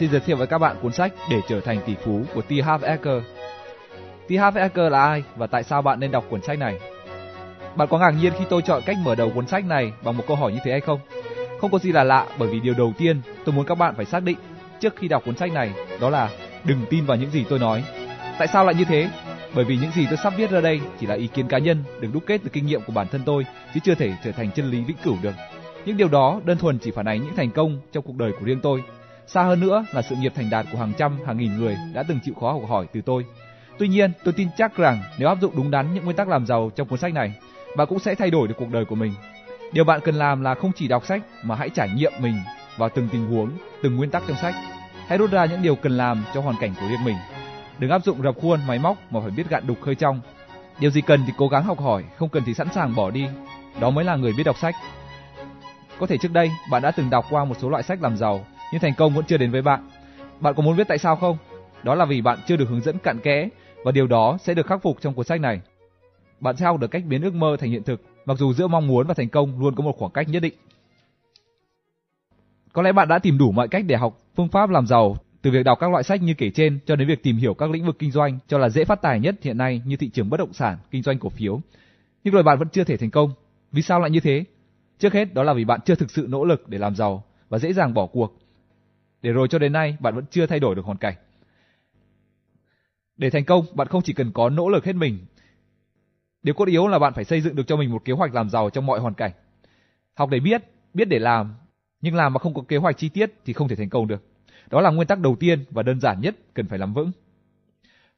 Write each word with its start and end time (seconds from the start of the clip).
xin 0.00 0.10
giới 0.10 0.20
thiệu 0.20 0.36
với 0.36 0.46
các 0.46 0.58
bạn 0.58 0.76
cuốn 0.82 0.92
sách 0.92 1.12
Để 1.30 1.40
trở 1.48 1.60
thành 1.60 1.80
tỷ 1.86 1.94
phú 2.04 2.22
của 2.34 2.42
T. 2.42 2.50
Harv 2.64 2.84
Eker. 2.84 3.22
T. 4.28 4.32
Harv 4.40 4.56
Eker 4.56 4.92
là 4.92 5.04
ai 5.04 5.22
và 5.36 5.46
tại 5.46 5.62
sao 5.62 5.82
bạn 5.82 6.00
nên 6.00 6.10
đọc 6.10 6.24
cuốn 6.30 6.42
sách 6.42 6.58
này? 6.58 6.80
Bạn 7.76 7.88
có 7.88 7.98
ngạc 7.98 8.10
nhiên 8.10 8.32
khi 8.38 8.44
tôi 8.50 8.62
chọn 8.62 8.82
cách 8.86 8.96
mở 9.04 9.14
đầu 9.14 9.30
cuốn 9.34 9.46
sách 9.46 9.64
này 9.64 9.92
bằng 10.04 10.16
một 10.16 10.24
câu 10.26 10.36
hỏi 10.36 10.52
như 10.52 10.58
thế 10.64 10.70
hay 10.70 10.80
không? 10.80 11.00
Không 11.60 11.70
có 11.70 11.78
gì 11.78 11.92
là 11.92 12.04
lạ, 12.04 12.26
bởi 12.38 12.48
vì 12.48 12.60
điều 12.60 12.74
đầu 12.74 12.92
tiên 12.98 13.20
tôi 13.44 13.54
muốn 13.54 13.66
các 13.66 13.74
bạn 13.74 13.94
phải 13.96 14.04
xác 14.04 14.22
định 14.22 14.36
trước 14.80 14.96
khi 14.96 15.08
đọc 15.08 15.22
cuốn 15.24 15.36
sách 15.36 15.52
này, 15.52 15.72
đó 16.00 16.10
là 16.10 16.30
đừng 16.64 16.86
tin 16.90 17.06
vào 17.06 17.16
những 17.16 17.30
gì 17.30 17.44
tôi 17.48 17.58
nói. 17.58 17.84
Tại 18.38 18.48
sao 18.48 18.64
lại 18.64 18.74
như 18.74 18.84
thế? 18.84 19.08
Bởi 19.54 19.64
vì 19.64 19.76
những 19.76 19.90
gì 19.90 20.06
tôi 20.06 20.16
sắp 20.22 20.32
viết 20.36 20.50
ra 20.50 20.60
đây 20.60 20.80
chỉ 21.00 21.06
là 21.06 21.14
ý 21.14 21.26
kiến 21.26 21.48
cá 21.48 21.58
nhân 21.58 21.84
được 22.00 22.08
đúc 22.12 22.22
kết 22.26 22.40
từ 22.44 22.50
kinh 22.52 22.66
nghiệm 22.66 22.80
của 22.82 22.92
bản 22.92 23.06
thân 23.08 23.22
tôi, 23.26 23.46
chứ 23.74 23.80
chưa 23.84 23.94
thể 23.94 24.12
trở 24.24 24.32
thành 24.32 24.50
chân 24.50 24.70
lý 24.70 24.84
vĩnh 24.84 24.96
cửu 25.04 25.16
được. 25.22 25.34
Những 25.84 25.96
điều 25.96 26.08
đó 26.08 26.40
đơn 26.44 26.58
thuần 26.58 26.78
chỉ 26.78 26.90
phản 26.90 27.08
ánh 27.08 27.22
những 27.22 27.36
thành 27.36 27.50
công 27.50 27.80
trong 27.92 28.04
cuộc 28.04 28.16
đời 28.16 28.32
của 28.32 28.44
riêng 28.44 28.60
tôi. 28.62 28.82
Xa 29.32 29.42
hơn 29.42 29.60
nữa 29.60 29.84
là 29.92 30.02
sự 30.02 30.16
nghiệp 30.16 30.32
thành 30.36 30.50
đạt 30.50 30.66
của 30.72 30.78
hàng 30.78 30.92
trăm, 30.98 31.18
hàng 31.26 31.38
nghìn 31.38 31.58
người 31.58 31.76
đã 31.92 32.02
từng 32.02 32.18
chịu 32.24 32.34
khó 32.40 32.52
học 32.52 32.62
hỏi 32.68 32.86
từ 32.92 33.00
tôi. 33.00 33.24
Tuy 33.78 33.88
nhiên, 33.88 34.12
tôi 34.24 34.34
tin 34.36 34.48
chắc 34.56 34.76
rằng 34.76 35.02
nếu 35.18 35.28
áp 35.28 35.38
dụng 35.40 35.56
đúng 35.56 35.70
đắn 35.70 35.94
những 35.94 36.04
nguyên 36.04 36.16
tắc 36.16 36.28
làm 36.28 36.46
giàu 36.46 36.70
trong 36.76 36.88
cuốn 36.88 36.98
sách 36.98 37.14
này, 37.14 37.32
bạn 37.76 37.86
cũng 37.86 37.98
sẽ 37.98 38.14
thay 38.14 38.30
đổi 38.30 38.48
được 38.48 38.54
cuộc 38.58 38.68
đời 38.70 38.84
của 38.84 38.94
mình. 38.94 39.12
Điều 39.72 39.84
bạn 39.84 40.00
cần 40.04 40.14
làm 40.14 40.42
là 40.42 40.54
không 40.54 40.72
chỉ 40.76 40.88
đọc 40.88 41.06
sách 41.06 41.22
mà 41.42 41.54
hãy 41.54 41.68
trải 41.70 41.88
nghiệm 41.88 42.12
mình 42.20 42.34
vào 42.76 42.88
từng 42.88 43.08
tình 43.12 43.26
huống, 43.26 43.50
từng 43.82 43.96
nguyên 43.96 44.10
tắc 44.10 44.22
trong 44.28 44.36
sách. 44.36 44.54
Hãy 45.06 45.18
rút 45.18 45.30
ra 45.30 45.44
những 45.44 45.62
điều 45.62 45.76
cần 45.76 45.96
làm 45.96 46.24
cho 46.34 46.40
hoàn 46.40 46.56
cảnh 46.60 46.74
của 46.80 46.88
riêng 46.88 47.04
mình. 47.04 47.16
Đừng 47.78 47.90
áp 47.90 48.04
dụng 48.04 48.22
rập 48.22 48.34
khuôn 48.40 48.60
máy 48.66 48.78
móc 48.78 48.96
mà 49.10 49.20
phải 49.20 49.30
biết 49.30 49.48
gạn 49.48 49.66
đục 49.66 49.80
khơi 49.80 49.94
trong. 49.94 50.20
Điều 50.80 50.90
gì 50.90 51.00
cần 51.00 51.22
thì 51.26 51.32
cố 51.38 51.48
gắng 51.48 51.64
học 51.64 51.80
hỏi, 51.80 52.04
không 52.16 52.28
cần 52.28 52.42
thì 52.46 52.54
sẵn 52.54 52.68
sàng 52.74 52.94
bỏ 52.94 53.10
đi. 53.10 53.26
Đó 53.80 53.90
mới 53.90 54.04
là 54.04 54.16
người 54.16 54.32
biết 54.36 54.44
đọc 54.44 54.56
sách. 54.58 54.74
Có 55.98 56.06
thể 56.06 56.16
trước 56.22 56.32
đây 56.32 56.50
bạn 56.70 56.82
đã 56.82 56.90
từng 56.90 57.10
đọc 57.10 57.26
qua 57.30 57.44
một 57.44 57.54
số 57.60 57.68
loại 57.68 57.82
sách 57.82 58.02
làm 58.02 58.16
giàu, 58.16 58.46
nhưng 58.72 58.80
thành 58.80 58.94
công 58.94 59.14
vẫn 59.14 59.24
chưa 59.28 59.36
đến 59.36 59.50
với 59.50 59.62
bạn. 59.62 59.88
Bạn 60.40 60.54
có 60.54 60.62
muốn 60.62 60.76
biết 60.76 60.88
tại 60.88 60.98
sao 60.98 61.16
không? 61.16 61.36
Đó 61.82 61.94
là 61.94 62.04
vì 62.04 62.20
bạn 62.20 62.38
chưa 62.46 62.56
được 62.56 62.68
hướng 62.68 62.80
dẫn 62.80 62.98
cặn 62.98 63.20
kẽ 63.20 63.48
và 63.84 63.92
điều 63.92 64.06
đó 64.06 64.38
sẽ 64.40 64.54
được 64.54 64.66
khắc 64.66 64.82
phục 64.82 65.00
trong 65.00 65.14
cuốn 65.14 65.24
sách 65.24 65.40
này. 65.40 65.60
Bạn 66.40 66.56
sẽ 66.56 66.66
học 66.66 66.80
được 66.80 66.90
cách 66.90 67.02
biến 67.06 67.22
ước 67.22 67.34
mơ 67.34 67.56
thành 67.60 67.70
hiện 67.70 67.82
thực, 67.82 68.02
mặc 68.24 68.38
dù 68.38 68.52
giữa 68.52 68.66
mong 68.68 68.86
muốn 68.86 69.06
và 69.06 69.14
thành 69.14 69.28
công 69.28 69.60
luôn 69.60 69.74
có 69.74 69.84
một 69.84 69.96
khoảng 69.98 70.12
cách 70.12 70.28
nhất 70.28 70.40
định. 70.40 70.54
Có 72.72 72.82
lẽ 72.82 72.92
bạn 72.92 73.08
đã 73.08 73.18
tìm 73.18 73.38
đủ 73.38 73.52
mọi 73.52 73.68
cách 73.68 73.84
để 73.86 73.96
học 73.96 74.18
phương 74.36 74.48
pháp 74.48 74.70
làm 74.70 74.86
giàu, 74.86 75.16
từ 75.42 75.50
việc 75.50 75.62
đọc 75.62 75.78
các 75.80 75.90
loại 75.90 76.02
sách 76.02 76.22
như 76.22 76.34
kể 76.34 76.50
trên 76.50 76.78
cho 76.86 76.96
đến 76.96 77.08
việc 77.08 77.22
tìm 77.22 77.36
hiểu 77.36 77.54
các 77.54 77.70
lĩnh 77.70 77.86
vực 77.86 77.96
kinh 77.98 78.10
doanh 78.10 78.38
cho 78.48 78.58
là 78.58 78.68
dễ 78.68 78.84
phát 78.84 79.02
tài 79.02 79.20
nhất 79.20 79.34
hiện 79.42 79.58
nay 79.58 79.82
như 79.84 79.96
thị 79.96 80.08
trường 80.08 80.30
bất 80.30 80.36
động 80.36 80.52
sản, 80.52 80.78
kinh 80.90 81.02
doanh 81.02 81.18
cổ 81.18 81.28
phiếu. 81.28 81.60
Nhưng 82.24 82.34
rồi 82.34 82.42
bạn 82.42 82.58
vẫn 82.58 82.68
chưa 82.68 82.84
thể 82.84 82.96
thành 82.96 83.10
công. 83.10 83.30
Vì 83.72 83.82
sao 83.82 84.00
lại 84.00 84.10
như 84.10 84.20
thế? 84.20 84.44
Trước 84.98 85.12
hết 85.12 85.34
đó 85.34 85.42
là 85.42 85.52
vì 85.52 85.64
bạn 85.64 85.80
chưa 85.84 85.94
thực 85.94 86.10
sự 86.10 86.26
nỗ 86.30 86.44
lực 86.44 86.68
để 86.68 86.78
làm 86.78 86.96
giàu 86.96 87.24
và 87.48 87.58
dễ 87.58 87.72
dàng 87.72 87.94
bỏ 87.94 88.06
cuộc. 88.06 88.38
Để 89.22 89.32
rồi 89.32 89.48
cho 89.48 89.58
đến 89.58 89.72
nay 89.72 89.96
bạn 90.00 90.14
vẫn 90.14 90.24
chưa 90.30 90.46
thay 90.46 90.60
đổi 90.60 90.74
được 90.74 90.84
hoàn 90.84 90.98
cảnh. 90.98 91.14
Để 93.16 93.30
thành 93.30 93.44
công, 93.44 93.64
bạn 93.74 93.88
không 93.88 94.02
chỉ 94.02 94.12
cần 94.12 94.32
có 94.32 94.48
nỗ 94.48 94.68
lực 94.68 94.84
hết 94.84 94.96
mình. 94.96 95.18
Điều 96.42 96.54
cốt 96.54 96.68
yếu 96.68 96.88
là 96.88 96.98
bạn 96.98 97.12
phải 97.14 97.24
xây 97.24 97.40
dựng 97.40 97.56
được 97.56 97.66
cho 97.66 97.76
mình 97.76 97.90
một 97.90 98.04
kế 98.04 98.12
hoạch 98.12 98.34
làm 98.34 98.50
giàu 98.50 98.70
trong 98.70 98.86
mọi 98.86 99.00
hoàn 99.00 99.14
cảnh. 99.14 99.32
Học 100.14 100.30
để 100.30 100.40
biết, 100.40 100.62
biết 100.94 101.04
để 101.04 101.18
làm, 101.18 101.54
nhưng 102.00 102.14
làm 102.14 102.32
mà 102.32 102.38
không 102.38 102.54
có 102.54 102.62
kế 102.68 102.76
hoạch 102.76 102.98
chi 102.98 103.08
tiết 103.08 103.30
thì 103.44 103.52
không 103.52 103.68
thể 103.68 103.76
thành 103.76 103.88
công 103.88 104.06
được. 104.06 104.24
Đó 104.70 104.80
là 104.80 104.90
nguyên 104.90 105.08
tắc 105.08 105.18
đầu 105.18 105.36
tiên 105.40 105.64
và 105.70 105.82
đơn 105.82 106.00
giản 106.00 106.20
nhất 106.20 106.36
cần 106.54 106.68
phải 106.68 106.78
nắm 106.78 106.94
vững. 106.94 107.12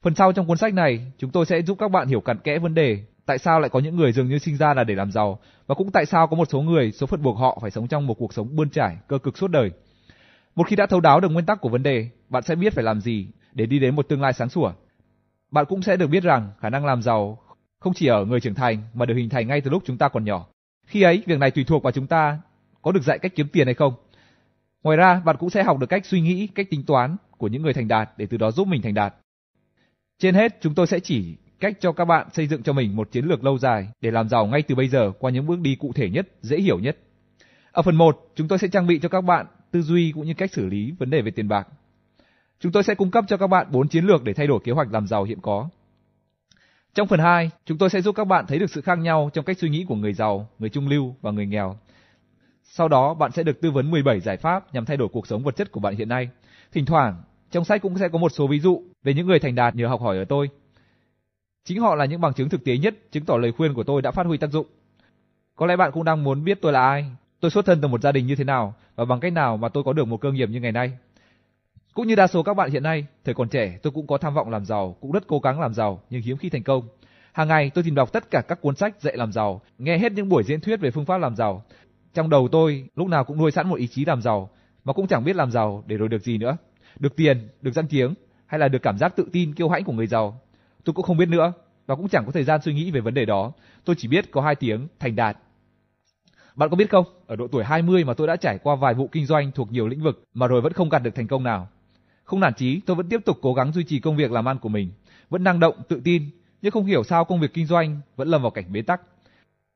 Phần 0.02 0.14
sau 0.14 0.32
trong 0.32 0.46
cuốn 0.46 0.56
sách 0.56 0.74
này, 0.74 1.12
chúng 1.18 1.30
tôi 1.30 1.46
sẽ 1.46 1.62
giúp 1.62 1.78
các 1.78 1.90
bạn 1.90 2.08
hiểu 2.08 2.20
cặn 2.20 2.38
kẽ 2.38 2.58
vấn 2.58 2.74
đề 2.74 3.04
tại 3.26 3.38
sao 3.38 3.60
lại 3.60 3.70
có 3.70 3.78
những 3.78 3.96
người 3.96 4.12
dường 4.12 4.28
như 4.28 4.38
sinh 4.38 4.56
ra 4.56 4.74
là 4.74 4.84
để 4.84 4.94
làm 4.94 5.12
giàu 5.12 5.38
và 5.66 5.74
cũng 5.74 5.90
tại 5.90 6.06
sao 6.06 6.26
có 6.26 6.36
một 6.36 6.48
số 6.50 6.60
người 6.60 6.92
số 6.92 7.06
phận 7.06 7.22
buộc 7.22 7.38
họ 7.38 7.58
phải 7.62 7.70
sống 7.70 7.88
trong 7.88 8.06
một 8.06 8.14
cuộc 8.14 8.34
sống 8.34 8.56
bươn 8.56 8.70
trải, 8.70 8.96
cơ 9.08 9.18
cực 9.18 9.38
suốt 9.38 9.48
đời. 9.50 9.70
Một 10.54 10.66
khi 10.66 10.76
đã 10.76 10.86
thấu 10.86 11.00
đáo 11.00 11.20
được 11.20 11.28
nguyên 11.28 11.46
tắc 11.46 11.60
của 11.60 11.68
vấn 11.68 11.82
đề, 11.82 12.08
bạn 12.28 12.42
sẽ 12.42 12.54
biết 12.54 12.72
phải 12.72 12.84
làm 12.84 13.00
gì 13.00 13.28
để 13.52 13.66
đi 13.66 13.78
đến 13.78 13.96
một 13.96 14.08
tương 14.08 14.20
lai 14.20 14.32
sáng 14.32 14.48
sủa. 14.48 14.72
Bạn 15.50 15.64
cũng 15.68 15.82
sẽ 15.82 15.96
được 15.96 16.06
biết 16.06 16.22
rằng 16.22 16.50
khả 16.60 16.70
năng 16.70 16.84
làm 16.84 17.02
giàu 17.02 17.38
không 17.80 17.94
chỉ 17.94 18.06
ở 18.06 18.24
người 18.24 18.40
trưởng 18.40 18.54
thành 18.54 18.82
mà 18.94 19.06
được 19.06 19.14
hình 19.14 19.28
thành 19.28 19.48
ngay 19.48 19.60
từ 19.60 19.70
lúc 19.70 19.82
chúng 19.86 19.98
ta 19.98 20.08
còn 20.08 20.24
nhỏ. 20.24 20.46
Khi 20.86 21.02
ấy, 21.02 21.22
việc 21.26 21.38
này 21.38 21.50
tùy 21.50 21.64
thuộc 21.64 21.82
vào 21.82 21.92
chúng 21.92 22.06
ta 22.06 22.38
có 22.82 22.92
được 22.92 23.02
dạy 23.02 23.18
cách 23.18 23.32
kiếm 23.34 23.48
tiền 23.52 23.66
hay 23.66 23.74
không. 23.74 23.94
Ngoài 24.82 24.96
ra, 24.96 25.20
bạn 25.24 25.36
cũng 25.36 25.50
sẽ 25.50 25.62
học 25.62 25.78
được 25.78 25.86
cách 25.86 26.06
suy 26.06 26.20
nghĩ, 26.20 26.46
cách 26.46 26.66
tính 26.70 26.84
toán 26.86 27.16
của 27.38 27.48
những 27.48 27.62
người 27.62 27.72
thành 27.72 27.88
đạt 27.88 28.10
để 28.16 28.26
từ 28.26 28.36
đó 28.36 28.50
giúp 28.50 28.68
mình 28.68 28.82
thành 28.82 28.94
đạt. 28.94 29.14
Trên 30.18 30.34
hết, 30.34 30.58
chúng 30.60 30.74
tôi 30.74 30.86
sẽ 30.86 31.00
chỉ 31.00 31.36
cách 31.60 31.76
cho 31.80 31.92
các 31.92 32.04
bạn 32.04 32.28
xây 32.32 32.46
dựng 32.46 32.62
cho 32.62 32.72
mình 32.72 32.96
một 32.96 33.12
chiến 33.12 33.24
lược 33.24 33.44
lâu 33.44 33.58
dài 33.58 33.88
để 34.00 34.10
làm 34.10 34.28
giàu 34.28 34.46
ngay 34.46 34.62
từ 34.62 34.74
bây 34.74 34.88
giờ 34.88 35.12
qua 35.18 35.30
những 35.30 35.46
bước 35.46 35.60
đi 35.60 35.76
cụ 35.76 35.92
thể 35.92 36.10
nhất, 36.10 36.28
dễ 36.40 36.56
hiểu 36.58 36.78
nhất. 36.78 36.98
Ở 37.72 37.82
phần 37.82 37.96
1, 37.96 38.32
chúng 38.34 38.48
tôi 38.48 38.58
sẽ 38.58 38.68
trang 38.68 38.86
bị 38.86 38.98
cho 38.98 39.08
các 39.08 39.20
bạn 39.20 39.46
tư 39.72 39.82
duy 39.82 40.12
cũng 40.14 40.26
như 40.26 40.34
cách 40.34 40.52
xử 40.52 40.66
lý 40.66 40.92
vấn 40.98 41.10
đề 41.10 41.22
về 41.22 41.30
tiền 41.30 41.48
bạc. 41.48 41.68
Chúng 42.60 42.72
tôi 42.72 42.82
sẽ 42.82 42.94
cung 42.94 43.10
cấp 43.10 43.24
cho 43.28 43.36
các 43.36 43.46
bạn 43.46 43.66
4 43.70 43.88
chiến 43.88 44.04
lược 44.04 44.24
để 44.24 44.32
thay 44.32 44.46
đổi 44.46 44.60
kế 44.64 44.72
hoạch 44.72 44.92
làm 44.92 45.06
giàu 45.06 45.24
hiện 45.24 45.40
có. 45.40 45.68
Trong 46.94 47.08
phần 47.08 47.20
2, 47.20 47.50
chúng 47.64 47.78
tôi 47.78 47.90
sẽ 47.90 48.00
giúp 48.00 48.16
các 48.16 48.24
bạn 48.24 48.46
thấy 48.46 48.58
được 48.58 48.70
sự 48.70 48.80
khác 48.80 48.98
nhau 48.98 49.30
trong 49.32 49.44
cách 49.44 49.58
suy 49.58 49.68
nghĩ 49.68 49.84
của 49.88 49.94
người 49.94 50.12
giàu, 50.12 50.48
người 50.58 50.70
trung 50.70 50.88
lưu 50.88 51.14
và 51.20 51.30
người 51.30 51.46
nghèo. 51.46 51.76
Sau 52.62 52.88
đó, 52.88 53.14
bạn 53.14 53.32
sẽ 53.32 53.42
được 53.42 53.60
tư 53.60 53.70
vấn 53.70 53.90
17 53.90 54.20
giải 54.20 54.36
pháp 54.36 54.74
nhằm 54.74 54.84
thay 54.84 54.96
đổi 54.96 55.08
cuộc 55.12 55.26
sống 55.26 55.42
vật 55.42 55.56
chất 55.56 55.72
của 55.72 55.80
bạn 55.80 55.96
hiện 55.96 56.08
nay. 56.08 56.28
Thỉnh 56.72 56.84
thoảng, 56.84 57.22
trong 57.50 57.64
sách 57.64 57.82
cũng 57.82 57.98
sẽ 57.98 58.08
có 58.08 58.18
một 58.18 58.32
số 58.32 58.46
ví 58.46 58.60
dụ 58.60 58.82
về 59.02 59.14
những 59.14 59.26
người 59.26 59.38
thành 59.38 59.54
đạt 59.54 59.74
nhờ 59.74 59.88
học 59.88 60.00
hỏi 60.00 60.18
ở 60.18 60.24
tôi. 60.24 60.48
Chính 61.64 61.80
họ 61.80 61.94
là 61.94 62.04
những 62.04 62.20
bằng 62.20 62.34
chứng 62.34 62.48
thực 62.48 62.64
tế 62.64 62.76
nhất 62.76 62.94
chứng 63.12 63.24
tỏ 63.24 63.36
lời 63.36 63.52
khuyên 63.52 63.74
của 63.74 63.84
tôi 63.84 64.02
đã 64.02 64.10
phát 64.10 64.26
huy 64.26 64.38
tác 64.38 64.50
dụng. 64.50 64.66
Có 65.56 65.66
lẽ 65.66 65.76
bạn 65.76 65.90
cũng 65.92 66.04
đang 66.04 66.24
muốn 66.24 66.44
biết 66.44 66.58
tôi 66.62 66.72
là 66.72 66.88
ai, 66.88 67.06
tôi 67.42 67.50
xuất 67.50 67.66
thân 67.66 67.80
từ 67.80 67.88
một 67.88 68.00
gia 68.00 68.12
đình 68.12 68.26
như 68.26 68.36
thế 68.36 68.44
nào 68.44 68.74
và 68.96 69.04
bằng 69.04 69.20
cách 69.20 69.32
nào 69.32 69.56
mà 69.56 69.68
tôi 69.68 69.84
có 69.84 69.92
được 69.92 70.08
một 70.08 70.20
cơ 70.20 70.32
nghiệp 70.32 70.48
như 70.48 70.60
ngày 70.60 70.72
nay. 70.72 70.92
Cũng 71.94 72.06
như 72.06 72.14
đa 72.14 72.26
số 72.26 72.42
các 72.42 72.54
bạn 72.54 72.70
hiện 72.70 72.82
nay, 72.82 73.06
thời 73.24 73.34
còn 73.34 73.48
trẻ 73.48 73.78
tôi 73.82 73.90
cũng 73.90 74.06
có 74.06 74.18
tham 74.18 74.34
vọng 74.34 74.50
làm 74.50 74.64
giàu, 74.64 74.96
cũng 75.00 75.12
rất 75.12 75.26
cố 75.26 75.38
gắng 75.38 75.60
làm 75.60 75.74
giàu 75.74 76.02
nhưng 76.10 76.22
hiếm 76.22 76.36
khi 76.36 76.50
thành 76.50 76.62
công. 76.62 76.88
Hàng 77.32 77.48
ngày 77.48 77.70
tôi 77.74 77.84
tìm 77.84 77.94
đọc 77.94 78.12
tất 78.12 78.30
cả 78.30 78.42
các 78.48 78.60
cuốn 78.60 78.76
sách 78.76 79.00
dạy 79.00 79.16
làm 79.16 79.32
giàu, 79.32 79.60
nghe 79.78 79.98
hết 79.98 80.12
những 80.12 80.28
buổi 80.28 80.42
diễn 80.42 80.60
thuyết 80.60 80.80
về 80.80 80.90
phương 80.90 81.04
pháp 81.04 81.18
làm 81.18 81.36
giàu. 81.36 81.64
Trong 82.14 82.30
đầu 82.30 82.48
tôi 82.52 82.88
lúc 82.96 83.08
nào 83.08 83.24
cũng 83.24 83.38
nuôi 83.38 83.50
sẵn 83.50 83.68
một 83.68 83.76
ý 83.76 83.86
chí 83.86 84.04
làm 84.04 84.22
giàu, 84.22 84.50
mà 84.84 84.92
cũng 84.92 85.06
chẳng 85.06 85.24
biết 85.24 85.36
làm 85.36 85.50
giàu 85.50 85.84
để 85.86 85.96
rồi 85.96 86.08
được 86.08 86.22
gì 86.22 86.38
nữa. 86.38 86.56
Được 86.98 87.16
tiền, 87.16 87.48
được 87.60 87.72
danh 87.72 87.86
tiếng 87.86 88.14
hay 88.46 88.58
là 88.58 88.68
được 88.68 88.82
cảm 88.82 88.98
giác 88.98 89.16
tự 89.16 89.28
tin 89.32 89.54
kiêu 89.54 89.68
hãnh 89.68 89.84
của 89.84 89.92
người 89.92 90.06
giàu. 90.06 90.40
Tôi 90.84 90.94
cũng 90.94 91.04
không 91.04 91.16
biết 91.16 91.28
nữa 91.28 91.52
và 91.86 91.94
cũng 91.94 92.08
chẳng 92.08 92.26
có 92.26 92.32
thời 92.32 92.44
gian 92.44 92.60
suy 92.62 92.74
nghĩ 92.74 92.90
về 92.90 93.00
vấn 93.00 93.14
đề 93.14 93.24
đó. 93.24 93.52
Tôi 93.84 93.96
chỉ 93.98 94.08
biết 94.08 94.30
có 94.30 94.40
hai 94.40 94.54
tiếng 94.54 94.88
thành 94.98 95.16
đạt. 95.16 95.36
Bạn 96.54 96.70
có 96.70 96.76
biết 96.76 96.90
không, 96.90 97.04
ở 97.26 97.36
độ 97.36 97.48
tuổi 97.48 97.64
20 97.64 98.04
mà 98.04 98.14
tôi 98.14 98.26
đã 98.26 98.36
trải 98.36 98.58
qua 98.58 98.74
vài 98.76 98.94
vụ 98.94 99.08
kinh 99.12 99.26
doanh 99.26 99.52
thuộc 99.52 99.72
nhiều 99.72 99.88
lĩnh 99.88 100.02
vực 100.02 100.24
mà 100.34 100.46
rồi 100.46 100.60
vẫn 100.60 100.72
không 100.72 100.88
gặt 100.88 100.98
được 100.98 101.14
thành 101.14 101.26
công 101.26 101.44
nào. 101.44 101.68
Không 102.24 102.40
nản 102.40 102.54
chí, 102.54 102.80
tôi 102.86 102.96
vẫn 102.96 103.08
tiếp 103.08 103.20
tục 103.24 103.38
cố 103.42 103.54
gắng 103.54 103.72
duy 103.72 103.84
trì 103.84 104.00
công 104.00 104.16
việc 104.16 104.32
làm 104.32 104.48
ăn 104.48 104.58
của 104.58 104.68
mình, 104.68 104.90
vẫn 105.30 105.44
năng 105.44 105.60
động, 105.60 105.74
tự 105.88 106.00
tin, 106.04 106.22
nhưng 106.62 106.72
không 106.72 106.86
hiểu 106.86 107.04
sao 107.04 107.24
công 107.24 107.40
việc 107.40 107.54
kinh 107.54 107.66
doanh 107.66 108.00
vẫn 108.16 108.28
lâm 108.28 108.42
vào 108.42 108.50
cảnh 108.50 108.72
bế 108.72 108.82
tắc. 108.82 109.00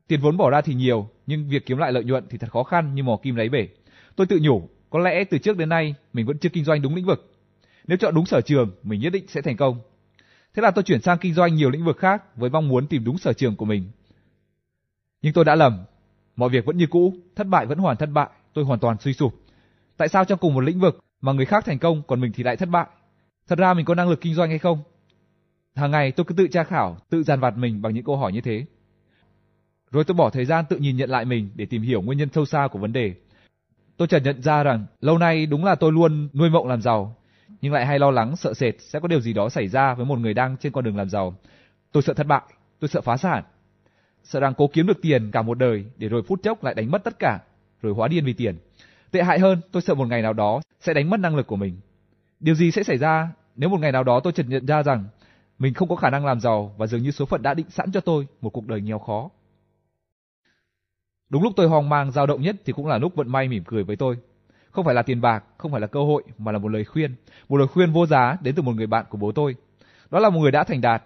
Tiền 0.08 0.20
vốn 0.20 0.36
bỏ 0.36 0.50
ra 0.50 0.60
thì 0.60 0.74
nhiều, 0.74 1.08
nhưng 1.26 1.48
việc 1.48 1.66
kiếm 1.66 1.78
lại 1.78 1.92
lợi 1.92 2.04
nhuận 2.04 2.24
thì 2.30 2.38
thật 2.38 2.50
khó 2.52 2.62
khăn 2.62 2.94
như 2.94 3.02
mò 3.02 3.16
kim 3.22 3.36
lấy 3.36 3.48
bể. 3.48 3.68
Tôi 4.16 4.26
tự 4.26 4.38
nhủ, 4.42 4.68
có 4.90 4.98
lẽ 4.98 5.24
từ 5.24 5.38
trước 5.38 5.56
đến 5.56 5.68
nay 5.68 5.94
mình 6.12 6.26
vẫn 6.26 6.38
chưa 6.38 6.48
kinh 6.48 6.64
doanh 6.64 6.82
đúng 6.82 6.94
lĩnh 6.94 7.06
vực. 7.06 7.32
Nếu 7.86 7.98
chọn 7.98 8.14
đúng 8.14 8.26
sở 8.26 8.40
trường, 8.40 8.70
mình 8.82 9.00
nhất 9.00 9.12
định 9.12 9.24
sẽ 9.28 9.42
thành 9.42 9.56
công. 9.56 9.80
Thế 10.54 10.62
là 10.62 10.70
tôi 10.70 10.82
chuyển 10.82 11.00
sang 11.00 11.18
kinh 11.18 11.34
doanh 11.34 11.54
nhiều 11.54 11.70
lĩnh 11.70 11.84
vực 11.84 11.98
khác 11.98 12.36
với 12.36 12.50
mong 12.50 12.68
muốn 12.68 12.86
tìm 12.86 13.04
đúng 13.04 13.18
sở 13.18 13.32
trường 13.32 13.56
của 13.56 13.64
mình. 13.64 13.90
Nhưng 15.22 15.32
tôi 15.32 15.44
đã 15.44 15.54
lầm. 15.54 15.84
Mọi 16.36 16.48
việc 16.48 16.64
vẫn 16.64 16.76
như 16.76 16.86
cũ, 16.86 17.14
thất 17.36 17.46
bại 17.46 17.66
vẫn 17.66 17.78
hoàn 17.78 17.96
thất 17.96 18.10
bại, 18.12 18.28
tôi 18.54 18.64
hoàn 18.64 18.78
toàn 18.78 18.96
suy 19.00 19.12
sụp. 19.12 19.34
Tại 19.96 20.08
sao 20.08 20.24
trong 20.24 20.38
cùng 20.38 20.54
một 20.54 20.60
lĩnh 20.60 20.80
vực 20.80 20.98
mà 21.20 21.32
người 21.32 21.46
khác 21.46 21.64
thành 21.64 21.78
công 21.78 22.02
còn 22.06 22.20
mình 22.20 22.32
thì 22.34 22.42
lại 22.42 22.56
thất 22.56 22.68
bại? 22.68 22.86
Thật 23.48 23.58
ra 23.58 23.74
mình 23.74 23.84
có 23.84 23.94
năng 23.94 24.08
lực 24.08 24.20
kinh 24.20 24.34
doanh 24.34 24.50
hay 24.50 24.58
không? 24.58 24.82
Hàng 25.74 25.90
ngày 25.90 26.12
tôi 26.12 26.24
cứ 26.24 26.34
tự 26.34 26.48
tra 26.48 26.64
khảo, 26.64 26.96
tự 27.10 27.22
dàn 27.22 27.40
vặt 27.40 27.56
mình 27.56 27.82
bằng 27.82 27.94
những 27.94 28.04
câu 28.04 28.16
hỏi 28.16 28.32
như 28.32 28.40
thế. 28.40 28.64
Rồi 29.90 30.04
tôi 30.04 30.14
bỏ 30.14 30.30
thời 30.30 30.44
gian 30.44 30.64
tự 30.68 30.76
nhìn 30.76 30.96
nhận 30.96 31.10
lại 31.10 31.24
mình 31.24 31.50
để 31.54 31.66
tìm 31.66 31.82
hiểu 31.82 32.02
nguyên 32.02 32.18
nhân 32.18 32.28
sâu 32.32 32.44
xa 32.44 32.68
của 32.72 32.78
vấn 32.78 32.92
đề. 32.92 33.14
Tôi 33.96 34.08
chợt 34.08 34.20
nhận 34.24 34.42
ra 34.42 34.62
rằng 34.62 34.86
lâu 35.00 35.18
nay 35.18 35.46
đúng 35.46 35.64
là 35.64 35.74
tôi 35.74 35.92
luôn 35.92 36.28
nuôi 36.32 36.50
mộng 36.50 36.66
làm 36.66 36.82
giàu, 36.82 37.16
nhưng 37.60 37.72
lại 37.72 37.86
hay 37.86 37.98
lo 37.98 38.10
lắng 38.10 38.36
sợ 38.36 38.54
sệt 38.54 38.74
sẽ 38.78 39.00
có 39.00 39.08
điều 39.08 39.20
gì 39.20 39.32
đó 39.32 39.48
xảy 39.48 39.68
ra 39.68 39.94
với 39.94 40.06
một 40.06 40.18
người 40.18 40.34
đang 40.34 40.56
trên 40.56 40.72
con 40.72 40.84
đường 40.84 40.96
làm 40.96 41.08
giàu. 41.08 41.34
Tôi 41.92 42.02
sợ 42.02 42.14
thất 42.14 42.26
bại, 42.26 42.42
tôi 42.80 42.88
sợ 42.88 43.00
phá 43.00 43.16
sản, 43.16 43.44
sợ 44.28 44.40
rằng 44.40 44.54
cố 44.56 44.66
kiếm 44.66 44.86
được 44.86 45.02
tiền 45.02 45.30
cả 45.30 45.42
một 45.42 45.58
đời 45.58 45.84
để 45.96 46.08
rồi 46.08 46.22
phút 46.22 46.42
chốc 46.42 46.64
lại 46.64 46.74
đánh 46.74 46.90
mất 46.90 47.04
tất 47.04 47.18
cả, 47.18 47.40
rồi 47.82 47.94
hóa 47.94 48.08
điên 48.08 48.24
vì 48.24 48.32
tiền. 48.32 48.58
Tệ 49.10 49.22
hại 49.22 49.38
hơn, 49.38 49.60
tôi 49.72 49.82
sợ 49.82 49.94
một 49.94 50.08
ngày 50.08 50.22
nào 50.22 50.32
đó 50.32 50.60
sẽ 50.80 50.94
đánh 50.94 51.10
mất 51.10 51.20
năng 51.20 51.36
lực 51.36 51.46
của 51.46 51.56
mình. 51.56 51.80
Điều 52.40 52.54
gì 52.54 52.70
sẽ 52.70 52.82
xảy 52.82 52.98
ra 52.98 53.28
nếu 53.56 53.68
một 53.68 53.80
ngày 53.80 53.92
nào 53.92 54.04
đó 54.04 54.20
tôi 54.20 54.32
chợt 54.32 54.46
nhận 54.48 54.66
ra 54.66 54.82
rằng 54.82 55.04
mình 55.58 55.74
không 55.74 55.88
có 55.88 55.96
khả 55.96 56.10
năng 56.10 56.26
làm 56.26 56.40
giàu 56.40 56.74
và 56.78 56.86
dường 56.86 57.02
như 57.02 57.10
số 57.10 57.24
phận 57.24 57.42
đã 57.42 57.54
định 57.54 57.70
sẵn 57.70 57.92
cho 57.92 58.00
tôi 58.00 58.26
một 58.40 58.50
cuộc 58.50 58.66
đời 58.66 58.80
nghèo 58.80 58.98
khó. 58.98 59.30
Đúng 61.28 61.42
lúc 61.42 61.52
tôi 61.56 61.68
hoang 61.68 61.88
mang 61.88 62.12
dao 62.12 62.26
động 62.26 62.42
nhất 62.42 62.56
thì 62.64 62.72
cũng 62.72 62.86
là 62.86 62.98
lúc 62.98 63.14
vận 63.14 63.32
may 63.32 63.48
mỉm 63.48 63.64
cười 63.66 63.84
với 63.84 63.96
tôi. 63.96 64.16
Không 64.70 64.84
phải 64.84 64.94
là 64.94 65.02
tiền 65.02 65.20
bạc, 65.20 65.44
không 65.58 65.72
phải 65.72 65.80
là 65.80 65.86
cơ 65.86 66.00
hội 66.00 66.22
mà 66.38 66.52
là 66.52 66.58
một 66.58 66.68
lời 66.68 66.84
khuyên, 66.84 67.14
một 67.48 67.56
lời 67.56 67.66
khuyên 67.66 67.92
vô 67.92 68.06
giá 68.06 68.36
đến 68.40 68.54
từ 68.54 68.62
một 68.62 68.72
người 68.76 68.86
bạn 68.86 69.04
của 69.10 69.18
bố 69.18 69.32
tôi. 69.32 69.56
Đó 70.10 70.18
là 70.18 70.30
một 70.30 70.40
người 70.40 70.50
đã 70.50 70.64
thành 70.64 70.80
đạt. 70.80 71.02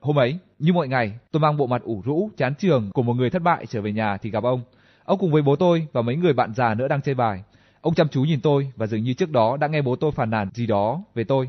Hôm 0.00 0.18
ấy, 0.18 0.38
như 0.64 0.72
mọi 0.72 0.88
ngày, 0.88 1.18
tôi 1.32 1.40
mang 1.40 1.56
bộ 1.56 1.66
mặt 1.66 1.82
ủ 1.82 2.02
rũ, 2.04 2.30
chán 2.36 2.54
trường 2.58 2.90
của 2.94 3.02
một 3.02 3.14
người 3.14 3.30
thất 3.30 3.42
bại 3.42 3.66
trở 3.66 3.80
về 3.80 3.92
nhà 3.92 4.16
thì 4.16 4.30
gặp 4.30 4.44
ông. 4.44 4.62
Ông 5.04 5.18
cùng 5.18 5.32
với 5.32 5.42
bố 5.42 5.56
tôi 5.56 5.86
và 5.92 6.02
mấy 6.02 6.16
người 6.16 6.32
bạn 6.32 6.54
già 6.54 6.74
nữa 6.74 6.88
đang 6.88 7.02
chơi 7.02 7.14
bài. 7.14 7.42
Ông 7.80 7.94
chăm 7.94 8.08
chú 8.08 8.22
nhìn 8.22 8.40
tôi 8.40 8.72
và 8.76 8.86
dường 8.86 9.02
như 9.02 9.14
trước 9.14 9.30
đó 9.30 9.56
đã 9.56 9.66
nghe 9.66 9.82
bố 9.82 9.96
tôi 9.96 10.12
phàn 10.12 10.30
nàn 10.30 10.50
gì 10.54 10.66
đó 10.66 11.02
về 11.14 11.24
tôi. 11.24 11.48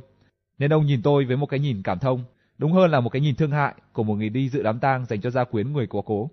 Nên 0.57 0.73
ông 0.73 0.85
nhìn 0.85 1.01
tôi 1.01 1.25
với 1.25 1.37
một 1.37 1.45
cái 1.45 1.59
nhìn 1.59 1.81
cảm 1.83 1.99
thông, 1.99 2.23
đúng 2.57 2.71
hơn 2.71 2.91
là 2.91 2.99
một 2.99 3.09
cái 3.09 3.21
nhìn 3.21 3.35
thương 3.35 3.51
hại 3.51 3.73
của 3.93 4.03
một 4.03 4.15
người 4.15 4.29
đi 4.29 4.49
dự 4.49 4.63
đám 4.63 4.79
tang 4.79 5.05
dành 5.05 5.21
cho 5.21 5.29
gia 5.29 5.43
quyến 5.43 5.73
người 5.73 5.87
quá 5.87 6.01
cố. 6.05 6.29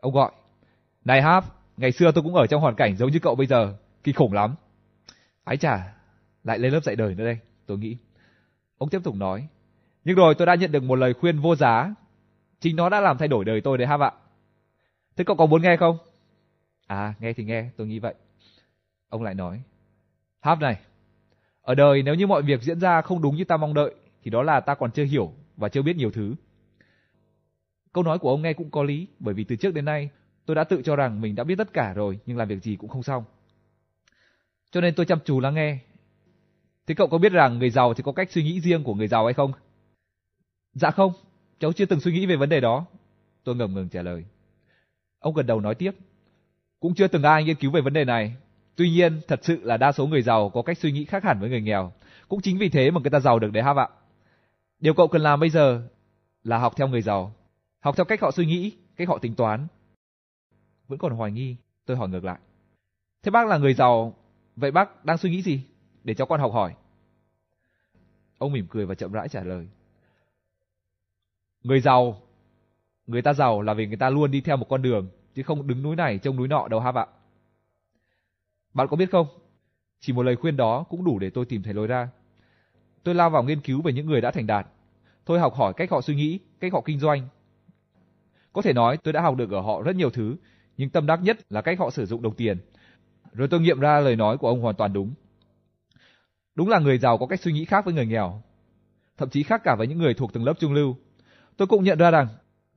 Ông 0.00 0.14
gọi, 0.14 0.32
này 1.04 1.22
Hap, 1.22 1.44
ngày 1.76 1.92
xưa 1.92 2.12
tôi 2.12 2.24
cũng 2.24 2.34
ở 2.34 2.46
trong 2.46 2.60
hoàn 2.60 2.74
cảnh 2.74 2.96
giống 2.96 3.10
như 3.10 3.18
cậu 3.18 3.34
bây 3.34 3.46
giờ, 3.46 3.74
kinh 4.04 4.14
khủng 4.14 4.32
lắm. 4.32 4.54
Ái 5.44 5.56
chà, 5.56 5.94
lại 6.44 6.58
lên 6.58 6.72
lớp 6.72 6.80
dạy 6.80 6.96
đời 6.96 7.14
nữa 7.14 7.24
đây, 7.24 7.38
tôi 7.66 7.78
nghĩ. 7.78 7.96
Ông 8.78 8.88
tiếp 8.88 9.00
tục 9.04 9.14
nói, 9.14 9.48
nhưng 10.08 10.16
rồi 10.16 10.34
tôi 10.34 10.46
đã 10.46 10.54
nhận 10.54 10.72
được 10.72 10.82
một 10.82 10.94
lời 10.94 11.14
khuyên 11.14 11.38
vô 11.38 11.56
giá, 11.56 11.94
chính 12.60 12.76
nó 12.76 12.88
đã 12.88 13.00
làm 13.00 13.18
thay 13.18 13.28
đổi 13.28 13.44
đời 13.44 13.60
tôi 13.60 13.78
đấy 13.78 13.86
ha 13.86 13.96
ạ. 14.00 14.12
Thế 15.16 15.24
cậu 15.24 15.36
có 15.36 15.46
muốn 15.46 15.62
nghe 15.62 15.76
không? 15.76 15.98
À, 16.86 17.14
nghe 17.20 17.32
thì 17.32 17.44
nghe, 17.44 17.70
tôi 17.76 17.86
nghĩ 17.86 17.98
vậy. 17.98 18.14
Ông 19.08 19.22
lại 19.22 19.34
nói, 19.34 19.62
Hap 20.40 20.60
này, 20.60 20.80
ở 21.62 21.74
đời 21.74 22.02
nếu 22.02 22.14
như 22.14 22.26
mọi 22.26 22.42
việc 22.42 22.62
diễn 22.62 22.80
ra 22.80 23.02
không 23.02 23.22
đúng 23.22 23.36
như 23.36 23.44
ta 23.44 23.56
mong 23.56 23.74
đợi, 23.74 23.94
thì 24.22 24.30
đó 24.30 24.42
là 24.42 24.60
ta 24.60 24.74
còn 24.74 24.90
chưa 24.90 25.04
hiểu 25.04 25.32
và 25.56 25.68
chưa 25.68 25.82
biết 25.82 25.96
nhiều 25.96 26.10
thứ. 26.10 26.34
Câu 27.92 28.04
nói 28.04 28.18
của 28.18 28.30
ông 28.30 28.42
nghe 28.42 28.52
cũng 28.52 28.70
có 28.70 28.82
lý, 28.82 29.06
bởi 29.18 29.34
vì 29.34 29.44
từ 29.44 29.56
trước 29.56 29.74
đến 29.74 29.84
nay 29.84 30.10
tôi 30.46 30.54
đã 30.54 30.64
tự 30.64 30.82
cho 30.84 30.96
rằng 30.96 31.20
mình 31.20 31.34
đã 31.34 31.44
biết 31.44 31.58
tất 31.58 31.72
cả 31.72 31.92
rồi, 31.92 32.18
nhưng 32.26 32.36
làm 32.36 32.48
việc 32.48 32.62
gì 32.62 32.76
cũng 32.76 32.90
không 32.90 33.02
xong. 33.02 33.24
Cho 34.70 34.80
nên 34.80 34.94
tôi 34.94 35.06
chăm 35.06 35.18
chú 35.24 35.40
lắng 35.40 35.54
nghe. 35.54 35.78
Thế 36.86 36.94
cậu 36.94 37.08
có 37.08 37.18
biết 37.18 37.32
rằng 37.32 37.58
người 37.58 37.70
giàu 37.70 37.94
thì 37.94 38.02
có 38.02 38.12
cách 38.12 38.30
suy 38.30 38.42
nghĩ 38.42 38.60
riêng 38.60 38.84
của 38.84 38.94
người 38.94 39.08
giàu 39.08 39.24
hay 39.24 39.34
không? 39.34 39.52
Dạ 40.78 40.90
không, 40.90 41.12
cháu 41.60 41.72
chưa 41.72 41.86
từng 41.86 42.00
suy 42.00 42.12
nghĩ 42.12 42.26
về 42.26 42.36
vấn 42.36 42.48
đề 42.48 42.60
đó. 42.60 42.86
Tôi 43.44 43.56
ngầm 43.56 43.74
ngừng 43.74 43.88
trả 43.88 44.02
lời. 44.02 44.24
Ông 45.18 45.34
gật 45.34 45.42
đầu 45.42 45.60
nói 45.60 45.74
tiếp. 45.74 45.90
Cũng 46.80 46.94
chưa 46.94 47.08
từng 47.08 47.22
ai 47.22 47.44
nghiên 47.44 47.56
cứu 47.56 47.70
về 47.70 47.80
vấn 47.80 47.92
đề 47.92 48.04
này. 48.04 48.36
Tuy 48.76 48.90
nhiên, 48.90 49.20
thật 49.28 49.40
sự 49.42 49.60
là 49.62 49.76
đa 49.76 49.92
số 49.92 50.06
người 50.06 50.22
giàu 50.22 50.50
có 50.50 50.62
cách 50.62 50.78
suy 50.78 50.92
nghĩ 50.92 51.04
khác 51.04 51.24
hẳn 51.24 51.40
với 51.40 51.50
người 51.50 51.60
nghèo. 51.60 51.92
Cũng 52.28 52.40
chính 52.40 52.58
vì 52.58 52.68
thế 52.68 52.90
mà 52.90 53.00
người 53.00 53.10
ta 53.10 53.20
giàu 53.20 53.38
được 53.38 53.52
đấy 53.52 53.62
ha 53.62 53.74
ạ. 53.76 53.88
Điều 54.78 54.94
cậu 54.94 55.08
cần 55.08 55.22
làm 55.22 55.40
bây 55.40 55.50
giờ 55.50 55.82
là 56.44 56.58
học 56.58 56.72
theo 56.76 56.88
người 56.88 57.02
giàu. 57.02 57.32
Học 57.80 57.96
theo 57.96 58.04
cách 58.04 58.20
họ 58.20 58.30
suy 58.30 58.46
nghĩ, 58.46 58.72
cách 58.96 59.08
họ 59.08 59.18
tính 59.18 59.34
toán. 59.34 59.66
Vẫn 60.88 60.98
còn 60.98 61.12
hoài 61.12 61.32
nghi, 61.32 61.56
tôi 61.86 61.96
hỏi 61.96 62.08
ngược 62.08 62.24
lại. 62.24 62.38
Thế 63.22 63.30
bác 63.30 63.46
là 63.46 63.58
người 63.58 63.74
giàu, 63.74 64.14
vậy 64.56 64.70
bác 64.70 65.04
đang 65.04 65.18
suy 65.18 65.30
nghĩ 65.30 65.42
gì? 65.42 65.62
Để 66.04 66.14
cháu 66.14 66.26
con 66.26 66.40
học 66.40 66.52
hỏi. 66.52 66.74
Ông 68.38 68.52
mỉm 68.52 68.66
cười 68.70 68.86
và 68.86 68.94
chậm 68.94 69.12
rãi 69.12 69.28
trả 69.28 69.42
lời. 69.42 69.68
Người 71.62 71.80
giàu, 71.80 72.22
người 73.06 73.22
ta 73.22 73.32
giàu 73.32 73.62
là 73.62 73.74
vì 73.74 73.86
người 73.86 73.96
ta 73.96 74.10
luôn 74.10 74.30
đi 74.30 74.40
theo 74.40 74.56
một 74.56 74.66
con 74.68 74.82
đường, 74.82 75.08
chứ 75.34 75.42
không 75.42 75.66
đứng 75.66 75.82
núi 75.82 75.96
này 75.96 76.18
trông 76.18 76.36
núi 76.36 76.48
nọ 76.48 76.68
đâu 76.68 76.80
ha 76.80 76.92
bạn. 76.92 77.08
Bạn 78.74 78.88
có 78.88 78.96
biết 78.96 79.10
không, 79.10 79.26
chỉ 80.00 80.12
một 80.12 80.22
lời 80.22 80.36
khuyên 80.36 80.56
đó 80.56 80.84
cũng 80.88 81.04
đủ 81.04 81.18
để 81.18 81.30
tôi 81.30 81.44
tìm 81.44 81.62
thấy 81.62 81.74
lối 81.74 81.86
ra. 81.86 82.08
Tôi 83.02 83.14
lao 83.14 83.30
vào 83.30 83.42
nghiên 83.42 83.60
cứu 83.60 83.82
về 83.82 83.92
những 83.92 84.06
người 84.06 84.20
đã 84.20 84.30
thành 84.30 84.46
đạt. 84.46 84.66
Tôi 85.24 85.40
học 85.40 85.54
hỏi 85.54 85.72
cách 85.76 85.90
họ 85.90 86.00
suy 86.00 86.14
nghĩ, 86.14 86.38
cách 86.60 86.72
họ 86.72 86.80
kinh 86.80 86.98
doanh. 86.98 87.28
Có 88.52 88.62
thể 88.62 88.72
nói 88.72 88.96
tôi 88.96 89.12
đã 89.12 89.20
học 89.20 89.36
được 89.36 89.50
ở 89.50 89.60
họ 89.60 89.82
rất 89.82 89.96
nhiều 89.96 90.10
thứ, 90.10 90.36
nhưng 90.76 90.90
tâm 90.90 91.06
đắc 91.06 91.20
nhất 91.22 91.38
là 91.50 91.62
cách 91.62 91.78
họ 91.78 91.90
sử 91.90 92.06
dụng 92.06 92.22
đồng 92.22 92.34
tiền. 92.34 92.58
Rồi 93.32 93.48
tôi 93.48 93.60
nghiệm 93.60 93.80
ra 93.80 94.00
lời 94.00 94.16
nói 94.16 94.38
của 94.38 94.48
ông 94.48 94.60
hoàn 94.60 94.74
toàn 94.74 94.92
đúng. 94.92 95.14
Đúng 96.54 96.68
là 96.68 96.78
người 96.78 96.98
giàu 96.98 97.18
có 97.18 97.26
cách 97.26 97.40
suy 97.40 97.52
nghĩ 97.52 97.64
khác 97.64 97.84
với 97.84 97.94
người 97.94 98.06
nghèo, 98.06 98.42
thậm 99.16 99.30
chí 99.30 99.42
khác 99.42 99.60
cả 99.64 99.74
với 99.78 99.86
những 99.86 99.98
người 99.98 100.14
thuộc 100.14 100.32
tầng 100.32 100.44
lớp 100.44 100.54
trung 100.58 100.72
lưu. 100.72 100.96
Tôi 101.58 101.68
cũng 101.68 101.84
nhận 101.84 101.98
ra 101.98 102.10
rằng 102.10 102.28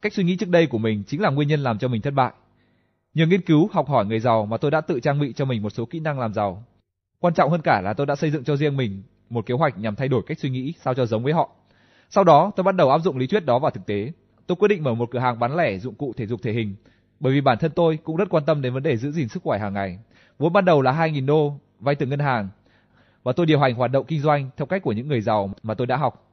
cách 0.02 0.14
suy 0.14 0.24
nghĩ 0.24 0.36
trước 0.36 0.50
đây 0.50 0.68
của 0.68 0.78
mình 0.78 1.04
chính 1.08 1.22
là 1.22 1.30
nguyên 1.30 1.48
nhân 1.48 1.60
làm 1.60 1.78
cho 1.78 1.88
mình 1.88 2.02
thất 2.02 2.14
bại. 2.14 2.34
Nhờ 3.14 3.26
nghiên 3.26 3.42
cứu, 3.42 3.70
học 3.72 3.90
hỏi 3.90 4.06
người 4.06 4.20
giàu 4.20 4.46
mà 4.46 4.58
tôi 4.58 4.72
đã 4.72 4.82
tự 4.82 5.00
trang 5.00 5.20
bị 5.20 5.34
cho 5.34 5.46
mình 5.46 5.62
một 5.62 5.70
số 5.70 5.86
kỹ 5.86 6.00
năng 6.00 6.20
làm 6.20 6.34
giàu. 6.34 6.64
Quan 7.20 7.34
trọng 7.34 7.52
hơn 7.52 7.62
cả 7.62 7.82
là 7.82 7.94
tôi 7.94 8.06
đã 8.06 8.16
xây 8.16 8.32
dựng 8.32 8.44
cho 8.44 8.56
riêng 8.56 8.78
mình 8.78 9.04
một 9.30 9.46
kế 9.46 9.54
hoạch 9.54 9.78
nhằm 9.78 9.96
thay 9.96 10.08
đổi 10.08 10.22
cách 10.28 10.40
suy 10.40 10.50
nghĩ 10.50 10.74
sao 10.82 10.94
cho 10.94 11.06
giống 11.06 11.24
với 11.24 11.34
họ. 11.34 11.50
Sau 12.10 12.24
đó, 12.24 12.52
tôi 12.56 12.64
bắt 12.64 12.76
đầu 12.76 12.92
áp 12.92 13.00
dụng 13.00 13.18
lý 13.18 13.28
thuyết 13.28 13.46
đó 13.46 13.60
vào 13.60 13.72
thực 13.72 13.86
tế. 13.86 14.12
Tôi 14.48 14.56
quyết 14.56 14.68
định 14.68 14.84
mở 14.84 14.94
một 14.94 15.12
cửa 15.12 15.20
hàng 15.20 15.40
bán 15.40 15.56
lẻ 15.56 15.78
dụng 15.78 15.96
cụ 15.96 16.14
thể 16.18 16.26
dục 16.28 16.40
thể 16.44 16.52
hình, 16.52 16.76
bởi 17.20 17.34
vì 17.34 17.42
bản 17.42 17.58
thân 17.58 17.72
tôi 17.76 17.98
cũng 18.04 18.16
rất 18.16 18.30
quan 18.30 18.46
tâm 18.46 18.62
đến 18.62 18.74
vấn 18.74 18.84
đề 18.84 18.98
giữ 18.98 19.12
gìn 19.12 19.28
sức 19.28 19.44
khỏe 19.44 19.60
hàng 19.60 19.74
ngày. 19.74 20.00
Vốn 20.40 20.54
ban 20.54 20.66
đầu 20.66 20.82
là 20.82 20.92
2.000 20.92 21.26
đô, 21.26 21.54
vay 21.80 21.96
từ 21.96 22.06
ngân 22.06 22.20
hàng, 22.20 22.50
và 23.24 23.32
tôi 23.32 23.46
điều 23.46 23.60
hành 23.60 23.76
hoạt 23.76 23.92
động 23.92 24.06
kinh 24.06 24.20
doanh 24.20 24.50
theo 24.58 24.66
cách 24.66 24.82
của 24.84 24.92
những 24.92 25.08
người 25.08 25.22
giàu 25.22 25.52
mà 25.64 25.74
tôi 25.74 25.88
đã 25.88 25.98
học. 25.98 26.31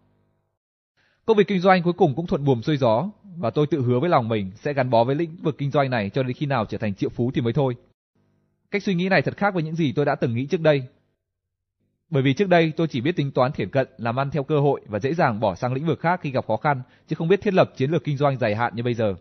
Công 1.29 1.37
việc 1.37 1.49
kinh 1.49 1.61
doanh 1.61 1.83
cuối 1.83 1.93
cùng 1.93 2.15
cũng 2.15 2.27
thuận 2.27 2.45
buồm 2.45 2.61
xuôi 2.61 2.77
gió, 2.77 3.11
và 3.37 3.51
tôi 3.51 3.67
tự 3.67 3.83
hứa 3.83 4.01
với 4.01 4.11
lòng 4.11 4.29
mình 4.29 4.51
sẽ 4.55 4.73
gắn 4.73 4.91
bó 4.91 5.05
với 5.05 5.15
lĩnh 5.15 5.37
vực 5.43 5.59
kinh 5.59 5.71
doanh 5.71 5.91
này 5.91 6.11
cho 6.11 6.23
đến 6.23 6.33
khi 6.33 6.47
nào 6.47 6.65
trở 6.65 6.79
thành 6.79 6.95
triệu 6.95 7.11
phú 7.11 7.31
thì 7.35 7.41
mới 7.41 7.53
thôi. 7.53 7.77
Cách 8.71 8.83
suy 8.83 8.95
nghĩ 8.95 9.09
này 9.09 9.23
thật 9.23 9.37
khác 9.37 9.55
với 9.55 9.63
những 9.63 9.75
gì 9.75 9.93
tôi 9.93 10.05
đã 10.05 10.15
từng 10.15 10.35
nghĩ 10.35 10.47
trước 10.47 10.61
đây. 10.61 10.83
Bởi 12.11 12.23
vì 12.23 12.35
trước 12.35 12.49
đây 12.49 12.73
tôi 12.77 12.89
chỉ 12.89 13.01
biết 13.01 13.17
tính 13.17 13.31
toán 13.31 13.53
thiển 13.53 13.71
cận, 13.71 13.89
làm 13.99 14.21
ăn 14.21 14.31
theo 14.31 14.43
cơ 14.43 14.61
hội 14.61 14.81
và 14.87 14.99
dễ 14.99 15.15
dàng 15.15 15.41
bỏ 15.41 15.55
sang 15.55 15.73
lĩnh 15.73 15.87
vực 15.87 16.01
khác 16.01 16.21
khi 16.23 16.31
gặp 16.31 16.45
khó 16.47 16.57
khăn, 16.57 16.83
chứ 17.09 17.17
không 17.17 17.29
biết 17.29 17.43
thiết 17.43 17.55
lập 17.55 17.73
chiến 17.77 17.91
lược 17.91 18.05
kinh 18.05 18.17
doanh 18.17 18.39
dài 18.39 18.55
hạn 18.55 18.77
như 18.77 18.83
bây 18.83 18.95
giờ. 18.95 19.15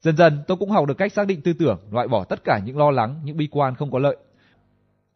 Dần 0.00 0.16
dần 0.16 0.42
tôi 0.46 0.56
cũng 0.56 0.70
học 0.70 0.86
được 0.86 0.98
cách 0.98 1.12
xác 1.12 1.26
định 1.26 1.40
tư 1.40 1.52
tưởng, 1.52 1.78
loại 1.90 2.08
bỏ 2.08 2.24
tất 2.24 2.44
cả 2.44 2.60
những 2.64 2.78
lo 2.78 2.90
lắng, 2.90 3.20
những 3.24 3.36
bi 3.36 3.48
quan 3.50 3.74
không 3.74 3.90
có 3.90 3.98
lợi. 3.98 4.16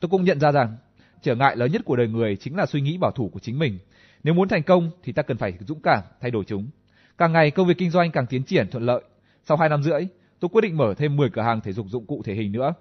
Tôi 0.00 0.08
cũng 0.08 0.24
nhận 0.24 0.40
ra 0.40 0.52
rằng 0.52 0.76
trở 1.22 1.34
ngại 1.34 1.56
lớn 1.56 1.72
nhất 1.72 1.82
của 1.84 1.96
đời 1.96 2.08
người 2.08 2.36
chính 2.36 2.56
là 2.56 2.66
suy 2.66 2.80
nghĩ 2.80 2.98
bảo 2.98 3.10
thủ 3.10 3.30
của 3.32 3.40
chính 3.40 3.58
mình. 3.58 3.78
Nếu 4.22 4.34
muốn 4.34 4.48
thành 4.48 4.62
công 4.62 4.90
thì 5.02 5.12
ta 5.12 5.22
cần 5.22 5.36
phải 5.36 5.52
dũng 5.60 5.80
cảm 5.80 6.02
thay 6.20 6.30
đổi 6.30 6.44
chúng. 6.44 6.70
Càng 7.18 7.32
ngày 7.32 7.50
công 7.50 7.66
việc 7.66 7.78
kinh 7.78 7.90
doanh 7.90 8.10
càng 8.10 8.26
tiến 8.26 8.44
triển 8.44 8.70
thuận 8.70 8.84
lợi. 8.84 9.02
Sau 9.44 9.56
2 9.56 9.68
năm 9.68 9.82
rưỡi, 9.82 10.00
tôi 10.40 10.48
quyết 10.48 10.60
định 10.62 10.76
mở 10.76 10.94
thêm 10.96 11.16
10 11.16 11.30
cửa 11.30 11.42
hàng 11.42 11.60
thể 11.60 11.72
dục 11.72 11.86
dụng 11.88 12.06
cụ 12.06 12.22
thể 12.24 12.34
hình 12.34 12.52
nữa. 12.52 12.74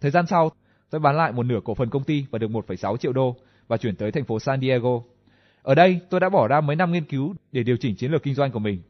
Thời 0.00 0.10
gian 0.10 0.26
sau, 0.26 0.50
tôi 0.90 1.00
bán 1.00 1.16
lại 1.16 1.32
một 1.32 1.42
nửa 1.42 1.60
cổ 1.64 1.74
phần 1.74 1.90
công 1.90 2.04
ty 2.04 2.24
và 2.30 2.38
được 2.38 2.50
1,6 2.50 2.96
triệu 2.96 3.12
đô 3.12 3.36
và 3.68 3.76
chuyển 3.76 3.96
tới 3.96 4.12
thành 4.12 4.24
phố 4.24 4.38
San 4.38 4.60
Diego. 4.60 5.00
Ở 5.62 5.74
đây, 5.74 6.00
tôi 6.10 6.20
đã 6.20 6.28
bỏ 6.28 6.48
ra 6.48 6.60
mấy 6.60 6.76
năm 6.76 6.92
nghiên 6.92 7.04
cứu 7.04 7.34
để 7.52 7.62
điều 7.62 7.76
chỉnh 7.76 7.96
chiến 7.96 8.10
lược 8.10 8.22
kinh 8.22 8.34
doanh 8.34 8.52
của 8.52 8.58
mình. 8.58 8.82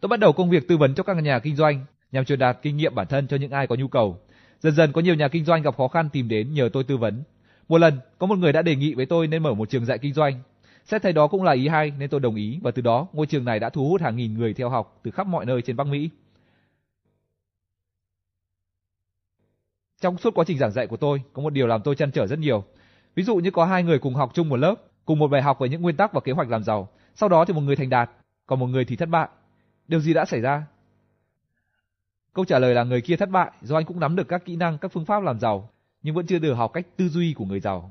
Tôi 0.00 0.08
bắt 0.08 0.20
đầu 0.20 0.32
công 0.32 0.50
việc 0.50 0.68
tư 0.68 0.76
vấn 0.76 0.94
cho 0.94 1.02
các 1.02 1.16
nhà 1.16 1.38
kinh 1.38 1.56
doanh 1.56 1.84
nhằm 2.12 2.24
truyền 2.24 2.38
đạt 2.38 2.58
kinh 2.62 2.76
nghiệm 2.76 2.94
bản 2.94 3.06
thân 3.06 3.28
cho 3.28 3.36
những 3.36 3.50
ai 3.50 3.66
có 3.66 3.76
nhu 3.76 3.88
cầu. 3.88 4.18
Dần 4.60 4.74
dần 4.74 4.92
có 4.92 5.00
nhiều 5.00 5.14
nhà 5.14 5.28
kinh 5.28 5.44
doanh 5.44 5.62
gặp 5.62 5.76
khó 5.76 5.88
khăn 5.88 6.08
tìm 6.12 6.28
đến 6.28 6.54
nhờ 6.54 6.68
tôi 6.72 6.84
tư 6.84 6.96
vấn. 6.96 7.22
Một 7.68 7.78
lần, 7.78 8.00
có 8.18 8.26
một 8.26 8.38
người 8.38 8.52
đã 8.52 8.62
đề 8.62 8.76
nghị 8.76 8.94
với 8.94 9.06
tôi 9.06 9.26
nên 9.26 9.42
mở 9.42 9.54
một 9.54 9.70
trường 9.70 9.84
dạy 9.84 9.98
kinh 9.98 10.12
doanh. 10.12 10.40
Xét 10.84 11.02
thấy 11.02 11.12
đó 11.12 11.26
cũng 11.26 11.42
là 11.42 11.52
ý 11.52 11.68
hay 11.68 11.92
nên 11.98 12.10
tôi 12.10 12.20
đồng 12.20 12.34
ý 12.34 12.58
và 12.62 12.70
từ 12.70 12.82
đó 12.82 13.08
ngôi 13.12 13.26
trường 13.26 13.44
này 13.44 13.60
đã 13.60 13.70
thu 13.70 13.88
hút 13.88 14.02
hàng 14.02 14.16
nghìn 14.16 14.34
người 14.34 14.54
theo 14.54 14.68
học 14.68 15.00
từ 15.02 15.10
khắp 15.10 15.26
mọi 15.26 15.46
nơi 15.46 15.62
trên 15.62 15.76
Bắc 15.76 15.86
Mỹ. 15.86 16.10
Trong 20.00 20.18
suốt 20.18 20.34
quá 20.34 20.44
trình 20.48 20.58
giảng 20.58 20.70
dạy 20.70 20.86
của 20.86 20.96
tôi, 20.96 21.22
có 21.32 21.42
một 21.42 21.50
điều 21.50 21.66
làm 21.66 21.82
tôi 21.82 21.96
chăn 21.96 22.10
trở 22.10 22.26
rất 22.26 22.38
nhiều. 22.38 22.64
Ví 23.14 23.22
dụ 23.22 23.36
như 23.36 23.50
có 23.50 23.64
hai 23.64 23.82
người 23.82 23.98
cùng 23.98 24.14
học 24.14 24.30
chung 24.34 24.48
một 24.48 24.56
lớp, 24.56 24.74
cùng 25.04 25.18
một 25.18 25.28
bài 25.28 25.42
học 25.42 25.58
về 25.60 25.68
những 25.68 25.82
nguyên 25.82 25.96
tắc 25.96 26.12
và 26.12 26.20
kế 26.20 26.32
hoạch 26.32 26.48
làm 26.48 26.62
giàu. 26.62 26.88
Sau 27.14 27.28
đó 27.28 27.44
thì 27.44 27.54
một 27.54 27.60
người 27.60 27.76
thành 27.76 27.90
đạt, 27.90 28.10
còn 28.46 28.60
một 28.60 28.66
người 28.66 28.84
thì 28.84 28.96
thất 28.96 29.08
bại. 29.08 29.28
Điều 29.88 30.00
gì 30.00 30.14
đã 30.14 30.24
xảy 30.24 30.40
ra? 30.40 30.66
Câu 32.32 32.44
trả 32.44 32.58
lời 32.58 32.74
là 32.74 32.84
người 32.84 33.00
kia 33.00 33.16
thất 33.16 33.30
bại 33.30 33.50
do 33.60 33.76
anh 33.76 33.84
cũng 33.84 34.00
nắm 34.00 34.16
được 34.16 34.28
các 34.28 34.44
kỹ 34.44 34.56
năng, 34.56 34.78
các 34.78 34.92
phương 34.92 35.04
pháp 35.04 35.22
làm 35.22 35.40
giàu, 35.40 35.70
nhưng 36.06 36.14
vẫn 36.14 36.26
chưa 36.26 36.38
được 36.38 36.54
học 36.54 36.72
cách 36.72 36.86
tư 36.96 37.08
duy 37.08 37.34
của 37.34 37.44
người 37.44 37.60
giàu. 37.60 37.90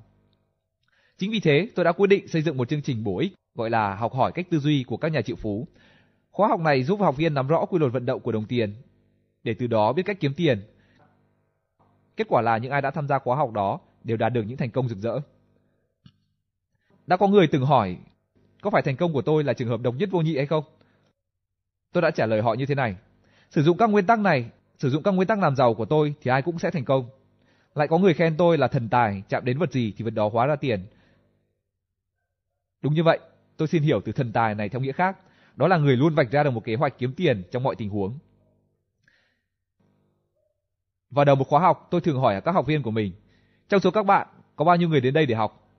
Chính 1.18 1.32
vì 1.32 1.40
thế, 1.40 1.70
tôi 1.76 1.86
đã 1.86 1.92
quyết 1.92 2.08
định 2.08 2.28
xây 2.28 2.42
dựng 2.42 2.58
một 2.58 2.70
chương 2.70 2.82
trình 2.82 3.04
bổ 3.04 3.18
ích 3.18 3.34
gọi 3.56 3.70
là 3.70 3.96
học 3.96 4.14
hỏi 4.14 4.32
cách 4.32 4.48
tư 4.50 4.60
duy 4.60 4.84
của 4.84 4.98
các 4.98 5.12
nhà 5.12 5.22
triệu 5.22 5.36
phú. 5.36 5.68
Khóa 6.32 6.48
học 6.48 6.60
này 6.60 6.84
giúp 6.84 7.00
học 7.00 7.18
viên 7.18 7.34
nắm 7.34 7.48
rõ 7.48 7.66
quy 7.66 7.80
luật 7.80 7.94
vận 7.94 8.06
động 8.06 8.22
của 8.22 8.32
đồng 8.32 8.46
tiền, 8.46 8.74
để 9.44 9.56
từ 9.60 9.68
đó 9.68 9.94
biết 9.94 10.04
cách 10.06 10.18
kiếm 10.20 10.34
tiền. 10.34 10.62
Kết 12.18 12.28
quả 12.30 12.42
là 12.42 12.58
những 12.58 12.72
ai 12.72 12.82
đã 12.82 12.92
tham 12.92 13.08
gia 13.08 13.20
khóa 13.20 13.36
học 13.36 13.52
đó 13.52 13.80
đều 14.04 14.18
đạt 14.18 14.34
được 14.34 14.44
những 14.44 14.58
thành 14.58 14.72
công 14.72 14.90
rực 14.90 14.98
rỡ. 14.98 15.20
Đã 17.08 17.18
có 17.18 17.28
người 17.28 17.48
từng 17.48 17.66
hỏi, 17.66 17.98
có 18.62 18.70
phải 18.70 18.82
thành 18.82 18.96
công 18.96 19.14
của 19.14 19.22
tôi 19.22 19.44
là 19.44 19.54
trường 19.54 19.68
hợp 19.68 19.82
độc 19.82 19.96
nhất 19.96 20.10
vô 20.12 20.22
nhị 20.22 20.38
hay 20.38 20.46
không? 20.46 20.64
Tôi 21.94 22.02
đã 22.02 22.12
trả 22.12 22.26
lời 22.26 22.42
họ 22.42 22.54
như 22.54 22.66
thế 22.66 22.76
này. 22.76 22.96
Sử 23.50 23.64
dụng 23.64 23.78
các 23.78 23.90
nguyên 23.90 24.06
tắc 24.06 24.20
này, 24.20 24.50
sử 24.78 24.90
dụng 24.90 25.04
các 25.04 25.12
nguyên 25.12 25.28
tắc 25.28 25.40
làm 25.40 25.56
giàu 25.56 25.74
của 25.74 25.86
tôi 25.86 26.14
thì 26.22 26.32
ai 26.32 26.42
cũng 26.42 26.60
sẽ 26.60 26.72
thành 26.72 26.86
công. 26.86 27.10
Lại 27.76 27.88
có 27.88 27.98
người 27.98 28.14
khen 28.14 28.38
tôi 28.38 28.58
là 28.58 28.68
thần 28.68 28.90
tài, 28.90 29.24
chạm 29.30 29.46
đến 29.46 29.58
vật 29.58 29.72
gì 29.72 29.94
thì 29.98 30.04
vật 30.04 30.14
đó 30.14 30.30
hóa 30.34 30.46
ra 30.46 30.56
tiền. 30.56 30.86
Đúng 32.82 32.94
như 32.94 33.04
vậy, 33.04 33.20
tôi 33.58 33.68
xin 33.68 33.84
hiểu 33.84 34.02
từ 34.02 34.12
thần 34.12 34.32
tài 34.32 34.56
này 34.56 34.70
theo 34.70 34.82
nghĩa 34.82 34.92
khác, 34.92 35.18
đó 35.56 35.68
là 35.68 35.78
người 35.78 35.98
luôn 35.98 36.16
vạch 36.16 36.32
ra 36.32 36.44
được 36.44 36.52
một 36.52 36.64
kế 36.64 36.76
hoạch 36.76 36.98
kiếm 36.98 37.14
tiền 37.14 37.44
trong 37.52 37.64
mọi 37.64 37.76
tình 37.76 37.90
huống. 37.90 38.20
Vào 41.10 41.26
đầu 41.26 41.36
một 41.36 41.48
khóa 41.48 41.60
học, 41.60 41.88
tôi 41.92 42.02
thường 42.02 42.20
hỏi 42.20 42.42
các 42.42 42.52
học 42.52 42.66
viên 42.68 42.84
của 42.84 42.92
mình, 42.92 43.14
trong 43.70 43.80
số 43.80 43.92
các 43.92 44.04
bạn 44.04 44.28
có 44.56 44.66
bao 44.66 44.76
nhiêu 44.76 44.90
người 44.90 45.02
đến 45.02 45.14
đây 45.14 45.26
để 45.26 45.36
học? 45.36 45.70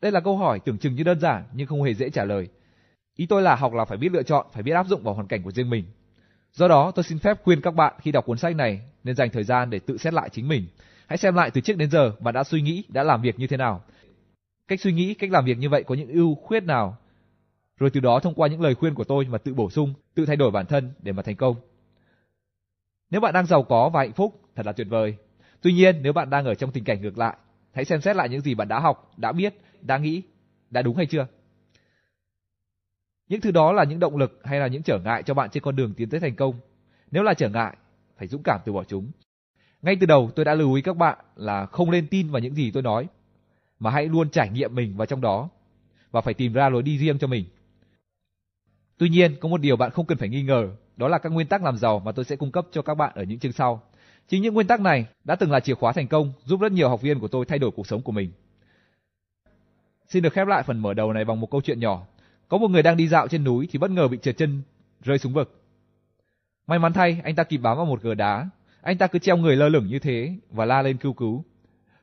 Đây 0.00 0.12
là 0.12 0.20
câu 0.20 0.36
hỏi 0.36 0.60
tưởng 0.60 0.78
chừng 0.78 0.94
như 0.94 1.02
đơn 1.02 1.20
giản 1.20 1.44
nhưng 1.52 1.66
không 1.66 1.82
hề 1.82 1.94
dễ 1.94 2.10
trả 2.10 2.24
lời. 2.24 2.48
Ý 3.16 3.26
tôi 3.26 3.42
là 3.42 3.56
học 3.56 3.72
là 3.72 3.84
phải 3.84 3.98
biết 3.98 4.12
lựa 4.12 4.22
chọn, 4.22 4.46
phải 4.52 4.62
biết 4.62 4.72
áp 4.72 4.86
dụng 4.86 5.02
vào 5.02 5.14
hoàn 5.14 5.26
cảnh 5.26 5.42
của 5.42 5.50
riêng 5.50 5.70
mình. 5.70 5.84
Do 6.58 6.68
đó, 6.68 6.92
tôi 6.94 7.04
xin 7.04 7.18
phép 7.18 7.42
khuyên 7.44 7.60
các 7.60 7.74
bạn 7.74 7.94
khi 8.00 8.12
đọc 8.12 8.26
cuốn 8.26 8.38
sách 8.38 8.56
này 8.56 8.80
nên 9.04 9.16
dành 9.16 9.30
thời 9.30 9.44
gian 9.44 9.70
để 9.70 9.78
tự 9.78 9.98
xét 9.98 10.14
lại 10.14 10.28
chính 10.32 10.48
mình. 10.48 10.66
Hãy 11.06 11.18
xem 11.18 11.34
lại 11.34 11.50
từ 11.50 11.60
trước 11.60 11.76
đến 11.76 11.90
giờ 11.90 12.12
bạn 12.20 12.34
đã 12.34 12.44
suy 12.44 12.62
nghĩ, 12.62 12.84
đã 12.88 13.02
làm 13.02 13.22
việc 13.22 13.38
như 13.38 13.46
thế 13.46 13.56
nào. 13.56 13.82
Cách 14.68 14.80
suy 14.80 14.92
nghĩ, 14.92 15.14
cách 15.14 15.30
làm 15.30 15.44
việc 15.44 15.58
như 15.58 15.68
vậy 15.68 15.82
có 15.82 15.94
những 15.94 16.08
ưu 16.08 16.34
khuyết 16.34 16.64
nào? 16.64 16.96
Rồi 17.78 17.90
từ 17.90 18.00
đó 18.00 18.20
thông 18.20 18.34
qua 18.34 18.48
những 18.48 18.60
lời 18.60 18.74
khuyên 18.74 18.94
của 18.94 19.04
tôi 19.04 19.24
mà 19.24 19.38
tự 19.38 19.54
bổ 19.54 19.70
sung, 19.70 19.94
tự 20.14 20.26
thay 20.26 20.36
đổi 20.36 20.50
bản 20.50 20.66
thân 20.66 20.92
để 21.02 21.12
mà 21.12 21.22
thành 21.22 21.36
công. 21.36 21.56
Nếu 23.10 23.20
bạn 23.20 23.34
đang 23.34 23.46
giàu 23.46 23.62
có 23.62 23.88
và 23.88 24.00
hạnh 24.00 24.12
phúc, 24.12 24.40
thật 24.56 24.66
là 24.66 24.72
tuyệt 24.72 24.86
vời. 24.90 25.16
Tuy 25.62 25.72
nhiên, 25.72 26.02
nếu 26.02 26.12
bạn 26.12 26.30
đang 26.30 26.44
ở 26.44 26.54
trong 26.54 26.72
tình 26.72 26.84
cảnh 26.84 27.02
ngược 27.02 27.18
lại, 27.18 27.36
hãy 27.72 27.84
xem 27.84 28.00
xét 28.00 28.16
lại 28.16 28.28
những 28.28 28.40
gì 28.40 28.54
bạn 28.54 28.68
đã 28.68 28.78
học, 28.78 29.12
đã 29.16 29.32
biết, 29.32 29.54
đã 29.80 29.98
nghĩ, 29.98 30.22
đã 30.70 30.82
đúng 30.82 30.96
hay 30.96 31.06
chưa. 31.06 31.26
Những 33.28 33.40
thứ 33.40 33.50
đó 33.50 33.72
là 33.72 33.84
những 33.84 34.00
động 34.00 34.16
lực 34.16 34.40
hay 34.44 34.60
là 34.60 34.66
những 34.66 34.82
trở 34.82 34.98
ngại 34.98 35.22
cho 35.22 35.34
bạn 35.34 35.50
trên 35.50 35.62
con 35.62 35.76
đường 35.76 35.94
tiến 35.94 36.10
tới 36.10 36.20
thành 36.20 36.36
công. 36.36 36.54
Nếu 37.10 37.22
là 37.22 37.34
trở 37.34 37.48
ngại, 37.48 37.76
phải 38.18 38.28
dũng 38.28 38.42
cảm 38.42 38.60
từ 38.64 38.72
bỏ 38.72 38.84
chúng. 38.84 39.10
Ngay 39.82 39.96
từ 40.00 40.06
đầu 40.06 40.30
tôi 40.34 40.44
đã 40.44 40.54
lưu 40.54 40.74
ý 40.74 40.82
các 40.82 40.96
bạn 40.96 41.18
là 41.36 41.66
không 41.66 41.90
nên 41.90 42.06
tin 42.06 42.30
vào 42.30 42.40
những 42.40 42.54
gì 42.54 42.70
tôi 42.70 42.82
nói, 42.82 43.06
mà 43.78 43.90
hãy 43.90 44.06
luôn 44.06 44.30
trải 44.30 44.48
nghiệm 44.48 44.74
mình 44.74 44.96
vào 44.96 45.06
trong 45.06 45.20
đó 45.20 45.48
và 46.10 46.20
phải 46.20 46.34
tìm 46.34 46.52
ra 46.52 46.68
lối 46.68 46.82
đi 46.82 46.98
riêng 46.98 47.18
cho 47.18 47.26
mình. 47.26 47.44
Tuy 48.98 49.08
nhiên, 49.08 49.36
có 49.40 49.48
một 49.48 49.60
điều 49.60 49.76
bạn 49.76 49.90
không 49.90 50.06
cần 50.06 50.18
phải 50.18 50.28
nghi 50.28 50.42
ngờ, 50.42 50.70
đó 50.96 51.08
là 51.08 51.18
các 51.18 51.32
nguyên 51.32 51.46
tắc 51.46 51.62
làm 51.62 51.76
giàu 51.76 51.98
mà 51.98 52.12
tôi 52.12 52.24
sẽ 52.24 52.36
cung 52.36 52.52
cấp 52.52 52.66
cho 52.72 52.82
các 52.82 52.94
bạn 52.94 53.12
ở 53.14 53.22
những 53.22 53.38
chương 53.38 53.52
sau. 53.52 53.82
Chính 54.28 54.42
những 54.42 54.54
nguyên 54.54 54.66
tắc 54.66 54.80
này 54.80 55.06
đã 55.24 55.36
từng 55.36 55.50
là 55.50 55.60
chìa 55.60 55.74
khóa 55.74 55.92
thành 55.92 56.08
công, 56.08 56.32
giúp 56.44 56.60
rất 56.60 56.72
nhiều 56.72 56.88
học 56.88 57.02
viên 57.02 57.20
của 57.20 57.28
tôi 57.28 57.44
thay 57.44 57.58
đổi 57.58 57.70
cuộc 57.70 57.86
sống 57.86 58.02
của 58.02 58.12
mình. 58.12 58.32
Xin 60.08 60.22
được 60.22 60.32
khép 60.32 60.46
lại 60.46 60.62
phần 60.62 60.78
mở 60.78 60.94
đầu 60.94 61.12
này 61.12 61.24
bằng 61.24 61.40
một 61.40 61.50
câu 61.50 61.60
chuyện 61.60 61.80
nhỏ. 61.80 62.06
Có 62.48 62.58
một 62.58 62.68
người 62.68 62.82
đang 62.82 62.96
đi 62.96 63.08
dạo 63.08 63.28
trên 63.28 63.44
núi 63.44 63.68
thì 63.70 63.78
bất 63.78 63.90
ngờ 63.90 64.08
bị 64.08 64.18
trượt 64.22 64.36
chân 64.36 64.62
rơi 65.00 65.18
xuống 65.18 65.32
vực. 65.32 65.62
May 66.66 66.78
mắn 66.78 66.92
thay, 66.92 67.20
anh 67.24 67.34
ta 67.34 67.44
kịp 67.44 67.58
bám 67.58 67.76
vào 67.76 67.86
một 67.86 68.02
gờ 68.02 68.14
đá. 68.14 68.48
Anh 68.82 68.98
ta 68.98 69.06
cứ 69.06 69.18
treo 69.18 69.36
người 69.36 69.56
lơ 69.56 69.68
lửng 69.68 69.86
như 69.86 69.98
thế 69.98 70.34
và 70.50 70.64
la 70.64 70.82
lên 70.82 70.98
cứu 70.98 71.12
cứu. 71.12 71.44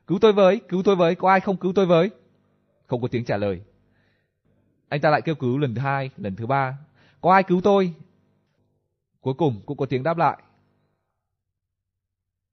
Cứu 0.06 0.18
tôi 0.20 0.32
với, 0.32 0.60
cứu 0.68 0.82
tôi 0.82 0.96
với, 0.96 1.14
có 1.14 1.30
ai 1.30 1.40
không 1.40 1.56
cứu 1.56 1.72
tôi 1.72 1.86
với? 1.86 2.10
Không 2.86 3.02
có 3.02 3.08
tiếng 3.08 3.24
trả 3.24 3.36
lời. 3.36 3.60
Anh 4.88 5.00
ta 5.00 5.10
lại 5.10 5.22
kêu 5.22 5.34
cứu 5.34 5.58
lần 5.58 5.74
thứ 5.74 5.80
hai, 5.80 6.10
lần 6.16 6.36
thứ 6.36 6.46
ba. 6.46 6.78
Có 7.20 7.32
ai 7.32 7.42
cứu 7.42 7.60
tôi? 7.60 7.94
Cuối 9.20 9.34
cùng 9.34 9.60
cũng 9.66 9.76
có 9.76 9.86
tiếng 9.86 10.02
đáp 10.02 10.16
lại. 10.16 10.38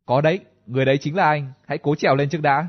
Có 0.05 0.21
đấy, 0.21 0.39
người 0.67 0.85
đấy 0.85 0.97
chính 0.97 1.15
là 1.15 1.25
anh, 1.25 1.51
hãy 1.67 1.77
cố 1.77 1.95
trèo 1.95 2.15
lên 2.15 2.29
trước 2.29 2.41
đã. 2.41 2.67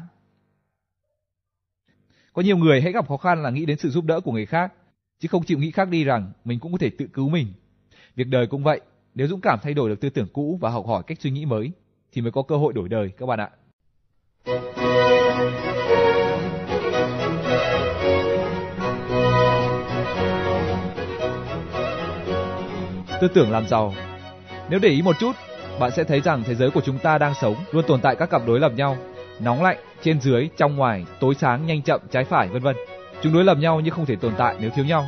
Có 2.33 2.43
nhiều 2.43 2.57
người 2.57 2.81
hãy 2.81 2.93
gặp 2.93 3.09
khó 3.09 3.17
khăn 3.17 3.43
là 3.43 3.51
nghĩ 3.51 3.67
đến 3.67 3.79
sự 3.79 3.91
giúp 3.91 4.05
đỡ 4.05 4.21
của 4.21 4.33
người 4.33 4.47
khác, 4.47 4.73
chứ 5.21 5.29
không 5.29 5.45
chịu 5.45 5.59
nghĩ 5.59 5.71
khác 5.71 5.89
đi 5.89 6.05
rằng 6.05 6.33
mình 6.45 6.59
cũng 6.61 6.73
có 6.73 6.79
thể 6.79 6.91
tự 6.91 7.07
cứu 7.07 7.29
mình. 7.29 7.47
Việc 8.17 8.27
đời 8.29 8.47
cũng 8.47 8.63
vậy, 8.63 8.81
nếu 9.15 9.27
dũng 9.27 9.41
cảm 9.41 9.59
thay 9.63 9.75
đổi 9.75 9.89
được 9.89 10.01
tư 10.01 10.11
tưởng 10.11 10.29
cũ 10.33 10.59
và 10.61 10.71
học 10.71 10.87
hỏi 10.87 11.03
cách 11.07 11.21
suy 11.21 11.31
nghĩ 11.31 11.47
mới, 11.47 11.73
thì 12.13 12.23
mới 12.23 12.33
có 12.33 12.43
cơ 12.43 12.57
hội 12.57 12.73
đổi 12.73 12.89
đời 12.89 13.11
các 13.19 13.27
bạn 13.27 13.41
ạ. 13.41 13.51
Tư 23.21 23.29
tưởng 23.35 23.51
làm 23.51 23.69
giàu 23.69 23.95
Nếu 24.71 24.79
để 24.79 24.89
ý 24.89 25.03
một 25.03 25.17
chút, 25.21 25.33
bạn 25.81 25.91
sẽ 25.97 26.05
thấy 26.05 26.21
rằng 26.21 26.43
thế 26.47 26.55
giới 26.55 26.71
của 26.71 26.81
chúng 26.85 26.99
ta 26.99 27.19
đang 27.19 27.35
sống 27.41 27.57
luôn 27.73 27.85
tồn 27.89 28.01
tại 28.01 28.17
các 28.17 28.31
cặp 28.31 28.43
đối 28.47 28.61
lập 28.61 28.73
nhau, 28.77 28.97
nóng 29.41 29.63
lạnh, 29.63 29.79
trên 30.03 30.21
dưới, 30.21 30.49
trong 30.57 30.77
ngoài, 30.77 31.05
tối 31.21 31.35
sáng, 31.35 31.67
nhanh 31.67 31.83
chậm, 31.83 32.01
trái 32.11 32.25
phải, 32.25 32.49
vân 32.49 32.63
vân. 32.63 32.77
Chúng 33.23 33.33
đối 33.33 33.45
lập 33.45 33.59
nhau 33.59 33.81
nhưng 33.81 33.95
không 33.95 34.07
thể 34.07 34.17
tồn 34.17 34.33
tại 34.39 34.57
nếu 34.61 34.71
thiếu 34.71 34.85
nhau. 34.85 35.07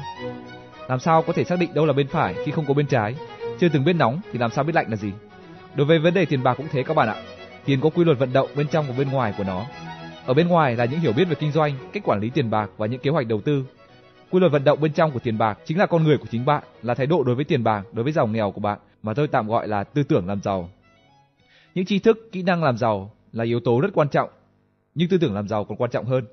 Làm 0.89 1.01
sao 1.01 1.23
có 1.23 1.33
thể 1.33 1.45
xác 1.45 1.59
định 1.59 1.75
đâu 1.75 1.87
là 1.87 1.93
bên 1.93 2.09
phải 2.09 2.35
khi 2.45 2.53
không 2.53 2.65
có 2.69 2.75
bên 2.75 2.87
trái? 2.87 3.15
Chưa 3.61 3.69
từng 3.69 3.85
biết 3.85 3.93
nóng 3.93 4.21
thì 4.33 4.39
làm 4.39 4.51
sao 4.51 4.65
biết 4.65 4.75
lạnh 4.75 4.87
là 4.91 4.97
gì? 4.97 5.13
Đối 5.75 5.87
với 5.87 5.99
vấn 5.99 6.15
đề 6.15 6.25
tiền 6.25 6.43
bạc 6.43 6.55
cũng 6.55 6.67
thế 6.71 6.83
các 6.83 6.95
bạn 6.95 7.09
ạ. 7.09 7.17
Tiền 7.65 7.81
có 7.81 7.91
quy 7.91 8.05
luật 8.05 8.19
vận 8.19 8.33
động 8.33 8.49
bên 8.57 8.69
trong 8.69 8.85
và 8.89 8.95
bên 8.99 9.11
ngoài 9.11 9.35
của 9.39 9.45
nó. 9.45 9.65
Ở 10.27 10.35
bên 10.35 10.49
ngoài 10.49 10.77
là 10.77 10.85
những 10.85 11.01
hiểu 11.01 11.13
biết 11.13 11.25
về 11.25 11.35
kinh 11.35 11.53
doanh, 11.53 11.73
cách 11.93 12.03
quản 12.07 12.21
lý 12.21 12.31
tiền 12.31 12.51
bạc 12.51 12.71
và 12.77 12.87
những 12.87 13.01
kế 13.01 13.11
hoạch 13.11 13.27
đầu 13.27 13.41
tư. 13.41 13.65
Quy 14.31 14.41
luật 14.41 14.53
vận 14.53 14.65
động 14.65 14.81
bên 14.81 14.93
trong 14.93 15.11
của 15.11 15.19
tiền 15.19 15.39
bạc 15.39 15.59
chính 15.65 15.79
là 15.79 15.87
con 15.87 16.05
người 16.05 16.19
của 16.19 16.27
chính 16.31 16.45
bạn, 16.45 16.63
là 16.83 16.95
thái 16.95 17.07
độ 17.07 17.23
đối 17.23 17.35
với 17.35 17.45
tiền 17.45 17.65
bạc, 17.65 17.83
đối 17.93 18.05
với 18.05 18.13
giàu 18.13 18.27
nghèo 18.27 18.51
của 18.51 18.61
bạn 18.61 18.79
mà 19.03 19.15
tôi 19.15 19.29
tạm 19.29 19.49
gọi 19.49 19.69
là 19.69 19.85
tư 19.85 20.03
tưởng 20.03 20.27
làm 20.27 20.41
giàu. 20.43 20.71
Những 21.75 21.87
tri 21.87 21.99
thức, 21.99 22.29
kỹ 22.33 22.43
năng 22.43 22.65
làm 22.65 22.79
giàu 22.79 23.11
là 23.33 23.45
yếu 23.45 23.61
tố 23.61 23.81
rất 23.81 23.89
quan 23.95 24.09
trọng, 24.09 24.31
nhưng 24.95 25.09
tư 25.09 25.19
tưởng 25.19 25.35
làm 25.35 25.49
giàu 25.49 25.65
còn 25.65 25.79
quan 25.79 25.91
trọng 25.91 26.05
hơn. 26.05 26.25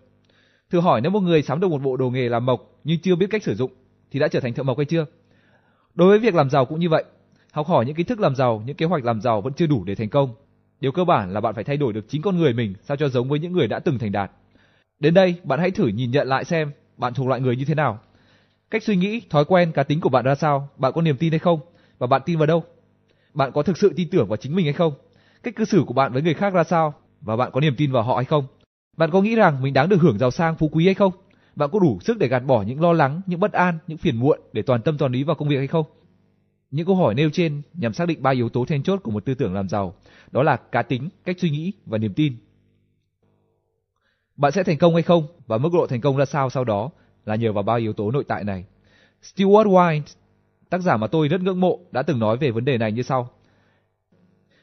Thử 0.73 0.79
hỏi 0.79 1.01
nếu 1.01 1.11
một 1.11 1.19
người 1.19 1.41
sắm 1.41 1.59
được 1.59 1.67
một 1.67 1.81
bộ 1.81 1.97
đồ 1.97 2.09
nghề 2.09 2.29
làm 2.29 2.45
mộc 2.45 2.79
nhưng 2.83 2.99
chưa 2.99 3.15
biết 3.15 3.27
cách 3.29 3.43
sử 3.43 3.55
dụng 3.55 3.71
thì 4.11 4.19
đã 4.19 4.27
trở 4.27 4.39
thành 4.39 4.53
thợ 4.53 4.63
mộc 4.63 4.77
hay 4.77 4.85
chưa? 4.85 5.05
Đối 5.93 6.09
với 6.09 6.19
việc 6.19 6.35
làm 6.35 6.49
giàu 6.49 6.65
cũng 6.65 6.79
như 6.79 6.89
vậy, 6.89 7.03
học 7.51 7.67
hỏi 7.67 7.85
những 7.85 7.95
kiến 7.95 8.05
thức 8.05 8.19
làm 8.19 8.35
giàu, 8.35 8.63
những 8.65 8.75
kế 8.75 8.85
hoạch 8.85 9.05
làm 9.05 9.21
giàu 9.21 9.41
vẫn 9.41 9.53
chưa 9.53 9.67
đủ 9.67 9.83
để 9.83 9.95
thành 9.95 10.09
công. 10.09 10.35
Điều 10.79 10.91
cơ 10.91 11.03
bản 11.05 11.33
là 11.33 11.41
bạn 11.41 11.55
phải 11.55 11.63
thay 11.63 11.77
đổi 11.77 11.93
được 11.93 12.05
chính 12.09 12.21
con 12.21 12.37
người 12.37 12.53
mình 12.53 12.73
sao 12.83 12.97
cho 12.97 13.09
giống 13.09 13.29
với 13.29 13.39
những 13.39 13.53
người 13.53 13.67
đã 13.67 13.79
từng 13.79 13.99
thành 13.99 14.11
đạt. 14.11 14.31
Đến 14.99 15.13
đây, 15.13 15.35
bạn 15.43 15.59
hãy 15.59 15.71
thử 15.71 15.87
nhìn 15.87 16.11
nhận 16.11 16.27
lại 16.27 16.45
xem 16.45 16.71
bạn 16.97 17.13
thuộc 17.13 17.27
loại 17.27 17.41
người 17.41 17.55
như 17.55 17.65
thế 17.65 17.75
nào. 17.75 17.99
Cách 18.69 18.83
suy 18.83 18.95
nghĩ, 18.95 19.21
thói 19.29 19.45
quen, 19.45 19.71
cá 19.71 19.83
tính 19.83 20.01
của 20.01 20.09
bạn 20.09 20.25
ra 20.25 20.35
sao? 20.35 20.69
Bạn 20.77 20.93
có 20.95 21.01
niềm 21.01 21.17
tin 21.17 21.31
hay 21.31 21.39
không? 21.39 21.59
Và 21.97 22.07
bạn 22.07 22.21
tin 22.25 22.37
vào 22.37 22.45
đâu? 22.45 22.63
Bạn 23.33 23.51
có 23.51 23.63
thực 23.63 23.77
sự 23.77 23.93
tin 23.95 24.09
tưởng 24.09 24.27
vào 24.27 24.37
chính 24.37 24.55
mình 24.55 24.65
hay 24.65 24.73
không? 24.73 24.93
Cách 25.43 25.55
cư 25.55 25.65
xử 25.65 25.83
của 25.87 25.93
bạn 25.93 26.13
với 26.13 26.21
người 26.21 26.33
khác 26.33 26.53
ra 26.53 26.63
sao? 26.63 26.93
Và 27.21 27.35
bạn 27.35 27.51
có 27.53 27.61
niềm 27.61 27.75
tin 27.77 27.91
vào 27.91 28.03
họ 28.03 28.15
hay 28.15 28.25
không? 28.25 28.47
Bạn 28.97 29.11
có 29.11 29.21
nghĩ 29.21 29.35
rằng 29.35 29.61
mình 29.61 29.73
đáng 29.73 29.89
được 29.89 30.01
hưởng 30.01 30.17
giàu 30.17 30.31
sang 30.31 30.55
phú 30.55 30.69
quý 30.71 30.85
hay 30.85 30.93
không? 30.93 31.13
Bạn 31.55 31.69
có 31.71 31.79
đủ 31.79 31.99
sức 32.01 32.17
để 32.17 32.27
gạt 32.27 32.39
bỏ 32.39 32.61
những 32.61 32.81
lo 32.81 32.93
lắng, 32.93 33.21
những 33.25 33.39
bất 33.39 33.51
an, 33.51 33.77
những 33.87 33.97
phiền 33.97 34.15
muộn 34.15 34.39
để 34.53 34.61
toàn 34.61 34.81
tâm 34.81 34.97
toàn 34.97 35.11
ý 35.11 35.23
vào 35.23 35.35
công 35.35 35.49
việc 35.49 35.57
hay 35.57 35.67
không? 35.67 35.85
Những 36.71 36.85
câu 36.85 36.95
hỏi 36.95 37.15
nêu 37.15 37.29
trên 37.29 37.61
nhằm 37.73 37.93
xác 37.93 38.07
định 38.07 38.23
ba 38.23 38.31
yếu 38.31 38.49
tố 38.49 38.65
then 38.65 38.83
chốt 38.83 38.99
của 39.03 39.11
một 39.11 39.25
tư 39.25 39.33
tưởng 39.33 39.53
làm 39.53 39.69
giàu, 39.69 39.93
đó 40.31 40.43
là 40.43 40.55
cá 40.55 40.81
tính, 40.81 41.09
cách 41.25 41.35
suy 41.39 41.49
nghĩ 41.49 41.73
và 41.85 41.97
niềm 41.97 42.13
tin. 42.13 42.35
Bạn 44.35 44.51
sẽ 44.51 44.63
thành 44.63 44.77
công 44.77 44.93
hay 44.93 45.03
không 45.03 45.27
và 45.47 45.57
mức 45.57 45.69
độ 45.73 45.87
thành 45.87 46.01
công 46.01 46.17
ra 46.17 46.25
sao 46.25 46.49
sau 46.49 46.63
đó 46.63 46.89
là 47.25 47.35
nhờ 47.35 47.53
vào 47.53 47.63
ba 47.63 47.75
yếu 47.75 47.93
tố 47.93 48.11
nội 48.11 48.23
tại 48.27 48.43
này. 48.43 48.65
Stewart 49.21 49.65
White, 49.65 50.01
tác 50.69 50.81
giả 50.81 50.97
mà 50.97 51.07
tôi 51.07 51.27
rất 51.27 51.41
ngưỡng 51.41 51.59
mộ, 51.59 51.79
đã 51.91 52.01
từng 52.01 52.19
nói 52.19 52.37
về 52.37 52.51
vấn 52.51 52.65
đề 52.65 52.77
này 52.77 52.91
như 52.91 53.01
sau. 53.01 53.29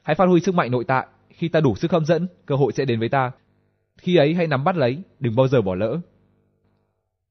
Hãy 0.03 0.15
phát 0.15 0.27
huy 0.27 0.41
sức 0.41 0.55
mạnh 0.55 0.71
nội 0.71 0.85
tại, 0.85 1.07
khi 1.29 1.49
ta 1.49 1.61
đủ 1.61 1.75
sức 1.75 1.91
hấp 1.91 2.03
dẫn, 2.03 2.27
cơ 2.47 2.57
hội 2.57 2.73
sẽ 2.73 2.85
đến 2.85 3.01
với 3.01 3.09
ta. 3.09 3.33
Khi 4.01 4.17
ấy 4.17 4.35
hãy 4.35 4.47
nắm 4.47 4.65
bắt 4.65 4.77
lấy, 4.77 5.03
đừng 5.21 5.37
bao 5.37 5.49
giờ 5.49 5.63
bỏ 5.63 5.75
lỡ. 5.75 6.01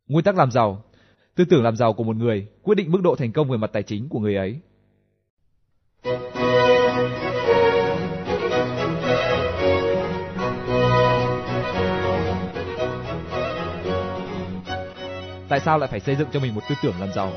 Nguyên 0.07 0.23
tắc 0.23 0.37
làm 0.37 0.51
giàu 0.51 0.83
Tư 1.35 1.45
tưởng 1.45 1.63
làm 1.63 1.75
giàu 1.75 1.93
của 1.93 2.03
một 2.03 2.15
người 2.15 2.47
quyết 2.63 2.75
định 2.75 2.91
mức 2.91 3.01
độ 3.01 3.15
thành 3.15 3.31
công 3.31 3.49
về 3.49 3.57
mặt 3.57 3.69
tài 3.73 3.83
chính 3.83 4.09
của 4.09 4.19
người 4.19 4.35
ấy. 4.35 4.59
Tại 15.49 15.59
sao 15.59 15.77
lại 15.77 15.89
phải 15.91 15.99
xây 15.99 16.15
dựng 16.15 16.27
cho 16.31 16.39
mình 16.39 16.55
một 16.55 16.61
tư 16.69 16.75
tưởng 16.83 16.93
làm 16.99 17.09
giàu? 17.15 17.33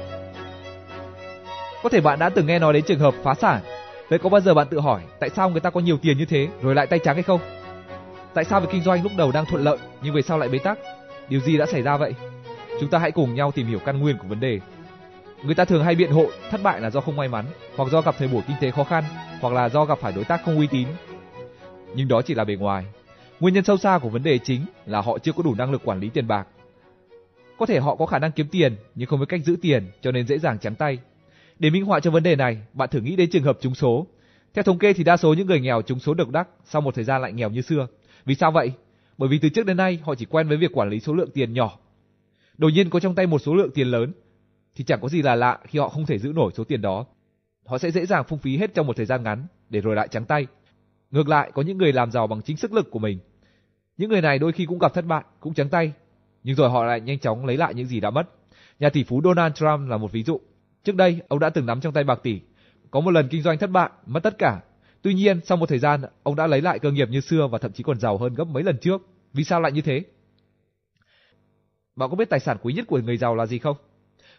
Có 1.82 1.88
thể 1.88 2.00
bạn 2.00 2.18
đã 2.18 2.28
từng 2.28 2.46
nghe 2.46 2.58
nói 2.58 2.72
đến 2.72 2.84
trường 2.86 2.98
hợp 2.98 3.14
phá 3.22 3.34
sản. 3.34 3.62
Vậy 4.08 4.18
có 4.18 4.28
bao 4.28 4.40
giờ 4.40 4.54
bạn 4.54 4.66
tự 4.70 4.80
hỏi 4.80 5.02
tại 5.20 5.30
sao 5.30 5.50
người 5.50 5.60
ta 5.60 5.70
có 5.70 5.80
nhiều 5.80 5.98
tiền 6.02 6.18
như 6.18 6.24
thế 6.24 6.48
rồi 6.62 6.74
lại 6.74 6.86
tay 6.86 6.98
trắng 7.04 7.16
hay 7.16 7.22
không? 7.22 7.40
Tại 8.34 8.44
sao 8.44 8.60
việc 8.60 8.68
kinh 8.72 8.82
doanh 8.82 9.02
lúc 9.02 9.12
đầu 9.16 9.32
đang 9.32 9.46
thuận 9.46 9.64
lợi 9.64 9.78
nhưng 10.02 10.14
về 10.14 10.22
sau 10.22 10.38
lại 10.38 10.48
bế 10.48 10.58
tắc? 10.58 10.78
Điều 11.28 11.40
gì 11.40 11.58
đã 11.58 11.66
xảy 11.66 11.82
ra 11.82 11.96
vậy? 11.96 12.14
Chúng 12.80 12.90
ta 12.90 12.98
hãy 12.98 13.10
cùng 13.10 13.34
nhau 13.34 13.52
tìm 13.52 13.66
hiểu 13.66 13.78
căn 13.78 14.00
nguyên 14.00 14.18
của 14.18 14.28
vấn 14.28 14.40
đề. 14.40 14.60
Người 15.44 15.54
ta 15.54 15.64
thường 15.64 15.84
hay 15.84 15.94
biện 15.94 16.10
hộ 16.10 16.26
thất 16.50 16.62
bại 16.62 16.80
là 16.80 16.90
do 16.90 17.00
không 17.00 17.16
may 17.16 17.28
mắn, 17.28 17.44
hoặc 17.76 17.88
do 17.92 18.00
gặp 18.00 18.14
thời 18.18 18.28
buổi 18.28 18.42
kinh 18.48 18.56
tế 18.60 18.70
khó 18.70 18.84
khăn, 18.84 19.04
hoặc 19.40 19.54
là 19.54 19.68
do 19.68 19.84
gặp 19.84 19.98
phải 19.98 20.12
đối 20.12 20.24
tác 20.24 20.44
không 20.44 20.58
uy 20.58 20.66
tín. 20.66 20.88
Nhưng 21.94 22.08
đó 22.08 22.22
chỉ 22.22 22.34
là 22.34 22.44
bề 22.44 22.54
ngoài. 22.54 22.84
Nguyên 23.40 23.54
nhân 23.54 23.64
sâu 23.64 23.76
xa 23.76 23.98
của 23.98 24.08
vấn 24.08 24.22
đề 24.22 24.38
chính 24.38 24.60
là 24.86 25.00
họ 25.00 25.18
chưa 25.18 25.32
có 25.32 25.42
đủ 25.42 25.54
năng 25.54 25.72
lực 25.72 25.82
quản 25.84 26.00
lý 26.00 26.08
tiền 26.08 26.28
bạc. 26.28 26.46
Có 27.58 27.66
thể 27.66 27.80
họ 27.80 27.96
có 27.96 28.06
khả 28.06 28.18
năng 28.18 28.32
kiếm 28.32 28.48
tiền 28.50 28.76
nhưng 28.94 29.08
không 29.08 29.20
biết 29.20 29.26
cách 29.28 29.44
giữ 29.44 29.56
tiền 29.62 29.90
cho 30.02 30.12
nên 30.12 30.26
dễ 30.26 30.38
dàng 30.38 30.58
trắng 30.58 30.74
tay. 30.74 30.98
Để 31.58 31.70
minh 31.70 31.84
họa 31.84 32.00
cho 32.00 32.10
vấn 32.10 32.22
đề 32.22 32.36
này, 32.36 32.58
bạn 32.72 32.88
thử 32.88 33.00
nghĩ 33.00 33.16
đến 33.16 33.30
trường 33.30 33.42
hợp 33.42 33.58
trúng 33.60 33.74
số. 33.74 34.06
Theo 34.54 34.62
thống 34.62 34.78
kê 34.78 34.92
thì 34.92 35.04
đa 35.04 35.16
số 35.16 35.34
những 35.34 35.46
người 35.46 35.60
nghèo 35.60 35.82
trúng 35.82 35.98
số 35.98 36.14
độc 36.14 36.28
đắc 36.28 36.48
sau 36.64 36.82
một 36.82 36.94
thời 36.94 37.04
gian 37.04 37.22
lại 37.22 37.32
nghèo 37.32 37.50
như 37.50 37.60
xưa. 37.60 37.86
Vì 38.24 38.34
sao 38.34 38.52
vậy? 38.52 38.72
Bởi 39.18 39.28
vì 39.28 39.38
từ 39.38 39.48
trước 39.48 39.66
đến 39.66 39.76
nay 39.76 39.98
họ 40.02 40.14
chỉ 40.14 40.24
quen 40.24 40.48
với 40.48 40.56
việc 40.56 40.72
quản 40.72 40.88
lý 40.88 41.00
số 41.00 41.14
lượng 41.14 41.30
tiền 41.34 41.52
nhỏ 41.52 41.78
đột 42.58 42.68
nhiên 42.68 42.90
có 42.90 43.00
trong 43.00 43.14
tay 43.14 43.26
một 43.26 43.38
số 43.38 43.54
lượng 43.54 43.70
tiền 43.74 43.88
lớn 43.88 44.12
thì 44.74 44.84
chẳng 44.84 45.00
có 45.00 45.08
gì 45.08 45.22
là 45.22 45.34
lạ 45.34 45.58
khi 45.64 45.78
họ 45.78 45.88
không 45.88 46.06
thể 46.06 46.18
giữ 46.18 46.32
nổi 46.34 46.52
số 46.54 46.64
tiền 46.64 46.82
đó. 46.82 47.06
Họ 47.66 47.78
sẽ 47.78 47.90
dễ 47.90 48.06
dàng 48.06 48.24
phung 48.24 48.38
phí 48.38 48.56
hết 48.56 48.74
trong 48.74 48.86
một 48.86 48.96
thời 48.96 49.06
gian 49.06 49.22
ngắn 49.22 49.46
để 49.70 49.80
rồi 49.80 49.96
lại 49.96 50.08
trắng 50.08 50.24
tay. 50.24 50.46
Ngược 51.10 51.28
lại, 51.28 51.50
có 51.54 51.62
những 51.62 51.78
người 51.78 51.92
làm 51.92 52.10
giàu 52.10 52.26
bằng 52.26 52.42
chính 52.42 52.56
sức 52.56 52.72
lực 52.72 52.90
của 52.90 52.98
mình. 52.98 53.18
Những 53.96 54.10
người 54.10 54.20
này 54.20 54.38
đôi 54.38 54.52
khi 54.52 54.66
cũng 54.66 54.78
gặp 54.78 54.94
thất 54.94 55.04
bại, 55.04 55.24
cũng 55.40 55.54
trắng 55.54 55.68
tay, 55.68 55.92
nhưng 56.42 56.56
rồi 56.56 56.70
họ 56.70 56.84
lại 56.84 57.00
nhanh 57.00 57.18
chóng 57.18 57.46
lấy 57.46 57.56
lại 57.56 57.74
những 57.74 57.86
gì 57.86 58.00
đã 58.00 58.10
mất. 58.10 58.28
Nhà 58.78 58.90
tỷ 58.90 59.04
phú 59.04 59.20
Donald 59.24 59.54
Trump 59.54 59.88
là 59.88 59.96
một 59.96 60.12
ví 60.12 60.22
dụ. 60.22 60.40
Trước 60.84 60.96
đây, 60.96 61.20
ông 61.28 61.38
đã 61.38 61.50
từng 61.50 61.66
nắm 61.66 61.80
trong 61.80 61.92
tay 61.92 62.04
bạc 62.04 62.20
tỷ. 62.22 62.40
Có 62.90 63.00
một 63.00 63.10
lần 63.10 63.28
kinh 63.28 63.42
doanh 63.42 63.58
thất 63.58 63.70
bại, 63.70 63.90
mất 64.06 64.22
tất 64.22 64.38
cả. 64.38 64.60
Tuy 65.02 65.14
nhiên, 65.14 65.40
sau 65.44 65.56
một 65.56 65.68
thời 65.68 65.78
gian, 65.78 66.00
ông 66.22 66.36
đã 66.36 66.46
lấy 66.46 66.60
lại 66.60 66.78
cơ 66.78 66.90
nghiệp 66.90 67.08
như 67.10 67.20
xưa 67.20 67.46
và 67.46 67.58
thậm 67.58 67.72
chí 67.72 67.82
còn 67.82 68.00
giàu 68.00 68.18
hơn 68.18 68.34
gấp 68.34 68.44
mấy 68.44 68.62
lần 68.62 68.78
trước. 68.78 69.02
Vì 69.32 69.44
sao 69.44 69.60
lại 69.60 69.72
như 69.72 69.80
thế? 69.80 70.04
Bạn 71.96 72.10
có 72.10 72.16
biết 72.16 72.30
tài 72.30 72.40
sản 72.40 72.56
quý 72.62 72.72
nhất 72.72 72.86
của 72.88 72.98
người 72.98 73.16
giàu 73.16 73.34
là 73.34 73.46
gì 73.46 73.58
không? 73.58 73.76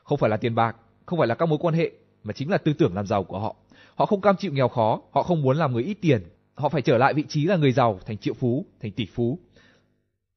Không 0.03 0.17
phải 0.17 0.29
là 0.29 0.37
tiền 0.37 0.55
bạc, 0.55 0.75
không 1.05 1.19
phải 1.19 1.27
là 1.27 1.35
các 1.35 1.45
mối 1.45 1.57
quan 1.61 1.75
hệ, 1.75 1.91
mà 2.23 2.33
chính 2.33 2.49
là 2.49 2.57
tư 2.57 2.73
tưởng 2.73 2.95
làm 2.95 3.07
giàu 3.07 3.23
của 3.23 3.39
họ. 3.39 3.55
Họ 3.95 4.05
không 4.05 4.21
cam 4.21 4.35
chịu 4.35 4.53
nghèo 4.53 4.67
khó, 4.67 5.01
họ 5.11 5.23
không 5.23 5.41
muốn 5.41 5.57
làm 5.57 5.73
người 5.73 5.83
ít 5.83 5.97
tiền, 6.01 6.23
họ 6.55 6.69
phải 6.69 6.81
trở 6.81 6.97
lại 6.97 7.13
vị 7.13 7.23
trí 7.27 7.45
là 7.45 7.55
người 7.55 7.71
giàu, 7.71 7.99
thành 8.05 8.17
triệu 8.17 8.33
phú, 8.33 8.65
thành 8.81 8.91
tỷ 8.91 9.05
phú. 9.05 9.39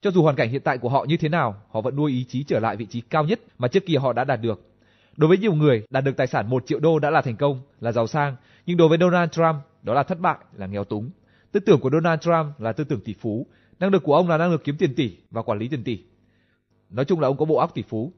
Cho 0.00 0.10
dù 0.10 0.22
hoàn 0.22 0.36
cảnh 0.36 0.50
hiện 0.50 0.62
tại 0.64 0.78
của 0.78 0.88
họ 0.88 1.04
như 1.08 1.16
thế 1.16 1.28
nào, 1.28 1.62
họ 1.70 1.80
vẫn 1.80 1.96
nuôi 1.96 2.12
ý 2.12 2.24
chí 2.28 2.44
trở 2.44 2.60
lại 2.60 2.76
vị 2.76 2.86
trí 2.86 3.00
cao 3.00 3.24
nhất 3.24 3.40
mà 3.58 3.68
trước 3.68 3.86
kia 3.86 3.96
họ 3.96 4.12
đã 4.12 4.24
đạt 4.24 4.40
được. 4.40 4.75
Đối 5.16 5.28
với 5.28 5.38
nhiều 5.38 5.54
người, 5.54 5.82
đạt 5.90 6.04
được 6.04 6.16
tài 6.16 6.26
sản 6.26 6.50
1 6.50 6.66
triệu 6.66 6.80
đô 6.80 6.98
đã 6.98 7.10
là 7.10 7.22
thành 7.22 7.36
công, 7.36 7.60
là 7.80 7.92
giàu 7.92 8.06
sang, 8.06 8.36
nhưng 8.66 8.76
đối 8.76 8.88
với 8.88 8.98
Donald 8.98 9.30
Trump, 9.30 9.56
đó 9.82 9.94
là 9.94 10.02
thất 10.02 10.20
bại, 10.20 10.38
là 10.52 10.66
nghèo 10.66 10.84
túng. 10.84 11.10
Tư 11.52 11.60
tưởng 11.60 11.80
của 11.80 11.90
Donald 11.90 12.20
Trump 12.20 12.60
là 12.60 12.72
tư 12.72 12.84
tưởng 12.84 13.00
tỷ 13.00 13.14
phú, 13.20 13.46
năng 13.78 13.90
lực 13.90 14.02
của 14.02 14.14
ông 14.14 14.28
là 14.28 14.38
năng 14.38 14.50
lực 14.50 14.64
kiếm 14.64 14.76
tiền 14.78 14.94
tỷ 14.94 15.16
và 15.30 15.42
quản 15.42 15.58
lý 15.58 15.68
tiền 15.68 15.84
tỷ. 15.84 15.98
Nói 16.90 17.04
chung 17.04 17.20
là 17.20 17.28
ông 17.28 17.36
có 17.36 17.44
bộ 17.44 17.56
óc 17.56 17.74
tỷ 17.74 17.82
phú. 17.82 18.12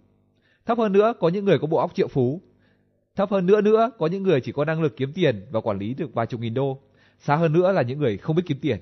Thấp 0.66 0.78
hơn 0.78 0.92
nữa 0.92 1.14
có 1.20 1.28
những 1.28 1.44
người 1.44 1.58
có 1.58 1.66
bộ 1.66 1.78
óc 1.78 1.94
triệu 1.94 2.08
phú. 2.08 2.42
Thấp 3.16 3.30
hơn 3.30 3.46
nữa 3.46 3.60
nữa 3.60 3.90
có 3.98 4.06
những 4.06 4.22
người 4.22 4.40
chỉ 4.40 4.52
có 4.52 4.64
năng 4.64 4.82
lực 4.82 4.96
kiếm 4.96 5.12
tiền 5.12 5.46
và 5.50 5.60
quản 5.60 5.78
lý 5.78 5.94
được 5.94 6.14
vài 6.14 6.26
chục 6.26 6.40
nghìn 6.40 6.54
đô. 6.54 6.80
Xa 7.18 7.36
hơn 7.36 7.52
nữa 7.52 7.72
là 7.72 7.82
những 7.82 7.98
người 7.98 8.18
không 8.18 8.36
biết 8.36 8.42
kiếm 8.46 8.58
tiền. 8.60 8.78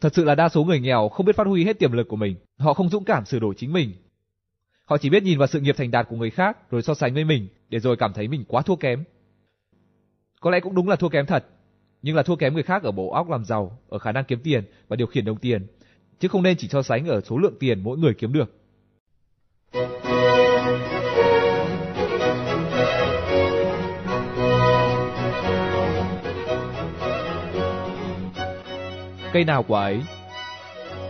Thật 0.00 0.14
sự 0.14 0.24
là 0.24 0.34
đa 0.34 0.48
số 0.48 0.64
người 0.64 0.80
nghèo 0.80 1.08
không 1.08 1.26
biết 1.26 1.36
phát 1.36 1.46
huy 1.46 1.64
hết 1.64 1.78
tiềm 1.78 1.92
lực 1.92 2.08
của 2.08 2.16
mình. 2.16 2.36
Họ 2.58 2.74
không 2.74 2.88
dũng 2.88 3.04
cảm 3.04 3.24
sửa 3.24 3.38
đổi 3.38 3.54
chính 3.54 3.72
mình. 3.72 3.92
Họ 4.84 4.98
chỉ 4.98 5.10
biết 5.10 5.22
nhìn 5.22 5.38
vào 5.38 5.46
sự 5.46 5.60
nghiệp 5.60 5.74
thành 5.78 5.90
đạt 5.90 6.06
của 6.08 6.16
người 6.16 6.30
khác 6.30 6.70
rồi 6.70 6.82
so 6.82 6.94
sánh 6.94 7.14
với 7.14 7.24
mình 7.24 7.48
để 7.68 7.78
rồi 7.78 7.96
cảm 7.96 8.12
thấy 8.12 8.28
mình 8.28 8.44
quá 8.48 8.62
thua 8.62 8.76
kém. 8.76 9.04
Có 10.40 10.50
lẽ 10.50 10.60
cũng 10.60 10.74
đúng 10.74 10.88
là 10.88 10.96
thua 10.96 11.08
kém 11.08 11.26
thật, 11.26 11.46
nhưng 12.02 12.16
là 12.16 12.22
thua 12.22 12.36
kém 12.36 12.54
người 12.54 12.62
khác 12.62 12.82
ở 12.82 12.92
bộ 12.92 13.10
óc 13.10 13.30
làm 13.30 13.44
giàu, 13.44 13.78
ở 13.88 13.98
khả 13.98 14.12
năng 14.12 14.24
kiếm 14.24 14.40
tiền 14.44 14.64
và 14.88 14.96
điều 14.96 15.06
khiển 15.06 15.24
đồng 15.24 15.38
tiền, 15.38 15.66
chứ 16.20 16.28
không 16.28 16.42
nên 16.42 16.56
chỉ 16.56 16.68
so 16.68 16.82
sánh 16.82 17.06
ở 17.06 17.20
số 17.20 17.38
lượng 17.38 17.54
tiền 17.60 17.80
mỗi 17.84 17.98
người 17.98 18.14
kiếm 18.14 18.32
được. 18.32 18.54
Cây 29.32 29.44
nào 29.44 29.64
quả 29.68 29.82
ấy 29.82 30.02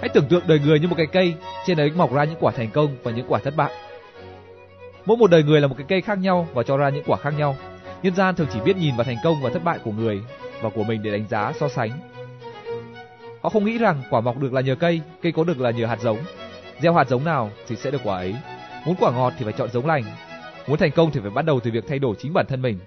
Hãy 0.02 0.08
tưởng 0.08 0.28
tượng 0.28 0.42
đời 0.46 0.58
người 0.58 0.80
như 0.80 0.88
một 0.88 0.94
cái 0.96 1.06
cây, 1.06 1.34
trên 1.66 1.80
ấy 1.80 1.90
mọc 1.90 2.12
ra 2.12 2.24
những 2.24 2.36
quả 2.40 2.52
thành 2.52 2.70
công 2.70 2.96
và 3.02 3.10
những 3.10 3.26
quả 3.28 3.40
thất 3.44 3.56
bại. 3.56 3.72
Mỗi 5.06 5.16
một 5.16 5.30
đời 5.30 5.42
người 5.42 5.60
là 5.60 5.66
một 5.66 5.74
cái 5.78 5.86
cây 5.88 6.00
khác 6.00 6.18
nhau 6.18 6.48
và 6.54 6.62
cho 6.62 6.76
ra 6.76 6.88
những 6.88 7.04
quả 7.06 7.16
khác 7.16 7.34
nhau. 7.38 7.56
Nhân 8.02 8.14
gian 8.14 8.34
thường 8.34 8.46
chỉ 8.52 8.60
biết 8.60 8.76
nhìn 8.76 8.96
vào 8.96 9.04
thành 9.04 9.16
công 9.24 9.42
và 9.42 9.50
thất 9.50 9.64
bại 9.64 9.78
của 9.84 9.92
người 9.92 10.22
và 10.62 10.70
của 10.70 10.84
mình 10.84 11.02
để 11.02 11.10
đánh 11.10 11.28
giá 11.28 11.52
so 11.60 11.68
sánh. 11.68 11.90
Họ 13.42 13.48
không 13.48 13.64
nghĩ 13.64 13.78
rằng 13.78 14.02
quả 14.10 14.20
mọc 14.20 14.38
được 14.38 14.52
là 14.52 14.60
nhờ 14.60 14.74
cây, 14.74 15.00
cây 15.22 15.32
có 15.32 15.44
được 15.44 15.60
là 15.60 15.70
nhờ 15.70 15.86
hạt 15.86 16.00
giống. 16.00 16.18
Gieo 16.80 16.94
hạt 16.94 17.08
giống 17.08 17.24
nào 17.24 17.50
thì 17.68 17.76
sẽ 17.76 17.90
được 17.90 18.00
quả 18.04 18.16
ấy. 18.16 18.34
Muốn 18.86 18.96
quả 19.00 19.12
ngọt 19.12 19.32
thì 19.38 19.44
phải 19.44 19.52
chọn 19.52 19.70
giống 19.70 19.86
lành. 19.86 20.04
Muốn 20.66 20.78
thành 20.78 20.90
công 20.90 21.10
thì 21.10 21.20
phải 21.20 21.30
bắt 21.30 21.44
đầu 21.44 21.60
từ 21.60 21.70
việc 21.70 21.84
thay 21.88 21.98
đổi 21.98 22.14
chính 22.18 22.32
bản 22.32 22.46
thân 22.48 22.62
mình. 22.62 22.78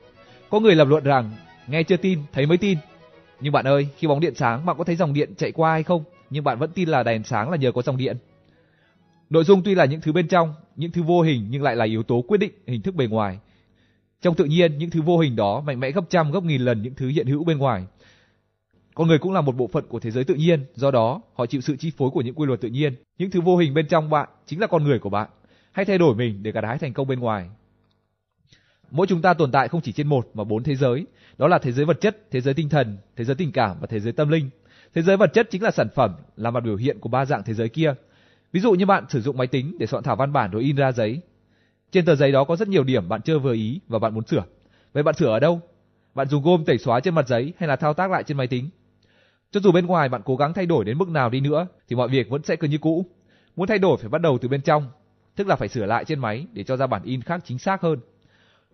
Có 0.50 0.60
người 0.60 0.76
lập 0.76 0.88
luận 0.88 1.04
rằng 1.04 1.32
nghe 1.68 1.84
chưa 1.84 1.98
tin, 1.98 2.20
thấy 2.34 2.46
mới 2.46 2.58
tin. 2.58 2.78
Nhưng 3.40 3.54
bạn 3.54 3.68
ơi, 3.68 3.88
khi 3.98 4.08
bóng 4.08 4.20
điện 4.20 4.36
sáng 4.36 4.66
bạn 4.66 4.78
có 4.78 4.84
thấy 4.84 4.96
dòng 4.96 5.14
điện 5.14 5.34
chạy 5.38 5.52
qua 5.52 5.72
hay 5.72 5.84
không? 5.84 6.04
Nhưng 6.30 6.44
bạn 6.44 6.60
vẫn 6.60 6.72
tin 6.74 6.90
là 6.90 7.04
đèn 7.04 7.24
sáng 7.24 7.50
là 7.50 7.58
nhờ 7.58 7.72
có 7.72 7.82
dòng 7.82 7.98
điện. 7.98 8.18
Nội 9.30 9.44
dung 9.44 9.62
tuy 9.64 9.76
là 9.76 9.86
những 9.86 10.02
thứ 10.02 10.12
bên 10.12 10.28
trong, 10.28 10.54
những 10.76 10.92
thứ 10.92 11.04
vô 11.04 11.22
hình 11.22 11.48
nhưng 11.50 11.64
lại 11.64 11.76
là 11.76 11.86
yếu 11.86 12.04
tố 12.04 12.24
quyết 12.28 12.38
định 12.38 12.52
hình 12.68 12.82
thức 12.82 12.96
bề 12.96 13.08
ngoài. 13.08 13.40
Trong 14.22 14.36
tự 14.36 14.46
nhiên, 14.46 14.78
những 14.78 14.90
thứ 14.90 15.02
vô 15.02 15.18
hình 15.18 15.36
đó 15.36 15.62
mạnh 15.62 15.80
mẽ 15.80 15.92
gấp 15.92 16.10
trăm 16.10 16.32
gấp 16.32 16.44
nghìn 16.44 16.62
lần 16.62 16.82
những 16.82 16.94
thứ 16.96 17.08
hiện 17.08 17.28
hữu 17.28 17.44
bên 17.44 17.58
ngoài. 17.58 17.86
Con 18.96 19.08
người 19.08 19.18
cũng 19.18 19.34
là 19.34 19.42
một 19.42 19.56
bộ 19.56 19.68
phận 19.68 19.86
của 19.88 20.00
thế 20.00 20.12
giới 20.12 20.24
tự 20.24 20.36
nhiên, 20.36 20.66
do 20.76 20.92
đó 20.92 21.22
họ 21.34 21.46
chịu 21.46 21.62
sự 21.62 21.76
chi 21.76 21.92
phối 21.98 22.10
của 22.10 22.22
những 22.22 22.36
quy 22.36 22.46
luật 22.46 22.62
tự 22.62 22.70
nhiên. 22.70 22.96
Những 23.18 23.32
thứ 23.32 23.42
vô 23.42 23.58
hình 23.58 23.74
bên 23.74 23.88
trong 23.88 24.10
bạn 24.10 24.30
chính 24.46 24.60
là 24.60 24.68
con 24.68 24.84
người 24.84 25.00
của 25.00 25.10
bạn. 25.10 25.30
Hãy 25.72 25.86
thay 25.86 25.98
đổi 25.98 26.16
mình 26.16 26.44
để 26.44 26.52
gặt 26.52 26.64
hái 26.64 26.78
thành 26.78 26.94
công 26.94 27.08
bên 27.08 27.20
ngoài. 27.20 27.50
Mỗi 28.92 29.08
chúng 29.08 29.22
ta 29.22 29.34
tồn 29.34 29.52
tại 29.52 29.68
không 29.68 29.82
chỉ 29.82 29.92
trên 29.92 30.08
một 30.08 30.30
mà 30.34 30.44
bốn 30.44 30.64
thế 30.64 30.76
giới, 30.76 31.06
đó 31.38 31.48
là 31.48 31.60
thế 31.60 31.72
giới 31.72 31.86
vật 31.86 32.02
chất, 32.02 32.32
thế 32.32 32.42
giới 32.42 32.54
tinh 32.54 32.70
thần, 32.70 32.98
thế 33.16 33.24
giới 33.26 33.36
tình 33.36 33.52
cảm 33.52 33.78
và 33.82 33.88
thế 33.88 34.00
giới 34.00 34.14
tâm 34.14 34.30
linh. 34.30 34.50
Thế 34.96 35.02
giới 35.02 35.18
vật 35.18 35.34
chất 35.34 35.48
chính 35.50 35.64
là 35.64 35.72
sản 35.72 35.88
phẩm, 35.96 36.16
là 36.36 36.52
mặt 36.52 36.60
biểu 36.60 36.76
hiện 36.76 37.00
của 37.00 37.10
ba 37.10 37.26
dạng 37.26 37.44
thế 37.44 37.54
giới 37.54 37.70
kia. 37.70 37.94
Ví 38.52 38.60
dụ 38.60 38.72
như 38.72 38.86
bạn 38.86 39.06
sử 39.10 39.22
dụng 39.22 39.38
máy 39.38 39.48
tính 39.48 39.76
để 39.80 39.86
soạn 39.86 40.04
thảo 40.04 40.16
văn 40.16 40.34
bản 40.34 40.52
rồi 40.52 40.62
in 40.62 40.76
ra 40.76 40.92
giấy. 40.92 41.22
Trên 41.92 42.06
tờ 42.06 42.16
giấy 42.16 42.32
đó 42.32 42.44
có 42.44 42.56
rất 42.56 42.68
nhiều 42.68 42.84
điểm 42.84 43.10
bạn 43.10 43.22
chưa 43.22 43.40
vừa 43.40 43.54
ý 43.54 43.80
và 43.88 44.00
bạn 44.00 44.14
muốn 44.14 44.24
sửa. 44.24 44.44
Vậy 44.94 45.04
bạn 45.04 45.16
sửa 45.16 45.28
ở 45.28 45.40
đâu? 45.40 45.62
Bạn 46.14 46.28
dùng 46.28 46.44
gôm 46.44 46.66
tẩy 46.66 46.78
xóa 46.78 47.00
trên 47.00 47.16
mặt 47.16 47.28
giấy 47.28 47.54
hay 47.58 47.70
là 47.70 47.76
thao 47.76 47.94
tác 47.94 48.12
lại 48.12 48.24
trên 48.24 48.38
máy 48.38 48.48
tính? 48.48 48.70
Cho 49.52 49.60
dù 49.60 49.72
bên 49.72 49.86
ngoài 49.86 50.10
bạn 50.10 50.22
cố 50.26 50.36
gắng 50.36 50.54
thay 50.54 50.66
đổi 50.66 50.86
đến 50.86 50.98
mức 50.98 51.10
nào 51.10 51.30
đi 51.30 51.40
nữa 51.40 51.68
thì 51.88 51.96
mọi 51.96 52.08
việc 52.08 52.30
vẫn 52.30 52.44
sẽ 52.44 52.56
cứ 52.56 52.68
như 52.68 52.78
cũ. 52.78 53.06
Muốn 53.56 53.68
thay 53.68 53.80
đổi 53.80 53.98
phải 53.98 54.10
bắt 54.10 54.22
đầu 54.22 54.38
từ 54.42 54.48
bên 54.48 54.62
trong, 54.62 54.88
tức 55.36 55.48
là 55.48 55.56
phải 55.56 55.68
sửa 55.68 55.86
lại 55.86 56.06
trên 56.06 56.20
máy 56.20 56.48
để 56.54 56.64
cho 56.64 56.78
ra 56.78 56.88
bản 56.88 57.04
in 57.04 57.22
khác 57.22 57.42
chính 57.46 57.60
xác 57.60 57.82
hơn. 57.82 58.00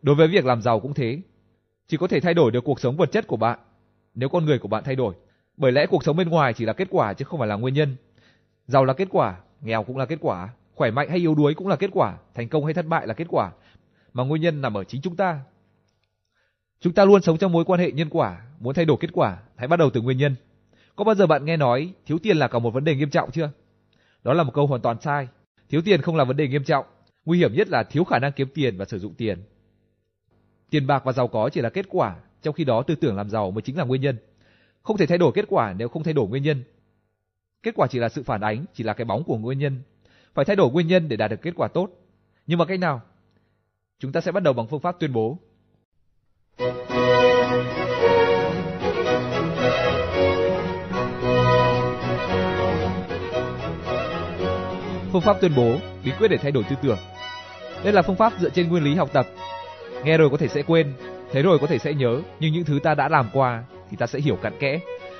Đối 0.01 0.15
với 0.15 0.27
việc 0.27 0.45
làm 0.45 0.61
giàu 0.61 0.79
cũng 0.79 0.93
thế. 0.93 1.21
Chỉ 1.87 1.97
có 1.97 2.07
thể 2.07 2.19
thay 2.19 2.33
đổi 2.33 2.51
được 2.51 2.63
cuộc 2.63 2.79
sống 2.79 2.97
vật 2.97 3.11
chất 3.11 3.27
của 3.27 3.37
bạn 3.37 3.59
nếu 4.15 4.29
con 4.29 4.45
người 4.45 4.59
của 4.59 4.67
bạn 4.67 4.83
thay 4.83 4.95
đổi. 4.95 5.13
Bởi 5.61 5.71
lẽ 5.71 5.85
cuộc 5.85 6.03
sống 6.03 6.15
bên 6.15 6.29
ngoài 6.29 6.53
chỉ 6.53 6.65
là 6.65 6.73
kết 6.73 6.87
quả 6.91 7.13
chứ 7.13 7.25
không 7.25 7.39
phải 7.39 7.47
là 7.47 7.55
nguyên 7.55 7.73
nhân. 7.73 7.95
Giàu 8.67 8.85
là 8.85 8.93
kết 8.93 9.07
quả, 9.11 9.37
nghèo 9.61 9.83
cũng 9.83 9.97
là 9.97 10.05
kết 10.05 10.17
quả, 10.21 10.49
khỏe 10.75 10.91
mạnh 10.91 11.09
hay 11.09 11.19
yếu 11.19 11.35
đuối 11.35 11.53
cũng 11.53 11.67
là 11.67 11.75
kết 11.75 11.89
quả, 11.93 12.17
thành 12.33 12.49
công 12.49 12.65
hay 12.65 12.73
thất 12.73 12.85
bại 12.85 13.07
là 13.07 13.13
kết 13.13 13.27
quả, 13.29 13.51
mà 14.13 14.23
nguyên 14.23 14.41
nhân 14.41 14.61
nằm 14.61 14.77
ở 14.77 14.83
chính 14.83 15.01
chúng 15.01 15.15
ta. 15.15 15.39
Chúng 16.79 16.93
ta 16.93 17.05
luôn 17.05 17.21
sống 17.21 17.37
trong 17.37 17.51
mối 17.51 17.65
quan 17.65 17.79
hệ 17.79 17.91
nhân 17.91 18.09
quả, 18.09 18.41
muốn 18.59 18.73
thay 18.73 18.85
đổi 18.85 18.97
kết 18.99 19.09
quả, 19.13 19.37
hãy 19.55 19.67
bắt 19.67 19.79
đầu 19.79 19.89
từ 19.89 20.01
nguyên 20.01 20.17
nhân. 20.17 20.35
Có 20.95 21.03
bao 21.03 21.15
giờ 21.15 21.27
bạn 21.27 21.45
nghe 21.45 21.57
nói 21.57 21.93
thiếu 22.05 22.17
tiền 22.23 22.37
là 22.37 22.47
cả 22.47 22.59
một 22.59 22.73
vấn 22.73 22.83
đề 22.83 22.95
nghiêm 22.95 23.09
trọng 23.09 23.31
chưa? 23.31 23.51
Đó 24.23 24.33
là 24.33 24.43
một 24.43 24.51
câu 24.53 24.67
hoàn 24.67 24.81
toàn 24.81 25.01
sai. 25.01 25.27
Thiếu 25.69 25.81
tiền 25.85 26.01
không 26.01 26.15
là 26.15 26.23
vấn 26.23 26.37
đề 26.37 26.47
nghiêm 26.47 26.63
trọng, 26.63 26.85
nguy 27.25 27.37
hiểm 27.37 27.53
nhất 27.53 27.69
là 27.69 27.83
thiếu 27.83 28.03
khả 28.03 28.19
năng 28.19 28.31
kiếm 28.31 28.47
tiền 28.53 28.77
và 28.77 28.85
sử 28.85 28.99
dụng 28.99 29.13
tiền. 29.13 29.43
Tiền 30.69 30.87
bạc 30.87 31.03
và 31.05 31.11
giàu 31.11 31.27
có 31.27 31.49
chỉ 31.49 31.61
là 31.61 31.69
kết 31.69 31.85
quả, 31.89 32.15
trong 32.41 32.53
khi 32.53 32.63
đó 32.63 32.81
tư 32.81 32.95
tưởng 32.95 33.15
làm 33.15 33.29
giàu 33.29 33.51
mới 33.51 33.61
chính 33.61 33.77
là 33.77 33.83
nguyên 33.83 34.01
nhân. 34.01 34.17
Không 34.83 34.97
thể 34.97 35.05
thay 35.05 35.17
đổi 35.17 35.31
kết 35.35 35.45
quả 35.47 35.73
nếu 35.77 35.87
không 35.87 36.03
thay 36.03 36.13
đổi 36.13 36.27
nguyên 36.27 36.43
nhân. 36.43 36.63
Kết 37.63 37.75
quả 37.75 37.87
chỉ 37.87 37.99
là 37.99 38.09
sự 38.09 38.23
phản 38.23 38.41
ánh, 38.41 38.65
chỉ 38.73 38.83
là 38.83 38.93
cái 38.93 39.05
bóng 39.05 39.23
của 39.23 39.37
nguyên 39.37 39.59
nhân. 39.59 39.81
Phải 40.33 40.45
thay 40.45 40.55
đổi 40.55 40.71
nguyên 40.71 40.87
nhân 40.87 41.09
để 41.09 41.17
đạt 41.17 41.31
được 41.31 41.41
kết 41.41 41.51
quả 41.55 41.67
tốt. 41.67 41.89
Nhưng 42.47 42.59
mà 42.59 42.65
cách 42.65 42.79
nào? 42.79 43.01
Chúng 43.99 44.11
ta 44.11 44.21
sẽ 44.21 44.31
bắt 44.31 44.43
đầu 44.43 44.53
bằng 44.53 44.67
phương 44.67 44.79
pháp 44.79 44.99
tuyên 44.99 45.13
bố. 45.13 45.37
Phương 55.11 55.21
pháp 55.21 55.41
tuyên 55.41 55.51
bố, 55.55 55.77
bí 56.05 56.11
quyết 56.19 56.27
để 56.27 56.37
thay 56.37 56.51
đổi 56.51 56.63
tư 56.69 56.75
tưởng. 56.81 56.97
Đây 57.83 57.93
là 57.93 58.01
phương 58.01 58.15
pháp 58.15 58.33
dựa 58.39 58.49
trên 58.49 58.69
nguyên 58.69 58.83
lý 58.83 58.95
học 58.95 59.09
tập. 59.13 59.27
Nghe 60.03 60.17
rồi 60.17 60.29
có 60.29 60.37
thể 60.37 60.47
sẽ 60.47 60.63
quên, 60.63 60.93
thấy 61.31 61.41
rồi 61.41 61.59
có 61.59 61.67
thể 61.67 61.77
sẽ 61.77 61.93
nhớ, 61.93 62.21
nhưng 62.39 62.53
những 62.53 62.63
thứ 62.63 62.79
ta 62.83 62.95
đã 62.95 63.09
làm 63.09 63.29
qua 63.33 63.63
thì 63.91 63.97
ta 63.97 64.07
sẽ 64.07 64.19
hiểu 64.19 64.35
cặn 64.35 64.53
kẽ. 64.59 64.79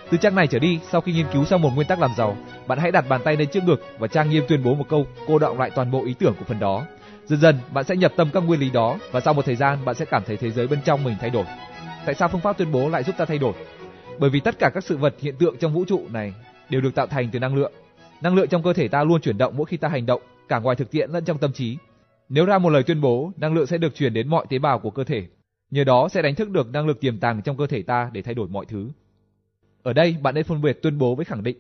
Từ 0.10 0.18
trang 0.18 0.36
này 0.36 0.48
trở 0.48 0.60
đi, 0.60 0.80
sau 0.92 1.02
khi 1.02 1.14
nghiên 1.14 1.26
cứu 1.34 1.46
xong 1.46 1.62
một 1.62 1.70
nguyên 1.76 1.88
tắc 1.88 2.00
làm 2.00 2.12
giàu, 2.18 2.38
bạn 2.68 2.80
hãy 2.80 2.92
đặt 2.92 3.06
bàn 3.10 3.22
tay 3.24 3.38
lên 3.38 3.48
trước 3.54 3.64
ngực 3.64 3.86
và 4.00 4.08
trang 4.08 4.30
nghiêm 4.30 4.44
tuyên 4.48 4.64
bố 4.64 4.76
một 4.76 4.86
câu, 4.90 5.08
cô 5.28 5.40
đọng 5.40 5.60
lại 5.60 5.70
toàn 5.70 5.92
bộ 5.92 6.06
ý 6.06 6.14
tưởng 6.20 6.34
của 6.40 6.46
phần 6.46 6.60
đó. 6.60 6.86
Dần 7.26 7.40
dần, 7.40 7.60
bạn 7.74 7.84
sẽ 7.84 7.96
nhập 7.96 8.14
tâm 8.16 8.30
các 8.34 8.40
nguyên 8.40 8.60
lý 8.60 8.70
đó 8.70 8.98
và 9.12 9.20
sau 9.20 9.34
một 9.34 9.46
thời 9.46 9.56
gian 9.56 9.86
bạn 9.86 9.96
sẽ 9.96 10.06
cảm 10.06 10.24
thấy 10.26 10.38
thế 10.38 10.52
giới 10.52 10.68
bên 10.68 10.80
trong 10.86 11.04
mình 11.04 11.16
thay 11.20 11.30
đổi. 11.30 11.46
Tại 12.06 12.16
sao 12.16 12.28
phương 12.28 12.42
pháp 12.42 12.58
tuyên 12.58 12.72
bố 12.72 12.90
lại 12.90 13.04
giúp 13.04 13.16
ta 13.18 13.26
thay 13.26 13.38
đổi? 13.38 13.54
Bởi 14.20 14.30
vì 14.30 14.40
tất 14.40 14.60
cả 14.60 14.70
các 14.74 14.84
sự 14.84 14.98
vật 14.98 15.16
hiện 15.20 15.36
tượng 15.36 15.58
trong 15.58 15.74
vũ 15.74 15.86
trụ 15.86 16.02
này 16.10 16.34
đều 16.70 16.82
được 16.82 16.96
tạo 16.96 17.08
thành 17.08 17.30
từ 17.32 17.40
năng 17.40 17.56
lượng. 17.56 17.72
Năng 18.22 18.36
lượng 18.36 18.48
trong 18.48 18.64
cơ 18.64 18.74
thể 18.74 18.88
ta 18.88 19.04
luôn 19.04 19.22
chuyển 19.22 19.38
động 19.38 19.54
mỗi 19.58 19.66
khi 19.66 19.78
ta 19.78 19.88
hành 19.88 20.06
động, 20.06 20.22
cả 20.50 20.60
ngoài 20.60 20.76
thực 20.76 20.92
tiễn 20.92 21.12
lẫn 21.12 21.26
trong 21.26 21.38
tâm 21.38 21.54
trí. 21.54 21.78
Nếu 22.30 22.46
ra 22.46 22.58
một 22.58 22.70
lời 22.70 22.84
tuyên 22.84 23.02
bố, 23.02 23.32
năng 23.38 23.54
lượng 23.54 23.66
sẽ 23.66 23.78
được 23.78 23.96
truyền 23.96 24.14
đến 24.14 24.28
mọi 24.28 24.46
tế 24.50 24.60
bào 24.60 24.80
của 24.80 24.92
cơ 24.92 25.04
thể. 25.04 25.24
Nhờ 25.72 25.84
đó 25.84 26.08
sẽ 26.10 26.22
đánh 26.22 26.36
thức 26.36 26.50
được 26.50 26.72
năng 26.72 26.88
lực 26.88 27.00
tiềm 27.00 27.20
tàng 27.20 27.42
trong 27.42 27.58
cơ 27.58 27.68
thể 27.68 27.82
ta 27.82 28.10
để 28.14 28.22
thay 28.22 28.34
đổi 28.34 28.48
mọi 28.48 28.66
thứ. 28.66 28.90
Ở 29.84 29.94
đây 29.94 30.16
bạn 30.22 30.36
nên 30.36 30.44
phân 30.44 30.62
biệt 30.62 30.80
tuyên 30.82 30.98
bố 30.98 31.16
với 31.16 31.26
khẳng 31.26 31.44
định. 31.44 31.58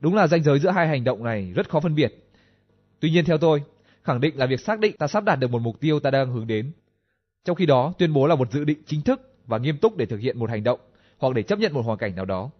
Đúng 0.00 0.14
là 0.14 0.26
ranh 0.26 0.42
giới 0.42 0.58
giữa 0.58 0.70
hai 0.70 0.88
hành 0.88 1.04
động 1.04 1.24
này 1.24 1.52
rất 1.54 1.68
khó 1.68 1.80
phân 1.80 1.94
biệt. 1.94 2.30
Tuy 3.00 3.10
nhiên 3.10 3.24
theo 3.24 3.38
tôi, 3.38 3.62
khẳng 4.02 4.20
định 4.20 4.38
là 4.38 4.46
việc 4.46 4.60
xác 4.60 4.80
định 4.80 4.96
ta 4.96 5.06
sắp 5.06 5.24
đạt 5.24 5.38
được 5.38 5.50
một 5.50 5.62
mục 5.62 5.80
tiêu 5.80 6.00
ta 6.00 6.10
đang 6.10 6.32
hướng 6.32 6.46
đến. 6.46 6.72
Trong 7.44 7.56
khi 7.56 7.66
đó, 7.66 7.92
tuyên 7.98 8.12
bố 8.12 8.26
là 8.26 8.34
một 8.34 8.52
dự 8.52 8.64
định 8.64 8.82
chính 8.86 9.02
thức 9.02 9.34
và 9.46 9.58
nghiêm 9.58 9.78
túc 9.78 9.96
để 9.96 10.06
thực 10.06 10.20
hiện 10.20 10.38
một 10.38 10.50
hành 10.50 10.64
động 10.64 10.80
hoặc 11.18 11.34
để 11.34 11.42
chấp 11.42 11.58
nhận 11.58 11.72
một 11.72 11.84
hoàn 11.84 11.98
cảnh 11.98 12.16
nào 12.16 12.24
đó. 12.24 12.50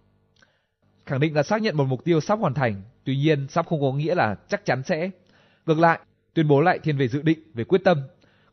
Khẳng 1.07 1.21
định 1.21 1.35
là 1.35 1.43
xác 1.43 1.63
nhận 1.63 1.77
một 1.77 1.85
mục 1.85 2.05
tiêu 2.05 2.21
sắp 2.21 2.39
hoàn 2.39 2.55
thành, 2.55 2.83
tuy 3.05 3.17
nhiên 3.17 3.47
sắp 3.49 3.67
không 3.67 3.81
có 3.81 3.93
nghĩa 3.93 4.15
là 4.15 4.37
chắc 4.49 4.65
chắn 4.65 4.83
sẽ. 4.83 5.11
Ngược 5.67 5.79
lại, 5.79 5.99
tuyên 6.35 6.49
bố 6.49 6.61
lại 6.61 6.79
thiên 6.79 6.97
về 6.97 7.09
dự 7.09 7.23
định, 7.23 7.39
về 7.55 7.65
quyết 7.65 7.85
tâm. 7.85 8.01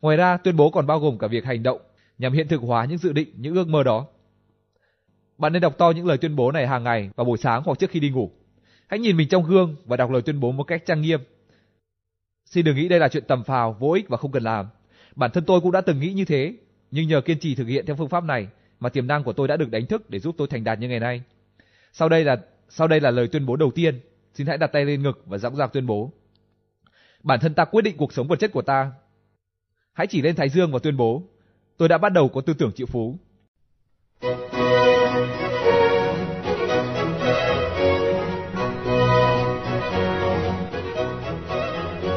Ngoài 0.02 0.18
ra, 0.18 0.38
tuyên 0.38 0.56
bố 0.56 0.70
còn 0.70 0.88
bao 0.88 1.00
gồm 1.00 1.18
cả 1.18 1.28
việc 1.28 1.46
hành 1.46 1.64
động 1.64 1.82
nhằm 2.18 2.34
hiện 2.34 2.48
thực 2.48 2.62
hóa 2.62 2.86
những 2.86 2.98
dự 2.98 3.14
định, 3.14 3.30
những 3.38 3.56
ước 3.56 3.68
mơ 3.68 3.84
đó. 3.84 4.08
Bạn 5.38 5.54
nên 5.54 5.62
đọc 5.62 5.78
to 5.78 5.92
những 5.96 6.06
lời 6.06 6.18
tuyên 6.18 6.36
bố 6.36 6.52
này 6.52 6.68
hàng 6.68 6.84
ngày 6.84 7.10
vào 7.16 7.26
buổi 7.26 7.38
sáng 7.38 7.62
hoặc 7.66 7.80
trước 7.80 7.90
khi 7.90 8.00
đi 8.00 8.10
ngủ. 8.10 8.32
Hãy 8.88 9.00
nhìn 9.00 9.18
mình 9.18 9.28
trong 9.28 9.44
gương 9.44 9.76
và 9.86 9.98
đọc 9.98 10.12
lời 10.12 10.22
tuyên 10.22 10.40
bố 10.40 10.52
một 10.52 10.64
cách 10.64 10.84
trang 10.86 11.02
nghiêm. 11.02 11.20
Xin 12.46 12.66
đừng 12.66 12.76
nghĩ 12.76 12.88
đây 12.88 13.00
là 13.00 13.10
chuyện 13.10 13.24
tầm 13.28 13.44
phào, 13.44 13.74
vô 13.80 13.92
ích 13.92 14.10
và 14.10 14.18
không 14.18 14.32
cần 14.32 14.44
làm. 14.44 14.68
Bản 15.16 15.32
thân 15.32 15.44
tôi 15.46 15.62
cũng 15.62 15.72
đã 15.72 15.82
từng 15.82 16.00
nghĩ 16.00 16.14
như 16.14 16.26
thế, 16.26 16.54
nhưng 16.92 17.08
nhờ 17.08 17.22
kiên 17.22 17.40
trì 17.40 17.56
thực 17.56 17.68
hiện 17.68 17.86
theo 17.86 17.96
phương 17.96 18.10
pháp 18.10 18.24
này 18.24 18.48
mà 18.80 18.90
tiềm 18.90 19.08
năng 19.08 19.24
của 19.24 19.34
tôi 19.34 19.48
đã 19.48 19.58
được 19.58 19.72
đánh 19.72 19.86
thức 19.86 20.10
để 20.10 20.20
giúp 20.20 20.36
tôi 20.38 20.48
thành 20.48 20.64
đạt 20.64 20.80
như 20.80 20.90
ngày 20.90 21.00
nay. 21.00 21.22
Sau 21.94 22.10
đây 22.10 22.24
là 22.24 22.38
sau 22.70 22.88
đây 22.88 23.00
là 23.00 23.12
lời 23.12 23.28
tuyên 23.28 23.46
bố 23.46 23.56
đầu 23.56 23.72
tiên. 23.72 24.00
Xin 24.34 24.48
hãy 24.48 24.58
đặt 24.58 24.68
tay 24.68 24.86
lên 24.86 25.04
ngực 25.04 25.24
và 25.26 25.38
dõng 25.38 25.56
dạc 25.56 25.74
tuyên 25.74 25.88
bố. 25.88 26.12
Bản 27.24 27.40
thân 27.40 27.54
ta 27.54 27.66
quyết 27.66 27.82
định 27.82 27.98
cuộc 27.98 28.14
sống 28.14 28.28
vật 28.28 28.40
chất 28.40 28.52
của 28.52 28.62
ta. 28.62 28.92
Hãy 29.94 30.08
chỉ 30.08 30.22
lên 30.22 30.36
thái 30.36 30.50
dương 30.50 30.72
và 30.72 30.80
tuyên 30.80 30.98
bố. 30.98 31.24
Tôi 31.78 31.90
đã 31.90 31.98
bắt 31.98 32.14
đầu 32.14 32.30
có 32.30 32.42
tư 32.42 32.54
tưởng 32.54 32.72
triệu 32.72 32.88
phú. 32.88 33.16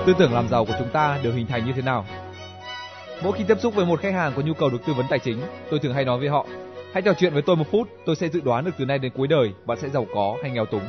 Tư 0.07 0.15
tưởng 0.19 0.33
làm 0.33 0.49
giàu 0.49 0.65
của 0.65 0.75
chúng 0.79 0.89
ta 0.93 1.19
được 1.23 1.33
hình 1.33 1.47
thành 1.47 1.67
như 1.67 1.73
thế 1.73 1.83
nào? 1.83 2.07
Mỗi 3.23 3.33
khi 3.33 3.45
tiếp 3.49 3.61
xúc 3.61 3.75
với 3.75 3.87
một 3.87 4.01
khách 4.01 4.15
hàng 4.15 4.33
có 4.37 4.43
nhu 4.43 4.55
cầu 4.55 4.71
được 4.71 4.87
tư 4.87 4.93
vấn 4.93 5.07
tài 5.11 5.19
chính, 5.19 5.41
tôi 5.71 5.81
thường 5.81 5.95
hay 5.95 6.05
nói 6.05 6.19
với 6.19 6.29
họ, 6.29 6.47
hãy 6.93 7.03
trò 7.03 7.13
chuyện 7.19 7.33
với 7.33 7.43
tôi 7.43 7.57
một 7.57 7.67
phút, 7.71 7.89
tôi 8.07 8.17
sẽ 8.17 8.29
dự 8.29 8.41
đoán 8.41 8.65
được 8.65 8.71
từ 8.79 8.85
nay 8.85 8.99
đến 8.99 9.13
cuối 9.17 9.29
đời 9.29 9.53
bạn 9.67 9.79
sẽ 9.79 9.89
giàu 9.89 10.07
có 10.15 10.37
hay 10.43 10.51
nghèo 10.51 10.67
túng. 10.67 10.83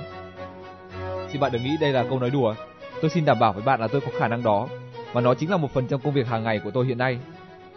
Xin 1.31 1.41
bạn 1.41 1.51
đừng 1.51 1.63
nghĩ 1.63 1.77
đây 1.81 1.91
là 1.93 2.05
câu 2.09 2.19
nói 2.19 2.29
đùa. 2.29 2.55
Tôi 3.01 3.09
xin 3.09 3.25
đảm 3.25 3.39
bảo 3.39 3.53
với 3.53 3.63
bạn 3.63 3.81
là 3.81 3.87
tôi 3.87 4.01
có 4.01 4.19
khả 4.19 4.27
năng 4.27 4.43
đó, 4.43 4.67
và 5.13 5.21
nó 5.21 5.33
chính 5.33 5.49
là 5.49 5.57
một 5.57 5.73
phần 5.73 5.87
trong 5.87 6.01
công 6.01 6.13
việc 6.13 6.27
hàng 6.27 6.43
ngày 6.43 6.59
của 6.63 6.71
tôi 6.71 6.85
hiện 6.85 6.97
nay. 6.97 7.19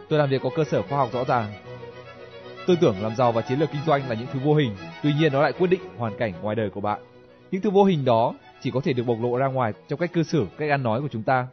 Tôi 0.09 0.19
làm 0.19 0.31
việc 0.31 0.43
có 0.43 0.51
cơ 0.57 0.64
sở 0.64 0.83
khoa 0.83 0.99
học 0.99 1.09
rõ 1.12 1.25
ràng. 1.25 1.53
Tư 2.67 2.77
tưởng 2.81 3.03
làm 3.03 3.17
giàu 3.17 3.33
và 3.33 3.43
chiến 3.43 3.59
lược 3.59 3.71
kinh 3.73 3.83
doanh 3.87 4.09
là 4.09 4.14
những 4.14 4.27
thứ 4.33 4.40
vô 4.45 4.55
hình, 4.55 4.77
tuy 5.03 5.14
nhiên 5.14 5.33
nó 5.33 5.43
lại 5.43 5.53
quyết 5.53 5.67
định 5.67 5.81
hoàn 5.97 6.17
cảnh 6.19 6.33
ngoài 6.43 6.57
đời 6.57 6.71
của 6.71 6.81
bạn. 6.81 7.01
Những 7.51 7.62
thứ 7.62 7.71
vô 7.71 7.85
hình 7.85 8.05
đó 8.05 8.35
chỉ 8.62 8.71
có 8.71 8.81
thể 8.85 8.93
được 8.93 9.03
bộc 9.07 9.19
lộ 9.21 9.37
ra 9.37 9.47
ngoài 9.47 9.73
trong 9.88 9.99
cách 9.99 10.12
cư 10.12 10.23
xử, 10.23 10.47
cách 10.59 10.71
ăn 10.71 10.83
nói 10.83 11.01
của 11.01 11.09
chúng 11.09 11.23
ta. 11.23 11.47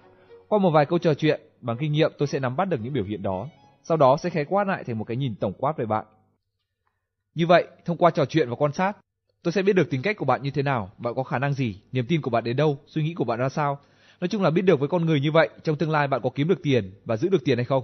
Qua 0.48 0.60
một 0.60 0.70
vài 0.70 0.86
câu 0.86 1.00
trò 1.00 1.14
chuyện, 1.14 1.42
bằng 1.62 1.78
kinh 1.78 1.92
nghiệm 1.92 2.12
tôi 2.18 2.28
sẽ 2.28 2.40
nắm 2.40 2.56
bắt 2.56 2.66
được 2.66 2.78
những 2.82 2.94
biểu 2.94 3.04
hiện 3.04 3.24
đó, 3.24 3.48
sau 3.84 3.98
đó 3.98 4.18
sẽ 4.18 4.30
khái 4.30 4.46
quát 4.46 4.68
lại 4.68 4.84
thành 4.84 4.98
một 4.98 5.04
cái 5.04 5.18
nhìn 5.18 5.36
tổng 5.36 5.54
quát 5.54 5.78
về 5.78 5.86
bạn. 5.86 6.06
Như 7.36 7.48
vậy, 7.48 7.68
thông 7.86 7.98
qua 7.98 8.12
trò 8.12 8.26
chuyện 8.26 8.50
và 8.50 8.56
quan 8.56 8.72
sát, 8.72 8.98
tôi 9.44 9.52
sẽ 9.52 9.62
biết 9.62 9.74
được 9.74 9.90
tính 9.90 10.02
cách 10.02 10.18
của 10.18 10.26
bạn 10.26 10.44
như 10.44 10.52
thế 10.52 10.62
nào, 10.62 10.92
bạn 10.98 11.16
có 11.16 11.24
khả 11.24 11.40
năng 11.40 11.54
gì, 11.54 11.76
niềm 11.92 12.06
tin 12.08 12.22
của 12.22 12.30
bạn 12.30 12.44
đến 12.44 12.58
đâu, 12.58 12.78
suy 12.88 13.04
nghĩ 13.04 13.14
của 13.14 13.24
bạn 13.24 13.40
ra 13.40 13.50
sao. 13.50 13.80
Nói 14.22 14.28
chung 14.28 14.42
là 14.42 14.50
biết 14.50 14.62
được 14.62 14.80
với 14.80 14.90
con 14.90 15.06
người 15.06 15.20
như 15.20 15.32
vậy, 15.32 15.50
trong 15.64 15.76
tương 15.76 15.92
lai 15.92 16.08
bạn 16.08 16.22
có 16.24 16.30
kiếm 16.36 16.48
được 16.48 16.60
tiền 16.64 16.92
và 17.06 17.18
giữ 17.18 17.30
được 17.30 17.46
tiền 17.46 17.58
hay 17.58 17.66
không. 17.66 17.84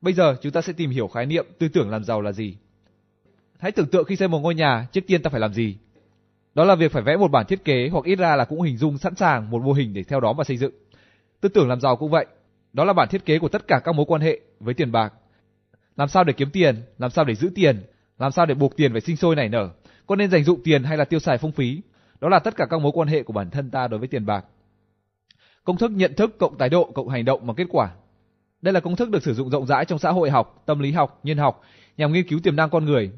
Bây 0.00 0.12
giờ 0.12 0.36
chúng 0.42 0.52
ta 0.52 0.60
sẽ 0.60 0.72
tìm 0.72 0.90
hiểu 0.90 1.08
khái 1.08 1.26
niệm 1.26 1.46
tư 1.58 1.68
tưởng 1.68 1.90
làm 1.90 2.04
giàu 2.04 2.20
là 2.20 2.32
gì. 2.32 2.56
Hãy 3.58 3.72
tưởng 3.72 3.86
tượng 3.86 4.04
khi 4.04 4.16
xây 4.16 4.28
một 4.28 4.38
ngôi 4.38 4.54
nhà, 4.54 4.86
trước 4.92 5.00
tiên 5.06 5.22
ta 5.22 5.30
phải 5.30 5.40
làm 5.40 5.52
gì? 5.52 5.76
Đó 6.54 6.64
là 6.64 6.74
việc 6.74 6.92
phải 6.92 7.02
vẽ 7.02 7.16
một 7.16 7.30
bản 7.30 7.46
thiết 7.46 7.64
kế 7.64 7.88
hoặc 7.92 8.04
ít 8.04 8.16
ra 8.16 8.36
là 8.36 8.44
cũng 8.44 8.60
hình 8.60 8.76
dung 8.76 8.98
sẵn 8.98 9.14
sàng 9.14 9.50
một 9.50 9.62
mô 9.62 9.72
hình 9.72 9.94
để 9.94 10.02
theo 10.02 10.20
đó 10.20 10.32
mà 10.32 10.44
xây 10.44 10.56
dựng. 10.56 10.72
Tư 11.40 11.48
tưởng 11.48 11.68
làm 11.68 11.80
giàu 11.80 11.96
cũng 11.96 12.10
vậy, 12.10 12.26
đó 12.72 12.84
là 12.84 12.92
bản 12.92 13.08
thiết 13.08 13.24
kế 13.24 13.38
của 13.38 13.48
tất 13.48 13.68
cả 13.68 13.80
các 13.84 13.94
mối 13.94 14.06
quan 14.08 14.20
hệ 14.20 14.40
với 14.60 14.74
tiền 14.74 14.92
bạc. 14.92 15.12
Làm 15.96 16.08
sao 16.08 16.24
để 16.24 16.32
kiếm 16.32 16.50
tiền, 16.50 16.82
làm 16.98 17.10
sao 17.10 17.24
để 17.24 17.34
giữ 17.34 17.50
tiền, 17.54 17.82
làm 18.18 18.32
sao 18.32 18.46
để 18.46 18.54
buộc 18.54 18.76
tiền 18.76 18.92
phải 18.92 19.00
sinh 19.00 19.16
sôi 19.16 19.36
nảy 19.36 19.48
nở, 19.48 19.70
có 20.06 20.16
nên 20.16 20.30
dành 20.30 20.44
dụng 20.44 20.60
tiền 20.64 20.84
hay 20.84 20.96
là 20.96 21.04
tiêu 21.04 21.20
xài 21.20 21.38
phung 21.38 21.52
phí. 21.52 21.80
Đó 22.20 22.28
là 22.28 22.38
tất 22.38 22.56
cả 22.56 22.66
các 22.70 22.80
mối 22.80 22.92
quan 22.94 23.08
hệ 23.08 23.22
của 23.22 23.32
bản 23.32 23.50
thân 23.50 23.70
ta 23.70 23.88
đối 23.88 23.98
với 23.98 24.08
tiền 24.08 24.26
bạc. 24.26 24.44
Công 25.64 25.76
thức 25.76 25.90
nhận 25.90 26.14
thức 26.14 26.38
cộng 26.38 26.58
thái 26.58 26.68
độ 26.68 26.90
cộng 26.94 27.08
hành 27.08 27.24
động 27.24 27.46
mà 27.46 27.54
kết 27.56 27.66
quả. 27.70 27.90
Đây 28.62 28.74
là 28.74 28.80
công 28.80 28.96
thức 28.96 29.10
được 29.10 29.22
sử 29.22 29.34
dụng 29.34 29.50
rộng 29.50 29.66
rãi 29.66 29.84
trong 29.84 29.98
xã 29.98 30.10
hội 30.10 30.30
học, 30.30 30.62
tâm 30.66 30.78
lý 30.78 30.92
học, 30.92 31.20
nhân 31.22 31.38
học 31.38 31.62
nhằm 31.96 32.12
nghiên 32.12 32.28
cứu 32.28 32.40
tiềm 32.42 32.56
năng 32.56 32.70
con 32.70 32.84
người. 32.84 33.10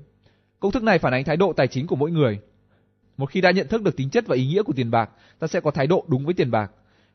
Công 0.61 0.73
thức 0.73 0.83
này 0.83 0.99
phản 0.99 1.13
ánh 1.13 1.25
thái 1.25 1.37
độ 1.37 1.53
tài 1.53 1.69
chính 1.69 1.87
của 1.87 1.97
mỗi 1.97 2.11
người. 2.11 2.41
Một 3.17 3.27
khi 3.31 3.41
đã 3.41 3.51
nhận 3.51 3.69
thức 3.69 3.83
được 3.83 3.97
tính 3.97 4.11
chất 4.11 4.27
và 4.27 4.37
ý 4.37 4.47
nghĩa 4.47 4.63
của 4.63 4.73
tiền 4.73 4.91
bạc, 4.91 5.11
ta 5.39 5.47
sẽ 5.47 5.61
có 5.61 5.71
thái 5.71 5.87
độ 5.87 6.05
đúng 6.09 6.25
với 6.25 6.35
tiền 6.35 6.51
bạc. 6.51 6.71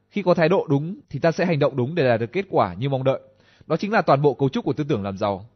Khi 0.09 0.21
có 0.21 0.33
thái 0.33 0.49
độ 0.49 0.65
đúng 0.69 0.99
thì 1.09 1.19
ta 1.19 1.31
sẽ 1.31 1.45
hành 1.45 1.59
động 1.59 1.75
đúng 1.75 1.95
để 1.95 2.03
đạt 2.03 2.19
được 2.19 2.31
kết 2.31 2.45
quả 2.49 2.73
như 2.73 2.89
mong 2.89 3.03
đợi. 3.03 3.19
Đó 3.67 3.77
chính 3.77 3.91
là 3.91 4.01
toàn 4.01 4.21
bộ 4.21 4.33
cấu 4.33 4.49
trúc 4.49 4.65
của 4.65 4.73
tư 4.73 4.83
tưởng 4.89 5.03
làm 5.03 5.17
giàu. 5.17 5.49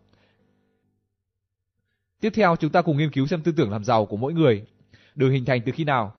Tiếp 2.21 2.29
theo 2.35 2.55
chúng 2.55 2.71
ta 2.71 2.81
cùng 2.81 2.97
nghiên 2.97 3.11
cứu 3.11 3.27
xem 3.27 3.41
tư 3.41 3.51
tưởng 3.51 3.71
làm 3.71 3.83
giàu 3.83 4.05
của 4.05 4.17
mỗi 4.17 4.33
người 4.33 4.65
được 5.15 5.29
hình 5.29 5.45
thành 5.45 5.61
từ 5.65 5.71
khi 5.71 5.83
nào. 5.83 6.15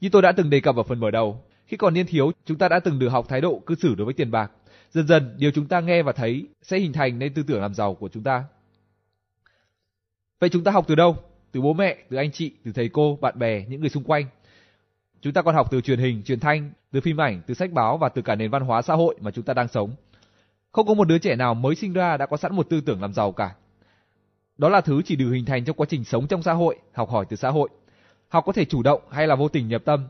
Như 0.00 0.08
tôi 0.12 0.22
đã 0.22 0.32
từng 0.32 0.50
đề 0.50 0.60
cập 0.60 0.76
ở 0.76 0.82
phần 0.82 1.00
mở 1.00 1.10
đầu, 1.10 1.44
khi 1.66 1.76
còn 1.76 1.94
niên 1.94 2.06
thiếu, 2.06 2.32
chúng 2.44 2.58
ta 2.58 2.68
đã 2.68 2.80
từng 2.80 2.98
được 2.98 3.08
học 3.08 3.28
thái 3.28 3.40
độ 3.40 3.62
cư 3.66 3.74
xử 3.74 3.94
đối 3.94 4.04
với 4.04 4.14
tiền 4.14 4.30
bạc. 4.30 4.50
Dần 4.94 5.06
dần, 5.06 5.34
điều 5.38 5.50
chúng 5.50 5.66
ta 5.66 5.80
nghe 5.80 6.02
và 6.02 6.12
thấy 6.12 6.46
sẽ 6.62 6.78
hình 6.78 6.92
thành 6.92 7.18
nên 7.18 7.34
tư 7.34 7.42
tưởng 7.42 7.60
làm 7.60 7.74
giàu 7.74 7.94
của 7.94 8.08
chúng 8.08 8.22
ta. 8.22 8.44
Vậy 10.40 10.50
chúng 10.50 10.64
ta 10.64 10.72
học 10.72 10.84
từ 10.88 10.94
đâu? 10.94 11.16
Từ 11.52 11.60
bố 11.60 11.72
mẹ, 11.72 11.96
từ 12.10 12.16
anh 12.16 12.32
chị, 12.32 12.52
từ 12.64 12.72
thầy 12.72 12.88
cô, 12.88 13.18
bạn 13.20 13.38
bè, 13.38 13.64
những 13.68 13.80
người 13.80 13.90
xung 13.90 14.04
quanh. 14.04 14.26
Chúng 15.20 15.32
ta 15.32 15.42
còn 15.42 15.54
học 15.54 15.68
từ 15.70 15.80
truyền 15.80 15.98
hình, 15.98 16.22
truyền 16.22 16.40
thanh, 16.40 16.72
từ 16.92 17.00
phim 17.00 17.20
ảnh, 17.20 17.42
từ 17.46 17.54
sách 17.54 17.72
báo 17.72 17.98
và 17.98 18.08
từ 18.08 18.22
cả 18.22 18.34
nền 18.34 18.50
văn 18.50 18.62
hóa 18.62 18.82
xã 18.82 18.94
hội 18.94 19.16
mà 19.20 19.30
chúng 19.30 19.44
ta 19.44 19.54
đang 19.54 19.68
sống. 19.68 19.94
Không 20.72 20.86
có 20.86 20.94
một 20.94 21.08
đứa 21.08 21.18
trẻ 21.18 21.36
nào 21.36 21.54
mới 21.54 21.74
sinh 21.74 21.92
ra 21.92 22.16
đã 22.16 22.26
có 22.26 22.36
sẵn 22.36 22.56
một 22.56 22.68
tư 22.70 22.80
tưởng 22.80 23.00
làm 23.00 23.12
giàu 23.12 23.32
cả. 23.32 23.54
Đó 24.58 24.68
là 24.68 24.80
thứ 24.80 25.02
chỉ 25.04 25.16
được 25.16 25.30
hình 25.30 25.44
thành 25.44 25.64
trong 25.64 25.76
quá 25.76 25.86
trình 25.90 26.04
sống 26.04 26.26
trong 26.26 26.42
xã 26.42 26.52
hội, 26.52 26.78
học 26.92 27.10
hỏi 27.10 27.26
từ 27.28 27.36
xã 27.36 27.50
hội. 27.50 27.68
Học 28.28 28.44
có 28.46 28.52
thể 28.52 28.64
chủ 28.64 28.82
động 28.82 29.02
hay 29.10 29.26
là 29.26 29.34
vô 29.34 29.48
tình 29.48 29.68
nhập 29.68 29.82
tâm. 29.84 30.08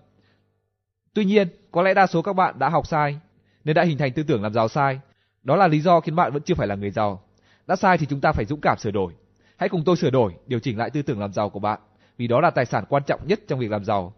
Tuy 1.15 1.25
nhiên, 1.25 1.49
có 1.71 1.83
lẽ 1.83 1.95
đa 1.95 2.07
số 2.07 2.23
các 2.23 2.33
bạn 2.33 2.59
đã 2.59 2.69
học 2.69 2.87
sai, 2.87 3.19
nên 3.65 3.75
đã 3.75 3.83
hình 3.83 3.99
thành 3.99 4.13
tư 4.13 4.23
tưởng 4.23 4.43
làm 4.43 4.53
giàu 4.53 4.69
sai. 4.69 5.01
Đó 5.43 5.57
là 5.57 5.69
lý 5.69 5.81
do 5.81 6.01
khiến 6.01 6.17
bạn 6.17 6.33
vẫn 6.33 6.43
chưa 6.43 6.55
phải 6.55 6.67
là 6.67 6.75
người 6.75 6.91
giàu. 6.91 7.23
Đã 7.67 7.77
sai 7.77 7.99
thì 7.99 8.07
chúng 8.07 8.21
ta 8.21 8.33
phải 8.33 8.45
dũng 8.45 8.61
cảm 8.61 8.79
sửa 8.79 8.91
đổi. 8.91 9.13
Hãy 9.57 9.69
cùng 9.69 9.83
tôi 9.85 9.97
sửa 9.97 10.11
đổi, 10.11 10.33
điều 10.47 10.59
chỉnh 10.59 10.79
lại 10.79 10.91
tư 10.91 11.03
tưởng 11.03 11.21
làm 11.21 11.33
giàu 11.33 11.51
của 11.51 11.61
bạn, 11.61 11.81
vì 12.19 12.27
đó 12.27 12.41
là 12.41 12.51
tài 12.51 12.67
sản 12.67 12.85
quan 12.89 13.03
trọng 13.07 13.27
nhất 13.27 13.41
trong 13.49 13.59
việc 13.59 13.71
làm 13.71 13.85
giàu. 13.85 14.15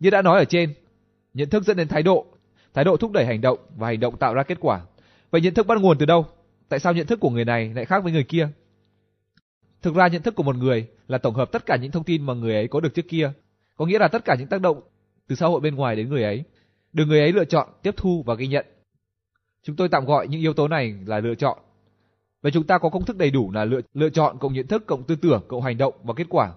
Như 0.00 0.10
đã 0.10 0.22
nói 0.22 0.38
ở 0.38 0.44
trên, 0.44 0.74
nhận 1.34 1.50
thức 1.50 1.64
dẫn 1.64 1.76
đến 1.76 1.88
thái 1.88 2.02
độ, 2.02 2.26
thái 2.74 2.84
độ 2.84 2.96
thúc 2.96 3.12
đẩy 3.12 3.26
hành 3.26 3.40
động 3.40 3.58
và 3.76 3.86
hành 3.86 4.00
động 4.00 4.16
tạo 4.16 4.34
ra 4.34 4.42
kết 4.42 4.58
quả. 4.60 4.80
Vậy 5.30 5.40
nhận 5.40 5.54
thức 5.54 5.66
bắt 5.66 5.78
nguồn 5.80 5.98
từ 5.98 6.06
đâu? 6.06 6.26
Tại 6.68 6.80
sao 6.80 6.92
nhận 6.92 7.06
thức 7.06 7.20
của 7.20 7.30
người 7.30 7.44
này 7.44 7.72
lại 7.74 7.84
khác 7.84 8.02
với 8.02 8.12
người 8.12 8.24
kia? 8.24 8.48
Thực 9.82 9.94
ra 9.94 10.08
nhận 10.08 10.22
thức 10.22 10.34
của 10.34 10.42
một 10.42 10.56
người 10.56 10.86
là 11.08 11.18
tổng 11.18 11.34
hợp 11.34 11.52
tất 11.52 11.66
cả 11.66 11.76
những 11.76 11.90
thông 11.90 12.04
tin 12.04 12.26
mà 12.26 12.34
người 12.34 12.54
ấy 12.54 12.68
có 12.68 12.80
được 12.80 12.94
trước 12.94 13.08
kia, 13.08 13.32
có 13.76 13.86
nghĩa 13.86 13.98
là 13.98 14.08
tất 14.08 14.24
cả 14.24 14.34
những 14.38 14.48
tác 14.48 14.60
động 14.60 14.80
từ 15.28 15.36
xã 15.36 15.46
hội 15.46 15.60
bên 15.60 15.74
ngoài 15.74 15.96
đến 15.96 16.08
người 16.08 16.22
ấy, 16.22 16.44
được 16.92 17.04
người 17.06 17.20
ấy 17.20 17.32
lựa 17.32 17.44
chọn, 17.44 17.68
tiếp 17.82 17.94
thu 17.96 18.22
và 18.26 18.34
ghi 18.34 18.46
nhận. 18.46 18.66
Chúng 19.62 19.76
tôi 19.76 19.88
tạm 19.88 20.04
gọi 20.04 20.28
những 20.28 20.40
yếu 20.40 20.52
tố 20.52 20.68
này 20.68 20.94
là 21.06 21.20
lựa 21.20 21.34
chọn. 21.34 21.58
Vậy 22.42 22.52
chúng 22.52 22.66
ta 22.66 22.78
có 22.78 22.88
công 22.88 23.04
thức 23.04 23.16
đầy 23.16 23.30
đủ 23.30 23.52
là 23.52 23.64
lựa 23.64 23.80
lựa 23.94 24.10
chọn 24.10 24.38
cộng 24.38 24.52
nhận 24.52 24.66
thức 24.66 24.86
cộng 24.86 25.02
tư 25.02 25.16
tưởng 25.16 25.42
cộng 25.48 25.62
hành 25.62 25.78
động 25.78 25.94
và 26.02 26.14
kết 26.14 26.26
quả. 26.30 26.52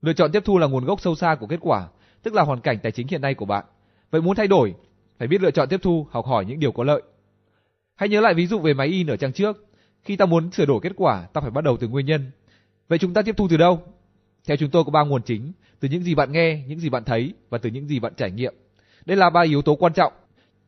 Lựa 0.00 0.12
chọn 0.12 0.32
tiếp 0.32 0.42
thu 0.44 0.58
là 0.58 0.66
nguồn 0.66 0.84
gốc 0.84 1.00
sâu 1.00 1.14
xa 1.14 1.36
của 1.40 1.46
kết 1.46 1.58
quả, 1.60 1.88
tức 2.22 2.34
là 2.34 2.42
hoàn 2.42 2.60
cảnh 2.60 2.78
tài 2.82 2.92
chính 2.92 3.08
hiện 3.08 3.20
nay 3.20 3.34
của 3.34 3.46
bạn. 3.46 3.64
Vậy 4.10 4.22
muốn 4.22 4.36
thay 4.36 4.46
đổi, 4.46 4.74
phải 5.18 5.28
biết 5.28 5.42
lựa 5.42 5.50
chọn 5.50 5.68
tiếp 5.68 5.80
thu, 5.82 6.06
học 6.10 6.26
hỏi 6.26 6.44
những 6.44 6.60
điều 6.60 6.72
có 6.72 6.84
lợi. 6.84 7.02
Hãy 7.94 8.08
nhớ 8.08 8.20
lại 8.20 8.34
ví 8.34 8.46
dụ 8.46 8.58
về 8.58 8.74
máy 8.74 8.88
in 8.88 9.06
ở 9.06 9.16
trang 9.16 9.32
trước. 9.32 9.66
Khi 10.02 10.16
ta 10.16 10.26
muốn 10.26 10.50
sửa 10.50 10.66
đổi 10.66 10.80
kết 10.82 10.92
quả, 10.96 11.26
ta 11.32 11.40
phải 11.40 11.50
bắt 11.50 11.64
đầu 11.64 11.76
từ 11.76 11.88
nguyên 11.88 12.06
nhân. 12.06 12.30
Vậy 12.88 12.98
chúng 12.98 13.14
ta 13.14 13.22
tiếp 13.22 13.34
thu 13.36 13.48
từ 13.50 13.56
đâu? 13.56 13.82
Theo 14.46 14.56
chúng 14.56 14.70
tôi 14.70 14.84
có 14.84 14.90
ba 14.90 15.02
nguồn 15.04 15.22
chính, 15.22 15.52
từ 15.80 15.88
những 15.88 16.02
gì 16.02 16.14
bạn 16.14 16.32
nghe, 16.32 16.64
những 16.66 16.78
gì 16.78 16.88
bạn 16.88 17.04
thấy 17.04 17.34
và 17.50 17.58
từ 17.58 17.70
những 17.70 17.88
gì 17.88 18.00
bạn 18.00 18.12
trải 18.16 18.30
nghiệm. 18.30 18.54
Đây 19.06 19.16
là 19.16 19.30
ba 19.30 19.40
yếu 19.40 19.62
tố 19.62 19.74
quan 19.74 19.92
trọng. 19.92 20.12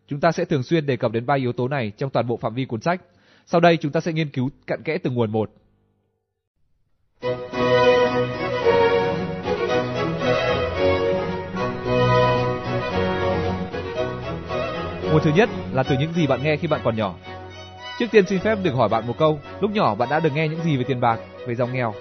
Chúng 0.06 0.20
ta 0.20 0.32
sẽ 0.32 0.44
thường 0.44 0.62
xuyên 0.62 0.86
đề 0.86 0.96
cập 0.96 1.12
đến 1.12 1.26
ba 1.26 1.34
yếu 1.34 1.52
tố 1.52 1.68
này 1.68 1.92
trong 1.96 2.10
toàn 2.10 2.26
bộ 2.26 2.36
phạm 2.36 2.54
vi 2.54 2.64
cuốn 2.64 2.80
sách. 2.80 3.00
Sau 3.46 3.60
đây 3.60 3.76
chúng 3.76 3.92
ta 3.92 4.00
sẽ 4.00 4.12
nghiên 4.12 4.30
cứu 4.30 4.50
cặn 4.66 4.82
kẽ 4.82 4.98
từng 4.98 5.14
nguồn 5.14 5.32
một. 5.32 5.50
Nguồn 15.12 15.22
thứ 15.22 15.30
nhất 15.36 15.48
là 15.72 15.82
từ 15.82 15.96
những 16.00 16.12
gì 16.12 16.26
bạn 16.26 16.42
nghe 16.42 16.56
khi 16.56 16.68
bạn 16.68 16.80
còn 16.84 16.96
nhỏ. 16.96 17.14
Trước 17.98 18.06
tiên 18.10 18.26
xin 18.26 18.40
phép 18.40 18.58
được 18.62 18.74
hỏi 18.74 18.88
bạn 18.88 19.06
một 19.06 19.14
câu, 19.18 19.40
lúc 19.60 19.70
nhỏ 19.70 19.94
bạn 19.94 20.08
đã 20.08 20.20
được 20.20 20.30
nghe 20.34 20.48
những 20.48 20.62
gì 20.62 20.76
về 20.76 20.84
tiền 20.88 21.00
bạc, 21.00 21.18
về 21.46 21.54
giàu 21.54 21.68
nghèo? 21.68 21.94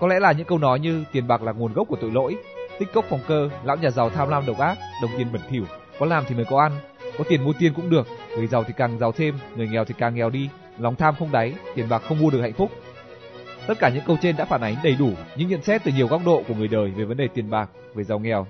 Có 0.00 0.06
lẽ 0.06 0.20
là 0.20 0.32
những 0.32 0.46
câu 0.46 0.58
nói 0.58 0.80
như 0.80 1.04
tiền 1.12 1.26
bạc 1.26 1.42
là 1.42 1.52
nguồn 1.52 1.72
gốc 1.72 1.88
của 1.88 1.96
tội 2.00 2.10
lỗi, 2.10 2.36
tích 2.78 2.92
cốc 2.92 3.04
phòng 3.08 3.20
cơ, 3.26 3.50
lão 3.64 3.76
nhà 3.76 3.90
giàu 3.90 4.10
tham 4.10 4.28
lam 4.28 4.46
độc 4.46 4.58
ác, 4.58 4.78
đồng 5.02 5.10
tiền 5.18 5.26
bẩn 5.32 5.42
thỉu, 5.50 5.64
có 5.98 6.06
làm 6.06 6.24
thì 6.28 6.34
mới 6.34 6.44
có 6.44 6.60
ăn, 6.60 6.72
có 7.18 7.24
tiền 7.28 7.44
mua 7.44 7.52
tiền 7.58 7.74
cũng 7.74 7.90
được, 7.90 8.06
người 8.36 8.46
giàu 8.46 8.64
thì 8.64 8.72
càng 8.76 8.98
giàu 8.98 9.12
thêm, 9.12 9.34
người 9.56 9.68
nghèo 9.68 9.84
thì 9.84 9.94
càng 9.98 10.14
nghèo 10.14 10.30
đi, 10.30 10.48
lòng 10.78 10.96
tham 10.96 11.14
không 11.18 11.32
đáy, 11.32 11.54
tiền 11.74 11.88
bạc 11.88 12.02
không 12.08 12.20
mua 12.20 12.30
được 12.30 12.40
hạnh 12.40 12.52
phúc. 12.52 12.70
Tất 13.66 13.78
cả 13.78 13.88
những 13.88 14.02
câu 14.06 14.16
trên 14.22 14.36
đã 14.36 14.44
phản 14.44 14.60
ánh 14.60 14.76
đầy 14.84 14.96
đủ 14.98 15.10
những 15.36 15.48
nhận 15.48 15.62
xét 15.62 15.84
từ 15.84 15.92
nhiều 15.92 16.06
góc 16.06 16.22
độ 16.26 16.42
của 16.48 16.54
người 16.54 16.68
đời 16.68 16.90
về 16.90 17.04
vấn 17.04 17.16
đề 17.16 17.28
tiền 17.34 17.50
bạc, 17.50 17.70
về 17.94 18.04
giàu 18.04 18.18
nghèo. 18.18 18.46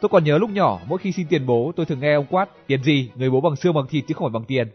Tôi 0.00 0.08
còn 0.08 0.24
nhớ 0.24 0.38
lúc 0.38 0.50
nhỏ, 0.50 0.80
mỗi 0.88 0.98
khi 0.98 1.12
xin 1.12 1.26
tiền 1.28 1.46
bố, 1.46 1.72
tôi 1.76 1.86
thường 1.86 2.00
nghe 2.00 2.14
ông 2.14 2.26
quát, 2.30 2.48
tiền 2.66 2.82
gì, 2.82 3.10
người 3.14 3.30
bố 3.30 3.40
bằng 3.40 3.56
xương 3.56 3.74
bằng 3.74 3.86
thịt 3.86 4.04
chứ 4.08 4.14
không 4.14 4.26
phải 4.26 4.38
bằng 4.40 4.44
tiền. 4.44 4.68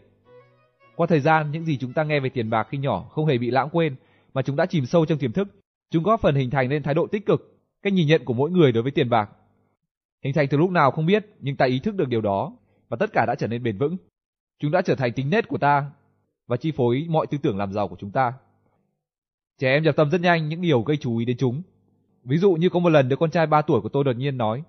Qua 0.96 1.06
thời 1.06 1.20
gian, 1.20 1.50
những 1.50 1.64
gì 1.64 1.78
chúng 1.80 1.92
ta 1.92 2.04
nghe 2.04 2.20
về 2.20 2.28
tiền 2.28 2.50
bạc 2.50 2.66
khi 2.70 2.78
nhỏ 2.78 3.04
không 3.10 3.26
hề 3.26 3.38
bị 3.38 3.50
lãng 3.50 3.68
quên, 3.72 3.96
mà 4.34 4.42
chúng 4.42 4.56
đã 4.56 4.66
chìm 4.66 4.86
sâu 4.86 5.06
trong 5.06 5.18
tiềm 5.18 5.32
thức. 5.32 5.48
Chúng 5.90 6.02
góp 6.02 6.20
phần 6.20 6.34
hình 6.34 6.50
thành 6.50 6.68
nên 6.68 6.82
thái 6.82 6.94
độ 6.94 7.06
tích 7.06 7.26
cực, 7.26 7.59
cách 7.82 7.92
nhìn 7.92 8.08
nhận 8.08 8.24
của 8.24 8.34
mỗi 8.34 8.50
người 8.50 8.72
đối 8.72 8.82
với 8.82 8.92
tiền 8.92 9.10
bạc. 9.10 9.30
Hình 10.24 10.34
thành 10.34 10.48
từ 10.48 10.58
lúc 10.58 10.70
nào 10.70 10.90
không 10.90 11.06
biết, 11.06 11.26
nhưng 11.40 11.56
ta 11.56 11.66
ý 11.66 11.78
thức 11.78 11.94
được 11.94 12.08
điều 12.08 12.20
đó, 12.20 12.56
và 12.88 12.96
tất 13.00 13.10
cả 13.12 13.24
đã 13.26 13.34
trở 13.34 13.46
nên 13.46 13.62
bền 13.62 13.78
vững. 13.78 13.96
Chúng 14.58 14.70
đã 14.70 14.82
trở 14.82 14.94
thành 14.94 15.12
tính 15.12 15.30
nết 15.30 15.48
của 15.48 15.58
ta, 15.58 15.90
và 16.46 16.56
chi 16.56 16.72
phối 16.76 17.06
mọi 17.08 17.26
tư 17.26 17.38
tưởng 17.42 17.58
làm 17.58 17.72
giàu 17.72 17.88
của 17.88 17.96
chúng 17.98 18.10
ta. 18.10 18.32
Trẻ 19.58 19.68
em 19.72 19.82
nhập 19.82 19.96
tâm 19.96 20.10
rất 20.10 20.20
nhanh 20.20 20.48
những 20.48 20.60
điều 20.60 20.82
gây 20.82 20.96
chú 20.96 21.16
ý 21.16 21.24
đến 21.24 21.36
chúng. 21.36 21.62
Ví 22.24 22.38
dụ 22.38 22.52
như 22.52 22.68
có 22.68 22.78
một 22.78 22.88
lần 22.88 23.08
đứa 23.08 23.16
con 23.16 23.30
trai 23.30 23.46
3 23.46 23.62
tuổi 23.62 23.80
của 23.80 23.88
tôi 23.88 24.04
đột 24.04 24.16
nhiên 24.16 24.38
nói 24.38 24.62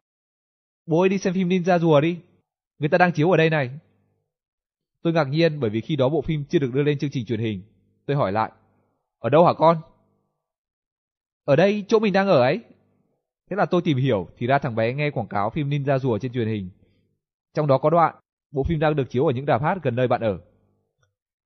Bố 0.85 0.99
ơi 1.01 1.09
đi 1.09 1.17
xem 1.17 1.33
phim 1.33 1.49
Ninja 1.49 1.79
rùa 1.79 2.01
đi, 2.01 2.17
người 2.79 2.89
ta 2.89 2.97
đang 2.97 3.11
chiếu 3.11 3.31
ở 3.31 3.37
đây 3.37 3.49
này. 3.49 3.69
Tôi 5.01 5.13
ngạc 5.13 5.23
nhiên 5.23 5.59
bởi 5.59 5.69
vì 5.69 5.81
khi 5.81 5.95
đó 5.95 6.09
bộ 6.09 6.21
phim 6.21 6.43
chưa 6.49 6.59
được 6.59 6.73
đưa 6.73 6.83
lên 6.83 6.99
chương 6.99 7.09
trình 7.09 7.25
truyền 7.25 7.39
hình. 7.39 7.61
Tôi 8.05 8.17
hỏi 8.17 8.31
lại, 8.31 8.51
ở 9.19 9.29
đâu 9.29 9.45
hả 9.45 9.53
con? 9.53 9.77
Ở 11.45 11.55
đây, 11.55 11.85
chỗ 11.87 11.99
mình 11.99 12.13
đang 12.13 12.27
ở 12.27 12.41
ấy. 12.41 12.59
Thế 13.51 13.57
là 13.57 13.65
tôi 13.65 13.81
tìm 13.81 13.97
hiểu 13.97 14.27
thì 14.37 14.47
ra 14.47 14.57
thằng 14.57 14.75
bé 14.75 14.93
nghe 14.93 15.11
quảng 15.11 15.27
cáo 15.27 15.49
phim 15.49 15.69
Ninja 15.69 15.97
rùa 15.97 16.17
trên 16.17 16.33
truyền 16.33 16.47
hình. 16.47 16.69
Trong 17.53 17.67
đó 17.67 17.77
có 17.77 17.89
đoạn, 17.89 18.15
bộ 18.51 18.63
phim 18.63 18.79
đang 18.79 18.95
được 18.95 19.09
chiếu 19.09 19.25
ở 19.25 19.33
những 19.33 19.45
đạp 19.45 19.61
hát 19.61 19.77
gần 19.83 19.95
nơi 19.95 20.07
bạn 20.07 20.21
ở. 20.21 20.39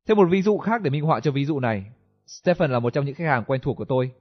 Thêm 0.07 0.17
một 0.17 0.27
ví 0.29 0.41
dụ 0.41 0.57
khác 0.57 0.81
để 0.81 0.89
minh 0.89 1.03
họa 1.03 1.19
cho 1.19 1.31
ví 1.31 1.45
dụ 1.45 1.59
này. 1.59 1.85
Stephen 2.27 2.71
là 2.71 2.79
một 2.79 2.93
trong 2.93 3.05
những 3.05 3.15
khách 3.15 3.27
hàng 3.27 3.43
quen 3.47 3.61
thuộc 3.61 3.77
của 3.77 3.85
tôi. 3.85 4.11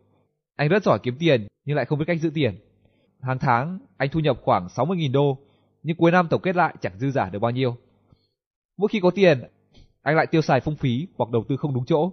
Anh 0.56 0.68
rất 0.68 0.82
giỏi 0.82 0.98
kiếm 1.02 1.16
tiền 1.18 1.46
nhưng 1.64 1.76
lại 1.76 1.84
không 1.84 1.98
biết 1.98 2.04
cách 2.08 2.20
giữ 2.20 2.30
tiền. 2.34 2.54
Hàng 3.20 3.38
tháng 3.38 3.78
anh 3.96 4.08
thu 4.12 4.20
nhập 4.20 4.36
khoảng 4.42 4.66
60.000 4.66 5.12
đô, 5.12 5.38
nhưng 5.82 5.96
cuối 5.96 6.10
năm 6.10 6.28
tổng 6.30 6.42
kết 6.42 6.56
lại 6.56 6.74
chẳng 6.80 6.98
dư 6.98 7.10
giả 7.10 7.30
được 7.30 7.38
bao 7.38 7.50
nhiêu. 7.50 7.76
Mỗi 8.78 8.88
khi 8.88 9.00
có 9.00 9.10
tiền, 9.10 9.42
anh 10.02 10.16
lại 10.16 10.26
tiêu 10.26 10.42
xài 10.42 10.60
phung 10.60 10.76
phí 10.76 11.06
hoặc 11.16 11.30
đầu 11.30 11.44
tư 11.48 11.56
không 11.56 11.74
đúng 11.74 11.84
chỗ. 11.86 12.12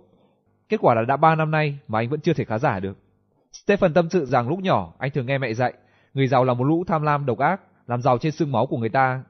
Kết 0.69 0.77
quả 0.81 0.95
là 0.95 1.01
đã 1.07 1.17
3 1.17 1.35
năm 1.35 1.51
nay 1.51 1.79
mà 1.87 1.99
anh 1.99 2.09
vẫn 2.09 2.21
chưa 2.21 2.33
thể 2.33 2.45
khá 2.45 2.57
giả 2.57 2.79
được. 2.79 2.97
Stephen 3.51 3.93
tâm 3.93 4.09
sự 4.09 4.25
rằng 4.25 4.49
lúc 4.49 4.59
nhỏ 4.59 4.93
anh 4.97 5.11
thường 5.11 5.25
nghe 5.25 5.37
mẹ 5.37 5.53
dạy, 5.53 5.73
người 6.13 6.27
giàu 6.27 6.43
là 6.43 6.53
một 6.53 6.63
lũ 6.63 6.83
tham 6.87 7.01
lam 7.01 7.25
độc 7.25 7.37
ác, 7.37 7.61
làm 7.87 8.01
giàu 8.01 8.17
trên 8.17 8.31
xương 8.31 8.51
máu 8.51 8.65
của 8.65 8.77
người 8.77 8.89
ta. 8.89 9.23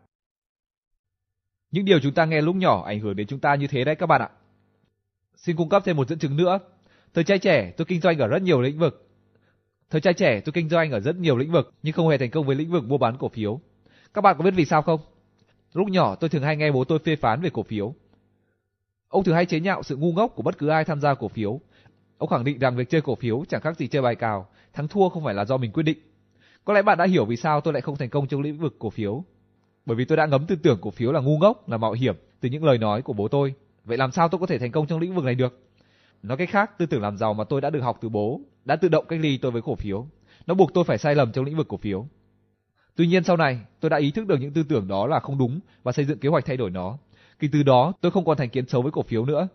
Những 1.72 1.86
điều 1.86 2.00
chúng 2.00 2.14
ta 2.14 2.26
nghe 2.26 2.42
lúc 2.42 2.56
nhỏ 2.56 2.84
ảnh 2.86 3.00
hưởng 3.00 3.16
đến 3.16 3.28
chúng 3.28 3.40
ta 3.40 3.56
như 3.56 3.68
thế 3.68 3.84
đấy 3.84 3.96
các 3.96 4.06
bạn 4.06 4.22
ạ. 4.22 4.30
Xin 5.36 5.56
cung 5.56 5.70
cấp 5.70 5.84
thêm 5.86 5.98
một 5.98 6.08
dẫn 6.08 6.20
chứng 6.20 6.38
nữa. 6.38 6.60
Thời 7.14 7.24
trai 7.24 7.40
trẻ 7.40 7.74
tôi 7.78 7.86
kinh 7.86 8.02
doanh 8.02 8.20
ở 8.20 8.28
rất 8.28 8.42
nhiều 8.42 8.62
lĩnh 8.62 8.80
vực. 8.80 9.10
Thời 9.90 10.02
trai 10.02 10.14
trẻ 10.14 10.42
tôi 10.46 10.54
kinh 10.54 10.70
doanh 10.70 10.92
ở 10.92 11.00
rất 11.00 11.16
nhiều 11.16 11.38
lĩnh 11.38 11.52
vực 11.52 11.74
nhưng 11.84 11.94
không 11.94 12.08
hề 12.08 12.18
thành 12.18 12.30
công 12.30 12.46
với 12.46 12.56
lĩnh 12.56 12.72
vực 12.72 12.84
mua 12.84 12.98
bán 12.98 13.18
cổ 13.18 13.30
phiếu. 13.30 13.60
Các 14.14 14.22
bạn 14.22 14.36
có 14.38 14.44
biết 14.44 14.54
vì 14.56 14.66
sao 14.66 14.82
không? 14.82 15.00
Lúc 15.74 15.88
nhỏ 15.88 16.16
tôi 16.16 16.30
thường 16.30 16.44
hay 16.44 16.56
nghe 16.56 16.72
bố 16.72 16.84
tôi 16.84 17.00
phê 17.00 17.16
phán 17.16 17.42
về 17.42 17.50
cổ 17.54 17.64
phiếu. 17.64 17.94
Ông 19.08 19.24
thường 19.24 19.36
hay 19.36 19.46
chế 19.46 19.60
nhạo 19.60 19.84
sự 19.84 19.96
ngu 19.96 20.12
ngốc 20.12 20.32
của 20.36 20.44
bất 20.44 20.58
cứ 20.58 20.68
ai 20.68 20.86
tham 20.86 21.00
gia 21.00 21.14
cổ 21.14 21.28
phiếu. 21.28 21.60
Ông 22.22 22.30
khẳng 22.30 22.44
định 22.44 22.60
rằng 22.60 22.76
việc 22.76 22.90
chơi 22.90 23.02
cổ 23.02 23.16
phiếu 23.16 23.44
chẳng 23.50 23.62
khác 23.62 23.78
gì 23.78 23.88
chơi 23.88 24.02
bài 24.02 24.16
cào, 24.16 24.48
thắng 24.74 24.88
thua 24.88 25.10
không 25.10 25.24
phải 25.24 25.34
là 25.34 25.46
do 25.46 25.58
mình 25.58 25.72
quyết 25.72 25.84
định. 25.84 25.98
Có 26.66 26.74
lẽ 26.74 26.82
bạn 26.82 26.98
đã 26.98 27.06
hiểu 27.06 27.26
vì 27.26 27.36
sao 27.36 27.62
tôi 27.62 27.74
lại 27.74 27.82
không 27.82 27.96
thành 27.96 28.10
công 28.10 28.28
trong 28.28 28.42
lĩnh 28.42 28.58
vực 28.58 28.76
cổ 28.80 28.90
phiếu. 28.90 29.24
Bởi 29.86 29.96
vì 29.96 30.06
tôi 30.06 30.18
đã 30.18 30.26
ngấm 30.26 30.46
tư 30.46 30.56
tưởng 30.64 30.78
cổ 30.82 30.92
phiếu 30.92 31.12
là 31.12 31.20
ngu 31.20 31.38
ngốc, 31.38 31.70
là 31.70 31.78
mạo 31.78 31.92
hiểm 31.92 32.16
từ 32.40 32.50
những 32.50 32.64
lời 32.64 32.78
nói 32.78 33.02
của 33.02 33.14
bố 33.14 33.28
tôi. 33.28 33.54
Vậy 33.84 33.98
làm 33.98 34.12
sao 34.12 34.30
tôi 34.30 34.40
có 34.40 34.46
thể 34.46 34.58
thành 34.58 34.72
công 34.72 34.88
trong 34.88 35.00
lĩnh 35.00 35.16
vực 35.16 35.26
này 35.26 35.36
được? 35.36 35.60
Nói 36.24 36.38
cách 36.38 36.50
khác, 36.50 36.78
tư 36.78 36.86
tưởng 36.86 37.02
làm 37.02 37.18
giàu 37.18 37.34
mà 37.34 37.44
tôi 37.44 37.62
đã 37.62 37.70
được 37.70 37.82
học 37.82 37.98
từ 38.02 38.10
bố 38.10 38.42
đã 38.66 38.76
tự 38.76 38.88
động 38.88 39.06
cách 39.10 39.20
ly 39.20 39.38
tôi 39.38 39.52
với 39.52 39.62
cổ 39.62 39.76
phiếu. 39.76 40.08
Nó 40.48 40.54
buộc 40.54 40.74
tôi 40.74 40.84
phải 40.84 40.98
sai 40.98 41.16
lầm 41.16 41.32
trong 41.32 41.46
lĩnh 41.46 41.58
vực 41.58 41.68
cổ 41.68 41.78
phiếu. 41.78 42.06
Tuy 42.96 43.08
nhiên 43.08 43.24
sau 43.24 43.38
này, 43.38 43.60
tôi 43.80 43.90
đã 43.90 43.98
ý 43.98 44.12
thức 44.12 44.28
được 44.28 44.38
những 44.40 44.54
tư 44.54 44.64
tưởng 44.70 44.88
đó 44.88 45.08
là 45.08 45.20
không 45.20 45.38
đúng 45.38 45.60
và 45.84 45.92
xây 45.92 46.06
dựng 46.06 46.20
kế 46.20 46.30
hoạch 46.30 46.46
thay 46.46 46.58
đổi 46.58 46.70
nó. 46.70 46.98
Kể 47.40 47.48
từ 47.52 47.64
đó, 47.64 47.94
tôi 48.02 48.12
không 48.12 48.26
còn 48.26 48.38
thành 48.38 48.50
kiến 48.50 48.68
xấu 48.68 48.82
với 48.82 48.92
cổ 48.92 49.02
phiếu 49.02 49.26
nữa. 49.26 49.48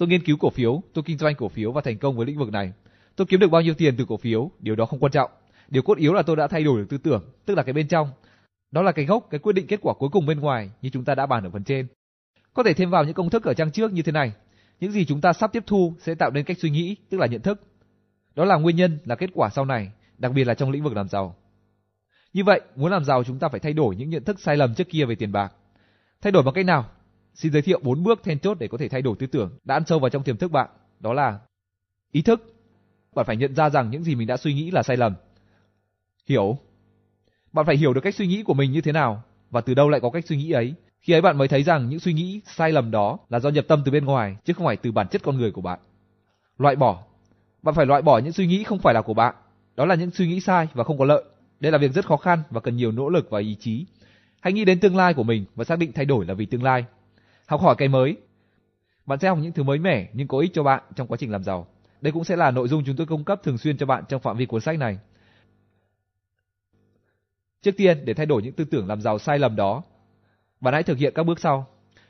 Tôi 0.00 0.08
nghiên 0.08 0.24
cứu 0.24 0.36
cổ 0.36 0.50
phiếu, 0.50 0.82
tôi 0.94 1.04
kinh 1.06 1.18
doanh 1.18 1.34
cổ 1.34 1.48
phiếu 1.48 1.72
và 1.72 1.80
thành 1.84 1.98
công 1.98 2.16
với 2.16 2.26
lĩnh 2.26 2.38
vực 2.38 2.52
này. 2.52 2.72
Tôi 3.16 3.26
kiếm 3.26 3.40
được 3.40 3.50
bao 3.50 3.62
nhiêu 3.62 3.74
tiền 3.74 3.96
từ 3.96 4.04
cổ 4.08 4.16
phiếu, 4.16 4.50
điều 4.58 4.76
đó 4.76 4.86
không 4.86 4.98
quan 4.98 5.12
trọng. 5.12 5.30
Điều 5.68 5.82
cốt 5.82 5.98
yếu 5.98 6.12
là 6.12 6.22
tôi 6.22 6.36
đã 6.36 6.46
thay 6.48 6.64
đổi 6.64 6.80
được 6.80 6.86
tư 6.88 6.98
tưởng, 6.98 7.24
tức 7.46 7.54
là 7.54 7.62
cái 7.62 7.72
bên 7.72 7.88
trong. 7.88 8.10
Đó 8.70 8.82
là 8.82 8.92
cái 8.92 9.04
gốc, 9.04 9.26
cái 9.30 9.38
quyết 9.38 9.52
định 9.52 9.66
kết 9.66 9.78
quả 9.82 9.94
cuối 9.94 10.08
cùng 10.12 10.26
bên 10.26 10.40
ngoài 10.40 10.70
như 10.82 10.90
chúng 10.90 11.04
ta 11.04 11.14
đã 11.14 11.26
bàn 11.26 11.44
ở 11.44 11.50
phần 11.50 11.64
trên. 11.64 11.86
Có 12.54 12.62
thể 12.62 12.74
thêm 12.74 12.90
vào 12.90 13.04
những 13.04 13.14
công 13.14 13.30
thức 13.30 13.44
ở 13.44 13.54
trang 13.54 13.70
trước 13.70 13.92
như 13.92 14.02
thế 14.02 14.12
này. 14.12 14.32
Những 14.80 14.92
gì 14.92 15.04
chúng 15.04 15.20
ta 15.20 15.32
sắp 15.32 15.52
tiếp 15.52 15.62
thu 15.66 15.94
sẽ 15.98 16.14
tạo 16.14 16.30
nên 16.30 16.44
cách 16.44 16.58
suy 16.60 16.70
nghĩ, 16.70 16.96
tức 17.10 17.18
là 17.18 17.26
nhận 17.26 17.42
thức. 17.42 17.60
Đó 18.34 18.44
là 18.44 18.56
nguyên 18.56 18.76
nhân, 18.76 18.98
là 19.04 19.14
kết 19.14 19.30
quả 19.34 19.48
sau 19.48 19.64
này, 19.64 19.92
đặc 20.18 20.32
biệt 20.32 20.44
là 20.44 20.54
trong 20.54 20.70
lĩnh 20.70 20.82
vực 20.82 20.96
làm 20.96 21.08
giàu. 21.08 21.36
Như 22.32 22.44
vậy, 22.44 22.60
muốn 22.76 22.90
làm 22.90 23.04
giàu 23.04 23.24
chúng 23.24 23.38
ta 23.38 23.48
phải 23.48 23.60
thay 23.60 23.72
đổi 23.72 23.96
những 23.96 24.10
nhận 24.10 24.24
thức 24.24 24.40
sai 24.40 24.56
lầm 24.56 24.74
trước 24.74 24.88
kia 24.88 25.04
về 25.04 25.14
tiền 25.14 25.32
bạc. 25.32 25.52
Thay 26.20 26.32
đổi 26.32 26.42
bằng 26.42 26.54
cách 26.54 26.66
nào? 26.66 26.90
Xin 27.34 27.52
giới 27.52 27.62
thiệu 27.62 27.80
4 27.82 28.02
bước 28.02 28.22
then 28.24 28.38
chốt 28.38 28.56
để 28.60 28.68
có 28.68 28.78
thể 28.78 28.88
thay 28.88 29.02
đổi 29.02 29.16
tư 29.18 29.26
tưởng 29.26 29.58
đã 29.64 29.74
ăn 29.74 29.84
sâu 29.86 29.98
vào 29.98 30.10
trong 30.10 30.22
tiềm 30.22 30.36
thức 30.36 30.52
bạn. 30.52 30.70
Đó 31.00 31.12
là 31.12 31.38
ý 32.12 32.22
thức. 32.22 32.54
Bạn 33.14 33.26
phải 33.26 33.36
nhận 33.36 33.54
ra 33.54 33.70
rằng 33.70 33.90
những 33.90 34.02
gì 34.02 34.14
mình 34.14 34.26
đã 34.26 34.36
suy 34.36 34.54
nghĩ 34.54 34.70
là 34.70 34.82
sai 34.82 34.96
lầm. 34.96 35.14
Hiểu. 36.28 36.58
Bạn 37.52 37.66
phải 37.66 37.76
hiểu 37.76 37.94
được 37.94 38.00
cách 38.00 38.14
suy 38.14 38.26
nghĩ 38.26 38.42
của 38.42 38.54
mình 38.54 38.72
như 38.72 38.80
thế 38.80 38.92
nào 38.92 39.22
và 39.50 39.60
từ 39.60 39.74
đâu 39.74 39.88
lại 39.88 40.00
có 40.00 40.10
cách 40.10 40.26
suy 40.26 40.36
nghĩ 40.36 40.50
ấy. 40.50 40.74
Khi 41.00 41.12
ấy 41.12 41.20
bạn 41.20 41.38
mới 41.38 41.48
thấy 41.48 41.62
rằng 41.62 41.88
những 41.88 42.00
suy 42.00 42.12
nghĩ 42.12 42.40
sai 42.46 42.72
lầm 42.72 42.90
đó 42.90 43.18
là 43.28 43.40
do 43.40 43.48
nhập 43.48 43.64
tâm 43.68 43.82
từ 43.84 43.92
bên 43.92 44.04
ngoài 44.04 44.36
chứ 44.44 44.52
không 44.52 44.66
phải 44.66 44.76
từ 44.76 44.92
bản 44.92 45.08
chất 45.08 45.22
con 45.22 45.36
người 45.36 45.50
của 45.50 45.60
bạn. 45.60 45.78
Loại 46.58 46.76
bỏ. 46.76 47.02
Bạn 47.62 47.74
phải 47.74 47.86
loại 47.86 48.02
bỏ 48.02 48.18
những 48.18 48.32
suy 48.32 48.46
nghĩ 48.46 48.64
không 48.64 48.78
phải 48.78 48.94
là 48.94 49.02
của 49.02 49.14
bạn. 49.14 49.34
Đó 49.76 49.86
là 49.86 49.94
những 49.94 50.10
suy 50.10 50.28
nghĩ 50.28 50.40
sai 50.40 50.68
và 50.72 50.84
không 50.84 50.98
có 50.98 51.04
lợi. 51.04 51.24
Đây 51.60 51.72
là 51.72 51.78
việc 51.78 51.92
rất 51.92 52.06
khó 52.06 52.16
khăn 52.16 52.42
và 52.50 52.60
cần 52.60 52.76
nhiều 52.76 52.92
nỗ 52.92 53.08
lực 53.08 53.30
và 53.30 53.40
ý 53.40 53.56
chí. 53.60 53.86
Hãy 54.40 54.52
nghĩ 54.52 54.64
đến 54.64 54.80
tương 54.80 54.96
lai 54.96 55.14
của 55.14 55.22
mình 55.22 55.44
và 55.54 55.64
xác 55.64 55.78
định 55.78 55.92
thay 55.92 56.04
đổi 56.04 56.26
là 56.26 56.34
vì 56.34 56.46
tương 56.46 56.62
lai. 56.62 56.84
Học 57.50 57.60
hỏi 57.60 57.74
cái 57.78 57.88
mới. 57.88 58.16
Bạn 59.06 59.18
sẽ 59.18 59.28
học 59.28 59.38
những 59.42 59.52
thứ 59.52 59.62
mới 59.62 59.78
mẻ 59.78 60.08
nhưng 60.12 60.28
có 60.28 60.38
ích 60.38 60.50
cho 60.54 60.62
bạn 60.62 60.82
trong 60.94 61.06
quá 61.06 61.16
trình 61.20 61.32
làm 61.32 61.44
giàu. 61.44 61.66
Đây 62.00 62.12
cũng 62.12 62.24
sẽ 62.24 62.36
là 62.36 62.50
nội 62.50 62.68
dung 62.68 62.82
chúng 62.86 62.96
tôi 62.96 63.06
cung 63.06 63.24
cấp 63.24 63.40
thường 63.42 63.58
xuyên 63.58 63.76
cho 63.76 63.86
bạn 63.86 64.04
trong 64.08 64.20
phạm 64.20 64.36
vi 64.36 64.46
cuốn 64.46 64.60
sách 64.60 64.78
này. 64.78 64.98
Trước 67.62 67.70
tiên, 67.76 68.04
để 68.04 68.14
thay 68.14 68.26
đổi 68.26 68.42
những 68.42 68.52
tư 68.52 68.64
tưởng 68.64 68.86
làm 68.86 69.00
giàu 69.00 69.18
sai 69.18 69.38
lầm 69.38 69.56
đó, 69.56 69.82
bạn 70.60 70.74
hãy 70.74 70.82
thực 70.82 70.98
hiện 70.98 71.12
các 71.14 71.22
bước 71.22 71.40
sau. 71.40 71.66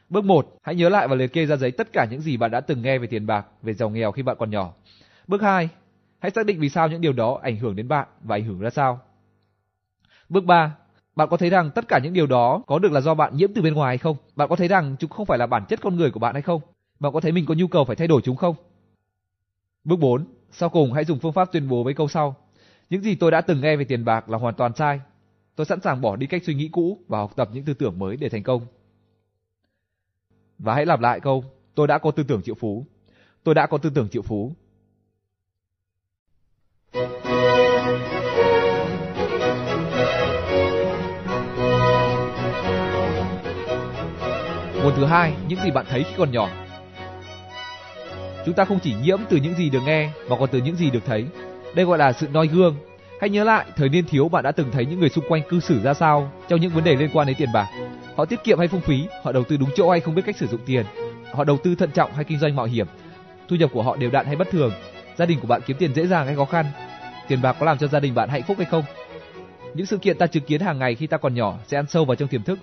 Bước 0.09 0.25
1, 0.25 0.59
hãy 0.63 0.75
nhớ 0.75 0.89
lại 0.89 1.09
và 1.09 1.15
liệt 1.15 1.33
kê 1.33 1.47
ra 1.47 1.57
giấy 1.57 1.71
tất 1.71 1.93
cả 1.93 2.07
những 2.11 2.21
gì 2.21 2.37
bạn 2.37 2.51
đã 2.51 2.61
từng 2.61 2.83
nghe 2.83 2.99
về 2.99 3.07
tiền 3.07 3.27
bạc, 3.27 3.47
về 3.63 3.75
giàu 3.75 3.91
nghèo 3.91 4.13
khi 4.13 4.23
bạn 4.23 4.37
còn 4.39 4.51
nhỏ. 4.51 4.75
Bước 5.27 5.43
2, 5.43 5.69
hãy 6.19 6.31
xác 6.31 6.47
định 6.47 6.61
vì 6.61 6.69
sao 6.69 6.89
những 6.89 7.01
điều 7.01 7.13
đó 7.13 7.41
ảnh 7.43 7.57
hưởng 7.57 7.77
đến 7.77 7.89
bạn 7.89 8.09
và 8.21 8.37
ảnh 8.37 8.45
hưởng 8.45 8.61
ra 8.61 8.71
sao. 8.71 9.01
Bước 10.29 10.45
3, 10.45 10.77
bạn 11.17 11.29
có 11.31 11.37
thấy 11.37 11.51
rằng 11.51 11.71
tất 11.75 11.89
cả 11.89 11.99
những 12.03 12.13
điều 12.13 12.27
đó 12.27 12.63
có 12.67 12.79
được 12.79 12.93
là 12.93 13.01
do 13.01 13.15
bạn 13.15 13.37
nhiễm 13.37 13.51
từ 13.55 13.63
bên 13.63 13.75
ngoài 13.75 13.91
hay 13.91 13.99
không? 13.99 14.17
Bạn 14.37 14.49
có 14.49 14.57
thấy 14.57 14.69
rằng 14.69 14.97
chúng 14.99 15.11
không 15.11 15.27
phải 15.27 15.39
là 15.39 15.47
bản 15.47 15.65
chất 15.69 15.81
con 15.83 15.97
người 15.97 16.11
của 16.11 16.21
bạn 16.21 16.35
hay 16.35 16.43
không? 16.43 16.61
Bạn 17.01 17.13
có 17.13 17.21
thấy 17.21 17.33
mình 17.33 17.47
có 17.47 17.55
nhu 17.55 17.67
cầu 17.67 17.85
phải 17.85 17.97
thay 17.97 18.09
đổi 18.09 18.21
chúng 18.25 18.37
không? 18.37 18.55
Bước 19.85 19.97
4, 19.97 20.25
sau 20.51 20.69
cùng 20.69 20.93
hãy 20.93 21.05
dùng 21.05 21.19
phương 21.19 21.33
pháp 21.33 21.53
tuyên 21.53 21.69
bố 21.69 21.83
với 21.83 21.95
câu 21.95 22.09
sau. 22.09 22.37
Những 22.91 23.03
gì 23.03 23.15
tôi 23.15 23.31
đã 23.31 23.41
từng 23.41 23.61
nghe 23.61 23.77
về 23.77 23.85
tiền 23.85 24.05
bạc 24.05 24.29
là 24.29 24.39
hoàn 24.39 24.55
toàn 24.55 24.75
sai. 24.75 25.01
Tôi 25.57 25.67
sẵn 25.67 25.81
sàng 25.81 26.01
bỏ 26.01 26.17
đi 26.17 26.27
cách 26.27 26.43
suy 26.45 26.55
nghĩ 26.55 26.69
cũ 26.73 26.99
và 27.09 27.19
học 27.19 27.33
tập 27.37 27.49
những 27.53 27.65
tư 27.65 27.75
tưởng 27.75 27.99
mới 27.99 28.17
để 28.17 28.29
thành 28.29 28.43
công. 28.43 28.67
Và 30.59 30.75
hãy 30.75 30.87
lặp 30.87 31.01
lại 31.01 31.21
câu, 31.21 31.45
tôi 31.75 31.87
đã 31.87 31.99
có 31.99 32.11
tư 32.11 32.23
tưởng 32.23 32.43
triệu 32.43 32.55
phú. 32.55 32.87
Tôi 33.45 33.55
đã 33.55 33.67
có 33.67 33.79
tư 33.79 33.91
tưởng 33.95 34.09
triệu 34.09 34.23
phú. 34.23 34.55
Nguồn 44.83 44.95
thứ 44.97 45.05
hai, 45.05 45.33
những 45.49 45.61
gì 45.65 45.71
bạn 45.71 45.87
thấy 45.91 46.05
khi 46.05 46.15
còn 46.19 46.33
nhỏ. 46.33 46.49
Chúng 48.47 48.55
ta 48.55 48.65
không 48.65 48.79
chỉ 48.81 48.95
nhiễm 49.03 49.19
từ 49.29 49.37
những 49.37 49.55
gì 49.55 49.71
được 49.71 49.81
nghe 49.87 50.11
mà 50.29 50.37
còn 50.41 50.49
từ 50.53 50.61
những 50.61 50.77
gì 50.77 50.91
được 50.91 51.05
thấy. 51.07 51.27
Đây 51.75 51.85
gọi 51.87 51.99
là 51.99 52.13
sự 52.13 52.29
noi 52.33 52.47
gương. 52.47 52.77
Hãy 53.21 53.31
nhớ 53.31 53.45
lại 53.45 53.67
thời 53.77 53.89
niên 53.89 54.05
thiếu 54.05 54.29
bạn 54.29 54.45
đã 54.45 54.53
từng 54.53 54.71
thấy 54.71 54.87
những 54.87 55.01
người 55.01 55.09
xung 55.09 55.25
quanh 55.29 55.43
cư 55.49 55.61
xử 55.61 55.81
ra 55.83 55.95
sao 55.95 56.33
trong 56.49 56.61
những 56.61 56.71
vấn 56.71 56.85
đề 56.85 56.97
liên 56.97 57.11
quan 57.13 57.27
đến 57.27 57.37
tiền 57.39 57.49
bạc. 57.55 57.67
Họ 58.17 58.25
tiết 58.25 58.45
kiệm 58.45 58.59
hay 58.59 58.69
phung 58.69 58.81
phí, 58.81 59.07
họ 59.23 59.33
đầu 59.33 59.45
tư 59.45 59.57
đúng 59.57 59.71
chỗ 59.77 59.91
hay 59.91 60.01
không 60.01 60.15
biết 60.15 60.23
cách 60.27 60.37
sử 60.37 60.47
dụng 60.47 60.61
tiền, 60.67 60.87
họ 61.33 61.45
đầu 61.45 61.59
tư 61.65 61.75
thận 61.75 61.91
trọng 61.91 62.13
hay 62.13 62.25
kinh 62.25 62.39
doanh 62.39 62.57
mạo 62.57 62.67
hiểm, 62.67 62.87
thu 63.49 63.57
nhập 63.57 63.71
của 63.73 63.83
họ 63.83 63.97
đều 63.97 64.11
đặn 64.11 64.27
hay 64.27 64.37
bất 64.37 64.51
thường, 64.51 64.73
gia 65.17 65.27
đình 65.27 65.41
của 65.41 65.47
bạn 65.47 65.61
kiếm 65.67 65.77
tiền 65.81 65.95
dễ 65.95 66.07
dàng 66.07 66.27
hay 66.27 66.37
khó 66.37 66.45
khăn, 66.45 66.67
tiền 67.29 67.43
bạc 67.43 67.57
có 67.61 67.67
làm 67.67 67.79
cho 67.79 67.87
gia 67.87 68.01
đình 68.01 68.15
bạn 68.15 68.29
hạnh 68.29 68.43
phúc 68.43 68.57
hay 68.57 68.67
không. 68.71 68.85
Những 69.75 69.87
sự 69.87 69.99
kiện 69.99 70.19
ta 70.19 70.27
chứng 70.27 70.45
kiến 70.45 70.61
hàng 70.61 70.79
ngày 70.79 70.95
khi 70.95 71.07
ta 71.07 71.17
còn 71.17 71.35
nhỏ 71.35 71.55
sẽ 71.67 71.79
ăn 71.79 71.87
sâu 71.89 72.05
vào 72.05 72.15
trong 72.15 72.29
tiềm 72.29 72.43
thức 72.43 72.59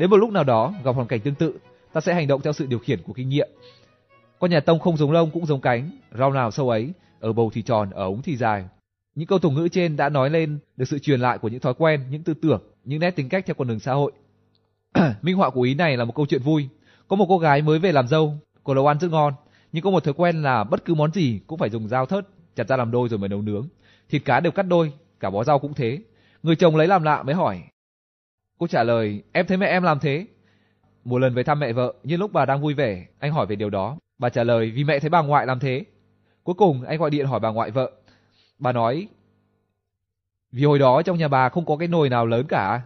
Đến 0.00 0.10
một 0.10 0.16
lúc 0.16 0.30
nào 0.30 0.44
đó, 0.44 0.74
gặp 0.84 0.94
hoàn 0.94 1.08
cảnh 1.08 1.20
tương 1.20 1.34
tự, 1.34 1.58
ta 1.92 2.00
sẽ 2.00 2.14
hành 2.14 2.26
động 2.26 2.40
theo 2.40 2.52
sự 2.52 2.66
điều 2.66 2.78
khiển 2.78 3.02
của 3.02 3.12
kinh 3.12 3.28
nghiệm. 3.28 3.48
Con 4.38 4.50
nhà 4.50 4.60
tông 4.60 4.78
không 4.78 4.96
giống 4.96 5.12
lông 5.12 5.30
cũng 5.30 5.46
giống 5.46 5.60
cánh, 5.60 5.90
rau 6.18 6.32
nào 6.32 6.50
sâu 6.50 6.70
ấy, 6.70 6.92
ở 7.20 7.32
bầu 7.32 7.50
thì 7.54 7.62
tròn, 7.62 7.90
ở 7.90 8.04
ống 8.04 8.22
thì 8.22 8.36
dài. 8.36 8.64
Những 9.14 9.26
câu 9.26 9.38
tục 9.38 9.52
ngữ 9.52 9.68
trên 9.68 9.96
đã 9.96 10.08
nói 10.08 10.30
lên 10.30 10.58
được 10.76 10.84
sự 10.84 10.98
truyền 10.98 11.20
lại 11.20 11.38
của 11.38 11.48
những 11.48 11.60
thói 11.60 11.74
quen, 11.74 12.04
những 12.10 12.22
tư 12.22 12.34
tưởng, 12.42 12.62
những 12.84 13.00
nét 13.00 13.10
tính 13.10 13.28
cách 13.28 13.46
theo 13.46 13.54
con 13.54 13.68
đường 13.68 13.80
xã 13.80 13.92
hội. 13.92 14.12
Minh 15.22 15.36
họa 15.36 15.50
của 15.50 15.62
ý 15.62 15.74
này 15.74 15.96
là 15.96 16.04
một 16.04 16.14
câu 16.14 16.26
chuyện 16.26 16.42
vui. 16.42 16.68
Có 17.08 17.16
một 17.16 17.26
cô 17.28 17.38
gái 17.38 17.62
mới 17.62 17.78
về 17.78 17.92
làm 17.92 18.08
dâu, 18.08 18.34
cô 18.64 18.74
nấu 18.74 18.86
ăn 18.86 18.98
rất 19.00 19.10
ngon, 19.10 19.34
nhưng 19.72 19.84
có 19.84 19.90
một 19.90 20.04
thói 20.04 20.14
quen 20.14 20.42
là 20.42 20.64
bất 20.64 20.84
cứ 20.84 20.94
món 20.94 21.12
gì 21.12 21.40
cũng 21.46 21.58
phải 21.58 21.70
dùng 21.70 21.88
dao 21.88 22.06
thớt 22.06 22.26
chặt 22.56 22.68
ra 22.68 22.76
làm 22.76 22.90
đôi 22.90 23.08
rồi 23.08 23.18
mới 23.18 23.28
nấu 23.28 23.42
nướng. 23.42 23.68
Thịt 24.08 24.22
cá 24.24 24.40
đều 24.40 24.52
cắt 24.52 24.62
đôi, 24.62 24.92
cả 25.20 25.30
bó 25.30 25.44
rau 25.44 25.58
cũng 25.58 25.74
thế. 25.74 25.98
Người 26.42 26.56
chồng 26.56 26.76
lấy 26.76 26.86
làm 26.86 27.02
lạ 27.02 27.22
mới 27.22 27.34
hỏi, 27.34 27.62
Cô 28.60 28.66
trả 28.66 28.82
lời, 28.82 29.22
em 29.32 29.46
thấy 29.46 29.56
mẹ 29.56 29.66
em 29.66 29.82
làm 29.82 30.00
thế. 30.00 30.26
Một 31.04 31.18
lần 31.18 31.34
về 31.34 31.42
thăm 31.42 31.60
mẹ 31.60 31.72
vợ, 31.72 31.94
nhưng 32.02 32.20
lúc 32.20 32.32
bà 32.32 32.46
đang 32.46 32.62
vui 32.62 32.74
vẻ, 32.74 33.06
anh 33.18 33.32
hỏi 33.32 33.46
về 33.46 33.56
điều 33.56 33.70
đó. 33.70 33.98
Bà 34.18 34.28
trả 34.28 34.44
lời 34.44 34.70
vì 34.70 34.84
mẹ 34.84 34.98
thấy 34.98 35.10
bà 35.10 35.22
ngoại 35.22 35.46
làm 35.46 35.58
thế. 35.58 35.84
Cuối 36.42 36.54
cùng 36.54 36.82
anh 36.82 36.98
gọi 36.98 37.10
điện 37.10 37.26
hỏi 37.26 37.40
bà 37.40 37.50
ngoại 37.50 37.70
vợ. 37.70 37.92
Bà 38.58 38.72
nói, 38.72 39.08
vì 40.52 40.64
hồi 40.64 40.78
đó 40.78 41.02
trong 41.02 41.18
nhà 41.18 41.28
bà 41.28 41.48
không 41.48 41.66
có 41.66 41.76
cái 41.76 41.88
nồi 41.88 42.08
nào 42.08 42.26
lớn 42.26 42.46
cả. 42.48 42.82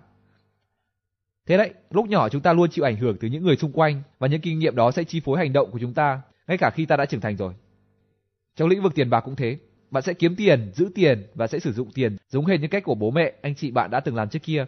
Thế 1.47 1.57
đấy, 1.57 1.73
lúc 1.91 2.09
nhỏ 2.09 2.29
chúng 2.29 2.43
ta 2.43 2.53
luôn 2.53 2.71
chịu 2.71 2.85
ảnh 2.85 2.97
hưởng 2.97 3.17
từ 3.21 3.29
những 3.29 3.45
người 3.45 3.57
xung 3.57 3.73
quanh 3.73 4.03
và 4.19 4.29
những 4.29 4.41
kinh 4.41 4.59
nghiệm 4.59 4.77
đó 4.77 4.91
sẽ 4.91 5.05
chi 5.05 5.21
phối 5.21 5.39
hành 5.39 5.53
động 5.53 5.71
của 5.71 5.79
chúng 5.79 5.95
ta, 5.95 6.21
ngay 6.47 6.59
cả 6.59 6.71
khi 6.71 6.87
ta 6.87 6.97
đã 6.97 7.07
trưởng 7.07 7.21
thành 7.21 7.37
rồi. 7.37 7.55
Trong 8.57 8.69
lĩnh 8.69 8.83
vực 8.83 8.95
tiền 8.95 9.11
bạc 9.11 9.21
cũng 9.21 9.37
thế, 9.37 9.59
bạn 9.91 10.03
sẽ 10.03 10.15
kiếm 10.15 10.37
tiền, 10.37 10.71
giữ 10.75 10.91
tiền 10.95 11.27
và 11.35 11.47
sẽ 11.47 11.59
sử 11.59 11.73
dụng 11.73 11.91
tiền 11.95 12.17
giống 12.29 12.47
hệt 12.47 12.61
như 12.61 12.69
cách 12.69 12.85
của 12.85 12.95
bố 12.95 13.11
mẹ, 13.11 13.33
anh 13.43 13.55
chị 13.55 13.71
bạn 13.71 13.91
đã 13.91 14.01
từng 14.01 14.17
làm 14.17 14.29
trước 14.29 14.43
kia. 14.43 14.67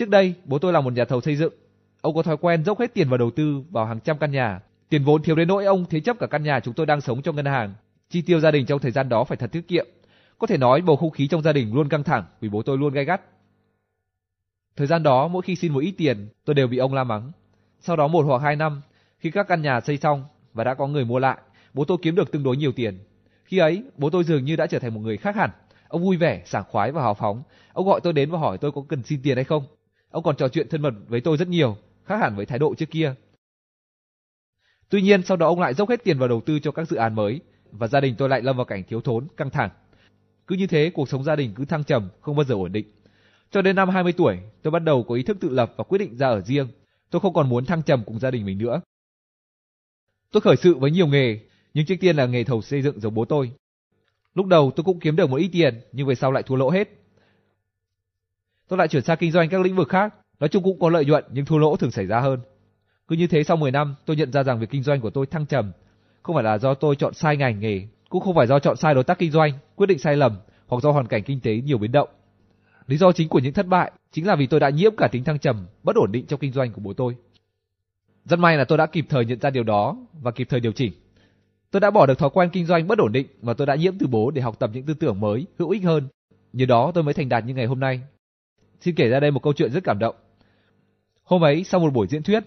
Trước 0.00 0.08
đây, 0.08 0.34
bố 0.44 0.58
tôi 0.58 0.72
là 0.72 0.80
một 0.80 0.92
nhà 0.92 1.04
thầu 1.04 1.20
xây 1.20 1.36
dựng. 1.36 1.52
Ông 2.00 2.14
có 2.14 2.22
thói 2.22 2.36
quen 2.36 2.64
dốc 2.64 2.80
hết 2.80 2.94
tiền 2.94 3.08
vào 3.08 3.18
đầu 3.18 3.30
tư 3.30 3.62
vào 3.70 3.86
hàng 3.86 4.00
trăm 4.00 4.18
căn 4.18 4.30
nhà. 4.30 4.60
Tiền 4.88 5.04
vốn 5.04 5.22
thiếu 5.22 5.36
đến 5.36 5.48
nỗi 5.48 5.64
ông 5.64 5.84
thế 5.90 6.00
chấp 6.00 6.16
cả 6.18 6.26
căn 6.26 6.42
nhà 6.42 6.60
chúng 6.60 6.74
tôi 6.74 6.86
đang 6.86 7.00
sống 7.00 7.22
cho 7.22 7.32
ngân 7.32 7.44
hàng. 7.44 7.74
Chi 8.10 8.22
tiêu 8.22 8.40
gia 8.40 8.50
đình 8.50 8.66
trong 8.66 8.78
thời 8.78 8.90
gian 8.90 9.08
đó 9.08 9.24
phải 9.24 9.36
thật 9.36 9.52
tiết 9.52 9.68
kiệm. 9.68 9.86
Có 10.38 10.46
thể 10.46 10.56
nói 10.56 10.80
bầu 10.80 10.96
không 10.96 11.10
khí 11.10 11.28
trong 11.28 11.42
gia 11.42 11.52
đình 11.52 11.74
luôn 11.74 11.88
căng 11.88 12.02
thẳng 12.02 12.24
vì 12.40 12.48
bố 12.48 12.62
tôi 12.62 12.78
luôn 12.78 12.92
gay 12.92 13.04
gắt. 13.04 13.20
Thời 14.76 14.86
gian 14.86 15.02
đó, 15.02 15.28
mỗi 15.28 15.42
khi 15.42 15.56
xin 15.56 15.72
một 15.72 15.80
ít 15.80 15.94
tiền, 15.98 16.28
tôi 16.44 16.54
đều 16.54 16.66
bị 16.66 16.78
ông 16.78 16.94
la 16.94 17.04
mắng. 17.04 17.32
Sau 17.80 17.96
đó 17.96 18.08
một 18.08 18.22
hoặc 18.26 18.42
hai 18.42 18.56
năm, 18.56 18.82
khi 19.18 19.30
các 19.30 19.48
căn 19.48 19.62
nhà 19.62 19.80
xây 19.80 19.96
xong 19.96 20.24
và 20.52 20.64
đã 20.64 20.74
có 20.74 20.86
người 20.86 21.04
mua 21.04 21.18
lại, 21.18 21.38
bố 21.74 21.84
tôi 21.84 21.98
kiếm 22.02 22.14
được 22.14 22.32
tương 22.32 22.42
đối 22.42 22.56
nhiều 22.56 22.72
tiền. 22.72 22.98
Khi 23.44 23.58
ấy, 23.58 23.82
bố 23.96 24.10
tôi 24.10 24.24
dường 24.24 24.44
như 24.44 24.56
đã 24.56 24.66
trở 24.66 24.78
thành 24.78 24.94
một 24.94 25.00
người 25.00 25.16
khác 25.16 25.36
hẳn. 25.36 25.50
Ông 25.88 26.02
vui 26.02 26.16
vẻ, 26.16 26.42
sảng 26.44 26.64
khoái 26.68 26.92
và 26.92 27.02
hào 27.02 27.14
phóng. 27.14 27.42
Ông 27.72 27.86
gọi 27.86 28.00
tôi 28.00 28.12
đến 28.12 28.30
và 28.30 28.38
hỏi 28.38 28.58
tôi 28.58 28.72
có 28.72 28.84
cần 28.88 29.02
xin 29.02 29.20
tiền 29.22 29.36
hay 29.36 29.44
không. 29.44 29.66
Ông 30.10 30.22
còn 30.22 30.36
trò 30.36 30.48
chuyện 30.48 30.68
thân 30.68 30.82
mật 30.82 30.94
với 31.08 31.20
tôi 31.20 31.36
rất 31.36 31.48
nhiều, 31.48 31.76
khác 32.04 32.16
hẳn 32.20 32.36
với 32.36 32.46
thái 32.46 32.58
độ 32.58 32.74
trước 32.74 32.90
kia. 32.90 33.14
Tuy 34.88 35.02
nhiên 35.02 35.22
sau 35.22 35.36
đó 35.36 35.46
ông 35.46 35.60
lại 35.60 35.74
dốc 35.74 35.88
hết 35.88 36.04
tiền 36.04 36.18
vào 36.18 36.28
đầu 36.28 36.40
tư 36.40 36.58
cho 36.58 36.72
các 36.72 36.88
dự 36.88 36.96
án 36.96 37.14
mới 37.14 37.40
và 37.72 37.86
gia 37.86 38.00
đình 38.00 38.14
tôi 38.18 38.28
lại 38.28 38.42
lâm 38.42 38.56
vào 38.56 38.66
cảnh 38.66 38.84
thiếu 38.88 39.00
thốn, 39.00 39.26
căng 39.36 39.50
thẳng. 39.50 39.70
Cứ 40.46 40.56
như 40.56 40.66
thế 40.66 40.90
cuộc 40.94 41.08
sống 41.08 41.24
gia 41.24 41.36
đình 41.36 41.52
cứ 41.56 41.64
thăng 41.64 41.84
trầm, 41.84 42.08
không 42.20 42.36
bao 42.36 42.44
giờ 42.44 42.54
ổn 42.54 42.72
định. 42.72 42.86
Cho 43.50 43.62
đến 43.62 43.76
năm 43.76 43.88
20 43.88 44.12
tuổi, 44.12 44.38
tôi 44.62 44.70
bắt 44.70 44.78
đầu 44.78 45.02
có 45.02 45.14
ý 45.14 45.22
thức 45.22 45.36
tự 45.40 45.48
lập 45.48 45.74
và 45.76 45.84
quyết 45.84 45.98
định 45.98 46.16
ra 46.16 46.28
ở 46.28 46.40
riêng. 46.40 46.68
Tôi 47.10 47.20
không 47.20 47.34
còn 47.34 47.48
muốn 47.48 47.64
thăng 47.64 47.82
trầm 47.82 48.02
cùng 48.06 48.18
gia 48.18 48.30
đình 48.30 48.46
mình 48.46 48.58
nữa. 48.58 48.80
Tôi 50.32 50.40
khởi 50.40 50.56
sự 50.56 50.74
với 50.74 50.90
nhiều 50.90 51.06
nghề, 51.06 51.40
nhưng 51.74 51.86
trước 51.86 51.94
tiên 52.00 52.16
là 52.16 52.26
nghề 52.26 52.44
thầu 52.44 52.62
xây 52.62 52.82
dựng 52.82 53.00
giống 53.00 53.14
bố 53.14 53.24
tôi. 53.24 53.52
Lúc 54.34 54.46
đầu 54.46 54.72
tôi 54.76 54.84
cũng 54.84 55.00
kiếm 55.00 55.16
được 55.16 55.30
một 55.30 55.36
ít 55.36 55.48
tiền, 55.52 55.80
nhưng 55.92 56.06
về 56.06 56.14
sau 56.14 56.32
lại 56.32 56.42
thua 56.42 56.56
lỗ 56.56 56.70
hết. 56.70 56.99
Tôi 58.70 58.78
lại 58.78 58.88
chuyển 58.88 59.02
sang 59.02 59.16
kinh 59.16 59.30
doanh 59.30 59.48
các 59.48 59.60
lĩnh 59.60 59.76
vực 59.76 59.88
khác, 59.88 60.14
nói 60.40 60.48
chung 60.48 60.62
cũng 60.62 60.78
có 60.78 60.88
lợi 60.88 61.04
nhuận 61.04 61.24
nhưng 61.32 61.44
thua 61.44 61.58
lỗ 61.58 61.76
thường 61.76 61.90
xảy 61.90 62.06
ra 62.06 62.20
hơn. 62.20 62.40
Cứ 63.08 63.16
như 63.16 63.26
thế 63.26 63.44
sau 63.44 63.56
10 63.56 63.70
năm, 63.70 63.94
tôi 64.06 64.16
nhận 64.16 64.32
ra 64.32 64.42
rằng 64.42 64.60
việc 64.60 64.70
kinh 64.70 64.82
doanh 64.82 65.00
của 65.00 65.10
tôi 65.10 65.26
thăng 65.26 65.46
trầm, 65.46 65.72
không 66.22 66.36
phải 66.36 66.44
là 66.44 66.58
do 66.58 66.74
tôi 66.74 66.96
chọn 66.96 67.14
sai 67.14 67.36
ngành 67.36 67.60
nghề, 67.60 67.82
cũng 68.08 68.22
không 68.22 68.34
phải 68.34 68.46
do 68.46 68.58
chọn 68.58 68.76
sai 68.76 68.94
đối 68.94 69.04
tác 69.04 69.18
kinh 69.18 69.30
doanh, 69.30 69.52
quyết 69.76 69.86
định 69.86 69.98
sai 69.98 70.16
lầm 70.16 70.38
hoặc 70.66 70.82
do 70.82 70.90
hoàn 70.90 71.06
cảnh 71.06 71.22
kinh 71.22 71.40
tế 71.40 71.56
nhiều 71.56 71.78
biến 71.78 71.92
động. 71.92 72.08
Lý 72.86 72.96
do 72.96 73.12
chính 73.12 73.28
của 73.28 73.38
những 73.38 73.52
thất 73.52 73.66
bại 73.66 73.92
chính 74.12 74.26
là 74.26 74.36
vì 74.36 74.46
tôi 74.46 74.60
đã 74.60 74.70
nhiễm 74.70 74.96
cả 74.96 75.08
tính 75.12 75.24
thăng 75.24 75.38
trầm, 75.38 75.66
bất 75.82 75.96
ổn 75.96 76.12
định 76.12 76.26
trong 76.26 76.40
kinh 76.40 76.52
doanh 76.52 76.72
của 76.72 76.80
bố 76.80 76.92
tôi. 76.92 77.16
Rất 78.24 78.38
may 78.38 78.56
là 78.56 78.64
tôi 78.64 78.78
đã 78.78 78.86
kịp 78.86 79.06
thời 79.08 79.24
nhận 79.24 79.40
ra 79.40 79.50
điều 79.50 79.64
đó 79.64 79.96
và 80.22 80.30
kịp 80.30 80.46
thời 80.50 80.60
điều 80.60 80.72
chỉnh. 80.72 80.92
Tôi 81.70 81.80
đã 81.80 81.90
bỏ 81.90 82.06
được 82.06 82.18
thói 82.18 82.30
quen 82.30 82.50
kinh 82.52 82.66
doanh 82.66 82.88
bất 82.88 82.98
ổn 82.98 83.12
định 83.12 83.26
mà 83.42 83.54
tôi 83.54 83.66
đã 83.66 83.74
nhiễm 83.74 83.98
từ 83.98 84.06
bố 84.06 84.30
để 84.30 84.42
học 84.42 84.58
tập 84.58 84.70
những 84.72 84.86
tư 84.86 84.94
tưởng 84.94 85.20
mới, 85.20 85.46
hữu 85.58 85.70
ích 85.70 85.84
hơn. 85.84 86.08
Nhờ 86.52 86.66
đó 86.66 86.90
tôi 86.94 87.04
mới 87.04 87.14
thành 87.14 87.28
đạt 87.28 87.44
như 87.44 87.54
ngày 87.54 87.66
hôm 87.66 87.80
nay. 87.80 88.00
Xin 88.80 88.94
kể 88.94 89.08
ra 89.08 89.20
đây 89.20 89.30
một 89.30 89.42
câu 89.42 89.52
chuyện 89.52 89.70
rất 89.70 89.84
cảm 89.84 89.98
động. 89.98 90.14
Hôm 91.24 91.44
ấy 91.44 91.64
sau 91.64 91.80
một 91.80 91.92
buổi 91.92 92.06
diễn 92.06 92.22
thuyết, 92.22 92.44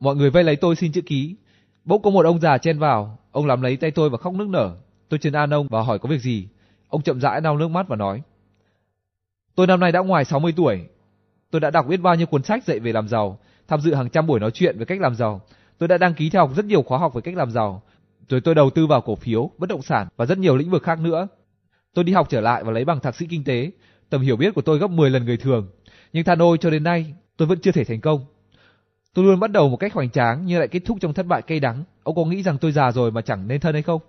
mọi 0.00 0.16
người 0.16 0.30
vây 0.30 0.44
lấy 0.44 0.56
tôi 0.56 0.76
xin 0.76 0.92
chữ 0.92 1.00
ký. 1.00 1.36
Bỗng 1.84 2.02
có 2.02 2.10
một 2.10 2.24
ông 2.24 2.40
già 2.40 2.58
chen 2.58 2.78
vào, 2.78 3.18
ông 3.32 3.46
làm 3.46 3.62
lấy 3.62 3.76
tay 3.76 3.90
tôi 3.90 4.10
và 4.10 4.18
khóc 4.18 4.34
nức 4.34 4.48
nở. 4.48 4.76
Tôi 5.08 5.18
trấn 5.18 5.32
an 5.32 5.54
ông 5.54 5.66
và 5.70 5.82
hỏi 5.82 5.98
có 5.98 6.08
việc 6.08 6.20
gì. 6.20 6.48
Ông 6.88 7.02
chậm 7.02 7.20
rãi 7.20 7.40
lau 7.40 7.58
nước 7.58 7.68
mắt 7.68 7.88
và 7.88 7.96
nói: 7.96 8.22
Tôi 9.54 9.66
năm 9.66 9.80
nay 9.80 9.92
đã 9.92 10.00
ngoài 10.00 10.24
60 10.24 10.52
tuổi. 10.56 10.80
Tôi 11.50 11.60
đã 11.60 11.70
đọc 11.70 11.86
biết 11.86 11.96
bao 11.96 12.14
nhiêu 12.14 12.26
cuốn 12.26 12.42
sách 12.42 12.64
dạy 12.64 12.80
về 12.80 12.92
làm 12.92 13.08
giàu, 13.08 13.38
tham 13.68 13.80
dự 13.80 13.94
hàng 13.94 14.10
trăm 14.10 14.26
buổi 14.26 14.40
nói 14.40 14.50
chuyện 14.50 14.78
về 14.78 14.84
cách 14.84 15.00
làm 15.00 15.14
giàu. 15.14 15.40
Tôi 15.78 15.88
đã 15.88 15.98
đăng 15.98 16.14
ký 16.14 16.30
theo 16.30 16.46
học 16.46 16.56
rất 16.56 16.64
nhiều 16.64 16.82
khóa 16.82 16.98
học 16.98 17.14
về 17.14 17.20
cách 17.20 17.36
làm 17.36 17.50
giàu. 17.50 17.82
Rồi 18.28 18.40
tôi 18.40 18.54
đầu 18.54 18.70
tư 18.70 18.86
vào 18.86 19.00
cổ 19.00 19.14
phiếu, 19.14 19.50
bất 19.58 19.68
động 19.68 19.82
sản 19.82 20.08
và 20.16 20.26
rất 20.26 20.38
nhiều 20.38 20.56
lĩnh 20.56 20.70
vực 20.70 20.82
khác 20.82 21.00
nữa. 21.00 21.28
Tôi 21.94 22.04
đi 22.04 22.12
học 22.12 22.26
trở 22.30 22.40
lại 22.40 22.64
và 22.64 22.72
lấy 22.72 22.84
bằng 22.84 23.00
thạc 23.00 23.16
sĩ 23.16 23.26
kinh 23.26 23.44
tế. 23.44 23.70
Tầm 24.10 24.20
hiểu 24.20 24.36
biết 24.36 24.54
của 24.54 24.62
tôi 24.62 24.78
gấp 24.78 24.90
10 24.90 25.10
lần 25.10 25.24
người 25.24 25.36
thường. 25.36 25.70
Nhưng 26.12 26.24
than 26.24 26.38
ôi 26.38 26.58
cho 26.60 26.70
đến 26.70 26.82
nay, 26.82 27.14
tôi 27.36 27.48
vẫn 27.48 27.60
chưa 27.60 27.72
thể 27.72 27.84
thành 27.84 28.00
công. 28.00 28.24
Tôi 29.14 29.24
luôn 29.24 29.40
bắt 29.40 29.50
đầu 29.50 29.68
một 29.68 29.76
cách 29.76 29.92
hoành 29.92 30.10
tráng 30.10 30.46
nhưng 30.46 30.58
lại 30.58 30.68
kết 30.68 30.80
thúc 30.84 30.98
trong 31.00 31.14
thất 31.14 31.26
bại 31.26 31.42
cay 31.42 31.60
đắng. 31.60 31.84
Ông 32.02 32.14
có 32.14 32.24
nghĩ 32.24 32.42
rằng 32.42 32.58
tôi 32.58 32.72
già 32.72 32.92
rồi 32.92 33.10
mà 33.10 33.20
chẳng 33.20 33.48
nên 33.48 33.60
thân 33.60 33.72
hay 33.72 33.82
không? 33.82 34.00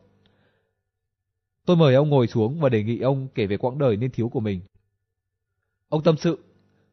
Tôi 1.65 1.77
mời 1.77 1.95
ông 1.95 2.09
ngồi 2.09 2.27
xuống 2.27 2.59
và 2.59 2.69
đề 2.69 2.83
nghị 2.83 2.99
ông 2.99 3.27
kể 3.35 3.45
về 3.45 3.57
quãng 3.57 3.77
đời 3.79 3.97
niên 3.97 4.11
thiếu 4.11 4.29
của 4.29 4.39
mình. 4.39 4.61
Ông 5.89 6.03
tâm 6.03 6.17
sự, 6.17 6.39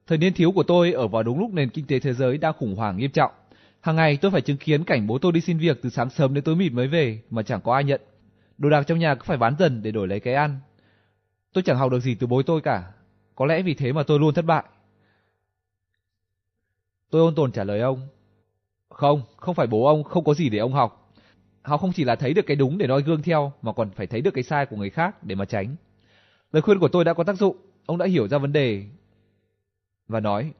thời 0.06 0.18
niên 0.18 0.32
thiếu 0.32 0.52
của 0.52 0.62
tôi 0.62 0.92
ở 0.92 1.08
vào 1.08 1.22
đúng 1.22 1.38
lúc 1.38 1.50
nền 1.52 1.70
kinh 1.70 1.86
tế 1.86 1.98
thế 1.98 2.12
giới 2.12 2.38
đang 2.38 2.54
khủng 2.58 2.74
hoảng 2.76 2.96
nghiêm 2.96 3.10
trọng. 3.10 3.32
Hàng 3.80 3.96
ngày 3.96 4.16
tôi 4.16 4.30
phải 4.30 4.40
chứng 4.40 4.56
kiến 4.56 4.84
cảnh 4.84 5.06
bố 5.06 5.18
tôi 5.18 5.32
đi 5.32 5.40
xin 5.40 5.58
việc 5.58 5.78
từ 5.82 5.90
sáng 5.90 6.10
sớm 6.10 6.34
đến 6.34 6.44
tối 6.44 6.56
mịt 6.56 6.72
mới 6.72 6.88
về 6.88 7.20
mà 7.30 7.42
chẳng 7.42 7.60
có 7.60 7.74
ai 7.74 7.84
nhận. 7.84 8.00
Đồ 8.58 8.70
đạc 8.70 8.82
trong 8.86 8.98
nhà 8.98 9.14
cứ 9.14 9.22
phải 9.24 9.36
bán 9.36 9.54
dần 9.58 9.82
để 9.82 9.90
đổi 9.90 10.08
lấy 10.08 10.20
cái 10.20 10.34
ăn. 10.34 10.60
Tôi 11.52 11.62
chẳng 11.62 11.76
học 11.76 11.90
được 11.90 12.00
gì 12.00 12.14
từ 12.14 12.26
bố 12.26 12.42
tôi 12.42 12.60
cả. 12.60 12.92
Có 13.36 13.46
lẽ 13.46 13.62
vì 13.62 13.74
thế 13.74 13.92
mà 13.92 14.02
tôi 14.02 14.18
luôn 14.18 14.34
thất 14.34 14.44
bại. 14.44 14.64
Tôi 17.10 17.22
ôn 17.22 17.34
tồn 17.34 17.52
trả 17.52 17.64
lời 17.64 17.80
ông. 17.80 18.08
Không, 18.88 19.22
không 19.36 19.54
phải 19.54 19.66
bố 19.66 19.86
ông 19.86 20.04
không 20.04 20.24
có 20.24 20.34
gì 20.34 20.48
để 20.48 20.58
ông 20.58 20.72
học. 20.72 21.12
Họ 21.62 21.76
không 21.76 21.92
chỉ 21.92 22.04
là 22.04 22.16
thấy 22.16 22.34
được 22.34 22.46
cái 22.46 22.56
đúng 22.56 22.78
để 22.78 22.86
noi 22.86 23.02
gương 23.02 23.22
theo 23.22 23.52
mà 23.62 23.72
còn 23.72 23.90
phải 23.90 24.06
thấy 24.06 24.20
được 24.20 24.34
cái 24.34 24.44
sai 24.44 24.66
của 24.66 24.76
người 24.76 24.90
khác 24.90 25.24
để 25.24 25.34
mà 25.34 25.44
tránh. 25.44 25.76
Lời 26.52 26.62
khuyên 26.62 26.78
của 26.78 26.88
tôi 26.88 27.04
đã 27.04 27.14
có 27.14 27.24
tác 27.24 27.36
dụng, 27.36 27.56
ông 27.86 27.98
đã 27.98 28.06
hiểu 28.06 28.28
ra 28.28 28.38
vấn 28.38 28.52
đề 28.52 28.84
và 30.08 30.20
nói: 30.20 30.52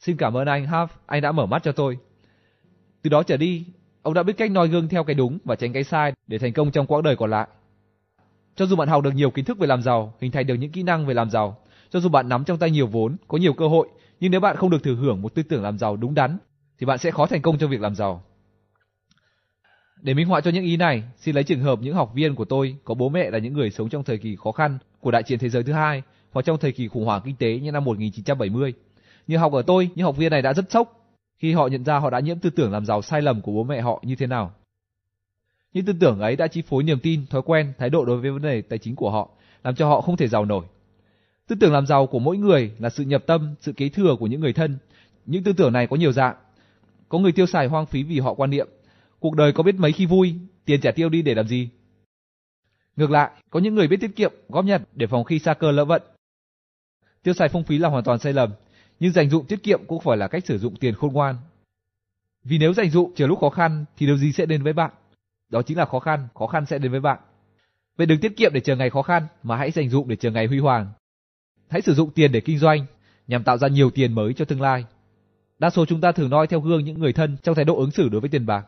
"Xin 0.00 0.16
cảm 0.16 0.36
ơn 0.36 0.46
anh 0.46 0.66
Half, 0.66 0.86
anh 1.06 1.22
đã 1.22 1.32
mở 1.32 1.46
mắt 1.46 1.62
cho 1.62 1.72
tôi." 1.72 1.98
Từ 3.02 3.10
đó 3.10 3.22
trở 3.22 3.36
đi, 3.36 3.64
ông 4.02 4.14
đã 4.14 4.22
biết 4.22 4.36
cách 4.36 4.50
noi 4.50 4.68
gương 4.68 4.88
theo 4.88 5.04
cái 5.04 5.14
đúng 5.14 5.38
và 5.44 5.56
tránh 5.56 5.72
cái 5.72 5.84
sai 5.84 6.12
để 6.26 6.38
thành 6.38 6.52
công 6.52 6.70
trong 6.70 6.86
quãng 6.86 7.02
đời 7.02 7.16
còn 7.16 7.30
lại. 7.30 7.48
Cho 8.54 8.66
dù 8.66 8.76
bạn 8.76 8.88
học 8.88 9.02
được 9.02 9.14
nhiều 9.14 9.30
kiến 9.30 9.44
thức 9.44 9.58
về 9.58 9.66
làm 9.66 9.82
giàu, 9.82 10.14
hình 10.20 10.32
thành 10.32 10.46
được 10.46 10.54
những 10.54 10.72
kỹ 10.72 10.82
năng 10.82 11.06
về 11.06 11.14
làm 11.14 11.30
giàu, 11.30 11.58
cho 11.90 12.00
dù 12.00 12.08
bạn 12.08 12.28
nắm 12.28 12.44
trong 12.44 12.58
tay 12.58 12.70
nhiều 12.70 12.86
vốn, 12.86 13.16
có 13.28 13.38
nhiều 13.38 13.52
cơ 13.52 13.68
hội, 13.68 13.88
nhưng 14.20 14.30
nếu 14.30 14.40
bạn 14.40 14.56
không 14.56 14.70
được 14.70 14.82
thừa 14.82 14.94
hưởng 14.94 15.22
một 15.22 15.34
tư 15.34 15.42
tưởng 15.42 15.62
làm 15.62 15.78
giàu 15.78 15.96
đúng 15.96 16.14
đắn, 16.14 16.38
thì 16.78 16.86
bạn 16.86 16.98
sẽ 16.98 17.10
khó 17.10 17.26
thành 17.26 17.42
công 17.42 17.58
trong 17.58 17.70
việc 17.70 17.80
làm 17.80 17.94
giàu. 17.94 18.22
Để 20.02 20.14
minh 20.14 20.26
họa 20.26 20.40
cho 20.40 20.50
những 20.50 20.64
ý 20.64 20.76
này, 20.76 21.02
xin 21.16 21.34
lấy 21.34 21.44
trường 21.44 21.60
hợp 21.60 21.78
những 21.82 21.94
học 21.94 22.12
viên 22.14 22.34
của 22.34 22.44
tôi 22.44 22.76
có 22.84 22.94
bố 22.94 23.08
mẹ 23.08 23.30
là 23.30 23.38
những 23.38 23.52
người 23.52 23.70
sống 23.70 23.88
trong 23.88 24.04
thời 24.04 24.18
kỳ 24.18 24.36
khó 24.36 24.52
khăn 24.52 24.78
của 25.00 25.10
đại 25.10 25.22
chiến 25.22 25.38
thế 25.38 25.48
giới 25.48 25.62
thứ 25.62 25.72
hai 25.72 26.02
hoặc 26.32 26.42
trong 26.42 26.58
thời 26.58 26.72
kỳ 26.72 26.88
khủng 26.88 27.04
hoảng 27.04 27.22
kinh 27.24 27.36
tế 27.36 27.58
như 27.58 27.72
năm 27.72 27.84
1970. 27.84 28.74
Như 29.26 29.36
học 29.36 29.52
ở 29.52 29.62
tôi, 29.62 29.90
những 29.94 30.06
học 30.06 30.16
viên 30.16 30.30
này 30.30 30.42
đã 30.42 30.52
rất 30.52 30.70
sốc 30.70 31.06
khi 31.38 31.52
họ 31.52 31.66
nhận 31.66 31.84
ra 31.84 31.98
họ 31.98 32.10
đã 32.10 32.20
nhiễm 32.20 32.38
tư 32.38 32.50
tưởng 32.50 32.72
làm 32.72 32.86
giàu 32.86 33.02
sai 33.02 33.22
lầm 33.22 33.40
của 33.40 33.52
bố 33.52 33.64
mẹ 33.64 33.80
họ 33.80 34.02
như 34.04 34.16
thế 34.16 34.26
nào. 34.26 34.52
Những 35.72 35.84
tư 35.84 35.92
tưởng 36.00 36.20
ấy 36.20 36.36
đã 36.36 36.46
chi 36.46 36.62
phối 36.62 36.82
niềm 36.82 36.98
tin, 37.02 37.26
thói 37.26 37.42
quen, 37.42 37.72
thái 37.78 37.90
độ 37.90 38.04
đối 38.04 38.20
với 38.20 38.30
vấn 38.30 38.42
đề 38.42 38.62
tài 38.62 38.78
chính 38.78 38.96
của 38.96 39.10
họ, 39.10 39.30
làm 39.64 39.74
cho 39.74 39.88
họ 39.88 40.00
không 40.00 40.16
thể 40.16 40.28
giàu 40.28 40.44
nổi. 40.44 40.64
Tư 41.48 41.56
tưởng 41.60 41.72
làm 41.72 41.86
giàu 41.86 42.06
của 42.06 42.18
mỗi 42.18 42.36
người 42.36 42.72
là 42.78 42.90
sự 42.90 43.04
nhập 43.04 43.22
tâm, 43.26 43.54
sự 43.60 43.72
kế 43.72 43.88
thừa 43.88 44.16
của 44.18 44.26
những 44.26 44.40
người 44.40 44.52
thân. 44.52 44.78
Những 45.26 45.42
tư 45.42 45.52
tưởng 45.52 45.72
này 45.72 45.86
có 45.86 45.96
nhiều 45.96 46.12
dạng. 46.12 46.36
Có 47.08 47.18
người 47.18 47.32
tiêu 47.32 47.46
xài 47.46 47.66
hoang 47.66 47.86
phí 47.86 48.02
vì 48.02 48.20
họ 48.20 48.34
quan 48.34 48.50
niệm, 48.50 48.68
cuộc 49.20 49.36
đời 49.36 49.52
có 49.52 49.62
biết 49.62 49.74
mấy 49.74 49.92
khi 49.92 50.06
vui, 50.06 50.34
tiền 50.64 50.80
trả 50.80 50.90
tiêu 50.90 51.08
đi 51.08 51.22
để 51.22 51.34
làm 51.34 51.48
gì. 51.48 51.68
Ngược 52.96 53.10
lại, 53.10 53.30
có 53.50 53.60
những 53.60 53.74
người 53.74 53.88
biết 53.88 53.96
tiết 54.00 54.16
kiệm, 54.16 54.32
góp 54.48 54.64
nhặt 54.64 54.82
để 54.92 55.06
phòng 55.06 55.24
khi 55.24 55.38
xa 55.38 55.54
cơ 55.54 55.70
lỡ 55.70 55.84
vận. 55.84 56.02
Tiêu 57.22 57.34
xài 57.34 57.48
phung 57.48 57.64
phí 57.64 57.78
là 57.78 57.88
hoàn 57.88 58.04
toàn 58.04 58.18
sai 58.18 58.32
lầm, 58.32 58.50
nhưng 59.00 59.12
dành 59.12 59.30
dụng 59.30 59.46
tiết 59.46 59.62
kiệm 59.62 59.80
cũng 59.86 60.00
phải 60.00 60.16
là 60.16 60.28
cách 60.28 60.46
sử 60.46 60.58
dụng 60.58 60.76
tiền 60.76 60.94
khôn 60.94 61.12
ngoan. 61.12 61.36
Vì 62.44 62.58
nếu 62.58 62.72
dành 62.72 62.90
dụng 62.90 63.12
chờ 63.14 63.26
lúc 63.26 63.40
khó 63.40 63.50
khăn 63.50 63.84
thì 63.96 64.06
điều 64.06 64.16
gì 64.16 64.32
sẽ 64.32 64.46
đến 64.46 64.62
với 64.62 64.72
bạn? 64.72 64.90
Đó 65.48 65.62
chính 65.62 65.78
là 65.78 65.84
khó 65.84 65.98
khăn, 65.98 66.28
khó 66.34 66.46
khăn 66.46 66.66
sẽ 66.66 66.78
đến 66.78 66.90
với 66.90 67.00
bạn. 67.00 67.18
Vậy 67.96 68.06
đừng 68.06 68.20
tiết 68.20 68.36
kiệm 68.36 68.52
để 68.54 68.60
chờ 68.60 68.76
ngày 68.76 68.90
khó 68.90 69.02
khăn, 69.02 69.26
mà 69.42 69.56
hãy 69.56 69.70
dành 69.70 69.88
dụng 69.88 70.08
để 70.08 70.16
chờ 70.16 70.30
ngày 70.30 70.46
huy 70.46 70.58
hoàng. 70.58 70.92
Hãy 71.68 71.82
sử 71.82 71.94
dụng 71.94 72.10
tiền 72.10 72.32
để 72.32 72.40
kinh 72.40 72.58
doanh, 72.58 72.86
nhằm 73.26 73.44
tạo 73.44 73.58
ra 73.58 73.68
nhiều 73.68 73.90
tiền 73.90 74.12
mới 74.12 74.34
cho 74.34 74.44
tương 74.44 74.60
lai. 74.60 74.84
Đa 75.58 75.70
số 75.70 75.86
chúng 75.86 76.00
ta 76.00 76.12
thường 76.12 76.30
noi 76.30 76.46
theo 76.46 76.60
gương 76.60 76.84
những 76.84 76.98
người 76.98 77.12
thân 77.12 77.36
trong 77.42 77.54
thái 77.54 77.64
độ 77.64 77.76
ứng 77.76 77.90
xử 77.90 78.08
đối 78.08 78.20
với 78.20 78.30
tiền 78.30 78.46
bạc. 78.46 78.66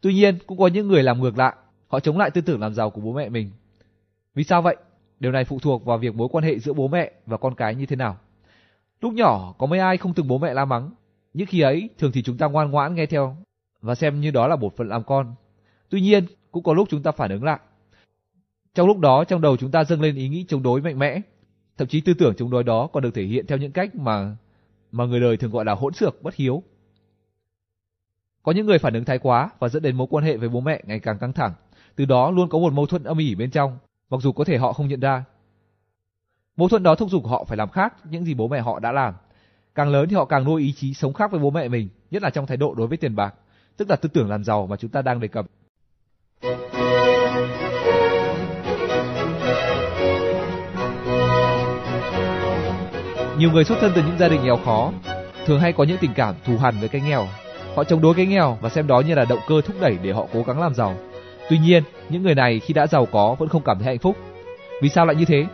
Tuy 0.00 0.14
nhiên, 0.14 0.38
cũng 0.46 0.58
có 0.58 0.66
những 0.66 0.88
người 0.88 1.02
làm 1.02 1.20
ngược 1.20 1.38
lại, 1.38 1.54
họ 1.88 2.00
chống 2.00 2.18
lại 2.18 2.30
tư 2.30 2.40
tưởng 2.40 2.60
làm 2.60 2.74
giàu 2.74 2.90
của 2.90 3.00
bố 3.00 3.12
mẹ 3.12 3.28
mình. 3.28 3.50
Vì 4.34 4.44
sao 4.44 4.62
vậy? 4.62 4.76
Điều 5.20 5.32
này 5.32 5.44
phụ 5.44 5.58
thuộc 5.58 5.84
vào 5.84 5.98
việc 5.98 6.14
mối 6.14 6.28
quan 6.32 6.44
hệ 6.44 6.58
giữa 6.58 6.72
bố 6.72 6.88
mẹ 6.88 7.12
và 7.26 7.36
con 7.36 7.54
cái 7.54 7.74
như 7.74 7.86
thế 7.86 7.96
nào. 7.96 8.18
Lúc 9.00 9.12
nhỏ 9.12 9.54
có 9.58 9.66
mấy 9.66 9.78
ai 9.78 9.96
không 9.96 10.14
từng 10.14 10.28
bố 10.28 10.38
mẹ 10.38 10.54
la 10.54 10.64
mắng, 10.64 10.90
nhưng 11.34 11.46
khi 11.46 11.60
ấy 11.60 11.88
thường 11.98 12.12
thì 12.12 12.22
chúng 12.22 12.36
ta 12.36 12.46
ngoan 12.46 12.70
ngoãn 12.70 12.94
nghe 12.94 13.06
theo 13.06 13.36
và 13.80 13.94
xem 13.94 14.20
như 14.20 14.30
đó 14.30 14.48
là 14.48 14.56
một 14.56 14.76
phần 14.76 14.88
làm 14.88 15.04
con. 15.04 15.34
Tuy 15.88 16.00
nhiên, 16.00 16.24
cũng 16.50 16.62
có 16.62 16.74
lúc 16.74 16.88
chúng 16.90 17.02
ta 17.02 17.10
phản 17.10 17.30
ứng 17.30 17.44
lại. 17.44 17.58
Trong 18.74 18.86
lúc 18.86 18.98
đó 18.98 19.24
trong 19.24 19.40
đầu 19.40 19.56
chúng 19.56 19.70
ta 19.70 19.84
dâng 19.84 20.00
lên 20.00 20.16
ý 20.16 20.28
nghĩ 20.28 20.44
chống 20.48 20.62
đối 20.62 20.80
mạnh 20.80 20.98
mẽ, 20.98 21.20
thậm 21.78 21.88
chí 21.88 22.00
tư 22.00 22.14
tưởng 22.14 22.34
chống 22.34 22.50
đối 22.50 22.64
đó 22.64 22.86
còn 22.86 23.02
được 23.02 23.14
thể 23.14 23.22
hiện 23.22 23.46
theo 23.46 23.58
những 23.58 23.72
cách 23.72 23.94
mà 23.94 24.36
mà 24.92 25.04
người 25.04 25.20
đời 25.20 25.36
thường 25.36 25.50
gọi 25.50 25.64
là 25.64 25.74
hỗn 25.74 25.92
xược, 25.92 26.22
bất 26.22 26.34
hiếu. 26.34 26.62
Có 28.42 28.52
những 28.52 28.66
người 28.66 28.78
phản 28.78 28.94
ứng 28.94 29.04
thái 29.04 29.18
quá 29.18 29.50
và 29.58 29.68
dẫn 29.68 29.82
đến 29.82 29.96
mối 29.96 30.06
quan 30.10 30.24
hệ 30.24 30.36
với 30.36 30.48
bố 30.48 30.60
mẹ 30.60 30.82
ngày 30.84 31.00
càng 31.00 31.18
căng 31.18 31.32
thẳng, 31.32 31.52
từ 31.96 32.04
đó 32.04 32.30
luôn 32.30 32.48
có 32.48 32.58
một 32.58 32.72
mâu 32.72 32.86
thuẫn 32.86 33.04
âm 33.04 33.18
ỉ 33.18 33.34
bên 33.34 33.50
trong, 33.50 33.78
mặc 34.10 34.20
dù 34.22 34.32
có 34.32 34.44
thể 34.44 34.58
họ 34.58 34.72
không 34.72 34.88
nhận 34.88 35.00
ra. 35.00 35.24
Mâu 36.56 36.68
thuẫn 36.68 36.82
đó 36.82 36.94
thúc 36.94 37.10
giục 37.10 37.26
họ 37.26 37.44
phải 37.44 37.56
làm 37.56 37.68
khác 37.68 37.94
những 38.10 38.24
gì 38.24 38.34
bố 38.34 38.48
mẹ 38.48 38.60
họ 38.60 38.78
đã 38.78 38.92
làm. 38.92 39.14
Càng 39.74 39.88
lớn 39.88 40.08
thì 40.08 40.16
họ 40.16 40.24
càng 40.24 40.44
nuôi 40.44 40.62
ý 40.62 40.72
chí 40.72 40.94
sống 40.94 41.12
khác 41.12 41.30
với 41.30 41.40
bố 41.40 41.50
mẹ 41.50 41.68
mình, 41.68 41.88
nhất 42.10 42.22
là 42.22 42.30
trong 42.30 42.46
thái 42.46 42.56
độ 42.56 42.74
đối 42.74 42.86
với 42.86 42.98
tiền 42.98 43.16
bạc, 43.16 43.34
tức 43.76 43.90
là 43.90 43.96
tư 43.96 44.08
tưởng 44.12 44.30
làm 44.30 44.44
giàu 44.44 44.66
mà 44.66 44.76
chúng 44.76 44.90
ta 44.90 45.02
đang 45.02 45.20
đề 45.20 45.28
cập. 45.28 45.46
Nhiều 53.38 53.50
người 53.50 53.64
xuất 53.64 53.78
thân 53.80 53.92
từ 53.94 54.02
những 54.02 54.18
gia 54.18 54.28
đình 54.28 54.44
nghèo 54.44 54.56
khó 54.56 54.92
thường 55.46 55.60
hay 55.60 55.72
có 55.72 55.84
những 55.84 55.98
tình 56.00 56.14
cảm 56.14 56.34
thù 56.44 56.56
hằn 56.58 56.74
với 56.80 56.88
cái 56.88 57.00
nghèo. 57.00 57.26
Họ 57.74 57.84
chống 57.84 58.00
đối 58.00 58.14
cái 58.14 58.26
nghèo 58.26 58.58
và 58.60 58.68
xem 58.68 58.86
đó 58.86 59.00
như 59.00 59.14
là 59.14 59.24
động 59.24 59.38
cơ 59.48 59.60
thúc 59.60 59.76
đẩy 59.80 59.98
để 60.02 60.12
họ 60.12 60.26
cố 60.32 60.42
gắng 60.42 60.60
làm 60.60 60.74
giàu. 60.74 60.96
Tuy 61.50 61.58
nhiên, 61.58 61.82
những 62.08 62.22
người 62.22 62.34
này 62.34 62.60
khi 62.60 62.74
đã 62.74 62.86
giàu 62.86 63.06
có 63.06 63.36
vẫn 63.38 63.48
không 63.48 63.62
cảm 63.62 63.78
thấy 63.78 63.86
hạnh 63.86 63.98
phúc. 63.98 64.16
Vì 64.82 64.88
sao 64.88 65.06
lại 65.06 65.16
như 65.16 65.24
thế? 65.24 65.46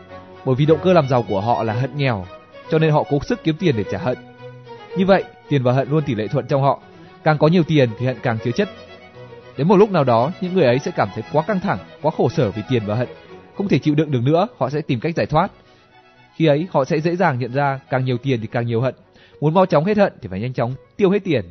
Bởi 0.44 0.54
vì 0.54 0.66
động 0.66 0.78
cơ 0.82 0.92
làm 0.92 1.08
giàu 1.08 1.24
của 1.28 1.40
họ 1.40 1.62
là 1.62 1.72
hận 1.72 1.96
nghèo, 1.96 2.26
cho 2.70 2.78
nên 2.78 2.90
họ 2.90 3.04
cố 3.10 3.18
sức 3.22 3.44
kiếm 3.44 3.54
tiền 3.58 3.76
để 3.76 3.84
trả 3.92 3.98
hận. 3.98 4.18
Như 4.96 5.06
vậy, 5.06 5.24
tiền 5.48 5.62
và 5.62 5.72
hận 5.72 5.90
luôn 5.90 6.02
tỷ 6.02 6.14
lệ 6.14 6.28
thuận 6.28 6.46
trong 6.46 6.62
họ. 6.62 6.80
Càng 7.24 7.38
có 7.38 7.48
nhiều 7.48 7.62
tiền 7.62 7.90
thì 7.98 8.06
hận 8.06 8.16
càng 8.22 8.38
chứa 8.44 8.50
chất. 8.50 8.68
Đến 9.56 9.68
một 9.68 9.76
lúc 9.76 9.90
nào 9.90 10.04
đó, 10.04 10.30
những 10.40 10.54
người 10.54 10.64
ấy 10.64 10.78
sẽ 10.78 10.90
cảm 10.90 11.08
thấy 11.14 11.24
quá 11.32 11.42
căng 11.42 11.60
thẳng, 11.60 11.78
quá 12.02 12.12
khổ 12.16 12.28
sở 12.28 12.50
vì 12.50 12.62
tiền 12.70 12.82
và 12.86 12.94
hận, 12.94 13.08
không 13.56 13.68
thể 13.68 13.78
chịu 13.78 13.94
đựng 13.94 14.10
được 14.10 14.22
nữa, 14.22 14.48
họ 14.58 14.70
sẽ 14.70 14.80
tìm 14.80 15.00
cách 15.00 15.14
giải 15.16 15.26
thoát. 15.26 15.50
Khi 16.42 16.46
ấy, 16.46 16.68
họ 16.70 16.84
sẽ 16.84 17.00
dễ 17.00 17.16
dàng 17.16 17.38
nhận 17.38 17.52
ra 17.52 17.80
càng 17.90 18.04
nhiều 18.04 18.18
tiền 18.18 18.40
thì 18.40 18.46
càng 18.46 18.66
nhiều 18.66 18.80
hận. 18.80 18.94
Muốn 19.40 19.54
mau 19.54 19.66
chóng 19.66 19.84
hết 19.84 19.96
hận 19.96 20.12
thì 20.22 20.28
phải 20.28 20.40
nhanh 20.40 20.52
chóng 20.52 20.74
tiêu 20.96 21.10
hết 21.10 21.24
tiền. 21.24 21.44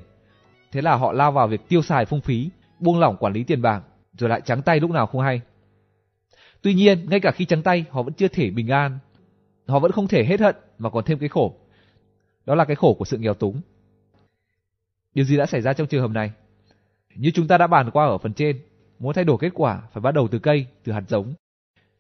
Thế 0.72 0.82
là 0.82 0.96
họ 0.96 1.12
lao 1.14 1.32
vào 1.32 1.48
việc 1.48 1.68
tiêu 1.70 1.82
xài 1.82 2.06
phung 2.06 2.22
phí, 2.22 2.50
buông 2.80 3.00
lỏng 3.00 3.18
quản 3.20 3.34
lý 3.34 3.44
tiền 3.44 3.62
bạc, 3.62 3.84
rồi 4.18 4.30
lại 4.30 4.42
trắng 4.46 4.62
tay 4.62 4.80
lúc 4.80 4.92
nào 4.92 5.08
không 5.08 5.22
hay. 5.22 5.42
Tuy 6.62 6.74
nhiên, 6.74 7.10
ngay 7.10 7.20
cả 7.20 7.32
khi 7.32 7.46
trắng 7.46 7.62
tay, 7.62 7.86
họ 7.90 8.04
vẫn 8.04 8.14
chưa 8.14 8.28
thể 8.28 8.50
bình 8.50 8.68
an. 8.68 9.00
Họ 9.68 9.80
vẫn 9.80 9.92
không 9.92 10.08
thể 10.08 10.26
hết 10.26 10.40
hận 10.40 10.56
mà 10.78 10.90
còn 10.90 11.04
thêm 11.06 11.20
cái 11.20 11.30
khổ. 11.30 11.56
Đó 12.46 12.56
là 12.56 12.66
cái 12.66 12.76
khổ 12.76 12.94
của 12.94 13.06
sự 13.06 13.18
nghèo 13.18 13.34
túng. 13.34 13.62
Điều 15.14 15.26
gì 15.26 15.38
đã 15.38 15.46
xảy 15.46 15.62
ra 15.62 15.74
trong 15.74 15.88
trường 15.88 16.02
hợp 16.02 16.12
này? 16.12 16.32
Như 17.16 17.32
chúng 17.34 17.48
ta 17.48 17.58
đã 17.58 17.68
bàn 17.68 17.92
qua 17.92 18.06
ở 18.06 18.18
phần 18.18 18.34
trên, 18.34 18.60
muốn 19.00 19.14
thay 19.14 19.24
đổi 19.24 19.38
kết 19.40 19.52
quả 19.54 19.82
phải 19.94 20.02
bắt 20.02 20.12
đầu 20.12 20.28
từ 20.28 20.40
cây, 20.40 20.66
từ 20.84 20.92
hạt 20.92 21.04
giống. 21.08 21.34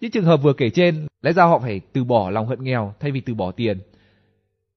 Những 0.01 0.11
trường 0.11 0.25
hợp 0.25 0.37
vừa 0.37 0.53
kể 0.53 0.69
trên, 0.69 1.07
lẽ 1.21 1.33
ra 1.33 1.43
họ 1.43 1.59
phải 1.59 1.81
từ 1.93 2.03
bỏ 2.03 2.29
lòng 2.29 2.47
hận 2.47 2.63
nghèo 2.63 2.93
thay 2.99 3.11
vì 3.11 3.21
từ 3.21 3.33
bỏ 3.33 3.51
tiền. 3.51 3.79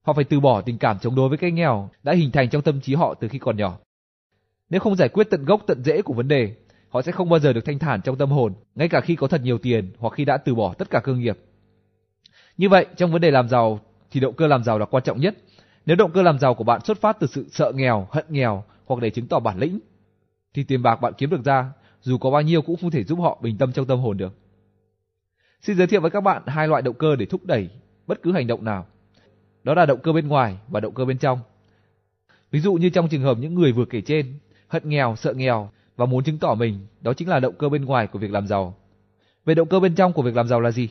Họ 0.01 0.13
phải 0.13 0.23
từ 0.23 0.39
bỏ 0.39 0.61
tình 0.61 0.77
cảm 0.77 0.99
chống 0.99 1.15
đối 1.15 1.29
với 1.29 1.37
cái 1.37 1.51
nghèo 1.51 1.89
đã 2.03 2.13
hình 2.13 2.31
thành 2.31 2.49
trong 2.49 2.61
tâm 2.61 2.81
trí 2.81 2.93
họ 2.93 3.13
từ 3.13 3.27
khi 3.27 3.39
còn 3.39 3.57
nhỏ. 3.57 3.77
Nếu 4.69 4.79
không 4.79 4.95
giải 4.95 5.09
quyết 5.09 5.27
tận 5.29 5.45
gốc 5.45 5.61
tận 5.67 5.83
rễ 5.83 6.01
của 6.01 6.13
vấn 6.13 6.27
đề, 6.27 6.55
họ 6.89 7.01
sẽ 7.01 7.11
không 7.11 7.29
bao 7.29 7.39
giờ 7.39 7.53
được 7.53 7.65
thanh 7.65 7.79
thản 7.79 8.01
trong 8.01 8.17
tâm 8.17 8.29
hồn, 8.29 8.53
ngay 8.75 8.89
cả 8.89 9.01
khi 9.01 9.15
có 9.15 9.27
thật 9.27 9.41
nhiều 9.43 9.57
tiền 9.57 9.91
hoặc 9.99 10.13
khi 10.13 10.25
đã 10.25 10.37
từ 10.37 10.55
bỏ 10.55 10.73
tất 10.73 10.89
cả 10.89 10.99
cơ 10.99 11.13
nghiệp. 11.13 11.37
Như 12.57 12.69
vậy, 12.69 12.85
trong 12.97 13.11
vấn 13.11 13.21
đề 13.21 13.31
làm 13.31 13.49
giàu 13.49 13.79
thì 14.11 14.19
động 14.19 14.35
cơ 14.35 14.47
làm 14.47 14.63
giàu 14.63 14.79
là 14.79 14.85
quan 14.85 15.03
trọng 15.03 15.19
nhất. 15.19 15.35
Nếu 15.85 15.95
động 15.95 16.11
cơ 16.11 16.21
làm 16.21 16.39
giàu 16.39 16.53
của 16.53 16.63
bạn 16.63 16.81
xuất 16.81 17.01
phát 17.01 17.17
từ 17.19 17.27
sự 17.27 17.45
sợ 17.51 17.71
nghèo, 17.75 18.07
hận 18.11 18.25
nghèo 18.29 18.63
hoặc 18.85 19.01
để 19.01 19.09
chứng 19.09 19.27
tỏ 19.27 19.39
bản 19.39 19.59
lĩnh, 19.59 19.79
thì 20.53 20.63
tiền 20.63 20.81
bạc 20.81 21.01
bạn 21.01 21.13
kiếm 21.17 21.29
được 21.29 21.43
ra, 21.45 21.71
dù 22.01 22.17
có 22.17 22.31
bao 22.31 22.41
nhiêu 22.41 22.61
cũng 22.61 22.75
không 22.81 22.91
thể 22.91 23.03
giúp 23.03 23.19
họ 23.19 23.39
bình 23.41 23.57
tâm 23.57 23.71
trong 23.71 23.85
tâm 23.85 23.99
hồn 23.99 24.17
được. 24.17 24.33
Xin 25.65 25.77
giới 25.77 25.87
thiệu 25.87 26.01
với 26.01 26.11
các 26.11 26.21
bạn 26.21 26.41
hai 26.45 26.67
loại 26.67 26.81
động 26.81 26.95
cơ 26.95 27.15
để 27.15 27.25
thúc 27.25 27.45
đẩy 27.45 27.69
bất 28.07 28.21
cứ 28.21 28.31
hành 28.31 28.47
động 28.47 28.65
nào. 28.65 28.85
Đó 29.63 29.73
là 29.73 29.85
động 29.85 29.99
cơ 30.03 30.13
bên 30.13 30.27
ngoài 30.27 30.57
và 30.67 30.79
động 30.79 30.93
cơ 30.93 31.05
bên 31.05 31.17
trong. 31.17 31.39
Ví 32.51 32.59
dụ 32.59 32.73
như 32.73 32.89
trong 32.89 33.07
trường 33.07 33.21
hợp 33.21 33.37
những 33.37 33.55
người 33.55 33.71
vừa 33.71 33.85
kể 33.85 34.01
trên, 34.01 34.33
hận 34.67 34.89
nghèo, 34.89 35.15
sợ 35.15 35.33
nghèo 35.33 35.69
và 35.95 36.05
muốn 36.05 36.23
chứng 36.23 36.37
tỏ 36.37 36.55
mình, 36.55 36.87
đó 37.01 37.13
chính 37.13 37.29
là 37.29 37.39
động 37.39 37.55
cơ 37.57 37.69
bên 37.69 37.85
ngoài 37.85 38.07
của 38.07 38.19
việc 38.19 38.31
làm 38.31 38.47
giàu. 38.47 38.75
Về 39.45 39.55
động 39.55 39.67
cơ 39.67 39.79
bên 39.79 39.95
trong 39.95 40.13
của 40.13 40.21
việc 40.21 40.35
làm 40.35 40.47
giàu 40.47 40.61
là 40.61 40.71
gì? 40.71 40.89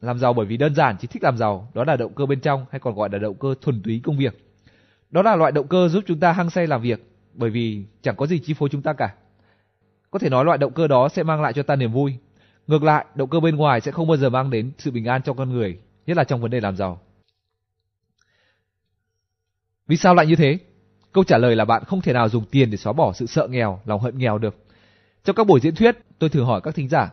Làm 0.00 0.18
giàu 0.18 0.32
bởi 0.32 0.46
vì 0.46 0.56
đơn 0.56 0.74
giản 0.74 0.96
chỉ 1.00 1.08
thích 1.08 1.22
làm 1.22 1.36
giàu, 1.36 1.70
đó 1.74 1.84
là 1.84 1.96
động 1.96 2.14
cơ 2.14 2.26
bên 2.26 2.40
trong 2.40 2.66
hay 2.70 2.80
còn 2.80 2.94
gọi 2.94 3.08
là 3.12 3.18
động 3.18 3.34
cơ 3.34 3.54
thuần 3.60 3.82
túy 3.82 4.00
công 4.04 4.18
việc. 4.18 4.46
Đó 5.10 5.22
là 5.22 5.36
loại 5.36 5.52
động 5.52 5.68
cơ 5.68 5.88
giúp 5.88 6.04
chúng 6.06 6.20
ta 6.20 6.32
hăng 6.32 6.50
say 6.50 6.66
làm 6.66 6.82
việc, 6.82 7.12
bởi 7.34 7.50
vì 7.50 7.84
chẳng 8.02 8.16
có 8.16 8.26
gì 8.26 8.38
chi 8.38 8.54
phối 8.54 8.68
chúng 8.68 8.82
ta 8.82 8.92
cả. 8.92 9.14
Có 10.10 10.18
thể 10.18 10.30
nói 10.30 10.44
loại 10.44 10.58
động 10.58 10.72
cơ 10.72 10.88
đó 10.88 11.08
sẽ 11.08 11.22
mang 11.22 11.42
lại 11.42 11.52
cho 11.52 11.62
ta 11.62 11.76
niềm 11.76 11.92
vui. 11.92 12.18
Ngược 12.68 12.82
lại, 12.82 13.04
động 13.14 13.30
cơ 13.30 13.40
bên 13.40 13.56
ngoài 13.56 13.80
sẽ 13.80 13.92
không 13.92 14.08
bao 14.08 14.16
giờ 14.16 14.30
mang 14.30 14.50
đến 14.50 14.72
sự 14.78 14.90
bình 14.90 15.04
an 15.04 15.22
cho 15.22 15.32
con 15.32 15.50
người, 15.50 15.78
nhất 16.06 16.16
là 16.16 16.24
trong 16.24 16.40
vấn 16.40 16.50
đề 16.50 16.60
làm 16.60 16.76
giàu. 16.76 17.00
Vì 19.86 19.96
sao 19.96 20.14
lại 20.14 20.26
như 20.26 20.36
thế? 20.36 20.58
Câu 21.12 21.24
trả 21.24 21.38
lời 21.38 21.56
là 21.56 21.64
bạn 21.64 21.84
không 21.84 22.00
thể 22.00 22.12
nào 22.12 22.28
dùng 22.28 22.44
tiền 22.50 22.70
để 22.70 22.76
xóa 22.76 22.92
bỏ 22.92 23.12
sự 23.12 23.26
sợ 23.26 23.46
nghèo, 23.50 23.80
lòng 23.84 24.00
hận 24.00 24.18
nghèo 24.18 24.38
được. 24.38 24.56
Trong 25.24 25.36
các 25.36 25.46
buổi 25.46 25.60
diễn 25.60 25.74
thuyết, 25.74 25.96
tôi 26.18 26.30
thường 26.30 26.46
hỏi 26.46 26.60
các 26.64 26.74
thính 26.74 26.88
giả. 26.88 27.12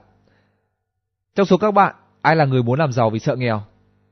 Trong 1.35 1.45
số 1.45 1.57
các 1.57 1.71
bạn, 1.71 1.95
ai 2.21 2.35
là 2.35 2.45
người 2.45 2.63
muốn 2.63 2.79
làm 2.79 2.91
giàu 2.91 3.09
vì 3.09 3.19
sợ 3.19 3.35
nghèo? 3.35 3.63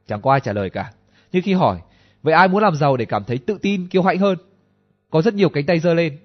Chẳng 0.07 0.21
có 0.21 0.31
ai 0.31 0.39
trả 0.39 0.53
lời 0.53 0.69
cả. 0.69 0.91
Nhưng 1.31 1.43
khi 1.43 1.53
hỏi, 1.53 1.79
vậy 2.21 2.33
ai 2.33 2.47
muốn 2.47 2.63
làm 2.63 2.75
giàu 2.75 2.97
để 2.97 3.05
cảm 3.05 3.23
thấy 3.23 3.37
tự 3.37 3.57
tin, 3.61 3.87
kiêu 3.87 4.03
hãnh 4.03 4.19
hơn? 4.19 4.37
Có 5.09 5.21
rất 5.21 5.33
nhiều 5.33 5.49
cánh 5.49 5.65
tay 5.65 5.79
giơ 5.79 5.93
lên. 5.93 6.17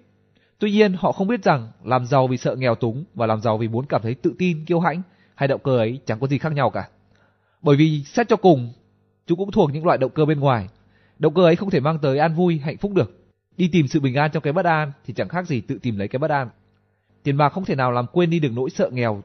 Tuy 0.58 0.70
nhiên, 0.70 0.92
họ 0.98 1.12
không 1.12 1.28
biết 1.28 1.44
rằng 1.44 1.70
làm 1.84 2.06
giàu 2.06 2.26
vì 2.26 2.36
sợ 2.36 2.56
nghèo 2.56 2.74
túng 2.74 3.04
và 3.14 3.26
làm 3.26 3.40
giàu 3.40 3.58
vì 3.58 3.68
muốn 3.68 3.86
cảm 3.86 4.02
thấy 4.02 4.14
tự 4.14 4.34
tin, 4.38 4.64
kiêu 4.64 4.80
hãnh, 4.80 5.02
hay 5.34 5.48
động 5.48 5.60
cơ 5.64 5.76
ấy 5.76 6.00
chẳng 6.06 6.20
có 6.20 6.26
gì 6.26 6.38
khác 6.38 6.52
nhau 6.52 6.70
cả. 6.70 6.88
Bởi 7.62 7.76
vì 7.76 8.04
xét 8.04 8.28
cho 8.28 8.36
cùng, 8.36 8.72
chúng 9.26 9.38
cũng 9.38 9.50
thuộc 9.50 9.72
những 9.72 9.86
loại 9.86 9.98
động 9.98 10.12
cơ 10.14 10.24
bên 10.24 10.40
ngoài. 10.40 10.68
Động 11.18 11.34
cơ 11.34 11.42
ấy 11.42 11.56
không 11.56 11.70
thể 11.70 11.80
mang 11.80 11.98
tới 11.98 12.18
an 12.18 12.34
vui, 12.34 12.58
hạnh 12.58 12.76
phúc 12.76 12.92
được. 12.94 13.28
Đi 13.56 13.68
tìm 13.72 13.88
sự 13.88 14.00
bình 14.00 14.14
an 14.14 14.30
trong 14.30 14.42
cái 14.42 14.52
bất 14.52 14.64
an 14.64 14.92
thì 15.06 15.14
chẳng 15.14 15.28
khác 15.28 15.46
gì 15.46 15.60
tự 15.60 15.78
tìm 15.82 15.96
lấy 15.96 16.08
cái 16.08 16.18
bất 16.18 16.30
an. 16.30 16.48
Tiền 17.22 17.36
bạc 17.36 17.48
không 17.48 17.64
thể 17.64 17.74
nào 17.74 17.92
làm 17.92 18.06
quên 18.12 18.30
đi 18.30 18.40
được 18.40 18.52
nỗi 18.52 18.70
sợ 18.70 18.90
nghèo. 18.92 19.22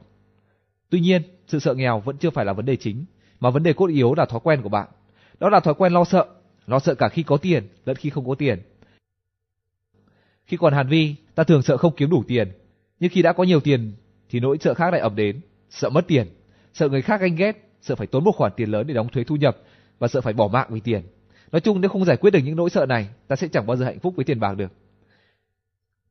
Tuy 0.90 1.00
nhiên, 1.00 1.22
sự 1.46 1.58
sợ 1.58 1.74
nghèo 1.74 2.00
vẫn 2.00 2.16
chưa 2.16 2.30
phải 2.30 2.44
là 2.44 2.52
vấn 2.52 2.64
đề 2.64 2.76
chính, 2.76 3.04
mà 3.40 3.50
vấn 3.50 3.62
đề 3.62 3.72
cốt 3.72 3.86
yếu 3.86 4.14
là 4.14 4.24
thói 4.24 4.40
quen 4.42 4.62
của 4.62 4.68
bạn. 4.68 4.88
Đó 5.40 5.48
là 5.48 5.60
thói 5.60 5.74
quen 5.74 5.92
lo 5.92 6.04
sợ, 6.04 6.26
lo 6.66 6.78
sợ 6.78 6.94
cả 6.94 7.08
khi 7.08 7.22
có 7.22 7.36
tiền 7.36 7.68
lẫn 7.84 7.96
khi 7.96 8.10
không 8.10 8.28
có 8.28 8.34
tiền. 8.34 8.62
Khi 10.44 10.56
còn 10.56 10.72
Hàn 10.72 10.88
Vi, 10.88 11.14
ta 11.34 11.44
thường 11.44 11.62
sợ 11.62 11.76
không 11.76 11.94
kiếm 11.96 12.10
đủ 12.10 12.24
tiền, 12.28 12.52
nhưng 13.00 13.10
khi 13.10 13.22
đã 13.22 13.32
có 13.32 13.44
nhiều 13.44 13.60
tiền 13.60 13.92
thì 14.30 14.40
nỗi 14.40 14.56
sợ 14.60 14.74
khác 14.74 14.90
lại 14.92 15.00
ập 15.00 15.14
đến, 15.14 15.40
sợ 15.70 15.90
mất 15.90 16.04
tiền, 16.08 16.26
sợ 16.74 16.88
người 16.88 17.02
khác 17.02 17.20
ganh 17.20 17.36
ghét, 17.36 17.68
sợ 17.80 17.94
phải 17.94 18.06
tốn 18.06 18.24
một 18.24 18.32
khoản 18.36 18.52
tiền 18.56 18.70
lớn 18.70 18.86
để 18.86 18.94
đóng 18.94 19.08
thuế 19.08 19.24
thu 19.24 19.36
nhập 19.36 19.56
và 19.98 20.08
sợ 20.08 20.20
phải 20.20 20.32
bỏ 20.32 20.48
mạng 20.48 20.68
vì 20.70 20.80
tiền. 20.80 21.02
Nói 21.52 21.60
chung 21.60 21.80
nếu 21.80 21.88
không 21.88 22.04
giải 22.04 22.16
quyết 22.16 22.30
được 22.30 22.40
những 22.44 22.56
nỗi 22.56 22.70
sợ 22.70 22.86
này, 22.86 23.08
ta 23.28 23.36
sẽ 23.36 23.48
chẳng 23.48 23.66
bao 23.66 23.76
giờ 23.76 23.84
hạnh 23.84 23.98
phúc 23.98 24.16
với 24.16 24.24
tiền 24.24 24.40
bạc 24.40 24.54
được. 24.54 24.72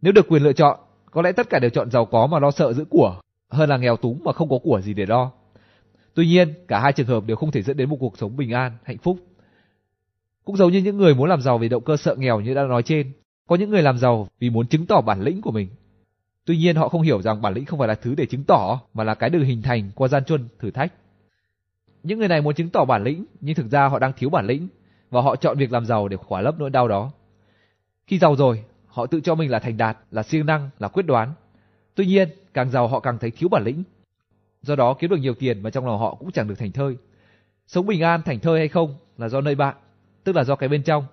Nếu 0.01 0.13
được 0.13 0.27
quyền 0.27 0.43
lựa 0.43 0.53
chọn, 0.53 0.79
có 1.11 1.21
lẽ 1.21 1.31
tất 1.31 1.49
cả 1.49 1.59
đều 1.59 1.69
chọn 1.69 1.91
giàu 1.91 2.05
có 2.05 2.27
mà 2.27 2.39
lo 2.39 2.51
sợ 2.51 2.73
giữ 2.73 2.85
của, 2.89 3.21
hơn 3.49 3.69
là 3.69 3.77
nghèo 3.77 3.97
túng 3.97 4.23
mà 4.23 4.33
không 4.33 4.49
có 4.49 4.59
của 4.63 4.81
gì 4.81 4.93
để 4.93 5.05
lo. 5.05 5.31
Tuy 6.13 6.27
nhiên, 6.27 6.53
cả 6.67 6.79
hai 6.79 6.93
trường 6.93 7.07
hợp 7.07 7.23
đều 7.25 7.37
không 7.37 7.51
thể 7.51 7.61
dẫn 7.61 7.77
đến 7.77 7.89
một 7.89 7.97
cuộc 7.99 8.17
sống 8.17 8.37
bình 8.37 8.51
an, 8.51 8.77
hạnh 8.83 8.97
phúc. 8.97 9.17
Cũng 10.45 10.57
giống 10.57 10.71
như 10.71 10.79
những 10.79 10.97
người 10.97 11.15
muốn 11.15 11.29
làm 11.29 11.41
giàu 11.41 11.57
vì 11.57 11.69
động 11.69 11.83
cơ 11.83 11.97
sợ 11.97 12.15
nghèo 12.15 12.39
như 12.39 12.53
đã 12.53 12.63
nói 12.63 12.83
trên, 12.83 13.11
có 13.47 13.55
những 13.55 13.69
người 13.69 13.81
làm 13.81 13.97
giàu 13.97 14.27
vì 14.39 14.49
muốn 14.49 14.67
chứng 14.67 14.85
tỏ 14.85 15.01
bản 15.01 15.21
lĩnh 15.21 15.41
của 15.41 15.51
mình. 15.51 15.69
Tuy 16.45 16.57
nhiên 16.57 16.75
họ 16.75 16.89
không 16.89 17.01
hiểu 17.01 17.21
rằng 17.21 17.41
bản 17.41 17.53
lĩnh 17.53 17.65
không 17.65 17.79
phải 17.79 17.87
là 17.87 17.95
thứ 17.95 18.15
để 18.15 18.25
chứng 18.25 18.43
tỏ, 18.43 18.81
mà 18.93 19.03
là 19.03 19.15
cái 19.15 19.29
được 19.29 19.43
hình 19.43 19.61
thành 19.61 19.91
qua 19.95 20.07
gian 20.07 20.25
truân, 20.25 20.47
thử 20.59 20.71
thách. 20.71 20.93
Những 22.03 22.19
người 22.19 22.27
này 22.27 22.41
muốn 22.41 22.55
chứng 22.55 22.69
tỏ 22.69 22.85
bản 22.85 23.03
lĩnh, 23.03 23.25
nhưng 23.41 23.55
thực 23.55 23.67
ra 23.71 23.87
họ 23.87 23.99
đang 23.99 24.13
thiếu 24.13 24.29
bản 24.29 24.45
lĩnh, 24.45 24.67
và 25.09 25.21
họ 25.21 25.35
chọn 25.35 25.57
việc 25.57 25.71
làm 25.71 25.85
giàu 25.85 26.07
để 26.07 26.17
khỏa 26.17 26.41
lấp 26.41 26.55
nỗi 26.59 26.69
đau 26.69 26.87
đó. 26.87 27.11
Khi 28.07 28.17
giàu 28.19 28.35
rồi, 28.35 28.63
họ 28.87 29.05
tự 29.05 29.21
cho 29.21 29.35
mình 29.35 29.51
là 29.51 29.59
thành 29.59 29.77
đạt, 29.77 29.97
là 30.11 30.23
siêng 30.23 30.45
năng, 30.45 30.69
là 30.79 30.87
quyết 30.87 31.03
đoán. 31.03 31.33
Tuy 31.95 32.05
nhiên, 32.05 32.29
càng 32.53 32.69
giàu 32.69 32.87
họ 32.87 32.99
càng 32.99 33.17
thấy 33.17 33.31
thiếu 33.31 33.49
bản 33.49 33.63
lĩnh. 33.63 33.83
Do 34.61 34.75
đó 34.75 34.93
kiếm 34.93 35.09
được 35.09 35.17
nhiều 35.17 35.33
tiền 35.33 35.63
mà 35.63 35.69
trong 35.69 35.85
lòng 35.85 35.99
họ 35.99 36.15
cũng 36.15 36.31
chẳng 36.31 36.47
được 36.47 36.55
thành 36.59 36.71
thơi. 36.71 36.97
Sống 37.67 37.85
bình 37.85 38.01
an, 38.01 38.21
thành 38.25 38.39
thơi 38.39 38.59
hay 38.59 38.67
không 38.67 38.95
là 39.17 39.29
do 39.29 39.41
nơi 39.41 39.55
bạn, 39.55 39.75
tức 40.23 40.35
là 40.35 40.43
do 40.43 40.55
cái 40.55 40.69
bên 40.69 40.83
trong. 40.83 41.05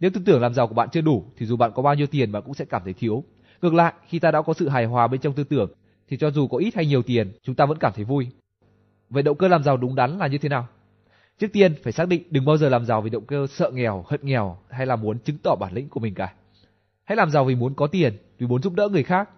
Nếu 0.00 0.10
tư 0.14 0.20
tưởng 0.24 0.40
làm 0.40 0.54
giàu 0.54 0.66
của 0.66 0.74
bạn 0.74 0.88
chưa 0.92 1.00
đủ 1.00 1.24
thì 1.36 1.46
dù 1.46 1.56
bạn 1.56 1.70
có 1.74 1.82
bao 1.82 1.94
nhiêu 1.94 2.06
tiền 2.06 2.32
bạn 2.32 2.42
cũng 2.42 2.54
sẽ 2.54 2.64
cảm 2.64 2.82
thấy 2.84 2.92
thiếu. 2.92 3.24
Ngược 3.62 3.74
lại, 3.74 3.92
khi 4.08 4.18
ta 4.18 4.30
đã 4.30 4.42
có 4.42 4.54
sự 4.54 4.68
hài 4.68 4.84
hòa 4.84 5.06
bên 5.06 5.20
trong 5.20 5.32
tư 5.32 5.44
tưởng 5.44 5.70
thì 6.08 6.16
cho 6.16 6.30
dù 6.30 6.48
có 6.48 6.58
ít 6.58 6.74
hay 6.74 6.86
nhiều 6.86 7.02
tiền, 7.02 7.32
chúng 7.42 7.54
ta 7.54 7.66
vẫn 7.66 7.78
cảm 7.78 7.92
thấy 7.96 8.04
vui. 8.04 8.26
Vậy 9.10 9.22
động 9.22 9.36
cơ 9.36 9.48
làm 9.48 9.62
giàu 9.62 9.76
đúng 9.76 9.94
đắn 9.94 10.18
là 10.18 10.26
như 10.26 10.38
thế 10.38 10.48
nào? 10.48 10.68
Trước 11.38 11.46
tiên 11.52 11.74
phải 11.82 11.92
xác 11.92 12.08
định 12.08 12.22
đừng 12.30 12.44
bao 12.44 12.56
giờ 12.56 12.68
làm 12.68 12.84
giàu 12.84 13.02
vì 13.02 13.10
động 13.10 13.26
cơ 13.26 13.46
sợ 13.50 13.70
nghèo, 13.70 14.04
hận 14.08 14.20
nghèo 14.22 14.58
hay 14.70 14.86
là 14.86 14.96
muốn 14.96 15.18
chứng 15.18 15.38
tỏ 15.42 15.56
bản 15.60 15.72
lĩnh 15.72 15.88
của 15.88 16.00
mình 16.00 16.14
cả. 16.14 16.32
Hãy 17.04 17.16
làm 17.16 17.30
giàu 17.30 17.44
vì 17.44 17.54
muốn 17.54 17.74
có 17.74 17.86
tiền, 17.86 18.16
vì 18.38 18.46
muốn 18.46 18.62
giúp 18.62 18.72
đỡ 18.76 18.88
người 18.88 19.02
khác 19.02 19.30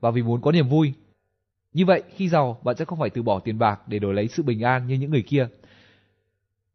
và 0.00 0.10
vì 0.10 0.22
muốn 0.22 0.40
có 0.40 0.52
niềm 0.52 0.68
vui. 0.68 0.92
Như 1.72 1.86
vậy, 1.86 2.02
khi 2.16 2.28
giàu, 2.28 2.60
bạn 2.64 2.76
sẽ 2.76 2.84
không 2.84 2.98
phải 2.98 3.10
từ 3.10 3.22
bỏ 3.22 3.38
tiền 3.38 3.58
bạc 3.58 3.80
để 3.86 3.98
đổi 3.98 4.14
lấy 4.14 4.28
sự 4.28 4.42
bình 4.42 4.60
an 4.60 4.86
như 4.86 4.94
những 4.94 5.10
người 5.10 5.22
kia. 5.22 5.48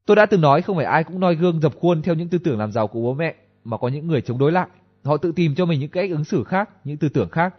Tôi 0.05 0.15
đã 0.15 0.25
từng 0.25 0.41
nói 0.41 0.61
không 0.61 0.75
phải 0.75 0.85
ai 0.85 1.03
cũng 1.03 1.19
noi 1.19 1.35
gương 1.35 1.61
dập 1.61 1.73
khuôn 1.79 2.01
theo 2.01 2.15
những 2.15 2.29
tư 2.29 2.37
tưởng 2.37 2.59
làm 2.59 2.71
giàu 2.71 2.87
của 2.87 3.01
bố 3.01 3.13
mẹ, 3.13 3.35
mà 3.63 3.77
có 3.77 3.87
những 3.87 4.07
người 4.07 4.21
chống 4.21 4.37
đối 4.37 4.51
lại. 4.51 4.67
Họ 5.03 5.17
tự 5.17 5.31
tìm 5.31 5.55
cho 5.55 5.65
mình 5.65 5.79
những 5.79 5.89
cách 5.89 6.09
ứng 6.09 6.23
xử 6.23 6.43
khác, 6.43 6.69
những 6.83 6.97
tư 6.97 7.09
tưởng 7.09 7.29
khác. 7.29 7.55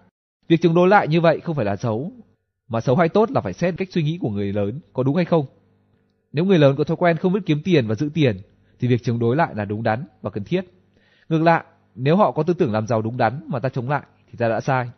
Việc 0.49 0.57
chống 0.63 0.75
đối 0.75 0.89
lại 0.89 1.09
như 1.09 1.21
vậy 1.21 1.41
không 1.41 1.57
phải 1.57 1.65
là 1.65 1.77
xấu, 1.77 2.13
mà 2.69 2.81
xấu 2.81 2.97
hay 2.97 3.09
tốt 3.09 3.31
là 3.31 3.41
phải 3.41 3.53
xét 3.53 3.75
cách 3.79 3.89
suy 3.91 4.03
nghĩ 4.03 4.19
của 4.21 4.31
người 4.31 4.53
lớn 4.53 4.81
có 4.93 5.03
đúng 5.03 5.17
hay 5.17 5.25
không. 5.25 5.47
Nếu 6.33 6.45
người 6.45 6.59
lớn 6.59 6.77
có 6.79 6.85
thói 6.85 6.97
quen 6.97 7.17
không 7.17 7.33
biết 7.33 7.41
kiếm 7.47 7.63
tiền 7.65 7.87
và 7.87 7.95
giữ 7.95 8.11
tiền, 8.15 8.37
thì 8.81 8.89
việc 8.89 9.03
chống 9.03 9.19
đối 9.19 9.37
lại 9.37 9.55
là 9.55 9.65
đúng 9.65 9.83
đắn 9.83 10.05
và 10.23 10.31
cần 10.31 10.45
thiết. 10.45 10.65
Ngược 11.29 11.43
lại, 11.43 11.65
nếu 11.95 12.17
họ 12.17 12.33
có 12.33 12.43
tư 12.43 12.55
tưởng 12.55 12.73
làm 12.73 12.87
giàu 12.87 13.03
đúng 13.03 13.17
đắn 13.17 13.45
mà 13.47 13.59
ta 13.59 13.69
chống 13.69 13.89
lại, 13.89 14.03
thì 14.31 14.39
ta 14.39 14.49
đã 14.49 14.61
sai. 14.61 14.91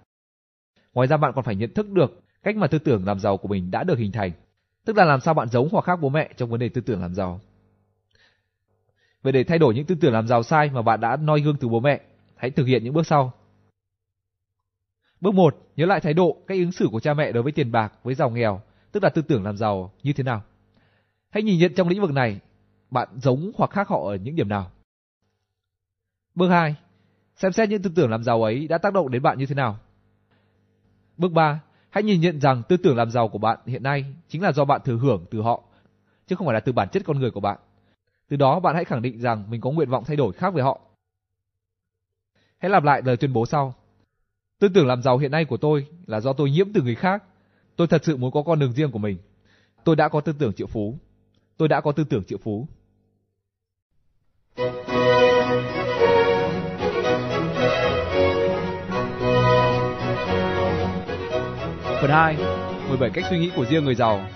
Ngoài 0.94 1.08
ra 1.08 1.16
bạn 1.16 1.32
còn 1.34 1.44
phải 1.44 1.56
nhận 1.56 1.74
thức 1.74 1.90
được 1.90 2.20
cách 2.42 2.56
mà 2.56 2.66
tư 2.66 2.78
tưởng 2.78 3.06
làm 3.06 3.18
giàu 3.18 3.36
của 3.36 3.48
mình 3.48 3.70
đã 3.70 3.84
được 3.84 3.98
hình 3.98 4.12
thành, 4.12 4.32
tức 4.84 4.96
là 4.96 5.04
làm 5.04 5.20
sao 5.20 5.34
bạn 5.34 5.48
giống 5.48 5.68
hoặc 5.72 5.84
khác 5.84 5.98
bố 6.00 6.08
mẹ 6.08 6.30
trong 6.36 6.50
vấn 6.50 6.60
đề 6.60 6.68
tư 6.68 6.80
tưởng 6.80 7.00
làm 7.00 7.14
giàu. 7.14 7.40
Vậy 9.22 9.32
để 9.32 9.44
thay 9.44 9.58
đổi 9.58 9.74
những 9.74 9.86
tư 9.86 9.94
tưởng 10.00 10.12
làm 10.12 10.26
giàu 10.26 10.42
sai 10.42 10.70
mà 10.70 10.82
bạn 10.82 11.00
đã 11.00 11.16
noi 11.16 11.40
gương 11.40 11.56
từ 11.56 11.68
bố 11.68 11.80
mẹ, 11.80 12.00
hãy 12.36 12.50
thực 12.50 12.64
hiện 12.64 12.84
những 12.84 12.94
bước 12.94 13.06
sau. 13.06 13.32
Bước 15.20 15.34
1, 15.34 15.56
nhớ 15.76 15.86
lại 15.86 16.00
thái 16.00 16.14
độ, 16.14 16.36
cách 16.46 16.58
ứng 16.58 16.72
xử 16.72 16.88
của 16.92 17.00
cha 17.00 17.14
mẹ 17.14 17.32
đối 17.32 17.42
với 17.42 17.52
tiền 17.52 17.72
bạc, 17.72 17.92
với 18.02 18.14
giàu 18.14 18.30
nghèo, 18.30 18.60
tức 18.92 19.02
là 19.02 19.08
tư 19.08 19.22
tưởng 19.22 19.44
làm 19.44 19.56
giàu 19.56 19.92
như 20.02 20.12
thế 20.12 20.24
nào. 20.24 20.42
Hãy 21.30 21.42
nhìn 21.42 21.58
nhận 21.58 21.74
trong 21.74 21.88
lĩnh 21.88 22.00
vực 22.00 22.10
này, 22.10 22.40
bạn 22.90 23.08
giống 23.16 23.52
hoặc 23.56 23.70
khác 23.70 23.88
họ 23.88 24.08
ở 24.08 24.16
những 24.16 24.36
điểm 24.36 24.48
nào. 24.48 24.70
Bước 26.34 26.48
2. 26.48 26.76
Xem 27.36 27.52
xét 27.52 27.68
những 27.68 27.82
tư 27.82 27.90
tưởng 27.96 28.10
làm 28.10 28.22
giàu 28.22 28.42
ấy 28.42 28.68
đã 28.68 28.78
tác 28.78 28.92
động 28.92 29.10
đến 29.10 29.22
bạn 29.22 29.38
như 29.38 29.46
thế 29.46 29.54
nào. 29.54 29.78
Bước 31.16 31.32
3. 31.32 31.60
Hãy 31.94 32.02
nhìn 32.02 32.20
nhận 32.20 32.40
rằng 32.40 32.62
tư 32.68 32.76
tưởng 32.76 32.96
làm 32.96 33.10
giàu 33.10 33.28
của 33.28 33.38
bạn 33.38 33.58
hiện 33.66 33.82
nay 33.82 34.04
chính 34.28 34.42
là 34.42 34.52
do 34.52 34.64
bạn 34.64 34.80
thừa 34.84 34.96
hưởng 34.96 35.24
từ 35.30 35.40
họ, 35.40 35.62
chứ 36.26 36.36
không 36.36 36.46
phải 36.46 36.54
là 36.54 36.60
từ 36.60 36.72
bản 36.72 36.88
chất 36.88 37.02
con 37.06 37.18
người 37.18 37.30
của 37.30 37.40
bạn. 37.40 37.58
Từ 38.28 38.36
đó 38.36 38.60
bạn 38.60 38.74
hãy 38.74 38.84
khẳng 38.84 39.02
định 39.02 39.20
rằng 39.20 39.50
mình 39.50 39.60
có 39.60 39.70
nguyện 39.70 39.90
vọng 39.90 40.04
thay 40.06 40.16
đổi 40.16 40.32
khác 40.32 40.54
với 40.54 40.62
họ. 40.62 40.80
Hãy 42.58 42.70
lặp 42.70 42.84
lại 42.84 43.02
lời 43.04 43.16
tuyên 43.16 43.32
bố 43.32 43.46
sau. 43.46 43.74
Tư 44.58 44.68
tưởng 44.74 44.86
làm 44.86 45.02
giàu 45.02 45.18
hiện 45.18 45.30
nay 45.30 45.44
của 45.44 45.56
tôi 45.56 45.86
là 46.06 46.20
do 46.20 46.32
tôi 46.32 46.50
nhiễm 46.50 46.72
từ 46.72 46.82
người 46.82 46.94
khác. 46.94 47.24
Tôi 47.76 47.86
thật 47.86 48.04
sự 48.04 48.16
muốn 48.16 48.30
có 48.30 48.42
con 48.42 48.58
đường 48.58 48.72
riêng 48.72 48.90
của 48.90 48.98
mình. 48.98 49.18
Tôi 49.84 49.96
đã 49.96 50.08
có 50.08 50.20
tư 50.20 50.32
tưởng 50.38 50.52
triệu 50.52 50.66
phú 50.66 50.98
tôi 51.56 51.68
đã 51.68 51.80
có 51.80 51.92
tư 51.92 52.04
tưởng 52.04 52.24
triệu 52.24 52.38
phú. 52.38 52.68
Phần 62.04 62.10
2 62.10 62.36
17 62.88 63.10
cách 63.10 63.24
suy 63.30 63.38
nghĩ 63.38 63.50
của 63.56 63.64
riêng 63.64 63.84
người 63.84 63.94
giàu. 63.94 64.26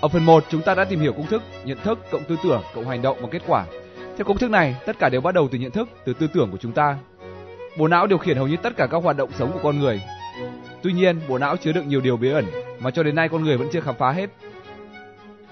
Ở 0.00 0.08
phần 0.08 0.26
1 0.26 0.44
chúng 0.50 0.62
ta 0.62 0.74
đã 0.74 0.84
tìm 0.84 1.00
hiểu 1.00 1.12
công 1.12 1.26
thức 1.26 1.42
nhận 1.64 1.78
thức 1.84 1.98
cộng 2.10 2.24
tư 2.24 2.36
tưởng 2.42 2.62
cộng 2.74 2.88
hành 2.88 3.02
động 3.02 3.18
và 3.20 3.28
kết 3.30 3.42
quả. 3.46 3.66
Theo 4.16 4.24
công 4.24 4.38
thức 4.38 4.50
này 4.50 4.76
tất 4.86 4.98
cả 4.98 5.08
đều 5.08 5.20
bắt 5.20 5.34
đầu 5.34 5.48
từ 5.52 5.58
nhận 5.58 5.70
thức, 5.70 5.88
từ 6.04 6.12
tư 6.12 6.26
tưởng 6.34 6.50
của 6.50 6.56
chúng 6.60 6.72
ta. 6.72 6.96
Bộ 7.78 7.88
não 7.88 8.06
điều 8.06 8.18
khiển 8.18 8.36
hầu 8.36 8.48
như 8.48 8.56
tất 8.56 8.76
cả 8.76 8.86
các 8.86 9.02
hoạt 9.02 9.16
động 9.16 9.30
sống 9.38 9.52
của 9.52 9.58
con 9.62 9.78
người. 9.78 10.02
Tuy 10.82 10.92
nhiên 10.92 11.20
bộ 11.28 11.38
não 11.38 11.56
chứa 11.56 11.72
đựng 11.72 11.88
nhiều 11.88 12.00
điều 12.00 12.16
bí 12.16 12.30
ẩn 12.30 12.44
mà 12.78 12.90
cho 12.90 13.02
đến 13.02 13.14
nay 13.14 13.28
con 13.28 13.44
người 13.44 13.56
vẫn 13.56 13.68
chưa 13.72 13.80
khám 13.80 13.94
phá 13.98 14.12
hết. 14.12 14.30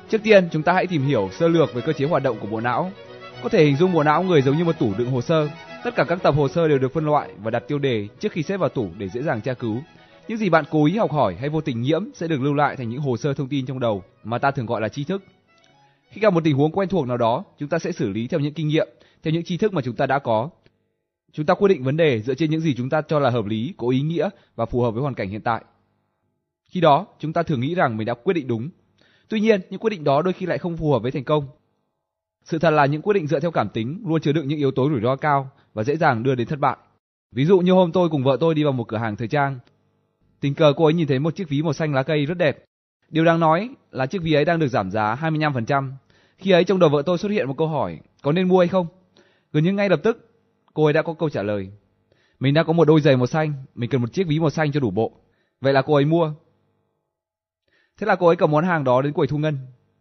Trước 0.08 0.22
tiên 0.22 0.48
chúng 0.52 0.62
ta 0.62 0.72
hãy 0.72 0.86
tìm 0.86 1.02
hiểu 1.02 1.28
sơ 1.32 1.48
lược 1.48 1.74
về 1.74 1.82
cơ 1.82 1.92
chế 1.92 2.06
hoạt 2.06 2.22
động 2.22 2.36
của 2.40 2.46
bộ 2.46 2.60
não. 2.60 2.92
Có 3.42 3.48
thể 3.48 3.64
hình 3.64 3.76
dung 3.76 3.92
bộ 3.92 4.02
não 4.02 4.22
người 4.22 4.42
giống 4.42 4.58
như 4.58 4.64
một 4.64 4.78
tủ 4.78 4.92
đựng 4.98 5.10
hồ 5.10 5.20
sơ. 5.20 5.48
Tất 5.84 5.94
cả 5.94 6.04
các 6.04 6.22
tập 6.22 6.34
hồ 6.34 6.48
sơ 6.48 6.68
đều 6.68 6.78
được 6.78 6.94
phân 6.94 7.06
loại 7.06 7.28
và 7.42 7.50
đặt 7.50 7.62
tiêu 7.68 7.78
đề 7.78 8.08
trước 8.20 8.32
khi 8.32 8.42
xếp 8.42 8.56
vào 8.56 8.68
tủ 8.68 8.88
để 8.98 9.08
dễ 9.08 9.22
dàng 9.22 9.40
tra 9.40 9.54
cứu. 9.54 9.82
Những 10.30 10.38
gì 10.38 10.50
bạn 10.50 10.64
cố 10.70 10.84
ý 10.84 10.96
học 10.96 11.12
hỏi 11.12 11.36
hay 11.40 11.48
vô 11.48 11.60
tình 11.60 11.80
nhiễm 11.80 12.04
sẽ 12.14 12.28
được 12.28 12.40
lưu 12.40 12.54
lại 12.54 12.76
thành 12.76 12.88
những 12.88 13.00
hồ 13.00 13.16
sơ 13.16 13.34
thông 13.34 13.48
tin 13.48 13.66
trong 13.66 13.80
đầu 13.80 14.02
mà 14.24 14.38
ta 14.38 14.50
thường 14.50 14.66
gọi 14.66 14.80
là 14.80 14.88
tri 14.88 15.04
thức. 15.04 15.24
Khi 16.10 16.20
gặp 16.20 16.32
một 16.32 16.44
tình 16.44 16.56
huống 16.56 16.72
quen 16.72 16.88
thuộc 16.88 17.06
nào 17.06 17.16
đó, 17.16 17.44
chúng 17.58 17.68
ta 17.68 17.78
sẽ 17.78 17.92
xử 17.92 18.08
lý 18.08 18.28
theo 18.28 18.40
những 18.40 18.54
kinh 18.54 18.68
nghiệm, 18.68 18.88
theo 19.22 19.32
những 19.32 19.44
tri 19.44 19.56
thức 19.56 19.72
mà 19.72 19.82
chúng 19.82 19.96
ta 19.96 20.06
đã 20.06 20.18
có. 20.18 20.50
Chúng 21.32 21.46
ta 21.46 21.54
quyết 21.54 21.68
định 21.68 21.84
vấn 21.84 21.96
đề 21.96 22.22
dựa 22.22 22.34
trên 22.34 22.50
những 22.50 22.60
gì 22.60 22.74
chúng 22.74 22.90
ta 22.90 23.02
cho 23.02 23.18
là 23.18 23.30
hợp 23.30 23.46
lý, 23.46 23.74
có 23.76 23.88
ý 23.88 24.00
nghĩa 24.00 24.28
và 24.56 24.66
phù 24.66 24.80
hợp 24.82 24.90
với 24.90 25.02
hoàn 25.02 25.14
cảnh 25.14 25.28
hiện 25.28 25.40
tại. 25.40 25.64
Khi 26.70 26.80
đó, 26.80 27.06
chúng 27.18 27.32
ta 27.32 27.42
thường 27.42 27.60
nghĩ 27.60 27.74
rằng 27.74 27.96
mình 27.96 28.06
đã 28.06 28.14
quyết 28.14 28.34
định 28.34 28.46
đúng. 28.46 28.68
Tuy 29.28 29.40
nhiên, 29.40 29.60
những 29.70 29.80
quyết 29.80 29.90
định 29.90 30.04
đó 30.04 30.22
đôi 30.22 30.32
khi 30.32 30.46
lại 30.46 30.58
không 30.58 30.76
phù 30.76 30.92
hợp 30.92 31.02
với 31.02 31.10
thành 31.10 31.24
công 31.24 31.48
sự 32.44 32.58
thật 32.58 32.70
là 32.70 32.86
những 32.86 33.02
quyết 33.02 33.14
định 33.14 33.26
dựa 33.26 33.40
theo 33.40 33.50
cảm 33.50 33.68
tính 33.68 34.02
luôn 34.06 34.20
chứa 34.20 34.32
đựng 34.32 34.48
những 34.48 34.58
yếu 34.58 34.70
tố 34.70 34.88
rủi 34.90 35.00
ro 35.00 35.16
cao 35.16 35.50
và 35.74 35.84
dễ 35.84 35.96
dàng 35.96 36.22
đưa 36.22 36.34
đến 36.34 36.46
thất 36.46 36.58
bại. 36.58 36.76
Ví 37.32 37.44
dụ 37.44 37.58
như 37.58 37.72
hôm 37.72 37.92
tôi 37.92 38.08
cùng 38.08 38.24
vợ 38.24 38.36
tôi 38.40 38.54
đi 38.54 38.64
vào 38.64 38.72
một 38.72 38.88
cửa 38.88 38.96
hàng 38.96 39.16
thời 39.16 39.28
trang. 39.28 39.58
Tình 40.40 40.54
cờ 40.54 40.72
cô 40.76 40.84
ấy 40.84 40.94
nhìn 40.94 41.06
thấy 41.06 41.18
một 41.18 41.36
chiếc 41.36 41.48
ví 41.48 41.62
màu 41.62 41.72
xanh 41.72 41.94
lá 41.94 42.02
cây 42.02 42.26
rất 42.26 42.38
đẹp. 42.38 42.64
Điều 43.08 43.24
đáng 43.24 43.40
nói 43.40 43.70
là 43.90 44.06
chiếc 44.06 44.22
ví 44.22 44.32
ấy 44.32 44.44
đang 44.44 44.58
được 44.58 44.68
giảm 44.68 44.90
giá 44.90 45.14
25%. 45.14 45.92
Khi 46.38 46.50
ấy 46.50 46.64
trong 46.64 46.78
đầu 46.78 46.90
vợ 46.90 47.02
tôi 47.06 47.18
xuất 47.18 47.28
hiện 47.28 47.48
một 47.48 47.54
câu 47.58 47.68
hỏi, 47.68 47.98
có 48.22 48.32
nên 48.32 48.48
mua 48.48 48.58
hay 48.58 48.68
không? 48.68 48.86
Gần 49.52 49.64
như 49.64 49.72
ngay 49.72 49.88
lập 49.88 50.00
tức, 50.02 50.30
cô 50.74 50.84
ấy 50.84 50.92
đã 50.92 51.02
có 51.02 51.14
câu 51.14 51.30
trả 51.30 51.42
lời. 51.42 51.70
Mình 52.40 52.54
đã 52.54 52.62
có 52.62 52.72
một 52.72 52.84
đôi 52.84 53.00
giày 53.00 53.16
màu 53.16 53.26
xanh, 53.26 53.52
mình 53.74 53.90
cần 53.90 54.00
một 54.00 54.12
chiếc 54.12 54.26
ví 54.26 54.38
màu 54.38 54.50
xanh 54.50 54.72
cho 54.72 54.80
đủ 54.80 54.90
bộ. 54.90 55.12
Vậy 55.60 55.72
là 55.72 55.82
cô 55.82 55.94
ấy 55.94 56.04
mua. 56.04 56.32
Thế 57.98 58.06
là 58.06 58.16
cô 58.16 58.26
ấy 58.26 58.36
cầm 58.36 58.50
món 58.50 58.64
hàng 58.64 58.84
đó 58.84 59.02
đến 59.02 59.12
quầy 59.12 59.28
thu 59.28 59.38
ngân. 59.38 59.58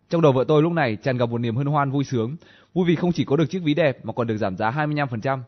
Trong 0.09 0.21
đầu 0.21 0.31
vợ 0.31 0.45
tôi 0.47 0.61
lúc 0.61 0.71
này 0.71 0.95
tràn 0.95 1.17
ngập 1.17 1.29
một 1.29 1.37
niềm 1.37 1.55
hân 1.55 1.67
hoan 1.67 1.91
vui 1.91 2.03
sướng, 2.03 2.35
vui 2.73 2.85
vì 2.87 2.95
không 2.95 3.11
chỉ 3.11 3.25
có 3.25 3.35
được 3.35 3.49
chiếc 3.49 3.63
ví 3.63 3.73
đẹp 3.73 4.05
mà 4.05 4.13
còn 4.13 4.27
được 4.27 4.37
giảm 4.37 4.57
giá 4.57 4.71
25%. 4.71 5.39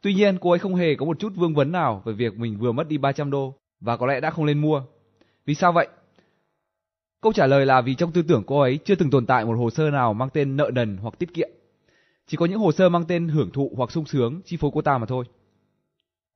Tuy 0.00 0.14
nhiên, 0.14 0.38
cô 0.40 0.50
ấy 0.50 0.58
không 0.58 0.74
hề 0.74 0.94
có 0.94 1.06
một 1.06 1.18
chút 1.18 1.32
vương 1.36 1.54
vấn 1.54 1.72
nào 1.72 2.02
về 2.04 2.12
việc 2.12 2.38
mình 2.38 2.58
vừa 2.58 2.72
mất 2.72 2.88
đi 2.88 2.98
300 2.98 3.30
đô 3.30 3.54
và 3.80 3.96
có 3.96 4.06
lẽ 4.06 4.20
đã 4.20 4.30
không 4.30 4.44
lên 4.44 4.58
mua. 4.58 4.82
Vì 5.46 5.54
sao 5.54 5.72
vậy? 5.72 5.88
Câu 7.20 7.32
trả 7.32 7.46
lời 7.46 7.66
là 7.66 7.80
vì 7.80 7.94
trong 7.94 8.12
tư 8.12 8.22
tưởng 8.22 8.42
cô 8.46 8.60
ấy 8.60 8.78
chưa 8.84 8.94
từng 8.94 9.10
tồn 9.10 9.26
tại 9.26 9.44
một 9.44 9.58
hồ 9.58 9.70
sơ 9.70 9.90
nào 9.90 10.14
mang 10.14 10.28
tên 10.30 10.56
nợ 10.56 10.70
nần 10.74 10.96
hoặc 10.96 11.18
tiết 11.18 11.34
kiệm. 11.34 11.48
Chỉ 12.26 12.36
có 12.36 12.46
những 12.46 12.58
hồ 12.58 12.72
sơ 12.72 12.88
mang 12.88 13.04
tên 13.08 13.28
hưởng 13.28 13.50
thụ 13.50 13.72
hoặc 13.76 13.90
sung 13.90 14.06
sướng 14.06 14.40
chi 14.44 14.56
phối 14.56 14.70
cô 14.74 14.82
ta 14.82 14.98
mà 14.98 15.06
thôi. 15.06 15.24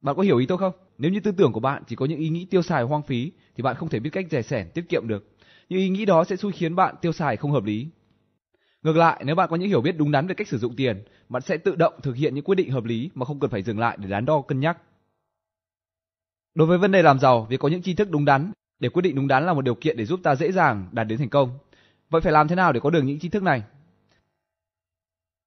Bạn 0.00 0.16
có 0.16 0.22
hiểu 0.22 0.38
ý 0.38 0.46
tôi 0.46 0.58
không? 0.58 0.72
Nếu 0.98 1.10
như 1.10 1.20
tư 1.20 1.32
tưởng 1.32 1.52
của 1.52 1.60
bạn 1.60 1.82
chỉ 1.86 1.96
có 1.96 2.06
những 2.06 2.18
ý 2.18 2.28
nghĩ 2.28 2.44
tiêu 2.44 2.62
xài 2.62 2.82
hoang 2.82 3.02
phí 3.02 3.32
thì 3.56 3.62
bạn 3.62 3.76
không 3.76 3.88
thể 3.88 4.00
biết 4.00 4.10
cách 4.12 4.26
rẻ 4.30 4.42
sẻn 4.42 4.70
tiết 4.74 4.88
kiệm 4.88 5.08
được 5.08 5.30
những 5.70 5.80
ý 5.80 5.88
nghĩ 5.88 6.04
đó 6.04 6.24
sẽ 6.24 6.36
xui 6.36 6.52
khiến 6.52 6.76
bạn 6.76 6.94
tiêu 7.00 7.12
xài 7.12 7.36
không 7.36 7.52
hợp 7.52 7.64
lý. 7.64 7.88
Ngược 8.82 8.96
lại, 8.96 9.22
nếu 9.26 9.34
bạn 9.34 9.48
có 9.50 9.56
những 9.56 9.68
hiểu 9.68 9.80
biết 9.80 9.96
đúng 9.96 10.10
đắn 10.10 10.26
về 10.26 10.34
cách 10.34 10.48
sử 10.48 10.58
dụng 10.58 10.76
tiền, 10.76 11.04
bạn 11.28 11.42
sẽ 11.42 11.56
tự 11.56 11.76
động 11.76 11.94
thực 12.02 12.16
hiện 12.16 12.34
những 12.34 12.44
quyết 12.44 12.54
định 12.54 12.70
hợp 12.70 12.84
lý 12.84 13.10
mà 13.14 13.26
không 13.26 13.40
cần 13.40 13.50
phải 13.50 13.62
dừng 13.62 13.78
lại 13.78 13.98
để 14.00 14.08
đắn 14.08 14.24
đo 14.24 14.40
cân 14.40 14.60
nhắc. 14.60 14.78
Đối 16.54 16.66
với 16.66 16.78
vấn 16.78 16.92
đề 16.92 17.02
làm 17.02 17.18
giàu, 17.18 17.46
việc 17.50 17.60
có 17.60 17.68
những 17.68 17.82
tri 17.82 17.94
thức 17.94 18.10
đúng 18.10 18.24
đắn 18.24 18.52
để 18.78 18.88
quyết 18.88 19.02
định 19.02 19.14
đúng 19.14 19.28
đắn 19.28 19.46
là 19.46 19.52
một 19.52 19.62
điều 19.62 19.74
kiện 19.74 19.96
để 19.96 20.04
giúp 20.04 20.20
ta 20.22 20.34
dễ 20.34 20.52
dàng 20.52 20.88
đạt 20.92 21.06
đến 21.06 21.18
thành 21.18 21.28
công. 21.28 21.58
Vậy 22.10 22.20
phải 22.20 22.32
làm 22.32 22.48
thế 22.48 22.56
nào 22.56 22.72
để 22.72 22.80
có 22.80 22.90
được 22.90 23.02
những 23.02 23.18
tri 23.18 23.28
thức 23.28 23.42
này? 23.42 23.62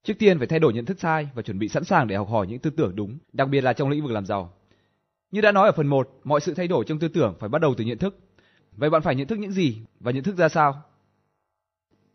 Trước 0.04 0.14
tiên 0.20 0.38
phải 0.38 0.47
thay 0.47 0.60
đổi 0.60 0.74
nhận 0.74 0.86
thức 0.86 0.99
sai 0.99 1.30
và 1.36 1.41
chuẩn 1.41 1.60
bị 1.60 1.68
sẵn 1.68 1.84
sàng 1.84 2.08
để 2.08 2.16
học 2.16 2.30
hỏi 2.30 2.47
những 2.47 2.60
tư 2.60 2.70
tưởng 2.70 2.95
đúng, 2.95 3.18
đặc 3.34 3.49
biệt 3.49 3.62
là 3.62 3.74
trong 3.74 3.89
lĩnh 3.89 4.04
vực 4.04 4.12
làm 4.12 4.26
giàu. 4.26 4.54
Như 5.32 5.41
đã 5.41 5.51
nói 5.51 5.68
ở 5.68 5.72
phần 5.72 5.88
1, 5.88 6.10
mọi 6.24 6.41
sự 6.41 6.54
thay 6.54 6.68
đổi 6.68 6.86
trong 6.88 6.99
tư 6.99 7.08
tưởng 7.08 7.36
phải 7.39 7.49
bắt 7.49 7.62
đầu 7.62 7.76
từ 7.78 7.84
nhận 7.84 7.97
thức. 7.97 8.20
Vậy 8.72 8.89
bạn 8.89 9.01
phải 9.01 9.16
nhận 9.16 9.28
thức 9.28 9.39
những 9.39 9.51
gì 9.51 9.78
và 9.99 10.12
nhận 10.12 10.24
thức 10.24 10.38
ra 10.38 10.49
sao? 10.49 10.82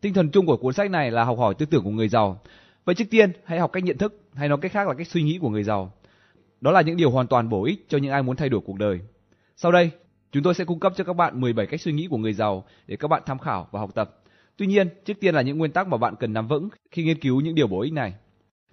Tinh 0.01 0.13
thần 0.13 0.31
chung 0.31 0.45
của 0.45 0.57
cuốn 0.57 0.73
sách 0.73 0.91
này 0.91 1.11
là 1.11 1.23
học 1.23 1.37
hỏi 1.37 1.53
tư 1.57 1.65
tưởng 1.65 1.83
của 1.83 1.89
người 1.89 2.07
giàu. 2.07 2.41
Vậy 2.85 2.95
trước 2.95 3.05
tiên, 3.09 3.31
hãy 3.45 3.59
học 3.59 3.71
cách 3.73 3.83
nhận 3.83 3.97
thức, 3.97 4.21
hay 4.33 4.49
nói 4.49 4.57
cách 4.61 4.71
khác 4.71 4.87
là 4.87 4.93
cách 4.93 5.07
suy 5.07 5.23
nghĩ 5.23 5.39
của 5.41 5.49
người 5.49 5.63
giàu. 5.63 5.93
Đó 6.61 6.71
là 6.71 6.81
những 6.81 6.97
điều 6.97 7.11
hoàn 7.11 7.27
toàn 7.27 7.49
bổ 7.49 7.63
ích 7.63 7.85
cho 7.89 7.97
những 7.97 8.11
ai 8.11 8.23
muốn 8.23 8.35
thay 8.35 8.49
đổi 8.49 8.61
cuộc 8.65 8.77
đời. 8.77 8.99
Sau 9.55 9.71
đây, 9.71 9.91
chúng 10.31 10.43
tôi 10.43 10.53
sẽ 10.53 10.65
cung 10.65 10.79
cấp 10.79 10.93
cho 10.95 11.03
các 11.03 11.13
bạn 11.13 11.41
17 11.41 11.65
cách 11.65 11.81
suy 11.81 11.91
nghĩ 11.91 12.07
của 12.07 12.17
người 12.17 12.33
giàu 12.33 12.63
để 12.87 12.95
các 12.95 13.07
bạn 13.07 13.23
tham 13.25 13.39
khảo 13.39 13.67
và 13.71 13.79
học 13.79 13.95
tập. 13.95 14.15
Tuy 14.57 14.67
nhiên, 14.67 14.89
trước 15.05 15.13
tiên 15.19 15.35
là 15.35 15.41
những 15.41 15.57
nguyên 15.57 15.71
tắc 15.71 15.87
mà 15.87 15.97
bạn 15.97 16.15
cần 16.19 16.33
nắm 16.33 16.47
vững 16.47 16.69
khi 16.91 17.03
nghiên 17.03 17.19
cứu 17.19 17.41
những 17.41 17.55
điều 17.55 17.67
bổ 17.67 17.81
ích 17.81 17.93
này. 17.93 18.13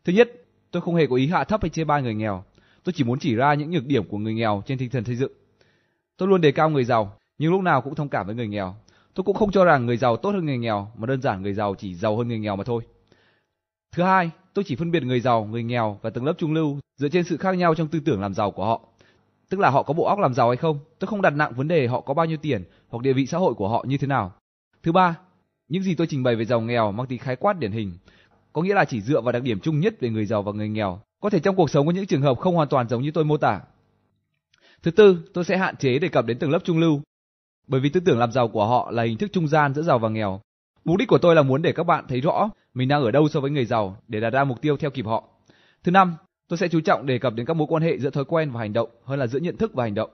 Thứ 0.05 0.13
nhất, 0.13 0.33
tôi 0.71 0.83
không 0.83 0.95
hề 0.95 1.07
có 1.07 1.17
ý 1.17 1.27
hạ 1.27 1.45
thấp 1.45 1.63
hay 1.63 1.71
chê 1.71 1.85
bai 1.85 2.03
người 2.03 2.15
nghèo. 2.15 2.45
Tôi 2.85 2.93
chỉ 2.93 3.05
muốn 3.05 3.19
chỉ 3.19 3.35
ra 3.35 3.55
những 3.55 3.71
nhược 3.71 3.87
điểm 3.87 4.09
của 4.09 4.19
người 4.19 4.35
nghèo 4.35 4.63
trên 4.67 4.79
tinh 4.79 4.91
thần 4.91 5.05
xây 5.05 5.17
dựng. 5.17 5.33
Tôi 6.17 6.29
luôn 6.29 6.41
đề 6.41 6.53
cao 6.53 6.71
người 6.71 6.85
giàu, 6.85 7.17
nhưng 7.39 7.53
lúc 7.53 7.63
nào 7.63 7.83
cũng 7.83 7.95
thông 7.95 8.09
cảm 8.09 8.27
với 8.27 8.35
người 8.35 8.49
nghèo. 8.49 8.75
Tôi 9.15 9.25
cũng 9.25 9.37
không 9.37 9.51
cho 9.51 9.65
rằng 9.65 9.87
người 9.87 9.97
giàu 9.97 10.17
tốt 10.17 10.31
hơn 10.31 10.47
người 10.47 10.59
nghèo, 10.59 10.93
mà 10.97 11.07
đơn 11.07 11.23
giản 11.23 11.43
người 11.43 11.55
giàu 11.55 11.75
chỉ 11.75 11.95
giàu 11.95 12.17
hơn 12.17 12.29
người 12.29 12.39
nghèo 12.39 12.57
mà 12.57 12.65
thôi. 12.65 12.83
Thứ 13.93 14.03
hai, 14.03 14.31
tôi 14.57 14.65
chỉ 14.65 14.77
phân 14.77 14.91
biệt 14.91 15.03
người 15.03 15.21
giàu, 15.21 15.45
người 15.45 15.63
nghèo 15.63 15.99
và 16.03 16.11
tầng 16.11 16.25
lớp 16.25 16.33
trung 16.39 16.53
lưu 16.53 16.79
dựa 16.97 17.09
trên 17.09 17.25
sự 17.25 17.37
khác 17.37 17.53
nhau 17.53 17.75
trong 17.75 17.89
tư 17.89 18.01
tưởng 18.05 18.21
làm 18.21 18.35
giàu 18.35 18.51
của 18.51 18.65
họ. 18.65 18.81
Tức 19.49 19.61
là 19.61 19.71
họ 19.71 19.83
có 19.83 19.95
bộ 19.95 20.05
óc 20.05 20.19
làm 20.19 20.35
giàu 20.35 20.49
hay 20.49 20.57
không. 20.57 20.79
Tôi 20.99 21.09
không 21.09 21.23
đặt 21.23 21.31
nặng 21.31 21.53
vấn 21.57 21.69
đề 21.69 21.87
họ 21.87 22.01
có 22.01 22.15
bao 22.15 22.27
nhiêu 22.27 22.37
tiền 22.37 22.65
hoặc 22.89 23.03
địa 23.03 23.13
vị 23.13 23.27
xã 23.27 23.39
hội 23.39 23.55
của 23.55 23.69
họ 23.69 23.85
như 23.89 23.99
thế 23.99 24.07
nào. 24.07 24.33
Thứ 24.83 24.93
ba, 24.93 25.19
những 25.69 25.83
gì 25.83 25.95
tôi 25.95 26.07
trình 26.11 26.23
bày 26.23 26.37
về 26.37 26.45
giàu 26.45 26.61
nghèo 26.61 26.93
mang 26.93 27.07
tính 27.07 27.19
khái 27.19 27.37
quát 27.37 27.59
điển 27.59 27.73
hình, 27.73 27.93
có 28.53 28.63
nghĩa 28.63 28.75
là 28.75 28.85
chỉ 28.85 29.01
dựa 29.01 29.21
vào 29.21 29.33
đặc 29.33 29.43
điểm 29.43 29.61
chung 29.61 29.81
nhất 29.81 29.95
về 30.01 30.09
người 30.09 30.27
giàu 30.27 30.43
và 30.43 30.53
người 30.53 30.69
nghèo. 30.69 31.01
Có 31.23 31.31
thể 31.31 31.41
trong 31.41 31.57
cuộc 31.57 31.71
sống 31.71 31.87
có 31.87 31.93
những 31.93 32.07
trường 32.07 32.23
hợp 32.23 32.39
không 32.39 32.55
hoàn 32.55 32.69
toàn 32.69 32.89
giống 32.89 33.03
như 33.03 33.11
tôi 33.11 33.25
mô 33.25 33.37
tả. 33.37 33.61
Thứ 34.83 34.91
tư, 34.91 35.19
tôi 35.35 35.45
sẽ 35.45 35.57
hạn 35.57 35.77
chế 35.77 35.99
đề 35.99 36.09
cập 36.09 36.27
đến 36.27 36.39
tầng 36.39 36.51
lớp 36.51 36.61
trung 36.65 36.79
lưu 36.79 37.01
bởi 37.67 37.81
vì 37.81 37.89
tư 37.89 38.01
tưởng 38.01 38.19
làm 38.19 38.33
giàu 38.33 38.49
của 38.49 38.67
họ 38.67 38.91
là 38.91 39.03
hình 39.03 39.19
thức 39.19 39.33
trung 39.33 39.49
gian 39.49 39.75
giữa 39.75 39.83
giàu 39.83 39.99
và 39.99 40.09
nghèo. 40.09 40.41
Mục 40.87 40.97
đích 40.97 41.09
của 41.09 41.19
tôi 41.19 41.35
là 41.35 41.43
muốn 41.43 41.63
để 41.63 41.73
các 41.73 41.85
bạn 41.85 42.05
thấy 42.09 42.21
rõ 42.21 42.51
mình 42.75 42.89
đang 42.89 43.03
ở 43.03 43.11
đâu 43.11 43.29
so 43.29 43.41
với 43.41 43.51
người 43.51 43.65
giàu 43.65 43.97
để 44.09 44.21
đạt 44.21 44.33
ra 44.33 44.45
mục 44.45 44.61
tiêu 44.61 44.77
theo 44.77 44.91
kịp 44.91 45.07
họ. 45.07 45.25
Thứ 45.85 45.91
năm, 45.91 46.15
tôi 46.49 46.59
sẽ 46.59 46.69
chú 46.69 46.81
trọng 46.81 47.07
đề 47.07 47.19
cập 47.19 47.35
đến 47.35 47.47
các 47.47 47.55
mối 47.55 47.67
quan 47.71 47.83
hệ 47.83 47.99
giữa 47.99 48.11
thói 48.11 48.25
quen 48.25 48.51
và 48.51 48.61
hành 48.61 48.73
động 48.73 48.91
hơn 49.05 49.19
là 49.19 49.27
giữa 49.27 49.39
nhận 49.39 49.57
thức 49.57 49.75
và 49.75 49.85
hành 49.85 49.95
động. 49.95 50.11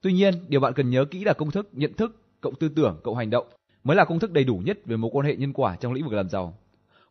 Tuy 0.00 0.12
nhiên, 0.12 0.34
điều 0.48 0.60
bạn 0.60 0.72
cần 0.72 0.90
nhớ 0.90 1.04
kỹ 1.04 1.24
là 1.24 1.32
công 1.32 1.50
thức 1.50 1.68
nhận 1.72 1.92
thức 1.94 2.16
cộng 2.40 2.54
tư 2.54 2.68
tưởng 2.68 3.00
cộng 3.02 3.16
hành 3.16 3.30
động 3.30 3.46
mới 3.84 3.96
là 3.96 4.04
công 4.04 4.18
thức 4.18 4.32
đầy 4.32 4.44
đủ 4.44 4.56
nhất 4.64 4.78
về 4.86 4.96
mối 4.96 5.10
quan 5.14 5.26
hệ 5.26 5.36
nhân 5.36 5.52
quả 5.52 5.76
trong 5.76 5.92
lĩnh 5.92 6.04
vực 6.04 6.12
làm 6.12 6.28
giàu. 6.28 6.54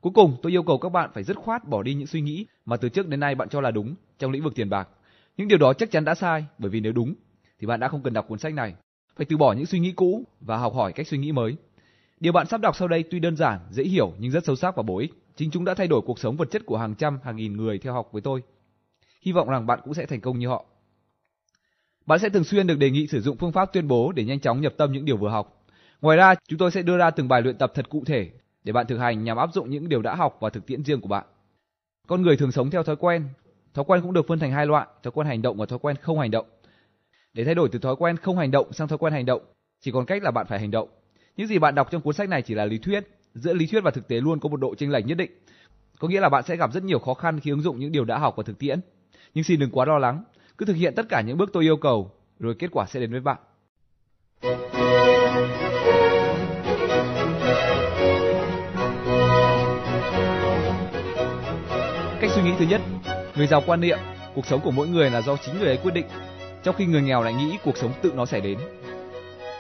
Cuối 0.02 0.12
cùng, 0.16 0.38
tôi 0.42 0.52
yêu 0.52 0.64
cầu 0.64 0.78
các 0.78 0.90
bạn 0.90 1.10
phải 1.14 1.24
dứt 1.24 1.38
khoát 1.38 1.68
bỏ 1.68 1.84
đi 1.84 1.94
những 1.94 2.08
suy 2.08 2.22
nghĩ 2.22 2.46
mà 2.66 2.78
từ 2.78 2.90
trước 2.90 3.08
đến 3.08 3.20
nay 3.20 3.36
bạn 3.36 3.50
cho 3.50 3.62
là 3.62 3.72
đúng 3.72 3.96
trong 4.20 4.32
lĩnh 4.32 4.44
vực 4.44 4.56
tiền 4.56 4.70
bạc. 4.70 4.90
Những 5.38 5.48
điều 5.48 5.58
đó 5.58 5.74
chắc 5.74 5.92
chắn 5.92 6.06
đã 6.06 6.16
sai, 6.16 6.46
bởi 6.58 6.70
vì 6.70 6.80
nếu 6.80 6.94
đúng 6.94 7.14
thì 7.60 7.68
bạn 7.68 7.80
đã 7.80 7.88
không 7.88 8.04
cần 8.04 8.14
đọc 8.14 8.26
cuốn 8.28 8.40
sách 8.40 8.54
này 8.54 8.76
phải 9.16 9.26
từ 9.30 9.38
bỏ 9.38 9.54
những 9.54 9.66
suy 9.66 9.80
nghĩ 9.80 9.92
cũ 9.92 10.24
và 10.42 10.58
học 10.58 10.74
hỏi 10.74 10.94
cách 10.94 11.08
suy 11.08 11.18
nghĩ 11.18 11.32
mới. 11.32 11.58
Điều 12.20 12.34
bạn 12.34 12.48
sắp 12.48 12.62
đọc 12.62 12.76
sau 12.76 12.88
đây 12.88 13.04
tuy 13.04 13.20
đơn 13.20 13.36
giản, 13.36 13.60
dễ 13.70 13.84
hiểu 13.84 14.14
nhưng 14.20 14.32
rất 14.32 14.46
sâu 14.46 14.56
sắc 14.56 14.76
và 14.76 14.84
bổ 14.84 14.98
ích. 14.98 15.14
Chính 15.36 15.52
chúng 15.52 15.66
đã 15.66 15.74
thay 15.74 15.88
đổi 15.88 16.02
cuộc 16.06 16.20
sống 16.20 16.38
vật 16.38 16.52
chất 16.52 16.66
của 16.66 16.78
hàng 16.78 16.96
trăm, 16.96 17.20
hàng 17.24 17.36
nghìn 17.36 17.58
người 17.58 17.78
theo 17.80 17.94
học 17.94 18.10
với 18.12 18.22
tôi. 18.22 18.44
Hy 19.22 19.32
vọng 19.32 19.50
rằng 19.50 19.66
bạn 19.66 19.80
cũng 19.84 19.94
sẽ 19.94 20.06
thành 20.06 20.22
công 20.22 20.40
như 20.40 20.48
họ. 20.48 20.66
Bạn 22.06 22.20
sẽ 22.20 22.30
thường 22.30 22.44
xuyên 22.44 22.68
được 22.68 22.78
đề 22.78 22.90
nghị 22.90 23.08
sử 23.08 23.22
dụng 23.22 23.38
phương 23.38 23.52
pháp 23.52 23.74
tuyên 23.74 23.88
bố 23.88 24.12
để 24.12 24.24
nhanh 24.24 24.40
chóng 24.40 24.62
nhập 24.62 24.74
tâm 24.78 24.92
những 24.92 25.06
điều 25.06 25.18
vừa 25.18 25.30
học. 25.30 25.66
Ngoài 26.02 26.18
ra, 26.18 26.36
chúng 26.48 26.60
tôi 26.60 26.72
sẽ 26.72 26.82
đưa 26.82 26.98
ra 26.98 27.10
từng 27.10 27.28
bài 27.28 27.42
luyện 27.42 27.58
tập 27.58 27.72
thật 27.76 27.90
cụ 27.90 28.04
thể 28.06 28.32
để 28.64 28.74
bạn 28.74 28.88
thực 28.88 28.98
hành 28.98 29.24
nhằm 29.24 29.38
áp 29.38 29.50
dụng 29.54 29.70
những 29.70 29.90
điều 29.90 30.02
đã 30.02 30.16
học 30.16 30.38
vào 30.40 30.50
thực 30.50 30.66
tiễn 30.66 30.84
riêng 30.84 31.02
của 31.02 31.08
bạn. 31.08 31.26
Con 32.08 32.22
người 32.22 32.38
thường 32.38 32.52
sống 32.52 32.70
theo 32.70 32.84
thói 32.84 32.96
quen. 32.96 33.24
Thói 33.74 33.86
quen 33.88 34.02
cũng 34.02 34.14
được 34.14 34.28
phân 34.28 34.40
thành 34.40 34.52
hai 34.52 34.66
loại, 34.66 34.88
thói 35.04 35.12
quen 35.12 35.28
hành 35.28 35.42
động 35.42 35.58
và 35.58 35.66
thói 35.66 35.80
quen 35.80 35.96
không 36.02 36.20
hành 36.20 36.32
động. 36.32 36.46
Để 37.34 37.44
thay 37.44 37.56
đổi 37.56 37.70
từ 37.72 37.80
thói 37.80 37.96
quen 37.96 38.18
không 38.18 38.38
hành 38.38 38.52
động 38.52 38.74
sang 38.74 38.88
thói 38.88 38.98
quen 38.98 39.14
hành 39.14 39.26
động, 39.26 39.42
chỉ 39.82 39.92
còn 39.92 40.06
cách 40.06 40.24
là 40.24 40.32
bạn 40.32 40.46
phải 40.50 40.60
hành 40.60 40.72
động. 40.72 40.90
Những 41.38 41.48
gì 41.48 41.60
bạn 41.60 41.76
đọc 41.76 41.92
trong 41.92 42.02
cuốn 42.02 42.14
sách 42.14 42.30
này 42.30 42.42
chỉ 42.42 42.54
là 42.54 42.66
lý 42.66 42.78
thuyết, 42.78 43.08
giữa 43.34 43.54
lý 43.54 43.68
thuyết 43.68 43.82
và 43.82 43.92
thực 43.92 44.08
tế 44.08 44.22
luôn 44.22 44.40
có 44.40 44.50
một 44.50 44.58
độ 44.58 44.76
chênh 44.76 44.92
lệch 44.92 45.06
nhất 45.06 45.18
định. 45.18 45.32
Có 46.00 46.08
nghĩa 46.08 46.20
là 46.20 46.30
bạn 46.30 46.44
sẽ 46.44 46.56
gặp 46.56 46.74
rất 46.74 46.84
nhiều 46.84 47.00
khó 47.00 47.14
khăn 47.14 47.40
khi 47.40 47.52
ứng 47.52 47.62
dụng 47.62 47.80
những 47.80 47.92
điều 47.92 48.06
đã 48.06 48.18
học 48.18 48.36
vào 48.36 48.44
thực 48.44 48.60
tiễn. 48.60 48.80
Nhưng 49.34 49.44
xin 49.44 49.60
đừng 49.60 49.72
quá 49.72 49.86
lo 49.86 49.98
lắng, 49.98 50.24
cứ 50.58 50.66
thực 50.66 50.74
hiện 50.74 50.94
tất 50.96 51.06
cả 51.10 51.22
những 51.22 51.38
bước 51.38 51.50
tôi 51.54 51.64
yêu 51.64 51.78
cầu, 51.78 52.12
rồi 52.40 52.56
kết 52.60 52.68
quả 52.72 52.86
sẽ 52.86 53.00
đến 53.00 53.12
với 53.12 53.22
bạn. 53.22 53.38
Cách 62.22 62.32
suy 62.36 62.42
nghĩ 62.44 62.52
thứ 62.60 62.66
nhất, 62.70 62.82
người 63.36 63.48
giàu 63.48 63.64
quan 63.66 63.82
niệm, 63.82 63.98
cuộc 64.36 64.46
sống 64.46 64.62
của 64.64 64.72
mỗi 64.72 64.88
người 64.88 65.10
là 65.10 65.22
do 65.22 65.38
chính 65.38 65.60
người 65.60 65.68
ấy 65.68 65.78
quyết 65.78 65.94
định 65.94 66.06
trong 66.64 66.76
khi 66.76 66.86
người 66.86 67.02
nghèo 67.02 67.24
lại 67.24 67.34
nghĩ 67.34 67.58
cuộc 67.64 67.78
sống 67.78 67.92
tự 68.02 68.12
nó 68.16 68.26
sẽ 68.26 68.40
đến. 68.40 68.58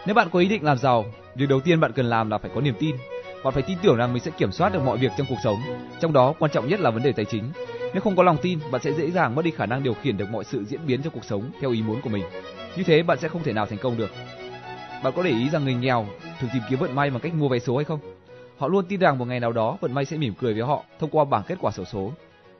Nếu 0.06 0.16
bạn 0.16 0.28
có 0.32 0.40
ý 0.40 0.48
định 0.48 0.64
làm 0.64 0.78
giàu, 0.78 1.06
việc 1.38 1.50
đầu 1.50 1.60
tiên 1.60 1.80
bạn 1.80 1.92
cần 1.92 2.06
làm 2.06 2.30
là 2.30 2.38
phải 2.38 2.52
có 2.56 2.62
niềm 2.62 2.74
tin. 2.80 2.96
Bạn 3.44 3.54
phải 3.54 3.64
tin 3.64 3.78
tưởng 3.82 3.98
rằng 3.98 4.14
mình 4.14 4.24
sẽ 4.24 4.32
kiểm 4.32 4.52
soát 4.52 4.74
được 4.74 4.82
mọi 4.86 4.98
việc 4.98 5.12
trong 5.18 5.28
cuộc 5.30 5.38
sống, 5.44 5.60
trong 6.00 6.14
đó 6.14 6.34
quan 6.40 6.52
trọng 6.52 6.68
nhất 6.68 6.80
là 6.80 6.90
vấn 6.90 7.04
đề 7.04 7.12
tài 7.12 7.26
chính. 7.26 7.52
Nếu 7.94 8.02
không 8.02 8.16
có 8.16 8.24
lòng 8.24 8.38
tin, 8.42 8.60
bạn 8.72 8.82
sẽ 8.82 8.94
dễ 8.94 9.12
dàng 9.12 9.36
mất 9.36 9.46
đi 9.46 9.52
khả 9.52 9.66
năng 9.66 9.84
điều 9.84 9.94
khiển 9.94 10.18
được 10.18 10.30
mọi 10.30 10.44
sự 10.44 10.64
diễn 10.64 10.80
biến 10.88 11.02
trong 11.02 11.14
cuộc 11.14 11.26
sống 11.26 11.52
theo 11.62 11.72
ý 11.72 11.82
muốn 11.82 12.02
của 12.02 12.10
mình. 12.10 12.24
Như 12.78 12.84
thế 12.84 13.04
bạn 13.04 13.18
sẽ 13.20 13.28
không 13.28 13.44
thể 13.44 13.54
nào 13.54 13.66
thành 13.66 13.78
công 13.78 13.98
được. 13.98 14.10
Bạn 15.04 15.14
có 15.16 15.24
để 15.24 15.30
ý 15.30 15.50
rằng 15.50 15.64
người 15.64 15.74
nghèo 15.74 16.08
thường 16.40 16.50
tìm 16.54 16.64
kiếm 16.70 16.80
vận 16.80 16.96
may 16.96 17.10
bằng 17.10 17.20
cách 17.20 17.34
mua 17.34 17.50
vé 17.50 17.60
số 17.60 17.76
hay 17.76 17.86
không? 17.86 18.00
Họ 18.58 18.68
luôn 18.68 18.86
tin 18.86 19.00
rằng 19.00 19.18
một 19.18 19.26
ngày 19.26 19.40
nào 19.40 19.52
đó 19.52 19.78
vận 19.82 19.94
may 19.94 20.06
sẽ 20.06 20.18
mỉm 20.18 20.34
cười 20.40 20.54
với 20.54 20.64
họ 20.64 20.84
thông 21.00 21.10
qua 21.10 21.26
bảng 21.26 21.44
kết 21.48 21.58
quả 21.62 21.72
xổ 21.72 21.84
số. 21.86 22.12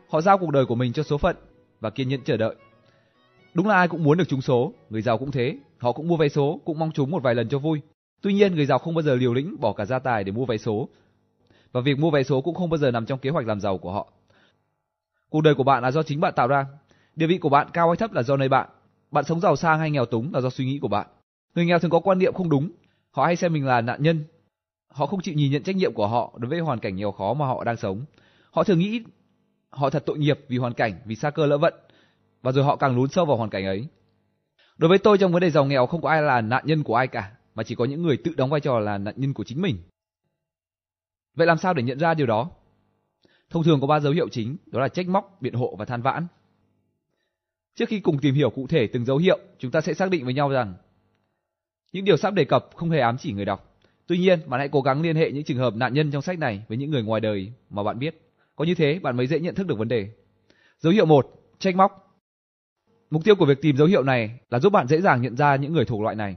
Họ 0.10 0.22
giao 0.22 0.38
cuộc 0.38 0.52
đời 0.52 0.66
của 0.66 0.76
mình 0.76 0.94
cho 0.94 1.04
số 1.04 1.18
phận 1.18 1.36
và 1.80 1.90
kiên 1.90 2.10
nhẫn 2.10 2.22
chờ 2.26 2.38
đợi. 2.38 2.56
Đúng 3.54 3.68
là 3.68 3.76
ai 3.76 3.88
cũng 3.88 4.04
muốn 4.04 4.18
được 4.18 4.30
trúng 4.30 4.42
số, 4.42 4.74
người 4.90 5.02
giàu 5.02 5.18
cũng 5.18 5.32
thế, 5.32 5.56
họ 5.78 5.92
cũng 5.92 6.08
mua 6.08 6.18
vé 6.18 6.30
số, 6.30 6.60
cũng 6.66 6.80
mong 6.80 6.92
trúng 6.92 7.12
một 7.12 7.24
vài 7.24 7.36
lần 7.36 7.50
cho 7.50 7.60
vui. 7.60 7.82
Tuy 8.22 8.34
nhiên, 8.34 8.56
người 8.56 8.66
giàu 8.66 8.78
không 8.78 8.96
bao 8.96 9.02
giờ 9.02 9.16
liều 9.16 9.34
lĩnh 9.34 9.56
bỏ 9.60 9.74
cả 9.74 9.86
gia 9.86 10.00
tài 10.00 10.24
để 10.24 10.32
mua 10.32 10.46
vé 10.46 10.58
số. 10.58 10.90
Và 11.72 11.82
việc 11.82 12.00
mua 12.00 12.12
vé 12.12 12.24
số 12.24 12.42
cũng 12.42 12.56
không 12.56 12.70
bao 12.70 12.78
giờ 12.78 12.92
nằm 12.92 13.06
trong 13.06 13.20
kế 13.20 13.30
hoạch 13.30 13.48
làm 13.48 13.60
giàu 13.60 13.78
của 13.78 13.92
họ. 13.92 14.12
Cuộc 15.30 15.42
đời 15.42 15.56
của 15.56 15.64
bạn 15.64 15.84
là 15.84 15.92
do 15.92 16.04
chính 16.04 16.20
bạn 16.20 16.34
tạo 16.36 16.48
ra. 16.48 16.66
Địa 17.16 17.28
vị 17.28 17.38
của 17.38 17.50
bạn 17.50 17.68
cao 17.74 17.90
hay 17.90 17.98
thấp 17.98 18.14
là 18.14 18.24
do 18.24 18.38
nơi 18.38 18.50
bạn. 18.50 18.70
Bạn 19.12 19.24
sống 19.24 19.40
giàu 19.40 19.56
sang 19.56 19.80
hay 19.80 19.92
nghèo 19.92 20.06
túng 20.06 20.34
là 20.34 20.42
do 20.42 20.50
suy 20.50 20.66
nghĩ 20.66 20.80
của 20.80 20.88
bạn. 20.88 21.08
Người 21.56 21.66
nghèo 21.66 21.80
thường 21.80 21.92
có 21.92 22.00
quan 22.00 22.20
niệm 22.20 22.34
không 22.34 22.50
đúng. 22.50 22.72
Họ 23.12 23.26
hay 23.26 23.36
xem 23.36 23.54
mình 23.54 23.66
là 23.66 23.82
nạn 23.82 24.04
nhân. 24.04 24.24
Họ 24.88 25.06
không 25.06 25.22
chịu 25.22 25.36
nhìn 25.36 25.52
nhận 25.52 25.64
trách 25.64 25.76
nhiệm 25.76 25.94
của 25.94 26.08
họ 26.08 26.34
đối 26.38 26.50
với 26.50 26.60
hoàn 26.60 26.80
cảnh 26.80 26.96
nghèo 26.96 27.12
khó 27.12 27.34
mà 27.34 27.46
họ 27.46 27.64
đang 27.64 27.78
sống. 27.78 28.06
Họ 28.52 28.64
thường 28.64 28.80
nghĩ 28.80 29.02
họ 29.70 29.90
thật 29.90 30.04
tội 30.06 30.18
nghiệp 30.18 30.40
vì 30.48 30.58
hoàn 30.58 30.74
cảnh, 30.74 30.94
vì 31.06 31.16
sa 31.16 31.30
cơ 31.30 31.46
lỡ 31.46 31.58
vận. 31.58 31.74
Và 32.42 32.52
rồi 32.52 32.64
họ 32.64 32.76
càng 32.76 32.96
lún 32.96 33.10
sâu 33.10 33.26
vào 33.26 33.38
hoàn 33.38 33.50
cảnh 33.50 33.66
ấy. 33.66 33.88
Đối 34.78 34.90
với 34.90 34.98
tôi 34.98 35.18
trong 35.18 35.32
vấn 35.32 35.42
đề 35.42 35.50
giàu 35.50 35.66
nghèo 35.66 35.86
không 35.86 36.02
có 36.02 36.10
ai 36.10 36.22
là 36.22 36.42
nạn 36.42 36.64
nhân 36.66 36.84
của 36.84 36.96
ai 36.96 37.08
cả, 37.08 37.32
mà 37.58 37.64
chỉ 37.64 37.76
có 37.76 37.86
những 37.86 38.02
người 38.02 38.18
tự 38.18 38.34
đóng 38.38 38.50
vai 38.50 38.62
trò 38.62 38.80
là 38.80 38.98
nạn 38.98 39.14
nhân 39.18 39.34
của 39.34 39.44
chính 39.44 39.62
mình. 39.62 39.78
Vậy 41.36 41.48
làm 41.48 41.58
sao 41.58 41.74
để 41.74 41.84
nhận 41.84 42.00
ra 42.00 42.14
điều 42.14 42.28
đó? 42.28 42.52
Thông 43.50 43.64
thường 43.64 43.82
có 43.82 43.88
ba 43.88 44.00
dấu 44.00 44.14
hiệu 44.14 44.30
chính, 44.30 44.58
đó 44.66 44.80
là 44.80 44.88
trách 44.88 45.08
móc, 45.08 45.38
biện 45.42 45.54
hộ 45.54 45.76
và 45.76 45.86
than 45.86 46.02
vãn. 46.02 46.28
Trước 47.76 47.90
khi 47.90 48.00
cùng 48.00 48.20
tìm 48.20 48.36
hiểu 48.36 48.50
cụ 48.50 48.68
thể 48.68 48.88
từng 48.88 49.06
dấu 49.06 49.18
hiệu, 49.18 49.40
chúng 49.60 49.72
ta 49.72 49.82
sẽ 49.82 49.94
xác 49.94 50.10
định 50.10 50.26
với 50.26 50.34
nhau 50.34 50.50
rằng 50.50 50.74
những 51.92 52.06
điều 52.06 52.18
sắp 52.18 52.34
đề 52.34 52.46
cập 52.46 52.70
không 52.76 52.90
hề 52.90 53.00
ám 53.00 53.18
chỉ 53.18 53.34
người 53.34 53.46
đọc. 53.46 53.78
Tuy 54.08 54.18
nhiên, 54.18 54.40
bạn 54.46 54.60
hãy 54.60 54.70
cố 54.70 54.82
gắng 54.82 55.02
liên 55.02 55.16
hệ 55.16 55.32
những 55.32 55.44
trường 55.44 55.58
hợp 55.58 55.76
nạn 55.76 55.94
nhân 55.94 56.12
trong 56.12 56.22
sách 56.22 56.40
này 56.40 56.64
với 56.68 56.78
những 56.78 56.92
người 56.92 57.04
ngoài 57.04 57.22
đời 57.22 57.52
mà 57.70 57.84
bạn 57.84 58.00
biết. 58.00 58.22
Có 58.56 58.66
như 58.66 58.76
thế, 58.76 59.00
bạn 59.00 59.18
mới 59.18 59.28
dễ 59.28 59.40
nhận 59.40 59.56
thức 59.56 59.68
được 59.68 59.78
vấn 59.78 59.88
đề. 59.88 60.10
Dấu 60.80 60.94
hiệu 60.94 61.06
1, 61.06 61.28
trách 61.60 61.76
móc. 61.76 62.20
Mục 63.10 63.24
tiêu 63.24 63.36
của 63.36 63.46
việc 63.46 63.62
tìm 63.62 63.78
dấu 63.78 63.88
hiệu 63.88 64.04
này 64.04 64.40
là 64.50 64.60
giúp 64.60 64.74
bạn 64.74 64.88
dễ 64.88 65.02
dàng 65.02 65.22
nhận 65.22 65.38
ra 65.38 65.56
những 65.56 65.74
người 65.74 65.86
thuộc 65.86 66.02
loại 66.02 66.16
này. 66.16 66.36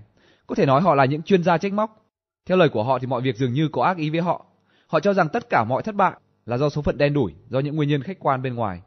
Có 0.51 0.57
thể 0.57 0.67
nói 0.67 0.81
họ 0.81 0.95
là 0.95 1.05
những 1.05 1.23
chuyên 1.23 1.43
gia 1.43 1.59
trách 1.59 1.73
móc. 1.73 2.05
Theo 2.47 2.59
lời 2.59 2.69
của 2.69 2.83
họ 2.83 2.99
thì 2.99 3.07
mọi 3.07 3.21
việc 3.21 3.37
dường 3.37 3.53
như 3.53 3.69
có 3.69 3.83
ác 3.83 3.97
ý 3.97 4.11
với 4.11 4.21
họ. 4.21 4.47
Họ 4.87 5.01
cho 5.01 5.13
rằng 5.13 5.29
tất 5.29 5.51
cả 5.51 5.65
mọi 5.65 5.83
thất 5.83 5.95
bại 5.95 6.13
là 6.47 6.57
do 6.57 6.69
số 6.69 6.83
phận 6.83 6.99
đen 6.99 7.15
đủi, 7.15 7.33
do 7.49 7.59
những 7.59 7.77
nguyên 7.77 7.89
nhân 7.89 8.03
khách 8.03 8.21
quan 8.21 8.43
bên 8.43 8.55
ngoài. 8.55 8.81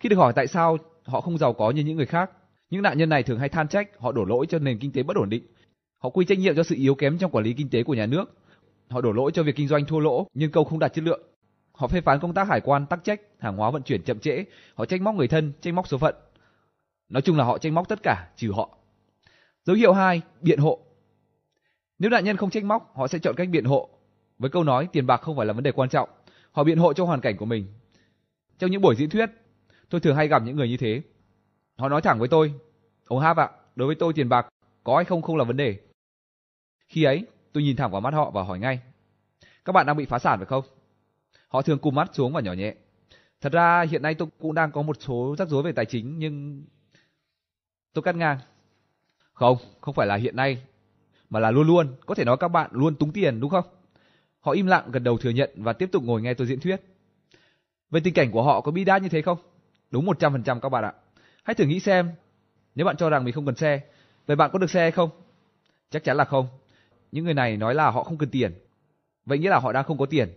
Khi 0.00 0.08
được 0.08 0.16
hỏi 0.16 0.32
tại 0.32 0.46
sao 0.46 0.76
họ 1.04 1.20
không 1.20 1.38
giàu 1.38 1.52
có 1.52 1.70
như 1.70 1.82
những 1.82 1.96
người 1.96 2.06
khác, 2.06 2.30
những 2.70 2.82
nạn 2.82 2.98
nhân 2.98 3.08
này 3.08 3.22
thường 3.22 3.38
hay 3.38 3.48
than 3.48 3.68
trách 3.68 3.98
họ 3.98 4.12
đổ 4.12 4.24
lỗi 4.24 4.46
cho 4.46 4.58
nền 4.58 4.78
kinh 4.78 4.92
tế 4.92 5.02
bất 5.02 5.16
ổn 5.16 5.30
định. 5.30 5.42
Họ 5.98 6.10
quy 6.10 6.24
trách 6.24 6.38
nhiệm 6.38 6.56
cho 6.56 6.62
sự 6.62 6.74
yếu 6.78 6.94
kém 6.94 7.18
trong 7.18 7.30
quản 7.30 7.44
lý 7.44 7.52
kinh 7.52 7.70
tế 7.70 7.82
của 7.82 7.94
nhà 7.94 8.06
nước. 8.06 8.24
Họ 8.90 9.00
đổ 9.00 9.12
lỗi 9.12 9.30
cho 9.34 9.42
việc 9.42 9.56
kinh 9.56 9.68
doanh 9.68 9.84
thua 9.84 9.98
lỗ, 9.98 10.26
nhân 10.34 10.50
công 10.50 10.64
không 10.64 10.78
đạt 10.78 10.94
chất 10.94 11.04
lượng. 11.04 11.22
Họ 11.72 11.88
phê 11.88 12.00
phán 12.00 12.20
công 12.20 12.34
tác 12.34 12.48
hải 12.48 12.60
quan 12.60 12.86
tắc 12.86 13.04
trách, 13.04 13.20
hàng 13.38 13.56
hóa 13.56 13.70
vận 13.70 13.82
chuyển 13.82 14.02
chậm 14.02 14.18
trễ, 14.18 14.44
họ 14.74 14.84
trách 14.84 15.00
móc 15.00 15.14
người 15.14 15.28
thân, 15.28 15.52
trách 15.60 15.74
móc 15.74 15.88
số 15.88 15.98
phận. 15.98 16.14
Nói 17.08 17.22
chung 17.22 17.36
là 17.36 17.44
họ 17.44 17.58
trách 17.58 17.72
móc 17.72 17.88
tất 17.88 18.02
cả 18.02 18.28
trừ 18.36 18.52
họ. 18.52 18.76
Dấu 19.64 19.76
hiệu 19.76 19.92
2, 19.92 20.22
biện 20.40 20.58
hộ. 20.58 20.80
Nếu 22.00 22.10
nạn 22.10 22.24
nhân 22.24 22.36
không 22.36 22.50
trách 22.50 22.64
móc, 22.64 22.92
họ 22.96 23.08
sẽ 23.08 23.18
chọn 23.18 23.34
cách 23.36 23.48
biện 23.48 23.64
hộ 23.64 23.88
với 24.38 24.50
câu 24.50 24.64
nói 24.64 24.88
tiền 24.92 25.06
bạc 25.06 25.20
không 25.20 25.36
phải 25.36 25.46
là 25.46 25.52
vấn 25.52 25.64
đề 25.64 25.72
quan 25.72 25.88
trọng. 25.88 26.08
Họ 26.52 26.64
biện 26.64 26.78
hộ 26.78 26.92
cho 26.92 27.04
hoàn 27.04 27.20
cảnh 27.20 27.36
của 27.36 27.44
mình. 27.44 27.66
Trong 28.58 28.70
những 28.70 28.82
buổi 28.82 28.96
diễn 28.96 29.10
thuyết, 29.10 29.30
tôi 29.88 30.00
thường 30.00 30.16
hay 30.16 30.28
gặp 30.28 30.42
những 30.42 30.56
người 30.56 30.68
như 30.68 30.76
thế. 30.76 31.02
Họ 31.78 31.88
nói 31.88 32.02
thẳng 32.02 32.18
với 32.18 32.28
tôi, 32.28 32.54
ông 33.06 33.20
Hap 33.20 33.36
ạ, 33.36 33.50
đối 33.76 33.86
với 33.86 33.96
tôi 33.96 34.12
tiền 34.12 34.28
bạc 34.28 34.46
có 34.84 34.96
hay 34.96 35.04
không 35.04 35.22
không 35.22 35.36
là 35.36 35.44
vấn 35.44 35.56
đề. 35.56 35.78
Khi 36.88 37.04
ấy, 37.04 37.26
tôi 37.52 37.62
nhìn 37.62 37.76
thẳng 37.76 37.90
vào 37.90 38.00
mắt 38.00 38.14
họ 38.14 38.30
và 38.30 38.42
hỏi 38.42 38.58
ngay, 38.58 38.80
các 39.64 39.72
bạn 39.72 39.86
đang 39.86 39.96
bị 39.96 40.04
phá 40.04 40.18
sản 40.18 40.38
phải 40.38 40.46
không? 40.46 40.64
Họ 41.48 41.62
thường 41.62 41.78
cụm 41.78 41.94
mắt 41.94 42.10
xuống 42.12 42.32
và 42.32 42.40
nhỏ 42.40 42.52
nhẹ. 42.52 42.74
Thật 43.40 43.52
ra 43.52 43.84
hiện 43.90 44.02
nay 44.02 44.14
tôi 44.14 44.28
cũng 44.38 44.54
đang 44.54 44.72
có 44.72 44.82
một 44.82 44.96
số 45.00 45.34
rắc 45.38 45.48
rối 45.48 45.62
về 45.62 45.72
tài 45.72 45.84
chính 45.84 46.18
nhưng 46.18 46.64
tôi 47.92 48.02
cắt 48.02 48.16
ngang. 48.16 48.38
Không, 49.32 49.56
không 49.80 49.94
phải 49.94 50.06
là 50.06 50.16
hiện 50.16 50.36
nay, 50.36 50.62
mà 51.30 51.40
là 51.40 51.50
luôn 51.50 51.66
luôn, 51.66 51.94
có 52.06 52.14
thể 52.14 52.24
nói 52.24 52.36
các 52.40 52.48
bạn 52.48 52.70
luôn 52.72 52.94
túng 52.94 53.12
tiền 53.12 53.40
đúng 53.40 53.50
không? 53.50 53.64
Họ 54.40 54.52
im 54.52 54.66
lặng 54.66 54.90
gật 54.92 54.98
đầu 54.98 55.18
thừa 55.18 55.30
nhận 55.30 55.50
và 55.56 55.72
tiếp 55.72 55.88
tục 55.92 56.02
ngồi 56.02 56.22
nghe 56.22 56.34
tôi 56.34 56.46
diễn 56.46 56.60
thuyết. 56.60 56.76
Về 57.90 58.00
tình 58.04 58.14
cảnh 58.14 58.30
của 58.30 58.42
họ 58.42 58.60
có 58.60 58.72
bi 58.72 58.84
đát 58.84 59.02
như 59.02 59.08
thế 59.08 59.22
không? 59.22 59.38
Đúng 59.90 60.06
100% 60.06 60.60
các 60.60 60.68
bạn 60.68 60.84
ạ. 60.84 60.92
Hãy 61.44 61.54
thử 61.54 61.64
nghĩ 61.64 61.80
xem, 61.80 62.10
nếu 62.74 62.86
bạn 62.86 62.96
cho 62.96 63.10
rằng 63.10 63.24
mình 63.24 63.34
không 63.34 63.46
cần 63.46 63.54
xe, 63.54 63.80
vậy 64.26 64.36
bạn 64.36 64.50
có 64.52 64.58
được 64.58 64.70
xe 64.70 64.80
hay 64.80 64.90
không? 64.90 65.10
Chắc 65.90 66.04
chắn 66.04 66.16
là 66.16 66.24
không. 66.24 66.46
Những 67.12 67.24
người 67.24 67.34
này 67.34 67.56
nói 67.56 67.74
là 67.74 67.90
họ 67.90 68.02
không 68.02 68.18
cần 68.18 68.30
tiền. 68.30 68.52
Vậy 69.26 69.38
nghĩa 69.38 69.50
là 69.50 69.58
họ 69.58 69.72
đang 69.72 69.84
không 69.84 69.98
có 69.98 70.06
tiền. 70.06 70.28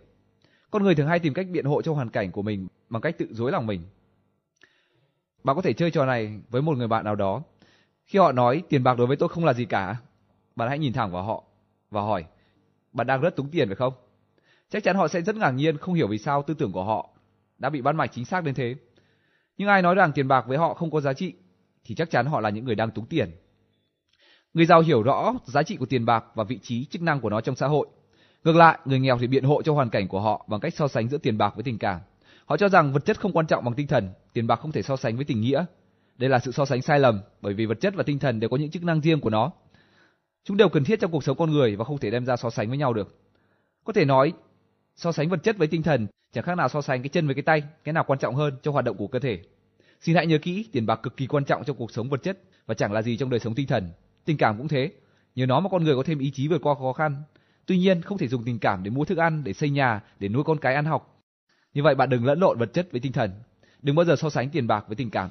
Con 0.70 0.82
người 0.82 0.94
thường 0.94 1.06
hay 1.06 1.18
tìm 1.18 1.34
cách 1.34 1.46
biện 1.50 1.64
hộ 1.64 1.82
cho 1.82 1.92
hoàn 1.92 2.10
cảnh 2.10 2.32
của 2.32 2.42
mình 2.42 2.68
bằng 2.88 3.02
cách 3.02 3.18
tự 3.18 3.26
dối 3.30 3.52
lòng 3.52 3.66
mình. 3.66 3.82
Bạn 5.44 5.56
có 5.56 5.62
thể 5.62 5.72
chơi 5.72 5.90
trò 5.90 6.06
này 6.06 6.40
với 6.50 6.62
một 6.62 6.76
người 6.76 6.88
bạn 6.88 7.04
nào 7.04 7.14
đó. 7.14 7.42
Khi 8.06 8.18
họ 8.18 8.32
nói 8.32 8.62
tiền 8.68 8.84
bạc 8.84 8.94
đối 8.98 9.06
với 9.06 9.16
tôi 9.16 9.28
không 9.28 9.44
là 9.44 9.52
gì 9.52 9.64
cả, 9.64 9.96
bạn 10.56 10.68
hãy 10.68 10.78
nhìn 10.78 10.92
thẳng 10.92 11.12
vào 11.12 11.22
họ 11.22 11.44
và 11.90 12.00
hỏi, 12.00 12.24
bạn 12.92 13.06
đang 13.06 13.20
rất 13.20 13.36
túng 13.36 13.50
tiền 13.50 13.68
phải 13.68 13.76
không? 13.76 13.94
Chắc 14.70 14.82
chắn 14.84 14.96
họ 14.96 15.08
sẽ 15.08 15.20
rất 15.20 15.36
ngạc 15.36 15.50
nhiên 15.50 15.78
không 15.78 15.94
hiểu 15.94 16.08
vì 16.08 16.18
sao 16.18 16.42
tư 16.42 16.54
tưởng 16.54 16.72
của 16.72 16.84
họ 16.84 17.10
đã 17.58 17.70
bị 17.70 17.80
ban 17.80 17.96
mạch 17.96 18.10
chính 18.12 18.24
xác 18.24 18.44
đến 18.44 18.54
thế. 18.54 18.74
Nhưng 19.56 19.68
ai 19.68 19.82
nói 19.82 19.94
rằng 19.94 20.12
tiền 20.12 20.28
bạc 20.28 20.44
với 20.48 20.58
họ 20.58 20.74
không 20.74 20.90
có 20.90 21.00
giá 21.00 21.12
trị 21.12 21.32
thì 21.84 21.94
chắc 21.94 22.10
chắn 22.10 22.26
họ 22.26 22.40
là 22.40 22.50
những 22.50 22.64
người 22.64 22.74
đang 22.74 22.90
túng 22.90 23.06
tiền. 23.06 23.30
Người 24.54 24.66
giàu 24.66 24.80
hiểu 24.80 25.02
rõ 25.02 25.34
giá 25.44 25.62
trị 25.62 25.76
của 25.76 25.86
tiền 25.86 26.04
bạc 26.04 26.24
và 26.34 26.44
vị 26.44 26.58
trí 26.62 26.84
chức 26.84 27.02
năng 27.02 27.20
của 27.20 27.30
nó 27.30 27.40
trong 27.40 27.56
xã 27.56 27.66
hội. 27.66 27.86
Ngược 28.44 28.56
lại, 28.56 28.78
người 28.84 28.98
nghèo 28.98 29.18
thì 29.18 29.26
biện 29.26 29.44
hộ 29.44 29.62
cho 29.62 29.72
hoàn 29.72 29.90
cảnh 29.90 30.08
của 30.08 30.20
họ 30.20 30.46
bằng 30.48 30.60
cách 30.60 30.74
so 30.74 30.88
sánh 30.88 31.08
giữa 31.08 31.18
tiền 31.18 31.38
bạc 31.38 31.54
với 31.54 31.64
tình 31.64 31.78
cảm. 31.78 32.00
Họ 32.46 32.56
cho 32.56 32.68
rằng 32.68 32.92
vật 32.92 33.04
chất 33.04 33.20
không 33.20 33.32
quan 33.32 33.46
trọng 33.46 33.64
bằng 33.64 33.74
tinh 33.74 33.86
thần, 33.86 34.12
tiền 34.32 34.46
bạc 34.46 34.56
không 34.56 34.72
thể 34.72 34.82
so 34.82 34.96
sánh 34.96 35.16
với 35.16 35.24
tình 35.24 35.40
nghĩa. 35.40 35.64
Đây 36.18 36.30
là 36.30 36.38
sự 36.38 36.52
so 36.52 36.64
sánh 36.64 36.82
sai 36.82 36.98
lầm, 36.98 37.20
bởi 37.40 37.54
vì 37.54 37.66
vật 37.66 37.80
chất 37.80 37.94
và 37.96 38.02
tinh 38.02 38.18
thần 38.18 38.40
đều 38.40 38.50
có 38.50 38.56
những 38.56 38.70
chức 38.70 38.82
năng 38.82 39.00
riêng 39.00 39.20
của 39.20 39.30
nó. 39.30 39.52
Chúng 40.44 40.56
đều 40.56 40.68
cần 40.68 40.84
thiết 40.84 41.00
trong 41.00 41.10
cuộc 41.10 41.24
sống 41.24 41.36
con 41.36 41.50
người 41.50 41.76
và 41.76 41.84
không 41.84 41.98
thể 41.98 42.10
đem 42.10 42.26
ra 42.26 42.36
so 42.36 42.50
sánh 42.50 42.68
với 42.68 42.78
nhau 42.78 42.92
được. 42.92 43.18
Có 43.84 43.92
thể 43.92 44.04
nói, 44.04 44.32
so 44.96 45.12
sánh 45.12 45.28
vật 45.28 45.42
chất 45.42 45.58
với 45.58 45.68
tinh 45.68 45.82
thần 45.82 46.06
chẳng 46.32 46.44
khác 46.44 46.54
nào 46.54 46.68
so 46.68 46.82
sánh 46.82 47.02
cái 47.02 47.08
chân 47.08 47.26
với 47.26 47.34
cái 47.34 47.42
tay, 47.42 47.62
cái 47.84 47.92
nào 47.92 48.04
quan 48.06 48.18
trọng 48.18 48.34
hơn 48.34 48.54
trong 48.62 48.74
hoạt 48.74 48.84
động 48.84 48.96
của 48.96 49.06
cơ 49.06 49.18
thể. 49.18 49.40
Xin 50.00 50.16
hãy 50.16 50.26
nhớ 50.26 50.38
kỹ, 50.38 50.68
tiền 50.72 50.86
bạc 50.86 51.00
cực 51.02 51.16
kỳ 51.16 51.26
quan 51.26 51.44
trọng 51.44 51.64
trong 51.64 51.76
cuộc 51.76 51.90
sống 51.90 52.08
vật 52.08 52.22
chất 52.22 52.38
và 52.66 52.74
chẳng 52.74 52.92
là 52.92 53.02
gì 53.02 53.16
trong 53.16 53.30
đời 53.30 53.40
sống 53.40 53.54
tinh 53.54 53.66
thần. 53.66 53.90
Tình 54.24 54.36
cảm 54.36 54.58
cũng 54.58 54.68
thế, 54.68 54.92
nhờ 55.34 55.46
nó 55.46 55.60
mà 55.60 55.68
con 55.68 55.84
người 55.84 55.96
có 55.96 56.02
thêm 56.02 56.18
ý 56.18 56.30
chí 56.30 56.48
vượt 56.48 56.62
qua 56.62 56.74
khó 56.74 56.92
khăn. 56.92 57.22
Tuy 57.66 57.78
nhiên, 57.78 58.02
không 58.02 58.18
thể 58.18 58.28
dùng 58.28 58.44
tình 58.44 58.58
cảm 58.58 58.82
để 58.82 58.90
mua 58.90 59.04
thức 59.04 59.18
ăn, 59.18 59.44
để 59.44 59.52
xây 59.52 59.70
nhà, 59.70 60.02
để 60.18 60.28
nuôi 60.28 60.44
con 60.44 60.58
cái 60.58 60.74
ăn 60.74 60.84
học. 60.84 61.22
Như 61.74 61.82
vậy 61.82 61.94
bạn 61.94 62.10
đừng 62.10 62.24
lẫn 62.24 62.40
lộn 62.40 62.58
vật 62.58 62.72
chất 62.72 62.88
với 62.92 63.00
tinh 63.00 63.12
thần. 63.12 63.30
Đừng 63.82 63.96
bao 63.96 64.04
giờ 64.04 64.16
so 64.16 64.30
sánh 64.30 64.50
tiền 64.50 64.66
bạc 64.66 64.84
với 64.86 64.96
tình 64.96 65.10
cảm. 65.10 65.30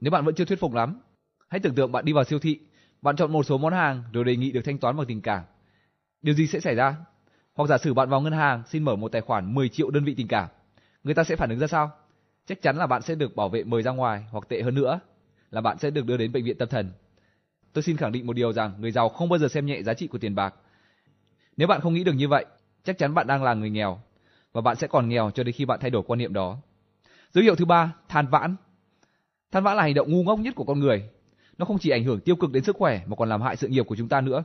Nếu 0.00 0.10
bạn 0.10 0.24
vẫn 0.24 0.34
chưa 0.34 0.44
thuyết 0.44 0.60
phục 0.60 0.74
lắm, 0.74 1.00
hãy 1.48 1.60
tưởng 1.60 1.74
tượng 1.74 1.92
bạn 1.92 2.04
đi 2.04 2.12
vào 2.12 2.24
siêu 2.24 2.38
thị, 2.38 2.60
bạn 3.02 3.16
chọn 3.16 3.32
một 3.32 3.42
số 3.42 3.58
món 3.58 3.72
hàng 3.72 4.02
rồi 4.12 4.24
đề 4.24 4.36
nghị 4.36 4.52
được 4.52 4.60
thanh 4.64 4.78
toán 4.78 4.96
bằng 4.96 5.06
tình 5.06 5.20
cảm. 5.20 5.42
Điều 6.22 6.34
gì 6.34 6.46
sẽ 6.46 6.60
xảy 6.60 6.74
ra? 6.74 6.96
Hoặc 7.54 7.66
giả 7.66 7.78
sử 7.78 7.94
bạn 7.94 8.08
vào 8.08 8.20
ngân 8.20 8.32
hàng 8.32 8.62
xin 8.66 8.82
mở 8.82 8.96
một 8.96 9.12
tài 9.12 9.22
khoản 9.22 9.54
10 9.54 9.68
triệu 9.68 9.90
đơn 9.90 10.04
vị 10.04 10.14
tình 10.16 10.28
cảm, 10.28 10.48
người 11.04 11.14
ta 11.14 11.24
sẽ 11.24 11.36
phản 11.36 11.50
ứng 11.50 11.58
ra 11.58 11.66
sao? 11.66 11.90
Chắc 12.46 12.62
chắn 12.62 12.76
là 12.76 12.86
bạn 12.86 13.02
sẽ 13.02 13.14
được 13.14 13.36
bảo 13.36 13.48
vệ 13.48 13.64
mời 13.64 13.82
ra 13.82 13.90
ngoài 13.90 14.24
hoặc 14.30 14.48
tệ 14.48 14.62
hơn 14.62 14.74
nữa 14.74 15.00
là 15.50 15.60
bạn 15.60 15.78
sẽ 15.78 15.90
được 15.90 16.06
đưa 16.06 16.16
đến 16.16 16.32
bệnh 16.32 16.44
viện 16.44 16.58
tâm 16.58 16.68
thần. 16.68 16.92
Tôi 17.72 17.82
xin 17.82 17.96
khẳng 17.96 18.12
định 18.12 18.26
một 18.26 18.32
điều 18.32 18.52
rằng 18.52 18.72
người 18.78 18.90
giàu 18.90 19.08
không 19.08 19.28
bao 19.28 19.38
giờ 19.38 19.48
xem 19.48 19.66
nhẹ 19.66 19.82
giá 19.82 19.94
trị 19.94 20.06
của 20.06 20.18
tiền 20.18 20.34
bạc. 20.34 20.54
Nếu 21.56 21.68
bạn 21.68 21.80
không 21.80 21.94
nghĩ 21.94 22.04
được 22.04 22.12
như 22.12 22.28
vậy, 22.28 22.46
chắc 22.84 22.98
chắn 22.98 23.14
bạn 23.14 23.26
đang 23.26 23.42
là 23.42 23.54
người 23.54 23.70
nghèo 23.70 24.00
và 24.52 24.60
bạn 24.60 24.76
sẽ 24.76 24.86
còn 24.86 25.08
nghèo 25.08 25.30
cho 25.30 25.42
đến 25.42 25.52
khi 25.52 25.64
bạn 25.64 25.78
thay 25.80 25.90
đổi 25.90 26.02
quan 26.06 26.18
niệm 26.18 26.32
đó. 26.32 26.58
Dấu 27.32 27.42
hiệu 27.42 27.54
thứ 27.54 27.64
ba, 27.64 27.92
than 28.08 28.26
vãn. 28.26 28.56
Than 29.52 29.64
vãn 29.64 29.76
là 29.76 29.82
hành 29.82 29.94
động 29.94 30.12
ngu 30.12 30.22
ngốc 30.22 30.38
nhất 30.38 30.54
của 30.54 30.64
con 30.64 30.80
người. 30.80 31.10
Nó 31.60 31.66
không 31.66 31.78
chỉ 31.78 31.90
ảnh 31.90 32.04
hưởng 32.04 32.20
tiêu 32.20 32.36
cực 32.36 32.52
đến 32.52 32.64
sức 32.64 32.76
khỏe 32.76 33.00
mà 33.06 33.16
còn 33.16 33.28
làm 33.28 33.42
hại 33.42 33.56
sự 33.56 33.68
nghiệp 33.68 33.82
của 33.82 33.96
chúng 33.96 34.08
ta 34.08 34.20
nữa. 34.20 34.42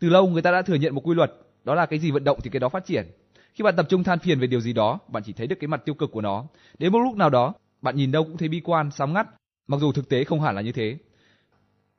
Từ 0.00 0.08
lâu 0.08 0.28
người 0.28 0.42
ta 0.42 0.50
đã 0.50 0.62
thừa 0.62 0.74
nhận 0.74 0.94
một 0.94 1.00
quy 1.04 1.14
luật, 1.14 1.32
đó 1.64 1.74
là 1.74 1.86
cái 1.86 1.98
gì 1.98 2.10
vận 2.10 2.24
động 2.24 2.38
thì 2.42 2.50
cái 2.50 2.60
đó 2.60 2.68
phát 2.68 2.84
triển. 2.86 3.06
Khi 3.54 3.64
bạn 3.64 3.76
tập 3.76 3.86
trung 3.88 4.04
than 4.04 4.18
phiền 4.18 4.40
về 4.40 4.46
điều 4.46 4.60
gì 4.60 4.72
đó, 4.72 4.98
bạn 5.08 5.22
chỉ 5.26 5.32
thấy 5.32 5.46
được 5.46 5.56
cái 5.60 5.68
mặt 5.68 5.82
tiêu 5.84 5.94
cực 5.94 6.12
của 6.12 6.20
nó. 6.20 6.44
Đến 6.78 6.92
một 6.92 6.98
lúc 6.98 7.16
nào 7.16 7.30
đó, 7.30 7.54
bạn 7.82 7.96
nhìn 7.96 8.12
đâu 8.12 8.24
cũng 8.24 8.36
thấy 8.36 8.48
bi 8.48 8.60
quan, 8.64 8.90
sám 8.90 9.12
ngắt, 9.12 9.26
mặc 9.66 9.80
dù 9.80 9.92
thực 9.92 10.08
tế 10.08 10.24
không 10.24 10.40
hẳn 10.40 10.54
là 10.54 10.60
như 10.60 10.72
thế. 10.72 10.98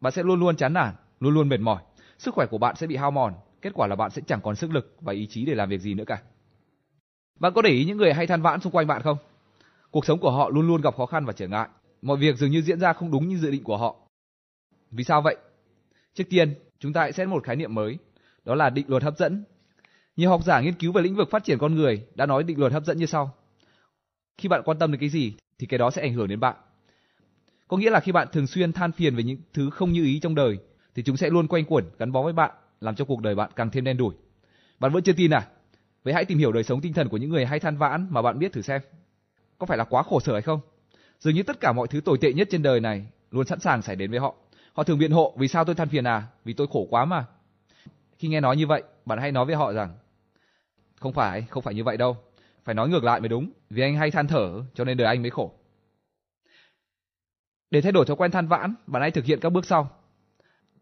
Bạn 0.01 0.13
sẽ 0.13 0.23
luôn 0.23 0.39
luôn 0.39 0.55
chán 0.55 0.73
nản, 0.73 0.95
luôn 1.19 1.33
luôn 1.33 1.49
mệt 1.49 1.59
mỏi, 1.59 1.81
sức 2.17 2.33
khỏe 2.33 2.45
của 2.45 2.57
bạn 2.57 2.75
sẽ 2.75 2.87
bị 2.87 2.95
hao 2.95 3.11
mòn, 3.11 3.33
kết 3.61 3.73
quả 3.73 3.87
là 3.87 3.95
bạn 3.95 4.11
sẽ 4.11 4.21
chẳng 4.27 4.41
còn 4.43 4.55
sức 4.55 4.71
lực 4.71 4.95
và 5.01 5.13
ý 5.13 5.27
chí 5.27 5.45
để 5.45 5.55
làm 5.55 5.69
việc 5.69 5.81
gì 5.81 5.93
nữa 5.93 6.05
cả. 6.07 6.21
Bạn 7.39 7.53
có 7.53 7.61
để 7.61 7.69
ý 7.69 7.85
những 7.85 7.97
người 7.97 8.13
hay 8.13 8.27
than 8.27 8.41
vãn 8.41 8.59
xung 8.59 8.73
quanh 8.73 8.87
bạn 8.87 9.01
không? 9.01 9.17
Cuộc 9.91 10.05
sống 10.05 10.19
của 10.19 10.31
họ 10.31 10.49
luôn 10.49 10.67
luôn 10.67 10.81
gặp 10.81 10.95
khó 10.95 11.05
khăn 11.05 11.25
và 11.25 11.33
trở 11.33 11.47
ngại, 11.47 11.67
mọi 12.01 12.17
việc 12.17 12.37
dường 12.37 12.51
như 12.51 12.61
diễn 12.61 12.79
ra 12.79 12.93
không 12.93 13.11
đúng 13.11 13.27
như 13.27 13.37
dự 13.37 13.51
định 13.51 13.63
của 13.63 13.77
họ. 13.77 13.95
Vì 14.91 15.03
sao 15.03 15.21
vậy? 15.21 15.35
Trước 16.13 16.23
tiên, 16.29 16.53
chúng 16.79 16.93
ta 16.93 17.01
hãy 17.01 17.11
xét 17.11 17.27
một 17.27 17.43
khái 17.43 17.55
niệm 17.55 17.75
mới, 17.75 17.97
đó 18.45 18.55
là 18.55 18.69
định 18.69 18.85
luật 18.89 19.03
hấp 19.03 19.17
dẫn. 19.17 19.43
Nhiều 20.15 20.29
học 20.29 20.43
giả 20.43 20.61
nghiên 20.61 20.73
cứu 20.73 20.91
về 20.91 21.01
lĩnh 21.01 21.15
vực 21.15 21.29
phát 21.31 21.43
triển 21.43 21.57
con 21.57 21.75
người 21.75 22.05
đã 22.15 22.25
nói 22.25 22.43
định 22.43 22.59
luật 22.59 22.73
hấp 22.73 22.85
dẫn 22.85 22.97
như 22.97 23.05
sau. 23.05 23.35
Khi 24.37 24.49
bạn 24.49 24.61
quan 24.65 24.79
tâm 24.79 24.91
đến 24.91 24.99
cái 24.99 25.09
gì 25.09 25.33
thì 25.59 25.67
cái 25.67 25.77
đó 25.77 25.91
sẽ 25.91 26.01
ảnh 26.01 26.13
hưởng 26.13 26.27
đến 26.27 26.39
bạn. 26.39 26.55
Có 27.67 27.77
nghĩa 27.77 27.89
là 27.89 27.99
khi 27.99 28.11
bạn 28.11 28.27
thường 28.31 28.47
xuyên 28.47 28.73
than 28.73 28.91
phiền 28.91 29.15
về 29.15 29.23
những 29.23 29.37
thứ 29.53 29.69
không 29.69 29.91
như 29.91 30.03
ý 30.03 30.19
trong 30.19 30.35
đời, 30.35 30.57
thì 30.95 31.03
chúng 31.03 31.17
sẽ 31.17 31.29
luôn 31.29 31.47
quanh 31.47 31.65
quẩn 31.65 31.85
gắn 31.99 32.11
bó 32.11 32.23
với 32.23 32.33
bạn, 32.33 32.51
làm 32.81 32.95
cho 32.95 33.05
cuộc 33.05 33.21
đời 33.21 33.35
bạn 33.35 33.51
càng 33.55 33.69
thêm 33.69 33.83
đen 33.83 33.97
đủi. 33.97 34.13
Bạn 34.79 34.91
vẫn 34.91 35.03
chưa 35.03 35.13
tin 35.13 35.33
à? 35.33 35.47
Vậy 36.03 36.13
hãy 36.13 36.25
tìm 36.25 36.37
hiểu 36.37 36.51
đời 36.51 36.63
sống 36.63 36.81
tinh 36.81 36.93
thần 36.93 37.09
của 37.09 37.17
những 37.17 37.29
người 37.29 37.45
hay 37.45 37.59
than 37.59 37.77
vãn 37.77 38.07
mà 38.09 38.21
bạn 38.21 38.39
biết 38.39 38.53
thử 38.53 38.61
xem. 38.61 38.81
Có 39.57 39.65
phải 39.65 39.77
là 39.77 39.83
quá 39.83 40.03
khổ 40.03 40.19
sở 40.19 40.33
hay 40.33 40.41
không? 40.41 40.59
Dường 41.19 41.35
như 41.35 41.43
tất 41.43 41.59
cả 41.59 41.73
mọi 41.73 41.87
thứ 41.87 42.01
tồi 42.01 42.17
tệ 42.21 42.33
nhất 42.33 42.47
trên 42.51 42.63
đời 42.63 42.79
này 42.79 43.05
luôn 43.31 43.45
sẵn 43.45 43.59
sàng 43.59 43.81
xảy 43.81 43.95
đến 43.95 44.11
với 44.11 44.19
họ. 44.19 44.35
Họ 44.73 44.83
thường 44.83 44.99
biện 44.99 45.11
hộ 45.11 45.33
vì 45.37 45.47
sao 45.47 45.65
tôi 45.65 45.75
than 45.75 45.89
phiền 45.89 46.07
à? 46.07 46.27
Vì 46.43 46.53
tôi 46.53 46.67
khổ 46.71 46.87
quá 46.89 47.05
mà. 47.05 47.25
Khi 48.17 48.27
nghe 48.27 48.39
nói 48.39 48.57
như 48.57 48.67
vậy, 48.67 48.83
bạn 49.05 49.19
hãy 49.19 49.31
nói 49.31 49.45
với 49.45 49.55
họ 49.55 49.73
rằng 49.73 49.97
không 50.99 51.13
phải, 51.13 51.41
không 51.49 51.63
phải 51.63 51.73
như 51.73 51.83
vậy 51.83 51.97
đâu. 51.97 52.17
Phải 52.63 52.75
nói 52.75 52.89
ngược 52.89 53.03
lại 53.03 53.19
mới 53.19 53.29
đúng, 53.29 53.51
vì 53.69 53.81
anh 53.81 53.95
hay 53.95 54.11
than 54.11 54.27
thở 54.27 54.63
cho 54.73 54.83
nên 54.83 54.97
đời 54.97 55.07
anh 55.07 55.21
mới 55.21 55.31
khổ. 55.31 55.51
Để 57.71 57.81
thay 57.81 57.91
đổi 57.91 58.05
thói 58.05 58.17
quen 58.17 58.31
than 58.31 58.47
vãn, 58.47 58.75
bạn 58.87 59.01
hãy 59.01 59.11
thực 59.11 59.25
hiện 59.25 59.39
các 59.39 59.49
bước 59.49 59.65
sau. 59.65 59.89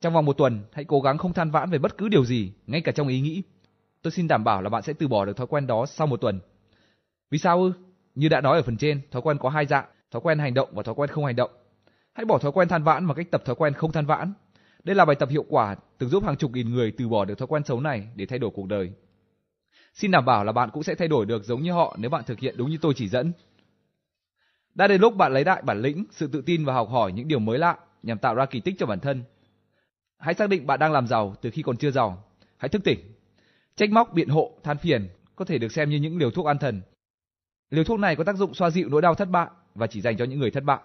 Trong 0.02 0.14
vòng 0.14 0.26
một 0.26 0.38
tuần, 0.38 0.64
hãy 0.74 0.86
cố 0.86 1.02
gắng 1.02 1.18
không 1.18 1.34
than 1.34 1.52
vãn 1.52 1.70
về 1.70 1.78
bất 1.78 1.98
cứ 1.98 2.10
điều 2.10 2.26
gì, 2.26 2.54
ngay 2.68 2.82
cả 2.82 2.92
trong 2.92 3.08
ý 3.08 3.22
nghĩ. 3.22 3.44
Tôi 4.02 4.12
xin 4.12 4.28
đảm 4.28 4.44
bảo 4.44 4.62
là 4.62 4.70
bạn 4.70 4.82
sẽ 4.82 4.94
từ 4.94 5.08
bỏ 5.08 5.26
được 5.26 5.38
thói 5.38 5.48
quen 5.48 5.68
đó 5.68 5.86
sau 5.86 6.08
một 6.08 6.22
tuần. 6.22 6.40
Vì 7.30 7.38
sao 7.38 7.62
ư? 7.62 7.72
Như 8.16 8.30
đã 8.30 8.42
nói 8.42 8.58
ở 8.58 8.64
phần 8.64 8.78
trên, 8.78 9.02
thói 9.12 9.22
quen 9.22 9.38
có 9.38 9.50
hai 9.50 9.66
dạng, 9.66 9.86
thói 10.12 10.22
quen 10.22 10.40
hành 10.40 10.54
động 10.54 10.70
và 10.74 10.84
thói 10.84 10.96
quen 10.96 11.10
không 11.10 11.26
hành 11.26 11.36
động. 11.36 11.52
Hãy 12.18 12.26
bỏ 12.26 12.38
thói 12.38 12.52
quen 12.52 12.68
than 12.68 12.84
vãn 12.84 13.08
bằng 13.08 13.18
cách 13.18 13.32
tập 13.32 13.42
thói 13.46 13.56
quen 13.56 13.74
không 13.74 13.92
than 13.92 14.06
vãn. 14.06 14.34
Đây 14.84 14.96
là 14.96 15.06
bài 15.06 15.16
tập 15.16 15.30
hiệu 15.30 15.46
quả 15.50 15.76
từng 15.98 16.10
giúp 16.10 16.24
hàng 16.24 16.38
chục 16.38 16.52
nghìn 16.52 16.74
người 16.74 16.92
từ 16.98 17.08
bỏ 17.08 17.26
được 17.26 17.38
thói 17.38 17.48
quen 17.48 17.64
xấu 17.64 17.80
này 17.80 18.08
để 18.16 18.26
thay 18.26 18.40
đổi 18.40 18.52
cuộc 18.54 18.68
đời. 18.68 18.92
Xin 19.94 20.12
đảm 20.12 20.26
bảo 20.26 20.44
là 20.44 20.52
bạn 20.52 20.70
cũng 20.74 20.84
sẽ 20.84 20.96
thay 20.96 21.08
đổi 21.08 21.26
được 21.26 21.44
giống 21.44 21.62
như 21.62 21.72
họ 21.72 21.96
nếu 22.00 22.10
bạn 22.10 22.24
thực 22.24 22.40
hiện 22.40 22.58
đúng 22.58 22.70
như 22.70 22.78
tôi 22.82 22.94
chỉ 22.96 23.08
dẫn. 23.08 23.32
Đã 24.76 24.88
đến 24.88 25.02
lúc 25.02 25.16
bạn 25.16 25.34
lấy 25.34 25.46
lại 25.46 25.62
bản 25.62 25.82
lĩnh, 25.82 26.06
sự 26.12 26.28
tự 26.28 26.42
tin 26.42 26.66
và 26.66 26.74
học 26.74 26.90
hỏi 26.90 27.12
những 27.12 27.28
điều 27.28 27.40
mới 27.40 27.60
lạ 27.60 27.78
nhằm 28.04 28.18
tạo 28.18 28.36
ra 28.36 28.46
kỳ 28.46 28.60
tích 28.60 28.76
cho 28.80 28.86
bản 28.86 29.00
thân. 29.00 29.24
Hãy 30.18 30.34
xác 30.34 30.50
định 30.50 30.68
bạn 30.68 30.80
đang 30.80 30.92
làm 30.92 31.08
giàu 31.08 31.36
từ 31.42 31.50
khi 31.50 31.62
còn 31.62 31.78
chưa 31.78 31.92
giàu. 31.92 32.24
Hãy 32.58 32.70
thức 32.70 32.82
tỉnh. 32.84 33.00
Trách 33.76 33.92
móc, 33.92 34.14
biện 34.14 34.30
hộ, 34.30 34.52
than 34.64 34.78
phiền 34.78 35.10
có 35.36 35.46
thể 35.46 35.58
được 35.58 35.72
xem 35.72 35.90
như 35.90 35.98
những 35.98 36.18
liều 36.18 36.32
thuốc 36.32 36.46
an 36.46 36.58
thần. 36.58 36.82
Liều 37.70 37.84
thuốc 37.84 38.00
này 38.00 38.16
có 38.16 38.24
tác 38.24 38.36
dụng 38.36 38.54
xoa 38.54 38.70
dịu 38.70 38.90
nỗi 38.90 39.02
đau 39.02 39.16
thất 39.16 39.30
bại 39.30 39.48
và 39.76 39.88
chỉ 39.88 40.02
dành 40.02 40.18
cho 40.18 40.26
những 40.26 40.40
người 40.40 40.52
thất 40.52 40.64
bại. 40.64 40.80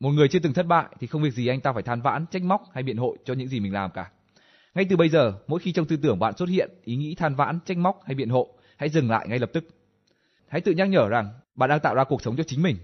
Một 0.00 0.10
người 0.10 0.28
chưa 0.28 0.38
từng 0.38 0.52
thất 0.52 0.66
bại 0.66 0.86
thì 1.00 1.06
không 1.06 1.22
việc 1.22 1.32
gì 1.32 1.46
anh 1.46 1.60
ta 1.60 1.72
phải 1.72 1.82
than 1.82 2.00
vãn, 2.00 2.26
trách 2.26 2.42
móc 2.42 2.62
hay 2.72 2.82
biện 2.82 2.96
hộ 2.96 3.16
cho 3.24 3.34
những 3.34 3.48
gì 3.48 3.60
mình 3.60 3.72
làm 3.72 3.90
cả. 3.90 4.10
Ngay 4.74 4.86
từ 4.90 4.96
bây 4.96 5.08
giờ, 5.08 5.32
mỗi 5.46 5.60
khi 5.60 5.72
trong 5.72 5.86
tư 5.86 5.96
tưởng 5.96 6.18
bạn 6.18 6.36
xuất 6.36 6.48
hiện 6.48 6.70
ý 6.84 6.96
nghĩ 6.96 7.14
than 7.14 7.34
vãn, 7.34 7.58
trách 7.64 7.76
móc 7.76 8.00
hay 8.04 8.14
biện 8.14 8.28
hộ, 8.28 8.48
hãy 8.76 8.88
dừng 8.88 9.10
lại 9.10 9.28
ngay 9.28 9.38
lập 9.38 9.50
tức. 9.52 9.64
Hãy 10.48 10.60
tự 10.60 10.72
nhắc 10.72 10.88
nhở 10.88 11.08
rằng 11.08 11.30
bạn 11.54 11.70
đang 11.70 11.80
tạo 11.80 11.94
ra 11.94 12.04
cuộc 12.04 12.22
sống 12.22 12.36
cho 12.36 12.42
chính 12.42 12.62
mình. 12.62 12.76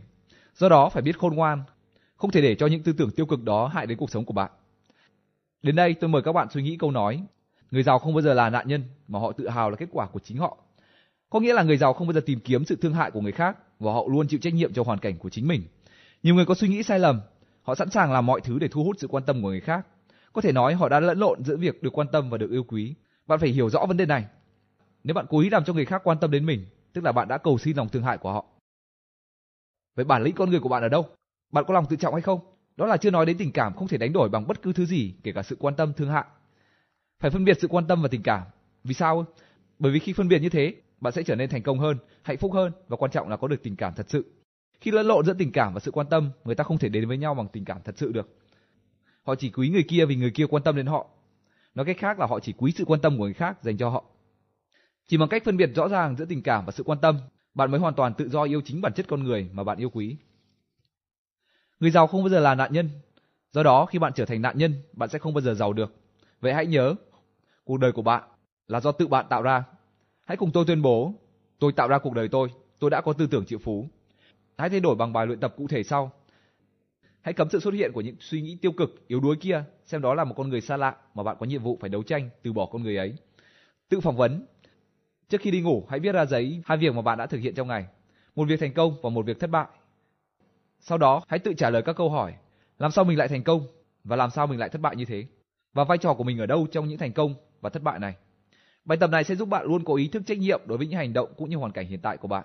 Do 0.54 0.68
đó 0.68 0.88
phải 0.88 1.02
biết 1.02 1.18
khôn 1.18 1.34
ngoan, 1.34 1.62
không 2.16 2.30
thể 2.30 2.42
để 2.42 2.54
cho 2.54 2.66
những 2.66 2.82
tư 2.82 2.92
tưởng 2.92 3.10
tiêu 3.10 3.26
cực 3.26 3.42
đó 3.42 3.66
hại 3.66 3.86
đến 3.86 3.98
cuộc 3.98 4.10
sống 4.10 4.24
của 4.24 4.34
bạn. 4.34 4.50
Đến 5.62 5.76
đây 5.76 5.94
tôi 5.94 6.10
mời 6.10 6.22
các 6.22 6.32
bạn 6.32 6.48
suy 6.50 6.62
nghĩ 6.62 6.76
câu 6.76 6.90
nói, 6.90 7.22
người 7.70 7.82
giàu 7.82 7.98
không 7.98 8.14
bao 8.14 8.22
giờ 8.22 8.34
là 8.34 8.50
nạn 8.50 8.68
nhân 8.68 8.84
mà 9.08 9.18
họ 9.18 9.32
tự 9.32 9.48
hào 9.48 9.70
là 9.70 9.76
kết 9.76 9.88
quả 9.92 10.06
của 10.06 10.20
chính 10.24 10.38
họ. 10.38 10.56
Có 11.30 11.40
nghĩa 11.40 11.52
là 11.52 11.62
người 11.62 11.76
giàu 11.76 11.92
không 11.92 12.06
bao 12.06 12.12
giờ 12.12 12.20
tìm 12.26 12.40
kiếm 12.40 12.64
sự 12.64 12.76
thương 12.76 12.94
hại 12.94 13.10
của 13.10 13.20
người 13.20 13.32
khác 13.32 13.56
và 13.80 13.92
họ 13.92 14.04
luôn 14.08 14.28
chịu 14.28 14.40
trách 14.42 14.54
nhiệm 14.54 14.72
cho 14.72 14.82
hoàn 14.82 14.98
cảnh 14.98 15.18
của 15.18 15.30
chính 15.30 15.48
mình. 15.48 15.62
Nhiều 16.24 16.34
người 16.34 16.46
có 16.46 16.54
suy 16.54 16.68
nghĩ 16.68 16.82
sai 16.82 16.98
lầm, 16.98 17.20
họ 17.62 17.74
sẵn 17.74 17.90
sàng 17.90 18.12
làm 18.12 18.26
mọi 18.26 18.40
thứ 18.40 18.58
để 18.58 18.68
thu 18.68 18.84
hút 18.84 18.96
sự 18.98 19.08
quan 19.08 19.24
tâm 19.24 19.42
của 19.42 19.48
người 19.48 19.60
khác. 19.60 19.86
Có 20.32 20.40
thể 20.40 20.52
nói 20.52 20.74
họ 20.74 20.88
đã 20.88 21.00
lẫn 21.00 21.18
lộn 21.18 21.44
giữa 21.44 21.56
việc 21.56 21.82
được 21.82 21.98
quan 21.98 22.08
tâm 22.12 22.30
và 22.30 22.38
được 22.38 22.50
yêu 22.50 22.64
quý. 22.64 22.94
Bạn 23.26 23.38
phải 23.38 23.48
hiểu 23.48 23.70
rõ 23.70 23.86
vấn 23.86 23.96
đề 23.96 24.06
này. 24.06 24.24
Nếu 25.04 25.14
bạn 25.14 25.26
cố 25.28 25.40
ý 25.40 25.50
làm 25.50 25.64
cho 25.64 25.72
người 25.72 25.84
khác 25.84 26.00
quan 26.04 26.18
tâm 26.20 26.30
đến 26.30 26.46
mình, 26.46 26.66
tức 26.92 27.04
là 27.04 27.12
bạn 27.12 27.28
đã 27.28 27.38
cầu 27.38 27.58
xin 27.58 27.76
lòng 27.76 27.88
thương 27.88 28.02
hại 28.02 28.18
của 28.18 28.32
họ. 28.32 28.44
Vậy 29.96 30.04
bản 30.04 30.22
lĩnh 30.22 30.34
con 30.34 30.50
người 30.50 30.60
của 30.60 30.68
bạn 30.68 30.82
ở 30.82 30.88
đâu? 30.88 31.08
Bạn 31.52 31.64
có 31.68 31.74
lòng 31.74 31.86
tự 31.90 31.96
trọng 31.96 32.14
hay 32.14 32.22
không? 32.22 32.40
Đó 32.76 32.86
là 32.86 32.96
chưa 32.96 33.10
nói 33.10 33.26
đến 33.26 33.38
tình 33.38 33.52
cảm 33.52 33.74
không 33.74 33.88
thể 33.88 33.98
đánh 33.98 34.12
đổi 34.12 34.28
bằng 34.28 34.46
bất 34.46 34.62
cứ 34.62 34.72
thứ 34.72 34.86
gì, 34.86 35.14
kể 35.22 35.32
cả 35.32 35.42
sự 35.42 35.56
quan 35.58 35.74
tâm 35.76 35.92
thương 35.92 36.10
hại. 36.10 36.24
Phải 37.20 37.30
phân 37.30 37.44
biệt 37.44 37.58
sự 37.60 37.68
quan 37.68 37.86
tâm 37.86 38.02
và 38.02 38.08
tình 38.08 38.22
cảm. 38.22 38.42
Vì 38.84 38.94
sao? 38.94 39.24
Bởi 39.78 39.92
vì 39.92 39.98
khi 39.98 40.12
phân 40.12 40.28
biệt 40.28 40.38
như 40.42 40.48
thế, 40.48 40.74
bạn 41.00 41.12
sẽ 41.12 41.22
trở 41.22 41.34
nên 41.34 41.50
thành 41.50 41.62
công 41.62 41.78
hơn, 41.78 41.96
hạnh 42.22 42.38
phúc 42.38 42.52
hơn 42.52 42.72
và 42.88 42.96
quan 42.96 43.10
trọng 43.10 43.28
là 43.28 43.36
có 43.36 43.48
được 43.48 43.62
tình 43.62 43.76
cảm 43.76 43.92
thật 43.96 44.06
sự. 44.08 44.43
Khi 44.84 44.90
lẫn 44.90 45.06
lộn 45.06 45.24
giữa 45.24 45.34
tình 45.34 45.52
cảm 45.52 45.74
và 45.74 45.80
sự 45.80 45.90
quan 45.90 46.06
tâm, 46.06 46.30
người 46.44 46.54
ta 46.54 46.64
không 46.64 46.78
thể 46.78 46.88
đến 46.88 47.08
với 47.08 47.18
nhau 47.18 47.34
bằng 47.34 47.48
tình 47.48 47.64
cảm 47.64 47.78
thật 47.84 47.94
sự 47.98 48.12
được. 48.12 48.28
Họ 49.22 49.34
chỉ 49.34 49.50
quý 49.50 49.68
người 49.68 49.84
kia 49.88 50.06
vì 50.06 50.16
người 50.16 50.30
kia 50.30 50.46
quan 50.46 50.62
tâm 50.62 50.76
đến 50.76 50.86
họ. 50.86 51.06
Nói 51.74 51.86
cách 51.86 51.96
khác 51.98 52.18
là 52.18 52.26
họ 52.26 52.40
chỉ 52.40 52.52
quý 52.52 52.72
sự 52.76 52.84
quan 52.84 53.00
tâm 53.00 53.18
của 53.18 53.24
người 53.24 53.34
khác 53.34 53.62
dành 53.62 53.76
cho 53.76 53.88
họ. 53.88 54.04
Chỉ 55.06 55.16
bằng 55.16 55.28
cách 55.28 55.44
phân 55.44 55.56
biệt 55.56 55.70
rõ 55.74 55.88
ràng 55.88 56.16
giữa 56.16 56.24
tình 56.24 56.42
cảm 56.42 56.64
và 56.66 56.72
sự 56.72 56.82
quan 56.82 56.98
tâm, 57.00 57.18
bạn 57.54 57.70
mới 57.70 57.80
hoàn 57.80 57.94
toàn 57.94 58.14
tự 58.14 58.28
do 58.28 58.42
yêu 58.42 58.60
chính 58.64 58.80
bản 58.80 58.92
chất 58.92 59.06
con 59.08 59.22
người 59.22 59.50
mà 59.52 59.64
bạn 59.64 59.78
yêu 59.78 59.90
quý. 59.90 60.16
Người 61.80 61.90
giàu 61.90 62.06
không 62.06 62.22
bao 62.22 62.28
giờ 62.28 62.40
là 62.40 62.54
nạn 62.54 62.72
nhân. 62.72 62.90
Do 63.52 63.62
đó 63.62 63.86
khi 63.86 63.98
bạn 63.98 64.12
trở 64.14 64.24
thành 64.24 64.42
nạn 64.42 64.58
nhân, 64.58 64.74
bạn 64.92 65.08
sẽ 65.08 65.18
không 65.18 65.34
bao 65.34 65.40
giờ 65.40 65.54
giàu 65.54 65.72
được. 65.72 65.94
Vậy 66.40 66.54
hãy 66.54 66.66
nhớ, 66.66 66.94
cuộc 67.64 67.76
đời 67.76 67.92
của 67.92 68.02
bạn 68.02 68.22
là 68.68 68.80
do 68.80 68.92
tự 68.92 69.06
bạn 69.06 69.26
tạo 69.28 69.42
ra. 69.42 69.64
Hãy 70.24 70.36
cùng 70.36 70.50
tôi 70.50 70.64
tuyên 70.66 70.82
bố, 70.82 71.14
tôi 71.58 71.72
tạo 71.72 71.88
ra 71.88 71.98
cuộc 71.98 72.14
đời 72.14 72.28
tôi, 72.28 72.48
tôi 72.78 72.90
đã 72.90 73.00
có 73.00 73.12
tư 73.12 73.26
tưởng 73.26 73.46
triệu 73.46 73.58
phú. 73.58 73.88
Hãy 74.58 74.70
thay 74.70 74.80
đổi 74.80 74.94
bằng 74.94 75.12
bài 75.12 75.26
luyện 75.26 75.40
tập 75.40 75.54
cụ 75.56 75.68
thể 75.68 75.82
sau. 75.82 76.12
Hãy 77.20 77.34
cấm 77.34 77.48
sự 77.50 77.60
xuất 77.60 77.74
hiện 77.74 77.92
của 77.92 78.00
những 78.00 78.16
suy 78.20 78.40
nghĩ 78.40 78.58
tiêu 78.62 78.72
cực, 78.72 79.08
yếu 79.08 79.20
đuối 79.20 79.36
kia, 79.36 79.64
xem 79.84 80.02
đó 80.02 80.14
là 80.14 80.24
một 80.24 80.34
con 80.36 80.48
người 80.48 80.60
xa 80.60 80.76
lạ 80.76 80.96
mà 81.14 81.22
bạn 81.22 81.36
có 81.40 81.46
nhiệm 81.46 81.62
vụ 81.62 81.78
phải 81.80 81.90
đấu 81.90 82.02
tranh, 82.02 82.30
từ 82.42 82.52
bỏ 82.52 82.66
con 82.66 82.82
người 82.82 82.96
ấy. 82.96 83.14
Tự 83.88 84.00
phỏng 84.00 84.16
vấn. 84.16 84.46
Trước 85.28 85.40
khi 85.40 85.50
đi 85.50 85.60
ngủ, 85.60 85.86
hãy 85.88 86.00
viết 86.00 86.12
ra 86.12 86.26
giấy 86.26 86.62
hai 86.64 86.78
việc 86.78 86.94
mà 86.94 87.02
bạn 87.02 87.18
đã 87.18 87.26
thực 87.26 87.38
hiện 87.38 87.54
trong 87.54 87.68
ngày. 87.68 87.86
Một 88.36 88.44
việc 88.48 88.60
thành 88.60 88.72
công 88.72 88.96
và 89.02 89.10
một 89.10 89.26
việc 89.26 89.40
thất 89.40 89.50
bại. 89.50 89.66
Sau 90.80 90.98
đó, 90.98 91.22
hãy 91.28 91.38
tự 91.38 91.54
trả 91.54 91.70
lời 91.70 91.82
các 91.82 91.96
câu 91.96 92.10
hỏi. 92.10 92.34
Làm 92.78 92.90
sao 92.90 93.04
mình 93.04 93.18
lại 93.18 93.28
thành 93.28 93.42
công? 93.42 93.66
Và 94.04 94.16
làm 94.16 94.30
sao 94.30 94.46
mình 94.46 94.58
lại 94.58 94.68
thất 94.68 94.80
bại 94.80 94.96
như 94.96 95.04
thế? 95.04 95.26
Và 95.72 95.84
vai 95.84 95.98
trò 95.98 96.14
của 96.14 96.24
mình 96.24 96.38
ở 96.38 96.46
đâu 96.46 96.66
trong 96.72 96.88
những 96.88 96.98
thành 96.98 97.12
công 97.12 97.34
và 97.60 97.70
thất 97.70 97.82
bại 97.82 97.98
này? 97.98 98.14
Bài 98.84 98.98
tập 98.98 99.10
này 99.10 99.24
sẽ 99.24 99.34
giúp 99.34 99.48
bạn 99.48 99.66
luôn 99.66 99.84
có 99.84 99.94
ý 99.94 100.08
thức 100.08 100.22
trách 100.26 100.38
nhiệm 100.38 100.60
đối 100.66 100.78
với 100.78 100.86
những 100.86 100.98
hành 100.98 101.12
động 101.12 101.32
cũng 101.36 101.50
như 101.50 101.56
hoàn 101.56 101.72
cảnh 101.72 101.86
hiện 101.86 102.00
tại 102.00 102.16
của 102.16 102.28
bạn. 102.28 102.44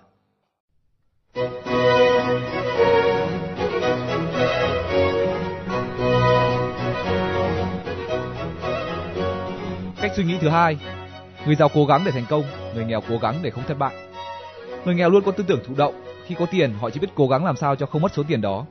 Cách 10.10 10.16
suy 10.16 10.24
nghĩ 10.24 10.38
thứ 10.40 10.48
hai, 10.48 10.76
người 11.46 11.54
giàu 11.54 11.68
cố 11.74 11.84
gắng 11.84 12.02
để 12.04 12.10
thành 12.10 12.24
công, 12.28 12.42
người 12.74 12.84
nghèo 12.84 13.00
cố 13.08 13.18
gắng 13.18 13.34
để 13.42 13.50
không 13.50 13.64
thất 13.68 13.78
bại. 13.78 13.94
Người 14.84 14.94
nghèo 14.94 15.10
luôn 15.10 15.24
có 15.24 15.32
tư 15.32 15.44
tưởng 15.48 15.60
thụ 15.66 15.74
động, 15.76 15.94
khi 16.26 16.34
có 16.38 16.46
tiền 16.46 16.74
họ 16.80 16.90
chỉ 16.90 17.00
biết 17.00 17.08
cố 17.14 17.28
gắng 17.28 17.44
làm 17.44 17.56
sao 17.56 17.76
cho 17.76 17.86
không 17.86 18.02
mất 18.02 18.12
số 18.14 18.22
tiền 18.28 18.40
đó. 18.40 18.66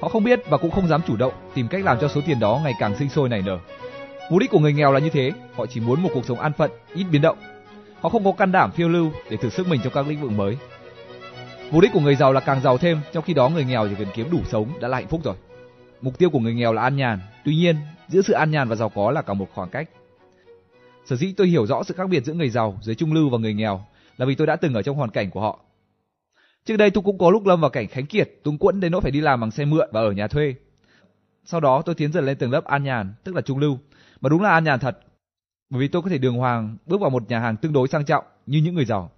Họ 0.00 0.08
không 0.08 0.24
biết 0.24 0.40
và 0.50 0.56
cũng 0.56 0.70
không 0.70 0.88
dám 0.88 1.00
chủ 1.06 1.16
động 1.16 1.32
tìm 1.54 1.68
cách 1.68 1.84
làm 1.84 1.98
cho 2.00 2.08
số 2.08 2.20
tiền 2.26 2.40
đó 2.40 2.60
ngày 2.64 2.74
càng 2.80 2.96
sinh 2.98 3.08
sôi 3.08 3.28
nảy 3.28 3.42
nở. 3.42 3.58
Mục 4.30 4.40
đích 4.40 4.50
của 4.50 4.58
người 4.58 4.72
nghèo 4.72 4.92
là 4.92 4.98
như 4.98 5.10
thế, 5.10 5.32
họ 5.56 5.66
chỉ 5.66 5.80
muốn 5.80 6.02
một 6.02 6.10
cuộc 6.14 6.24
sống 6.24 6.40
an 6.40 6.52
phận, 6.52 6.70
ít 6.94 7.04
biến 7.12 7.22
động. 7.22 7.38
Họ 8.00 8.08
không 8.08 8.24
có 8.24 8.32
can 8.32 8.52
đảm 8.52 8.72
phiêu 8.72 8.88
lưu 8.88 9.10
để 9.30 9.36
thử 9.36 9.48
sức 9.48 9.68
mình 9.68 9.80
trong 9.84 9.92
các 9.92 10.06
lĩnh 10.06 10.20
vực 10.20 10.32
mới. 10.32 10.56
Mục 11.70 11.82
đích 11.82 11.92
của 11.92 12.00
người 12.00 12.16
giàu 12.16 12.32
là 12.32 12.40
càng 12.40 12.60
giàu 12.60 12.78
thêm, 12.78 13.00
trong 13.12 13.24
khi 13.24 13.34
đó 13.34 13.48
người 13.48 13.64
nghèo 13.64 13.88
chỉ 13.88 13.94
cần 13.98 14.08
kiếm 14.14 14.30
đủ 14.30 14.38
sống 14.44 14.68
đã 14.80 14.88
là 14.88 14.96
hạnh 14.96 15.08
phúc 15.08 15.20
rồi. 15.24 15.34
Mục 16.00 16.18
tiêu 16.18 16.30
của 16.30 16.40
người 16.40 16.54
nghèo 16.54 16.72
là 16.72 16.82
an 16.82 16.96
nhàn, 16.96 17.18
tuy 17.44 17.54
nhiên, 17.56 17.76
giữa 18.08 18.22
sự 18.22 18.32
an 18.32 18.50
nhàn 18.50 18.68
và 18.68 18.76
giàu 18.76 18.88
có 18.88 19.10
là 19.10 19.22
cả 19.22 19.34
một 19.34 19.46
khoảng 19.54 19.68
cách. 19.68 19.88
Sở 21.08 21.16
dĩ 21.16 21.32
tôi 21.32 21.48
hiểu 21.48 21.66
rõ 21.66 21.82
sự 21.82 21.94
khác 21.94 22.08
biệt 22.08 22.24
giữa 22.24 22.32
người 22.32 22.50
giàu, 22.50 22.78
giới 22.82 22.94
trung 22.94 23.12
lưu 23.12 23.30
và 23.30 23.38
người 23.38 23.54
nghèo 23.54 23.84
là 24.16 24.26
vì 24.26 24.34
tôi 24.34 24.46
đã 24.46 24.56
từng 24.56 24.74
ở 24.74 24.82
trong 24.82 24.96
hoàn 24.96 25.10
cảnh 25.10 25.30
của 25.30 25.40
họ. 25.40 25.60
Trước 26.64 26.76
đây 26.76 26.90
tôi 26.90 27.02
cũng 27.02 27.18
có 27.18 27.30
lúc 27.30 27.46
lâm 27.46 27.60
vào 27.60 27.70
cảnh 27.70 27.88
khánh 27.88 28.06
kiệt, 28.06 28.30
túng 28.42 28.58
quẫn 28.58 28.80
đến 28.80 28.92
nỗi 28.92 29.00
phải 29.00 29.10
đi 29.10 29.20
làm 29.20 29.40
bằng 29.40 29.50
xe 29.50 29.64
mượn 29.64 29.88
và 29.92 30.00
ở 30.00 30.12
nhà 30.12 30.28
thuê. 30.28 30.54
Sau 31.44 31.60
đó 31.60 31.82
tôi 31.82 31.94
tiến 31.94 32.12
dần 32.12 32.24
lên 32.24 32.38
tầng 32.38 32.50
lớp 32.50 32.64
an 32.64 32.84
nhàn, 32.84 33.14
tức 33.24 33.34
là 33.34 33.40
trung 33.40 33.58
lưu, 33.58 33.78
mà 34.20 34.28
đúng 34.28 34.42
là 34.42 34.50
an 34.50 34.64
nhàn 34.64 34.80
thật. 34.80 34.98
Bởi 35.70 35.80
vì 35.80 35.88
tôi 35.88 36.02
có 36.02 36.10
thể 36.10 36.18
đường 36.18 36.36
hoàng 36.36 36.76
bước 36.86 37.00
vào 37.00 37.10
một 37.10 37.28
nhà 37.28 37.38
hàng 37.38 37.56
tương 37.56 37.72
đối 37.72 37.88
sang 37.88 38.04
trọng 38.04 38.24
như 38.46 38.58
những 38.58 38.74
người 38.74 38.84
giàu. 38.84 39.10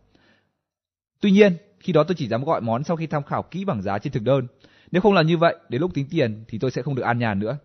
Tuy 1.21 1.31
nhiên, 1.31 1.57
khi 1.81 1.93
đó 1.93 2.05
tôi 2.05 2.15
chỉ 2.15 2.29
dám 2.29 2.45
gọi 2.45 2.61
món 2.61 2.85
sau 2.85 2.97
khi 2.97 3.07
tham 3.07 3.23
khảo 3.23 3.43
kỹ 3.43 3.65
bảng 3.65 3.83
giá 3.83 3.99
trên 3.99 4.13
thực 4.13 4.23
đơn. 4.23 4.47
Nếu 4.91 5.03
không 5.03 5.15
làm 5.15 5.27
như 5.27 5.39
vậy, 5.39 5.57
đến 5.69 5.81
lúc 5.81 5.95
tính 5.95 6.07
tiền 6.11 6.45
thì 6.49 6.59
tôi 6.59 6.71
sẽ 6.71 6.83
không 6.83 6.95
được 6.95 7.03
an 7.03 7.19
nhàn 7.19 7.39
nữa. 7.39 7.59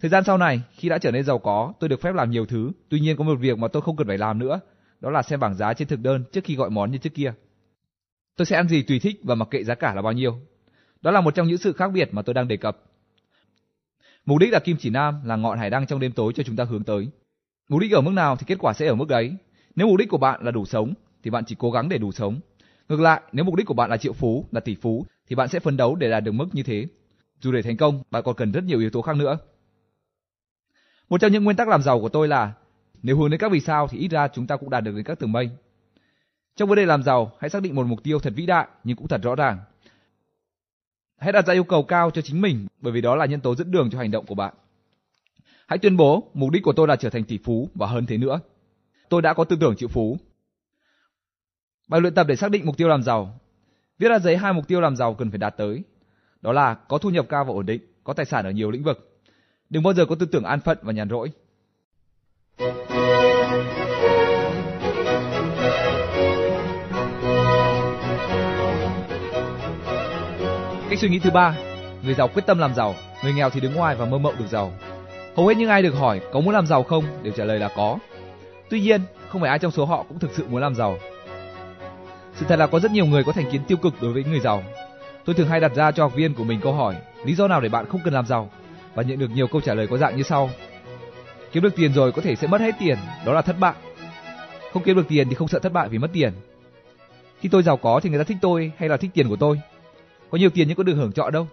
Thời 0.00 0.08
gian 0.08 0.24
sau 0.24 0.38
này, 0.38 0.60
khi 0.72 0.88
đã 0.88 0.98
trở 0.98 1.10
nên 1.10 1.24
giàu 1.24 1.38
có, 1.38 1.72
tôi 1.80 1.88
được 1.88 2.00
phép 2.00 2.14
làm 2.14 2.30
nhiều 2.30 2.46
thứ. 2.46 2.70
Tuy 2.88 3.00
nhiên 3.00 3.16
có 3.16 3.24
một 3.24 3.34
việc 3.40 3.58
mà 3.58 3.68
tôi 3.68 3.82
không 3.82 3.96
cần 3.96 4.06
phải 4.06 4.18
làm 4.18 4.38
nữa, 4.38 4.60
đó 5.00 5.10
là 5.10 5.22
xem 5.22 5.40
bảng 5.40 5.54
giá 5.54 5.74
trên 5.74 5.88
thực 5.88 6.00
đơn 6.00 6.24
trước 6.32 6.44
khi 6.44 6.56
gọi 6.56 6.70
món 6.70 6.90
như 6.90 6.98
trước 6.98 7.14
kia. 7.14 7.32
Tôi 8.36 8.46
sẽ 8.46 8.56
ăn 8.56 8.68
gì 8.68 8.82
tùy 8.82 8.98
thích 8.98 9.20
và 9.22 9.34
mặc 9.34 9.48
kệ 9.50 9.64
giá 9.64 9.74
cả 9.74 9.94
là 9.94 10.02
bao 10.02 10.12
nhiêu. 10.12 10.38
Đó 11.00 11.10
là 11.10 11.20
một 11.20 11.34
trong 11.34 11.48
những 11.48 11.58
sự 11.58 11.72
khác 11.72 11.88
biệt 11.88 12.08
mà 12.12 12.22
tôi 12.22 12.34
đang 12.34 12.48
đề 12.48 12.56
cập. 12.56 12.82
Mục 14.26 14.38
đích 14.38 14.52
là 14.52 14.58
kim 14.58 14.76
chỉ 14.76 14.90
nam 14.90 15.20
là 15.24 15.36
ngọn 15.36 15.58
hải 15.58 15.70
đăng 15.70 15.86
trong 15.86 16.00
đêm 16.00 16.12
tối 16.12 16.32
cho 16.36 16.42
chúng 16.42 16.56
ta 16.56 16.64
hướng 16.64 16.84
tới. 16.84 17.08
Mục 17.68 17.80
đích 17.80 17.92
ở 17.92 18.00
mức 18.00 18.10
nào 18.10 18.36
thì 18.36 18.44
kết 18.48 18.58
quả 18.58 18.72
sẽ 18.72 18.86
ở 18.86 18.94
mức 18.94 19.08
đấy. 19.08 19.36
Nếu 19.76 19.86
mục 19.86 19.96
đích 19.96 20.08
của 20.08 20.18
bạn 20.18 20.44
là 20.44 20.50
đủ 20.50 20.64
sống 20.64 20.94
thì 21.22 21.30
bạn 21.30 21.44
chỉ 21.44 21.56
cố 21.58 21.70
gắng 21.70 21.88
để 21.88 21.98
đủ 21.98 22.12
sống. 22.12 22.40
Ngược 22.88 23.00
lại, 23.00 23.20
nếu 23.32 23.44
mục 23.44 23.54
đích 23.54 23.66
của 23.66 23.74
bạn 23.74 23.90
là 23.90 23.96
triệu 23.96 24.12
phú, 24.12 24.46
là 24.50 24.60
tỷ 24.60 24.74
phú 24.74 25.06
thì 25.28 25.36
bạn 25.36 25.48
sẽ 25.48 25.60
phấn 25.60 25.76
đấu 25.76 25.96
để 25.96 26.10
đạt 26.10 26.24
được 26.24 26.32
mức 26.32 26.46
như 26.52 26.62
thế. 26.62 26.86
Dù 27.40 27.52
để 27.52 27.62
thành 27.62 27.76
công, 27.76 28.02
bạn 28.10 28.22
còn 28.22 28.34
cần 28.34 28.52
rất 28.52 28.64
nhiều 28.64 28.80
yếu 28.80 28.90
tố 28.90 29.02
khác 29.02 29.16
nữa. 29.16 29.38
Một 31.08 31.20
trong 31.20 31.32
những 31.32 31.44
nguyên 31.44 31.56
tắc 31.56 31.68
làm 31.68 31.82
giàu 31.82 32.00
của 32.00 32.08
tôi 32.08 32.28
là 32.28 32.52
nếu 33.02 33.16
hướng 33.18 33.30
đến 33.30 33.40
các 33.40 33.52
vì 33.52 33.60
sao 33.60 33.88
thì 33.88 33.98
ít 33.98 34.08
ra 34.08 34.28
chúng 34.28 34.46
ta 34.46 34.56
cũng 34.56 34.70
đạt 34.70 34.84
được 34.84 34.92
đến 34.94 35.04
các 35.04 35.18
tầng 35.18 35.32
mây. 35.32 35.50
Trong 36.56 36.68
vấn 36.68 36.76
đề 36.76 36.86
làm 36.86 37.02
giàu, 37.02 37.32
hãy 37.40 37.50
xác 37.50 37.62
định 37.62 37.74
một 37.74 37.86
mục 37.86 38.02
tiêu 38.02 38.18
thật 38.18 38.32
vĩ 38.36 38.46
đại 38.46 38.66
nhưng 38.84 38.96
cũng 38.96 39.08
thật 39.08 39.22
rõ 39.22 39.34
ràng. 39.34 39.58
Hãy 41.18 41.32
đặt 41.32 41.46
ra 41.46 41.54
yêu 41.54 41.64
cầu 41.64 41.82
cao 41.82 42.10
cho 42.10 42.22
chính 42.22 42.40
mình 42.40 42.66
bởi 42.80 42.92
vì 42.92 43.00
đó 43.00 43.16
là 43.16 43.26
nhân 43.26 43.40
tố 43.40 43.54
dẫn 43.54 43.70
đường 43.70 43.90
cho 43.90 43.98
hành 43.98 44.10
động 44.10 44.26
của 44.26 44.34
bạn. 44.34 44.54
Hãy 45.66 45.78
tuyên 45.78 45.96
bố 45.96 46.30
mục 46.34 46.50
đích 46.50 46.62
của 46.62 46.72
tôi 46.72 46.88
là 46.88 46.96
trở 46.96 47.10
thành 47.10 47.24
tỷ 47.24 47.38
phú 47.44 47.68
và 47.74 47.86
hơn 47.86 48.06
thế 48.06 48.18
nữa. 48.18 48.40
Tôi 49.08 49.22
đã 49.22 49.34
có 49.34 49.44
tư 49.44 49.56
tưởng 49.60 49.76
triệu 49.76 49.88
phú. 49.88 50.18
Bài 51.88 52.00
luyện 52.00 52.14
tập 52.14 52.26
để 52.28 52.36
xác 52.36 52.50
định 52.50 52.66
mục 52.66 52.76
tiêu 52.76 52.88
làm 52.88 53.02
giàu. 53.02 53.40
Viết 53.98 54.08
ra 54.08 54.18
giấy 54.18 54.36
hai 54.36 54.52
mục 54.52 54.68
tiêu 54.68 54.80
làm 54.80 54.96
giàu 54.96 55.14
cần 55.14 55.30
phải 55.30 55.38
đạt 55.38 55.56
tới. 55.56 55.82
Đó 56.40 56.52
là 56.52 56.74
có 56.74 56.98
thu 56.98 57.10
nhập 57.10 57.26
cao 57.28 57.44
và 57.44 57.52
ổn 57.52 57.66
định, 57.66 57.80
có 58.04 58.12
tài 58.12 58.26
sản 58.26 58.44
ở 58.44 58.50
nhiều 58.50 58.70
lĩnh 58.70 58.82
vực. 58.82 59.07
Đừng 59.70 59.82
bao 59.82 59.94
giờ 59.94 60.06
có 60.06 60.14
tư 60.14 60.26
tưởng 60.26 60.44
an 60.44 60.60
phận 60.60 60.78
và 60.82 60.92
nhàn 60.92 61.08
rỗi. 61.08 61.30
Cách 70.90 70.98
suy 70.98 71.08
nghĩ 71.08 71.18
thứ 71.18 71.30
ba, 71.30 71.56
người 72.02 72.14
giàu 72.14 72.28
quyết 72.28 72.46
tâm 72.46 72.58
làm 72.58 72.74
giàu, 72.74 72.94
người 73.24 73.32
nghèo 73.32 73.50
thì 73.50 73.60
đứng 73.60 73.74
ngoài 73.74 73.96
và 73.96 74.04
mơ 74.04 74.18
mộng 74.18 74.34
được 74.38 74.46
giàu. 74.50 74.72
Hầu 75.36 75.46
hết 75.46 75.56
những 75.56 75.68
ai 75.68 75.82
được 75.82 75.94
hỏi 75.94 76.20
có 76.32 76.40
muốn 76.40 76.54
làm 76.54 76.66
giàu 76.66 76.82
không 76.82 77.04
đều 77.22 77.32
trả 77.36 77.44
lời 77.44 77.58
là 77.58 77.70
có. 77.76 77.98
Tuy 78.70 78.80
nhiên, 78.80 79.00
không 79.28 79.40
phải 79.40 79.50
ai 79.50 79.58
trong 79.58 79.70
số 79.70 79.84
họ 79.84 80.04
cũng 80.08 80.18
thực 80.18 80.30
sự 80.34 80.46
muốn 80.48 80.62
làm 80.62 80.74
giàu. 80.74 80.98
Sự 82.34 82.46
thật 82.48 82.58
là 82.58 82.66
có 82.66 82.80
rất 82.80 82.90
nhiều 82.90 83.06
người 83.06 83.24
có 83.24 83.32
thành 83.32 83.50
kiến 83.50 83.60
tiêu 83.68 83.78
cực 83.78 84.02
đối 84.02 84.12
với 84.12 84.24
người 84.24 84.40
giàu. 84.40 84.64
Tôi 85.24 85.34
thường 85.34 85.48
hay 85.48 85.60
đặt 85.60 85.72
ra 85.74 85.92
cho 85.92 86.02
học 86.02 86.14
viên 86.14 86.34
của 86.34 86.44
mình 86.44 86.60
câu 86.60 86.72
hỏi 86.72 86.96
lý 87.24 87.34
do 87.34 87.48
nào 87.48 87.60
để 87.60 87.68
bạn 87.68 87.86
không 87.88 88.00
cần 88.04 88.14
làm 88.14 88.26
giàu 88.26 88.50
và 88.98 89.04
nhận 89.04 89.18
được 89.18 89.30
nhiều 89.30 89.46
câu 89.46 89.60
trả 89.60 89.74
lời 89.74 89.86
có 89.86 89.96
dạng 89.98 90.16
như 90.16 90.22
sau. 90.22 90.50
Kiếm 91.52 91.62
được 91.62 91.76
tiền 91.76 91.92
rồi 91.92 92.12
có 92.12 92.22
thể 92.22 92.36
sẽ 92.36 92.46
mất 92.46 92.60
hết 92.60 92.74
tiền, 92.78 92.98
đó 93.26 93.32
là 93.32 93.42
thất 93.42 93.56
bại. 93.60 93.74
Không 94.72 94.82
kiếm 94.82 94.96
được 94.96 95.08
tiền 95.08 95.28
thì 95.28 95.34
không 95.34 95.48
sợ 95.48 95.58
thất 95.58 95.72
bại 95.72 95.88
vì 95.88 95.98
mất 95.98 96.10
tiền. 96.12 96.32
Khi 97.40 97.48
tôi 97.48 97.62
giàu 97.62 97.76
có 97.76 98.00
thì 98.02 98.10
người 98.10 98.18
ta 98.18 98.24
thích 98.24 98.36
tôi 98.40 98.72
hay 98.76 98.88
là 98.88 98.96
thích 98.96 99.10
tiền 99.14 99.28
của 99.28 99.36
tôi? 99.36 99.60
Có 100.30 100.38
nhiều 100.38 100.50
tiền 100.50 100.68
nhưng 100.68 100.76
có 100.76 100.82
được 100.82 100.94
hưởng 100.94 101.12
trọ 101.12 101.30
đâu. 101.30 101.48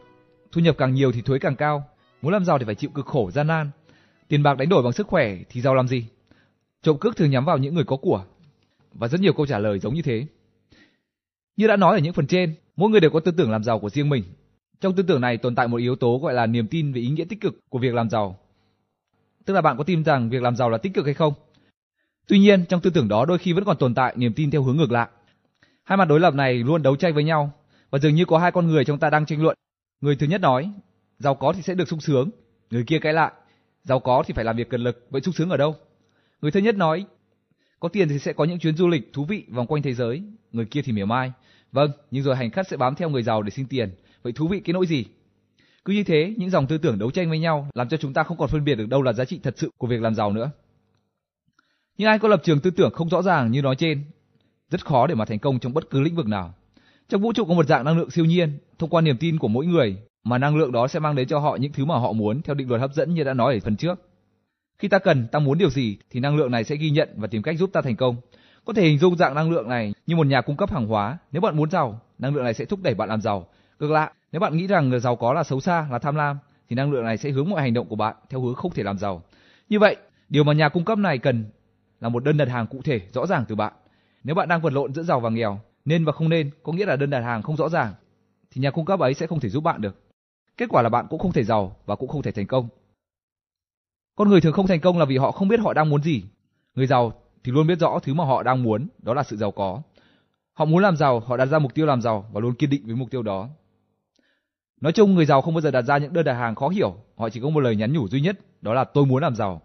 Thu 0.51 0.61
nhập 0.61 0.75
càng 0.77 0.93
nhiều 0.93 1.11
thì 1.11 1.21
thuế 1.21 1.39
càng 1.39 1.55
cao. 1.55 1.83
Muốn 2.21 2.33
làm 2.33 2.45
giàu 2.45 2.59
thì 2.59 2.65
phải 2.65 2.75
chịu 2.75 2.89
cực 2.89 3.05
khổ 3.05 3.31
gian 3.31 3.47
nan. 3.47 3.69
Tiền 4.27 4.43
bạc 4.43 4.57
đánh 4.57 4.69
đổi 4.69 4.83
bằng 4.83 4.93
sức 4.93 5.07
khỏe 5.07 5.35
thì 5.49 5.61
giàu 5.61 5.75
làm 5.75 5.87
gì? 5.87 6.05
Trộm 6.83 6.97
cướp 6.97 7.15
thường 7.15 7.31
nhắm 7.31 7.45
vào 7.45 7.57
những 7.57 7.75
người 7.75 7.83
có 7.83 7.97
của. 7.97 8.25
Và 8.93 9.07
rất 9.07 9.21
nhiều 9.21 9.33
câu 9.33 9.45
trả 9.45 9.59
lời 9.59 9.79
giống 9.79 9.93
như 9.93 10.01
thế. 10.01 10.25
Như 11.57 11.67
đã 11.67 11.75
nói 11.75 11.95
ở 11.95 11.99
những 11.99 12.13
phần 12.13 12.27
trên, 12.27 12.55
mỗi 12.75 12.89
người 12.89 12.99
đều 12.99 13.11
có 13.11 13.19
tư 13.19 13.31
tưởng 13.31 13.51
làm 13.51 13.63
giàu 13.63 13.79
của 13.79 13.89
riêng 13.89 14.09
mình. 14.09 14.23
Trong 14.85 14.95
tư 14.95 15.03
tưởng 15.03 15.21
này 15.21 15.37
tồn 15.37 15.55
tại 15.55 15.67
một 15.67 15.77
yếu 15.77 15.95
tố 15.95 16.17
gọi 16.17 16.33
là 16.33 16.45
niềm 16.45 16.67
tin 16.67 16.93
về 16.93 17.01
ý 17.01 17.07
nghĩa 17.07 17.25
tích 17.29 17.41
cực 17.41 17.59
của 17.69 17.79
việc 17.79 17.93
làm 17.93 18.09
giàu. 18.09 18.39
Tức 19.45 19.53
là 19.53 19.61
bạn 19.61 19.77
có 19.77 19.83
tin 19.83 20.03
rằng 20.03 20.29
việc 20.29 20.41
làm 20.41 20.55
giàu 20.55 20.69
là 20.69 20.77
tích 20.77 20.93
cực 20.93 21.05
hay 21.05 21.13
không? 21.13 21.33
Tuy 22.27 22.39
nhiên, 22.39 22.65
trong 22.65 22.81
tư 22.81 22.89
tưởng 22.89 23.07
đó 23.07 23.25
đôi 23.25 23.37
khi 23.37 23.53
vẫn 23.53 23.65
còn 23.65 23.77
tồn 23.77 23.95
tại 23.95 24.13
niềm 24.17 24.33
tin 24.33 24.51
theo 24.51 24.63
hướng 24.63 24.77
ngược 24.77 24.91
lại. 24.91 25.07
Hai 25.83 25.97
mặt 25.97 26.05
đối 26.05 26.19
lập 26.19 26.33
này 26.33 26.53
luôn 26.53 26.83
đấu 26.83 26.95
tranh 26.95 27.13
với 27.13 27.23
nhau 27.23 27.53
và 27.89 27.99
dường 27.99 28.15
như 28.15 28.25
có 28.25 28.37
hai 28.37 28.51
con 28.51 28.67
người 28.67 28.85
trong 28.85 28.99
ta 28.99 29.09
đang 29.09 29.25
tranh 29.25 29.43
luận. 29.43 29.57
Người 30.01 30.15
thứ 30.15 30.27
nhất 30.27 30.41
nói, 30.41 30.71
giàu 31.19 31.35
có 31.35 31.53
thì 31.53 31.61
sẽ 31.61 31.73
được 31.73 31.87
sung 31.87 32.01
sướng. 32.01 32.29
Người 32.71 32.83
kia 32.87 32.99
cãi 32.99 33.13
lại, 33.13 33.31
giàu 33.83 33.99
có 33.99 34.23
thì 34.27 34.33
phải 34.33 34.45
làm 34.45 34.57
việc 34.57 34.69
cần 34.69 34.81
lực, 34.81 35.07
vậy 35.09 35.21
sung 35.21 35.33
sướng 35.33 35.49
ở 35.49 35.57
đâu? 35.57 35.75
Người 36.41 36.51
thứ 36.51 36.59
nhất 36.59 36.75
nói, 36.75 37.05
có 37.79 37.89
tiền 37.89 38.09
thì 38.09 38.19
sẽ 38.19 38.33
có 38.33 38.43
những 38.43 38.59
chuyến 38.59 38.77
du 38.77 38.87
lịch 38.87 39.13
thú 39.13 39.25
vị 39.25 39.45
vòng 39.49 39.67
quanh 39.67 39.81
thế 39.81 39.93
giới. 39.93 40.23
Người 40.51 40.65
kia 40.65 40.81
thì 40.81 40.91
mỉa 40.91 41.05
mai, 41.05 41.31
vâng, 41.71 41.91
nhưng 42.11 42.23
rồi 42.23 42.35
hành 42.35 42.51
khách 42.51 42.67
sẽ 42.67 42.77
bám 42.77 42.95
theo 42.95 43.09
người 43.09 43.23
giàu 43.23 43.41
để 43.41 43.49
xin 43.49 43.67
tiền, 43.67 43.89
vậy 44.25 44.33
thú 44.33 44.47
vị 44.47 44.59
cái 44.59 44.73
nỗi 44.73 44.87
gì? 44.87 45.05
Cứ 45.85 45.93
như 45.93 46.03
thế, 46.03 46.33
những 46.37 46.49
dòng 46.49 46.67
tư 46.67 46.77
tưởng 46.77 46.99
đấu 46.99 47.11
tranh 47.11 47.29
với 47.29 47.39
nhau 47.39 47.67
làm 47.73 47.89
cho 47.89 47.97
chúng 47.97 48.13
ta 48.13 48.23
không 48.23 48.37
còn 48.37 48.49
phân 48.49 48.65
biệt 48.65 48.75
được 48.75 48.89
đâu 48.89 49.01
là 49.01 49.13
giá 49.13 49.25
trị 49.25 49.39
thật 49.43 49.53
sự 49.57 49.71
của 49.77 49.87
việc 49.87 50.01
làm 50.01 50.15
giàu 50.15 50.31
nữa. 50.31 50.51
Nhưng 51.97 52.07
ai 52.07 52.19
có 52.19 52.27
lập 52.27 52.41
trường 52.43 52.59
tư 52.59 52.71
tưởng 52.71 52.93
không 52.93 53.09
rõ 53.09 53.21
ràng 53.21 53.51
như 53.51 53.61
nói 53.61 53.75
trên, 53.75 54.03
rất 54.69 54.85
khó 54.85 55.07
để 55.07 55.15
mà 55.15 55.25
thành 55.25 55.39
công 55.39 55.59
trong 55.59 55.73
bất 55.73 55.89
cứ 55.89 56.01
lĩnh 56.01 56.15
vực 56.15 56.27
nào. 56.27 56.53
Trong 57.09 57.21
vũ 57.21 57.33
trụ 57.33 57.45
có 57.45 57.53
một 57.53 57.67
dạng 57.67 57.85
năng 57.85 57.97
lượng 57.97 58.09
siêu 58.09 58.25
nhiên, 58.25 58.57
thông 58.79 58.89
qua 58.89 59.01
niềm 59.01 59.17
tin 59.17 59.37
của 59.37 59.47
mỗi 59.47 59.65
người 59.65 59.97
mà 60.23 60.37
năng 60.37 60.57
lượng 60.57 60.71
đó 60.71 60.87
sẽ 60.87 60.99
mang 60.99 61.15
đến 61.15 61.27
cho 61.27 61.39
họ 61.39 61.55
những 61.55 61.71
thứ 61.71 61.85
mà 61.85 61.97
họ 61.97 62.11
muốn 62.11 62.41
theo 62.41 62.55
định 62.55 62.69
luật 62.69 62.81
hấp 62.81 62.93
dẫn 62.93 63.13
như 63.13 63.23
đã 63.23 63.33
nói 63.33 63.53
ở 63.53 63.59
phần 63.63 63.75
trước. 63.75 64.09
Khi 64.77 64.87
ta 64.87 64.99
cần, 64.99 65.27
ta 65.31 65.39
muốn 65.39 65.57
điều 65.57 65.69
gì 65.69 65.97
thì 66.09 66.19
năng 66.19 66.35
lượng 66.35 66.51
này 66.51 66.63
sẽ 66.63 66.75
ghi 66.75 66.89
nhận 66.89 67.09
và 67.15 67.27
tìm 67.27 67.41
cách 67.41 67.57
giúp 67.57 67.69
ta 67.73 67.81
thành 67.81 67.95
công. 67.95 68.15
Có 68.65 68.73
thể 68.73 68.83
hình 68.83 68.97
dung 68.97 69.15
dạng 69.15 69.35
năng 69.35 69.51
lượng 69.51 69.69
này 69.69 69.93
như 70.07 70.15
một 70.15 70.27
nhà 70.27 70.41
cung 70.41 70.57
cấp 70.57 70.71
hàng 70.71 70.87
hóa, 70.87 71.17
nếu 71.31 71.41
bạn 71.41 71.57
muốn 71.57 71.69
giàu, 71.69 72.01
năng 72.19 72.35
lượng 72.35 72.43
này 72.43 72.53
sẽ 72.53 72.65
thúc 72.65 72.79
đẩy 72.83 72.93
bạn 72.93 73.09
làm 73.09 73.21
giàu. 73.21 73.47
Ngược 73.79 73.91
lại, 73.91 74.11
nếu 74.31 74.39
bạn 74.39 74.57
nghĩ 74.57 74.67
rằng 74.67 74.89
người 74.89 74.99
giàu 74.99 75.15
có 75.15 75.33
là 75.33 75.43
xấu 75.43 75.59
xa, 75.59 75.87
là 75.91 75.99
tham 75.99 76.15
lam 76.15 76.37
thì 76.69 76.75
năng 76.75 76.91
lượng 76.91 77.03
này 77.03 77.17
sẽ 77.17 77.29
hướng 77.29 77.49
mọi 77.49 77.61
hành 77.61 77.73
động 77.73 77.87
của 77.87 77.95
bạn 77.95 78.15
theo 78.29 78.41
hướng 78.41 78.55
không 78.55 78.71
thể 78.71 78.83
làm 78.83 78.97
giàu. 78.97 79.23
Như 79.69 79.79
vậy, 79.79 79.95
điều 80.29 80.43
mà 80.43 80.53
nhà 80.53 80.69
cung 80.69 80.85
cấp 80.85 80.97
này 80.97 81.17
cần 81.17 81.45
là 81.99 82.09
một 82.09 82.23
đơn 82.23 82.37
đặt 82.37 82.49
hàng 82.49 82.67
cụ 82.67 82.81
thể 82.83 83.01
rõ 83.13 83.25
ràng 83.25 83.45
từ 83.47 83.55
bạn. 83.55 83.73
Nếu 84.23 84.35
bạn 84.35 84.47
đang 84.47 84.61
vật 84.61 84.73
lộn 84.73 84.93
giữa 84.93 85.03
giàu 85.03 85.19
và 85.19 85.29
nghèo, 85.29 85.59
nên 85.85 86.05
và 86.05 86.11
không 86.11 86.29
nên 86.29 86.51
có 86.63 86.73
nghĩa 86.73 86.85
là 86.85 86.95
đơn 86.95 87.09
đặt 87.09 87.21
hàng 87.21 87.41
không 87.41 87.57
rõ 87.57 87.69
ràng 87.69 87.93
thì 88.51 88.61
nhà 88.61 88.71
cung 88.71 88.85
cấp 88.85 88.99
ấy 88.99 89.13
sẽ 89.13 89.27
không 89.27 89.39
thể 89.39 89.49
giúp 89.49 89.63
bạn 89.63 89.81
được. 89.81 90.01
Kết 90.57 90.65
quả 90.69 90.81
là 90.81 90.89
bạn 90.89 91.07
cũng 91.09 91.19
không 91.19 91.31
thể 91.31 91.43
giàu 91.43 91.75
và 91.85 91.95
cũng 91.95 92.09
không 92.09 92.21
thể 92.21 92.31
thành 92.31 92.47
công. 92.47 92.67
Con 94.15 94.29
người 94.29 94.41
thường 94.41 94.53
không 94.53 94.67
thành 94.67 94.79
công 94.79 94.99
là 94.99 95.05
vì 95.05 95.17
họ 95.17 95.31
không 95.31 95.47
biết 95.47 95.59
họ 95.59 95.73
đang 95.73 95.89
muốn 95.89 96.03
gì. 96.03 96.23
Người 96.75 96.87
giàu 96.87 97.13
thì 97.43 97.51
luôn 97.51 97.67
biết 97.67 97.79
rõ 97.79 97.99
thứ 98.03 98.13
mà 98.13 98.25
họ 98.25 98.43
đang 98.43 98.63
muốn, 98.63 98.87
đó 98.97 99.13
là 99.13 99.23
sự 99.23 99.37
giàu 99.37 99.51
có. 99.51 99.81
Họ 100.53 100.65
muốn 100.65 100.83
làm 100.83 100.97
giàu, 100.97 101.19
họ 101.19 101.37
đặt 101.37 101.45
ra 101.45 101.59
mục 101.59 101.73
tiêu 101.73 101.85
làm 101.85 102.01
giàu 102.01 102.25
và 102.31 102.41
luôn 102.41 102.55
kiên 102.55 102.69
định 102.69 102.85
với 102.85 102.95
mục 102.95 103.11
tiêu 103.11 103.21
đó. 103.21 103.49
Nói 104.81 104.91
chung 104.91 105.15
người 105.15 105.25
giàu 105.25 105.41
không 105.41 105.53
bao 105.53 105.61
giờ 105.61 105.71
đặt 105.71 105.81
ra 105.81 105.97
những 105.97 106.13
đơn 106.13 106.25
đặt 106.25 106.33
hàng 106.33 106.55
khó 106.55 106.69
hiểu, 106.69 106.95
họ 107.17 107.29
chỉ 107.29 107.39
có 107.39 107.49
một 107.49 107.59
lời 107.59 107.75
nhắn 107.75 107.93
nhủ 107.93 108.07
duy 108.07 108.21
nhất, 108.21 108.39
đó 108.61 108.73
là 108.73 108.83
tôi 108.83 109.05
muốn 109.05 109.21
làm 109.21 109.35
giàu. 109.35 109.61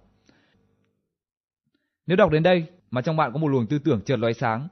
Nếu 2.07 2.17
đọc 2.17 2.31
đến 2.31 2.43
đây 2.43 2.67
mà 2.91 3.03
trong 3.03 3.17
bạn 3.17 3.33
có 3.33 3.39
một 3.39 3.49
luồng 3.49 3.67
tư 3.67 3.79
tưởng 3.79 4.01
chợt 4.05 4.17
lóe 4.17 4.33
sáng, 4.33 4.69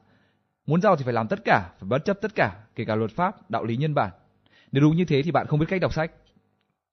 muốn 0.66 0.80
giàu 0.80 0.96
thì 0.96 1.04
phải 1.04 1.14
làm 1.14 1.28
tất 1.28 1.38
cả, 1.44 1.72
phải 1.78 1.88
bất 1.88 2.04
chấp 2.04 2.18
tất 2.20 2.34
cả, 2.34 2.56
kể 2.74 2.84
cả 2.84 2.94
luật 2.94 3.10
pháp, 3.10 3.50
đạo 3.50 3.64
lý 3.64 3.76
nhân 3.76 3.94
bản. 3.94 4.10
Nếu 4.72 4.82
đúng 4.82 4.96
như 4.96 5.04
thế 5.04 5.22
thì 5.22 5.30
bạn 5.30 5.46
không 5.46 5.58
biết 5.58 5.66
cách 5.68 5.80
đọc 5.80 5.94
sách. 5.94 6.12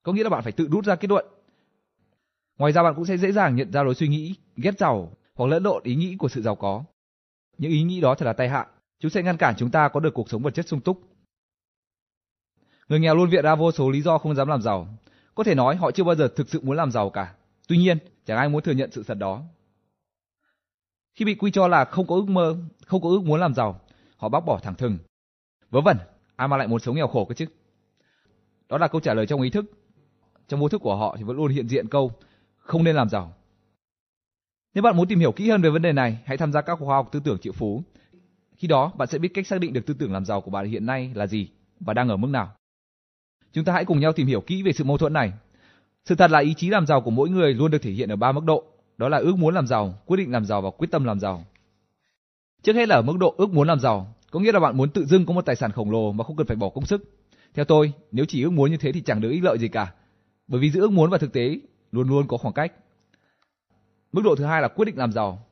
Có 0.02 0.12
nghĩa 0.12 0.22
là 0.22 0.30
bạn 0.30 0.42
phải 0.42 0.52
tự 0.52 0.68
rút 0.68 0.84
ra 0.84 0.96
kết 0.96 1.10
luận. 1.10 1.26
Ngoài 2.58 2.72
ra 2.72 2.82
bạn 2.82 2.94
cũng 2.94 3.04
sẽ 3.04 3.16
dễ 3.16 3.32
dàng 3.32 3.56
nhận 3.56 3.72
ra 3.72 3.82
lối 3.82 3.94
suy 3.94 4.08
nghĩ 4.08 4.34
ghét 4.56 4.78
giàu 4.78 5.12
hoặc 5.34 5.46
lẫn 5.46 5.62
lộn 5.62 5.82
ý 5.82 5.94
nghĩ 5.94 6.16
của 6.18 6.28
sự 6.28 6.42
giàu 6.42 6.56
có. 6.56 6.84
Những 7.58 7.72
ý 7.72 7.82
nghĩ 7.82 8.00
đó 8.00 8.14
thật 8.14 8.26
là 8.26 8.32
tai 8.32 8.48
hại, 8.48 8.66
chúng 9.00 9.10
sẽ 9.10 9.22
ngăn 9.22 9.36
cản 9.36 9.54
chúng 9.56 9.70
ta 9.70 9.88
có 9.88 10.00
được 10.00 10.14
cuộc 10.14 10.30
sống 10.30 10.42
vật 10.42 10.50
chất 10.50 10.68
sung 10.68 10.80
túc. 10.80 11.15
Người 12.88 13.00
nghèo 13.00 13.14
luôn 13.14 13.30
viện 13.30 13.44
ra 13.44 13.54
vô 13.54 13.72
số 13.72 13.90
lý 13.90 14.00
do 14.00 14.18
không 14.18 14.34
dám 14.34 14.48
làm 14.48 14.62
giàu. 14.62 14.88
Có 15.34 15.44
thể 15.44 15.54
nói 15.54 15.76
họ 15.76 15.90
chưa 15.90 16.04
bao 16.04 16.14
giờ 16.14 16.28
thực 16.36 16.48
sự 16.48 16.60
muốn 16.60 16.76
làm 16.76 16.90
giàu 16.90 17.10
cả. 17.10 17.34
Tuy 17.68 17.76
nhiên, 17.76 17.98
chẳng 18.26 18.38
ai 18.38 18.48
muốn 18.48 18.62
thừa 18.62 18.72
nhận 18.72 18.90
sự 18.90 19.02
thật 19.02 19.18
đó. 19.18 19.42
Khi 21.14 21.24
bị 21.24 21.34
quy 21.34 21.50
cho 21.50 21.68
là 21.68 21.84
không 21.84 22.06
có 22.06 22.14
ước 22.14 22.28
mơ, 22.28 22.56
không 22.86 23.02
có 23.02 23.08
ước 23.08 23.22
muốn 23.22 23.40
làm 23.40 23.54
giàu, 23.54 23.80
họ 24.16 24.28
bác 24.28 24.40
bỏ 24.40 24.58
thẳng 24.62 24.74
thừng. 24.74 24.98
Vớ 25.70 25.80
vẩn, 25.80 25.96
ai 26.36 26.48
mà 26.48 26.56
lại 26.56 26.68
muốn 26.68 26.80
sống 26.80 26.96
nghèo 26.96 27.08
khổ 27.08 27.24
cơ 27.24 27.34
chứ? 27.34 27.46
Đó 28.68 28.78
là 28.78 28.88
câu 28.88 29.00
trả 29.00 29.14
lời 29.14 29.26
trong 29.26 29.40
ý 29.40 29.50
thức. 29.50 29.64
Trong 30.48 30.60
vô 30.60 30.68
thức 30.68 30.80
của 30.82 30.96
họ 30.96 31.16
thì 31.18 31.24
vẫn 31.24 31.36
luôn 31.36 31.52
hiện 31.52 31.68
diện 31.68 31.88
câu 31.88 32.12
không 32.56 32.84
nên 32.84 32.96
làm 32.96 33.08
giàu. 33.08 33.34
Nếu 34.74 34.82
bạn 34.82 34.96
muốn 34.96 35.08
tìm 35.08 35.18
hiểu 35.18 35.32
kỹ 35.32 35.50
hơn 35.50 35.62
về 35.62 35.70
vấn 35.70 35.82
đề 35.82 35.92
này, 35.92 36.18
hãy 36.24 36.36
tham 36.36 36.52
gia 36.52 36.60
các 36.60 36.78
khóa 36.78 36.96
học 36.96 37.08
tư 37.12 37.20
tưởng 37.24 37.38
triệu 37.38 37.52
phú. 37.52 37.82
Khi 38.56 38.68
đó, 38.68 38.92
bạn 38.96 39.08
sẽ 39.08 39.18
biết 39.18 39.28
cách 39.34 39.46
xác 39.46 39.60
định 39.60 39.72
được 39.72 39.86
tư 39.86 39.94
tưởng 39.98 40.12
làm 40.12 40.24
giàu 40.24 40.40
của 40.40 40.50
bạn 40.50 40.66
hiện 40.66 40.86
nay 40.86 41.12
là 41.14 41.26
gì 41.26 41.48
và 41.80 41.94
đang 41.94 42.08
ở 42.08 42.16
mức 42.16 42.28
nào. 42.28 42.56
Chúng 43.56 43.64
ta 43.64 43.72
hãy 43.72 43.84
cùng 43.84 44.00
nhau 44.00 44.12
tìm 44.12 44.26
hiểu 44.26 44.40
kỹ 44.40 44.62
về 44.62 44.72
sự 44.72 44.84
mâu 44.84 44.98
thuẫn 44.98 45.12
này. 45.12 45.32
Sự 46.04 46.14
thật 46.14 46.30
là 46.30 46.38
ý 46.38 46.54
chí 46.54 46.68
làm 46.68 46.86
giàu 46.86 47.00
của 47.00 47.10
mỗi 47.10 47.28
người 47.28 47.54
luôn 47.54 47.70
được 47.70 47.82
thể 47.82 47.90
hiện 47.90 48.08
ở 48.08 48.16
ba 48.16 48.32
mức 48.32 48.44
độ, 48.44 48.64
đó 48.96 49.08
là 49.08 49.18
ước 49.18 49.36
muốn 49.36 49.54
làm 49.54 49.66
giàu, 49.66 49.94
quyết 50.06 50.16
định 50.16 50.32
làm 50.32 50.44
giàu 50.44 50.62
và 50.62 50.70
quyết 50.70 50.90
tâm 50.90 51.04
làm 51.04 51.20
giàu. 51.20 51.44
Trước 52.62 52.76
hết 52.76 52.88
là 52.88 52.96
ở 52.96 53.02
mức 53.02 53.16
độ 53.18 53.34
ước 53.38 53.50
muốn 53.50 53.68
làm 53.68 53.80
giàu, 53.80 54.14
có 54.30 54.40
nghĩa 54.40 54.52
là 54.52 54.60
bạn 54.60 54.76
muốn 54.76 54.90
tự 54.90 55.04
dưng 55.04 55.26
có 55.26 55.34
một 55.34 55.46
tài 55.46 55.56
sản 55.56 55.72
khổng 55.72 55.90
lồ 55.90 56.12
mà 56.12 56.24
không 56.24 56.36
cần 56.36 56.46
phải 56.46 56.56
bỏ 56.56 56.68
công 56.68 56.86
sức. 56.86 57.02
Theo 57.54 57.64
tôi, 57.64 57.92
nếu 58.12 58.24
chỉ 58.28 58.42
ước 58.42 58.52
muốn 58.52 58.70
như 58.70 58.76
thế 58.76 58.92
thì 58.92 59.00
chẳng 59.00 59.20
được 59.20 59.30
ích 59.30 59.44
lợi 59.44 59.58
gì 59.58 59.68
cả, 59.68 59.92
bởi 60.48 60.60
vì 60.60 60.70
giữa 60.70 60.80
ước 60.80 60.92
muốn 60.92 61.10
và 61.10 61.18
thực 61.18 61.32
tế 61.32 61.58
luôn 61.92 62.08
luôn 62.08 62.28
có 62.28 62.36
khoảng 62.36 62.54
cách. 62.54 62.72
Mức 64.12 64.22
độ 64.24 64.34
thứ 64.34 64.44
hai 64.44 64.62
là 64.62 64.68
quyết 64.68 64.84
định 64.84 64.98
làm 64.98 65.12
giàu, 65.12 65.46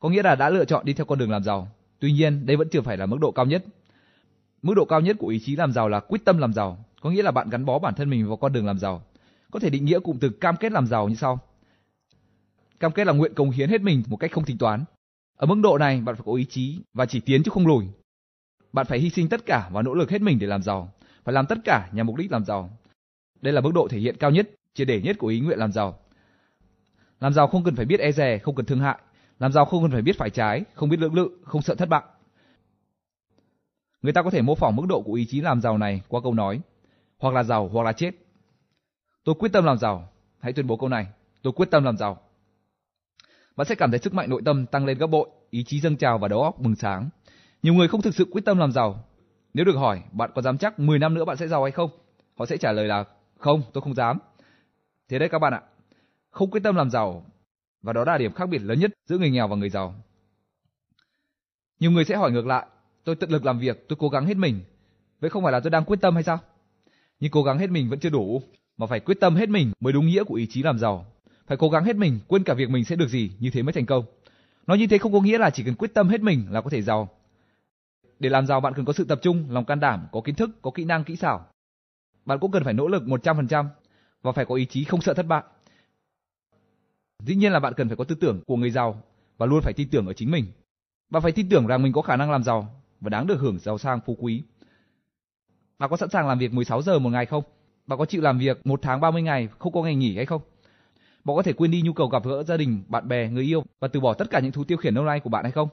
có 0.00 0.08
nghĩa 0.08 0.22
là 0.22 0.34
đã 0.34 0.50
lựa 0.50 0.64
chọn 0.64 0.84
đi 0.84 0.92
theo 0.92 1.04
con 1.04 1.18
đường 1.18 1.30
làm 1.30 1.42
giàu. 1.42 1.68
Tuy 1.98 2.12
nhiên, 2.12 2.46
đây 2.46 2.56
vẫn 2.56 2.68
chưa 2.68 2.80
phải 2.80 2.96
là 2.96 3.06
mức 3.06 3.18
độ 3.20 3.30
cao 3.30 3.46
nhất. 3.46 3.64
Mức 4.62 4.74
độ 4.74 4.84
cao 4.84 5.00
nhất 5.00 5.16
của 5.18 5.28
ý 5.28 5.38
chí 5.38 5.56
làm 5.56 5.72
giàu 5.72 5.88
là 5.88 6.00
quyết 6.00 6.24
tâm 6.24 6.38
làm 6.38 6.52
giàu, 6.52 6.84
có 7.00 7.10
nghĩa 7.10 7.22
là 7.22 7.30
bạn 7.30 7.50
gắn 7.50 7.64
bó 7.64 7.78
bản 7.78 7.94
thân 7.94 8.10
mình 8.10 8.28
vào 8.28 8.36
con 8.36 8.52
đường 8.52 8.66
làm 8.66 8.78
giàu. 8.78 9.02
Có 9.50 9.60
thể 9.60 9.70
định 9.70 9.84
nghĩa 9.84 9.98
cụm 10.00 10.18
từ 10.18 10.28
cam 10.30 10.56
kết 10.56 10.72
làm 10.72 10.86
giàu 10.86 11.08
như 11.08 11.14
sau. 11.14 11.38
Cam 12.80 12.92
kết 12.92 13.06
là 13.06 13.12
nguyện 13.12 13.34
cống 13.34 13.50
hiến 13.50 13.68
hết 13.68 13.80
mình 13.80 14.02
một 14.06 14.16
cách 14.16 14.32
không 14.32 14.44
tính 14.44 14.58
toán. 14.58 14.84
Ở 15.36 15.46
mức 15.46 15.54
độ 15.62 15.78
này, 15.78 16.00
bạn 16.00 16.14
phải 16.14 16.22
có 16.26 16.32
ý 16.34 16.44
chí 16.44 16.80
và 16.94 17.06
chỉ 17.06 17.20
tiến 17.20 17.42
chứ 17.42 17.50
không 17.50 17.66
lùi. 17.66 17.84
Bạn 18.72 18.86
phải 18.86 18.98
hy 18.98 19.10
sinh 19.10 19.28
tất 19.28 19.46
cả 19.46 19.70
và 19.72 19.82
nỗ 19.82 19.94
lực 19.94 20.10
hết 20.10 20.22
mình 20.22 20.38
để 20.38 20.46
làm 20.46 20.62
giàu, 20.62 20.92
phải 21.24 21.32
làm 21.32 21.46
tất 21.46 21.58
cả 21.64 21.88
nhằm 21.92 22.06
mục 22.06 22.16
đích 22.16 22.32
làm 22.32 22.44
giàu. 22.44 22.70
Đây 23.40 23.52
là 23.52 23.60
mức 23.60 23.70
độ 23.74 23.88
thể 23.88 23.98
hiện 23.98 24.16
cao 24.16 24.30
nhất, 24.30 24.50
triệt 24.74 24.88
để 24.88 25.00
nhất 25.00 25.16
của 25.18 25.26
ý 25.26 25.40
nguyện 25.40 25.58
làm 25.58 25.72
giàu. 25.72 25.98
Làm 27.20 27.32
giàu 27.32 27.46
không 27.46 27.64
cần 27.64 27.76
phải 27.76 27.84
biết 27.84 28.00
e 28.00 28.12
dè, 28.12 28.38
không 28.38 28.54
cần 28.54 28.66
thương 28.66 28.80
hại. 28.80 28.98
Làm 29.38 29.52
giàu 29.52 29.64
không 29.64 29.82
cần 29.82 29.90
phải 29.90 30.02
biết 30.02 30.18
phải 30.18 30.30
trái, 30.30 30.64
không 30.74 30.88
biết 30.88 31.00
lưỡng 31.00 31.14
lự, 31.14 31.30
không 31.44 31.62
sợ 31.62 31.74
thất 31.74 31.88
bại. 31.88 32.02
Người 34.02 34.12
ta 34.12 34.22
có 34.22 34.30
thể 34.30 34.42
mô 34.42 34.54
phỏng 34.54 34.76
mức 34.76 34.86
độ 34.88 35.02
của 35.02 35.12
ý 35.12 35.26
chí 35.26 35.40
làm 35.40 35.60
giàu 35.60 35.78
này 35.78 36.02
qua 36.08 36.20
câu 36.20 36.34
nói 36.34 36.60
hoặc 37.20 37.34
là 37.34 37.42
giàu 37.42 37.68
hoặc 37.72 37.82
là 37.82 37.92
chết. 37.92 38.10
Tôi 39.24 39.34
quyết 39.38 39.52
tâm 39.52 39.64
làm 39.64 39.78
giàu. 39.78 40.08
Hãy 40.38 40.52
tuyên 40.52 40.66
bố 40.66 40.76
câu 40.76 40.88
này. 40.88 41.06
Tôi 41.42 41.52
quyết 41.52 41.70
tâm 41.70 41.84
làm 41.84 41.96
giàu. 41.96 42.18
Bạn 43.56 43.66
sẽ 43.66 43.74
cảm 43.74 43.90
thấy 43.90 44.00
sức 44.00 44.14
mạnh 44.14 44.30
nội 44.30 44.42
tâm 44.44 44.66
tăng 44.66 44.86
lên 44.86 44.98
gấp 44.98 45.06
bội, 45.06 45.28
ý 45.50 45.64
chí 45.64 45.80
dâng 45.80 45.96
trào 45.96 46.18
và 46.18 46.28
đầu 46.28 46.42
óc 46.42 46.58
bừng 46.58 46.76
sáng. 46.76 47.08
Nhiều 47.62 47.74
người 47.74 47.88
không 47.88 48.02
thực 48.02 48.14
sự 48.14 48.24
quyết 48.30 48.44
tâm 48.44 48.58
làm 48.58 48.72
giàu. 48.72 49.04
Nếu 49.54 49.64
được 49.64 49.76
hỏi, 49.76 50.02
bạn 50.12 50.30
có 50.34 50.42
dám 50.42 50.58
chắc 50.58 50.78
10 50.78 50.98
năm 50.98 51.14
nữa 51.14 51.24
bạn 51.24 51.36
sẽ 51.36 51.48
giàu 51.48 51.62
hay 51.62 51.72
không? 51.72 51.90
Họ 52.38 52.46
sẽ 52.46 52.56
trả 52.56 52.72
lời 52.72 52.86
là 52.86 53.04
không, 53.38 53.62
tôi 53.72 53.82
không 53.82 53.94
dám. 53.94 54.18
Thế 55.08 55.18
đấy 55.18 55.28
các 55.28 55.38
bạn 55.38 55.52
ạ. 55.52 55.62
không 56.30 56.50
quyết 56.50 56.62
tâm 56.62 56.76
làm 56.76 56.90
giàu 56.90 57.24
và 57.82 57.92
đó 57.92 58.04
là 58.04 58.18
điểm 58.18 58.32
khác 58.32 58.46
biệt 58.46 58.58
lớn 58.58 58.80
nhất 58.80 58.90
giữa 59.06 59.18
người 59.18 59.30
nghèo 59.30 59.48
và 59.48 59.56
người 59.56 59.70
giàu. 59.70 59.94
Nhiều 61.80 61.90
người 61.90 62.04
sẽ 62.04 62.16
hỏi 62.16 62.32
ngược 62.32 62.46
lại, 62.46 62.66
tôi 63.04 63.16
tận 63.16 63.30
lực 63.30 63.44
làm 63.44 63.58
việc, 63.58 63.88
tôi 63.88 63.96
cố 64.00 64.08
gắng 64.08 64.26
hết 64.26 64.36
mình, 64.36 64.60
vậy 65.20 65.30
không 65.30 65.42
phải 65.42 65.52
là 65.52 65.60
tôi 65.60 65.70
đang 65.70 65.84
quyết 65.84 66.00
tâm 66.00 66.14
hay 66.14 66.22
sao? 66.22 66.38
Nhưng 67.20 67.30
cố 67.30 67.42
gắng 67.42 67.58
hết 67.58 67.70
mình 67.70 67.88
vẫn 67.88 67.98
chưa 67.98 68.10
đủ, 68.10 68.42
mà 68.76 68.86
phải 68.86 69.00
quyết 69.00 69.20
tâm 69.20 69.36
hết 69.36 69.48
mình 69.48 69.72
mới 69.80 69.92
đúng 69.92 70.06
nghĩa 70.06 70.24
của 70.24 70.34
ý 70.34 70.46
chí 70.46 70.62
làm 70.62 70.78
giàu. 70.78 71.06
Phải 71.46 71.56
cố 71.56 71.70
gắng 71.70 71.84
hết 71.84 71.96
mình, 71.96 72.18
quên 72.28 72.44
cả 72.44 72.54
việc 72.54 72.70
mình 72.70 72.84
sẽ 72.84 72.96
được 72.96 73.08
gì, 73.08 73.32
như 73.38 73.50
thế 73.50 73.62
mới 73.62 73.72
thành 73.72 73.86
công. 73.86 74.04
Nói 74.66 74.78
như 74.78 74.86
thế 74.86 74.98
không 74.98 75.12
có 75.12 75.20
nghĩa 75.20 75.38
là 75.38 75.50
chỉ 75.50 75.62
cần 75.64 75.74
quyết 75.74 75.94
tâm 75.94 76.08
hết 76.08 76.20
mình 76.20 76.46
là 76.50 76.60
có 76.60 76.70
thể 76.70 76.82
giàu. 76.82 77.08
Để 78.18 78.28
làm 78.30 78.46
giàu 78.46 78.60
bạn 78.60 78.74
cần 78.74 78.84
có 78.84 78.92
sự 78.92 79.04
tập 79.04 79.18
trung, 79.22 79.50
lòng 79.50 79.64
can 79.64 79.80
đảm, 79.80 80.06
có 80.12 80.20
kiến 80.20 80.34
thức, 80.34 80.50
có 80.62 80.70
kỹ 80.70 80.84
năng, 80.84 81.04
kỹ 81.04 81.16
xảo. 81.16 81.46
Bạn 82.24 82.38
cũng 82.38 82.50
cần 82.50 82.64
phải 82.64 82.74
nỗ 82.74 82.88
lực 82.88 83.02
100% 83.02 83.66
và 84.22 84.32
phải 84.32 84.44
có 84.44 84.54
ý 84.54 84.66
chí 84.66 84.84
không 84.84 85.00
sợ 85.00 85.14
thất 85.14 85.26
bại. 85.26 85.42
Dĩ 87.24 87.34
nhiên 87.34 87.52
là 87.52 87.60
bạn 87.60 87.74
cần 87.76 87.88
phải 87.88 87.96
có 87.96 88.04
tư 88.04 88.14
tưởng 88.14 88.40
của 88.46 88.56
người 88.56 88.70
giàu 88.70 89.02
và 89.38 89.46
luôn 89.46 89.60
phải 89.62 89.72
tin 89.72 89.88
tưởng 89.88 90.06
ở 90.06 90.12
chính 90.12 90.30
mình. 90.30 90.44
Bạn 91.10 91.22
phải 91.22 91.32
tin 91.32 91.48
tưởng 91.48 91.66
rằng 91.66 91.82
mình 91.82 91.92
có 91.92 92.02
khả 92.02 92.16
năng 92.16 92.30
làm 92.30 92.42
giàu 92.42 92.82
và 93.00 93.10
đáng 93.10 93.26
được 93.26 93.40
hưởng 93.40 93.58
giàu 93.58 93.78
sang 93.78 94.00
phú 94.06 94.16
quý. 94.20 94.42
Bạn 95.80 95.90
có 95.90 95.96
sẵn 95.96 96.10
sàng 96.10 96.28
làm 96.28 96.38
việc 96.38 96.52
16 96.52 96.82
giờ 96.82 96.98
một 96.98 97.10
ngày 97.10 97.26
không? 97.26 97.44
Bạn 97.86 97.98
có 97.98 98.04
chịu 98.04 98.22
làm 98.22 98.38
việc 98.38 98.66
một 98.66 98.82
tháng 98.82 99.00
30 99.00 99.22
ngày 99.22 99.48
không 99.58 99.72
có 99.72 99.82
ngày 99.82 99.94
nghỉ 99.94 100.16
hay 100.16 100.26
không? 100.26 100.42
Bạn 101.24 101.36
có 101.36 101.42
thể 101.42 101.52
quên 101.52 101.70
đi 101.70 101.82
nhu 101.82 101.92
cầu 101.92 102.08
gặp 102.08 102.24
gỡ 102.24 102.42
gia 102.42 102.56
đình, 102.56 102.82
bạn 102.88 103.08
bè, 103.08 103.28
người 103.28 103.44
yêu 103.44 103.64
và 103.80 103.88
từ 103.88 104.00
bỏ 104.00 104.14
tất 104.14 104.30
cả 104.30 104.40
những 104.40 104.52
thú 104.52 104.64
tiêu 104.64 104.78
khiển 104.78 104.94
lâu 104.94 105.04
nay 105.04 105.20
của 105.20 105.30
bạn 105.30 105.44
hay 105.44 105.52
không? 105.52 105.68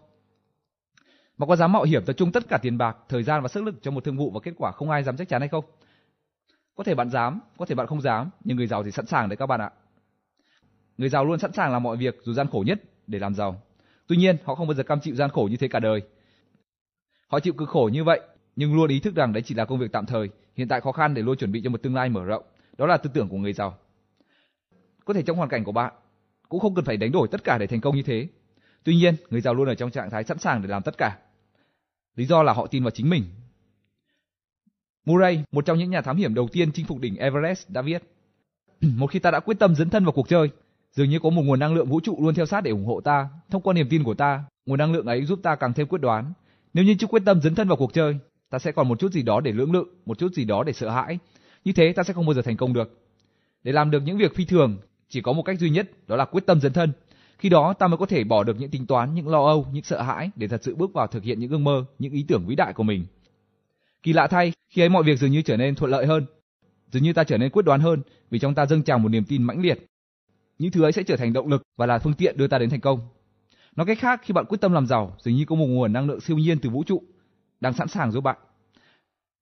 Bạn 1.38 1.50
có 1.50 1.56
dám 1.56 1.72
mạo 1.72 1.84
hiểm 1.84 2.06
tập 2.06 2.14
trung 2.14 2.32
tất 2.32 2.44
cả 2.50 2.58
tiền 2.58 2.78
bạc, 2.78 2.98
thời 3.10 3.24
gian 3.24 3.42
và 3.42 3.48
sức 3.48 3.64
lực 3.64 3.76
cho 3.82 3.92
một 3.92 4.04
thương 4.04 4.18
vụ 4.18 4.32
và 4.32 4.40
kết 4.40 4.54
quả 4.58 4.72
không 4.72 4.90
ai 4.90 5.04
dám 5.04 5.18
chắc 5.18 5.30
chắn 5.30 5.42
hay 5.42 5.48
không? 5.48 5.66
Có 6.76 6.84
thể 6.84 6.96
bạn 6.96 7.10
dám, 7.10 7.40
có 7.58 7.66
thể 7.66 7.76
bạn 7.76 7.88
không 7.88 8.02
dám, 8.02 8.30
nhưng 8.44 8.58
người 8.58 8.68
giàu 8.68 8.84
thì 8.84 8.92
sẵn 8.92 9.06
sàng 9.06 9.30
đấy 9.30 9.38
các 9.38 9.46
bạn 9.46 9.62
ạ. 9.62 9.72
Người 10.98 11.10
giàu 11.10 11.26
luôn 11.26 11.40
sẵn 11.40 11.54
sàng 11.54 11.72
làm 11.72 11.84
mọi 11.84 11.98
việc 11.98 12.18
dù 12.24 12.34
gian 12.34 12.48
khổ 12.52 12.64
nhất 12.68 12.82
để 13.08 13.20
làm 13.20 13.36
giàu. 13.36 13.62
Tuy 14.08 14.18
nhiên, 14.18 14.38
họ 14.44 14.56
không 14.56 14.68
bao 14.68 14.76
giờ 14.76 14.84
cam 14.84 15.00
chịu 15.00 15.16
gian 15.16 15.30
khổ 15.30 15.48
như 15.52 15.58
thế 15.58 15.68
cả 15.68 15.80
đời. 15.80 16.02
Họ 17.28 17.40
chịu 17.40 17.54
cực 17.54 17.70
khổ 17.70 17.90
như 17.94 18.04
vậy, 18.04 18.22
nhưng 18.58 18.76
luôn 18.76 18.90
ý 18.90 19.00
thức 19.00 19.16
rằng 19.16 19.34
đấy 19.34 19.44
chỉ 19.46 19.56
là 19.56 19.66
công 19.66 19.80
việc 19.80 19.92
tạm 19.92 20.06
thời, 20.06 20.30
hiện 20.56 20.68
tại 20.68 20.82
khó 20.82 20.92
khăn 20.92 21.14
để 21.14 21.22
luôn 21.22 21.38
chuẩn 21.38 21.52
bị 21.52 21.62
cho 21.64 21.70
một 21.70 21.82
tương 21.84 21.96
lai 21.96 22.10
mở 22.10 22.24
rộng. 22.24 22.44
Đó 22.78 22.86
là 22.86 22.98
tư 22.98 23.10
tưởng 23.14 23.30
của 23.30 23.38
người 23.38 23.54
giàu. 23.54 23.78
Có 25.06 25.14
thể 25.14 25.22
trong 25.24 25.38
hoàn 25.38 25.50
cảnh 25.50 25.64
của 25.64 25.72
bạn 25.72 25.94
cũng 26.50 26.60
không 26.60 26.76
cần 26.76 26.86
phải 26.86 26.98
đánh 26.98 27.12
đổi 27.12 27.28
tất 27.32 27.44
cả 27.44 27.58
để 27.58 27.68
thành 27.68 27.82
công 27.82 27.96
như 27.96 28.04
thế. 28.04 28.28
Tuy 28.84 28.96
nhiên, 28.96 29.16
người 29.30 29.42
giàu 29.42 29.54
luôn 29.54 29.68
ở 29.68 29.76
trong 29.76 29.92
trạng 29.92 30.10
thái 30.10 30.24
sẵn 30.24 30.38
sàng 30.38 30.62
để 30.62 30.68
làm 30.68 30.84
tất 30.84 30.98
cả. 30.98 31.18
Lý 32.16 32.26
do 32.26 32.44
là 32.44 32.54
họ 32.54 32.68
tin 32.68 32.84
vào 32.84 32.92
chính 32.92 33.10
mình. 33.10 33.24
Murray, 35.06 35.44
một 35.52 35.66
trong 35.66 35.78
những 35.78 35.90
nhà 35.90 36.02
thám 36.02 36.18
hiểm 36.18 36.34
đầu 36.34 36.48
tiên 36.52 36.72
chinh 36.72 36.86
phục 36.86 37.00
đỉnh 37.00 37.16
Everest 37.16 37.70
đã 37.70 37.82
viết: 37.82 38.04
Một 38.82 39.08
khi 39.08 39.20
ta 39.20 39.32
đã 39.32 39.40
quyết 39.40 39.60
tâm 39.60 39.76
dấn 39.76 39.90
thân 39.90 40.04
vào 40.04 40.12
cuộc 40.12 40.30
chơi, 40.30 40.50
dường 40.92 41.10
như 41.10 41.20
có 41.20 41.30
một 41.30 41.42
nguồn 41.42 41.60
năng 41.60 41.74
lượng 41.74 41.90
vũ 41.90 42.00
trụ 42.00 42.18
luôn 42.22 42.36
theo 42.36 42.46
sát 42.46 42.62
để 42.62 42.72
ủng 42.72 42.86
hộ 42.86 43.02
ta. 43.02 43.30
Thông 43.50 43.62
qua 43.62 43.74
niềm 43.74 43.88
tin 43.90 44.04
của 44.04 44.14
ta, 44.14 44.44
nguồn 44.66 44.80
năng 44.80 44.94
lượng 44.94 45.06
ấy 45.06 45.26
giúp 45.26 45.40
ta 45.44 45.56
càng 45.56 45.74
thêm 45.74 45.88
quyết 45.88 46.02
đoán. 46.02 46.34
Nếu 46.74 46.86
như 46.86 46.96
chưa 47.00 47.08
quyết 47.08 47.22
tâm 47.26 47.42
dấn 47.42 47.56
thân 47.56 47.68
vào 47.68 47.78
cuộc 47.78 47.94
chơi, 47.94 48.20
ta 48.50 48.60
sẽ 48.60 48.72
còn 48.72 48.88
một 48.88 49.00
chút 49.00 49.12
gì 49.12 49.24
đó 49.24 49.40
để 49.42 49.52
lưỡng 49.52 49.72
lự, 49.72 49.86
một 50.06 50.20
chút 50.20 50.34
gì 50.34 50.46
đó 50.46 50.64
để 50.64 50.74
sợ 50.74 50.90
hãi. 50.90 51.20
Như 51.66 51.74
thế 51.74 51.94
ta 51.94 52.04
sẽ 52.04 52.14
không 52.14 52.26
bao 52.26 52.34
giờ 52.34 52.42
thành 52.42 52.58
công 52.58 52.74
được. 52.74 53.00
Để 53.64 53.72
làm 53.72 53.92
được 53.92 54.04
những 54.06 54.18
việc 54.18 54.36
phi 54.36 54.46
thường, 54.46 54.78
chỉ 55.10 55.22
có 55.22 55.34
một 55.34 55.44
cách 55.44 55.60
duy 55.60 55.70
nhất, 55.70 56.08
đó 56.08 56.16
là 56.16 56.26
quyết 56.26 56.46
tâm 56.46 56.60
dấn 56.60 56.74
thân. 56.74 56.92
Khi 57.38 57.50
đó 57.50 57.74
ta 57.74 57.88
mới 57.88 57.98
có 57.98 58.06
thể 58.06 58.24
bỏ 58.24 58.44
được 58.44 58.60
những 58.60 58.70
tính 58.70 58.86
toán, 58.86 59.14
những 59.14 59.28
lo 59.28 59.46
âu, 59.46 59.66
những 59.72 59.84
sợ 59.84 60.02
hãi 60.02 60.30
để 60.36 60.48
thật 60.48 60.64
sự 60.64 60.76
bước 60.76 60.94
vào 60.94 61.08
thực 61.08 61.24
hiện 61.24 61.40
những 61.40 61.52
ước 61.52 61.58
mơ, 61.58 61.86
những 62.00 62.14
ý 62.14 62.26
tưởng 62.28 62.46
vĩ 62.48 62.56
đại 62.56 62.74
của 62.74 62.84
mình. 62.84 63.06
Kỳ 64.04 64.14
lạ 64.14 64.28
thay, 64.28 64.54
khi 64.70 64.82
ấy 64.82 64.90
mọi 64.90 65.04
việc 65.04 65.20
dường 65.20 65.32
như 65.32 65.42
trở 65.42 65.58
nên 65.58 65.76
thuận 65.76 65.92
lợi 65.92 66.06
hơn, 66.06 66.26
dường 66.92 67.04
như 67.04 67.14
ta 67.14 67.24
trở 67.24 67.38
nên 67.38 67.52
quyết 67.52 67.66
đoán 67.66 67.80
hơn 67.80 68.02
vì 68.30 68.40
trong 68.40 68.56
ta 68.56 68.66
dâng 68.66 68.84
trào 68.84 69.00
một 69.00 69.10
niềm 69.10 69.24
tin 69.26 69.44
mãnh 69.44 69.62
liệt. 69.62 69.86
Những 70.60 70.72
thứ 70.72 70.84
ấy 70.84 70.92
sẽ 70.92 71.04
trở 71.04 71.16
thành 71.16 71.34
động 71.34 71.48
lực 71.48 71.64
và 71.78 71.86
là 71.86 72.00
phương 72.00 72.14
tiện 72.14 72.38
đưa 72.38 72.48
ta 72.48 72.58
đến 72.58 72.70
thành 72.70 72.82
công. 72.82 73.00
Nói 73.76 73.86
cách 73.86 74.00
khác, 74.00 74.22
khi 74.24 74.34
bạn 74.34 74.46
quyết 74.46 74.62
tâm 74.62 74.74
làm 74.74 74.88
giàu, 74.88 75.16
dường 75.20 75.36
như 75.36 75.46
có 75.46 75.56
một 75.56 75.66
nguồn 75.66 75.94
năng 75.94 76.08
lượng 76.08 76.20
siêu 76.20 76.38
nhiên 76.38 76.60
từ 76.60 76.70
vũ 76.70 76.84
trụ 76.84 77.04
đang 77.60 77.74
sẵn 77.74 77.88
sàng 77.88 78.12
giúp 78.12 78.22
bạn. 78.22 78.38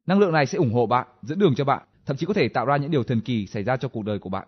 Năng 0.07 0.20
lượng 0.20 0.32
này 0.34 0.45
sẽ 0.45 0.57
ủng 0.57 0.74
hộ 0.74 0.86
bạn, 0.86 1.07
dẫn 1.22 1.39
đường 1.39 1.55
cho 1.55 1.66
bạn, 1.66 1.84
thậm 2.05 2.18
chí 2.18 2.26
có 2.26 2.34
thể 2.34 2.47
tạo 2.49 2.66
ra 2.66 2.78
những 2.78 2.91
điều 2.91 3.03
thần 3.03 3.22
kỳ 3.22 3.47
xảy 3.47 3.63
ra 3.63 3.78
cho 3.78 3.88
cuộc 3.88 4.05
đời 4.05 4.20
của 4.20 4.30
bạn. 4.30 4.47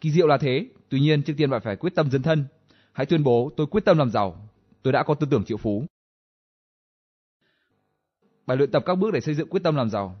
Kỳ 0.00 0.10
diệu 0.10 0.26
là 0.26 0.38
thế, 0.38 0.66
tuy 0.88 1.00
nhiên 1.00 1.22
trước 1.22 1.34
tiên 1.36 1.50
bạn 1.50 1.60
phải 1.64 1.76
quyết 1.76 1.94
tâm 1.94 2.10
dấn 2.10 2.22
thân. 2.22 2.44
Hãy 2.92 3.06
tuyên 3.06 3.24
bố 3.24 3.50
tôi 3.56 3.66
quyết 3.66 3.84
tâm 3.84 3.98
làm 3.98 4.10
giàu, 4.10 4.48
tôi 4.82 4.92
đã 4.92 5.02
có 5.02 5.14
tư 5.14 5.26
tưởng 5.30 5.44
triệu 5.44 5.56
phú. 5.56 5.84
Bài 8.46 8.56
luyện 8.56 8.70
tập 8.70 8.82
các 8.86 8.94
bước 8.94 9.10
để 9.12 9.20
xây 9.20 9.34
dựng 9.34 9.48
quyết 9.48 9.62
tâm 9.62 9.76
làm 9.76 9.90
giàu. 9.90 10.16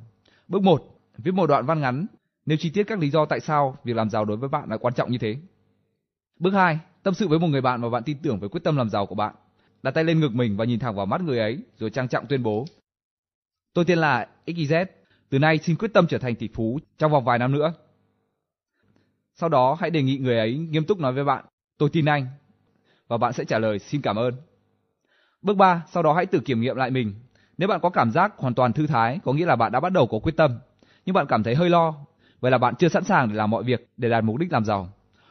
Bước 0.48 0.62
1, 0.62 1.00
viết 1.18 1.34
một 1.34 1.46
đoạn 1.46 1.66
văn 1.66 1.80
ngắn 1.80 2.06
nêu 2.46 2.58
chi 2.60 2.70
tiết 2.70 2.84
các 2.84 2.98
lý 2.98 3.10
do 3.10 3.24
tại 3.24 3.40
sao 3.40 3.76
việc 3.84 3.96
làm 3.96 4.10
giàu 4.10 4.24
đối 4.24 4.36
với 4.36 4.48
bạn 4.48 4.70
là 4.70 4.76
quan 4.76 4.94
trọng 4.94 5.10
như 5.10 5.18
thế. 5.18 5.36
Bước 6.38 6.50
2, 6.50 6.78
tâm 7.02 7.14
sự 7.14 7.28
với 7.28 7.38
một 7.38 7.48
người 7.48 7.60
bạn 7.60 7.80
mà 7.80 7.88
bạn 7.88 8.02
tin 8.02 8.18
tưởng 8.22 8.40
về 8.40 8.48
quyết 8.48 8.64
tâm 8.64 8.76
làm 8.76 8.88
giàu 8.90 9.06
của 9.06 9.14
bạn. 9.14 9.34
Đặt 9.82 9.90
tay 9.90 10.04
lên 10.04 10.20
ngực 10.20 10.34
mình 10.34 10.56
và 10.56 10.64
nhìn 10.64 10.78
thẳng 10.78 10.94
vào 10.94 11.06
mắt 11.06 11.20
người 11.20 11.38
ấy 11.38 11.58
rồi 11.78 11.90
trang 11.90 12.08
trọng 12.08 12.26
tuyên 12.26 12.42
bố. 12.42 12.64
Tôi 13.74 13.84
tên 13.84 13.98
là 13.98 14.28
XYZ, 14.46 14.86
từ 15.30 15.38
nay 15.38 15.58
xin 15.58 15.76
quyết 15.76 15.92
tâm 15.94 16.06
trở 16.06 16.18
thành 16.18 16.34
tỷ 16.34 16.48
phú 16.54 16.78
trong 16.98 17.12
vòng 17.12 17.24
vài 17.24 17.38
năm 17.38 17.52
nữa. 17.52 17.72
Sau 19.34 19.48
đó 19.48 19.76
hãy 19.80 19.90
đề 19.90 20.02
nghị 20.02 20.18
người 20.18 20.38
ấy 20.38 20.58
nghiêm 20.58 20.84
túc 20.84 20.98
nói 20.98 21.12
với 21.12 21.24
bạn, 21.24 21.44
tôi 21.78 21.88
tin 21.92 22.04
anh. 22.04 22.26
Và 23.08 23.16
bạn 23.16 23.32
sẽ 23.32 23.44
trả 23.44 23.58
lời 23.58 23.78
xin 23.78 24.02
cảm 24.02 24.16
ơn. 24.16 24.34
Bước 25.42 25.56
3, 25.56 25.82
sau 25.92 26.02
đó 26.02 26.12
hãy 26.12 26.26
tự 26.26 26.40
kiểm 26.40 26.60
nghiệm 26.60 26.76
lại 26.76 26.90
mình. 26.90 27.14
Nếu 27.58 27.68
bạn 27.68 27.80
có 27.80 27.90
cảm 27.90 28.10
giác 28.10 28.32
hoàn 28.36 28.54
toàn 28.54 28.72
thư 28.72 28.86
thái, 28.86 29.18
có 29.24 29.32
nghĩa 29.32 29.46
là 29.46 29.56
bạn 29.56 29.72
đã 29.72 29.80
bắt 29.80 29.92
đầu 29.92 30.06
có 30.06 30.18
quyết 30.18 30.36
tâm. 30.36 30.58
Nhưng 31.06 31.14
bạn 31.14 31.26
cảm 31.28 31.42
thấy 31.42 31.54
hơi 31.54 31.70
lo, 31.70 31.94
vậy 32.40 32.50
là 32.50 32.58
bạn 32.58 32.74
chưa 32.78 32.88
sẵn 32.88 33.04
sàng 33.04 33.28
để 33.28 33.34
làm 33.34 33.50
mọi 33.50 33.62
việc 33.62 33.88
để 33.96 34.08
đạt 34.08 34.24
mục 34.24 34.36
đích 34.36 34.52
làm 34.52 34.64
giàu. 34.64 34.88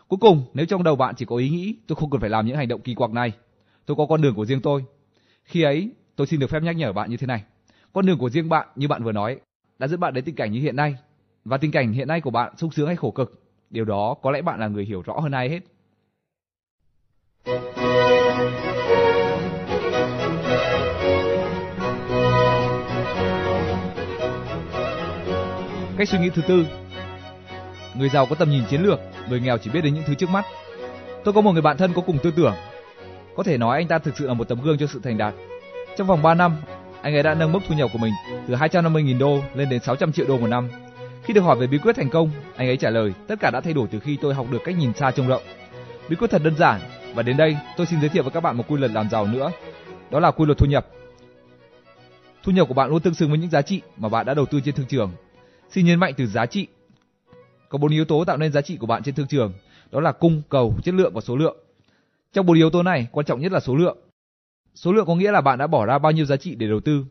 Cuối 0.08 0.18
cùng, 0.22 0.46
nếu 0.54 0.66
trong 0.66 0.84
đầu 0.84 0.96
bạn 0.96 1.16
chỉ 1.16 1.26
có 1.26 1.36
ý 1.36 1.50
nghĩ 1.50 1.76
tôi 1.88 1.96
không 1.96 2.10
cần 2.10 2.22
phải 2.22 2.30
làm 2.30 2.46
những 2.46 2.58
hành 2.58 2.68
động 2.68 2.82
kỳ 2.82 2.96
quặc 2.96 3.12
này, 3.12 3.34
tôi 3.86 3.98
có 3.98 4.06
con 4.06 4.22
đường 4.22 4.36
của 4.36 4.46
riêng 4.46 4.62
tôi. 4.62 4.84
Khi 5.44 5.62
ấy, 5.62 5.90
tôi 6.16 6.28
xin 6.28 6.40
được 6.40 6.50
phép 6.50 6.64
nhắc 6.64 6.76
nhở 6.76 6.94
bạn 6.94 7.10
như 7.10 7.18
thế 7.18 7.28
này. 7.28 7.44
Con 7.94 8.06
đường 8.06 8.18
của 8.18 8.30
riêng 8.30 8.50
bạn 8.50 8.68
như 8.76 8.88
bạn 8.88 9.04
vừa 9.04 9.12
nói 9.12 9.40
đã 9.80 9.88
dẫn 9.88 10.00
bạn 10.00 10.14
đến 10.14 10.24
tình 10.26 10.36
cảnh 10.36 10.52
như 10.52 10.60
hiện 10.60 10.76
nay. 10.76 10.96
Và 11.46 11.58
tình 11.58 11.72
cảnh 11.72 11.94
hiện 11.94 12.08
nay 12.08 12.22
của 12.22 12.30
bạn 12.30 12.58
sung 12.58 12.72
sướng 12.72 12.88
hay 12.88 12.96
khổ 12.96 13.12
cực, 13.12 13.44
điều 13.70 13.86
đó 13.86 14.16
có 14.22 14.32
lẽ 14.32 14.42
bạn 14.42 14.60
là 14.60 14.68
người 14.68 14.86
hiểu 14.86 15.02
rõ 15.02 15.20
hơn 15.20 15.32
ai 15.32 15.50
hết. 15.50 15.60
Cách 25.98 26.10
suy 26.10 26.20
nghĩ 26.20 26.30
thứ 26.30 26.42
tư 26.48 26.66
Người 27.98 28.10
giàu 28.10 28.26
có 28.26 28.36
tầm 28.36 28.50
nhìn 28.50 28.64
chiến 28.70 28.82
lược, 28.82 29.00
người 29.30 29.40
nghèo 29.40 29.58
chỉ 29.58 29.70
biết 29.70 29.82
đến 29.82 29.94
những 29.94 30.04
thứ 30.08 30.16
trước 30.16 30.30
mắt. 30.30 30.46
Tôi 31.24 31.34
có 31.34 31.42
một 31.42 31.52
người 31.52 31.62
bạn 31.62 31.78
thân 31.78 31.94
có 31.94 32.02
cùng 32.02 32.18
tư 32.24 32.32
tưởng. 32.36 32.54
Có 33.36 33.44
thể 33.44 33.58
nói 33.58 33.78
anh 33.78 33.88
ta 33.88 34.00
thực 34.00 34.18
sự 34.18 34.28
là 34.28 34.34
một 34.34 34.48
tấm 34.48 34.62
gương 34.62 34.78
cho 34.78 34.88
sự 34.88 35.00
thành 35.04 35.18
đạt. 35.18 35.34
Trong 35.98 36.08
vòng 36.08 36.22
3 36.22 36.34
năm, 36.34 36.58
anh 37.02 37.16
ấy 37.16 37.24
đã 37.24 37.34
nâng 37.34 37.52
mức 37.52 37.60
thu 37.68 37.76
nhập 37.76 37.90
của 37.94 38.00
mình 38.00 38.14
từ 38.48 38.56
250.000 38.56 39.20
đô 39.20 39.40
lên 39.56 39.70
đến 39.70 39.82
600 39.82 40.12
triệu 40.12 40.28
đô 40.28 40.38
một 40.38 40.48
năm. 40.48 40.70
Khi 41.24 41.34
được 41.34 41.42
hỏi 41.42 41.58
về 41.58 41.68
bí 41.68 41.78
quyết 41.78 41.96
thành 41.96 42.10
công, 42.10 42.32
anh 42.56 42.68
ấy 42.68 42.78
trả 42.78 42.90
lời, 42.90 43.14
tất 43.28 43.40
cả 43.40 43.52
đã 43.52 43.62
thay 43.62 43.74
đổi 43.74 43.88
từ 43.92 44.00
khi 44.00 44.18
tôi 44.22 44.34
học 44.34 44.48
được 44.52 44.62
cách 44.66 44.78
nhìn 44.78 44.94
xa 44.94 45.12
trông 45.12 45.28
rộng. 45.28 45.44
Bí 46.10 46.16
quyết 46.16 46.32
thật 46.32 46.42
đơn 46.44 46.56
giản, 46.56 46.82
và 47.14 47.24
đến 47.24 47.38
đây 47.38 47.58
tôi 47.78 47.86
xin 47.86 48.02
giới 48.02 48.10
thiệu 48.10 48.24
với 48.24 48.32
các 48.32 48.44
bạn 48.44 48.58
một 48.58 48.64
quy 48.68 48.78
luật 48.78 48.92
làm 48.92 49.10
giàu 49.10 49.28
nữa. 49.28 49.52
Đó 50.12 50.20
là 50.20 50.32
quy 50.32 50.46
luật 50.46 50.58
thu 50.58 50.66
nhập. 50.66 50.88
Thu 52.44 52.52
nhập 52.52 52.68
của 52.68 52.74
bạn 52.74 52.90
luôn 52.90 53.02
tương 53.02 53.14
xứng 53.14 53.30
với 53.30 53.40
những 53.40 53.50
giá 53.50 53.62
trị 53.62 53.82
mà 53.98 54.10
bạn 54.10 54.26
đã 54.26 54.34
đầu 54.34 54.46
tư 54.46 54.60
trên 54.66 54.76
thương 54.76 54.86
trường. 54.86 55.12
Xin 55.70 55.86
nhấn 55.86 56.00
mạnh 56.00 56.14
từ 56.18 56.26
giá 56.26 56.46
trị. 56.46 56.68
Có 57.70 57.78
bốn 57.78 57.92
yếu 57.92 58.06
tố 58.06 58.26
tạo 58.26 58.38
nên 58.38 58.52
giá 58.52 58.62
trị 58.62 58.78
của 58.78 58.88
bạn 58.88 59.04
trên 59.04 59.16
thương 59.16 59.28
trường, 59.28 59.54
đó 59.92 60.00
là 60.00 60.12
cung, 60.12 60.42
cầu, 60.50 60.76
chất 60.84 60.94
lượng 60.94 61.14
và 61.14 61.22
số 61.22 61.36
lượng. 61.36 61.58
Trong 62.34 62.46
bốn 62.46 62.58
yếu 62.58 62.70
tố 62.70 62.84
này, 62.84 63.08
quan 63.12 63.26
trọng 63.26 63.42
nhất 63.42 63.52
là 63.52 63.60
số 63.60 63.76
lượng. 63.76 63.98
Số 64.76 64.94
lượng 64.94 65.06
có 65.06 65.16
nghĩa 65.16 65.32
là 65.32 65.42
bạn 65.42 65.60
đã 65.60 65.68
bỏ 65.68 65.86
ra 65.86 66.00
bao 66.00 66.12
nhiêu 66.12 66.26
giá 66.26 66.38
trị 66.38 66.56
để 66.56 66.68
đầu 66.68 66.80
tư. 66.80 67.06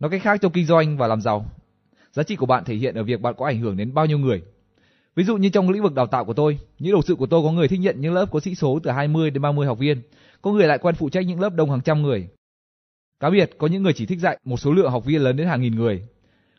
Nói 0.00 0.10
cách 0.10 0.22
khác 0.22 0.40
trong 0.40 0.52
kinh 0.52 0.66
doanh 0.66 0.96
và 0.96 1.06
làm 1.06 1.20
giàu, 1.20 1.46
giá 2.12 2.22
trị 2.22 2.36
của 2.36 2.46
bạn 2.46 2.64
thể 2.64 2.74
hiện 2.74 2.94
ở 2.94 3.02
việc 3.02 3.20
bạn 3.20 3.34
có 3.38 3.46
ảnh 3.46 3.60
hưởng 3.60 3.76
đến 3.76 3.94
bao 3.94 4.06
nhiêu 4.06 4.18
người. 4.18 4.42
Ví 5.14 5.24
dụ 5.24 5.36
như 5.36 5.48
trong 5.48 5.70
lĩnh 5.70 5.82
vực 5.82 5.94
đào 5.94 6.06
tạo 6.06 6.24
của 6.24 6.32
tôi, 6.32 6.58
những 6.78 6.92
đồng 6.92 7.02
sự 7.02 7.14
của 7.14 7.26
tôi 7.26 7.42
có 7.42 7.52
người 7.52 7.68
thích 7.68 7.80
nhận 7.80 8.00
những 8.00 8.12
lớp 8.12 8.26
có 8.32 8.40
sĩ 8.40 8.54
số 8.54 8.78
từ 8.82 8.90
20 8.90 9.30
đến 9.30 9.42
30 9.42 9.66
học 9.66 9.78
viên, 9.78 10.02
có 10.42 10.52
người 10.52 10.66
lại 10.66 10.78
quen 10.78 10.94
phụ 10.94 11.10
trách 11.10 11.26
những 11.26 11.40
lớp 11.40 11.54
đông 11.54 11.70
hàng 11.70 11.80
trăm 11.80 12.02
người. 12.02 12.28
Cá 13.20 13.30
biệt 13.30 13.50
có 13.58 13.66
những 13.66 13.82
người 13.82 13.92
chỉ 13.92 14.06
thích 14.06 14.18
dạy 14.18 14.38
một 14.44 14.56
số 14.56 14.72
lượng 14.72 14.90
học 14.90 15.04
viên 15.04 15.22
lớn 15.22 15.36
đến 15.36 15.46
hàng 15.46 15.60
nghìn 15.60 15.74
người. 15.74 16.06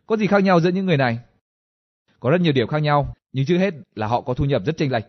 Có 0.06 0.18
gì 0.18 0.28
khác 0.28 0.44
nhau 0.44 0.60
giữa 0.60 0.70
những 0.70 0.86
người 0.86 0.98
này? 0.98 1.20
Có 2.20 2.30
rất 2.30 2.42
nhiều 2.42 2.54
điểm 2.54 2.68
khác 2.68 2.80
nhau, 2.80 3.16
nhưng 3.34 3.46
trước 3.46 3.58
hết 3.58 3.74
là 3.96 4.08
họ 4.08 4.22
có 4.22 4.34
thu 4.34 4.46
nhập 4.46 4.62
rất 4.66 4.78
chênh 4.78 4.92
lệch. 4.92 5.06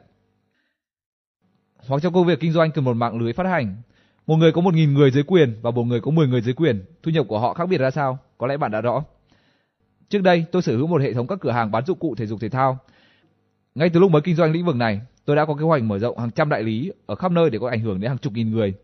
Hoặc 1.89 2.03
trong 2.03 2.13
công 2.13 2.27
việc 2.27 2.41
kinh 2.41 2.53
doanh 2.53 2.71
cần 2.71 2.85
một 2.85 2.97
mạng 2.97 3.19
lưới 3.19 3.33
phát 3.33 3.47
hành, 3.47 3.77
một 4.27 4.37
người 4.37 4.53
có 4.53 4.61
một 4.61 4.75
nghìn 4.75 4.95
người 4.95 5.11
dưới 5.11 5.23
quyền 5.23 5.55
và 5.63 5.71
một 5.71 5.85
người 5.85 6.01
có 6.01 6.11
10 6.11 6.27
người 6.29 6.41
dưới 6.41 6.55
quyền, 6.55 6.85
thu 7.03 7.11
nhập 7.11 7.27
của 7.29 7.39
họ 7.39 7.55
khác 7.55 7.69
biệt 7.69 7.79
ra 7.79 7.91
sao? 7.91 8.19
Có 8.39 8.47
lẽ 8.47 8.57
bạn 8.57 8.71
đã 8.71 8.81
rõ. 8.81 9.05
Trước 10.09 10.23
đây, 10.23 10.45
tôi 10.53 10.63
sở 10.63 10.77
hữu 10.77 10.87
một 10.87 11.01
hệ 11.03 11.13
thống 11.13 11.27
các 11.27 11.39
cửa 11.41 11.51
hàng 11.51 11.71
bán 11.71 11.85
dụng 11.87 11.99
cụ 11.99 12.15
thể 12.15 12.27
dục 12.27 12.41
thể 12.41 12.49
thao. 12.49 12.79
Ngay 13.75 13.91
từ 13.91 14.01
lúc 14.01 14.11
mới 14.11 14.23
kinh 14.23 14.37
doanh 14.37 14.53
lĩnh 14.53 14.67
vực 14.67 14.77
này, 14.77 15.01
tôi 15.25 15.37
đã 15.37 15.45
có 15.45 15.55
kế 15.55 15.65
hoạch 15.65 15.83
mở 15.83 15.99
rộng 15.99 16.19
hàng 16.19 16.31
trăm 16.31 16.49
đại 16.49 16.63
lý 16.63 16.93
ở 17.07 17.15
khắp 17.15 17.33
nơi 17.33 17.51
để 17.51 17.59
có 17.59 17.69
ảnh 17.69 17.81
hưởng 17.81 18.01
đến 18.01 18.09
hàng 18.09 18.19
chục 18.19 18.33
nghìn 18.33 18.51
người. 18.51 18.75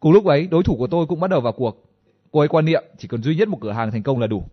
Cùng 0.00 0.12
lúc 0.12 0.24
ấy, 0.24 0.46
đối 0.46 0.62
thủ 0.62 0.76
của 0.76 0.86
tôi 0.86 1.06
cũng 1.06 1.20
bắt 1.20 1.30
đầu 1.30 1.40
vào 1.40 1.52
cuộc. 1.52 1.84
Cô 2.30 2.40
ấy 2.40 2.48
quan 2.48 2.64
niệm 2.64 2.84
chỉ 2.98 3.08
cần 3.08 3.22
duy 3.22 3.36
nhất 3.36 3.48
một 3.48 3.58
cửa 3.60 3.72
hàng 3.72 3.90
thành 3.90 4.02
công 4.02 4.18
là 4.18 4.26
đủ. 4.26 4.44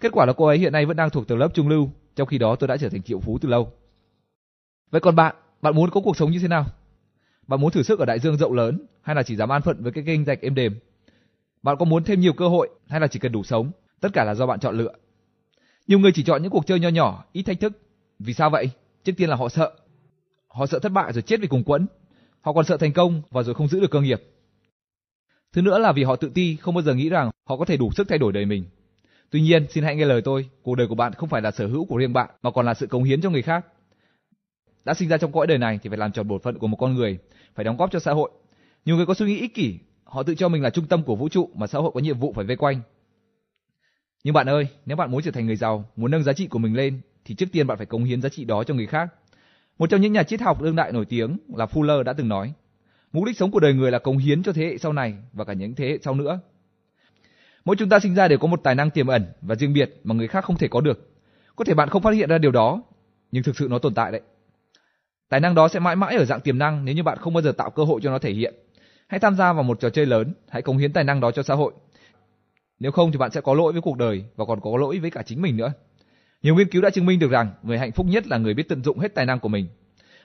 Kết 0.00 0.12
quả 0.12 0.26
là 0.26 0.32
cô 0.32 0.46
ấy 0.46 0.58
hiện 0.58 0.72
nay 0.72 0.86
vẫn 0.86 0.96
đang 0.96 1.10
thuộc 1.10 1.28
tầng 1.28 1.38
lớp 1.38 1.48
trung 1.54 1.68
lưu, 1.68 1.90
trong 2.16 2.26
khi 2.28 2.38
đó 2.38 2.56
tôi 2.56 2.68
đã 2.68 2.76
trở 2.76 2.88
thành 2.88 3.02
triệu 3.02 3.20
phú 3.20 3.38
từ 3.38 3.48
lâu. 3.48 3.72
Vậy 4.90 5.00
còn 5.00 5.16
bạn, 5.16 5.34
Bạn 5.62 5.76
muốn 5.76 5.90
có 5.90 6.00
cuộc 6.00 6.16
sống 6.16 6.30
như 6.30 6.38
thế 6.38 6.48
nào? 6.48 6.66
Bạn 7.46 7.60
muốn 7.60 7.72
thử 7.72 7.82
sức 7.82 7.98
ở 7.98 8.04
đại 8.04 8.18
dương 8.18 8.36
rộng 8.36 8.52
lớn 8.52 8.86
hay 9.02 9.16
là 9.16 9.22
chỉ 9.22 9.36
dám 9.36 9.52
an 9.52 9.62
phận 9.62 9.82
với 9.82 9.92
cái 9.92 10.04
kênh 10.06 10.24
rạch 10.24 10.40
êm 10.40 10.54
đềm? 10.54 10.78
Bạn 11.62 11.76
có 11.78 11.84
muốn 11.84 12.04
thêm 12.04 12.20
nhiều 12.20 12.32
cơ 12.32 12.48
hội 12.48 12.70
hay 12.88 13.00
là 13.00 13.06
chỉ 13.06 13.18
cần 13.18 13.32
đủ 13.32 13.42
sống? 13.42 13.70
Tất 14.00 14.08
cả 14.12 14.24
là 14.24 14.34
do 14.34 14.46
bạn 14.46 14.60
chọn 14.60 14.78
lựa. 14.78 14.92
Nhiều 15.86 15.98
người 15.98 16.12
chỉ 16.14 16.22
chọn 16.22 16.42
những 16.42 16.52
cuộc 16.52 16.66
chơi 16.66 16.80
nho 16.80 16.88
nhỏ, 16.88 17.24
ít 17.32 17.42
thách 17.42 17.60
thức. 17.60 17.72
Vì 18.18 18.32
sao 18.34 18.50
vậy? 18.50 18.70
Trước 19.04 19.12
tiên 19.16 19.28
là 19.28 19.36
họ 19.36 19.48
sợ. 19.48 19.72
Họ 20.48 20.66
sợ 20.66 20.78
thất 20.78 20.92
bại 20.92 21.12
rồi 21.12 21.22
chết 21.22 21.40
vì 21.40 21.48
cùng 21.48 21.64
quẫn. 21.64 21.86
Họ 22.40 22.52
còn 22.52 22.64
sợ 22.64 22.76
thành 22.76 22.92
công 22.92 23.22
và 23.30 23.42
rồi 23.42 23.54
không 23.54 23.68
giữ 23.68 23.80
được 23.80 23.90
cơ 23.90 24.00
nghiệp. 24.00 24.22
Thứ 25.52 25.62
nữa 25.62 25.78
là 25.78 25.92
vì 25.92 26.04
họ 26.04 26.16
tự 26.16 26.30
ti, 26.34 26.56
không 26.56 26.74
bao 26.74 26.82
giờ 26.82 26.94
nghĩ 26.94 27.08
rằng 27.08 27.30
họ 27.44 27.56
có 27.56 27.64
thể 27.64 27.76
đủ 27.76 27.90
sức 27.96 28.08
thay 28.08 28.18
đổi 28.18 28.32
đời 28.32 28.46
mình. 28.46 28.64
Tuy 29.30 29.40
nhiên, 29.40 29.66
xin 29.70 29.84
hãy 29.84 29.96
nghe 29.96 30.04
lời 30.04 30.22
tôi, 30.24 30.48
cuộc 30.62 30.74
đời 30.74 30.86
của 30.86 30.94
bạn 30.94 31.12
không 31.12 31.28
phải 31.28 31.42
là 31.42 31.50
sở 31.50 31.66
hữu 31.66 31.84
của 31.84 31.96
riêng 31.96 32.12
bạn, 32.12 32.30
mà 32.42 32.50
còn 32.50 32.66
là 32.66 32.74
sự 32.74 32.86
cống 32.86 33.04
hiến 33.04 33.20
cho 33.20 33.30
người 33.30 33.42
khác. 33.42 33.66
Đã 34.84 34.94
sinh 34.94 35.08
ra 35.08 35.18
trong 35.18 35.32
cõi 35.32 35.46
đời 35.46 35.58
này 35.58 35.78
thì 35.82 35.88
phải 35.88 35.98
làm 35.98 36.12
tròn 36.12 36.28
bổn 36.28 36.40
phận 36.40 36.58
của 36.58 36.66
một 36.66 36.76
con 36.76 36.94
người, 36.94 37.18
phải 37.54 37.64
đóng 37.64 37.76
góp 37.76 37.90
cho 37.90 37.98
xã 37.98 38.12
hội. 38.12 38.30
Nhiều 38.84 38.96
người 38.96 39.06
có 39.06 39.14
suy 39.14 39.26
nghĩ 39.26 39.38
ích 39.38 39.54
kỷ, 39.54 39.78
họ 40.04 40.22
tự 40.22 40.34
cho 40.34 40.48
mình 40.48 40.62
là 40.62 40.70
trung 40.70 40.86
tâm 40.86 41.02
của 41.02 41.16
vũ 41.16 41.28
trụ 41.28 41.50
mà 41.54 41.66
xã 41.66 41.78
hội 41.78 41.90
có 41.94 42.00
nhiệm 42.00 42.18
vụ 42.18 42.32
phải 42.32 42.44
vây 42.44 42.56
quanh. 42.56 42.80
Nhưng 44.24 44.34
bạn 44.34 44.48
ơi, 44.48 44.66
nếu 44.86 44.96
bạn 44.96 45.10
muốn 45.10 45.22
trở 45.22 45.30
thành 45.30 45.46
người 45.46 45.56
giàu, 45.56 45.84
muốn 45.96 46.10
nâng 46.10 46.22
giá 46.22 46.32
trị 46.32 46.46
của 46.46 46.58
mình 46.58 46.76
lên, 46.76 47.00
thì 47.24 47.34
trước 47.34 47.46
tiên 47.52 47.66
bạn 47.66 47.76
phải 47.76 47.86
cống 47.86 48.04
hiến 48.04 48.22
giá 48.22 48.28
trị 48.28 48.44
đó 48.44 48.64
cho 48.64 48.74
người 48.74 48.86
khác. 48.86 49.08
Một 49.78 49.90
trong 49.90 50.00
những 50.00 50.12
nhà 50.12 50.22
triết 50.22 50.40
học 50.40 50.62
đương 50.62 50.76
đại 50.76 50.92
nổi 50.92 51.04
tiếng 51.04 51.38
là 51.56 51.66
Fuller 51.66 52.02
đã 52.02 52.12
từng 52.12 52.28
nói, 52.28 52.52
mục 53.12 53.24
đích 53.24 53.36
sống 53.36 53.50
của 53.50 53.60
đời 53.60 53.74
người 53.74 53.90
là 53.90 53.98
cống 53.98 54.18
hiến 54.18 54.42
cho 54.42 54.52
thế 54.52 54.64
hệ 54.64 54.78
sau 54.78 54.92
này 54.92 55.14
và 55.32 55.44
cả 55.44 55.52
những 55.52 55.74
thế 55.74 55.88
hệ 55.88 55.98
sau 56.02 56.14
nữa. 56.14 56.40
Mỗi 57.64 57.76
chúng 57.76 57.88
ta 57.88 57.98
sinh 57.98 58.14
ra 58.14 58.28
đều 58.28 58.38
có 58.38 58.48
một 58.48 58.60
tài 58.64 58.74
năng 58.74 58.90
tiềm 58.90 59.06
ẩn 59.06 59.24
và 59.42 59.54
riêng 59.54 59.72
biệt 59.72 60.00
mà 60.04 60.14
người 60.14 60.28
khác 60.28 60.44
không 60.44 60.58
thể 60.58 60.68
có 60.68 60.80
được. 60.80 61.10
Có 61.56 61.64
thể 61.64 61.74
bạn 61.74 61.88
không 61.88 62.02
phát 62.02 62.10
hiện 62.10 62.28
ra 62.28 62.38
điều 62.38 62.50
đó, 62.50 62.82
nhưng 63.32 63.42
thực 63.42 63.56
sự 63.56 63.66
nó 63.70 63.78
tồn 63.78 63.94
tại 63.94 64.12
đấy. 64.12 64.20
Tài 65.32 65.40
năng 65.40 65.54
đó 65.54 65.68
sẽ 65.68 65.80
mãi 65.80 65.96
mãi 65.96 66.16
ở 66.16 66.24
dạng 66.24 66.40
tiềm 66.40 66.58
năng 66.58 66.84
nếu 66.84 66.94
như 66.94 67.02
bạn 67.02 67.18
không 67.18 67.34
bao 67.34 67.42
giờ 67.42 67.52
tạo 67.52 67.70
cơ 67.70 67.84
hội 67.84 68.00
cho 68.02 68.10
nó 68.10 68.18
thể 68.18 68.32
hiện. 68.32 68.54
Hãy 69.06 69.20
tham 69.20 69.36
gia 69.36 69.52
vào 69.52 69.62
một 69.62 69.80
trò 69.80 69.90
chơi 69.90 70.06
lớn, 70.06 70.34
hãy 70.48 70.62
cống 70.62 70.78
hiến 70.78 70.92
tài 70.92 71.04
năng 71.04 71.20
đó 71.20 71.30
cho 71.30 71.42
xã 71.42 71.54
hội. 71.54 71.72
Nếu 72.78 72.92
không 72.92 73.12
thì 73.12 73.18
bạn 73.18 73.30
sẽ 73.30 73.40
có 73.40 73.54
lỗi 73.54 73.72
với 73.72 73.82
cuộc 73.82 73.96
đời 73.96 74.24
và 74.36 74.44
còn 74.44 74.60
có 74.60 74.76
lỗi 74.76 74.98
với 74.98 75.10
cả 75.10 75.22
chính 75.22 75.42
mình 75.42 75.56
nữa. 75.56 75.72
Nhiều 76.42 76.54
nghiên 76.54 76.68
cứu 76.68 76.82
đã 76.82 76.90
chứng 76.90 77.06
minh 77.06 77.18
được 77.18 77.30
rằng 77.30 77.52
người 77.62 77.78
hạnh 77.78 77.92
phúc 77.92 78.06
nhất 78.06 78.26
là 78.26 78.38
người 78.38 78.54
biết 78.54 78.68
tận 78.68 78.84
dụng 78.84 78.98
hết 78.98 79.14
tài 79.14 79.26
năng 79.26 79.40
của 79.40 79.48
mình. 79.48 79.68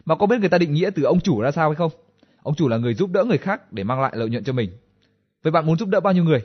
Mà 0.06 0.16
có 0.16 0.26
biết 0.26 0.40
người 0.40 0.50
ta 0.50 0.58
định 0.58 0.74
nghĩa 0.74 0.90
từ 0.96 1.04
ông 1.04 1.20
chủ 1.20 1.42
ra 1.42 1.52
sao 1.52 1.70
hay 1.70 1.76
không? 1.76 1.92
Ông 2.44 2.56
chủ 2.56 2.68
là 2.68 2.78
người 2.78 2.94
giúp 2.94 3.10
đỡ 3.12 3.24
người 3.24 3.38
khác 3.38 3.74
để 3.74 3.84
mang 3.84 4.02
lại 4.02 4.14
lợi 4.16 4.30
nhuận 4.30 4.44
cho 4.44 4.54
mình. 4.54 4.70
Vậy 5.44 5.52
bạn 5.52 5.66
muốn 5.66 5.78
giúp 5.78 5.90
đỡ 5.90 6.00
bao 6.00 6.14
nhiêu 6.14 6.24
người? 6.24 6.42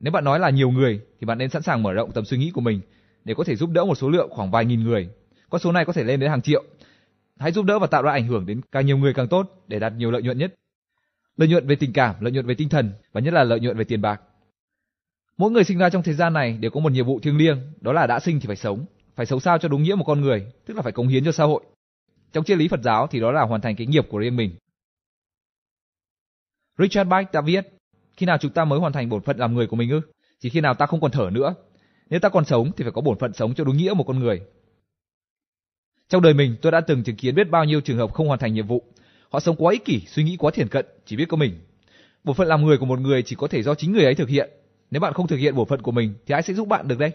Nếu 0.00 0.12
bạn 0.12 0.24
nói 0.24 0.40
là 0.40 0.50
nhiều 0.50 0.70
người 0.70 1.00
thì 1.20 1.24
bạn 1.26 1.38
nên 1.38 1.50
sẵn 1.50 1.62
sàng 1.62 1.82
mở 1.82 1.92
rộng 1.92 2.12
tầm 2.12 2.24
suy 2.24 2.38
nghĩ 2.38 2.50
của 2.50 2.60
mình 2.60 2.80
để 3.24 3.34
có 3.34 3.44
thể 3.44 3.56
giúp 3.56 3.70
đỡ 3.70 3.84
một 3.84 3.94
số 3.94 4.10
lượng 4.10 4.30
khoảng 4.30 4.50
vài 4.50 4.64
nghìn 4.64 4.84
người. 4.84 5.08
Con 5.50 5.60
số 5.60 5.72
này 5.72 5.84
có 5.84 5.92
thể 5.92 6.04
lên 6.04 6.20
đến 6.20 6.30
hàng 6.30 6.42
triệu. 6.42 6.64
Hãy 7.38 7.52
giúp 7.52 7.64
đỡ 7.64 7.78
và 7.78 7.86
tạo 7.86 8.02
ra 8.02 8.12
ảnh 8.12 8.26
hưởng 8.26 8.46
đến 8.46 8.60
càng 8.72 8.86
nhiều 8.86 8.98
người 8.98 9.14
càng 9.14 9.28
tốt 9.28 9.64
để 9.68 9.78
đạt 9.78 9.92
nhiều 9.92 10.10
lợi 10.10 10.22
nhuận 10.22 10.38
nhất. 10.38 10.54
Lợi 11.36 11.48
nhuận 11.48 11.66
về 11.66 11.76
tình 11.76 11.92
cảm, 11.92 12.14
lợi 12.20 12.32
nhuận 12.32 12.46
về 12.46 12.54
tinh 12.54 12.68
thần 12.68 12.92
và 13.12 13.20
nhất 13.20 13.34
là 13.34 13.44
lợi 13.44 13.60
nhuận 13.60 13.76
về 13.76 13.84
tiền 13.84 14.00
bạc. 14.00 14.20
Mỗi 15.36 15.50
người 15.50 15.64
sinh 15.64 15.78
ra 15.78 15.90
trong 15.90 16.02
thế 16.02 16.12
gian 16.12 16.32
này 16.32 16.58
đều 16.60 16.70
có 16.70 16.80
một 16.80 16.92
nhiệm 16.92 17.06
vụ 17.06 17.20
thiêng 17.20 17.36
liêng, 17.36 17.58
đó 17.80 17.92
là 17.92 18.06
đã 18.06 18.20
sinh 18.20 18.40
thì 18.40 18.46
phải 18.46 18.56
sống, 18.56 18.84
phải 19.14 19.26
sống 19.26 19.40
sao 19.40 19.58
cho 19.58 19.68
đúng 19.68 19.82
nghĩa 19.82 19.94
một 19.94 20.04
con 20.04 20.20
người, 20.20 20.46
tức 20.66 20.76
là 20.76 20.82
phải 20.82 20.92
cống 20.92 21.08
hiến 21.08 21.24
cho 21.24 21.32
xã 21.32 21.44
hội. 21.44 21.64
Trong 22.32 22.44
triết 22.44 22.58
lý 22.58 22.68
Phật 22.68 22.82
giáo 22.82 23.06
thì 23.06 23.20
đó 23.20 23.32
là 23.32 23.42
hoàn 23.42 23.60
thành 23.60 23.76
cái 23.76 23.86
nghiệp 23.86 24.06
của 24.10 24.18
riêng 24.18 24.36
mình. 24.36 24.56
Richard 26.78 27.10
Bach 27.10 27.32
đã 27.32 27.40
viết, 27.40 27.68
khi 28.16 28.26
nào 28.26 28.38
chúng 28.38 28.52
ta 28.52 28.64
mới 28.64 28.78
hoàn 28.78 28.92
thành 28.92 29.08
bổn 29.08 29.22
phận 29.22 29.38
làm 29.38 29.54
người 29.54 29.66
của 29.66 29.76
mình 29.76 29.90
ư? 29.90 30.00
Chỉ 30.40 30.48
khi 30.48 30.60
nào 30.60 30.74
ta 30.74 30.86
không 30.86 31.00
còn 31.00 31.10
thở 31.10 31.30
nữa. 31.32 31.54
Nếu 32.10 32.20
ta 32.20 32.28
còn 32.28 32.44
sống 32.44 32.70
thì 32.76 32.84
phải 32.84 32.92
có 32.92 33.00
bổn 33.00 33.18
phận 33.18 33.32
sống 33.32 33.54
cho 33.54 33.64
đúng 33.64 33.76
nghĩa 33.76 33.94
một 33.96 34.04
con 34.06 34.18
người. 34.18 34.42
Trong 36.08 36.22
đời 36.22 36.34
mình, 36.34 36.56
tôi 36.62 36.72
đã 36.72 36.80
từng 36.80 37.02
chứng 37.02 37.16
kiến 37.16 37.34
biết 37.34 37.50
bao 37.50 37.64
nhiêu 37.64 37.80
trường 37.80 37.98
hợp 37.98 38.12
không 38.12 38.26
hoàn 38.26 38.38
thành 38.38 38.54
nhiệm 38.54 38.66
vụ. 38.66 38.82
Họ 39.30 39.40
sống 39.40 39.56
quá 39.58 39.72
ích 39.72 39.84
kỷ, 39.84 40.00
suy 40.06 40.24
nghĩ 40.24 40.36
quá 40.36 40.50
thiển 40.54 40.68
cận, 40.68 40.86
chỉ 41.04 41.16
biết 41.16 41.28
có 41.28 41.36
mình. 41.36 41.60
Bổn 42.24 42.36
phận 42.36 42.48
làm 42.48 42.64
người 42.64 42.78
của 42.78 42.86
một 42.86 42.98
người 42.98 43.22
chỉ 43.22 43.36
có 43.36 43.48
thể 43.48 43.62
do 43.62 43.74
chính 43.74 43.92
người 43.92 44.04
ấy 44.04 44.14
thực 44.14 44.28
hiện. 44.28 44.50
Nếu 44.90 45.00
bạn 45.00 45.12
không 45.12 45.26
thực 45.26 45.36
hiện 45.36 45.54
bổn 45.54 45.68
phận 45.68 45.82
của 45.82 45.92
mình 45.92 46.14
thì 46.26 46.32
ai 46.32 46.42
sẽ 46.42 46.54
giúp 46.54 46.68
bạn 46.68 46.88
được 46.88 46.98
đây? 46.98 47.12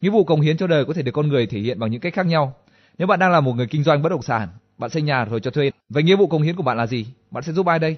Nghĩa 0.00 0.10
vụ 0.10 0.24
cống 0.24 0.40
hiến 0.40 0.56
cho 0.56 0.66
đời 0.66 0.84
có 0.84 0.92
thể 0.92 1.02
được 1.02 1.12
con 1.12 1.28
người 1.28 1.46
thể 1.46 1.60
hiện 1.60 1.78
bằng 1.78 1.90
những 1.90 2.00
cách 2.00 2.14
khác 2.14 2.26
nhau. 2.26 2.56
Nếu 2.98 3.06
bạn 3.06 3.18
đang 3.18 3.30
là 3.30 3.40
một 3.40 3.52
người 3.52 3.66
kinh 3.66 3.82
doanh 3.82 4.02
bất 4.02 4.08
động 4.08 4.22
sản, 4.22 4.48
bạn 4.78 4.90
xây 4.90 5.02
nhà 5.02 5.24
rồi 5.24 5.40
cho 5.40 5.50
thuê, 5.50 5.70
vậy 5.88 6.02
nghĩa 6.02 6.16
vụ 6.16 6.26
cống 6.26 6.42
hiến 6.42 6.56
của 6.56 6.62
bạn 6.62 6.76
là 6.76 6.86
gì? 6.86 7.06
Bạn 7.30 7.42
sẽ 7.42 7.52
giúp 7.52 7.66
ai 7.66 7.78
đây? 7.78 7.96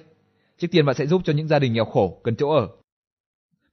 Trước 0.57 0.67
tiên 0.71 0.85
bạn 0.85 0.95
sẽ 0.95 1.05
giúp 1.05 1.21
cho 1.25 1.33
những 1.33 1.47
gia 1.47 1.59
đình 1.59 1.73
nghèo 1.73 1.85
khổ 1.85 2.19
cần 2.23 2.35
chỗ 2.35 2.49
ở. 2.49 2.67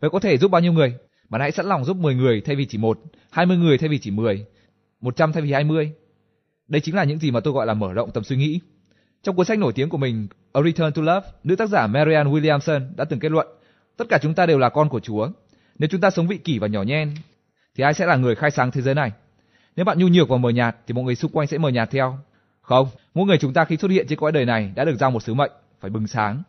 Vậy 0.01 0.11
có 0.11 0.21
thể 0.21 0.39
giúp 0.39 0.51
bao 0.51 0.61
nhiêu 0.61 0.73
người? 0.73 0.95
Bạn 1.29 1.41
hãy 1.41 1.53
sẵn 1.53 1.67
lòng 1.67 1.85
giúp 1.85 1.97
10 1.97 2.15
người 2.15 2.41
thay 2.41 2.57
vì 2.57 2.67
chỉ 2.67 2.79
một, 2.79 2.99
20 3.31 3.57
người 3.57 3.79
thay 3.79 3.89
vì 3.89 3.99
chỉ 3.99 4.11
10, 4.11 4.47
100 5.01 5.33
thay 5.33 5.43
vì 5.43 5.53
20. 5.53 5.93
Đây 6.69 6.81
chính 6.81 6.95
là 6.95 7.05
những 7.05 7.19
gì 7.19 7.31
mà 7.31 7.41
tôi 7.41 7.55
gọi 7.55 7.67
là 7.67 7.75
mở 7.75 7.93
rộng 7.93 8.11
tầm 8.11 8.25
suy 8.25 8.37
nghĩ. 8.37 8.61
Trong 9.23 9.37
cuốn 9.37 9.47
sách 9.47 9.59
nổi 9.59 9.73
tiếng 9.73 9.89
của 9.89 9.99
mình, 9.99 10.29
A 10.53 10.63
Return 10.63 10.93
to 10.93 11.03
Love, 11.03 11.29
nữ 11.45 11.57
tác 11.57 11.69
giả 11.69 11.87
Marianne 11.87 12.31
Williamson 12.31 12.81
đã 12.97 13.05
từng 13.05 13.21
kết 13.21 13.33
luận, 13.33 13.47
tất 13.97 14.05
cả 14.09 14.19
chúng 14.23 14.35
ta 14.35 14.47
đều 14.47 14.59
là 14.59 14.69
con 14.69 14.89
của 14.89 15.01
Chúa. 15.01 15.29
Nếu 15.79 15.89
chúng 15.89 16.01
ta 16.01 16.11
sống 16.11 16.27
vị 16.27 16.39
kỷ 16.39 16.59
và 16.59 16.67
nhỏ 16.67 16.83
nhen, 16.83 17.15
thì 17.75 17.85
ai 17.85 17.95
sẽ 17.95 18.07
là 18.07 18.17
người 18.17 18.35
khai 18.35 18.51
sáng 18.51 18.71
thế 18.71 18.81
giới 18.81 18.95
này? 18.95 19.13
Nếu 19.77 19.85
bạn 19.85 19.99
nhu 19.99 20.09
nhược 20.09 20.29
và 20.29 20.37
mờ 20.37 20.51
nhạt, 20.51 20.77
thì 20.87 20.95
mọi 20.95 21.05
người 21.05 21.15
xung 21.15 21.33
quanh 21.33 21.47
sẽ 21.47 21.59
mờ 21.59 21.69
nhạt 21.69 21.91
theo. 21.91 22.19
Không, 22.61 22.89
mỗi 23.15 23.27
người 23.27 23.39
chúng 23.39 23.53
ta 23.53 23.65
khi 23.65 23.77
xuất 23.77 23.91
hiện 23.91 24.07
trên 24.09 24.19
cõi 24.19 24.33
đời 24.33 24.45
này 24.45 24.73
đã 24.77 24.85
được 24.85 24.97
giao 24.97 25.11
một 25.11 25.23
sứ 25.23 25.35
mệnh, 25.35 25.53
phải 25.81 25.91
bừng 25.91 26.07
sáng. 26.07 26.43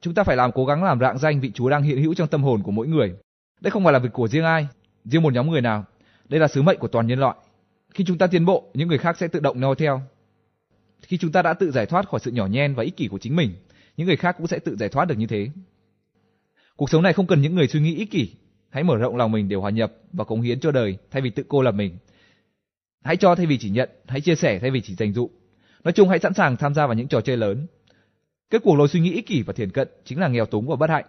Chúng 0.00 0.14
ta 0.14 0.24
phải 0.24 0.36
làm 0.36 0.52
cố 0.52 0.66
gắng 0.66 0.84
làm 0.84 1.00
rạng 1.00 1.18
danh 1.18 1.40
vị 1.40 1.50
Chúa 1.54 1.68
đang 1.68 1.82
hiện 1.82 2.02
hữu 2.02 2.14
trong 2.14 2.28
tâm 2.28 2.42
hồn 2.42 2.62
của 2.62 2.70
mỗi 2.70 2.86
người. 2.86 3.14
Đây 3.60 3.70
không 3.70 3.84
phải 3.84 3.92
là 3.92 3.98
việc 3.98 4.12
của 4.12 4.28
riêng 4.28 4.44
ai, 4.44 4.68
riêng 5.04 5.22
một 5.22 5.32
nhóm 5.32 5.50
người 5.50 5.60
nào. 5.60 5.84
Đây 6.28 6.40
là 6.40 6.48
sứ 6.48 6.62
mệnh 6.62 6.78
của 6.78 6.88
toàn 6.88 7.06
nhân 7.06 7.18
loại. 7.18 7.36
Khi 7.94 8.04
chúng 8.04 8.18
ta 8.18 8.26
tiến 8.26 8.44
bộ, 8.44 8.70
những 8.74 8.88
người 8.88 8.98
khác 8.98 9.16
sẽ 9.18 9.28
tự 9.28 9.40
động 9.40 9.60
noi 9.60 9.74
theo. 9.78 10.02
Khi 11.02 11.18
chúng 11.18 11.32
ta 11.32 11.42
đã 11.42 11.54
tự 11.54 11.70
giải 11.70 11.86
thoát 11.86 12.08
khỏi 12.08 12.20
sự 12.20 12.30
nhỏ 12.30 12.46
nhen 12.46 12.74
và 12.74 12.82
ích 12.82 12.96
kỷ 12.96 13.08
của 13.08 13.18
chính 13.18 13.36
mình, 13.36 13.54
những 13.96 14.06
người 14.06 14.16
khác 14.16 14.34
cũng 14.38 14.46
sẽ 14.46 14.58
tự 14.58 14.76
giải 14.76 14.88
thoát 14.88 15.04
được 15.04 15.18
như 15.18 15.26
thế. 15.26 15.50
Cuộc 16.76 16.90
sống 16.90 17.02
này 17.02 17.12
không 17.12 17.26
cần 17.26 17.40
những 17.40 17.54
người 17.54 17.68
suy 17.68 17.80
nghĩ 17.80 17.96
ích 17.96 18.10
kỷ, 18.10 18.32
hãy 18.70 18.82
mở 18.84 18.96
rộng 18.96 19.16
lòng 19.16 19.32
mình 19.32 19.48
để 19.48 19.56
hòa 19.56 19.70
nhập 19.70 19.92
và 20.12 20.24
cống 20.24 20.40
hiến 20.40 20.60
cho 20.60 20.70
đời 20.70 20.98
thay 21.10 21.22
vì 21.22 21.30
tự 21.30 21.44
cô 21.48 21.62
lập 21.62 21.72
mình. 21.72 21.98
Hãy 23.04 23.16
cho 23.16 23.34
thay 23.34 23.46
vì 23.46 23.58
chỉ 23.58 23.70
nhận, 23.70 23.90
hãy 24.06 24.20
chia 24.20 24.34
sẻ 24.34 24.58
thay 24.58 24.70
vì 24.70 24.80
chỉ 24.80 24.94
dành 24.94 25.12
dụ. 25.12 25.30
Nói 25.84 25.92
chung 25.92 26.08
hãy 26.08 26.18
sẵn 26.18 26.34
sàng 26.34 26.56
tham 26.56 26.74
gia 26.74 26.86
vào 26.86 26.94
những 26.94 27.08
trò 27.08 27.20
chơi 27.20 27.36
lớn. 27.36 27.66
Kết 28.50 28.62
cuộc 28.62 28.76
lối 28.76 28.88
suy 28.88 29.00
nghĩ 29.00 29.12
ích 29.12 29.26
kỷ 29.26 29.42
và 29.42 29.52
thiển 29.52 29.70
cận 29.70 29.88
chính 30.04 30.20
là 30.20 30.28
nghèo 30.28 30.46
túng 30.46 30.66
và 30.66 30.76
bất 30.76 30.90
hạnh. 30.90 31.04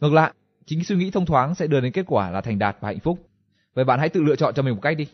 Ngược 0.00 0.12
lại, 0.12 0.32
chính 0.66 0.84
suy 0.84 0.96
nghĩ 0.96 1.10
thông 1.10 1.26
thoáng 1.26 1.54
sẽ 1.54 1.66
đưa 1.66 1.80
đến 1.80 1.92
kết 1.92 2.04
quả 2.06 2.30
là 2.30 2.40
thành 2.40 2.58
đạt 2.58 2.76
và 2.80 2.88
hạnh 2.88 3.00
phúc. 3.00 3.28
Vậy 3.74 3.84
bạn 3.84 3.98
hãy 3.98 4.08
tự 4.08 4.22
lựa 4.22 4.36
chọn 4.36 4.54
cho 4.54 4.62
mình 4.62 4.74
một 4.74 4.80
cách 4.82 4.96
đi 4.96 5.06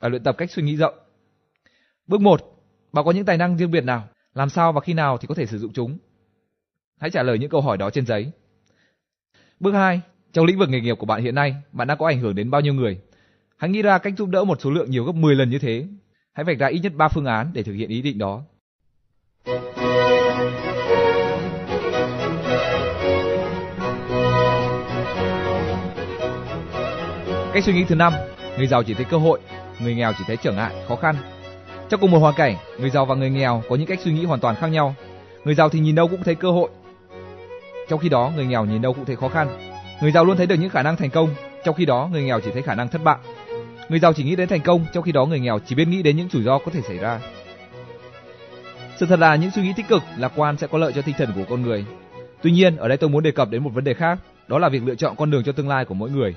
và 0.00 0.08
luyện 0.08 0.22
tập 0.22 0.34
cách 0.38 0.50
suy 0.50 0.62
nghĩ 0.62 0.76
rộng. 0.76 0.94
Bước 2.06 2.20
1. 2.20 2.40
Bạn 2.92 3.04
có 3.04 3.10
những 3.10 3.24
tài 3.24 3.36
năng 3.36 3.56
riêng 3.56 3.70
biệt 3.70 3.84
nào? 3.84 4.08
Làm 4.34 4.48
sao 4.48 4.72
và 4.72 4.80
khi 4.80 4.94
nào 4.94 5.18
thì 5.18 5.26
có 5.26 5.34
thể 5.34 5.46
sử 5.46 5.58
dụng 5.58 5.72
chúng? 5.72 5.98
Hãy 7.00 7.10
trả 7.10 7.22
lời 7.22 7.38
những 7.38 7.50
câu 7.50 7.60
hỏi 7.60 7.76
đó 7.76 7.90
trên 7.90 8.06
giấy. 8.06 8.30
Bước 9.60 9.72
2. 9.72 10.00
Trong 10.32 10.44
lĩnh 10.44 10.58
vực 10.58 10.68
nghề 10.68 10.80
nghiệp 10.80 10.94
của 10.98 11.06
bạn 11.06 11.22
hiện 11.22 11.34
nay, 11.34 11.56
bạn 11.72 11.88
đã 11.88 11.94
có 11.94 12.06
ảnh 12.06 12.20
hưởng 12.20 12.34
đến 12.34 12.50
bao 12.50 12.60
nhiêu 12.60 12.74
người? 12.74 13.00
Hãy 13.56 13.70
nghĩ 13.70 13.82
ra 13.82 13.98
cách 13.98 14.14
giúp 14.16 14.28
đỡ 14.28 14.44
một 14.44 14.60
số 14.60 14.70
lượng 14.70 14.90
nhiều 14.90 15.04
gấp 15.04 15.14
10 15.14 15.34
lần 15.34 15.50
như 15.50 15.58
thế. 15.58 15.86
Hãy 16.32 16.44
vạch 16.44 16.58
ra 16.58 16.66
ít 16.66 16.78
nhất 16.78 16.92
3 16.96 17.08
phương 17.08 17.24
án 17.24 17.50
để 17.54 17.62
thực 17.62 17.72
hiện 17.72 17.88
ý 17.88 18.02
định 18.02 18.18
đó. 18.18 18.42
Cách 27.54 27.64
suy 27.64 27.74
nghĩ 27.74 27.84
thứ 27.84 27.94
năm, 27.94 28.12
người 28.56 28.66
giàu 28.66 28.82
chỉ 28.82 28.94
thấy 28.94 29.04
cơ 29.04 29.16
hội, 29.16 29.40
người 29.80 29.94
nghèo 29.94 30.12
chỉ 30.18 30.24
thấy 30.26 30.36
trở 30.42 30.52
ngại, 30.52 30.74
khó 30.88 30.96
khăn. 30.96 31.16
Trong 31.88 32.00
cùng 32.00 32.10
một 32.10 32.18
hoàn 32.18 32.34
cảnh, 32.34 32.56
người 32.78 32.90
giàu 32.90 33.04
và 33.04 33.14
người 33.14 33.30
nghèo 33.30 33.62
có 33.68 33.76
những 33.76 33.86
cách 33.86 34.00
suy 34.04 34.12
nghĩ 34.12 34.24
hoàn 34.24 34.40
toàn 34.40 34.56
khác 34.56 34.66
nhau. 34.66 34.94
Người 35.44 35.54
giàu 35.54 35.68
thì 35.68 35.80
nhìn 35.80 35.94
đâu 35.94 36.08
cũng 36.08 36.22
thấy 36.22 36.34
cơ 36.34 36.50
hội, 36.50 36.70
trong 37.88 38.00
khi 38.00 38.08
đó 38.08 38.32
người 38.36 38.46
nghèo 38.46 38.64
nhìn 38.64 38.82
đâu 38.82 38.92
cũng 38.92 39.04
thấy 39.04 39.16
khó 39.16 39.28
khăn. 39.28 39.48
Người 40.02 40.12
giàu 40.12 40.24
luôn 40.24 40.36
thấy 40.36 40.46
được 40.46 40.54
những 40.54 40.70
khả 40.70 40.82
năng 40.82 40.96
thành 40.96 41.10
công, 41.10 41.34
trong 41.64 41.74
khi 41.74 41.84
đó 41.84 42.08
người 42.12 42.22
nghèo 42.22 42.40
chỉ 42.40 42.50
thấy 42.52 42.62
khả 42.62 42.74
năng 42.74 42.88
thất 42.88 43.04
bại. 43.04 43.16
Người 43.88 43.98
giàu 43.98 44.12
chỉ 44.12 44.24
nghĩ 44.24 44.36
đến 44.36 44.48
thành 44.48 44.60
công, 44.60 44.86
trong 44.92 45.04
khi 45.04 45.12
đó 45.12 45.26
người 45.26 45.40
nghèo 45.40 45.58
chỉ 45.66 45.74
biết 45.74 45.88
nghĩ 45.88 46.02
đến 46.02 46.16
những 46.16 46.28
rủi 46.28 46.42
ro 46.42 46.58
có 46.58 46.70
thể 46.72 46.80
xảy 46.80 46.98
ra. 46.98 47.20
Sự 48.96 49.06
thật 49.06 49.18
là 49.18 49.36
những 49.36 49.50
suy 49.50 49.62
nghĩ 49.62 49.72
tích 49.76 49.88
cực, 49.88 50.02
lạc 50.16 50.32
quan 50.36 50.56
sẽ 50.56 50.66
có 50.66 50.78
lợi 50.78 50.92
cho 50.92 51.02
tinh 51.02 51.14
thần 51.18 51.32
của 51.34 51.44
con 51.50 51.62
người. 51.62 51.84
Tuy 52.42 52.50
nhiên, 52.50 52.76
ở 52.76 52.88
đây 52.88 52.96
tôi 52.96 53.10
muốn 53.10 53.22
đề 53.22 53.30
cập 53.30 53.50
đến 53.50 53.62
một 53.62 53.70
vấn 53.74 53.84
đề 53.84 53.94
khác, 53.94 54.18
đó 54.48 54.58
là 54.58 54.68
việc 54.68 54.82
lựa 54.84 54.94
chọn 54.94 55.16
con 55.16 55.30
đường 55.30 55.44
cho 55.44 55.52
tương 55.52 55.68
lai 55.68 55.84
của 55.84 55.94
mỗi 55.94 56.10
người. 56.10 56.34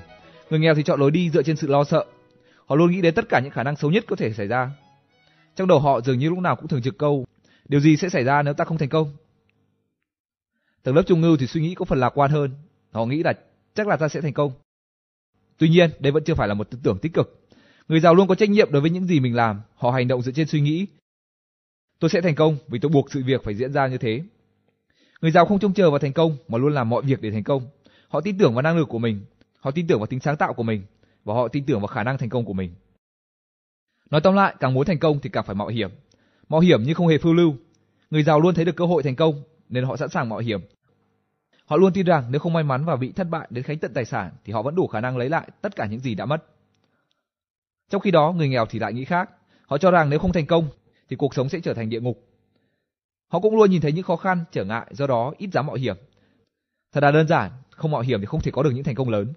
Người 0.50 0.60
nghèo 0.60 0.74
thì 0.74 0.82
chọn 0.82 1.00
lối 1.00 1.10
đi 1.10 1.30
dựa 1.30 1.42
trên 1.42 1.56
sự 1.56 1.66
lo 1.66 1.84
sợ. 1.84 2.04
Họ 2.68 2.76
luôn 2.76 2.90
nghĩ 2.90 3.00
đến 3.00 3.14
tất 3.14 3.28
cả 3.28 3.40
những 3.40 3.52
khả 3.52 3.62
năng 3.62 3.76
xấu 3.76 3.90
nhất 3.90 4.04
có 4.08 4.16
thể 4.16 4.32
xảy 4.32 4.46
ra. 4.46 4.70
Trong 5.56 5.68
đầu 5.68 5.80
họ 5.80 6.00
dường 6.00 6.18
như 6.18 6.28
lúc 6.28 6.38
nào 6.38 6.56
cũng 6.56 6.68
thường 6.68 6.82
trực 6.82 6.98
câu, 6.98 7.26
điều 7.68 7.80
gì 7.80 7.96
sẽ 7.96 8.08
xảy 8.08 8.24
ra 8.24 8.42
nếu 8.42 8.54
ta 8.54 8.64
không 8.64 8.78
thành 8.78 8.88
công? 8.88 9.16
Tầng 10.82 10.94
lớp 10.94 11.02
trung 11.06 11.22
lưu 11.22 11.36
thì 11.36 11.46
suy 11.46 11.60
nghĩ 11.60 11.74
có 11.74 11.84
phần 11.84 11.98
lạc 11.98 12.18
quan 12.18 12.30
hơn. 12.30 12.50
Họ 12.90 13.06
nghĩ 13.06 13.22
là 13.22 13.32
chắc 13.74 13.88
là 13.88 13.96
ta 13.96 14.08
sẽ 14.08 14.20
thành 14.20 14.32
công. 14.32 14.52
Tuy 15.58 15.68
nhiên, 15.68 15.90
đây 15.98 16.12
vẫn 16.12 16.24
chưa 16.24 16.34
phải 16.34 16.48
là 16.48 16.54
một 16.54 16.70
tư 16.70 16.78
tưởng 16.82 16.98
tích 16.98 17.14
cực. 17.14 17.46
Người 17.88 18.00
giàu 18.00 18.14
luôn 18.14 18.28
có 18.28 18.34
trách 18.34 18.50
nhiệm 18.50 18.72
đối 18.72 18.82
với 18.82 18.90
những 18.90 19.06
gì 19.06 19.20
mình 19.20 19.36
làm, 19.36 19.60
họ 19.74 19.90
hành 19.90 20.08
động 20.08 20.22
dựa 20.22 20.32
trên 20.32 20.46
suy 20.46 20.60
nghĩ. 20.60 20.86
Tôi 21.98 22.10
sẽ 22.10 22.20
thành 22.20 22.34
công 22.34 22.56
vì 22.68 22.78
tôi 22.78 22.90
buộc 22.90 23.12
sự 23.12 23.22
việc 23.26 23.44
phải 23.44 23.54
diễn 23.54 23.72
ra 23.72 23.86
như 23.86 23.98
thế. 23.98 24.22
Người 25.20 25.30
giàu 25.30 25.46
không 25.46 25.58
trông 25.58 25.74
chờ 25.74 25.90
vào 25.90 25.98
thành 25.98 26.12
công 26.12 26.36
mà 26.48 26.58
luôn 26.58 26.74
làm 26.74 26.88
mọi 26.88 27.02
việc 27.02 27.20
để 27.20 27.30
thành 27.30 27.44
công. 27.44 27.68
Họ 28.08 28.20
tin 28.20 28.38
tưởng 28.38 28.54
vào 28.54 28.62
năng 28.62 28.76
lực 28.76 28.88
của 28.88 28.98
mình, 28.98 29.20
họ 29.60 29.70
tin 29.70 29.86
tưởng 29.86 29.98
vào 29.98 30.06
tính 30.06 30.20
sáng 30.20 30.36
tạo 30.36 30.54
của 30.54 30.62
mình 30.62 30.82
và 31.28 31.34
họ 31.34 31.48
tin 31.48 31.64
tưởng 31.64 31.80
vào 31.80 31.86
khả 31.86 32.04
năng 32.04 32.18
thành 32.18 32.28
công 32.28 32.44
của 32.44 32.52
mình. 32.52 32.74
Nói 34.10 34.20
tóm 34.20 34.34
lại, 34.34 34.54
càng 34.60 34.74
muốn 34.74 34.86
thành 34.86 34.98
công 34.98 35.20
thì 35.20 35.30
càng 35.30 35.44
phải 35.44 35.54
mạo 35.54 35.68
hiểm. 35.68 35.90
Mạo 36.48 36.60
hiểm 36.60 36.82
nhưng 36.86 36.94
không 36.94 37.06
hề 37.06 37.18
phiêu 37.18 37.32
lưu. 37.32 37.54
Người 38.10 38.22
giàu 38.22 38.40
luôn 38.40 38.54
thấy 38.54 38.64
được 38.64 38.76
cơ 38.76 38.84
hội 38.86 39.02
thành 39.02 39.16
công 39.16 39.42
nên 39.68 39.84
họ 39.84 39.96
sẵn 39.96 40.08
sàng 40.08 40.28
mạo 40.28 40.38
hiểm. 40.38 40.60
Họ 41.64 41.76
luôn 41.76 41.92
tin 41.92 42.06
rằng 42.06 42.24
nếu 42.30 42.38
không 42.38 42.52
may 42.52 42.62
mắn 42.62 42.84
và 42.84 42.96
bị 42.96 43.12
thất 43.12 43.28
bại 43.28 43.48
đến 43.50 43.64
khánh 43.64 43.78
tận 43.78 43.92
tài 43.94 44.04
sản 44.04 44.30
thì 44.44 44.52
họ 44.52 44.62
vẫn 44.62 44.74
đủ 44.74 44.86
khả 44.86 45.00
năng 45.00 45.16
lấy 45.16 45.28
lại 45.28 45.48
tất 45.62 45.76
cả 45.76 45.86
những 45.86 46.00
gì 46.00 46.14
đã 46.14 46.26
mất. 46.26 46.44
Trong 47.90 48.00
khi 48.00 48.10
đó, 48.10 48.32
người 48.32 48.48
nghèo 48.48 48.66
thì 48.66 48.78
lại 48.78 48.92
nghĩ 48.92 49.04
khác. 49.04 49.30
Họ 49.66 49.78
cho 49.78 49.90
rằng 49.90 50.10
nếu 50.10 50.18
không 50.18 50.32
thành 50.32 50.46
công 50.46 50.68
thì 51.08 51.16
cuộc 51.16 51.34
sống 51.34 51.48
sẽ 51.48 51.60
trở 51.60 51.74
thành 51.74 51.90
địa 51.90 52.00
ngục. 52.00 52.26
Họ 53.28 53.40
cũng 53.40 53.56
luôn 53.56 53.70
nhìn 53.70 53.80
thấy 53.80 53.92
những 53.92 54.04
khó 54.04 54.16
khăn, 54.16 54.44
trở 54.52 54.64
ngại, 54.64 54.86
do 54.90 55.06
đó 55.06 55.32
ít 55.38 55.50
dám 55.52 55.66
mạo 55.66 55.76
hiểm. 55.76 55.96
Thật 56.92 57.02
là 57.02 57.10
đơn 57.10 57.28
giản, 57.28 57.50
không 57.70 57.90
mạo 57.90 58.00
hiểm 58.00 58.20
thì 58.20 58.26
không 58.26 58.40
thể 58.40 58.50
có 58.50 58.62
được 58.62 58.70
những 58.74 58.84
thành 58.84 58.94
công 58.94 59.08
lớn. 59.08 59.32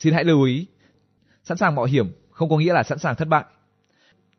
Xin 0.00 0.14
hãy 0.14 0.24
lưu 0.24 0.42
ý, 0.42 0.66
sẵn 1.44 1.56
sàng 1.56 1.74
mạo 1.74 1.84
hiểm 1.84 2.12
không 2.30 2.48
có 2.48 2.56
nghĩa 2.56 2.72
là 2.72 2.82
sẵn 2.82 2.98
sàng 2.98 3.16
thất 3.16 3.28
bại. 3.28 3.44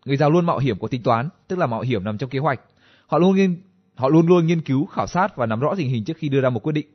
Người 0.06 0.18
giàu 0.18 0.30
luôn 0.30 0.46
mạo 0.46 0.60
hiểm 0.60 0.80
có 0.80 0.88
tính 0.88 1.04
toán, 1.04 1.30
tức 1.48 1.60
là 1.60 1.66
mạo 1.66 1.82
hiểm 1.82 2.04
nằm 2.04 2.18
trong 2.18 2.30
kế 2.30 2.40
hoạch. 2.40 2.62
Họ 3.08 3.18
luôn 3.18 3.36
nghiên 3.36 3.62
họ 3.96 4.10
luôn 4.10 4.28
luôn 4.28 4.48
nghiên 4.48 4.62
cứu, 4.62 4.86
khảo 4.86 5.08
sát 5.08 5.36
và 5.36 5.46
nắm 5.46 5.60
rõ 5.60 5.76
tình 5.78 5.90
hình 5.90 6.04
trước 6.04 6.18
khi 6.18 6.30
đưa 6.30 6.42
ra 6.42 6.50
một 6.50 6.64
quyết 6.64 6.74
định. 6.74 6.88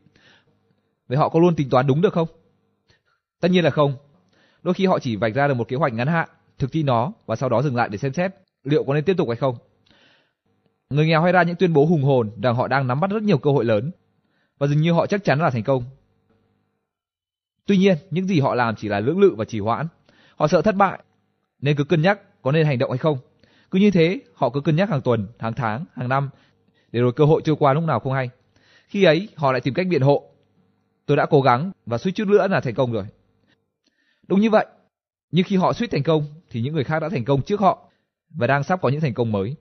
Vậy 1.09 1.19
họ 1.19 1.29
có 1.29 1.41
luôn 1.41 1.57
tính 1.57 1.71
toán 1.71 1.87
đúng 1.87 2.01
được 2.01 2.13
không? 2.13 2.29
Tất 3.41 3.51
nhiên 3.51 3.65
là 3.65 3.71
không. 3.71 3.97
Đôi 4.63 4.75
khi 4.75 4.87
họ 4.87 4.99
chỉ 4.99 5.17
vạch 5.17 5.35
ra 5.35 5.49
được 5.49 5.55
một 5.55 5.69
kế 5.69 5.77
hoạch 5.77 5.93
ngắn 5.93 6.09
hạn, 6.09 6.29
thực 6.59 6.73
thi 6.73 6.83
nó 6.83 7.13
và 7.27 7.37
sau 7.37 7.49
đó 7.49 7.63
dừng 7.63 7.77
lại 7.77 7.89
để 7.89 7.99
xem 7.99 8.13
xét 8.13 8.33
liệu 8.65 8.85
có 8.85 8.95
nên 8.95 9.05
tiếp 9.05 9.15
tục 9.17 9.29
hay 9.29 9.37
không. 9.37 9.57
Người 10.91 11.07
nghèo 11.07 11.23
hay 11.23 11.33
ra 11.33 11.43
những 11.43 11.57
tuyên 11.57 11.73
bố 11.73 11.87
hùng 11.87 12.03
hồn 12.03 12.31
rằng 12.43 12.55
họ 12.55 12.69
đang 12.69 12.87
nắm 12.87 13.01
bắt 13.01 13.11
rất 13.11 13.23
nhiều 13.23 13.39
cơ 13.39 13.51
hội 13.51 13.65
lớn 13.65 13.91
và 14.59 14.67
dường 14.67 14.81
như 14.81 14.93
họ 14.93 15.07
chắc 15.07 15.25
chắn 15.25 15.41
là 15.41 15.51
thành 15.51 15.63
công. 15.63 15.85
Tuy 17.67 17.77
nhiên, 17.77 17.97
những 18.11 18.27
gì 18.27 18.41
họ 18.41 18.55
làm 18.55 18.77
chỉ 18.77 18.89
là 18.89 19.01
lưỡng 19.01 19.21
lự 19.21 19.35
và 19.35 19.45
trì 19.45 19.61
hoãn. 19.61 19.87
Họ 20.37 20.49
sợ 20.49 20.63
thất 20.63 20.75
bại 20.75 20.99
nên 21.61 21.77
cứ 21.77 21.85
cân 21.85 22.03
nhắc 22.03 22.43
có 22.43 22.53
nên 22.53 22.67
hành 22.67 22.79
động 22.79 22.91
hay 22.91 22.99
không. 22.99 23.19
Cứ 23.71 23.79
như 23.79 23.91
thế, 23.91 24.21
họ 24.35 24.51
cứ 24.51 24.61
cân 24.61 24.77
nhắc 24.77 24.91
hàng 24.91 25.03
tuần, 25.03 25.27
hàng 25.39 25.53
tháng, 25.53 25.85
hàng 25.97 26.09
năm 26.09 26.31
để 26.93 27.01
rồi 27.01 27.13
cơ 27.13 27.25
hội 27.25 27.43
trôi 27.45 27.57
qua 27.57 27.73
lúc 27.73 27.85
nào 27.85 28.01
không 28.01 28.13
hay. 28.13 28.31
Khi 28.89 29.05
ấy, 29.05 29.29
họ 29.35 29.53
lại 29.53 29.61
tìm 29.61 29.75
cách 29.75 29.87
biện 29.91 30.03
hộ. 30.03 30.31
Tôi 31.07 31.17
đã 31.17 31.27
cố 31.27 31.41
gắng 31.41 31.71
và 31.87 31.99
suýt 31.99 32.13
chút 32.13 32.29
nữa 32.29 32.49
là 32.49 32.61
thành 32.61 32.75
công 32.75 32.93
rồi. 32.93 33.05
Đúng 34.29 34.41
như 34.41 34.51
vậy, 34.51 34.67
nhưng 35.31 35.45
khi 35.45 35.57
họ 35.57 35.73
suýt 35.73 35.91
thành 35.91 36.03
công 36.03 36.25
thì 36.51 36.63
những 36.63 36.75
người 36.75 36.85
khác 36.85 37.01
đã 37.01 37.09
thành 37.09 37.25
công 37.25 37.43
trước 37.43 37.61
họ 37.61 37.91
và 38.31 38.47
đang 38.47 38.65
sắp 38.65 38.81
có 38.83 38.89
những 38.89 39.01
thành 39.01 39.15
công 39.15 39.33
mới. 39.33 39.57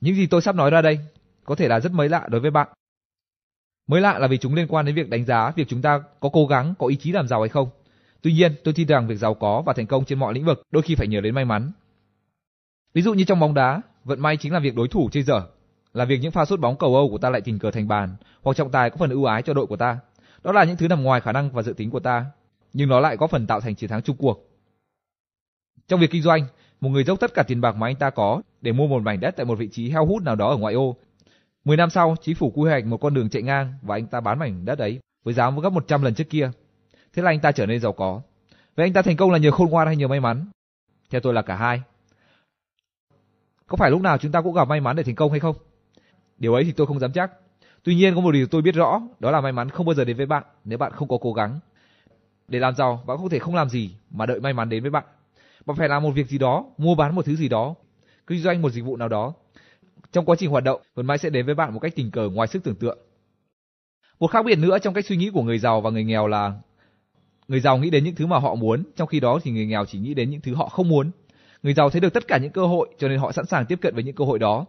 Những 0.00 0.14
gì 0.14 0.26
tôi 0.26 0.42
sắp 0.42 0.54
nói 0.54 0.70
ra 0.70 0.82
đây 0.82 0.98
có 1.44 1.54
thể 1.54 1.68
là 1.68 1.80
rất 1.80 1.92
mới 1.92 2.08
lạ 2.08 2.26
đối 2.30 2.40
với 2.40 2.50
bạn. 2.50 2.68
Mới 3.86 4.00
lạ 4.00 4.18
là 4.18 4.26
vì 4.26 4.38
chúng 4.38 4.54
liên 4.54 4.66
quan 4.68 4.86
đến 4.86 4.94
việc 4.94 5.10
đánh 5.10 5.24
giá 5.24 5.50
việc 5.56 5.68
chúng 5.68 5.82
ta 5.82 6.02
có 6.20 6.28
cố 6.28 6.46
gắng, 6.46 6.74
có 6.78 6.86
ý 6.86 6.96
chí 6.96 7.12
làm 7.12 7.28
giàu 7.28 7.40
hay 7.40 7.48
không. 7.48 7.68
Tuy 8.22 8.32
nhiên, 8.32 8.54
tôi 8.64 8.74
tin 8.74 8.86
rằng 8.86 9.06
việc 9.06 9.16
giàu 9.16 9.34
có 9.34 9.62
và 9.66 9.72
thành 9.72 9.86
công 9.86 10.04
trên 10.04 10.18
mọi 10.18 10.34
lĩnh 10.34 10.44
vực 10.44 10.62
đôi 10.70 10.82
khi 10.82 10.94
phải 10.94 11.08
nhờ 11.08 11.20
đến 11.20 11.34
may 11.34 11.44
mắn. 11.44 11.72
Ví 12.94 13.02
dụ 13.02 13.14
như 13.14 13.24
trong 13.24 13.40
bóng 13.40 13.54
đá, 13.54 13.82
vận 14.04 14.20
may 14.20 14.36
chính 14.36 14.52
là 14.52 14.58
việc 14.58 14.74
đối 14.74 14.88
thủ 14.88 15.08
chơi 15.12 15.22
dở, 15.22 15.42
là 15.92 16.04
việc 16.04 16.18
những 16.22 16.32
pha 16.32 16.44
sút 16.44 16.60
bóng 16.60 16.76
cầu 16.76 16.94
Âu 16.94 17.08
của 17.10 17.18
ta 17.18 17.30
lại 17.30 17.40
tình 17.40 17.58
cờ 17.58 17.70
thành 17.70 17.88
bàn, 17.88 18.16
hoặc 18.42 18.56
trọng 18.56 18.70
tài 18.70 18.90
có 18.90 18.96
phần 18.96 19.10
ưu 19.10 19.24
ái 19.24 19.42
cho 19.42 19.54
đội 19.54 19.66
của 19.66 19.76
ta. 19.76 19.98
Đó 20.44 20.52
là 20.52 20.64
những 20.64 20.76
thứ 20.76 20.88
nằm 20.88 21.02
ngoài 21.02 21.20
khả 21.20 21.32
năng 21.32 21.50
và 21.50 21.62
dự 21.62 21.72
tính 21.72 21.90
của 21.90 22.00
ta, 22.00 22.26
nhưng 22.72 22.88
nó 22.88 23.00
lại 23.00 23.16
có 23.16 23.26
phần 23.26 23.46
tạo 23.46 23.60
thành 23.60 23.74
chiến 23.74 23.90
thắng 23.90 24.02
chung 24.02 24.16
cuộc. 24.16 24.48
Trong 25.88 26.00
việc 26.00 26.10
kinh 26.10 26.22
doanh, 26.22 26.46
một 26.80 26.88
người 26.88 27.04
dốc 27.04 27.20
tất 27.20 27.34
cả 27.34 27.42
tiền 27.42 27.60
bạc 27.60 27.76
mà 27.76 27.86
anh 27.86 27.96
ta 27.96 28.10
có 28.10 28.42
để 28.60 28.72
mua 28.72 28.86
một 28.86 29.02
mảnh 29.02 29.20
đất 29.20 29.36
tại 29.36 29.46
một 29.46 29.58
vị 29.58 29.68
trí 29.72 29.90
heo 29.90 30.06
hút 30.06 30.22
nào 30.22 30.34
đó 30.34 30.48
ở 30.48 30.56
ngoại 30.56 30.74
ô. 30.74 30.96
10 31.66 31.76
năm 31.76 31.90
sau, 31.90 32.16
chính 32.20 32.34
phủ 32.34 32.52
quy 32.54 32.70
hoạch 32.70 32.86
một 32.86 32.96
con 32.96 33.14
đường 33.14 33.28
chạy 33.28 33.42
ngang 33.42 33.74
và 33.82 33.96
anh 33.96 34.06
ta 34.06 34.20
bán 34.20 34.38
mảnh 34.38 34.64
đất 34.64 34.78
ấy 34.78 35.00
với 35.24 35.34
giá 35.34 35.50
gấp 35.62 35.70
100 35.70 36.02
lần 36.02 36.14
trước 36.14 36.30
kia. 36.30 36.50
Thế 37.12 37.22
là 37.22 37.30
anh 37.30 37.40
ta 37.40 37.52
trở 37.52 37.66
nên 37.66 37.80
giàu 37.80 37.92
có. 37.92 38.20
Vậy 38.76 38.86
anh 38.86 38.92
ta 38.92 39.02
thành 39.02 39.16
công 39.16 39.30
là 39.30 39.38
nhờ 39.38 39.50
khôn 39.50 39.70
ngoan 39.70 39.86
hay 39.86 39.96
nhờ 39.96 40.08
may 40.08 40.20
mắn? 40.20 40.46
Theo 41.10 41.20
tôi 41.20 41.34
là 41.34 41.42
cả 41.42 41.56
hai. 41.56 41.82
Có 43.66 43.76
phải 43.76 43.90
lúc 43.90 44.00
nào 44.00 44.18
chúng 44.18 44.32
ta 44.32 44.40
cũng 44.40 44.54
gặp 44.54 44.68
may 44.68 44.80
mắn 44.80 44.96
để 44.96 45.02
thành 45.02 45.14
công 45.14 45.30
hay 45.30 45.40
không? 45.40 45.56
Điều 46.38 46.54
ấy 46.54 46.64
thì 46.64 46.72
tôi 46.72 46.86
không 46.86 46.98
dám 46.98 47.12
chắc. 47.12 47.30
Tuy 47.82 47.94
nhiên 47.94 48.14
có 48.14 48.20
một 48.20 48.32
điều 48.32 48.46
tôi 48.46 48.62
biết 48.62 48.74
rõ, 48.74 49.00
đó 49.20 49.30
là 49.30 49.40
may 49.40 49.52
mắn 49.52 49.68
không 49.68 49.86
bao 49.86 49.94
giờ 49.94 50.04
đến 50.04 50.16
với 50.16 50.26
bạn 50.26 50.42
nếu 50.64 50.78
bạn 50.78 50.92
không 50.92 51.08
có 51.08 51.18
cố 51.20 51.32
gắng. 51.32 51.60
Để 52.48 52.58
làm 52.58 52.74
giàu, 52.74 53.02
bạn 53.06 53.16
không 53.16 53.28
thể 53.28 53.38
không 53.38 53.54
làm 53.54 53.68
gì 53.68 53.94
mà 54.10 54.26
đợi 54.26 54.40
may 54.40 54.52
mắn 54.52 54.68
đến 54.68 54.82
với 54.82 54.90
bạn. 54.90 55.04
Bạn 55.66 55.76
phải 55.76 55.88
làm 55.88 56.02
một 56.02 56.10
việc 56.10 56.26
gì 56.26 56.38
đó, 56.38 56.64
mua 56.78 56.94
bán 56.94 57.14
một 57.14 57.24
thứ 57.24 57.36
gì 57.36 57.48
đó, 57.48 57.74
kinh 58.26 58.38
doanh 58.38 58.62
một 58.62 58.70
dịch 58.70 58.84
vụ 58.84 58.96
nào 58.96 59.08
đó. 59.08 59.34
Trong 60.12 60.24
quá 60.24 60.36
trình 60.38 60.50
hoạt 60.50 60.64
động, 60.64 60.82
vận 60.94 61.06
may 61.06 61.18
sẽ 61.18 61.30
đến 61.30 61.46
với 61.46 61.54
bạn 61.54 61.74
một 61.74 61.80
cách 61.80 61.92
tình 61.96 62.10
cờ 62.10 62.28
ngoài 62.28 62.48
sức 62.48 62.64
tưởng 62.64 62.76
tượng. 62.76 62.98
Một 64.18 64.26
khác 64.26 64.44
biệt 64.46 64.58
nữa 64.58 64.78
trong 64.78 64.94
cách 64.94 65.06
suy 65.06 65.16
nghĩ 65.16 65.30
của 65.30 65.42
người 65.42 65.58
giàu 65.58 65.80
và 65.80 65.90
người 65.90 66.04
nghèo 66.04 66.26
là 66.26 66.52
người 67.48 67.60
giàu 67.60 67.78
nghĩ 67.78 67.90
đến 67.90 68.04
những 68.04 68.14
thứ 68.14 68.26
mà 68.26 68.38
họ 68.38 68.54
muốn, 68.54 68.84
trong 68.96 69.08
khi 69.08 69.20
đó 69.20 69.38
thì 69.42 69.50
người 69.50 69.66
nghèo 69.66 69.84
chỉ 69.84 69.98
nghĩ 69.98 70.14
đến 70.14 70.30
những 70.30 70.40
thứ 70.40 70.54
họ 70.54 70.68
không 70.68 70.88
muốn. 70.88 71.10
Người 71.62 71.74
giàu 71.74 71.90
thấy 71.90 72.00
được 72.00 72.12
tất 72.12 72.28
cả 72.28 72.38
những 72.38 72.52
cơ 72.52 72.66
hội 72.66 72.88
cho 72.98 73.08
nên 73.08 73.18
họ 73.18 73.32
sẵn 73.32 73.46
sàng 73.46 73.66
tiếp 73.66 73.78
cận 73.80 73.94
với 73.94 74.04
những 74.04 74.14
cơ 74.14 74.24
hội 74.24 74.38
đó. 74.38 74.66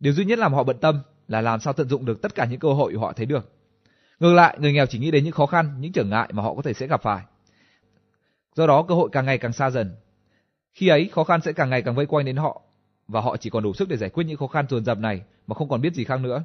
Điều 0.00 0.12
duy 0.12 0.24
nhất 0.24 0.38
làm 0.38 0.54
họ 0.54 0.64
bận 0.64 0.78
tâm 0.78 1.00
là 1.28 1.40
làm 1.40 1.60
sao 1.60 1.72
tận 1.72 1.88
dụng 1.88 2.04
được 2.04 2.22
tất 2.22 2.34
cả 2.34 2.44
những 2.44 2.60
cơ 2.60 2.72
hội 2.72 2.94
họ 2.94 3.12
thấy 3.12 3.26
được. 3.26 3.52
Ngược 4.20 4.32
lại, 4.32 4.56
người 4.60 4.72
nghèo 4.72 4.86
chỉ 4.86 4.98
nghĩ 4.98 5.10
đến 5.10 5.24
những 5.24 5.32
khó 5.32 5.46
khăn, 5.46 5.76
những 5.80 5.92
trở 5.92 6.04
ngại 6.04 6.28
mà 6.32 6.42
họ 6.42 6.54
có 6.54 6.62
thể 6.62 6.72
sẽ 6.72 6.86
gặp 6.86 7.02
phải. 7.02 7.24
Do 8.54 8.66
đó 8.66 8.82
cơ 8.82 8.94
hội 8.94 9.08
càng 9.12 9.26
ngày 9.26 9.38
càng 9.38 9.52
xa 9.52 9.70
dần. 9.70 9.96
Khi 10.72 10.88
ấy 10.88 11.08
khó 11.12 11.24
khăn 11.24 11.40
sẽ 11.40 11.52
càng 11.52 11.70
ngày 11.70 11.82
càng 11.82 11.94
vây 11.94 12.06
quanh 12.06 12.24
đến 12.24 12.36
họ 12.36 12.62
và 13.08 13.20
họ 13.20 13.36
chỉ 13.36 13.50
còn 13.50 13.62
đủ 13.62 13.74
sức 13.74 13.88
để 13.88 13.96
giải 13.96 14.10
quyết 14.10 14.24
những 14.24 14.36
khó 14.36 14.46
khăn 14.46 14.66
dồn 14.68 14.84
dập 14.84 14.98
này 14.98 15.22
mà 15.46 15.54
không 15.54 15.68
còn 15.68 15.80
biết 15.80 15.94
gì 15.94 16.04
khác 16.04 16.20
nữa. 16.20 16.44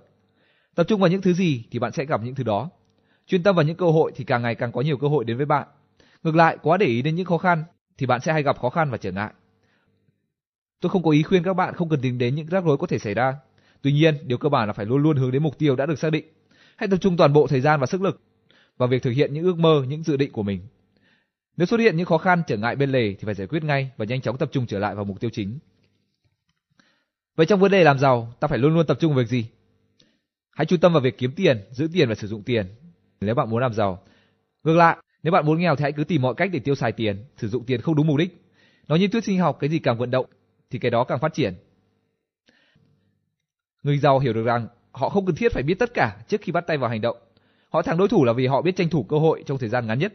Tập 0.75 0.85
trung 0.89 1.01
vào 1.01 1.09
những 1.09 1.21
thứ 1.21 1.33
gì 1.33 1.63
thì 1.71 1.79
bạn 1.79 1.91
sẽ 1.91 2.05
gặp 2.05 2.21
những 2.23 2.35
thứ 2.35 2.43
đó. 2.43 2.69
Chuyên 3.27 3.43
tâm 3.43 3.55
vào 3.55 3.65
những 3.65 3.77
cơ 3.77 3.85
hội 3.85 4.11
thì 4.15 4.23
càng 4.23 4.41
ngày 4.41 4.55
càng 4.55 4.71
có 4.71 4.81
nhiều 4.81 4.97
cơ 4.97 5.07
hội 5.07 5.25
đến 5.25 5.37
với 5.37 5.45
bạn. 5.45 5.67
Ngược 6.23 6.35
lại, 6.35 6.57
quá 6.61 6.77
để 6.77 6.85
ý 6.85 7.01
đến 7.01 7.15
những 7.15 7.25
khó 7.25 7.37
khăn 7.37 7.63
thì 7.97 8.05
bạn 8.05 8.21
sẽ 8.21 8.33
hay 8.33 8.43
gặp 8.43 8.59
khó 8.59 8.69
khăn 8.69 8.91
và 8.91 8.97
trở 8.97 9.11
ngại. 9.11 9.33
Tôi 10.81 10.89
không 10.89 11.03
có 11.03 11.11
ý 11.11 11.23
khuyên 11.23 11.43
các 11.43 11.53
bạn 11.53 11.73
không 11.73 11.89
cần 11.89 12.01
tính 12.01 12.17
đến 12.17 12.35
những 12.35 12.47
rắc 12.47 12.65
rối 12.65 12.77
có 12.77 12.87
thể 12.87 12.99
xảy 12.99 13.13
ra. 13.13 13.35
Tuy 13.81 13.91
nhiên, 13.91 14.15
điều 14.27 14.37
cơ 14.37 14.49
bản 14.49 14.67
là 14.67 14.73
phải 14.73 14.85
luôn 14.85 15.03
luôn 15.03 15.17
hướng 15.17 15.31
đến 15.31 15.43
mục 15.43 15.57
tiêu 15.57 15.75
đã 15.75 15.85
được 15.85 15.99
xác 15.99 16.09
định. 16.09 16.25
Hãy 16.75 16.87
tập 16.87 16.97
trung 16.97 17.17
toàn 17.17 17.33
bộ 17.33 17.47
thời 17.47 17.61
gian 17.61 17.79
và 17.79 17.85
sức 17.85 18.01
lực 18.01 18.21
vào 18.77 18.87
việc 18.87 19.03
thực 19.03 19.11
hiện 19.11 19.33
những 19.33 19.43
ước 19.43 19.57
mơ, 19.57 19.83
những 19.87 20.03
dự 20.03 20.17
định 20.17 20.31
của 20.31 20.43
mình. 20.43 20.61
Nếu 21.57 21.65
xuất 21.65 21.79
hiện 21.79 21.97
những 21.97 22.05
khó 22.05 22.17
khăn, 22.17 22.41
trở 22.47 22.57
ngại 22.57 22.75
bên 22.75 22.91
lề 22.91 23.13
thì 23.13 23.25
phải 23.25 23.33
giải 23.33 23.47
quyết 23.47 23.63
ngay 23.63 23.91
và 23.97 24.05
nhanh 24.05 24.21
chóng 24.21 24.37
tập 24.37 24.49
trung 24.51 24.67
trở 24.67 24.79
lại 24.79 24.95
vào 24.95 25.05
mục 25.05 25.19
tiêu 25.19 25.29
chính. 25.33 25.59
Vậy 27.35 27.45
trong 27.45 27.59
vấn 27.59 27.71
đề 27.71 27.83
làm 27.83 27.99
giàu, 27.99 28.33
ta 28.39 28.47
phải 28.47 28.59
luôn 28.59 28.73
luôn 28.73 28.85
tập 28.87 28.97
trung 28.99 29.13
vào 29.13 29.23
việc 29.23 29.29
gì? 29.29 29.45
Hãy 30.51 30.65
chú 30.65 30.77
tâm 30.77 30.93
vào 30.93 31.01
việc 31.01 31.17
kiếm 31.17 31.31
tiền, 31.35 31.61
giữ 31.71 31.87
tiền 31.93 32.09
và 32.09 32.15
sử 32.15 32.27
dụng 32.27 32.43
tiền. 32.43 32.65
Nếu 33.21 33.35
bạn 33.35 33.49
muốn 33.49 33.61
làm 33.61 33.73
giàu. 33.73 34.03
Ngược 34.63 34.75
lại, 34.75 34.97
nếu 35.23 35.31
bạn 35.31 35.45
muốn 35.45 35.59
nghèo 35.59 35.75
thì 35.75 35.83
hãy 35.83 35.91
cứ 35.91 36.03
tìm 36.03 36.21
mọi 36.21 36.33
cách 36.37 36.49
để 36.53 36.59
tiêu 36.59 36.75
xài 36.75 36.91
tiền, 36.91 37.25
sử 37.37 37.47
dụng 37.47 37.65
tiền 37.65 37.81
không 37.81 37.95
đúng 37.95 38.07
mục 38.07 38.17
đích. 38.17 38.41
Nói 38.87 38.99
như 38.99 39.07
thuyết 39.07 39.23
sinh 39.23 39.39
học, 39.39 39.57
cái 39.59 39.69
gì 39.69 39.79
càng 39.79 39.97
vận 39.97 40.11
động 40.11 40.25
thì 40.69 40.79
cái 40.79 40.91
đó 40.91 41.03
càng 41.03 41.19
phát 41.19 41.33
triển. 41.33 41.53
Người 43.83 43.97
giàu 43.97 44.19
hiểu 44.19 44.33
được 44.33 44.43
rằng 44.43 44.67
họ 44.91 45.09
không 45.09 45.25
cần 45.25 45.35
thiết 45.35 45.51
phải 45.51 45.63
biết 45.63 45.79
tất 45.79 45.93
cả 45.93 46.17
trước 46.27 46.41
khi 46.41 46.51
bắt 46.51 46.67
tay 46.67 46.77
vào 46.77 46.89
hành 46.89 47.01
động. 47.01 47.17
Họ 47.69 47.81
thắng 47.81 47.97
đối 47.97 48.07
thủ 48.07 48.25
là 48.25 48.33
vì 48.33 48.47
họ 48.47 48.61
biết 48.61 48.75
tranh 48.75 48.89
thủ 48.89 49.03
cơ 49.03 49.17
hội 49.17 49.43
trong 49.45 49.57
thời 49.57 49.69
gian 49.69 49.87
ngắn 49.87 49.99
nhất. 49.99 50.13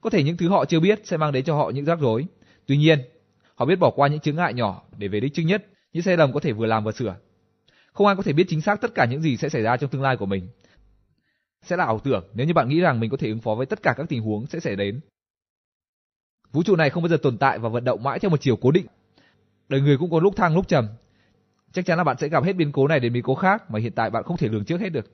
Có 0.00 0.10
thể 0.10 0.22
những 0.22 0.36
thứ 0.36 0.48
họ 0.48 0.64
chưa 0.64 0.80
biết 0.80 1.00
sẽ 1.04 1.16
mang 1.16 1.32
đến 1.32 1.44
cho 1.44 1.56
họ 1.56 1.70
những 1.70 1.84
rắc 1.84 2.00
rối. 2.00 2.26
Tuy 2.66 2.76
nhiên, 2.76 2.98
họ 3.54 3.66
biết 3.66 3.76
bỏ 3.76 3.90
qua 3.90 4.08
những 4.08 4.20
chướng 4.20 4.36
ngại 4.36 4.54
nhỏ 4.54 4.82
để 4.96 5.08
về 5.08 5.20
đích 5.20 5.34
trước 5.34 5.42
nhất, 5.42 5.66
những 5.92 6.02
sai 6.02 6.16
lầm 6.16 6.32
có 6.32 6.40
thể 6.40 6.52
vừa 6.52 6.66
làm 6.66 6.84
vừa 6.84 6.92
sửa. 6.92 7.16
Không 7.92 8.06
ai 8.06 8.16
có 8.16 8.22
thể 8.22 8.32
biết 8.32 8.44
chính 8.48 8.60
xác 8.60 8.80
tất 8.80 8.94
cả 8.94 9.04
những 9.04 9.20
gì 9.20 9.36
sẽ 9.36 9.48
xảy 9.48 9.62
ra 9.62 9.76
trong 9.76 9.90
tương 9.90 10.02
lai 10.02 10.16
của 10.16 10.26
mình. 10.26 10.48
Sẽ 11.62 11.76
là 11.76 11.84
ảo 11.84 11.98
tưởng 11.98 12.24
nếu 12.34 12.46
như 12.46 12.54
bạn 12.54 12.68
nghĩ 12.68 12.80
rằng 12.80 13.00
mình 13.00 13.10
có 13.10 13.16
thể 13.16 13.28
ứng 13.28 13.40
phó 13.40 13.54
với 13.54 13.66
tất 13.66 13.82
cả 13.82 13.94
các 13.96 14.08
tình 14.08 14.22
huống 14.22 14.46
sẽ 14.46 14.60
xảy 14.60 14.76
đến. 14.76 15.00
Vũ 16.52 16.62
trụ 16.62 16.76
này 16.76 16.90
không 16.90 17.02
bao 17.02 17.08
giờ 17.08 17.16
tồn 17.22 17.38
tại 17.38 17.58
và 17.58 17.68
vận 17.68 17.84
động 17.84 18.02
mãi 18.02 18.18
theo 18.18 18.30
một 18.30 18.40
chiều 18.40 18.56
cố 18.56 18.70
định. 18.70 18.86
Đời 19.68 19.80
người 19.80 19.98
cũng 19.98 20.10
có 20.10 20.20
lúc 20.20 20.36
thăng 20.36 20.54
lúc 20.54 20.68
trầm. 20.68 20.88
Chắc 21.72 21.86
chắn 21.86 21.98
là 21.98 22.04
bạn 22.04 22.16
sẽ 22.18 22.28
gặp 22.28 22.44
hết 22.44 22.52
biến 22.52 22.72
cố 22.72 22.88
này 22.88 23.00
đến 23.00 23.12
biến 23.12 23.22
cố 23.22 23.34
khác 23.34 23.70
mà 23.70 23.78
hiện 23.78 23.92
tại 23.92 24.10
bạn 24.10 24.22
không 24.22 24.36
thể 24.36 24.48
lường 24.48 24.64
trước 24.64 24.80
hết 24.80 24.88
được. 24.88 25.06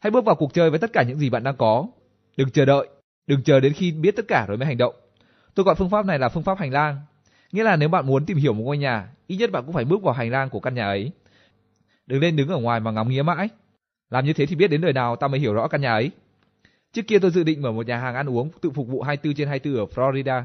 Hãy 0.00 0.10
bước 0.10 0.24
vào 0.24 0.34
cuộc 0.34 0.54
chơi 0.54 0.70
với 0.70 0.78
tất 0.78 0.92
cả 0.92 1.02
những 1.02 1.18
gì 1.18 1.30
bạn 1.30 1.44
đang 1.44 1.56
có. 1.56 1.86
Đừng 2.36 2.50
chờ 2.50 2.64
đợi, 2.64 2.88
đừng 3.26 3.42
chờ 3.42 3.60
đến 3.60 3.72
khi 3.72 3.92
biết 3.92 4.16
tất 4.16 4.24
cả 4.28 4.46
rồi 4.48 4.56
mới 4.56 4.66
hành 4.66 4.78
động. 4.78 4.94
Tôi 5.54 5.64
gọi 5.64 5.74
phương 5.74 5.90
pháp 5.90 6.06
này 6.06 6.18
là 6.18 6.28
phương 6.28 6.42
pháp 6.42 6.58
hành 6.58 6.72
lang. 6.72 7.00
Nghĩa 7.54 7.64
là 7.64 7.76
nếu 7.76 7.88
bạn 7.88 8.06
muốn 8.06 8.26
tìm 8.26 8.36
hiểu 8.36 8.52
một 8.52 8.62
ngôi 8.64 8.78
nhà, 8.78 9.08
ít 9.26 9.36
nhất 9.36 9.50
bạn 9.50 9.64
cũng 9.64 9.74
phải 9.74 9.84
bước 9.84 10.02
vào 10.02 10.14
hành 10.14 10.30
lang 10.30 10.50
của 10.50 10.60
căn 10.60 10.74
nhà 10.74 10.86
ấy. 10.86 11.10
Đừng 12.06 12.20
lên 12.20 12.36
đứng 12.36 12.48
ở 12.48 12.58
ngoài 12.58 12.80
mà 12.80 12.90
ngắm 12.90 13.08
nghía 13.08 13.22
mãi. 13.22 13.48
Làm 14.10 14.24
như 14.24 14.32
thế 14.32 14.46
thì 14.46 14.56
biết 14.56 14.68
đến 14.68 14.80
đời 14.80 14.92
nào 14.92 15.16
ta 15.16 15.28
mới 15.28 15.40
hiểu 15.40 15.54
rõ 15.54 15.68
căn 15.68 15.80
nhà 15.80 15.92
ấy. 15.92 16.10
Trước 16.92 17.02
kia 17.06 17.18
tôi 17.18 17.30
dự 17.30 17.44
định 17.44 17.62
mở 17.62 17.72
một 17.72 17.86
nhà 17.86 17.98
hàng 17.98 18.14
ăn 18.14 18.28
uống 18.28 18.50
tự 18.60 18.70
phục 18.70 18.88
vụ 18.88 19.02
24 19.02 19.34
trên 19.34 19.48
24 19.48 19.80
ở 19.80 19.86
Florida. 19.94 20.42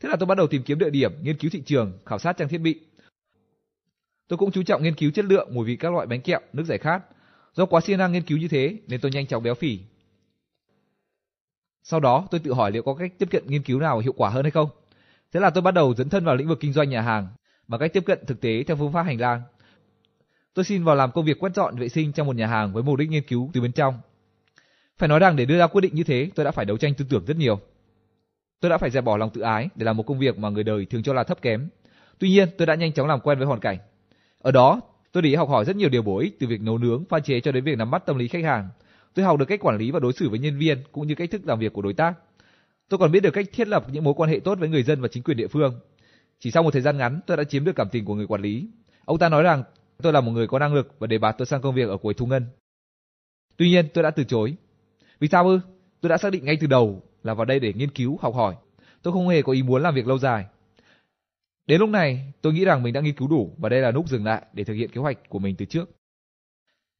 Thế 0.00 0.08
là 0.08 0.16
tôi 0.16 0.26
bắt 0.26 0.38
đầu 0.38 0.46
tìm 0.46 0.62
kiếm 0.62 0.78
địa 0.78 0.90
điểm, 0.90 1.12
nghiên 1.22 1.38
cứu 1.38 1.50
thị 1.50 1.62
trường, 1.66 1.98
khảo 2.06 2.18
sát 2.18 2.36
trang 2.36 2.48
thiết 2.48 2.58
bị. 2.58 2.80
Tôi 4.28 4.36
cũng 4.38 4.50
chú 4.50 4.62
trọng 4.62 4.82
nghiên 4.82 4.94
cứu 4.94 5.10
chất 5.10 5.24
lượng, 5.24 5.48
mùi 5.54 5.66
vị 5.66 5.76
các 5.76 5.92
loại 5.92 6.06
bánh 6.06 6.20
kẹo, 6.20 6.40
nước 6.52 6.64
giải 6.66 6.78
khát. 6.78 7.02
Do 7.54 7.66
quá 7.66 7.80
siêng 7.80 7.98
năng 7.98 8.12
nghiên 8.12 8.22
cứu 8.22 8.38
như 8.38 8.48
thế 8.48 8.76
nên 8.86 9.00
tôi 9.00 9.10
nhanh 9.10 9.26
chóng 9.26 9.42
béo 9.42 9.54
phì. 9.54 9.78
Sau 11.82 12.00
đó 12.00 12.28
tôi 12.30 12.40
tự 12.40 12.52
hỏi 12.52 12.70
liệu 12.72 12.82
có 12.82 12.94
cách 12.94 13.12
tiếp 13.18 13.28
cận 13.30 13.46
nghiên 13.46 13.62
cứu 13.62 13.80
nào 13.80 13.98
hiệu 13.98 14.12
quả 14.16 14.30
hơn 14.30 14.44
hay 14.44 14.50
không. 14.50 14.68
Thế 15.32 15.40
là 15.40 15.50
tôi 15.50 15.62
bắt 15.62 15.74
đầu 15.74 15.94
dẫn 15.94 16.08
thân 16.08 16.24
vào 16.24 16.36
lĩnh 16.36 16.48
vực 16.48 16.58
kinh 16.60 16.72
doanh 16.72 16.90
nhà 16.90 17.00
hàng 17.00 17.28
bằng 17.68 17.80
cách 17.80 17.92
tiếp 17.92 18.02
cận 18.06 18.26
thực 18.26 18.40
tế 18.40 18.62
theo 18.62 18.76
phương 18.76 18.92
pháp 18.92 19.02
hành 19.02 19.20
lang. 19.20 19.42
Tôi 20.54 20.64
xin 20.64 20.84
vào 20.84 20.96
làm 20.96 21.12
công 21.12 21.24
việc 21.24 21.38
quét 21.38 21.54
dọn 21.54 21.76
vệ 21.76 21.88
sinh 21.88 22.12
trong 22.12 22.26
một 22.26 22.36
nhà 22.36 22.46
hàng 22.46 22.72
với 22.72 22.82
mục 22.82 22.96
đích 22.96 23.10
nghiên 23.10 23.22
cứu 23.22 23.50
từ 23.52 23.60
bên 23.60 23.72
trong. 23.72 24.00
Phải 24.98 25.08
nói 25.08 25.18
rằng 25.18 25.36
để 25.36 25.44
đưa 25.44 25.58
ra 25.58 25.66
quyết 25.66 25.80
định 25.80 25.94
như 25.94 26.04
thế, 26.04 26.30
tôi 26.34 26.44
đã 26.44 26.50
phải 26.50 26.64
đấu 26.64 26.76
tranh 26.76 26.94
tư 26.94 27.04
tưởng 27.08 27.24
rất 27.24 27.36
nhiều. 27.36 27.60
Tôi 28.60 28.70
đã 28.70 28.78
phải 28.78 28.90
dẹp 28.90 29.04
bỏ 29.04 29.16
lòng 29.16 29.30
tự 29.30 29.40
ái 29.40 29.68
để 29.74 29.84
làm 29.84 29.96
một 29.96 30.02
công 30.02 30.18
việc 30.18 30.38
mà 30.38 30.48
người 30.48 30.64
đời 30.64 30.86
thường 30.86 31.02
cho 31.02 31.12
là 31.12 31.24
thấp 31.24 31.42
kém. 31.42 31.68
Tuy 32.18 32.28
nhiên, 32.28 32.48
tôi 32.58 32.66
đã 32.66 32.74
nhanh 32.74 32.92
chóng 32.92 33.06
làm 33.06 33.20
quen 33.20 33.38
với 33.38 33.46
hoàn 33.46 33.60
cảnh. 33.60 33.78
Ở 34.42 34.50
đó, 34.50 34.80
tôi 35.12 35.22
để 35.22 35.36
học 35.36 35.48
hỏi 35.48 35.64
rất 35.64 35.76
nhiều 35.76 35.88
điều 35.88 36.02
bổ 36.02 36.18
ích 36.18 36.36
từ 36.40 36.46
việc 36.46 36.60
nấu 36.60 36.78
nướng, 36.78 37.04
pha 37.08 37.20
chế 37.20 37.40
cho 37.40 37.52
đến 37.52 37.64
việc 37.64 37.78
nắm 37.78 37.90
bắt 37.90 38.06
tâm 38.06 38.18
lý 38.18 38.28
khách 38.28 38.44
hàng. 38.44 38.68
Tôi 39.14 39.24
học 39.24 39.38
được 39.38 39.44
cách 39.44 39.60
quản 39.60 39.78
lý 39.78 39.90
và 39.90 40.00
đối 40.00 40.12
xử 40.12 40.28
với 40.28 40.38
nhân 40.38 40.58
viên 40.58 40.82
cũng 40.92 41.06
như 41.06 41.14
cách 41.14 41.30
thức 41.30 41.40
làm 41.44 41.58
việc 41.58 41.72
của 41.72 41.82
đối 41.82 41.94
tác. 41.94 42.14
Tôi 42.88 42.98
còn 42.98 43.12
biết 43.12 43.20
được 43.20 43.30
cách 43.30 43.46
thiết 43.52 43.68
lập 43.68 43.86
những 43.92 44.04
mối 44.04 44.14
quan 44.16 44.30
hệ 44.30 44.40
tốt 44.44 44.58
với 44.58 44.68
người 44.68 44.82
dân 44.82 45.00
và 45.00 45.08
chính 45.08 45.22
quyền 45.22 45.36
địa 45.36 45.46
phương. 45.46 45.80
Chỉ 46.38 46.50
sau 46.50 46.62
một 46.62 46.70
thời 46.70 46.82
gian 46.82 46.98
ngắn, 46.98 47.20
tôi 47.26 47.36
đã 47.36 47.44
chiếm 47.44 47.64
được 47.64 47.76
cảm 47.76 47.88
tình 47.88 48.04
của 48.04 48.14
người 48.14 48.26
quản 48.26 48.42
lý. 48.42 48.68
Ông 49.04 49.18
ta 49.18 49.28
nói 49.28 49.42
rằng 49.42 49.62
tôi 50.02 50.12
là 50.12 50.20
một 50.20 50.32
người 50.32 50.46
có 50.46 50.58
năng 50.58 50.74
lực 50.74 50.94
và 50.98 51.06
đề 51.06 51.18
bạt 51.18 51.34
tôi 51.38 51.46
sang 51.46 51.60
công 51.60 51.74
việc 51.74 51.88
ở 51.88 51.96
cuối 51.96 52.14
thu 52.14 52.26
ngân. 52.26 52.46
Tuy 53.56 53.68
nhiên, 53.68 53.88
tôi 53.94 54.04
đã 54.04 54.10
từ 54.10 54.24
chối. 54.24 54.54
Vì 55.20 55.28
sao 55.28 55.48
ư? 55.48 55.60
Tôi 56.00 56.10
đã 56.10 56.18
xác 56.18 56.30
định 56.30 56.44
ngay 56.44 56.56
từ 56.60 56.66
đầu 56.66 57.02
là 57.22 57.34
vào 57.34 57.44
đây 57.44 57.60
để 57.60 57.72
nghiên 57.72 57.90
cứu, 57.90 58.18
học 58.22 58.34
hỏi. 58.34 58.54
Tôi 59.02 59.12
không 59.12 59.28
hề 59.28 59.42
có 59.42 59.52
ý 59.52 59.62
muốn 59.62 59.82
làm 59.82 59.94
việc 59.94 60.06
lâu 60.06 60.18
dài. 60.18 60.46
Đến 61.66 61.80
lúc 61.80 61.90
này, 61.90 62.32
tôi 62.42 62.52
nghĩ 62.52 62.64
rằng 62.64 62.82
mình 62.82 62.92
đã 62.92 63.00
nghiên 63.00 63.14
cứu 63.14 63.28
đủ 63.28 63.54
và 63.58 63.68
đây 63.68 63.80
là 63.80 63.90
lúc 63.90 64.08
dừng 64.08 64.24
lại 64.24 64.42
để 64.52 64.64
thực 64.64 64.74
hiện 64.74 64.90
kế 64.90 65.00
hoạch 65.00 65.28
của 65.28 65.38
mình 65.38 65.56
từ 65.56 65.64
trước. 65.64 65.90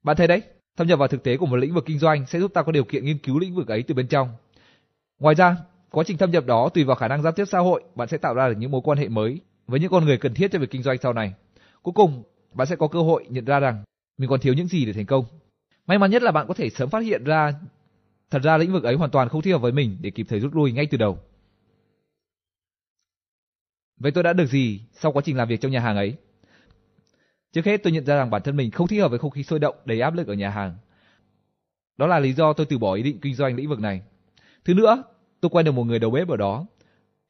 Bạn 0.03 0.17
thấy 0.17 0.27
đấy, 0.27 0.43
thâm 0.77 0.87
nhập 0.87 0.99
vào 0.99 1.09
thực 1.09 1.23
tế 1.23 1.37
của 1.37 1.47
một 1.47 1.57
lĩnh 1.57 1.75
vực 1.75 1.85
kinh 1.87 1.99
doanh 1.99 2.27
sẽ 2.27 2.41
giúp 2.41 2.55
ta 2.55 2.63
có 2.63 2.73
điều 2.73 2.85
kiện 2.85 3.05
nghiên 3.05 3.19
cứu 3.19 3.39
lĩnh 3.39 3.55
vực 3.55 3.69
ấy 3.69 3.83
từ 3.83 3.95
bên 3.95 4.09
trong. 4.09 4.29
Ngoài 5.19 5.35
ra, 5.35 5.57
quá 5.97 6.05
trình 6.07 6.19
thâm 6.19 6.31
nhập 6.31 6.47
đó 6.47 6.69
tùy 6.75 6.85
vào 6.85 6.97
khả 6.97 7.09
năng 7.09 7.23
giao 7.23 7.33
tiếp 7.33 7.45
xã 7.45 7.59
hội, 7.59 7.85
bạn 7.95 8.09
sẽ 8.09 8.19
tạo 8.19 8.35
ra 8.35 8.49
được 8.49 8.55
những 8.59 8.71
mối 8.71 8.81
quan 8.85 8.99
hệ 8.99 9.09
mới 9.09 9.41
với 9.67 9.81
những 9.81 9.91
con 9.91 10.05
người 10.05 10.19
cần 10.19 10.35
thiết 10.35 10.51
cho 10.53 10.59
việc 10.59 10.71
kinh 10.71 10.83
doanh 10.83 10.99
sau 11.03 11.13
này. 11.13 11.35
Cuối 11.83 11.93
cùng, 11.95 12.23
bạn 12.55 12.67
sẽ 12.67 12.77
có 12.77 12.89
cơ 12.89 13.03
hội 13.03 13.27
nhận 13.29 13.45
ra 13.45 13.61
rằng 13.61 13.85
mình 14.19 14.31
còn 14.31 14.41
thiếu 14.41 14.55
những 14.55 14.67
gì 14.67 14.85
để 14.85 14.93
thành 14.93 15.07
công. 15.07 15.25
May 15.87 15.99
mắn 15.99 16.11
nhất 16.11 16.23
là 16.23 16.33
bạn 16.33 16.47
có 16.49 16.55
thể 16.55 16.71
sớm 16.71 16.89
phát 16.89 17.01
hiện 17.01 17.25
ra 17.25 17.53
thật 18.31 18.39
ra 18.43 18.57
lĩnh 18.57 18.73
vực 18.73 18.85
ấy 18.85 18.95
hoàn 18.95 19.11
toàn 19.11 19.29
không 19.29 19.43
thích 19.43 19.53
hợp 19.53 19.59
với 19.59 19.73
mình 19.73 19.97
để 20.01 20.11
kịp 20.11 20.27
thời 20.29 20.41
rút 20.41 20.55
lui 20.55 20.73
ngay 20.73 20.87
từ 20.87 20.99
đầu. 20.99 21.19
Vậy 24.01 24.13
tôi 24.13 24.25
đã 24.25 24.33
được 24.33 24.47
gì 24.47 24.81
sau 24.93 25.13
quá 25.13 25.23
trình 25.25 25.37
làm 25.37 25.49
việc 25.49 25.61
trong 25.61 25.73
nhà 25.73 25.81
hàng 25.81 25.97
ấy? 25.97 26.15
Trước 27.53 27.65
hết 27.65 27.83
tôi 27.83 27.93
nhận 27.93 28.07
ra 28.07 28.17
rằng 28.17 28.31
bản 28.31 28.43
thân 28.43 28.57
mình 28.57 28.71
không 28.71 28.89
thích 28.89 29.01
hợp 29.01 29.09
với 29.09 29.19
không 29.19 29.31
khí 29.31 29.43
sôi 29.43 29.59
động 29.59 29.75
đầy 29.85 30.01
áp 30.01 30.15
lực 30.15 30.29
ở 30.29 30.35
nhà 30.35 30.51
hàng. 30.51 30.77
Đó 31.97 32.07
là 32.07 32.19
lý 32.19 32.33
do 32.33 32.53
tôi 32.53 32.67
từ 32.67 32.79
bỏ 32.79 32.95
ý 32.95 33.03
định 33.03 33.19
kinh 33.21 33.35
doanh 33.35 33.57
lĩnh 33.57 33.69
vực 33.69 33.81
này. 33.81 34.03
Thứ 34.65 34.75
nữa, 34.75 35.03
tôi 35.47 35.51
quen 35.51 35.65
được 35.65 35.73
một 35.73 35.85
người 35.85 35.99
đầu 35.99 36.11
bếp 36.11 36.29
ở 36.29 36.37
đó. 36.37 36.67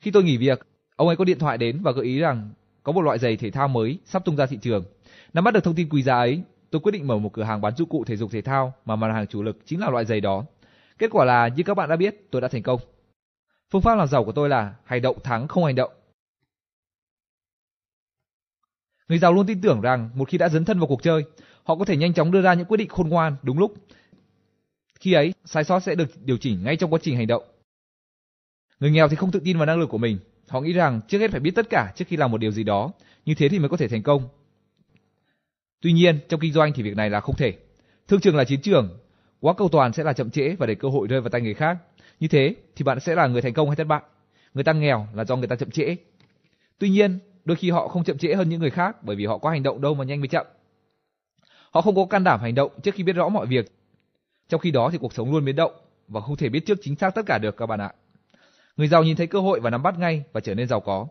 Khi 0.01 0.11
tôi 0.11 0.23
nghỉ 0.23 0.37
việc, 0.37 0.67
ông 0.97 1.09
ấy 1.09 1.17
có 1.17 1.25
điện 1.25 1.39
thoại 1.39 1.59
đến 1.59 1.81
và 1.83 1.93
gợi 1.93 2.05
ý 2.05 2.19
rằng 2.19 2.51
có 2.83 2.93
một 2.93 3.01
loại 3.01 3.19
giày 3.19 3.37
thể 3.37 3.51
thao 3.51 3.69
mới 3.69 3.99
sắp 4.05 4.25
tung 4.25 4.37
ra 4.37 4.47
thị 4.47 4.59
trường. 4.63 4.85
Nắm 5.33 5.45
bắt 5.45 5.55
được 5.55 5.65
thông 5.65 5.75
tin 5.75 5.89
quý 5.89 6.03
giá 6.03 6.17
ấy, 6.17 6.43
tôi 6.71 6.81
quyết 6.81 6.93
định 6.93 7.07
mở 7.07 7.19
một 7.19 7.33
cửa 7.33 7.43
hàng 7.43 7.61
bán 7.61 7.77
dụng 7.77 7.89
cụ 7.89 8.05
thể 8.05 8.17
dục 8.17 8.31
thể 8.33 8.43
thao 8.43 8.75
mà 8.85 8.97
mặt 8.97 9.13
hàng 9.13 9.27
chủ 9.27 9.43
lực 9.43 9.59
chính 9.65 9.81
là 9.81 9.91
loại 9.91 10.05
giày 10.05 10.21
đó. 10.21 10.45
Kết 10.99 11.11
quả 11.11 11.25
là 11.25 11.49
như 11.49 11.63
các 11.63 11.75
bạn 11.75 11.89
đã 11.89 11.97
biết, 11.97 12.29
tôi 12.31 12.43
đã 12.43 12.49
thành 12.49 12.63
công. 12.63 12.81
Phương 13.71 13.83
pháp 13.83 13.95
làm 13.95 14.09
giàu 14.09 14.25
của 14.25 14.33
tôi 14.33 14.49
là 14.49 14.75
hành 14.85 15.03
động 15.03 15.17
thắng 15.25 15.49
không 15.49 15.65
hành 15.65 15.75
động. 15.75 15.93
Người 19.09 19.19
giàu 19.19 19.33
luôn 19.33 19.47
tin 19.47 19.61
tưởng 19.61 19.81
rằng 19.81 20.11
một 20.15 20.29
khi 20.29 20.39
đã 20.39 20.49
dấn 20.49 20.65
thân 20.65 20.79
vào 20.79 20.87
cuộc 20.87 21.03
chơi, 21.03 21.25
họ 21.65 21.77
có 21.77 21.85
thể 21.85 21.97
nhanh 21.97 22.15
chóng 22.15 22.31
đưa 22.31 22.43
ra 22.43 22.55
những 22.55 22.67
quyết 22.67 22.77
định 22.77 22.89
khôn 22.89 23.09
ngoan 23.09 23.37
đúng 23.43 23.59
lúc. 23.59 23.75
Khi 25.01 25.13
ấy, 25.13 25.35
sai 25.45 25.65
sót 25.65 25.81
sẽ 25.81 25.95
được 25.95 26.09
điều 26.25 26.37
chỉnh 26.37 26.65
ngay 26.65 26.77
trong 26.77 26.93
quá 26.93 26.99
trình 27.03 27.17
hành 27.17 27.27
động. 27.27 27.56
Người 28.81 28.91
nghèo 28.91 29.09
thì 29.09 29.17
không 29.17 29.31
tự 29.31 29.41
tin 29.45 29.57
vào 29.57 29.67
năng 29.67 29.81
lực 29.81 29.91
của 29.91 29.99
mình. 29.99 30.19
Họ 30.49 30.61
nghĩ 30.61 30.73
rằng 30.73 31.01
trước 31.09 31.19
hết 31.19 31.31
phải 31.31 31.41
biết 31.41 31.55
tất 31.55 31.67
cả 31.71 31.93
trước 31.97 32.05
khi 32.09 32.17
làm 32.17 32.31
một 32.31 32.39
điều 32.39 32.53
gì 32.53 32.63
đó, 32.63 32.93
như 33.25 33.35
thế 33.35 33.49
thì 33.49 33.59
mới 33.59 33.69
có 33.69 33.77
thể 33.77 33.89
thành 33.89 34.03
công. 34.03 34.29
Tuy 35.81 35.93
nhiên, 35.93 36.19
trong 36.29 36.41
kinh 36.41 36.53
doanh 36.53 36.73
thì 36.73 36.83
việc 36.83 36.97
này 36.97 37.11
là 37.11 37.21
không 37.21 37.37
thể. 37.37 37.53
Thương 38.09 38.21
trường 38.21 38.37
là 38.37 38.45
chiến 38.45 38.61
trường, 38.63 38.99
quá 39.41 39.55
cầu 39.55 39.69
toàn 39.69 39.93
sẽ 39.93 40.05
là 40.05 40.13
chậm 40.13 40.31
trễ 40.31 40.55
và 40.59 40.67
để 40.67 40.75
cơ 40.75 40.89
hội 40.89 41.07
rơi 41.07 41.21
vào 41.21 41.31
tay 41.31 41.41
người 41.41 41.55
khác. 41.55 41.79
Như 42.21 42.29
thế 42.29 42.55
thì 42.77 42.85
bạn 42.85 43.01
sẽ 43.01 43.15
là 43.15 43.27
người 43.27 43.43
thành 43.43 43.55
công 43.55 43.69
hay 43.69 43.77
thất 43.77 43.87
bại. 43.87 44.03
Người 44.55 44.65
ta 44.65 44.73
nghèo 44.73 45.07
là 45.15 45.25
do 45.25 45.37
người 45.37 45.49
ta 45.49 45.57
chậm 45.57 45.71
trễ. 45.71 45.97
Tuy 46.79 46.89
nhiên, 46.89 47.19
đôi 47.45 47.57
khi 47.57 47.71
họ 47.71 47.89
không 47.89 48.05
chậm 48.05 48.19
trễ 48.19 48.35
hơn 48.35 48.49
những 48.49 48.61
người 48.61 48.71
khác 48.71 49.03
bởi 49.03 49.17
vì 49.17 49.27
họ 49.27 49.39
có 49.39 49.51
hành 49.51 49.63
động 49.63 49.81
đâu 49.81 49.95
mà 49.95 50.05
nhanh 50.05 50.21
mới 50.21 50.29
chậm. 50.29 50.47
Họ 51.71 51.81
không 51.81 51.95
có 51.95 52.07
can 52.11 52.25
đảm 52.25 52.41
hành 52.41 52.55
động 52.55 52.73
trước 52.83 52.95
khi 52.95 53.03
biết 53.03 53.13
rõ 53.13 53.29
mọi 53.29 53.47
việc. 53.47 53.73
Trong 54.49 54.61
khi 54.61 54.71
đó 54.71 54.91
thì 54.93 54.99
cuộc 54.99 55.13
sống 55.13 55.33
luôn 55.33 55.45
biến 55.45 55.57
động 55.57 55.73
và 56.09 56.21
không 56.21 56.37
thể 56.37 56.49
biết 56.49 56.67
trước 56.67 56.79
chính 56.83 56.97
xác 56.97 57.15
tất 57.15 57.23
cả 57.27 57.39
được 57.39 57.57
các 57.57 57.67
bạn 57.67 57.81
ạ. 57.81 57.93
Người 58.77 58.89
giàu 58.89 59.05
nhìn 59.05 59.17
thấy 59.17 59.27
cơ 59.27 59.41
hội 59.41 59.61
và 59.61 59.71
nắm 59.71 59.83
bắt 59.83 59.99
ngay 59.99 60.25
và 60.33 60.41
trở 60.41 60.55
nên 60.55 60.69
giàu 60.69 60.81
có. 60.81 61.07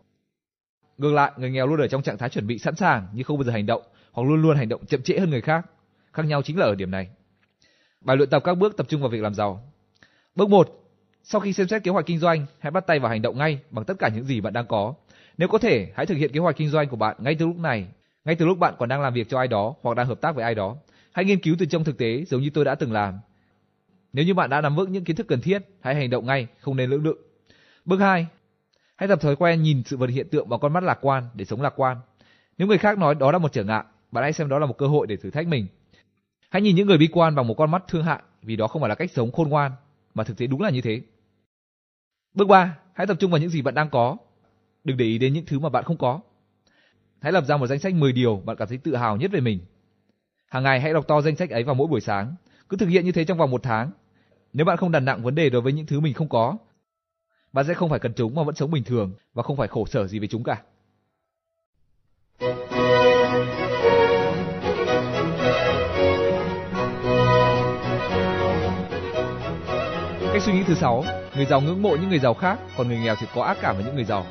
Ngược 0.98 1.12
lại, 1.12 1.32
người 1.38 1.52
nghèo 1.52 1.68
luôn 1.68 1.80
ở 1.80 1.88
trong 1.88 2.02
trạng 2.02 2.18
thái 2.18 2.30
chuẩn 2.30 2.48
bị 2.48 2.58
sẵn 2.58 2.76
sàng 2.76 3.08
nhưng 3.14 3.24
không 3.24 3.38
bao 3.38 3.44
giờ 3.44 3.52
hành 3.52 3.66
động, 3.66 3.82
hoặc 4.12 4.24
luôn 4.24 4.42
luôn 4.42 4.58
hành 4.58 4.70
động 4.70 4.86
chậm 4.86 5.02
trễ 5.02 5.20
hơn 5.20 5.30
người 5.30 5.42
khác. 5.42 5.66
Khác 6.14 6.24
nhau 6.26 6.42
chính 6.42 6.58
là 6.58 6.66
ở 6.66 6.76
điểm 6.76 6.92
này. 6.92 7.10
Bài 8.02 8.18
luyện 8.18 8.30
tập 8.30 8.42
các 8.46 8.58
bước 8.58 8.78
tập 8.78 8.86
trung 8.90 9.02
vào 9.02 9.10
việc 9.10 9.22
làm 9.22 9.34
giàu. 9.34 9.72
Bước 10.36 10.50
1. 10.50 10.82
Sau 11.24 11.42
khi 11.42 11.54
xem 11.54 11.68
xét 11.68 11.84
kế 11.84 11.92
hoạch 11.92 12.06
kinh 12.06 12.20
doanh, 12.20 12.46
hãy 12.60 12.72
bắt 12.72 12.88
tay 12.88 13.00
vào 13.00 13.10
hành 13.10 13.22
động 13.22 13.38
ngay 13.38 13.60
bằng 13.72 13.86
tất 13.86 13.94
cả 14.00 14.10
những 14.16 14.24
gì 14.26 14.42
bạn 14.42 14.54
đang 14.54 14.68
có. 14.68 14.94
Nếu 15.38 15.48
có 15.48 15.58
thể, 15.58 15.92
hãy 15.96 16.06
thực 16.06 16.16
hiện 16.16 16.32
kế 16.32 16.40
hoạch 16.40 16.56
kinh 16.56 16.70
doanh 16.70 16.90
của 16.90 16.96
bạn 16.96 17.16
ngay 17.20 17.36
từ 17.36 17.46
lúc 17.46 17.58
này, 17.58 17.88
ngay 18.26 18.36
từ 18.36 18.46
lúc 18.46 18.58
bạn 18.58 18.74
còn 18.78 18.90
đang 18.90 19.02
làm 19.02 19.14
việc 19.14 19.30
cho 19.30 19.38
ai 19.38 19.48
đó 19.48 19.76
hoặc 19.82 19.98
đang 19.98 20.08
hợp 20.08 20.22
tác 20.22 20.36
với 20.36 20.44
ai 20.44 20.56
đó. 20.56 20.76
Hãy 21.12 21.26
nghiên 21.26 21.40
cứu 21.40 21.56
từ 21.60 21.66
trong 21.66 21.84
thực 21.84 21.98
tế 21.98 22.24
giống 22.26 22.42
như 22.42 22.50
tôi 22.54 22.66
đã 22.66 22.76
từng 22.76 22.92
làm. 22.92 23.20
Nếu 24.14 24.26
như 24.26 24.34
bạn 24.34 24.50
đã 24.50 24.62
nắm 24.62 24.76
vững 24.76 24.92
những 24.92 25.04
kiến 25.04 25.16
thức 25.16 25.28
cần 25.28 25.42
thiết, 25.42 25.62
hãy 25.82 25.96
hành 25.96 26.10
động 26.10 26.26
ngay, 26.26 26.48
không 26.60 26.76
nên 26.76 26.90
lưỡng 26.90 27.04
lự. 27.04 27.16
Bước 27.86 28.00
2. 28.00 28.28
Hãy 28.96 29.10
tập 29.10 29.22
thói 29.22 29.36
quen 29.36 29.62
nhìn 29.62 29.84
sự 29.86 29.98
vật 29.98 30.10
hiện 30.10 30.28
tượng 30.30 30.50
bằng 30.50 30.60
con 30.60 30.74
mắt 30.74 30.84
lạc 30.84 30.98
quan 31.02 31.24
để 31.34 31.46
sống 31.46 31.62
lạc 31.62 31.74
quan. 31.76 31.98
Nếu 32.58 32.68
người 32.68 32.78
khác 32.78 32.98
nói 32.98 33.16
đó 33.16 33.32
là 33.32 33.38
một 33.38 33.54
trở 33.54 33.64
ngại, 33.64 33.84
bạn 34.12 34.24
hãy 34.24 34.34
xem 34.34 34.50
đó 34.50 34.60
là 34.60 34.66
một 34.66 34.78
cơ 34.78 34.88
hội 34.88 35.08
để 35.08 35.16
thử 35.16 35.30
thách 35.30 35.48
mình. 35.48 35.68
Hãy 36.50 36.62
nhìn 36.62 36.76
những 36.76 36.88
người 36.88 36.98
bi 36.98 37.08
quan 37.12 37.36
bằng 37.36 37.48
một 37.48 37.54
con 37.54 37.72
mắt 37.72 37.84
thương 37.88 38.04
hại, 38.04 38.20
vì 38.42 38.56
đó 38.56 38.68
không 38.68 38.82
phải 38.82 38.90
là 38.90 38.96
cách 38.96 39.12
sống 39.12 39.32
khôn 39.32 39.50
ngoan, 39.50 39.72
mà 40.14 40.24
thực 40.24 40.38
tế 40.38 40.48
đúng 40.48 40.62
là 40.62 40.70
như 40.70 40.82
thế. 40.82 41.02
Bước 42.34 42.48
3. 42.48 42.78
Hãy 42.94 43.08
tập 43.08 43.18
trung 43.20 43.32
vào 43.32 43.40
những 43.40 43.50
gì 43.50 43.62
bạn 43.62 43.74
đang 43.74 43.90
có. 43.90 44.18
Đừng 44.84 44.98
để 44.98 45.06
ý 45.06 45.18
đến 45.18 45.34
những 45.34 45.46
thứ 45.46 45.60
mà 45.60 45.70
bạn 45.70 45.84
không 45.84 45.98
có. 45.98 46.20
Hãy 47.22 47.32
lập 47.32 47.46
ra 47.46 47.58
một 47.58 47.68
danh 47.68 47.80
sách 47.80 47.94
10 47.94 48.12
điều 48.12 48.42
bạn 48.46 48.56
cảm 48.58 48.68
thấy 48.68 48.78
tự 48.78 48.96
hào 48.96 49.18
nhất 49.18 49.32
về 49.32 49.40
mình. 49.40 49.60
Hàng 50.48 50.64
ngày 50.64 50.82
hãy 50.82 50.94
đọc 50.94 51.08
to 51.08 51.22
danh 51.22 51.36
sách 51.36 51.50
ấy 51.50 51.64
vào 51.64 51.76
mỗi 51.76 51.88
buổi 51.88 52.02
sáng. 52.02 52.36
Cứ 52.70 52.78
thực 52.78 52.90
hiện 52.90 53.06
như 53.06 53.12
thế 53.12 53.26
trong 53.26 53.38
vòng 53.38 53.52
một 53.52 53.64
tháng. 53.64 53.92
Nếu 54.54 54.66
bạn 54.66 54.78
không 54.78 54.92
đặt 54.92 55.00
nặng 55.00 55.24
vấn 55.24 55.36
đề 55.36 55.50
đối 55.50 55.62
với 55.62 55.74
những 55.74 55.86
thứ 55.86 56.00
mình 56.00 56.14
không 56.14 56.30
có, 56.30 56.58
bạn 57.56 57.66
sẽ 57.66 57.74
không 57.74 57.90
phải 57.90 58.00
cần 58.00 58.14
chúng 58.14 58.36
mà 58.36 58.44
vẫn 58.44 58.56
sống 58.56 58.72
bình 58.72 58.84
thường 58.84 59.14
và 59.34 59.44
không 59.44 59.58
phải 59.58 59.68
khổ 59.68 59.86
sở 59.86 60.08
gì 60.08 60.20
với 60.20 60.28
chúng 60.28 60.44
cả. 60.44 60.62
Cách 70.34 70.42
suy 70.42 70.54
nghĩ 70.54 70.64
thứ 70.68 70.76
sáu, 70.76 71.04
người 71.36 71.46
giàu 71.46 71.62
ngưỡng 71.62 71.82
mộ 71.82 71.90
những 71.90 72.10
người 72.10 72.20
giàu 72.20 72.34
khác, 72.34 72.60
còn 72.78 72.88
người 72.88 72.98
nghèo 72.98 73.16
thì 73.20 73.28
có 73.36 73.44
ác 73.44 73.58
cảm 73.62 73.76
với 73.76 73.86
những 73.86 73.96
người 73.96 74.04
giàu. 74.04 74.26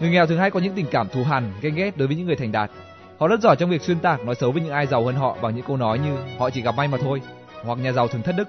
Người 0.00 0.10
nghèo 0.10 0.26
thường 0.26 0.38
hay 0.38 0.50
có 0.50 0.60
những 0.60 0.74
tình 0.74 0.86
cảm 0.90 1.08
thù 1.08 1.24
hằn, 1.24 1.52
ghen 1.60 1.74
ghét 1.74 1.96
đối 1.96 2.08
với 2.08 2.16
những 2.16 2.26
người 2.26 2.36
thành 2.36 2.52
đạt. 2.52 2.70
Họ 3.18 3.28
rất 3.28 3.40
giỏi 3.40 3.56
trong 3.56 3.70
việc 3.70 3.82
xuyên 3.82 4.00
tạc, 4.00 4.24
nói 4.24 4.34
xấu 4.34 4.52
với 4.52 4.62
những 4.62 4.72
ai 4.72 4.86
giàu 4.86 5.04
hơn 5.04 5.14
họ 5.14 5.36
bằng 5.42 5.56
những 5.56 5.64
câu 5.66 5.76
nói 5.76 5.98
như 5.98 6.16
họ 6.38 6.50
chỉ 6.50 6.62
gặp 6.62 6.74
may 6.76 6.88
mà 6.88 6.98
thôi, 6.98 7.22
hoặc 7.62 7.78
nhà 7.78 7.92
giàu 7.92 8.08
thường 8.08 8.22
thất 8.22 8.34
đức. 8.36 8.48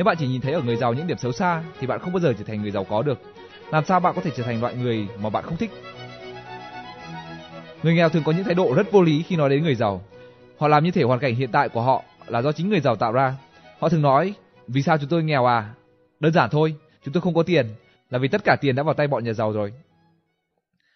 Nếu 0.00 0.04
bạn 0.04 0.16
chỉ 0.18 0.26
nhìn 0.26 0.40
thấy 0.40 0.52
ở 0.52 0.62
người 0.62 0.76
giàu 0.76 0.94
những 0.94 1.06
điểm 1.06 1.18
xấu 1.18 1.32
xa 1.32 1.62
thì 1.80 1.86
bạn 1.86 2.00
không 2.00 2.12
bao 2.12 2.20
giờ 2.20 2.32
trở 2.38 2.44
thành 2.44 2.62
người 2.62 2.70
giàu 2.70 2.84
có 2.84 3.02
được. 3.02 3.18
Làm 3.70 3.84
sao 3.84 4.00
bạn 4.00 4.14
có 4.16 4.22
thể 4.22 4.30
trở 4.36 4.42
thành 4.42 4.60
loại 4.60 4.74
người 4.74 5.08
mà 5.22 5.30
bạn 5.30 5.44
không 5.44 5.56
thích? 5.56 5.70
Người 7.82 7.94
nghèo 7.94 8.08
thường 8.08 8.22
có 8.26 8.32
những 8.32 8.44
thái 8.44 8.54
độ 8.54 8.74
rất 8.74 8.92
vô 8.92 9.02
lý 9.02 9.22
khi 9.22 9.36
nói 9.36 9.50
đến 9.50 9.62
người 9.62 9.74
giàu. 9.74 10.02
Họ 10.58 10.68
làm 10.68 10.84
như 10.84 10.90
thể 10.90 11.02
hoàn 11.02 11.20
cảnh 11.20 11.34
hiện 11.34 11.48
tại 11.52 11.68
của 11.68 11.82
họ 11.82 12.02
là 12.26 12.42
do 12.42 12.52
chính 12.52 12.68
người 12.68 12.80
giàu 12.80 12.96
tạo 12.96 13.12
ra. 13.12 13.34
Họ 13.78 13.88
thường 13.88 14.02
nói, 14.02 14.34
vì 14.68 14.82
sao 14.82 14.98
chúng 14.98 15.08
tôi 15.08 15.22
nghèo 15.22 15.46
à? 15.46 15.74
Đơn 16.20 16.32
giản 16.32 16.50
thôi, 16.50 16.74
chúng 17.04 17.14
tôi 17.14 17.20
không 17.20 17.34
có 17.34 17.42
tiền, 17.42 17.66
là 18.10 18.18
vì 18.18 18.28
tất 18.28 18.44
cả 18.44 18.56
tiền 18.60 18.74
đã 18.74 18.82
vào 18.82 18.94
tay 18.94 19.06
bọn 19.06 19.24
nhà 19.24 19.32
giàu 19.32 19.52
rồi. 19.52 19.72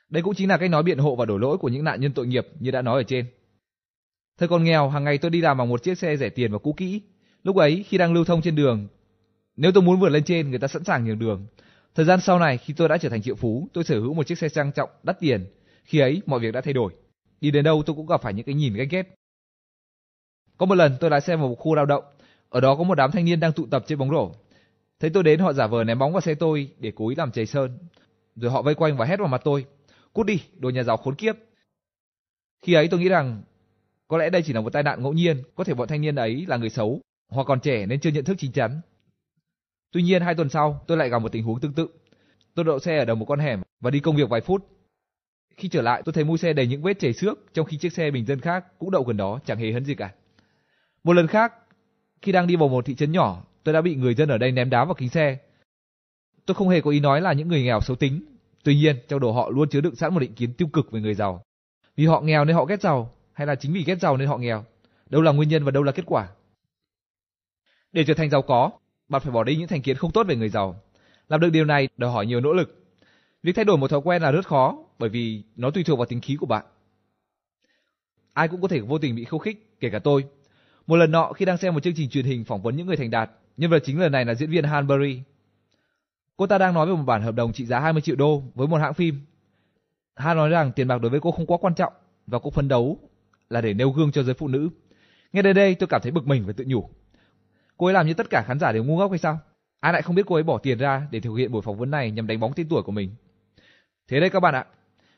Đây 0.08 0.22
cũng 0.22 0.34
chính 0.34 0.48
là 0.48 0.56
cách 0.56 0.70
nói 0.70 0.82
biện 0.82 0.98
hộ 0.98 1.16
và 1.16 1.24
đổ 1.24 1.38
lỗi 1.38 1.58
của 1.58 1.68
những 1.68 1.84
nạn 1.84 2.00
nhân 2.00 2.12
tội 2.12 2.26
nghiệp 2.26 2.46
như 2.60 2.70
đã 2.70 2.82
nói 2.82 3.00
ở 3.00 3.02
trên. 3.02 3.26
Thời 4.38 4.48
còn 4.48 4.64
nghèo, 4.64 4.88
hàng 4.88 5.04
ngày 5.04 5.18
tôi 5.18 5.30
đi 5.30 5.40
làm 5.40 5.58
bằng 5.58 5.68
một 5.68 5.82
chiếc 5.82 5.98
xe 5.98 6.16
rẻ 6.16 6.28
tiền 6.28 6.52
và 6.52 6.58
cũ 6.58 6.74
kỹ. 6.76 7.02
Lúc 7.42 7.56
ấy, 7.56 7.84
khi 7.88 7.98
đang 7.98 8.14
lưu 8.14 8.24
thông 8.24 8.42
trên 8.42 8.56
đường, 8.56 8.88
nếu 9.56 9.72
tôi 9.72 9.82
muốn 9.82 10.00
vượt 10.00 10.08
lên 10.08 10.24
trên, 10.24 10.50
người 10.50 10.58
ta 10.58 10.68
sẵn 10.68 10.84
sàng 10.84 11.04
nhường 11.04 11.18
đường. 11.18 11.46
Thời 11.94 12.06
gian 12.06 12.20
sau 12.20 12.38
này, 12.38 12.58
khi 12.58 12.74
tôi 12.76 12.88
đã 12.88 12.98
trở 12.98 13.08
thành 13.08 13.22
triệu 13.22 13.34
phú, 13.34 13.68
tôi 13.72 13.84
sở 13.84 14.00
hữu 14.00 14.14
một 14.14 14.26
chiếc 14.26 14.38
xe 14.38 14.48
sang 14.48 14.72
trọng, 14.72 14.90
đắt 15.02 15.20
tiền. 15.20 15.46
Khi 15.84 15.98
ấy, 15.98 16.22
mọi 16.26 16.40
việc 16.40 16.52
đã 16.52 16.60
thay 16.60 16.72
đổi. 16.72 16.92
Đi 17.40 17.50
đến 17.50 17.64
đâu 17.64 17.82
tôi 17.86 17.96
cũng 17.96 18.06
gặp 18.06 18.22
phải 18.22 18.34
những 18.34 18.46
cái 18.46 18.54
nhìn 18.54 18.74
ganh 18.74 18.88
ghét. 18.88 19.14
Có 20.56 20.66
một 20.66 20.74
lần 20.74 20.96
tôi 21.00 21.10
lái 21.10 21.20
xe 21.20 21.36
vào 21.36 21.48
một 21.48 21.54
khu 21.54 21.74
lao 21.74 21.86
động, 21.86 22.04
ở 22.48 22.60
đó 22.60 22.76
có 22.76 22.84
một 22.84 22.94
đám 22.94 23.10
thanh 23.10 23.24
niên 23.24 23.40
đang 23.40 23.52
tụ 23.52 23.66
tập 23.66 23.84
chơi 23.86 23.96
bóng 23.96 24.10
rổ. 24.10 24.32
Thấy 25.00 25.10
tôi 25.10 25.22
đến 25.22 25.40
họ 25.40 25.52
giả 25.52 25.66
vờ 25.66 25.84
ném 25.84 25.98
bóng 25.98 26.12
vào 26.12 26.20
xe 26.20 26.34
tôi 26.34 26.70
để 26.78 26.92
cố 26.94 27.08
ý 27.08 27.16
làm 27.16 27.32
chảy 27.32 27.46
sơn. 27.46 27.78
Rồi 28.36 28.50
họ 28.50 28.62
vây 28.62 28.74
quanh 28.74 28.96
và 28.96 29.06
hét 29.06 29.18
vào 29.18 29.28
mặt 29.28 29.40
tôi. 29.44 29.66
Cút 30.12 30.26
đi, 30.26 30.40
đồ 30.56 30.70
nhà 30.70 30.82
giàu 30.82 30.96
khốn 30.96 31.14
kiếp. 31.14 31.36
Khi 32.62 32.74
ấy 32.74 32.88
tôi 32.88 33.00
nghĩ 33.00 33.08
rằng 33.08 33.42
có 34.08 34.18
lẽ 34.18 34.30
đây 34.30 34.42
chỉ 34.42 34.52
là 34.52 34.60
một 34.60 34.72
tai 34.72 34.82
nạn 34.82 35.02
ngẫu 35.02 35.12
nhiên, 35.12 35.42
có 35.54 35.64
thể 35.64 35.74
bọn 35.74 35.88
thanh 35.88 36.00
niên 36.00 36.14
ấy 36.14 36.44
là 36.48 36.56
người 36.56 36.70
xấu, 36.70 37.00
hoặc 37.28 37.44
còn 37.44 37.60
trẻ 37.60 37.86
nên 37.86 38.00
chưa 38.00 38.10
nhận 38.10 38.24
thức 38.24 38.34
chính 38.38 38.52
chắn. 38.52 38.80
Tuy 39.94 40.02
nhiên 40.02 40.22
hai 40.22 40.34
tuần 40.34 40.48
sau, 40.48 40.84
tôi 40.86 40.96
lại 40.96 41.08
gặp 41.08 41.18
một 41.18 41.32
tình 41.32 41.44
huống 41.44 41.60
tương 41.60 41.72
tự. 41.72 41.88
Tôi 42.54 42.64
đậu 42.64 42.78
xe 42.78 42.98
ở 42.98 43.04
đầu 43.04 43.16
một 43.16 43.24
con 43.24 43.38
hẻm 43.38 43.62
và 43.80 43.90
đi 43.90 44.00
công 44.00 44.16
việc 44.16 44.28
vài 44.28 44.40
phút. 44.40 44.66
Khi 45.56 45.68
trở 45.68 45.82
lại, 45.82 46.02
tôi 46.04 46.12
thấy 46.12 46.24
mui 46.24 46.38
xe 46.38 46.52
đầy 46.52 46.66
những 46.66 46.82
vết 46.82 46.98
chảy 46.98 47.12
xước, 47.12 47.38
trong 47.54 47.66
khi 47.66 47.76
chiếc 47.76 47.92
xe 47.92 48.10
bình 48.10 48.26
dân 48.26 48.40
khác 48.40 48.64
cũng 48.78 48.90
đậu 48.90 49.02
gần 49.02 49.16
đó, 49.16 49.38
chẳng 49.46 49.58
hề 49.58 49.72
hấn 49.72 49.84
gì 49.84 49.94
cả. 49.94 50.10
Một 51.04 51.12
lần 51.12 51.26
khác, 51.26 51.52
khi 52.22 52.32
đang 52.32 52.46
đi 52.46 52.56
vào 52.56 52.68
một 52.68 52.86
thị 52.86 52.94
trấn 52.94 53.12
nhỏ, 53.12 53.44
tôi 53.64 53.72
đã 53.72 53.80
bị 53.80 53.94
người 53.94 54.14
dân 54.14 54.28
ở 54.28 54.38
đây 54.38 54.52
ném 54.52 54.70
đá 54.70 54.84
vào 54.84 54.94
kính 54.94 55.08
xe. 55.08 55.38
Tôi 56.46 56.54
không 56.54 56.68
hề 56.68 56.80
có 56.80 56.90
ý 56.90 57.00
nói 57.00 57.20
là 57.20 57.32
những 57.32 57.48
người 57.48 57.62
nghèo 57.62 57.80
xấu 57.80 57.96
tính. 57.96 58.24
Tuy 58.64 58.76
nhiên, 58.76 58.96
trong 59.08 59.20
đầu 59.20 59.32
họ 59.32 59.50
luôn 59.50 59.68
chứa 59.68 59.80
đựng 59.80 59.94
sẵn 59.94 60.14
một 60.14 60.20
định 60.20 60.34
kiến 60.34 60.52
tiêu 60.52 60.68
cực 60.72 60.90
về 60.92 61.00
người 61.00 61.14
giàu. 61.14 61.42
Vì 61.96 62.06
họ 62.06 62.20
nghèo 62.20 62.44
nên 62.44 62.56
họ 62.56 62.64
ghét 62.64 62.80
giàu, 62.80 63.14
hay 63.32 63.46
là 63.46 63.54
chính 63.54 63.72
vì 63.72 63.84
ghét 63.84 64.00
giàu 64.00 64.16
nên 64.16 64.28
họ 64.28 64.38
nghèo? 64.38 64.64
Đâu 65.10 65.22
là 65.22 65.32
nguyên 65.32 65.48
nhân 65.48 65.64
và 65.64 65.70
đâu 65.70 65.82
là 65.82 65.92
kết 65.92 66.04
quả? 66.06 66.28
Để 67.92 68.04
trở 68.04 68.14
thành 68.14 68.30
giàu 68.30 68.42
có, 68.42 68.70
bạn 69.08 69.22
phải 69.22 69.32
bỏ 69.32 69.44
đi 69.44 69.56
những 69.56 69.68
thành 69.68 69.82
kiến 69.82 69.96
không 69.96 70.12
tốt 70.12 70.26
về 70.26 70.36
người 70.36 70.48
giàu. 70.48 70.80
Làm 71.28 71.40
được 71.40 71.50
điều 71.50 71.64
này 71.64 71.88
đòi 71.96 72.10
hỏi 72.10 72.26
nhiều 72.26 72.40
nỗ 72.40 72.52
lực. 72.52 72.84
Việc 73.42 73.52
thay 73.56 73.64
đổi 73.64 73.78
một 73.78 73.90
thói 73.90 74.00
quen 74.04 74.22
là 74.22 74.30
rất 74.30 74.46
khó, 74.46 74.78
bởi 74.98 75.08
vì 75.08 75.42
nó 75.56 75.70
tùy 75.70 75.84
thuộc 75.84 75.98
vào 75.98 76.06
tính 76.06 76.20
khí 76.20 76.36
của 76.36 76.46
bạn. 76.46 76.64
Ai 78.32 78.48
cũng 78.48 78.60
có 78.60 78.68
thể 78.68 78.80
vô 78.80 78.98
tình 78.98 79.14
bị 79.14 79.24
khiêu 79.24 79.38
khích, 79.38 79.76
kể 79.80 79.90
cả 79.90 79.98
tôi. 79.98 80.24
Một 80.86 80.96
lần 80.96 81.10
nọ 81.10 81.32
khi 81.32 81.44
đang 81.44 81.56
xem 81.56 81.74
một 81.74 81.82
chương 81.82 81.94
trình 81.96 82.10
truyền 82.10 82.24
hình 82.24 82.44
phỏng 82.44 82.62
vấn 82.62 82.76
những 82.76 82.86
người 82.86 82.96
thành 82.96 83.10
đạt, 83.10 83.30
nhân 83.56 83.70
vật 83.70 83.82
chính 83.84 84.00
lần 84.00 84.12
này 84.12 84.24
là 84.24 84.34
diễn 84.34 84.50
viên 84.50 84.64
Hanbury. 84.64 85.20
Cô 86.36 86.46
ta 86.46 86.58
đang 86.58 86.74
nói 86.74 86.86
về 86.86 86.92
một 86.92 87.02
bản 87.06 87.22
hợp 87.22 87.34
đồng 87.34 87.52
trị 87.52 87.66
giá 87.66 87.80
20 87.80 88.02
triệu 88.02 88.16
đô 88.16 88.42
với 88.54 88.66
một 88.66 88.76
hãng 88.76 88.94
phim. 88.94 89.20
Han 90.16 90.36
nói 90.36 90.48
rằng 90.48 90.72
tiền 90.72 90.88
bạc 90.88 90.98
đối 90.98 91.10
với 91.10 91.20
cô 91.20 91.30
không 91.30 91.46
quá 91.46 91.58
quan 91.60 91.74
trọng 91.74 91.92
và 92.26 92.38
cô 92.42 92.50
phấn 92.50 92.68
đấu 92.68 92.98
là 93.48 93.60
để 93.60 93.74
nêu 93.74 93.90
gương 93.90 94.12
cho 94.12 94.22
giới 94.22 94.34
phụ 94.34 94.48
nữ. 94.48 94.68
Nghe 95.32 95.42
đến 95.42 95.56
đây 95.56 95.74
tôi 95.74 95.86
cảm 95.86 96.00
thấy 96.02 96.12
bực 96.12 96.26
mình 96.26 96.44
và 96.46 96.52
tự 96.52 96.64
nhủ. 96.66 96.88
Cô 97.76 97.86
ấy 97.86 97.94
làm 97.94 98.06
như 98.06 98.14
tất 98.14 98.30
cả 98.30 98.44
khán 98.46 98.58
giả 98.58 98.72
đều 98.72 98.84
ngu 98.84 98.96
ngốc 98.96 99.10
hay 99.10 99.18
sao? 99.18 99.38
Ai 99.80 99.92
lại 99.92 100.02
không 100.02 100.14
biết 100.14 100.22
cô 100.26 100.34
ấy 100.34 100.42
bỏ 100.42 100.58
tiền 100.58 100.78
ra 100.78 101.06
để 101.10 101.20
thực 101.20 101.34
hiện 101.34 101.52
buổi 101.52 101.62
phỏng 101.62 101.78
vấn 101.78 101.90
này 101.90 102.10
nhằm 102.10 102.26
đánh 102.26 102.40
bóng 102.40 102.52
tên 102.56 102.68
tuổi 102.68 102.82
của 102.82 102.92
mình. 102.92 103.10
Thế 104.08 104.20
đây 104.20 104.30
các 104.30 104.40
bạn 104.40 104.54
ạ, 104.54 104.66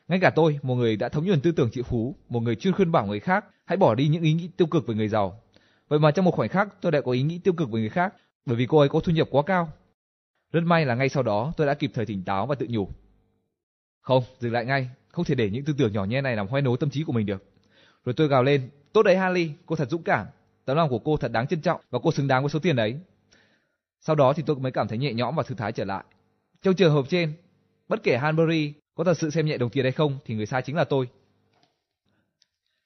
ngay 0.07 0.19
cả 0.21 0.29
tôi, 0.29 0.59
một 0.63 0.75
người 0.75 0.95
đã 0.95 1.09
thống 1.09 1.25
nhuần 1.25 1.41
tư 1.41 1.51
tưởng 1.51 1.71
triệu 1.71 1.83
phú, 1.83 2.15
một 2.29 2.39
người 2.39 2.55
chuyên 2.55 2.73
khuyên 2.73 2.91
bảo 2.91 3.05
người 3.05 3.19
khác 3.19 3.45
hãy 3.65 3.77
bỏ 3.77 3.95
đi 3.95 4.07
những 4.07 4.23
ý 4.23 4.33
nghĩ 4.33 4.49
tiêu 4.57 4.67
cực 4.67 4.87
về 4.87 4.95
người 4.95 5.07
giàu. 5.07 5.41
Vậy 5.87 5.99
mà 5.99 6.11
trong 6.11 6.25
một 6.25 6.35
khoảnh 6.35 6.49
khắc 6.49 6.81
tôi 6.81 6.91
đã 6.91 7.01
có 7.01 7.11
ý 7.11 7.21
nghĩ 7.21 7.39
tiêu 7.39 7.53
cực 7.53 7.71
về 7.71 7.79
người 7.79 7.89
khác 7.89 8.13
bởi 8.45 8.55
vì 8.55 8.65
cô 8.65 8.79
ấy 8.79 8.89
có 8.89 8.99
thu 8.99 9.11
nhập 9.11 9.27
quá 9.31 9.43
cao. 9.45 9.69
Rất 10.51 10.61
may 10.63 10.85
là 10.85 10.95
ngay 10.95 11.09
sau 11.09 11.23
đó 11.23 11.53
tôi 11.57 11.67
đã 11.67 11.73
kịp 11.73 11.91
thời 11.93 12.05
tỉnh 12.05 12.23
táo 12.23 12.45
và 12.45 12.55
tự 12.55 12.67
nhủ. 12.69 12.89
Không, 14.01 14.23
dừng 14.39 14.53
lại 14.53 14.65
ngay, 14.65 14.89
không 15.07 15.25
thể 15.25 15.35
để 15.35 15.49
những 15.49 15.65
tư 15.65 15.73
tưởng 15.77 15.93
nhỏ 15.93 16.05
nhen 16.05 16.23
này 16.23 16.35
làm 16.35 16.47
hoen 16.47 16.63
nố 16.63 16.75
tâm 16.75 16.89
trí 16.89 17.03
của 17.03 17.13
mình 17.13 17.25
được. 17.25 17.43
Rồi 18.05 18.13
tôi 18.13 18.27
gào 18.27 18.43
lên, 18.43 18.69
tốt 18.93 19.03
đấy 19.03 19.17
Harley, 19.17 19.51
cô 19.65 19.75
thật 19.75 19.89
dũng 19.89 20.03
cảm, 20.03 20.27
tấm 20.67 20.77
lòng 20.77 20.89
của 20.89 20.99
cô 20.99 21.17
thật 21.17 21.31
đáng 21.31 21.47
trân 21.47 21.61
trọng 21.61 21.81
và 21.89 21.99
cô 22.03 22.11
xứng 22.11 22.27
đáng 22.27 22.43
với 22.43 22.49
số 22.49 22.59
tiền 22.59 22.75
đấy. 22.75 22.95
Sau 23.99 24.15
đó 24.15 24.33
thì 24.33 24.43
tôi 24.45 24.55
mới 24.55 24.71
cảm 24.71 24.87
thấy 24.87 24.97
nhẹ 24.97 25.13
nhõm 25.13 25.35
và 25.35 25.43
thư 25.43 25.55
thái 25.55 25.71
trở 25.71 25.85
lại. 25.85 26.03
Trong 26.61 26.75
trường 26.75 26.93
hợp 26.93 27.05
trên, 27.09 27.33
bất 27.87 28.03
kể 28.03 28.17
Hanbury 28.17 28.73
có 28.95 29.03
thật 29.03 29.13
sự 29.17 29.29
xem 29.29 29.45
nhẹ 29.45 29.57
đồng 29.57 29.69
tiền 29.69 29.85
hay 29.85 29.91
không 29.91 30.17
thì 30.25 30.35
người 30.35 30.45
sai 30.45 30.61
chính 30.61 30.75
là 30.75 30.83
tôi. 30.83 31.07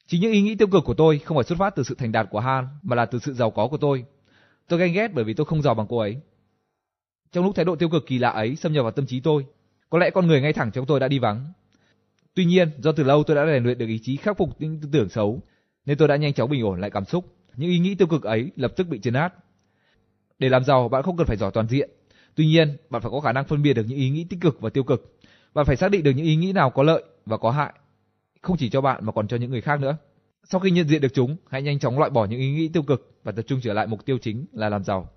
Chính 0.07 0.21
những 0.21 0.31
ý 0.31 0.41
nghĩ 0.41 0.55
tiêu 0.55 0.67
cực 0.67 0.83
của 0.85 0.93
tôi 0.93 1.19
không 1.19 1.37
phải 1.37 1.43
xuất 1.43 1.57
phát 1.59 1.75
từ 1.75 1.83
sự 1.83 1.95
thành 1.95 2.11
đạt 2.11 2.27
của 2.31 2.39
Han 2.39 2.67
mà 2.81 2.95
là 2.95 3.05
từ 3.05 3.19
sự 3.19 3.33
giàu 3.33 3.51
có 3.51 3.67
của 3.67 3.77
tôi. 3.77 4.05
Tôi 4.67 4.79
ganh 4.79 4.93
ghét 4.93 5.07
bởi 5.13 5.23
vì 5.23 5.33
tôi 5.33 5.45
không 5.45 5.61
giàu 5.61 5.73
bằng 5.73 5.87
cô 5.89 5.97
ấy. 5.97 6.17
Trong 7.31 7.43
lúc 7.43 7.55
thái 7.55 7.65
độ 7.65 7.75
tiêu 7.75 7.89
cực 7.89 8.07
kỳ 8.07 8.17
lạ 8.17 8.29
ấy 8.29 8.55
xâm 8.55 8.73
nhập 8.73 8.83
vào 8.83 8.91
tâm 8.91 9.05
trí 9.05 9.19
tôi, 9.19 9.45
có 9.89 9.99
lẽ 9.99 10.09
con 10.09 10.27
người 10.27 10.41
ngay 10.41 10.53
thẳng 10.53 10.71
trong 10.71 10.85
tôi 10.85 10.99
đã 10.99 11.07
đi 11.07 11.19
vắng. 11.19 11.51
Tuy 12.33 12.45
nhiên, 12.45 12.71
do 12.77 12.91
từ 12.91 13.03
lâu 13.03 13.23
tôi 13.23 13.35
đã 13.35 13.45
rèn 13.45 13.63
luyện 13.63 13.77
được 13.77 13.87
ý 13.87 13.99
chí 14.03 14.17
khắc 14.17 14.37
phục 14.37 14.49
những 14.59 14.79
tư 14.81 14.89
tưởng 14.91 15.09
xấu, 15.09 15.41
nên 15.85 15.97
tôi 15.97 16.07
đã 16.07 16.15
nhanh 16.15 16.33
chóng 16.33 16.49
bình 16.49 16.65
ổn 16.65 16.81
lại 16.81 16.89
cảm 16.89 17.05
xúc. 17.05 17.25
Những 17.55 17.69
ý 17.69 17.79
nghĩ 17.79 17.95
tiêu 17.95 18.07
cực 18.07 18.23
ấy 18.23 18.51
lập 18.55 18.73
tức 18.75 18.87
bị 18.87 18.99
chấn 18.99 19.13
áp. 19.13 19.35
Để 20.39 20.49
làm 20.49 20.63
giàu, 20.63 20.89
bạn 20.89 21.03
không 21.03 21.17
cần 21.17 21.27
phải 21.27 21.37
giỏi 21.37 21.51
toàn 21.53 21.67
diện. 21.67 21.89
Tuy 22.35 22.45
nhiên, 22.45 22.77
bạn 22.89 23.01
phải 23.01 23.11
có 23.11 23.19
khả 23.19 23.31
năng 23.31 23.45
phân 23.45 23.61
biệt 23.61 23.73
được 23.73 23.85
những 23.87 23.97
ý 23.97 24.09
nghĩ 24.09 24.23
tích 24.29 24.41
cực 24.41 24.61
và 24.61 24.69
tiêu 24.69 24.83
cực. 24.83 25.17
Bạn 25.53 25.65
phải 25.65 25.75
xác 25.75 25.91
định 25.91 26.03
được 26.03 26.11
những 26.15 26.25
ý 26.25 26.35
nghĩ 26.35 26.53
nào 26.53 26.69
có 26.69 26.83
lợi 26.83 27.03
và 27.25 27.37
có 27.37 27.51
hại, 27.51 27.73
không 28.41 28.57
chỉ 28.57 28.69
cho 28.69 28.81
bạn 28.81 29.05
mà 29.05 29.11
còn 29.11 29.27
cho 29.27 29.37
những 29.37 29.51
người 29.51 29.61
khác 29.61 29.79
nữa. 29.79 29.97
Sau 30.43 30.59
khi 30.61 30.71
nhận 30.71 30.87
diện 30.87 31.01
được 31.01 31.13
chúng, 31.13 31.37
hãy 31.49 31.61
nhanh 31.61 31.79
chóng 31.79 31.99
loại 31.99 32.11
bỏ 32.11 32.25
những 32.25 32.39
ý 32.39 32.51
nghĩ 32.51 32.69
tiêu 32.69 32.83
cực 32.83 33.19
và 33.23 33.31
tập 33.31 33.41
trung 33.47 33.59
trở 33.63 33.73
lại 33.73 33.87
mục 33.87 34.05
tiêu 34.05 34.17
chính 34.21 34.45
là 34.51 34.69
làm 34.69 34.83
giàu. 34.83 35.09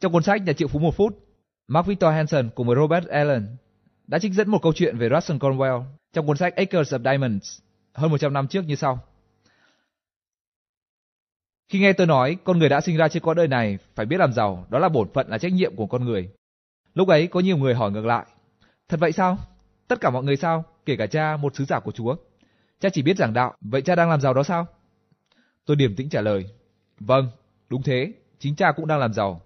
Trong 0.00 0.12
cuốn 0.12 0.22
sách 0.22 0.42
Nhà 0.42 0.52
triệu 0.52 0.68
phú 0.68 0.78
một 0.78 0.96
phút, 0.96 1.18
Mark 1.68 1.86
Victor 1.86 2.12
Hansen 2.12 2.50
cùng 2.54 2.66
với 2.66 2.76
Robert 2.76 3.06
Allen 3.06 3.46
đã 4.06 4.18
trích 4.18 4.32
dẫn 4.32 4.50
một 4.50 4.62
câu 4.62 4.72
chuyện 4.72 4.98
về 4.98 5.08
Russell 5.14 5.40
Cornwell 5.40 5.82
trong 6.12 6.26
cuốn 6.26 6.36
sách 6.36 6.56
Acres 6.56 6.94
of 6.94 7.02
Diamonds 7.02 7.60
hơn 7.92 8.10
100 8.10 8.32
năm 8.32 8.48
trước 8.48 8.64
như 8.66 8.74
sau. 8.74 9.00
Khi 11.68 11.78
nghe 11.78 11.92
tôi 11.92 12.06
nói 12.06 12.36
con 12.44 12.58
người 12.58 12.68
đã 12.68 12.80
sinh 12.80 12.96
ra 12.96 13.08
trên 13.08 13.22
cõi 13.22 13.34
đời 13.34 13.48
này 13.48 13.78
phải 13.94 14.06
biết 14.06 14.16
làm 14.16 14.32
giàu, 14.32 14.66
đó 14.70 14.78
là 14.78 14.88
bổn 14.88 15.08
phận 15.14 15.28
là 15.28 15.38
trách 15.38 15.52
nhiệm 15.52 15.76
của 15.76 15.86
con 15.86 16.04
người. 16.04 16.30
Lúc 16.94 17.08
ấy 17.08 17.26
có 17.26 17.40
nhiều 17.40 17.56
người 17.56 17.74
hỏi 17.74 17.90
ngược 17.90 18.06
lại, 18.06 18.26
thật 18.88 19.00
vậy 19.00 19.12
sao? 19.12 19.38
Tất 19.88 20.00
cả 20.00 20.10
mọi 20.10 20.24
người 20.24 20.36
sao? 20.36 20.64
Kể 20.86 20.96
cả 20.96 21.06
cha, 21.06 21.36
một 21.36 21.56
sứ 21.56 21.64
giả 21.64 21.80
của 21.80 21.92
Chúa. 21.92 22.16
Cha 22.80 22.88
chỉ 22.88 23.02
biết 23.02 23.16
giảng 23.16 23.32
đạo, 23.32 23.54
vậy 23.60 23.82
cha 23.82 23.94
đang 23.94 24.10
làm 24.10 24.20
giàu 24.20 24.34
đó 24.34 24.42
sao? 24.42 24.66
Tôi 25.66 25.76
điềm 25.76 25.96
tĩnh 25.96 26.08
trả 26.08 26.20
lời, 26.20 26.46
vâng, 27.00 27.30
đúng 27.68 27.82
thế, 27.82 28.12
chính 28.38 28.56
cha 28.56 28.72
cũng 28.72 28.86
đang 28.86 28.98
làm 28.98 29.12
giàu. 29.12 29.40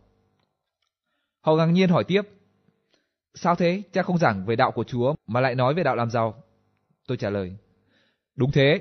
Họ 1.41 1.57
ngạc 1.57 1.67
nhiên 1.67 1.89
hỏi 1.89 2.05
tiếp, 2.05 2.23
sao 3.35 3.55
thế, 3.55 3.83
cha 3.93 4.03
không 4.03 4.19
giảng 4.19 4.47
về 4.47 4.57
đạo 4.57 4.71
của 4.71 4.85
Chúa 4.85 5.15
mà 5.27 5.41
lại 5.41 5.55
nói 5.55 5.75
về 5.75 5.83
đạo 5.83 5.97
làm 5.97 6.11
giàu? 6.11 6.43
Tôi 7.09 7.17
trả 7.17 7.31
lời, 7.31 7.57
đúng 8.37 8.51
thế, 8.51 8.81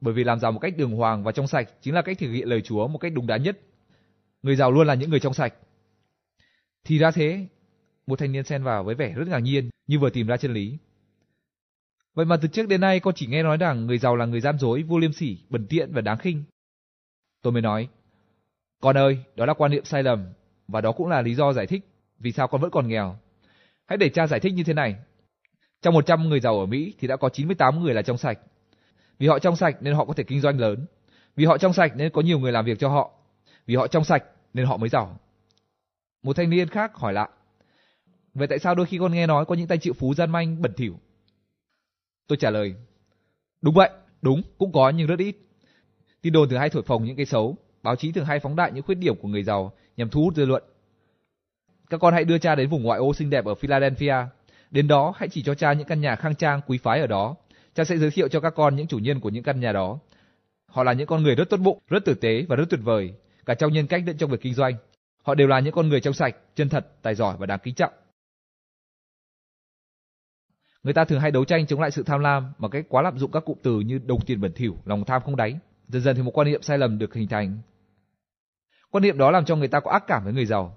bởi 0.00 0.14
vì 0.14 0.24
làm 0.24 0.40
giàu 0.40 0.52
một 0.52 0.58
cách 0.58 0.76
đường 0.76 0.96
hoàng 0.96 1.24
và 1.24 1.32
trong 1.32 1.46
sạch 1.46 1.68
chính 1.80 1.94
là 1.94 2.02
cách 2.02 2.18
thực 2.18 2.32
hiện 2.32 2.48
lời 2.48 2.62
Chúa 2.62 2.88
một 2.88 2.98
cách 2.98 3.12
đúng 3.14 3.26
đắn 3.26 3.42
nhất. 3.42 3.58
Người 4.42 4.56
giàu 4.56 4.72
luôn 4.72 4.86
là 4.86 4.94
những 4.94 5.10
người 5.10 5.20
trong 5.20 5.34
sạch. 5.34 5.54
Thì 6.84 6.98
ra 6.98 7.10
thế, 7.10 7.46
một 8.06 8.18
thanh 8.18 8.32
niên 8.32 8.44
xen 8.44 8.62
vào 8.62 8.84
với 8.84 8.94
vẻ 8.94 9.12
rất 9.16 9.28
ngạc 9.28 9.38
nhiên, 9.38 9.70
như 9.86 9.98
vừa 9.98 10.10
tìm 10.10 10.26
ra 10.26 10.36
chân 10.36 10.52
lý. 10.52 10.78
Vậy 12.14 12.26
mà 12.26 12.36
từ 12.36 12.48
trước 12.48 12.68
đến 12.68 12.80
nay 12.80 13.00
con 13.00 13.14
chỉ 13.14 13.26
nghe 13.26 13.42
nói 13.42 13.56
rằng 13.56 13.86
người 13.86 13.98
giàu 13.98 14.16
là 14.16 14.26
người 14.26 14.40
gian 14.40 14.58
dối, 14.58 14.82
vô 14.82 14.98
liêm 14.98 15.12
sỉ, 15.12 15.38
bẩn 15.48 15.66
tiện 15.66 15.92
và 15.92 16.00
đáng 16.00 16.18
khinh. 16.18 16.44
Tôi 17.42 17.52
mới 17.52 17.62
nói, 17.62 17.88
con 18.80 18.98
ơi, 18.98 19.18
đó 19.36 19.46
là 19.46 19.54
quan 19.54 19.70
niệm 19.70 19.84
sai 19.84 20.02
lầm, 20.02 20.26
và 20.68 20.80
đó 20.80 20.92
cũng 20.92 21.08
là 21.08 21.22
lý 21.22 21.34
do 21.34 21.52
giải 21.52 21.66
thích 21.66 21.86
vì 22.18 22.32
sao 22.32 22.48
con 22.48 22.60
vẫn 22.60 22.70
còn 22.70 22.88
nghèo. 22.88 23.18
Hãy 23.86 23.96
để 23.96 24.08
cha 24.08 24.26
giải 24.26 24.40
thích 24.40 24.52
như 24.54 24.64
thế 24.64 24.74
này. 24.74 24.96
Trong 25.82 25.94
100 25.94 26.28
người 26.28 26.40
giàu 26.40 26.60
ở 26.60 26.66
Mỹ 26.66 26.94
thì 26.98 27.08
đã 27.08 27.16
có 27.16 27.28
98 27.28 27.82
người 27.82 27.94
là 27.94 28.02
trong 28.02 28.18
sạch. 28.18 28.38
Vì 29.20 29.26
họ 29.26 29.38
trong 29.38 29.56
sạch 29.56 29.76
nên 29.80 29.94
họ 29.94 30.04
có 30.04 30.12
thể 30.12 30.24
kinh 30.24 30.40
doanh 30.40 30.60
lớn. 30.60 30.86
Vì 31.36 31.44
họ 31.44 31.58
trong 31.58 31.72
sạch 31.72 31.92
nên 31.96 32.12
có 32.12 32.22
nhiều 32.22 32.38
người 32.38 32.52
làm 32.52 32.64
việc 32.64 32.78
cho 32.78 32.88
họ. 32.88 33.10
Vì 33.66 33.76
họ 33.76 33.86
trong 33.86 34.04
sạch 34.04 34.24
nên 34.54 34.66
họ 34.66 34.76
mới 34.76 34.88
giàu. 34.88 35.18
Một 36.22 36.36
thanh 36.36 36.50
niên 36.50 36.68
khác 36.68 36.94
hỏi 36.94 37.12
lại. 37.12 37.28
Vậy 38.34 38.46
tại 38.48 38.58
sao 38.58 38.74
đôi 38.74 38.86
khi 38.86 38.98
con 38.98 39.12
nghe 39.12 39.26
nói 39.26 39.44
có 39.44 39.54
những 39.54 39.66
tay 39.66 39.78
triệu 39.78 39.92
phú 39.92 40.14
gian 40.14 40.30
manh 40.30 40.62
bẩn 40.62 40.72
thỉu? 40.76 40.94
Tôi 42.28 42.36
trả 42.36 42.50
lời. 42.50 42.74
Đúng 43.62 43.74
vậy, 43.74 43.90
đúng, 44.22 44.42
cũng 44.58 44.72
có 44.72 44.90
nhưng 44.90 45.06
rất 45.06 45.18
ít. 45.18 45.36
Tin 46.22 46.32
đồn 46.32 46.48
thường 46.48 46.60
hay 46.60 46.70
thổi 46.70 46.82
phồng 46.82 47.04
những 47.04 47.16
cái 47.16 47.26
xấu, 47.26 47.56
báo 47.82 47.96
chí 47.96 48.12
thường 48.12 48.24
hay 48.24 48.40
phóng 48.40 48.56
đại 48.56 48.72
những 48.72 48.84
khuyết 48.84 48.98
điểm 48.98 49.16
của 49.22 49.28
người 49.28 49.42
giàu 49.42 49.72
nhằm 49.96 50.10
thu 50.10 50.22
hút 50.22 50.34
dư 50.34 50.44
luận. 50.44 50.62
Các 51.90 52.00
con 52.00 52.14
hãy 52.14 52.24
đưa 52.24 52.38
cha 52.38 52.54
đến 52.54 52.68
vùng 52.68 52.82
ngoại 52.82 52.98
ô 52.98 53.14
xinh 53.14 53.30
đẹp 53.30 53.44
ở 53.44 53.54
Philadelphia. 53.54 54.16
Đến 54.70 54.88
đó 54.88 55.12
hãy 55.16 55.28
chỉ 55.28 55.42
cho 55.42 55.54
cha 55.54 55.72
những 55.72 55.86
căn 55.86 56.00
nhà 56.00 56.16
khang 56.16 56.34
trang 56.34 56.60
quý 56.66 56.78
phái 56.78 57.00
ở 57.00 57.06
đó. 57.06 57.36
Cha 57.74 57.84
sẽ 57.84 57.98
giới 57.98 58.10
thiệu 58.10 58.28
cho 58.28 58.40
các 58.40 58.54
con 58.56 58.76
những 58.76 58.86
chủ 58.86 58.98
nhân 58.98 59.20
của 59.20 59.28
những 59.28 59.42
căn 59.42 59.60
nhà 59.60 59.72
đó. 59.72 59.98
Họ 60.66 60.84
là 60.84 60.92
những 60.92 61.06
con 61.06 61.22
người 61.22 61.34
rất 61.34 61.50
tốt 61.50 61.56
bụng, 61.56 61.78
rất 61.88 62.04
tử 62.04 62.14
tế 62.14 62.44
và 62.48 62.56
rất 62.56 62.64
tuyệt 62.70 62.80
vời, 62.82 63.14
cả 63.46 63.54
trong 63.54 63.72
nhân 63.72 63.86
cách 63.86 64.02
lẫn 64.06 64.16
trong 64.16 64.30
việc 64.30 64.40
kinh 64.40 64.54
doanh. 64.54 64.74
Họ 65.22 65.34
đều 65.34 65.48
là 65.48 65.60
những 65.60 65.74
con 65.74 65.88
người 65.88 66.00
trong 66.00 66.14
sạch, 66.14 66.36
chân 66.54 66.68
thật, 66.68 66.86
tài 67.02 67.14
giỏi 67.14 67.36
và 67.38 67.46
đáng 67.46 67.58
kính 67.62 67.74
trọng. 67.74 67.92
Người 70.82 70.94
ta 70.94 71.04
thường 71.04 71.20
hay 71.20 71.30
đấu 71.30 71.44
tranh 71.44 71.66
chống 71.66 71.80
lại 71.80 71.90
sự 71.90 72.02
tham 72.02 72.20
lam 72.20 72.52
bằng 72.58 72.70
cách 72.70 72.84
quá 72.88 73.02
lạm 73.02 73.18
dụng 73.18 73.30
các 73.30 73.44
cụm 73.44 73.58
từ 73.62 73.80
như 73.80 74.00
đồng 74.06 74.20
tiền 74.26 74.40
bẩn 74.40 74.52
thỉu, 74.52 74.76
lòng 74.84 75.04
tham 75.04 75.22
không 75.22 75.36
đáy. 75.36 75.58
Dần 75.88 76.02
dần 76.02 76.16
thì 76.16 76.22
một 76.22 76.30
quan 76.38 76.46
niệm 76.46 76.62
sai 76.62 76.78
lầm 76.78 76.98
được 76.98 77.14
hình 77.14 77.28
thành. 77.28 77.58
Quan 78.90 79.02
niệm 79.02 79.18
đó 79.18 79.30
làm 79.30 79.44
cho 79.44 79.56
người 79.56 79.68
ta 79.68 79.80
có 79.80 79.90
ác 79.90 80.04
cảm 80.06 80.24
với 80.24 80.32
người 80.32 80.46
giàu. 80.46 80.76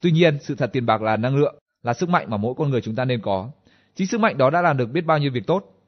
Tuy 0.00 0.10
nhiên, 0.10 0.38
sự 0.40 0.54
thật 0.54 0.70
tiền 0.72 0.86
bạc 0.86 1.02
là 1.02 1.16
năng 1.16 1.36
lượng, 1.36 1.54
là 1.82 1.94
sức 1.94 2.08
mạnh 2.08 2.30
mà 2.30 2.36
mỗi 2.36 2.54
con 2.56 2.70
người 2.70 2.80
chúng 2.80 2.94
ta 2.94 3.04
nên 3.04 3.20
có. 3.22 3.50
Chính 3.94 4.06
sức 4.06 4.20
mạnh 4.20 4.38
đó 4.38 4.50
đã 4.50 4.62
làm 4.62 4.76
được 4.76 4.86
biết 4.86 5.06
bao 5.06 5.18
nhiêu 5.18 5.30
việc 5.32 5.46
tốt. 5.46 5.81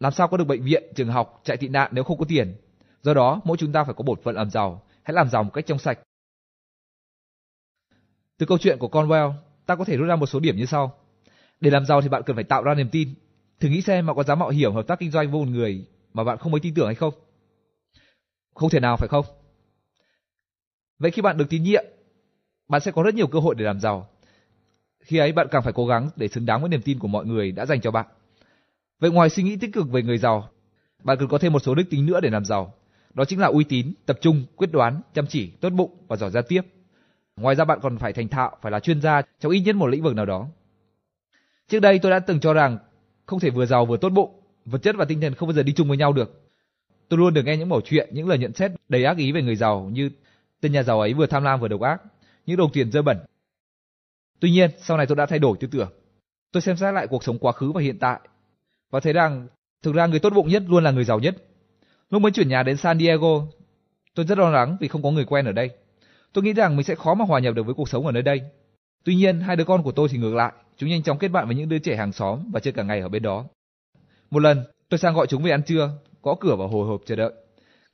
Làm 0.00 0.12
sao 0.12 0.28
có 0.28 0.36
được 0.36 0.44
bệnh 0.44 0.62
viện, 0.62 0.92
trường 0.94 1.08
học, 1.08 1.40
chạy 1.44 1.56
tị 1.56 1.68
nạn 1.68 1.90
nếu 1.94 2.04
không 2.04 2.18
có 2.18 2.24
tiền? 2.28 2.56
Do 3.02 3.14
đó, 3.14 3.40
mỗi 3.44 3.56
chúng 3.56 3.72
ta 3.72 3.84
phải 3.84 3.94
có 3.94 4.02
bổn 4.02 4.22
phận 4.22 4.34
làm 4.34 4.50
giàu, 4.50 4.82
hãy 5.02 5.14
làm 5.14 5.28
giàu 5.28 5.42
một 5.42 5.50
cách 5.54 5.66
trong 5.66 5.78
sạch. 5.78 5.98
Từ 8.38 8.46
câu 8.46 8.58
chuyện 8.58 8.78
của 8.78 8.88
Conwell, 8.88 9.32
ta 9.66 9.76
có 9.76 9.84
thể 9.84 9.96
rút 9.96 10.08
ra 10.08 10.16
một 10.16 10.26
số 10.26 10.40
điểm 10.40 10.56
như 10.56 10.64
sau. 10.66 10.94
Để 11.60 11.70
làm 11.70 11.86
giàu 11.86 12.00
thì 12.00 12.08
bạn 12.08 12.22
cần 12.26 12.36
phải 12.36 12.44
tạo 12.44 12.62
ra 12.62 12.74
niềm 12.74 12.88
tin. 12.92 13.14
Thử 13.60 13.68
nghĩ 13.68 13.82
xem 13.82 14.06
bạn 14.06 14.16
có 14.16 14.22
dám 14.22 14.38
mạo 14.38 14.48
hiểm 14.48 14.74
hợp 14.74 14.86
tác 14.86 14.98
kinh 14.98 15.10
doanh 15.10 15.30
với 15.30 15.40
một 15.40 15.50
người 15.50 15.86
mà 16.14 16.24
bạn 16.24 16.38
không 16.38 16.52
mấy 16.52 16.60
tin 16.60 16.74
tưởng 16.74 16.86
hay 16.86 16.94
không? 16.94 17.14
Không 18.54 18.70
thể 18.70 18.80
nào 18.80 18.96
phải 18.96 19.08
không? 19.08 19.24
Vậy 20.98 21.10
khi 21.10 21.22
bạn 21.22 21.36
được 21.36 21.46
tín 21.50 21.62
nhiệm, 21.62 21.84
bạn 22.68 22.80
sẽ 22.80 22.90
có 22.92 23.02
rất 23.02 23.14
nhiều 23.14 23.26
cơ 23.26 23.38
hội 23.38 23.54
để 23.54 23.64
làm 23.64 23.80
giàu. 23.80 24.08
Khi 25.00 25.18
ấy 25.18 25.32
bạn 25.32 25.46
càng 25.50 25.62
phải 25.62 25.72
cố 25.72 25.86
gắng 25.86 26.10
để 26.16 26.28
xứng 26.28 26.46
đáng 26.46 26.60
với 26.60 26.68
niềm 26.68 26.82
tin 26.82 26.98
của 26.98 27.08
mọi 27.08 27.26
người 27.26 27.52
đã 27.52 27.66
dành 27.66 27.80
cho 27.80 27.90
bạn. 27.90 28.06
Vậy 29.00 29.10
ngoài 29.10 29.30
suy 29.30 29.42
nghĩ 29.42 29.56
tích 29.56 29.72
cực 29.72 29.90
về 29.90 30.02
người 30.02 30.18
giàu, 30.18 30.48
bạn 31.02 31.18
cần 31.18 31.28
có 31.28 31.38
thêm 31.38 31.52
một 31.52 31.58
số 31.58 31.74
đức 31.74 31.84
tính 31.90 32.06
nữa 32.06 32.20
để 32.20 32.30
làm 32.30 32.44
giàu. 32.44 32.74
Đó 33.14 33.24
chính 33.24 33.40
là 33.40 33.46
uy 33.46 33.64
tín, 33.64 33.92
tập 34.06 34.18
trung, 34.20 34.44
quyết 34.56 34.72
đoán, 34.72 35.00
chăm 35.14 35.26
chỉ, 35.26 35.50
tốt 35.50 35.70
bụng 35.70 35.96
và 36.08 36.16
giỏi 36.16 36.30
giao 36.30 36.42
tiếp. 36.42 36.62
Ngoài 37.36 37.54
ra 37.54 37.64
bạn 37.64 37.78
còn 37.82 37.98
phải 37.98 38.12
thành 38.12 38.28
thạo, 38.28 38.56
phải 38.62 38.72
là 38.72 38.80
chuyên 38.80 39.00
gia 39.00 39.22
trong 39.40 39.52
ít 39.52 39.60
nhất 39.60 39.76
một 39.76 39.86
lĩnh 39.86 40.02
vực 40.02 40.14
nào 40.14 40.26
đó. 40.26 40.48
Trước 41.68 41.80
đây 41.80 41.98
tôi 41.98 42.10
đã 42.10 42.18
từng 42.18 42.40
cho 42.40 42.52
rằng 42.52 42.78
không 43.26 43.40
thể 43.40 43.50
vừa 43.50 43.66
giàu 43.66 43.86
vừa 43.86 43.96
tốt 43.96 44.08
bụng, 44.08 44.40
vật 44.64 44.78
chất 44.82 44.96
và 44.98 45.04
tinh 45.04 45.20
thần 45.20 45.34
không 45.34 45.48
bao 45.48 45.54
giờ 45.54 45.62
đi 45.62 45.72
chung 45.72 45.88
với 45.88 45.96
nhau 45.96 46.12
được. 46.12 46.42
Tôi 47.08 47.18
luôn 47.18 47.34
được 47.34 47.42
nghe 47.44 47.56
những 47.56 47.68
mẩu 47.68 47.80
chuyện, 47.80 48.08
những 48.12 48.28
lời 48.28 48.38
nhận 48.38 48.52
xét 48.52 48.70
đầy 48.88 49.04
ác 49.04 49.16
ý 49.16 49.32
về 49.32 49.42
người 49.42 49.56
giàu 49.56 49.90
như 49.92 50.10
tên 50.60 50.72
nhà 50.72 50.82
giàu 50.82 51.00
ấy 51.00 51.14
vừa 51.14 51.26
tham 51.26 51.42
lam 51.42 51.60
vừa 51.60 51.68
độc 51.68 51.80
ác, 51.80 52.02
những 52.46 52.56
đồng 52.56 52.72
tiền 52.72 52.90
dơ 52.90 53.02
bẩn. 53.02 53.18
Tuy 54.40 54.50
nhiên, 54.50 54.70
sau 54.78 54.96
này 54.96 55.06
tôi 55.06 55.16
đã 55.16 55.26
thay 55.26 55.38
đổi 55.38 55.56
tư 55.60 55.68
tưởng. 55.72 55.92
Tôi 56.52 56.60
xem 56.60 56.76
xét 56.76 56.94
lại 56.94 57.06
cuộc 57.06 57.24
sống 57.24 57.38
quá 57.38 57.52
khứ 57.52 57.72
và 57.72 57.80
hiện 57.80 57.98
tại 57.98 58.20
và 58.96 59.00
thấy 59.00 59.12
rằng 59.12 59.46
thực 59.82 59.94
ra 59.94 60.06
người 60.06 60.18
tốt 60.18 60.32
bụng 60.34 60.48
nhất 60.48 60.62
luôn 60.66 60.84
là 60.84 60.90
người 60.90 61.04
giàu 61.04 61.18
nhất. 61.18 61.36
Lúc 62.10 62.22
mới 62.22 62.32
chuyển 62.32 62.48
nhà 62.48 62.62
đến 62.62 62.76
San 62.76 62.98
Diego, 62.98 63.46
tôi 64.14 64.26
rất 64.26 64.38
lo 64.38 64.50
lắng 64.50 64.76
vì 64.80 64.88
không 64.88 65.02
có 65.02 65.10
người 65.10 65.24
quen 65.24 65.44
ở 65.44 65.52
đây. 65.52 65.70
Tôi 66.32 66.44
nghĩ 66.44 66.52
rằng 66.52 66.76
mình 66.76 66.84
sẽ 66.84 66.94
khó 66.94 67.14
mà 67.14 67.24
hòa 67.24 67.40
nhập 67.40 67.54
được 67.54 67.62
với 67.62 67.74
cuộc 67.74 67.88
sống 67.88 68.06
ở 68.06 68.12
nơi 68.12 68.22
đây. 68.22 68.40
Tuy 69.04 69.14
nhiên, 69.14 69.40
hai 69.40 69.56
đứa 69.56 69.64
con 69.64 69.82
của 69.82 69.92
tôi 69.92 70.08
thì 70.08 70.18
ngược 70.18 70.34
lại, 70.34 70.52
chúng 70.76 70.88
nhanh 70.88 71.02
chóng 71.02 71.18
kết 71.18 71.28
bạn 71.28 71.46
với 71.46 71.56
những 71.56 71.68
đứa 71.68 71.78
trẻ 71.78 71.96
hàng 71.96 72.12
xóm 72.12 72.50
và 72.52 72.60
chơi 72.60 72.72
cả 72.72 72.82
ngày 72.82 73.00
ở 73.00 73.08
bên 73.08 73.22
đó. 73.22 73.44
Một 74.30 74.38
lần, 74.38 74.64
tôi 74.88 74.98
sang 74.98 75.14
gọi 75.14 75.26
chúng 75.26 75.42
về 75.42 75.50
ăn 75.50 75.62
trưa, 75.62 75.90
gõ 76.22 76.34
cửa 76.40 76.56
và 76.56 76.66
hồi 76.66 76.86
hộp 76.86 77.00
chờ 77.06 77.16
đợi. 77.16 77.32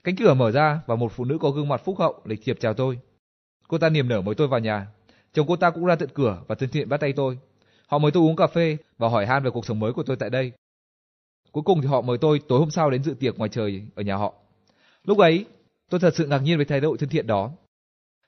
Cánh 0.05 0.17
cửa 0.17 0.35
mở 0.35 0.51
ra 0.51 0.81
và 0.87 0.97
một 0.97 1.13
phụ 1.13 1.25
nữ 1.25 1.39
có 1.41 1.51
gương 1.51 1.69
mặt 1.69 1.85
phúc 1.85 1.99
hậu 1.99 2.23
lịch 2.25 2.41
thiệp 2.45 2.57
chào 2.61 2.75
tôi. 2.75 2.99
Cô 3.69 3.79
ta 3.79 3.89
niềm 3.89 4.09
nở 4.09 4.21
mời 4.21 4.35
tôi 4.35 4.49
vào 4.49 4.61
nhà. 4.61 4.87
Chồng 5.33 5.47
cô 5.49 5.57
ta 5.57 5.71
cũng 5.71 5.87
ra 5.87 5.97
tận 5.97 6.09
cửa 6.15 6.39
và 6.47 6.55
thân 6.55 6.69
thiện 6.69 6.89
bắt 6.89 7.01
tay 7.01 7.13
tôi. 7.13 7.39
Họ 7.87 7.99
mời 7.99 8.11
tôi 8.11 8.23
uống 8.23 8.37
cà 8.37 8.47
phê 8.47 8.77
và 8.99 9.09
hỏi 9.09 9.27
han 9.27 9.43
về 9.43 9.51
cuộc 9.51 9.67
sống 9.67 9.81
mới 9.81 9.93
của 9.93 10.03
tôi 10.03 10.17
tại 10.17 10.31
đây. 10.31 10.53
Cuối 11.53 11.63
cùng 11.63 11.83
thì 11.83 11.89
họ 11.89 12.01
mời 12.01 12.19
tôi 12.19 12.41
tối 12.49 12.59
hôm 12.59 12.71
sau 12.71 12.91
đến 12.91 13.03
dự 13.03 13.15
tiệc 13.15 13.39
ngoài 13.39 13.51
trời 13.51 13.83
ở 13.95 14.03
nhà 14.03 14.17
họ. 14.17 14.35
Lúc 15.05 15.19
ấy, 15.19 15.45
tôi 15.91 16.01
thật 16.01 16.15
sự 16.17 16.27
ngạc 16.27 16.39
nhiên 16.39 16.57
với 16.57 16.65
thái 16.65 16.81
độ 16.81 16.97
thân 16.97 17.09
thiện 17.09 17.27
đó. 17.27 17.51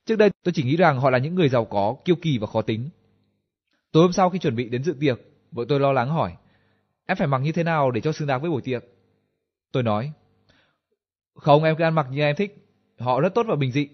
Trước 0.06 0.16
đây 0.16 0.30
tôi 0.42 0.52
chỉ 0.52 0.62
nghĩ 0.62 0.76
rằng 0.76 1.00
họ 1.00 1.10
là 1.10 1.18
những 1.18 1.34
người 1.34 1.48
giàu 1.48 1.64
có, 1.64 1.96
kiêu 2.04 2.16
kỳ 2.22 2.38
và 2.38 2.46
khó 2.46 2.62
tính. 2.62 2.88
Tối 3.92 4.02
hôm 4.02 4.12
sau 4.12 4.30
khi 4.30 4.38
chuẩn 4.38 4.56
bị 4.56 4.68
đến 4.68 4.84
dự 4.84 4.94
tiệc, 5.00 5.20
vợ 5.52 5.64
tôi 5.68 5.80
lo 5.80 5.92
lắng 5.92 6.08
hỏi, 6.08 6.32
em 7.06 7.16
phải 7.16 7.26
mặc 7.26 7.38
như 7.38 7.52
thế 7.52 7.62
nào 7.62 7.90
để 7.90 8.00
cho 8.00 8.12
xứng 8.12 8.28
đáng 8.28 8.40
với 8.40 8.50
buổi 8.50 8.62
tiệc? 8.62 8.84
Tôi 9.72 9.82
nói, 9.82 10.12
không 11.34 11.64
em 11.64 11.76
cứ 11.76 11.84
ăn 11.84 11.94
mặc 11.94 12.06
như 12.10 12.20
em 12.20 12.36
thích, 12.36 12.66
họ 12.98 13.20
rất 13.20 13.34
tốt 13.34 13.46
và 13.48 13.56
bình 13.56 13.72
dị. 13.72 13.88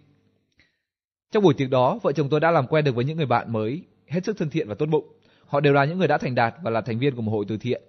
Trong 1.33 1.43
buổi 1.43 1.55
tiệc 1.55 1.71
đó, 1.71 1.99
vợ 2.03 2.13
chồng 2.13 2.29
tôi 2.31 2.41
đã 2.41 2.51
làm 2.51 2.67
quen 2.67 2.85
được 2.85 2.95
với 2.95 3.05
những 3.05 3.17
người 3.17 3.27
bạn 3.27 3.53
mới, 3.53 3.83
hết 4.07 4.25
sức 4.25 4.39
thân 4.39 4.51
thiện 4.51 4.69
và 4.69 4.75
tốt 4.75 4.87
bụng. 4.87 5.13
Họ 5.47 5.61
đều 5.61 5.73
là 5.73 5.85
những 5.85 5.99
người 5.99 6.09
đã 6.09 6.19
thành 6.19 6.35
đạt 6.35 6.55
và 6.63 6.71
là 6.71 6.81
thành 6.81 6.99
viên 6.99 7.17
của 7.17 7.23
một 7.23 7.33
hội 7.33 7.45
từ 7.49 7.57
thiện. 7.57 7.83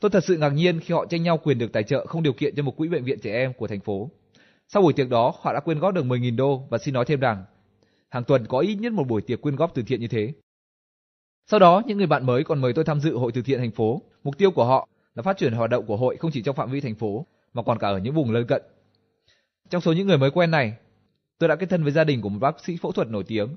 Tôi 0.00 0.10
thật 0.10 0.24
sự 0.24 0.36
ngạc 0.36 0.48
nhiên 0.48 0.80
khi 0.80 0.94
họ 0.94 1.06
tranh 1.06 1.22
nhau 1.22 1.38
quyền 1.38 1.58
được 1.58 1.72
tài 1.72 1.82
trợ 1.82 2.06
không 2.06 2.22
điều 2.22 2.32
kiện 2.32 2.54
cho 2.56 2.62
một 2.62 2.76
quỹ 2.76 2.88
bệnh 2.88 3.04
viện 3.04 3.18
trẻ 3.22 3.32
em 3.32 3.52
của 3.52 3.66
thành 3.66 3.80
phố. 3.80 4.10
Sau 4.68 4.82
buổi 4.82 4.92
tiệc 4.92 5.08
đó, 5.08 5.32
họ 5.40 5.52
đã 5.52 5.60
quyên 5.60 5.78
góp 5.78 5.94
được 5.94 6.04
10.000 6.04 6.36
đô 6.36 6.62
và 6.70 6.78
xin 6.78 6.94
nói 6.94 7.04
thêm 7.04 7.20
rằng 7.20 7.44
hàng 8.08 8.24
tuần 8.24 8.46
có 8.46 8.58
ít 8.58 8.74
nhất 8.74 8.92
một 8.92 9.04
buổi 9.08 9.22
tiệc 9.22 9.40
quyên 9.40 9.56
góp 9.56 9.74
từ 9.74 9.82
thiện 9.86 10.00
như 10.00 10.08
thế. 10.08 10.32
Sau 11.46 11.60
đó, 11.60 11.82
những 11.86 11.98
người 11.98 12.06
bạn 12.06 12.26
mới 12.26 12.44
còn 12.44 12.60
mời 12.60 12.72
tôi 12.72 12.84
tham 12.84 13.00
dự 13.00 13.16
hội 13.16 13.32
từ 13.32 13.42
thiện 13.42 13.58
thành 13.58 13.70
phố. 13.70 14.02
Mục 14.24 14.38
tiêu 14.38 14.50
của 14.50 14.64
họ 14.64 14.88
là 15.14 15.22
phát 15.22 15.36
triển 15.36 15.52
hoạt 15.52 15.70
động 15.70 15.86
của 15.86 15.96
hội 15.96 16.16
không 16.16 16.30
chỉ 16.30 16.42
trong 16.42 16.56
phạm 16.56 16.70
vi 16.70 16.80
thành 16.80 16.94
phố 16.94 17.26
mà 17.54 17.62
còn 17.62 17.78
cả 17.78 17.88
ở 17.88 17.98
những 17.98 18.14
vùng 18.14 18.30
lân 18.30 18.46
cận. 18.46 18.62
Trong 19.70 19.80
số 19.80 19.92
những 19.92 20.06
người 20.06 20.18
mới 20.18 20.30
quen 20.30 20.50
này, 20.50 20.76
tôi 21.38 21.48
đã 21.48 21.56
kết 21.56 21.70
thân 21.70 21.82
với 21.82 21.92
gia 21.92 22.04
đình 22.04 22.22
của 22.22 22.28
một 22.28 22.38
bác 22.38 22.64
sĩ 22.64 22.76
phẫu 22.76 22.92
thuật 22.92 23.08
nổi 23.08 23.24
tiếng. 23.26 23.48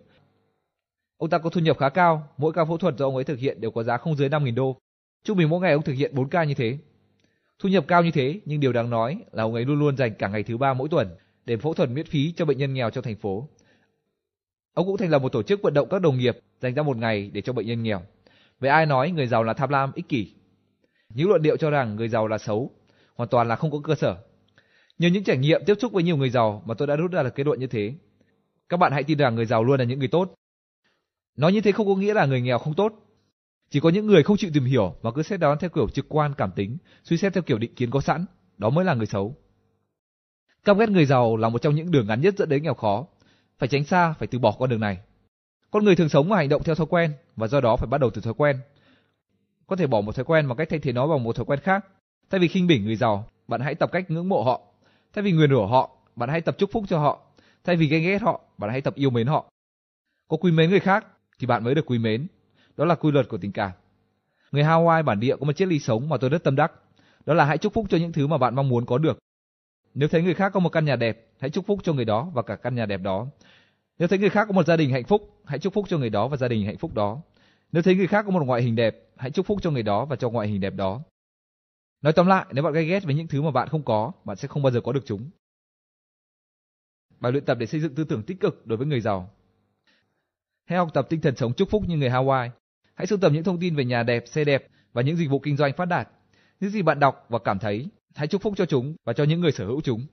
Ông 1.18 1.30
ta 1.30 1.38
có 1.38 1.50
thu 1.50 1.62
nhập 1.62 1.78
khá 1.78 1.90
cao, 1.90 2.28
mỗi 2.38 2.54
ca 2.54 2.66
phẫu 2.66 2.78
thuật 2.78 2.98
do 2.98 3.06
ông 3.06 3.16
ấy 3.16 3.24
thực 3.24 3.40
hiện 3.40 3.62
đều 3.62 3.72
có 3.72 3.84
giá 3.84 3.98
không 3.98 4.16
dưới 4.16 4.30
5.000 4.30 4.56
đô. 4.56 4.78
Trung 5.24 5.38
bình 5.38 5.50
mỗi 5.50 5.60
ngày 5.60 5.74
ông 5.74 5.84
thực 5.84 5.94
hiện 5.94 6.16
4 6.16 6.30
ca 6.30 6.44
như 6.44 6.54
thế. 6.54 6.78
Thu 7.60 7.70
nhập 7.70 7.86
cao 7.88 8.04
như 8.04 8.12
thế, 8.12 8.40
nhưng 8.46 8.60
điều 8.60 8.74
đáng 8.74 8.90
nói 8.90 9.18
là 9.32 9.44
ông 9.44 9.54
ấy 9.54 9.66
luôn 9.66 9.80
luôn 9.80 9.98
dành 9.98 10.14
cả 10.14 10.28
ngày 10.28 10.44
thứ 10.44 10.58
ba 10.58 10.74
mỗi 10.74 10.90
tuần 10.90 11.16
để 11.46 11.58
phẫu 11.58 11.74
thuật 11.74 11.90
miễn 11.90 12.06
phí 12.06 12.32
cho 12.32 12.46
bệnh 12.46 12.58
nhân 12.58 12.74
nghèo 12.74 12.90
trong 12.90 13.04
thành 13.04 13.16
phố. 13.16 13.48
Ông 14.74 14.86
cũng 14.86 14.98
thành 14.98 15.10
lập 15.10 15.22
một 15.22 15.32
tổ 15.32 15.44
chức 15.44 15.62
vận 15.62 15.74
động 15.74 15.90
các 15.90 16.02
đồng 16.02 16.18
nghiệp 16.18 16.38
dành 16.62 16.74
ra 16.74 16.84
một 16.84 16.98
ngày 16.98 17.32
để 17.34 17.42
cho 17.42 17.54
bệnh 17.54 17.68
nhân 17.68 17.84
nghèo. 17.84 18.02
Vậy 18.60 18.70
ai 18.70 18.86
nói 18.86 19.12
người 19.12 19.28
giàu 19.28 19.44
là 19.44 19.54
tham 19.54 19.70
lam, 19.70 19.92
ích 19.96 20.10
kỷ? 20.10 20.34
Những 21.10 21.30
luận 21.30 21.42
điệu 21.42 21.58
cho 21.58 21.70
rằng 21.70 21.96
người 21.96 22.08
giàu 22.08 22.28
là 22.28 22.38
xấu 22.38 22.72
hoàn 23.16 23.30
toàn 23.30 23.48
là 23.48 23.56
không 23.56 23.72
có 23.72 23.80
cơ 23.84 23.96
sở. 23.96 24.18
Nhờ 25.00 25.10
những 25.10 25.24
trải 25.24 25.38
nghiệm 25.38 25.66
tiếp 25.66 25.76
xúc 25.80 25.92
với 25.92 26.04
nhiều 26.04 26.18
người 26.18 26.30
giàu 26.30 26.64
mà 26.66 26.74
tôi 26.74 26.88
đã 26.88 26.96
rút 26.96 27.12
ra 27.12 27.24
được 27.24 27.36
kết 27.36 27.46
luận 27.46 27.60
như 27.60 27.68
thế. 27.68 27.94
Các 28.70 28.78
bạn 28.78 28.92
hãy 28.92 29.04
tin 29.04 29.18
rằng 29.18 29.36
người 29.36 29.46
giàu 29.46 29.64
luôn 29.64 29.80
là 29.80 29.86
những 29.86 30.00
người 30.00 30.08
tốt. 30.08 30.34
Nói 31.36 31.54
như 31.54 31.62
thế 31.62 31.72
không 31.72 31.88
có 31.88 31.96
nghĩa 31.96 32.14
là 32.14 32.26
người 32.26 32.42
nghèo 32.42 32.58
không 32.58 32.74
tốt. 32.74 32.94
Chỉ 33.70 33.80
có 33.80 33.90
những 33.90 34.08
người 34.08 34.24
không 34.24 34.38
chịu 34.38 34.52
tìm 34.54 34.66
hiểu 34.66 34.96
mà 35.02 35.12
cứ 35.12 35.24
xét 35.24 35.40
đoán 35.40 35.58
theo 35.60 35.70
kiểu 35.70 35.90
trực 35.90 36.06
quan 36.10 36.34
cảm 36.38 36.52
tính, 36.52 36.78
suy 37.04 37.18
xét 37.18 37.34
theo 37.34 37.44
kiểu 37.44 37.58
định 37.58 37.76
kiến 37.76 37.92
có 37.92 38.02
sẵn, 38.02 38.26
đó 38.58 38.70
mới 38.70 38.86
là 38.86 38.94
người 38.94 39.06
xấu. 39.06 39.36
Căm 40.64 40.78
ghét 40.78 40.90
người 40.90 41.06
giàu 41.06 41.38
là 41.38 41.50
một 41.50 41.62
trong 41.62 41.76
những 41.76 41.92
đường 41.92 42.08
ngắn 42.08 42.22
nhất 42.22 42.36
dẫn 42.38 42.50
đến 42.50 42.64
nghèo 42.64 42.74
khó. 42.74 43.06
Phải 43.58 43.70
tránh 43.70 43.84
xa, 43.84 44.14
phải 44.14 44.28
từ 44.28 44.40
bỏ 44.40 44.56
con 44.60 44.70
đường 44.70 44.80
này. 44.80 44.98
Con 45.72 45.86
người 45.86 45.96
thường 45.96 46.10
sống 46.10 46.30
và 46.30 46.38
hành 46.38 46.50
động 46.50 46.64
theo 46.64 46.76
thói 46.76 46.88
quen 46.90 47.14
và 47.36 47.48
do 47.48 47.62
đó 47.62 47.76
phải 47.76 47.88
bắt 47.88 48.02
đầu 48.02 48.10
từ 48.10 48.22
thói 48.22 48.34
quen. 48.34 48.60
Có 49.68 49.76
thể 49.76 49.88
bỏ 49.88 50.02
một 50.02 50.16
thói 50.16 50.26
quen 50.26 50.48
bằng 50.48 50.58
cách 50.58 50.68
thay 50.70 50.80
thế 50.80 50.92
nó 50.92 51.08
bằng 51.08 51.24
một 51.24 51.36
thói 51.36 51.46
quen 51.46 51.60
khác. 51.60 51.86
Thay 52.30 52.40
vì 52.40 52.48
khinh 52.48 52.68
bỉ 52.68 52.80
người 52.80 52.96
giàu, 52.96 53.28
bạn 53.48 53.62
hãy 53.62 53.76
tập 53.76 53.90
cách 53.92 54.12
ngưỡng 54.12 54.30
mộ 54.30 54.44
họ. 54.44 54.62
Thay 55.14 55.24
vì 55.24 55.32
nguyền 55.32 55.50
rủa 55.50 55.68
họ, 55.68 55.90
bạn 56.16 56.30
hãy 56.30 56.42
tập 56.42 56.56
chúc 56.58 56.70
phúc 56.74 56.84
cho 56.88 57.00
họ. 57.00 57.22
Thay 57.64 57.76
vì 57.76 57.88
ghen 57.88 58.04
ghét 58.04 58.22
họ, 58.22 58.42
bạn 58.58 58.70
hãy 58.70 58.82
tập 58.82 58.96
yêu 58.96 59.10
mến 59.10 59.28
họ. 59.28 59.52
Có 60.28 60.38
quý 60.38 60.52
mến 60.52 60.70
người 60.70 60.80
khác 60.80 61.06
thì 61.40 61.48
bạn 61.48 61.64
mới 61.64 61.76
được 61.76 61.86
quý 61.86 61.98
mến. 61.98 62.28
Đó 62.80 62.86
là 62.86 62.96
quy 62.96 63.12
luật 63.12 63.30
của 63.30 63.38
tình 63.38 63.52
cảm. 63.52 63.72
Người 64.52 64.64
Hawaii 64.64 65.04
bản 65.04 65.20
địa 65.20 65.36
có 65.40 65.46
một 65.46 65.54
triết 65.54 65.68
lý 65.68 65.80
sống 65.80 66.10
mà 66.10 66.18
tôi 66.18 66.30
rất 66.30 66.44
tâm 66.44 66.56
đắc. 66.56 66.72
Đó 67.26 67.34
là 67.34 67.46
hãy 67.46 67.58
chúc 67.58 67.74
phúc 67.74 67.86
cho 67.90 67.98
những 67.98 68.12
thứ 68.12 68.28
mà 68.28 68.38
bạn 68.38 68.56
mong 68.56 68.70
muốn 68.70 68.86
có 68.86 68.98
được. 68.98 69.20
Nếu 69.94 70.10
thấy 70.10 70.22
người 70.22 70.34
khác 70.34 70.52
có 70.54 70.60
một 70.60 70.70
căn 70.70 70.86
nhà 70.86 70.96
đẹp, 70.96 71.28
hãy 71.40 71.50
chúc 71.50 71.66
phúc 71.68 71.80
cho 71.84 71.94
người 71.94 72.06
đó 72.06 72.32
và 72.34 72.42
cả 72.42 72.56
căn 72.56 72.76
nhà 72.76 72.86
đẹp 72.86 73.02
đó. 73.02 73.28
Nếu 74.00 74.08
thấy 74.08 74.20
người 74.20 74.30
khác 74.30 74.46
có 74.48 74.54
một 74.54 74.66
gia 74.66 74.78
đình 74.78 74.92
hạnh 74.92 75.04
phúc, 75.04 75.42
hãy 75.46 75.60
chúc 75.60 75.74
phúc 75.74 75.86
cho 75.90 75.98
người 75.98 76.10
đó 76.10 76.28
và 76.28 76.38
gia 76.38 76.48
đình 76.48 76.66
hạnh 76.66 76.78
phúc 76.78 76.94
đó. 76.94 77.22
Nếu 77.72 77.84
thấy 77.84 77.96
người 77.96 78.08
khác 78.08 78.26
có 78.26 78.32
một 78.32 78.46
ngoại 78.46 78.62
hình 78.62 78.76
đẹp, 78.76 79.10
hãy 79.18 79.32
chúc 79.32 79.46
phúc 79.46 79.58
cho 79.62 79.72
người 79.72 79.84
đó 79.84 80.06
và 80.06 80.16
cho 80.16 80.30
ngoại 80.30 80.48
hình 80.48 80.62
đẹp 80.62 80.74
đó. 80.76 81.02
Nói 82.02 82.14
tóm 82.14 82.28
lại, 82.28 82.46
nếu 82.52 82.64
bạn 82.64 82.74
gay 82.74 82.86
ghét 82.86 83.04
với 83.04 83.16
những 83.16 83.28
thứ 83.28 83.42
mà 83.42 83.52
bạn 83.52 83.68
không 83.70 83.84
có, 83.84 84.12
bạn 84.26 84.38
sẽ 84.38 84.48
không 84.48 84.64
bao 84.64 84.72
giờ 84.72 84.82
có 84.82 84.92
được 84.92 85.04
chúng. 85.06 85.30
Bài 87.20 87.32
luyện 87.32 87.46
tập 87.46 87.58
để 87.60 87.66
xây 87.66 87.82
dựng 87.82 87.96
tư 87.96 88.04
tưởng 88.04 88.24
tích 88.24 88.40
cực 88.40 88.68
đối 88.68 88.78
với 88.78 88.88
người 88.88 89.02
giàu. 89.02 89.30
Hãy 90.66 90.78
học 90.78 90.90
tập 90.94 91.08
tinh 91.10 91.22
thần 91.22 91.36
sống 91.36 91.54
chúc 91.54 91.70
phúc 91.70 91.84
như 91.88 91.98
người 91.98 92.10
Hawaii. 92.10 92.50
Hãy 93.00 93.08
sưu 93.08 93.20
tầm 93.20 93.34
những 93.34 93.44
thông 93.44 93.60
tin 93.60 93.76
về 93.76 93.86
nhà 93.86 94.04
đẹp, 94.04 94.24
xe 94.28 94.44
đẹp 94.44 94.68
và 94.94 95.02
những 95.02 95.16
dịch 95.16 95.30
vụ 95.30 95.40
kinh 95.40 95.58
doanh 95.58 95.74
phát 95.74 95.86
đạt. 95.86 96.10
Những 96.60 96.70
gì 96.70 96.82
bạn 96.82 97.00
đọc 97.00 97.26
và 97.30 97.40
cảm 97.40 97.60
thấy, 97.60 97.88
hãy 98.16 98.28
chúc 98.28 98.42
phúc 98.42 98.54
cho 98.58 98.66
chúng 98.66 98.96
và 99.06 99.14
cho 99.14 99.24
những 99.24 99.42
người 99.42 99.52
sở 99.52 99.66
hữu 99.66 99.82
chúng. 99.82 100.06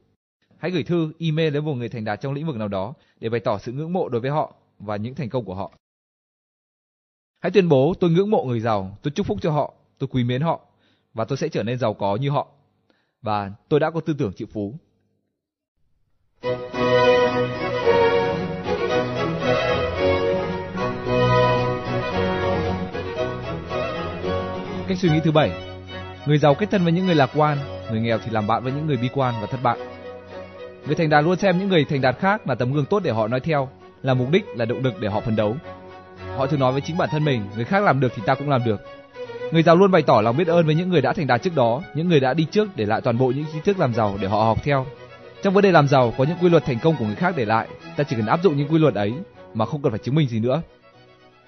Hãy 0.59 0.71
gửi 0.71 0.83
thư, 0.83 1.13
email 1.19 1.55
đến 1.55 1.65
một 1.65 1.75
người 1.75 1.89
thành 1.89 2.05
đạt 2.05 2.21
trong 2.21 2.33
lĩnh 2.33 2.47
vực 2.47 2.57
nào 2.57 2.69
đó 2.69 2.95
để 3.21 3.29
bày 3.29 3.41
tỏ 3.41 3.59
sự 3.59 3.73
ngưỡng 3.73 3.93
mộ 3.93 4.09
đối 4.09 4.21
với 4.21 4.31
họ 4.31 4.55
và 4.79 4.97
những 4.97 5.15
thành 5.15 5.29
công 5.29 5.45
của 5.45 5.55
họ. 5.55 5.73
Hãy 7.41 7.51
tuyên 7.51 7.69
bố 7.69 7.95
tôi 8.01 8.11
ngưỡng 8.11 8.31
mộ 8.31 8.45
người 8.45 8.61
giàu, 8.61 8.99
tôi 9.03 9.11
chúc 9.11 9.27
phúc 9.27 9.39
cho 9.43 9.51
họ, 9.51 9.75
tôi 9.99 10.09
quý 10.13 10.25
mến 10.25 10.43
họ 10.43 10.61
và 11.15 11.25
tôi 11.25 11.39
sẽ 11.39 11.49
trở 11.49 11.63
nên 11.63 11.79
giàu 11.79 11.95
có 11.95 12.17
như 12.17 12.31
họ. 12.31 12.49
Và 13.23 13.53
tôi 13.69 13.81
đã 13.81 13.91
có 13.91 14.01
tư 14.01 14.15
tưởng 14.19 14.33
triệu 14.33 14.49
phú. 14.53 14.75
Cách 24.89 24.99
suy 24.99 25.09
nghĩ 25.09 25.21
thứ 25.25 25.33
bảy 25.33 25.51
Người 26.27 26.39
giàu 26.39 26.55
kết 26.55 26.71
thân 26.71 26.85
với 26.85 26.93
những 26.93 27.07
người 27.07 27.15
lạc 27.15 27.31
quan, 27.35 27.59
người 27.91 28.01
nghèo 28.01 28.19
thì 28.19 28.31
làm 28.31 28.47
bạn 28.47 28.63
với 28.63 28.73
những 28.73 28.87
người 28.87 28.97
bi 28.97 29.09
quan 29.15 29.35
và 29.41 29.47
thất 29.47 29.63
bại. 29.63 29.79
Người 30.87 30.95
thành 30.95 31.11
đạt 31.11 31.25
luôn 31.25 31.39
xem 31.39 31.59
những 31.59 31.69
người 31.69 31.85
thành 31.85 32.01
đạt 32.01 32.19
khác 32.19 32.49
là 32.49 32.55
tấm 32.55 32.73
gương 32.73 32.85
tốt 32.85 33.01
để 33.03 33.11
họ 33.11 33.29
nói 33.29 33.41
theo, 33.41 33.69
là 34.03 34.15
mục 34.15 34.31
đích, 34.31 34.45
là 34.57 34.65
động 34.65 34.83
lực 34.83 35.01
để 35.01 35.09
họ 35.09 35.21
phấn 35.21 35.37
đấu. 35.37 35.57
Họ 36.37 36.47
thường 36.47 36.61
nói 36.61 36.73
với 36.73 36.81
chính 36.81 36.97
bản 36.97 37.09
thân 37.13 37.25
mình, 37.25 37.43
người 37.57 37.65
khác 37.65 37.83
làm 37.83 38.01
được 38.01 38.13
thì 38.17 38.23
ta 38.27 38.35
cũng 38.35 38.49
làm 38.49 38.65
được. 38.65 38.81
Người 39.53 39.63
giàu 39.63 39.77
luôn 39.77 39.91
bày 39.91 40.03
tỏ 40.03 40.21
lòng 40.21 40.37
biết 40.37 40.49
ơn 40.49 40.67
với 40.67 40.75
những 40.75 40.89
người 40.89 41.01
đã 41.01 41.13
thành 41.13 41.27
đạt 41.27 41.43
trước 41.43 41.55
đó, 41.55 41.83
những 41.95 42.09
người 42.09 42.21
đã 42.21 42.35
đi 42.35 42.47
trước 42.51 42.77
để 42.77 42.87
lại 42.87 43.01
toàn 43.01 43.19
bộ 43.19 43.27
những 43.27 43.45
tri 43.53 43.61
thức 43.61 43.79
làm 43.79 43.95
giàu 43.95 44.19
để 44.21 44.29
họ 44.29 44.45
học 44.45 44.65
theo. 44.65 44.87
Trong 45.43 45.55
vấn 45.55 45.63
đề 45.63 45.73
làm 45.73 45.89
giàu 45.89 46.13
có 46.19 46.25
những 46.25 46.37
quy 46.41 46.49
luật 46.49 46.65
thành 46.65 46.79
công 46.79 46.97
của 46.97 47.05
người 47.05 47.15
khác 47.15 47.35
để 47.37 47.45
lại, 47.45 47.69
ta 47.97 48.05
chỉ 48.05 48.17
cần 48.17 48.27
áp 48.27 48.43
dụng 48.43 48.57
những 48.57 48.69
quy 48.69 48.79
luật 48.79 48.95
ấy 48.95 49.13
mà 49.55 49.67
không 49.67 49.83
cần 49.83 49.93
phải 49.93 49.99
chứng 49.99 50.15
minh 50.15 50.29
gì 50.29 50.41
nữa. 50.41 50.63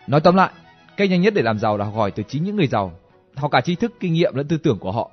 Nói 0.07 0.21
tóm 0.21 0.37
lại, 0.37 0.51
cách 0.97 1.11
nhanh 1.11 1.21
nhất 1.21 1.35
để 1.35 1.43
làm 1.43 1.59
giàu 1.59 1.77
là 1.77 1.85
học 1.85 1.95
hỏi 1.95 2.11
từ 2.11 2.23
chính 2.29 2.45
những 2.45 2.57
người 2.57 2.67
giàu, 2.67 2.93
họ 3.39 3.49
cả 3.49 3.61
tri 3.61 3.75
thức, 3.75 3.93
kinh 4.01 4.13
nghiệm 4.13 4.35
lẫn 4.35 4.49
tư 4.49 4.57
tưởng 4.57 4.79
của 4.79 4.93
họ. 4.93 5.11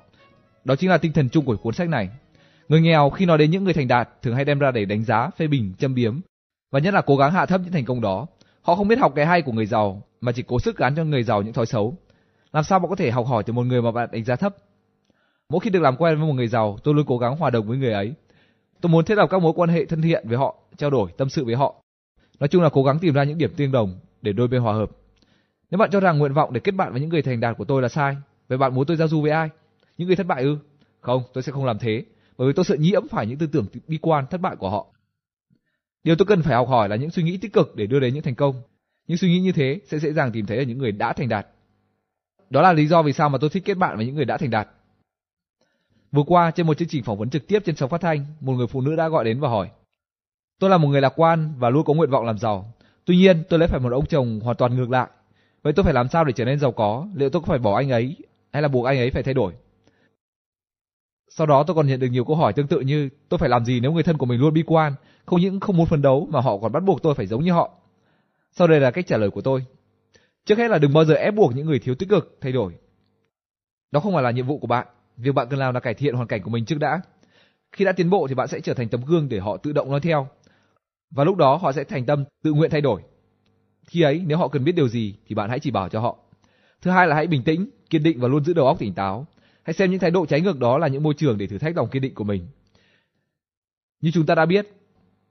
Đó 0.64 0.76
chính 0.76 0.90
là 0.90 0.98
tinh 0.98 1.12
thần 1.12 1.28
chung 1.28 1.44
của 1.44 1.56
cuốn 1.56 1.74
sách 1.74 1.88
này. 1.88 2.08
Người 2.68 2.80
nghèo 2.80 3.10
khi 3.10 3.26
nói 3.26 3.38
đến 3.38 3.50
những 3.50 3.64
người 3.64 3.72
thành 3.72 3.88
đạt 3.88 4.08
thường 4.22 4.34
hay 4.34 4.44
đem 4.44 4.58
ra 4.58 4.70
để 4.70 4.84
đánh 4.84 5.04
giá, 5.04 5.30
phê 5.36 5.46
bình, 5.46 5.74
châm 5.78 5.94
biếm 5.94 6.20
và 6.70 6.80
nhất 6.80 6.94
là 6.94 7.00
cố 7.00 7.16
gắng 7.16 7.32
hạ 7.32 7.46
thấp 7.46 7.60
những 7.64 7.72
thành 7.72 7.84
công 7.84 8.00
đó. 8.00 8.26
Họ 8.62 8.74
không 8.74 8.88
biết 8.88 8.98
học 8.98 9.12
cái 9.16 9.26
hay 9.26 9.42
của 9.42 9.52
người 9.52 9.66
giàu 9.66 10.02
mà 10.20 10.32
chỉ 10.32 10.42
cố 10.42 10.58
sức 10.58 10.76
gán 10.76 10.96
cho 10.96 11.04
người 11.04 11.22
giàu 11.22 11.42
những 11.42 11.52
thói 11.52 11.66
xấu. 11.66 11.94
Làm 12.52 12.64
sao 12.64 12.78
bạn 12.78 12.90
có 12.90 12.96
thể 12.96 13.10
học 13.10 13.26
hỏi 13.26 13.42
từ 13.46 13.52
một 13.52 13.66
người 13.66 13.82
mà 13.82 13.92
bạn 13.92 14.08
đánh 14.12 14.24
giá 14.24 14.36
thấp? 14.36 14.56
Mỗi 15.48 15.60
khi 15.60 15.70
được 15.70 15.80
làm 15.80 15.96
quen 15.96 16.18
với 16.18 16.26
một 16.26 16.34
người 16.34 16.48
giàu, 16.48 16.78
tôi 16.84 16.94
luôn 16.94 17.06
cố 17.06 17.18
gắng 17.18 17.36
hòa 17.36 17.50
đồng 17.50 17.68
với 17.68 17.78
người 17.78 17.92
ấy. 17.92 18.14
Tôi 18.80 18.90
muốn 18.90 19.04
thiết 19.04 19.14
lập 19.14 19.26
các 19.30 19.42
mối 19.42 19.52
quan 19.56 19.68
hệ 19.68 19.84
thân 19.84 20.02
thiện 20.02 20.28
với 20.28 20.38
họ, 20.38 20.56
trao 20.76 20.90
đổi, 20.90 21.10
tâm 21.16 21.28
sự 21.28 21.44
với 21.44 21.54
họ. 21.54 21.74
Nói 22.40 22.48
chung 22.48 22.62
là 22.62 22.68
cố 22.68 22.82
gắng 22.82 22.98
tìm 22.98 23.14
ra 23.14 23.24
những 23.24 23.38
điểm 23.38 23.54
tương 23.56 23.72
đồng 23.72 23.98
để 24.22 24.32
đôi 24.32 24.48
bên 24.48 24.62
hòa 24.62 24.74
hợp. 24.74 24.90
Nếu 25.70 25.78
bạn 25.78 25.90
cho 25.90 26.00
rằng 26.00 26.18
nguyện 26.18 26.32
vọng 26.32 26.52
để 26.52 26.60
kết 26.60 26.72
bạn 26.72 26.92
với 26.92 27.00
những 27.00 27.10
người 27.10 27.22
thành 27.22 27.40
đạt 27.40 27.56
của 27.58 27.64
tôi 27.64 27.82
là 27.82 27.88
sai, 27.88 28.16
vậy 28.48 28.58
bạn 28.58 28.74
muốn 28.74 28.86
tôi 28.86 28.96
giao 28.96 29.08
du 29.08 29.22
với 29.22 29.30
ai? 29.30 29.48
Những 29.98 30.06
người 30.06 30.16
thất 30.16 30.26
bại 30.26 30.42
ư? 30.42 30.58
Không, 31.00 31.22
tôi 31.32 31.42
sẽ 31.42 31.52
không 31.52 31.64
làm 31.64 31.78
thế, 31.78 32.04
bởi 32.38 32.48
vì 32.48 32.52
tôi 32.52 32.64
sợ 32.64 32.74
nhiễm 32.74 33.08
phải 33.08 33.26
những 33.26 33.38
tư 33.38 33.46
tưởng 33.46 33.66
bi 33.86 33.98
quan 34.02 34.26
thất 34.26 34.40
bại 34.40 34.56
của 34.56 34.70
họ. 34.70 34.86
Điều 36.04 36.16
tôi 36.16 36.26
cần 36.26 36.42
phải 36.42 36.54
học 36.54 36.68
hỏi 36.68 36.88
là 36.88 36.96
những 36.96 37.10
suy 37.10 37.22
nghĩ 37.22 37.36
tích 37.36 37.52
cực 37.52 37.76
để 37.76 37.86
đưa 37.86 38.00
đến 38.00 38.14
những 38.14 38.22
thành 38.22 38.34
công. 38.34 38.62
Những 39.06 39.18
suy 39.18 39.28
nghĩ 39.28 39.40
như 39.40 39.52
thế 39.52 39.80
sẽ 39.86 39.98
dễ 39.98 40.12
dàng 40.12 40.32
tìm 40.32 40.46
thấy 40.46 40.58
ở 40.58 40.62
những 40.62 40.78
người 40.78 40.92
đã 40.92 41.12
thành 41.12 41.28
đạt. 41.28 41.46
Đó 42.50 42.62
là 42.62 42.72
lý 42.72 42.86
do 42.86 43.02
vì 43.02 43.12
sao 43.12 43.28
mà 43.28 43.38
tôi 43.38 43.50
thích 43.50 43.62
kết 43.64 43.74
bạn 43.74 43.96
với 43.96 44.06
những 44.06 44.14
người 44.14 44.24
đã 44.24 44.36
thành 44.36 44.50
đạt. 44.50 44.68
Vừa 46.12 46.22
qua 46.22 46.50
trên 46.50 46.66
một 46.66 46.78
chương 46.78 46.88
trình 46.88 47.04
phỏng 47.04 47.18
vấn 47.18 47.30
trực 47.30 47.46
tiếp 47.46 47.62
trên 47.64 47.76
sóng 47.76 47.90
phát 47.90 48.00
thanh, 48.00 48.26
một 48.40 48.52
người 48.52 48.66
phụ 48.66 48.80
nữ 48.80 48.96
đã 48.96 49.08
gọi 49.08 49.24
đến 49.24 49.40
và 49.40 49.48
hỏi: 49.48 49.70
"Tôi 50.60 50.70
là 50.70 50.78
một 50.78 50.88
người 50.88 51.00
lạc 51.00 51.12
quan 51.16 51.54
và 51.58 51.70
luôn 51.70 51.84
có 51.84 51.94
nguyện 51.94 52.10
vọng 52.10 52.24
làm 52.24 52.38
giàu. 52.38 52.72
Tuy 53.04 53.16
nhiên, 53.16 53.42
tôi 53.48 53.58
lấy 53.58 53.68
phải 53.68 53.80
một 53.80 53.92
ông 53.92 54.06
chồng 54.06 54.40
hoàn 54.40 54.56
toàn 54.56 54.76
ngược 54.76 54.90
lại. 54.90 55.08
Vậy 55.66 55.72
tôi 55.72 55.84
phải 55.84 55.94
làm 55.94 56.08
sao 56.08 56.24
để 56.24 56.32
trở 56.32 56.44
nên 56.44 56.58
giàu 56.58 56.72
có? 56.72 57.08
Liệu 57.14 57.30
tôi 57.30 57.42
có 57.42 57.46
phải 57.46 57.58
bỏ 57.58 57.76
anh 57.76 57.90
ấy 57.90 58.16
hay 58.52 58.62
là 58.62 58.68
buộc 58.68 58.86
anh 58.86 58.98
ấy 58.98 59.10
phải 59.10 59.22
thay 59.22 59.34
đổi? 59.34 59.52
Sau 61.28 61.46
đó 61.46 61.64
tôi 61.66 61.76
còn 61.76 61.86
nhận 61.86 62.00
được 62.00 62.06
nhiều 62.06 62.24
câu 62.24 62.36
hỏi 62.36 62.52
tương 62.52 62.66
tự 62.66 62.80
như 62.80 63.08
tôi 63.28 63.38
phải 63.38 63.48
làm 63.48 63.64
gì 63.64 63.80
nếu 63.80 63.92
người 63.92 64.02
thân 64.02 64.16
của 64.16 64.26
mình 64.26 64.40
luôn 64.40 64.54
bi 64.54 64.62
quan, 64.66 64.94
không 65.24 65.40
những 65.40 65.60
không 65.60 65.76
muốn 65.76 65.86
phấn 65.86 66.02
đấu 66.02 66.28
mà 66.30 66.40
họ 66.40 66.58
còn 66.58 66.72
bắt 66.72 66.82
buộc 66.82 67.02
tôi 67.02 67.14
phải 67.14 67.26
giống 67.26 67.44
như 67.44 67.52
họ. 67.52 67.70
Sau 68.52 68.66
đây 68.66 68.80
là 68.80 68.90
cách 68.90 69.06
trả 69.06 69.16
lời 69.16 69.30
của 69.30 69.40
tôi. 69.40 69.64
Trước 70.44 70.58
hết 70.58 70.70
là 70.70 70.78
đừng 70.78 70.92
bao 70.92 71.04
giờ 71.04 71.14
ép 71.14 71.34
buộc 71.34 71.54
những 71.54 71.66
người 71.66 71.78
thiếu 71.78 71.94
tích 71.94 72.08
cực 72.08 72.38
thay 72.40 72.52
đổi. 72.52 72.72
Đó 73.90 74.00
không 74.00 74.14
phải 74.14 74.22
là 74.22 74.30
nhiệm 74.30 74.46
vụ 74.46 74.58
của 74.58 74.66
bạn. 74.66 74.86
Việc 75.16 75.34
bạn 75.34 75.46
cần 75.50 75.58
làm 75.58 75.74
là 75.74 75.80
cải 75.80 75.94
thiện 75.94 76.14
hoàn 76.14 76.28
cảnh 76.28 76.42
của 76.42 76.50
mình 76.50 76.64
trước 76.64 76.78
đã. 76.78 77.00
Khi 77.72 77.84
đã 77.84 77.92
tiến 77.92 78.10
bộ 78.10 78.26
thì 78.28 78.34
bạn 78.34 78.48
sẽ 78.48 78.60
trở 78.60 78.74
thành 78.74 78.88
tấm 78.88 79.04
gương 79.04 79.28
để 79.28 79.38
họ 79.38 79.56
tự 79.56 79.72
động 79.72 79.90
nói 79.90 80.00
theo. 80.00 80.28
Và 81.10 81.24
lúc 81.24 81.36
đó 81.36 81.56
họ 81.56 81.72
sẽ 81.72 81.84
thành 81.84 82.06
tâm 82.06 82.24
tự 82.44 82.52
nguyện 82.52 82.70
thay 82.70 82.80
đổi. 82.80 83.02
Khi 83.86 84.02
ấy 84.02 84.22
nếu 84.26 84.38
họ 84.38 84.48
cần 84.48 84.64
biết 84.64 84.72
điều 84.72 84.88
gì 84.88 85.14
thì 85.26 85.34
bạn 85.34 85.50
hãy 85.50 85.60
chỉ 85.60 85.70
bảo 85.70 85.88
cho 85.88 86.00
họ. 86.00 86.16
Thứ 86.82 86.90
hai 86.90 87.06
là 87.06 87.14
hãy 87.14 87.26
bình 87.26 87.42
tĩnh, 87.42 87.70
kiên 87.90 88.02
định 88.02 88.20
và 88.20 88.28
luôn 88.28 88.44
giữ 88.44 88.52
đầu 88.52 88.66
óc 88.66 88.78
tỉnh 88.78 88.94
táo. 88.94 89.26
Hãy 89.62 89.74
xem 89.74 89.90
những 89.90 90.00
thái 90.00 90.10
độ 90.10 90.26
trái 90.26 90.40
ngược 90.40 90.58
đó 90.58 90.78
là 90.78 90.88
những 90.88 91.02
môi 91.02 91.14
trường 91.14 91.38
để 91.38 91.46
thử 91.46 91.58
thách 91.58 91.76
lòng 91.76 91.88
kiên 91.88 92.02
định 92.02 92.14
của 92.14 92.24
mình. 92.24 92.46
Như 94.00 94.10
chúng 94.14 94.26
ta 94.26 94.34
đã 94.34 94.46
biết, 94.46 94.66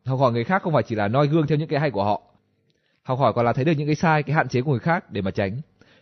học 0.06 0.20
hỏi 0.20 0.32
người 0.32 0.44
khác 0.44 0.62
không 0.62 0.74
phải 0.74 0.84
chỉ 0.84 0.96
là 0.96 1.08
noi 1.08 1.28
gương 1.28 1.48
theo 1.48 1.58
những 1.58 1.68
cái 1.68 1.80
hay 1.80 1.92
của 1.92 2.04
họ. 2.04 2.22
Học 3.04 3.20
hỏi 3.20 3.34
còn 3.34 3.46
là 3.46 3.54
thấy 3.54 3.66
được 3.66 3.72
những 3.78 3.88
cái 3.88 3.96
sai, 3.96 4.24
cái 4.24 4.36
hạn 4.36 4.48
chế 4.48 4.62
của 4.62 4.72
người 4.72 4.80
khác 4.80 5.12
để 5.12 5.22
mà 5.22 5.32
tránh. 5.32 5.62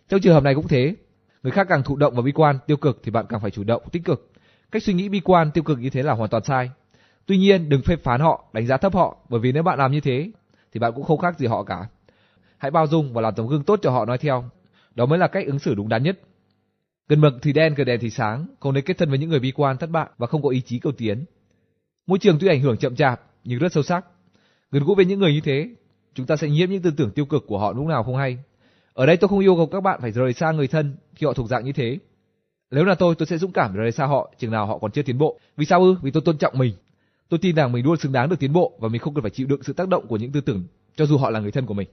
Trong 0.10 0.20
trường 0.20 0.34
hợp 0.34 0.44
này 0.44 0.56
cũng 0.56 0.68
thế, 0.68 0.96
người 1.44 1.52
khác 1.52 1.68
càng 1.70 1.84
thụ 1.84 1.96
động 1.96 2.16
và 2.16 2.22
bi 2.22 2.32
quan, 2.32 2.60
tiêu 2.68 2.78
cực 2.78 3.00
thì 3.04 3.12
bạn 3.12 3.26
càng 3.30 3.40
phải 3.40 3.52
chủ 3.52 3.64
động, 3.64 3.84
tích 3.92 4.06
cực. 4.06 4.32
Cách 4.72 4.84
suy 4.84 4.94
nghĩ 4.94 5.10
bi 5.10 5.20
quan, 5.20 5.52
tiêu 5.52 5.64
cực 5.64 5.80
như 5.80 5.90
thế 5.90 6.04
là 6.04 6.14
hoàn 6.14 6.30
toàn 6.30 6.44
sai. 6.44 6.72
Tuy 7.26 7.38
nhiên, 7.38 7.70
đừng 7.70 7.82
phê 7.82 7.96
phán 7.96 8.22
họ, 8.22 8.46
đánh 8.54 8.68
giá 8.68 8.78
thấp 8.78 8.94
họ, 8.94 9.18
bởi 9.30 9.40
vì 9.40 9.52
nếu 9.52 9.64
bạn 9.64 9.80
làm 9.80 9.92
như 9.92 10.00
thế 10.00 10.32
thì 10.74 10.80
bạn 10.80 10.94
cũng 10.96 11.04
không 11.04 11.18
khác 11.18 11.40
gì 11.40 11.48
họ 11.48 11.64
cả. 11.64 11.88
Hãy 12.64 12.72
bao 12.72 12.88
dung 12.88 13.14
và 13.14 13.22
làm 13.22 13.36
tấm 13.36 13.48
gương 13.48 13.64
tốt 13.64 13.80
cho 13.84 13.92
họ 13.92 14.06
nói 14.06 14.18
theo. 14.18 14.44
Đó 14.96 15.06
mới 15.06 15.20
là 15.20 15.28
cách 15.28 15.46
ứng 15.46 15.60
xử 15.60 15.76
đúng 15.76 15.90
đắn 15.90 16.04
nhất. 16.04 16.20
Gần 17.08 17.22
mực 17.22 17.34
thì 17.42 17.54
đen, 17.54 17.74
gần 17.74 17.88
đèn 17.88 18.00
thì 18.00 18.10
sáng, 18.10 18.46
không 18.60 18.74
nên 18.74 18.84
kết 18.84 18.98
thân 18.98 19.10
với 19.10 19.20
những 19.20 19.30
người 19.30 19.40
bi 19.40 19.52
quan, 19.56 19.78
thất 19.78 19.90
bại 19.90 20.08
và 20.18 20.28
không 20.28 20.42
có 20.42 20.50
ý 20.50 20.62
chí 20.62 20.80
cầu 20.80 20.94
tiến. 20.98 21.26
Môi 22.08 22.20
trường 22.20 22.38
tuy 22.40 22.48
ảnh 22.48 22.62
hưởng 22.62 22.78
chậm 22.78 22.96
chạp 22.96 23.22
nhưng 23.44 23.60
rất 23.60 23.72
sâu 23.72 23.84
sắc. 23.84 24.06
Gần 24.72 24.84
gũi 24.84 24.96
với 24.96 25.06
những 25.06 25.20
người 25.20 25.34
như 25.34 25.42
thế, 25.42 25.70
chúng 26.14 26.26
ta 26.26 26.36
sẽ 26.36 26.50
nhiễm 26.50 26.70
những 26.70 26.82
tư 26.82 26.92
tưởng 26.98 27.12
tiêu 27.12 27.26
cực 27.26 27.44
của 27.48 27.60
họ 27.60 27.74
lúc 27.74 27.86
nào 27.86 28.04
không 28.04 28.18
hay. 28.18 28.38
Ở 28.94 29.06
đây 29.06 29.18
tôi 29.18 29.28
không 29.28 29.40
yêu 29.40 29.56
cầu 29.56 29.68
các 29.68 29.82
bạn 29.82 30.02
phải 30.02 30.12
rời 30.12 30.34
xa 30.34 30.52
người 30.52 30.68
thân 30.68 30.96
khi 31.16 31.26
họ 31.26 31.34
thuộc 31.34 31.48
dạng 31.50 31.66
như 31.66 31.72
thế. 31.72 31.98
Nếu 32.72 32.84
là 32.84 32.96
tôi, 32.96 33.16
tôi 33.16 33.26
sẽ 33.26 33.38
dũng 33.38 33.52
cảm 33.52 33.74
rời 33.74 33.92
xa 33.92 34.06
họ 34.06 34.34
chừng 34.38 34.52
nào 34.52 34.66
họ 34.66 34.78
còn 34.78 34.92
chưa 34.92 35.02
tiến 35.02 35.18
bộ. 35.18 35.40
Vì 35.58 35.66
sao 35.66 35.82
ư? 35.84 35.96
Vì 36.02 36.12
tôi 36.12 36.24
tôn 36.26 36.38
trọng 36.38 36.58
mình. 36.58 36.74
Tôi 37.30 37.40
tin 37.40 37.56
rằng 37.56 37.72
mình 37.72 37.86
luôn 37.86 37.98
xứng 37.98 38.12
đáng 38.12 38.30
được 38.30 38.40
tiến 38.40 38.54
bộ 38.54 38.78
và 38.80 38.88
mình 38.88 39.02
không 39.02 39.14
cần 39.14 39.22
phải 39.22 39.32
chịu 39.32 39.48
đựng 39.48 39.64
sự 39.64 39.74
tác 39.74 39.88
động 39.88 40.08
của 40.08 40.18
những 40.18 40.32
tư 40.32 40.42
tưởng 40.42 40.64
cho 40.96 41.06
dù 41.06 41.18
họ 41.18 41.30
là 41.30 41.40
người 41.40 41.52
thân 41.52 41.66
của 41.66 41.74
mình. 41.74 41.88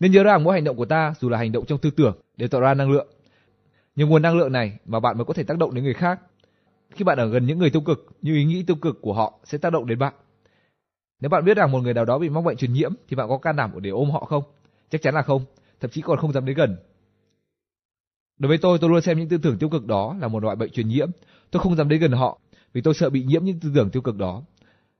Nên 0.00 0.12
nhớ 0.12 0.22
rằng 0.22 0.44
mỗi 0.44 0.54
hành 0.54 0.64
động 0.64 0.76
của 0.76 0.84
ta, 0.84 1.14
dù 1.20 1.28
là 1.28 1.38
hành 1.38 1.52
động 1.52 1.66
trong 1.66 1.78
tư 1.78 1.90
tưởng, 1.90 2.16
đều 2.36 2.48
tạo 2.48 2.60
ra 2.60 2.74
năng 2.74 2.90
lượng. 2.90 3.06
Nhưng 3.96 4.08
nguồn 4.08 4.22
năng 4.22 4.38
lượng 4.38 4.52
này 4.52 4.78
mà 4.84 5.00
bạn 5.00 5.18
mới 5.18 5.24
có 5.24 5.34
thể 5.34 5.42
tác 5.42 5.58
động 5.58 5.74
đến 5.74 5.84
người 5.84 5.94
khác. 5.94 6.20
Khi 6.90 7.04
bạn 7.04 7.18
ở 7.18 7.26
gần 7.26 7.46
những 7.46 7.58
người 7.58 7.70
tiêu 7.70 7.82
cực, 7.82 8.06
như 8.22 8.34
ý 8.34 8.44
nghĩ 8.44 8.62
tiêu 8.62 8.76
cực 8.76 8.98
của 9.02 9.12
họ 9.12 9.38
sẽ 9.44 9.58
tác 9.58 9.72
động 9.72 9.86
đến 9.86 9.98
bạn. 9.98 10.14
Nếu 11.20 11.28
bạn 11.28 11.44
biết 11.44 11.56
rằng 11.56 11.72
một 11.72 11.80
người 11.80 11.94
nào 11.94 12.04
đó 12.04 12.18
bị 12.18 12.28
mắc 12.28 12.40
bệnh 12.40 12.56
truyền 12.56 12.72
nhiễm 12.72 12.92
thì 13.08 13.16
bạn 13.16 13.28
có 13.28 13.38
can 13.38 13.56
đảm 13.56 13.72
để 13.82 13.90
ôm 13.90 14.10
họ 14.10 14.24
không? 14.24 14.42
Chắc 14.90 15.02
chắn 15.02 15.14
là 15.14 15.22
không, 15.22 15.44
thậm 15.80 15.90
chí 15.90 16.00
còn 16.00 16.18
không 16.18 16.32
dám 16.32 16.46
đến 16.46 16.56
gần. 16.56 16.76
Đối 18.38 18.48
với 18.48 18.58
tôi, 18.58 18.78
tôi 18.78 18.90
luôn 18.90 19.00
xem 19.00 19.18
những 19.18 19.28
tư 19.28 19.38
tưởng 19.42 19.58
tiêu 19.58 19.68
cực 19.68 19.86
đó 19.86 20.16
là 20.20 20.28
một 20.28 20.42
loại 20.42 20.56
bệnh 20.56 20.70
truyền 20.70 20.88
nhiễm. 20.88 21.10
Tôi 21.50 21.62
không 21.62 21.76
dám 21.76 21.88
đến 21.88 22.00
gần 22.00 22.12
họ 22.12 22.38
vì 22.72 22.80
tôi 22.80 22.94
sợ 22.94 23.10
bị 23.10 23.24
nhiễm 23.24 23.44
những 23.44 23.60
tư 23.60 23.72
tưởng 23.74 23.90
tiêu 23.90 24.02
cực 24.02 24.16
đó. 24.16 24.42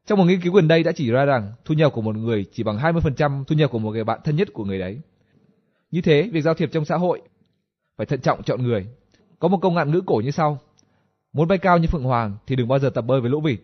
Trong 0.06 0.18
một 0.18 0.24
nghiên 0.24 0.40
cứu 0.40 0.52
gần 0.52 0.68
đây 0.68 0.82
đã 0.82 0.92
chỉ 0.92 1.10
ra 1.10 1.24
rằng 1.24 1.52
thu 1.64 1.74
nhập 1.74 1.92
của 1.92 2.02
một 2.02 2.16
người 2.16 2.44
chỉ 2.52 2.62
bằng 2.62 2.78
20% 2.78 3.44
thu 3.44 3.56
nhập 3.56 3.70
của 3.70 3.78
một 3.78 3.90
người 3.90 4.04
bạn 4.04 4.20
thân 4.24 4.36
nhất 4.36 4.48
của 4.52 4.64
người 4.64 4.78
đấy. 4.78 5.00
Như 5.90 6.00
thế, 6.00 6.30
việc 6.32 6.40
giao 6.40 6.54
thiệp 6.54 6.68
trong 6.72 6.84
xã 6.84 6.96
hội 6.96 7.20
phải 7.96 8.06
thận 8.06 8.20
trọng 8.20 8.42
chọn 8.42 8.62
người. 8.62 8.86
Có 9.38 9.48
một 9.48 9.58
câu 9.62 9.70
ngạn 9.70 9.90
ngữ 9.90 10.00
cổ 10.06 10.16
như 10.24 10.30
sau: 10.30 10.58
Muốn 11.32 11.48
bay 11.48 11.58
cao 11.58 11.78
như 11.78 11.86
phượng 11.86 12.02
hoàng 12.02 12.36
thì 12.46 12.56
đừng 12.56 12.68
bao 12.68 12.78
giờ 12.78 12.90
tập 12.90 13.02
bơi 13.02 13.20
với 13.20 13.30
lũ 13.30 13.40
vịt. 13.40 13.60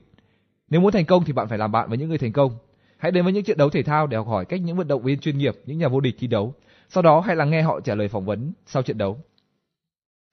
Nếu 0.71 0.81
muốn 0.81 0.93
thành 0.93 1.05
công 1.05 1.25
thì 1.25 1.33
bạn 1.33 1.49
phải 1.49 1.59
làm 1.59 1.73
bạn 1.73 1.89
với 1.89 1.99
những 1.99 2.09
người 2.09 2.19
thành 2.19 2.33
công. 2.33 2.57
Hãy 2.99 3.13
đến 3.13 3.25
với 3.25 3.33
những 3.33 3.45
trận 3.45 3.57
đấu 3.57 3.71
thể 3.71 3.83
thao 3.83 4.07
để 4.07 4.17
học 4.17 4.27
hỏi 4.27 4.45
cách 4.45 4.61
những 4.61 4.77
vận 4.77 4.89
động 4.89 5.03
viên 5.03 5.19
chuyên 5.19 5.39
nghiệp, 5.39 5.55
những 5.67 5.79
nhà 5.79 5.89
vô 5.89 6.01
địch 6.01 6.17
thi 6.19 6.27
đấu. 6.27 6.55
Sau 6.89 7.03
đó 7.03 7.21
hãy 7.21 7.37
lắng 7.37 7.51
nghe 7.51 7.63
họ 7.63 7.81
trả 7.81 7.95
lời 7.95 8.09
phỏng 8.09 8.25
vấn 8.25 8.53
sau 8.67 8.83
trận 8.83 8.99
đấu. 8.99 9.19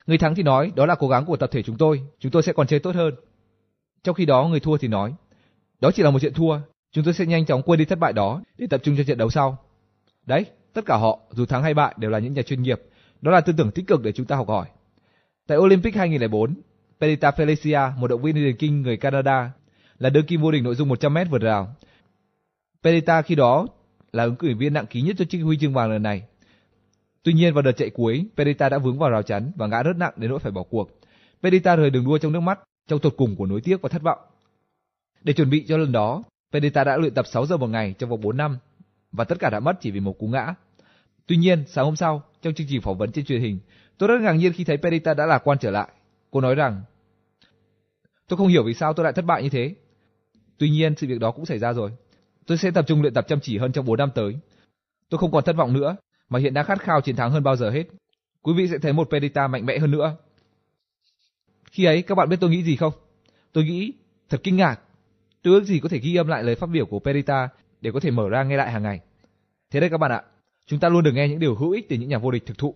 Người 0.08 0.18
thắng 0.18 0.36
thì 0.36 0.44
nói, 0.44 0.72
đó 0.76 0.86
là 0.86 0.96
cố 0.96 1.08
gắng 1.08 1.26
của 1.26 1.38
tập 1.38 1.50
thể 1.54 1.64
chúng 1.64 1.78
tôi, 1.78 2.02
chúng 2.20 2.32
tôi 2.32 2.44
sẽ 2.44 2.54
còn 2.54 2.68
chơi 2.68 2.80
tốt 2.80 2.96
hơn. 2.96 3.14
Trong 4.04 4.16
khi 4.16 4.26
đó 4.26 4.48
người 4.48 4.60
thua 4.60 4.78
thì 4.78 4.88
nói, 4.88 5.14
đó 5.80 5.92
chỉ 5.92 6.04
là 6.04 6.12
một 6.12 6.20
trận 6.20 6.34
thua, 6.34 6.60
chúng 6.92 7.04
tôi 7.04 7.14
sẽ 7.14 7.26
nhanh 7.26 7.46
chóng 7.46 7.62
quên 7.62 7.80
đi 7.80 7.86
thất 7.86 8.00
bại 8.00 8.14
đó 8.14 8.42
để 8.58 8.68
tập 8.68 8.82
trung 8.84 8.96
cho 8.98 9.04
trận 9.04 9.18
đấu 9.18 9.30
sau. 9.30 9.58
Đấy, 10.26 10.46
tất 10.74 10.86
cả 10.86 10.98
họ, 10.98 11.20
dù 11.32 11.46
thắng 11.46 11.64
hay 11.64 11.74
bại 11.74 11.96
đều 11.98 12.12
là 12.12 12.20
những 12.20 12.34
nhà 12.34 12.42
chuyên 12.42 12.62
nghiệp, 12.62 12.82
đó 13.22 13.32
là 13.32 13.42
tư 13.42 13.54
tưởng 13.58 13.72
tích 13.72 13.88
cực 13.88 14.04
để 14.04 14.12
chúng 14.12 14.26
ta 14.26 14.36
học 14.36 14.48
hỏi. 14.48 14.68
Tại 15.48 15.58
Olympic 15.58 15.96
2004, 15.96 16.56
Perita 17.00 17.32
Felicia, 17.32 17.98
một 17.98 18.08
động 18.08 18.22
viên 18.22 18.36
điền 18.36 18.56
kinh 18.56 18.82
người 18.82 18.98
Canada, 18.98 19.52
là 20.00 20.10
đương 20.10 20.26
kim 20.26 20.42
vô 20.42 20.52
địch 20.52 20.64
nội 20.64 20.76
dung 20.76 20.90
100m 20.90 21.26
vượt 21.30 21.42
rào. 21.42 21.76
Perita 22.84 23.22
khi 23.22 23.36
đó 23.36 23.68
là 24.12 24.24
ứng 24.24 24.36
cử 24.36 24.56
viên 24.58 24.74
nặng 24.74 24.86
ký 24.86 25.02
nhất 25.02 25.16
cho 25.20 25.26
chiếc 25.26 25.40
huy 25.40 25.58
chương 25.58 25.74
vàng 25.74 25.92
lần 25.92 26.04
này. 26.04 26.24
Tuy 27.24 27.34
nhiên 27.34 27.54
vào 27.54 27.62
đợt 27.62 27.72
chạy 27.72 27.90
cuối, 27.90 28.26
Perita 28.38 28.70
đã 28.70 28.78
vướng 28.78 29.00
vào 29.00 29.10
rào 29.10 29.24
chắn 29.24 29.52
và 29.56 29.68
ngã 29.68 29.84
rất 29.84 29.98
nặng 29.98 30.14
đến 30.16 30.30
nỗi 30.30 30.40
phải 30.40 30.52
bỏ 30.52 30.64
cuộc. 30.64 30.90
Perita 31.44 31.76
rời 31.76 31.90
đường 31.90 32.06
đua 32.06 32.18
trong 32.18 32.32
nước 32.32 32.40
mắt, 32.40 32.60
trong 32.88 33.00
tột 33.00 33.14
cùng 33.18 33.36
của 33.36 33.46
nối 33.46 33.62
tiếc 33.62 33.82
và 33.82 33.90
thất 33.90 34.02
vọng. 34.02 34.20
Để 35.24 35.34
chuẩn 35.34 35.50
bị 35.50 35.66
cho 35.68 35.78
lần 35.78 35.92
đó, 35.92 36.24
Pedita 36.52 36.84
đã 36.84 36.98
luyện 36.98 37.14
tập 37.14 37.28
6 37.28 37.46
giờ 37.46 37.58
một 37.58 37.68
ngày 37.68 37.96
trong 38.00 38.10
vòng 38.10 38.22
4 38.22 38.38
năm 38.38 38.58
và 39.12 39.24
tất 39.24 39.40
cả 39.40 39.50
đã 39.50 39.60
mất 39.60 39.74
chỉ 39.82 39.92
vì 39.92 40.00
một 40.00 40.20
cú 40.20 40.28
ngã. 40.28 40.54
Tuy 41.28 41.38
nhiên, 41.38 41.64
sáng 41.68 41.86
hôm 41.86 41.96
sau, 41.96 42.24
trong 42.42 42.54
chương 42.54 42.68
trình 42.70 42.82
phỏng 42.82 42.98
vấn 42.98 43.12
trên 43.12 43.26
truyền 43.26 43.42
hình, 43.42 43.60
tôi 43.98 44.10
rất 44.10 44.22
ngạc 44.22 44.34
nhiên 44.34 44.54
khi 44.54 44.64
thấy 44.64 44.78
Pedita 44.78 45.14
đã 45.14 45.26
lạc 45.26 45.48
quan 45.48 45.58
trở 45.58 45.72
lại. 45.72 45.90
Cô 46.32 46.42
nói 46.42 46.56
rằng, 46.56 46.82
tôi 48.28 48.38
không 48.38 48.48
hiểu 48.48 48.64
vì 48.64 48.74
sao 48.74 48.94
tôi 48.94 49.04
lại 49.04 49.14
thất 49.14 49.26
bại 49.26 49.44
như 49.44 49.50
thế. 49.50 49.76
Tuy 50.58 50.70
nhiên, 50.70 50.96
sự 50.96 51.08
việc 51.08 51.20
đó 51.20 51.32
cũng 51.32 51.46
xảy 51.46 51.60
ra 51.60 51.74
rồi. 51.74 51.92
Tôi 52.46 52.58
sẽ 52.58 52.72
tập 52.72 52.86
trung 52.88 53.02
luyện 53.02 53.14
tập 53.14 53.26
chăm 53.28 53.40
chỉ 53.40 53.58
hơn 53.58 53.72
trong 53.72 53.86
4 53.86 53.98
năm 53.98 54.10
tới. 54.16 54.36
Tôi 55.10 55.18
không 55.18 55.32
còn 55.32 55.44
thất 55.44 55.56
vọng 55.56 55.74
nữa, 55.74 55.96
mà 56.30 56.40
hiện 56.40 56.54
đang 56.54 56.66
khát 56.66 56.82
khao 56.82 57.02
chiến 57.02 57.16
thắng 57.16 57.32
hơn 57.32 57.44
bao 57.44 57.56
giờ 57.56 57.70
hết. 57.70 57.84
Quý 58.42 58.54
vị 58.58 58.68
sẽ 58.68 58.78
thấy 58.78 58.94
một 58.94 59.08
Pedita 59.12 59.48
mạnh 59.48 59.66
mẽ 59.66 59.80
hơn 59.80 59.92
nữa. 59.92 60.16
Khi 61.72 61.86
ấy, 61.86 62.02
các 62.02 62.16
bạn 62.16 62.30
biết 62.30 62.38
tôi 62.40 62.50
nghĩ 62.50 62.64
gì 62.64 62.76
không? 62.76 62.94
Tôi 63.54 63.64
nghĩ, 63.64 63.94
thật 64.30 64.42
kinh 64.44 64.56
ngạc. 64.56 64.82
Tôi 65.44 65.54
ước 65.54 65.64
gì 65.64 65.80
có 65.80 65.90
thể 65.90 66.00
ghi 66.00 66.16
âm 66.16 66.28
lại 66.28 66.44
lời 66.44 66.56
phát 66.56 66.70
biểu 66.70 66.86
của 66.86 67.00
Perita 67.00 67.50
để 67.82 67.92
có 67.92 68.00
thể 68.00 68.12
mở 68.12 68.30
ra 68.30 68.44
nghe 68.44 68.58
lại 68.58 68.72
hàng 68.72 68.84
ngày. 68.84 69.00
Thế 69.72 69.80
đây 69.80 69.90
các 69.90 69.98
bạn 69.98 70.12
ạ, 70.12 70.24
chúng 70.66 70.80
ta 70.80 70.90
luôn 70.90 71.04
được 71.04 71.12
nghe 71.14 71.28
những 71.28 71.40
điều 71.40 71.56
hữu 71.56 71.72
ích 71.72 71.90
từ 71.90 71.96
những 71.96 72.10
nhà 72.10 72.18
vô 72.18 72.32
địch 72.32 72.46
thực 72.46 72.58
thụ. 72.58 72.76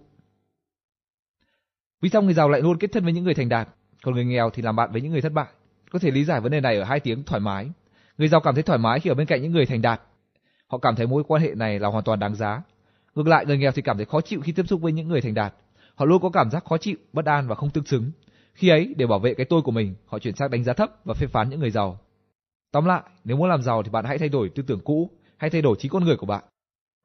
Vì 2.02 2.10
sao 2.10 2.22
người 2.22 2.34
giàu 2.34 2.49
lại 2.49 2.61
luôn 2.61 2.77
kết 2.77 2.91
thân 2.91 3.03
với 3.03 3.14
những 3.14 3.23
người 3.23 3.34
thành 3.34 3.49
đạt, 3.49 3.69
còn 4.03 4.15
người 4.15 4.26
nghèo 4.26 4.49
thì 4.49 4.61
làm 4.61 4.76
bạn 4.76 4.91
với 4.91 5.02
những 5.02 5.11
người 5.11 5.22
thất 5.22 5.34
bại? 5.34 5.48
Có 5.91 5.99
thể 5.99 6.11
lý 6.11 6.23
giải 6.23 6.41
vấn 6.41 6.52
đề 6.52 6.61
này 6.61 6.77
ở 6.77 6.84
hai 6.84 6.99
tiếng 6.99 7.23
thoải 7.23 7.40
mái. 7.40 7.69
Người 8.18 8.27
giàu 8.27 8.41
cảm 8.41 8.53
thấy 8.56 8.64
thoải 8.64 8.80
mái 8.80 8.99
khi 8.99 9.10
ở 9.10 9.14
bên 9.14 9.27
cạnh 9.27 9.41
những 9.41 9.52
người 9.52 9.65
thành 9.65 9.81
đạt. 9.81 10.02
Họ 10.68 10.77
cảm 10.77 10.95
thấy 10.95 11.07
mối 11.07 11.23
quan 11.27 11.41
hệ 11.41 11.52
này 11.56 11.80
là 11.80 11.90
hoàn 11.90 12.03
toàn 12.03 12.19
đáng 12.19 12.35
giá. 12.35 12.61
Ngược 13.15 13.27
lại, 13.27 13.45
người 13.45 13.57
nghèo 13.57 13.72
thì 13.72 13.81
cảm 13.81 13.98
thấy 13.98 14.06
khó 14.06 14.22
chịu 14.22 14.41
khi 14.41 14.52
tiếp 14.52 14.68
xúc 14.68 14.81
với 14.81 14.91
những 14.91 15.07
người 15.07 15.22
thành 15.22 15.34
đạt. 15.34 15.53
Họ 15.95 16.06
luôn 16.06 16.22
có 16.22 16.30
cảm 16.30 16.52
giác 16.52 16.65
khó 16.65 16.77
chịu, 16.77 16.95
bất 17.14 17.26
an 17.26 17.48
và 17.48 17.56
không 17.56 17.69
tương 17.69 17.85
xứng. 17.85 18.11
Khi 18.53 18.69
ấy, 18.69 18.94
để 18.98 19.07
bảo 19.07 19.19
vệ 19.19 19.34
cái 19.34 19.45
tôi 19.45 19.61
của 19.61 19.72
mình, 19.72 19.95
họ 20.06 20.19
chuyển 20.19 20.35
sang 20.35 20.52
đánh 20.52 20.64
giá 20.64 20.73
thấp 20.73 20.90
và 21.06 21.14
phê 21.14 21.27
phán 21.27 21.49
những 21.49 21.60
người 21.60 21.72
giàu. 21.72 21.99
Tóm 22.74 22.86
lại, 22.86 23.02
nếu 23.24 23.38
muốn 23.38 23.50
làm 23.50 23.62
giàu 23.62 23.84
thì 23.84 23.90
bạn 23.90 24.06
hãy 24.06 24.18
thay 24.18 24.30
đổi 24.30 24.50
tư 24.50 24.64
tưởng 24.68 24.80
cũ, 24.84 25.10
hãy 25.38 25.50
thay 25.50 25.62
đổi 25.62 25.76
trí 25.80 25.90
con 25.90 26.06
người 26.06 26.18
của 26.18 26.26
bạn. 26.26 26.44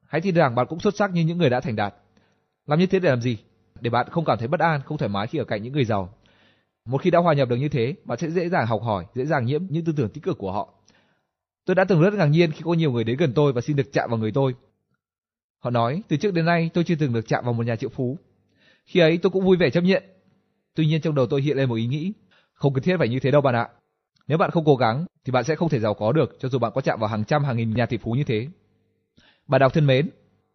Hãy 0.06 0.20
tin 0.20 0.34
rằng 0.34 0.54
bạn 0.54 0.66
cũng 0.68 0.80
xuất 0.80 0.96
sắc 0.96 1.12
như 1.12 1.24
những 1.24 1.38
người 1.38 1.50
đã 1.50 1.60
thành 1.60 1.76
đạt. 1.76 1.94
Làm 2.66 2.78
như 2.78 2.86
thế 2.86 2.98
để 2.98 3.10
làm 3.10 3.20
gì? 3.20 3.38
Để 3.80 3.90
bạn 3.90 4.08
không 4.10 4.24
cảm 4.24 4.38
thấy 4.38 4.48
bất 4.48 4.60
an, 4.60 4.80
không 4.84 4.98
thoải 4.98 5.08
mái 5.08 5.26
khi 5.26 5.38
ở 5.38 5.44
cạnh 5.44 5.62
những 5.62 5.72
người 5.72 5.84
giàu. 5.84 6.14
Một 6.84 6.98
khi 6.98 7.10
đã 7.10 7.18
hòa 7.18 7.34
nhập 7.34 7.48
được 7.48 7.56
như 7.56 7.68
thế, 7.68 7.94
bạn 8.04 8.18
sẽ 8.18 8.30
dễ 8.30 8.48
dàng 8.48 8.66
học 8.66 8.82
hỏi, 8.82 9.06
dễ 9.14 9.24
dàng 9.24 9.44
nhiễm 9.44 9.62
những 9.68 9.84
tư 9.84 9.92
tưởng 9.96 10.08
tích 10.08 10.24
cực 10.24 10.38
của 10.38 10.52
họ. 10.52 10.74
Tôi 11.64 11.74
đã 11.74 11.84
từng 11.84 12.00
rất 12.00 12.14
ngạc 12.14 12.26
nhiên 12.26 12.52
khi 12.52 12.60
có 12.64 12.74
nhiều 12.74 12.92
người 12.92 13.04
đến 13.04 13.16
gần 13.16 13.32
tôi 13.34 13.52
và 13.52 13.60
xin 13.60 13.76
được 13.76 13.92
chạm 13.92 14.10
vào 14.10 14.18
người 14.18 14.32
tôi. 14.32 14.54
Họ 15.58 15.70
nói, 15.70 16.02
từ 16.08 16.16
trước 16.16 16.34
đến 16.34 16.44
nay 16.44 16.70
tôi 16.74 16.84
chưa 16.84 16.96
từng 16.98 17.12
được 17.12 17.28
chạm 17.28 17.44
vào 17.44 17.52
một 17.52 17.66
nhà 17.66 17.76
triệu 17.76 17.90
phú. 17.90 18.18
Khi 18.84 19.00
ấy 19.00 19.18
tôi 19.18 19.30
cũng 19.30 19.44
vui 19.44 19.56
vẻ 19.56 19.70
chấp 19.70 19.80
nhận. 19.80 20.02
Tuy 20.74 20.86
nhiên 20.86 21.00
trong 21.00 21.14
đầu 21.14 21.26
tôi 21.26 21.42
hiện 21.42 21.56
lên 21.56 21.68
một 21.68 21.74
ý 21.74 21.86
nghĩ, 21.86 22.12
không 22.52 22.74
cần 22.74 22.84
thiết 22.84 22.96
phải 22.98 23.08
như 23.08 23.20
thế 23.20 23.30
đâu 23.30 23.40
bạn 23.40 23.54
ạ. 23.54 23.68
Nếu 24.28 24.38
bạn 24.38 24.50
không 24.50 24.64
cố 24.64 24.76
gắng 24.76 25.06
thì 25.24 25.32
bạn 25.32 25.44
sẽ 25.44 25.54
không 25.54 25.68
thể 25.68 25.80
giàu 25.80 25.94
có 25.94 26.12
được 26.12 26.36
cho 26.40 26.48
dù 26.48 26.58
bạn 26.58 26.72
có 26.74 26.80
chạm 26.80 27.00
vào 27.00 27.08
hàng 27.08 27.24
trăm 27.24 27.44
hàng 27.44 27.56
nghìn 27.56 27.74
nhà 27.74 27.86
tỷ 27.86 27.96
phú 27.96 28.12
như 28.12 28.24
thế. 28.24 28.46
Bạn 29.46 29.60
đọc 29.60 29.72
thân 29.74 29.86
mến, 29.86 30.10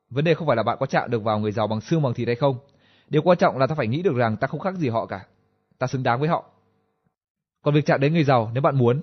vấn 0.09 0.25
đề 0.25 0.33
không 0.33 0.47
phải 0.47 0.57
là 0.57 0.63
bạn 0.63 0.77
có 0.79 0.85
chạm 0.85 1.11
được 1.11 1.23
vào 1.23 1.39
người 1.39 1.51
giàu 1.51 1.67
bằng 1.67 1.81
xương 1.81 2.01
bằng 2.01 2.13
thịt 2.13 2.27
hay 2.27 2.35
không. 2.35 2.57
Điều 3.09 3.21
quan 3.21 3.37
trọng 3.37 3.57
là 3.57 3.67
ta 3.67 3.75
phải 3.75 3.87
nghĩ 3.87 4.01
được 4.01 4.15
rằng 4.15 4.37
ta 4.37 4.47
không 4.47 4.59
khác 4.59 4.75
gì 4.75 4.89
họ 4.89 5.05
cả. 5.05 5.25
Ta 5.77 5.87
xứng 5.87 6.03
đáng 6.03 6.19
với 6.19 6.29
họ. 6.29 6.45
Còn 7.61 7.73
việc 7.73 7.85
chạm 7.85 7.99
đến 7.99 8.13
người 8.13 8.23
giàu 8.23 8.51
nếu 8.53 8.61
bạn 8.61 8.75
muốn 8.75 9.01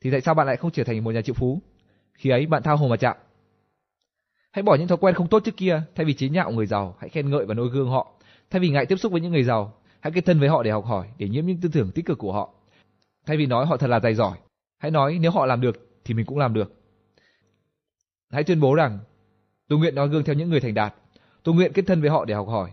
thì 0.00 0.10
tại 0.10 0.20
sao 0.20 0.34
bạn 0.34 0.46
lại 0.46 0.56
không 0.56 0.70
trở 0.70 0.84
thành 0.84 1.04
một 1.04 1.10
nhà 1.10 1.22
triệu 1.22 1.34
phú? 1.34 1.60
Khi 2.12 2.30
ấy 2.30 2.46
bạn 2.46 2.62
thao 2.62 2.76
hồ 2.76 2.88
mà 2.88 2.96
chạm. 2.96 3.16
Hãy 4.52 4.62
bỏ 4.62 4.74
những 4.74 4.88
thói 4.88 4.98
quen 4.98 5.14
không 5.14 5.28
tốt 5.28 5.42
trước 5.44 5.56
kia, 5.56 5.82
thay 5.94 6.06
vì 6.06 6.14
chế 6.14 6.28
nhạo 6.28 6.50
người 6.50 6.66
giàu, 6.66 6.96
hãy 6.98 7.08
khen 7.08 7.30
ngợi 7.30 7.46
và 7.46 7.54
noi 7.54 7.68
gương 7.68 7.90
họ. 7.90 8.12
Thay 8.50 8.60
vì 8.60 8.68
ngại 8.68 8.86
tiếp 8.86 8.96
xúc 8.96 9.12
với 9.12 9.20
những 9.20 9.32
người 9.32 9.42
giàu, 9.42 9.72
hãy 10.00 10.12
kết 10.12 10.24
thân 10.24 10.40
với 10.40 10.48
họ 10.48 10.62
để 10.62 10.70
học 10.70 10.84
hỏi, 10.84 11.08
để 11.18 11.28
nhiễm 11.28 11.46
những 11.46 11.60
tư 11.60 11.68
tưởng 11.72 11.90
tích 11.90 12.06
cực 12.06 12.18
của 12.18 12.32
họ. 12.32 12.54
Thay 13.26 13.36
vì 13.36 13.46
nói 13.46 13.66
họ 13.66 13.76
thật 13.76 13.90
là 13.90 13.98
tài 13.98 14.14
giỏi, 14.14 14.38
hãy 14.78 14.90
nói 14.90 15.18
nếu 15.20 15.30
họ 15.30 15.46
làm 15.46 15.60
được 15.60 16.00
thì 16.04 16.14
mình 16.14 16.26
cũng 16.26 16.38
làm 16.38 16.54
được. 16.54 16.72
Hãy 18.30 18.44
tuyên 18.44 18.60
bố 18.60 18.74
rằng 18.74 18.98
tôi 19.68 19.78
nguyện 19.78 19.94
nói 19.94 20.08
gương 20.08 20.24
theo 20.24 20.34
những 20.34 20.50
người 20.50 20.60
thành 20.60 20.74
đạt. 20.74 20.94
Tôi 21.42 21.54
nguyện 21.54 21.72
kết 21.72 21.82
thân 21.86 22.00
với 22.00 22.10
họ 22.10 22.24
để 22.24 22.34
học 22.34 22.48
hỏi. 22.48 22.70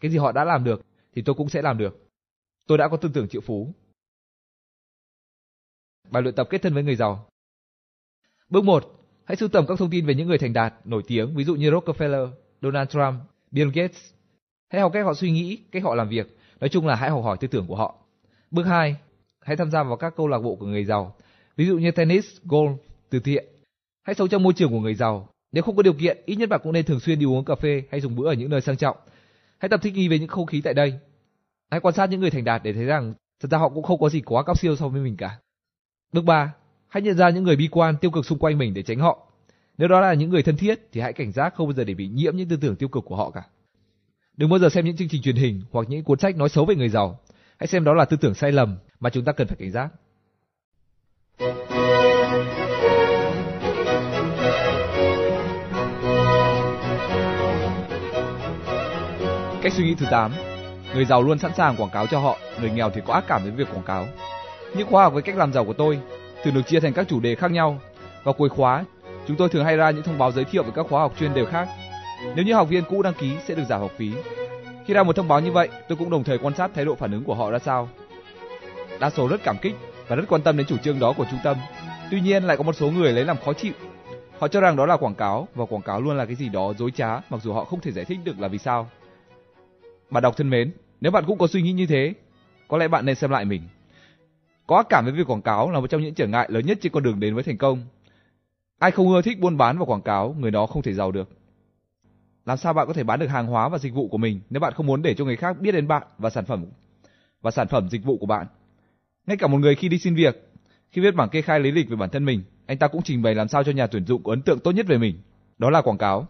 Cái 0.00 0.10
gì 0.10 0.18
họ 0.18 0.32
đã 0.32 0.44
làm 0.44 0.64
được 0.64 0.82
thì 1.14 1.22
tôi 1.22 1.34
cũng 1.34 1.48
sẽ 1.48 1.62
làm 1.62 1.78
được. 1.78 2.08
Tôi 2.66 2.78
đã 2.78 2.88
có 2.88 2.96
tư 2.96 3.10
tưởng 3.14 3.28
triệu 3.28 3.40
phú. 3.40 3.74
Bài 6.10 6.22
luyện 6.22 6.34
tập 6.34 6.46
kết 6.50 6.62
thân 6.62 6.74
với 6.74 6.82
người 6.82 6.96
giàu. 6.96 7.26
Bước 8.48 8.64
1. 8.64 8.84
Hãy 9.24 9.36
sưu 9.36 9.48
tầm 9.48 9.64
các 9.68 9.78
thông 9.78 9.90
tin 9.90 10.06
về 10.06 10.14
những 10.14 10.28
người 10.28 10.38
thành 10.38 10.52
đạt, 10.52 10.74
nổi 10.84 11.02
tiếng, 11.06 11.34
ví 11.36 11.44
dụ 11.44 11.54
như 11.54 11.70
Rockefeller, 11.70 12.30
Donald 12.62 12.88
Trump, 12.88 13.14
Bill 13.50 13.70
Gates. 13.74 14.12
Hãy 14.68 14.80
học 14.80 14.92
cách 14.94 15.04
họ 15.04 15.14
suy 15.14 15.30
nghĩ, 15.30 15.56
cách 15.72 15.82
họ 15.82 15.94
làm 15.94 16.08
việc. 16.08 16.38
Nói 16.60 16.68
chung 16.68 16.86
là 16.86 16.94
hãy 16.94 17.10
học 17.10 17.24
hỏi 17.24 17.36
tư 17.40 17.48
tưởng 17.48 17.66
của 17.66 17.76
họ. 17.76 17.98
Bước 18.50 18.62
2. 18.62 18.96
Hãy 19.44 19.56
tham 19.56 19.70
gia 19.70 19.82
vào 19.82 19.96
các 19.96 20.16
câu 20.16 20.28
lạc 20.28 20.38
bộ 20.38 20.56
của 20.56 20.66
người 20.66 20.84
giàu, 20.84 21.14
ví 21.56 21.66
dụ 21.66 21.78
như 21.78 21.90
tennis, 21.90 22.26
golf, 22.44 22.76
từ 23.10 23.20
thiện. 23.20 23.44
Hãy 24.02 24.14
sống 24.14 24.28
trong 24.28 24.42
môi 24.42 24.52
trường 24.52 24.70
của 24.70 24.80
người 24.80 24.94
giàu. 24.94 25.28
Nếu 25.52 25.62
không 25.62 25.76
có 25.76 25.82
điều 25.82 25.92
kiện, 25.92 26.18
ít 26.26 26.36
nhất 26.36 26.48
bạn 26.48 26.60
cũng 26.62 26.72
nên 26.72 26.84
thường 26.84 27.00
xuyên 27.00 27.18
đi 27.18 27.26
uống 27.26 27.44
cà 27.44 27.54
phê 27.54 27.82
hay 27.90 28.00
dùng 28.00 28.16
bữa 28.16 28.28
ở 28.28 28.32
những 28.32 28.50
nơi 28.50 28.60
sang 28.60 28.76
trọng. 28.76 28.96
Hãy 29.58 29.68
tập 29.68 29.80
thích 29.82 29.94
nghi 29.94 30.08
với 30.08 30.18
những 30.18 30.28
không 30.28 30.46
khí 30.46 30.60
tại 30.64 30.74
đây. 30.74 30.94
Hãy 31.70 31.80
quan 31.80 31.94
sát 31.94 32.10
những 32.10 32.20
người 32.20 32.30
thành 32.30 32.44
đạt 32.44 32.62
để 32.64 32.72
thấy 32.72 32.84
rằng 32.84 33.14
thật 33.40 33.48
ra 33.50 33.58
họ 33.58 33.68
cũng 33.68 33.82
không 33.82 34.00
có 34.00 34.08
gì 34.08 34.20
quá 34.20 34.42
cao 34.42 34.54
siêu 34.54 34.76
so 34.76 34.88
với 34.88 35.00
mình 35.00 35.16
cả. 35.16 35.38
Bước 36.12 36.24
3. 36.24 36.54
Hãy 36.88 37.02
nhận 37.02 37.16
ra 37.16 37.30
những 37.30 37.44
người 37.44 37.56
bi 37.56 37.68
quan, 37.70 37.96
tiêu 37.96 38.10
cực 38.10 38.26
xung 38.26 38.38
quanh 38.38 38.58
mình 38.58 38.74
để 38.74 38.82
tránh 38.82 38.98
họ. 38.98 39.26
Nếu 39.78 39.88
đó 39.88 40.00
là 40.00 40.14
những 40.14 40.30
người 40.30 40.42
thân 40.42 40.56
thiết 40.56 40.88
thì 40.92 41.00
hãy 41.00 41.12
cảnh 41.12 41.32
giác 41.32 41.54
không 41.54 41.66
bao 41.66 41.72
giờ 41.72 41.84
để 41.84 41.94
bị 41.94 42.08
nhiễm 42.08 42.36
những 42.36 42.48
tư 42.48 42.56
tưởng 42.60 42.76
tiêu 42.76 42.88
cực 42.88 43.04
của 43.04 43.16
họ 43.16 43.30
cả. 43.30 43.42
Đừng 44.36 44.50
bao 44.50 44.58
giờ 44.58 44.68
xem 44.68 44.84
những 44.84 44.96
chương 44.96 45.08
trình 45.08 45.22
truyền 45.22 45.36
hình 45.36 45.62
hoặc 45.70 45.86
những 45.88 46.04
cuốn 46.04 46.18
sách 46.18 46.36
nói 46.36 46.48
xấu 46.48 46.66
về 46.66 46.74
người 46.74 46.88
giàu. 46.88 47.18
Hãy 47.60 47.66
xem 47.66 47.84
đó 47.84 47.94
là 47.94 48.04
tư 48.04 48.16
tưởng 48.16 48.34
sai 48.34 48.52
lầm 48.52 48.78
mà 49.00 49.10
chúng 49.10 49.24
ta 49.24 49.32
cần 49.32 49.46
phải 49.46 49.56
cảnh 49.56 49.70
giác. 49.70 49.88
Cách 59.62 59.72
suy 59.72 59.84
nghĩ 59.84 59.94
thứ 59.94 60.06
8 60.10 60.32
Người 60.94 61.04
giàu 61.04 61.22
luôn 61.22 61.38
sẵn 61.38 61.50
sàng 61.56 61.76
quảng 61.76 61.90
cáo 61.90 62.06
cho 62.06 62.18
họ, 62.18 62.38
người 62.60 62.70
nghèo 62.70 62.90
thì 62.90 63.00
có 63.06 63.14
ác 63.14 63.24
cảm 63.26 63.42
với 63.42 63.52
việc 63.52 63.68
quảng 63.72 63.84
cáo. 63.84 64.06
Những 64.76 64.88
khóa 64.90 65.02
học 65.02 65.12
với 65.12 65.22
cách 65.22 65.36
làm 65.36 65.52
giàu 65.52 65.64
của 65.64 65.72
tôi 65.72 66.00
thường 66.42 66.54
được 66.54 66.62
chia 66.66 66.80
thành 66.80 66.92
các 66.92 67.08
chủ 67.08 67.20
đề 67.20 67.34
khác 67.34 67.50
nhau. 67.50 67.80
Vào 68.24 68.32
cuối 68.32 68.48
khóa, 68.48 68.84
chúng 69.26 69.36
tôi 69.36 69.48
thường 69.48 69.64
hay 69.64 69.76
ra 69.76 69.90
những 69.90 70.02
thông 70.02 70.18
báo 70.18 70.32
giới 70.32 70.44
thiệu 70.44 70.62
về 70.62 70.70
các 70.74 70.86
khóa 70.88 71.00
học 71.00 71.14
chuyên 71.18 71.34
đề 71.34 71.44
khác. 71.44 71.68
Nếu 72.34 72.44
như 72.44 72.54
học 72.54 72.68
viên 72.68 72.84
cũ 72.84 73.02
đăng 73.02 73.14
ký 73.14 73.32
sẽ 73.46 73.54
được 73.54 73.64
giảm 73.68 73.80
học 73.80 73.92
phí. 73.96 74.12
Khi 74.86 74.94
ra 74.94 75.02
một 75.02 75.16
thông 75.16 75.28
báo 75.28 75.40
như 75.40 75.52
vậy, 75.52 75.68
tôi 75.88 75.98
cũng 75.98 76.10
đồng 76.10 76.24
thời 76.24 76.38
quan 76.38 76.54
sát 76.54 76.70
thái 76.74 76.84
độ 76.84 76.94
phản 76.94 77.12
ứng 77.12 77.24
của 77.24 77.34
họ 77.34 77.50
ra 77.50 77.58
sao. 77.58 77.88
Đa 79.00 79.10
số 79.10 79.28
rất 79.28 79.40
cảm 79.44 79.56
kích 79.62 79.74
và 80.08 80.16
rất 80.16 80.24
quan 80.28 80.42
tâm 80.42 80.56
đến 80.56 80.66
chủ 80.66 80.76
trương 80.76 80.98
đó 80.98 81.12
của 81.16 81.26
trung 81.30 81.40
tâm. 81.44 81.56
Tuy 82.10 82.20
nhiên 82.20 82.42
lại 82.44 82.56
có 82.56 82.62
một 82.62 82.72
số 82.72 82.90
người 82.90 83.12
lấy 83.12 83.24
làm 83.24 83.36
khó 83.44 83.52
chịu. 83.52 83.72
Họ 84.38 84.48
cho 84.48 84.60
rằng 84.60 84.76
đó 84.76 84.86
là 84.86 84.96
quảng 84.96 85.14
cáo 85.14 85.48
và 85.54 85.64
quảng 85.64 85.82
cáo 85.82 86.00
luôn 86.00 86.16
là 86.16 86.24
cái 86.24 86.34
gì 86.34 86.48
đó 86.48 86.72
dối 86.78 86.90
trá 86.90 87.20
mặc 87.30 87.42
dù 87.42 87.52
họ 87.52 87.64
không 87.64 87.80
thể 87.80 87.92
giải 87.92 88.04
thích 88.04 88.18
được 88.24 88.40
là 88.40 88.48
vì 88.48 88.58
sao. 88.58 88.90
Bạn 90.10 90.22
đọc 90.22 90.36
thân 90.36 90.50
mến, 90.50 90.72
nếu 91.00 91.12
bạn 91.12 91.24
cũng 91.26 91.38
có 91.38 91.46
suy 91.46 91.62
nghĩ 91.62 91.72
như 91.72 91.86
thế, 91.86 92.14
có 92.68 92.76
lẽ 92.78 92.88
bạn 92.88 93.06
nên 93.06 93.14
xem 93.14 93.30
lại 93.30 93.44
mình. 93.44 93.62
Có 94.66 94.76
ác 94.76 94.86
cảm 94.88 95.04
với 95.04 95.14
việc 95.14 95.30
quảng 95.30 95.42
cáo 95.42 95.70
là 95.70 95.80
một 95.80 95.86
trong 95.86 96.02
những 96.02 96.14
trở 96.14 96.26
ngại 96.26 96.46
lớn 96.50 96.66
nhất 96.66 96.78
trên 96.80 96.92
con 96.92 97.02
đường 97.02 97.20
đến 97.20 97.34
với 97.34 97.42
thành 97.42 97.58
công. 97.58 97.82
Ai 98.78 98.90
không 98.90 99.08
ưa 99.08 99.22
thích 99.22 99.40
buôn 99.40 99.56
bán 99.56 99.78
và 99.78 99.84
quảng 99.84 100.02
cáo, 100.02 100.36
người 100.38 100.50
đó 100.50 100.66
không 100.66 100.82
thể 100.82 100.92
giàu 100.92 101.12
được. 101.12 101.28
Làm 102.50 102.56
sao 102.56 102.72
bạn 102.72 102.86
có 102.86 102.92
thể 102.92 103.04
bán 103.04 103.20
được 103.20 103.26
hàng 103.26 103.46
hóa 103.46 103.68
và 103.68 103.78
dịch 103.78 103.94
vụ 103.94 104.08
của 104.08 104.18
mình 104.18 104.40
nếu 104.50 104.60
bạn 104.60 104.72
không 104.72 104.86
muốn 104.86 105.02
để 105.02 105.14
cho 105.14 105.24
người 105.24 105.36
khác 105.36 105.60
biết 105.60 105.72
đến 105.72 105.88
bạn 105.88 106.02
và 106.18 106.30
sản 106.30 106.44
phẩm 106.44 106.66
và 107.40 107.50
sản 107.50 107.68
phẩm 107.68 107.88
dịch 107.88 108.04
vụ 108.04 108.16
của 108.18 108.26
bạn? 108.26 108.46
Ngay 109.26 109.36
cả 109.36 109.46
một 109.46 109.58
người 109.58 109.74
khi 109.74 109.88
đi 109.88 109.98
xin 109.98 110.14
việc, 110.14 110.50
khi 110.90 111.02
viết 111.02 111.14
bảng 111.14 111.28
kê 111.28 111.42
khai 111.42 111.60
lý 111.60 111.70
lịch 111.70 111.88
về 111.88 111.96
bản 111.96 112.10
thân 112.10 112.24
mình, 112.24 112.42
anh 112.66 112.78
ta 112.78 112.88
cũng 112.88 113.02
trình 113.02 113.22
bày 113.22 113.34
làm 113.34 113.48
sao 113.48 113.64
cho 113.64 113.72
nhà 113.72 113.86
tuyển 113.86 114.06
dụng 114.06 114.22
có 114.22 114.32
ấn 114.32 114.42
tượng 114.42 114.58
tốt 114.58 114.70
nhất 114.70 114.86
về 114.86 114.98
mình. 114.98 115.18
Đó 115.58 115.70
là 115.70 115.82
quảng 115.82 115.98
cáo. 115.98 116.26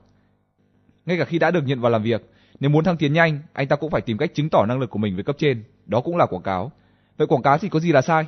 Ngay 1.06 1.18
cả 1.18 1.24
khi 1.24 1.38
đã 1.38 1.50
được 1.50 1.66
nhận 1.66 1.80
vào 1.80 1.92
làm 1.92 2.02
việc, 2.02 2.30
nếu 2.60 2.70
muốn 2.70 2.84
thăng 2.84 2.96
tiến 2.96 3.12
nhanh, 3.12 3.38
anh 3.52 3.68
ta 3.68 3.76
cũng 3.76 3.90
phải 3.90 4.00
tìm 4.00 4.18
cách 4.18 4.34
chứng 4.34 4.48
tỏ 4.48 4.66
năng 4.66 4.78
lực 4.78 4.90
của 4.90 4.98
mình 4.98 5.14
với 5.14 5.24
cấp 5.24 5.36
trên, 5.38 5.64
đó 5.86 6.00
cũng 6.00 6.16
là 6.16 6.26
quảng 6.26 6.42
cáo. 6.42 6.72
Vậy 7.16 7.26
quảng 7.26 7.42
cáo 7.42 7.58
thì 7.58 7.68
có 7.68 7.80
gì 7.80 7.92
là 7.92 8.02
sai? 8.02 8.24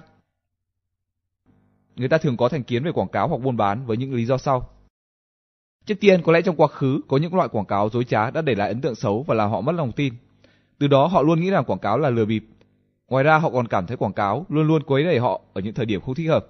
Người 1.96 2.08
ta 2.08 2.18
thường 2.18 2.36
có 2.36 2.48
thành 2.48 2.62
kiến 2.62 2.84
về 2.84 2.92
quảng 2.92 3.08
cáo 3.08 3.28
hoặc 3.28 3.40
buôn 3.40 3.56
bán 3.56 3.86
với 3.86 3.96
những 3.96 4.14
lý 4.14 4.24
do 4.24 4.38
sau. 4.38 4.68
Trước 5.86 5.94
tiên, 6.00 6.22
có 6.22 6.32
lẽ 6.32 6.42
trong 6.42 6.56
quá 6.56 6.66
khứ 6.66 7.00
có 7.08 7.16
những 7.16 7.34
loại 7.34 7.48
quảng 7.48 7.66
cáo 7.66 7.88
dối 7.88 8.04
trá 8.04 8.30
đã 8.30 8.42
để 8.42 8.54
lại 8.54 8.68
ấn 8.68 8.80
tượng 8.80 8.94
xấu 8.94 9.22
và 9.22 9.34
làm 9.34 9.50
họ 9.50 9.60
mất 9.60 9.72
lòng 9.72 9.92
tin. 9.92 10.14
Từ 10.78 10.86
đó 10.86 11.06
họ 11.06 11.22
luôn 11.22 11.40
nghĩ 11.40 11.50
rằng 11.50 11.64
quảng 11.64 11.78
cáo 11.78 11.98
là 11.98 12.10
lừa 12.10 12.24
bịp. 12.24 12.44
Ngoài 13.08 13.24
ra 13.24 13.38
họ 13.38 13.50
còn 13.50 13.68
cảm 13.68 13.86
thấy 13.86 13.96
quảng 13.96 14.12
cáo 14.12 14.46
luôn 14.48 14.66
luôn 14.66 14.82
quấy 14.82 15.04
rầy 15.04 15.18
họ 15.18 15.40
ở 15.52 15.60
những 15.60 15.74
thời 15.74 15.86
điểm 15.86 16.00
không 16.00 16.14
thích 16.14 16.28
hợp. 16.28 16.46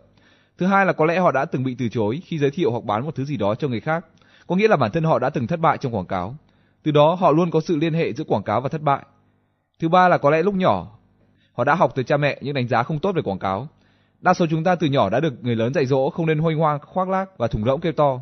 Thứ 0.59 0.67
hai 0.67 0.87
là 0.87 0.93
có 0.93 1.05
lẽ 1.05 1.19
họ 1.19 1.33
đã 1.33 1.45
từng 1.45 1.65
bị 1.65 1.75
từ 1.79 1.89
chối 1.89 2.23
khi 2.25 2.39
giới 2.39 2.51
thiệu 2.51 2.71
hoặc 2.71 2.85
bán 2.85 3.05
một 3.05 3.15
thứ 3.15 3.25
gì 3.25 3.37
đó 3.37 3.55
cho 3.55 3.69
người 3.69 3.81
khác, 3.81 4.07
có 4.47 4.57
nghĩa 4.57 4.69
là 4.69 4.77
bản 4.77 4.91
thân 4.91 5.05
họ 5.05 5.19
đã 5.19 5.31
từng 5.31 5.47
thất 5.47 5.61
bại 5.61 5.79
trong 5.79 5.95
quảng 5.95 6.07
cáo. 6.07 6.35
Từ 6.83 6.91
đó 6.91 7.15
họ 7.15 7.33
luôn 7.33 7.51
có 7.51 7.61
sự 7.61 7.77
liên 7.77 7.95
hệ 7.95 8.13
giữa 8.13 8.25
quảng 8.25 8.43
cáo 8.43 8.61
và 8.61 8.69
thất 8.69 8.83
bại. 8.83 9.05
Thứ 9.79 9.89
ba 9.89 10.09
là 10.09 10.19
có 10.19 10.31
lẽ 10.31 10.43
lúc 10.43 10.55
nhỏ 10.55 10.99
họ 11.53 11.65
đã 11.65 11.75
học 11.75 11.93
từ 11.95 12.03
cha 12.03 12.17
mẹ 12.17 12.39
những 12.41 12.55
đánh 12.55 12.69
giá 12.69 12.83
không 12.83 12.99
tốt 12.99 13.13
về 13.13 13.23
quảng 13.23 13.39
cáo. 13.39 13.69
Đa 14.21 14.35
số 14.35 14.47
chúng 14.51 14.65
ta 14.65 14.75
từ 14.75 14.87
nhỏ 14.87 15.11
đã 15.11 15.21
được 15.21 15.45
người 15.45 15.57
lớn 15.57 15.75
dạy 15.75 15.87
dỗ 15.87 16.11
không 16.11 16.27
nên 16.27 16.39
hoanh 16.39 16.59
hoang, 16.59 16.79
khoác 16.81 17.09
lác 17.09 17.39
và 17.39 17.47
thùng 17.47 17.65
rỗng 17.65 17.81
kêu 17.81 17.93
to. 17.93 18.21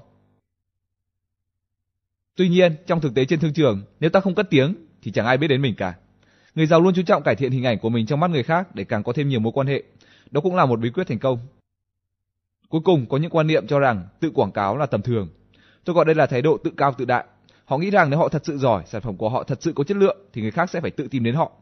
Tuy 2.40 2.48
nhiên, 2.48 2.76
trong 2.86 3.00
thực 3.00 3.14
tế 3.14 3.24
trên 3.24 3.40
thương 3.40 3.52
trường, 3.52 3.82
nếu 4.00 4.10
ta 4.10 4.20
không 4.20 4.34
cất 4.34 4.50
tiếng 4.50 4.74
thì 5.02 5.10
chẳng 5.10 5.26
ai 5.26 5.38
biết 5.38 5.48
đến 5.48 5.62
mình 5.62 5.74
cả. 5.74 5.94
Người 6.54 6.66
giàu 6.66 6.80
luôn 6.80 6.94
chú 6.94 7.02
trọng 7.02 7.22
cải 7.22 7.36
thiện 7.36 7.52
hình 7.52 7.64
ảnh 7.64 7.78
của 7.78 7.88
mình 7.88 8.06
trong 8.06 8.20
mắt 8.20 8.30
người 8.30 8.42
khác 8.42 8.74
để 8.74 8.84
càng 8.84 9.02
có 9.02 9.12
thêm 9.12 9.28
nhiều 9.28 9.40
mối 9.40 9.52
quan 9.52 9.66
hệ. 9.66 9.82
Đó 10.30 10.40
cũng 10.40 10.56
là 10.56 10.66
một 10.66 10.80
bí 10.80 10.90
quyết 10.90 11.06
thành 11.06 11.18
công. 11.18 11.38
Cuối 12.68 12.80
cùng 12.84 13.06
có 13.08 13.16
những 13.16 13.30
quan 13.30 13.46
niệm 13.46 13.66
cho 13.66 13.78
rằng 13.78 14.08
tự 14.20 14.30
quảng 14.30 14.52
cáo 14.52 14.76
là 14.76 14.86
tầm 14.86 15.02
thường. 15.02 15.28
Tôi 15.84 15.94
gọi 15.94 16.04
đây 16.04 16.14
là 16.14 16.26
thái 16.26 16.42
độ 16.42 16.56
tự 16.64 16.70
cao 16.76 16.94
tự 16.98 17.04
đại. 17.04 17.24
Họ 17.64 17.78
nghĩ 17.78 17.90
rằng 17.90 18.10
nếu 18.10 18.18
họ 18.18 18.28
thật 18.28 18.42
sự 18.44 18.58
giỏi, 18.58 18.82
sản 18.86 19.02
phẩm 19.02 19.16
của 19.16 19.28
họ 19.28 19.44
thật 19.44 19.62
sự 19.62 19.72
có 19.72 19.84
chất 19.84 19.96
lượng 19.96 20.18
thì 20.32 20.42
người 20.42 20.50
khác 20.50 20.70
sẽ 20.70 20.80
phải 20.80 20.90
tự 20.90 21.08
tìm 21.08 21.24
đến 21.24 21.34
họ. 21.34 21.52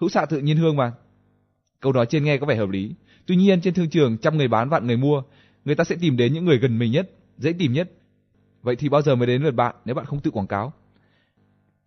Hữu 0.00 0.08
xạ 0.08 0.26
tự 0.26 0.40
nhiên 0.40 0.56
hương 0.56 0.76
mà. 0.76 0.92
Câu 1.80 1.92
nói 1.92 2.06
trên 2.06 2.24
nghe 2.24 2.36
có 2.36 2.46
vẻ 2.46 2.56
hợp 2.56 2.68
lý. 2.68 2.94
Tuy 3.26 3.36
nhiên 3.36 3.60
trên 3.60 3.74
thương 3.74 3.90
trường 3.90 4.18
trăm 4.18 4.38
người 4.38 4.48
bán 4.48 4.68
vạn 4.68 4.86
người 4.86 4.96
mua, 4.96 5.22
người 5.64 5.74
ta 5.74 5.84
sẽ 5.84 5.96
tìm 6.00 6.16
đến 6.16 6.32
những 6.32 6.44
người 6.44 6.58
gần 6.58 6.78
mình 6.78 6.92
nhất, 6.92 7.10
dễ 7.38 7.52
tìm 7.52 7.72
nhất. 7.72 7.90
Vậy 8.62 8.76
thì 8.76 8.88
bao 8.88 9.02
giờ 9.02 9.14
mới 9.14 9.26
đến 9.26 9.42
lượt 9.42 9.50
bạn 9.50 9.74
nếu 9.84 9.94
bạn 9.94 10.06
không 10.06 10.20
tự 10.20 10.30
quảng 10.30 10.46
cáo? 10.46 10.72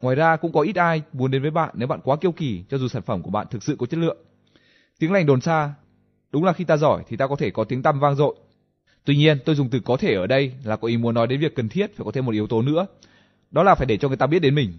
Ngoài 0.02 0.15
ra 0.15 0.35
cũng 0.35 0.52
có 0.52 0.61
ít 0.61 0.76
ai 0.76 1.02
muốn 1.14 1.31
đến 1.31 1.41
với 1.41 1.52
bạn 1.52 1.69
nếu 1.73 1.88
bạn 1.88 1.99
quá 2.03 2.15
kiêu 2.15 2.31
kỳ 2.31 2.64
cho 2.69 2.77
dù 2.77 2.88
sản 2.88 3.02
phẩm 3.02 3.22
của 3.22 3.31
bạn 3.31 3.48
thực 3.49 3.64
sự 3.64 3.76
có 3.80 3.85
chất 3.85 3.98
lượng. 3.98 4.18
Tiếng 4.99 5.11
lành 5.11 5.26
đồn 5.26 5.41
xa, 5.41 5.73
đúng 6.31 6.43
là 6.43 6.53
khi 6.53 6.64
ta 6.64 6.77
giỏi 6.77 7.03
thì 7.07 7.18
ta 7.18 7.27
có 7.27 7.35
thể 7.35 7.52
có 7.52 7.64
tiếng 7.64 7.84
tăm 7.84 7.99
vang 7.99 8.15
dội. 8.15 8.35
Tuy 9.06 9.15
nhiên, 9.15 9.39
tôi 9.45 9.56
dùng 9.56 9.69
từ 9.69 9.80
có 9.80 9.98
thể 9.98 10.15
ở 10.15 10.27
đây 10.27 10.53
là 10.64 10.76
có 10.76 10.88
ý 10.88 10.98
muốn 10.98 11.15
nói 11.15 11.27
đến 11.27 11.39
việc 11.39 11.56
cần 11.56 11.69
thiết 11.69 11.95
phải 11.95 12.06
có 12.06 12.11
thêm 12.11 12.26
một 12.26 12.31
yếu 12.31 12.48
tố 12.48 12.61
nữa, 12.61 12.88
đó 13.52 13.64
là 13.64 13.76
phải 13.76 13.85
để 13.85 13.98
cho 13.98 14.07
người 14.07 14.18
ta 14.18 14.27
biết 14.27 14.39
đến 14.39 14.56
mình. 14.56 14.73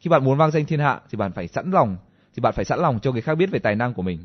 Khi 0.00 0.10
bạn 0.10 0.24
muốn 0.24 0.38
vang 0.38 0.50
danh 0.50 0.64
thiên 0.64 0.80
hạ 0.80 1.00
thì 1.10 1.16
bạn 1.16 1.32
phải 1.32 1.48
sẵn 1.48 1.70
lòng, 1.70 1.96
thì 2.34 2.40
bạn 2.40 2.54
phải 2.56 2.64
sẵn 2.64 2.78
lòng 2.78 2.98
cho 3.02 3.12
người 3.12 3.22
khác 3.22 3.34
biết 3.34 3.50
về 3.50 3.58
tài 3.58 3.74
năng 3.74 3.94
của 3.94 4.02
mình. 4.02 4.18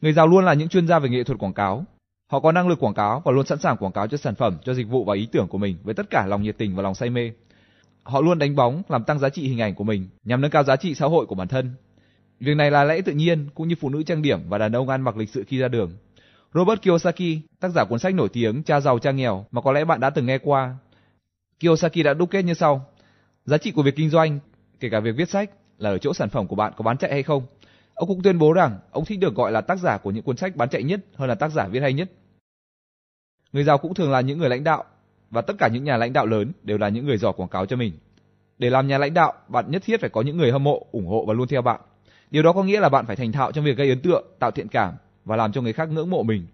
Người 0.00 0.12
giàu 0.12 0.26
luôn 0.26 0.44
là 0.44 0.54
những 0.54 0.68
chuyên 0.68 0.86
gia 0.86 0.98
về 0.98 1.08
nghệ 1.08 1.24
thuật 1.24 1.38
quảng 1.38 1.52
cáo. 1.52 1.84
Họ 2.26 2.40
có 2.40 2.52
năng 2.52 2.68
lực 2.68 2.78
quảng 2.80 2.94
cáo 2.94 3.22
và 3.24 3.32
luôn 3.32 3.46
sẵn 3.46 3.58
sàng 3.58 3.76
quảng 3.76 3.92
cáo 3.92 4.06
cho 4.06 4.16
sản 4.16 4.34
phẩm, 4.34 4.58
cho 4.64 4.74
dịch 4.74 4.88
vụ 4.88 5.04
và 5.04 5.14
ý 5.14 5.28
tưởng 5.32 5.48
của 5.48 5.58
mình 5.58 5.76
với 5.82 5.94
tất 5.94 6.10
cả 6.10 6.26
lòng 6.26 6.42
nhiệt 6.42 6.58
tình 6.58 6.76
và 6.76 6.82
lòng 6.82 6.94
say 6.94 7.10
mê. 7.10 7.32
Họ 8.02 8.20
luôn 8.20 8.38
đánh 8.38 8.56
bóng 8.56 8.82
làm 8.88 9.04
tăng 9.04 9.18
giá 9.18 9.28
trị 9.28 9.48
hình 9.48 9.60
ảnh 9.60 9.74
của 9.74 9.84
mình 9.84 10.08
nhằm 10.24 10.40
nâng 10.40 10.50
cao 10.50 10.62
giá 10.62 10.76
trị 10.76 10.94
xã 10.94 11.06
hội 11.06 11.26
của 11.26 11.34
bản 11.34 11.48
thân. 11.48 11.70
Việc 12.40 12.54
này 12.54 12.70
là 12.70 12.84
lẽ 12.84 13.00
tự 13.00 13.12
nhiên 13.12 13.48
cũng 13.54 13.68
như 13.68 13.74
phụ 13.80 13.88
nữ 13.88 14.02
trang 14.02 14.22
điểm 14.22 14.40
và 14.48 14.58
đàn 14.58 14.72
ông 14.72 14.88
ăn 14.88 15.02
mặc 15.02 15.16
lịch 15.16 15.28
sự 15.28 15.44
khi 15.48 15.58
ra 15.58 15.68
đường. 15.68 15.96
Robert 16.54 16.82
Kiyosaki, 16.82 17.38
tác 17.60 17.68
giả 17.68 17.84
cuốn 17.84 17.98
sách 17.98 18.14
nổi 18.14 18.28
tiếng 18.28 18.62
Cha 18.62 18.80
giàu 18.80 18.98
cha 18.98 19.10
nghèo 19.10 19.46
mà 19.50 19.60
có 19.60 19.72
lẽ 19.72 19.84
bạn 19.84 20.00
đã 20.00 20.10
từng 20.10 20.26
nghe 20.26 20.38
qua. 20.38 20.76
Kiyosaki 21.60 22.04
đã 22.04 22.14
đúc 22.14 22.30
kết 22.30 22.42
như 22.42 22.54
sau: 22.54 22.86
Giá 23.44 23.58
trị 23.58 23.70
của 23.70 23.82
việc 23.82 23.96
kinh 23.96 24.10
doanh, 24.10 24.38
kể 24.80 24.88
cả 24.88 25.00
việc 25.00 25.12
viết 25.16 25.28
sách, 25.28 25.50
là 25.78 25.90
ở 25.90 25.98
chỗ 25.98 26.14
sản 26.14 26.28
phẩm 26.28 26.46
của 26.46 26.56
bạn 26.56 26.72
có 26.76 26.82
bán 26.82 26.98
chạy 26.98 27.12
hay 27.12 27.22
không. 27.22 27.46
Ông 27.94 28.08
cũng 28.08 28.22
tuyên 28.22 28.38
bố 28.38 28.52
rằng 28.52 28.78
ông 28.90 29.04
thích 29.04 29.18
được 29.20 29.34
gọi 29.34 29.52
là 29.52 29.60
tác 29.60 29.78
giả 29.78 29.98
của 29.98 30.10
những 30.10 30.22
cuốn 30.22 30.36
sách 30.36 30.56
bán 30.56 30.68
chạy 30.68 30.82
nhất 30.82 31.00
hơn 31.14 31.28
là 31.28 31.34
tác 31.34 31.52
giả 31.52 31.68
viết 31.68 31.80
hay 31.80 31.92
nhất. 31.92 32.10
Người 33.52 33.64
giàu 33.64 33.78
cũng 33.78 33.94
thường 33.94 34.10
là 34.10 34.20
những 34.20 34.38
người 34.38 34.48
lãnh 34.48 34.64
đạo 34.64 34.84
và 35.30 35.42
tất 35.42 35.54
cả 35.58 35.68
những 35.68 35.84
nhà 35.84 35.96
lãnh 35.96 36.12
đạo 36.12 36.26
lớn 36.26 36.52
đều 36.62 36.78
là 36.78 36.88
những 36.88 37.06
người 37.06 37.16
giỏi 37.18 37.32
quảng 37.36 37.48
cáo 37.48 37.66
cho 37.66 37.76
mình. 37.76 37.92
Để 38.58 38.70
làm 38.70 38.88
nhà 38.88 38.98
lãnh 38.98 39.14
đạo, 39.14 39.32
bạn 39.48 39.70
nhất 39.70 39.82
thiết 39.84 40.00
phải 40.00 40.10
có 40.10 40.22
những 40.22 40.36
người 40.36 40.52
hâm 40.52 40.64
mộ, 40.64 40.86
ủng 40.92 41.06
hộ 41.06 41.24
và 41.26 41.34
luôn 41.34 41.48
theo 41.48 41.62
bạn. 41.62 41.80
Điều 42.30 42.42
đó 42.42 42.52
có 42.52 42.62
nghĩa 42.62 42.80
là 42.80 42.88
bạn 42.88 43.06
phải 43.06 43.16
thành 43.16 43.32
thạo 43.32 43.52
trong 43.52 43.64
việc 43.64 43.76
gây 43.76 43.88
ấn 43.88 44.00
tượng, 44.00 44.24
tạo 44.38 44.50
thiện 44.50 44.68
cảm 44.68 44.94
và 45.24 45.36
làm 45.36 45.52
cho 45.52 45.60
người 45.60 45.72
khác 45.72 45.88
ngưỡng 45.88 46.10
mộ 46.10 46.22
mình. 46.22 46.46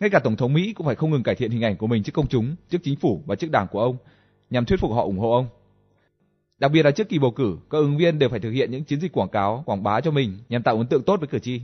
Ngay 0.00 0.10
cả 0.10 0.18
tổng 0.18 0.36
thống 0.36 0.52
Mỹ 0.52 0.72
cũng 0.72 0.86
phải 0.86 0.94
không 0.94 1.10
ngừng 1.10 1.22
cải 1.22 1.34
thiện 1.34 1.50
hình 1.50 1.64
ảnh 1.64 1.76
của 1.76 1.86
mình 1.86 2.02
trước 2.02 2.12
công 2.14 2.28
chúng, 2.28 2.56
trước 2.70 2.78
chính 2.82 2.96
phủ 2.96 3.22
và 3.26 3.34
trước 3.34 3.50
đảng 3.50 3.66
của 3.70 3.80
ông 3.80 3.96
nhằm 4.50 4.64
thuyết 4.64 4.80
phục 4.80 4.92
họ 4.92 5.02
ủng 5.02 5.18
hộ 5.18 5.32
ông. 5.32 5.48
Đặc 6.58 6.72
biệt 6.72 6.82
là 6.82 6.90
trước 6.90 7.08
kỳ 7.08 7.18
bầu 7.18 7.30
cử, 7.30 7.58
các 7.70 7.78
ứng 7.78 7.96
viên 7.96 8.18
đều 8.18 8.28
phải 8.28 8.40
thực 8.40 8.50
hiện 8.50 8.70
những 8.70 8.84
chiến 8.84 9.00
dịch 9.00 9.12
quảng 9.12 9.28
cáo, 9.28 9.62
quảng 9.66 9.82
bá 9.82 10.00
cho 10.00 10.10
mình 10.10 10.38
nhằm 10.48 10.62
tạo 10.62 10.76
ấn 10.76 10.86
tượng 10.86 11.02
tốt 11.02 11.20
với 11.20 11.28
cử 11.28 11.38
tri. 11.38 11.60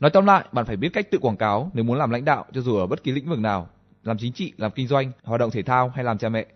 Nói 0.00 0.10
tóm 0.10 0.26
lại, 0.26 0.44
bạn 0.52 0.66
phải 0.66 0.76
biết 0.76 0.88
cách 0.92 1.10
tự 1.10 1.18
quảng 1.18 1.36
cáo 1.36 1.70
nếu 1.74 1.84
muốn 1.84 1.98
làm 1.98 2.10
lãnh 2.10 2.24
đạo 2.24 2.44
cho 2.52 2.60
dù 2.60 2.76
ở 2.76 2.86
bất 2.86 3.02
kỳ 3.02 3.12
lĩnh 3.12 3.28
vực 3.28 3.38
nào, 3.38 3.68
làm 4.02 4.18
chính 4.18 4.32
trị, 4.32 4.52
làm 4.56 4.70
kinh 4.70 4.86
doanh, 4.86 5.12
hoạt 5.22 5.40
động 5.40 5.50
thể 5.50 5.62
thao 5.62 5.88
hay 5.88 6.04
làm 6.04 6.18
cha 6.18 6.28
mẹ. 6.28 6.46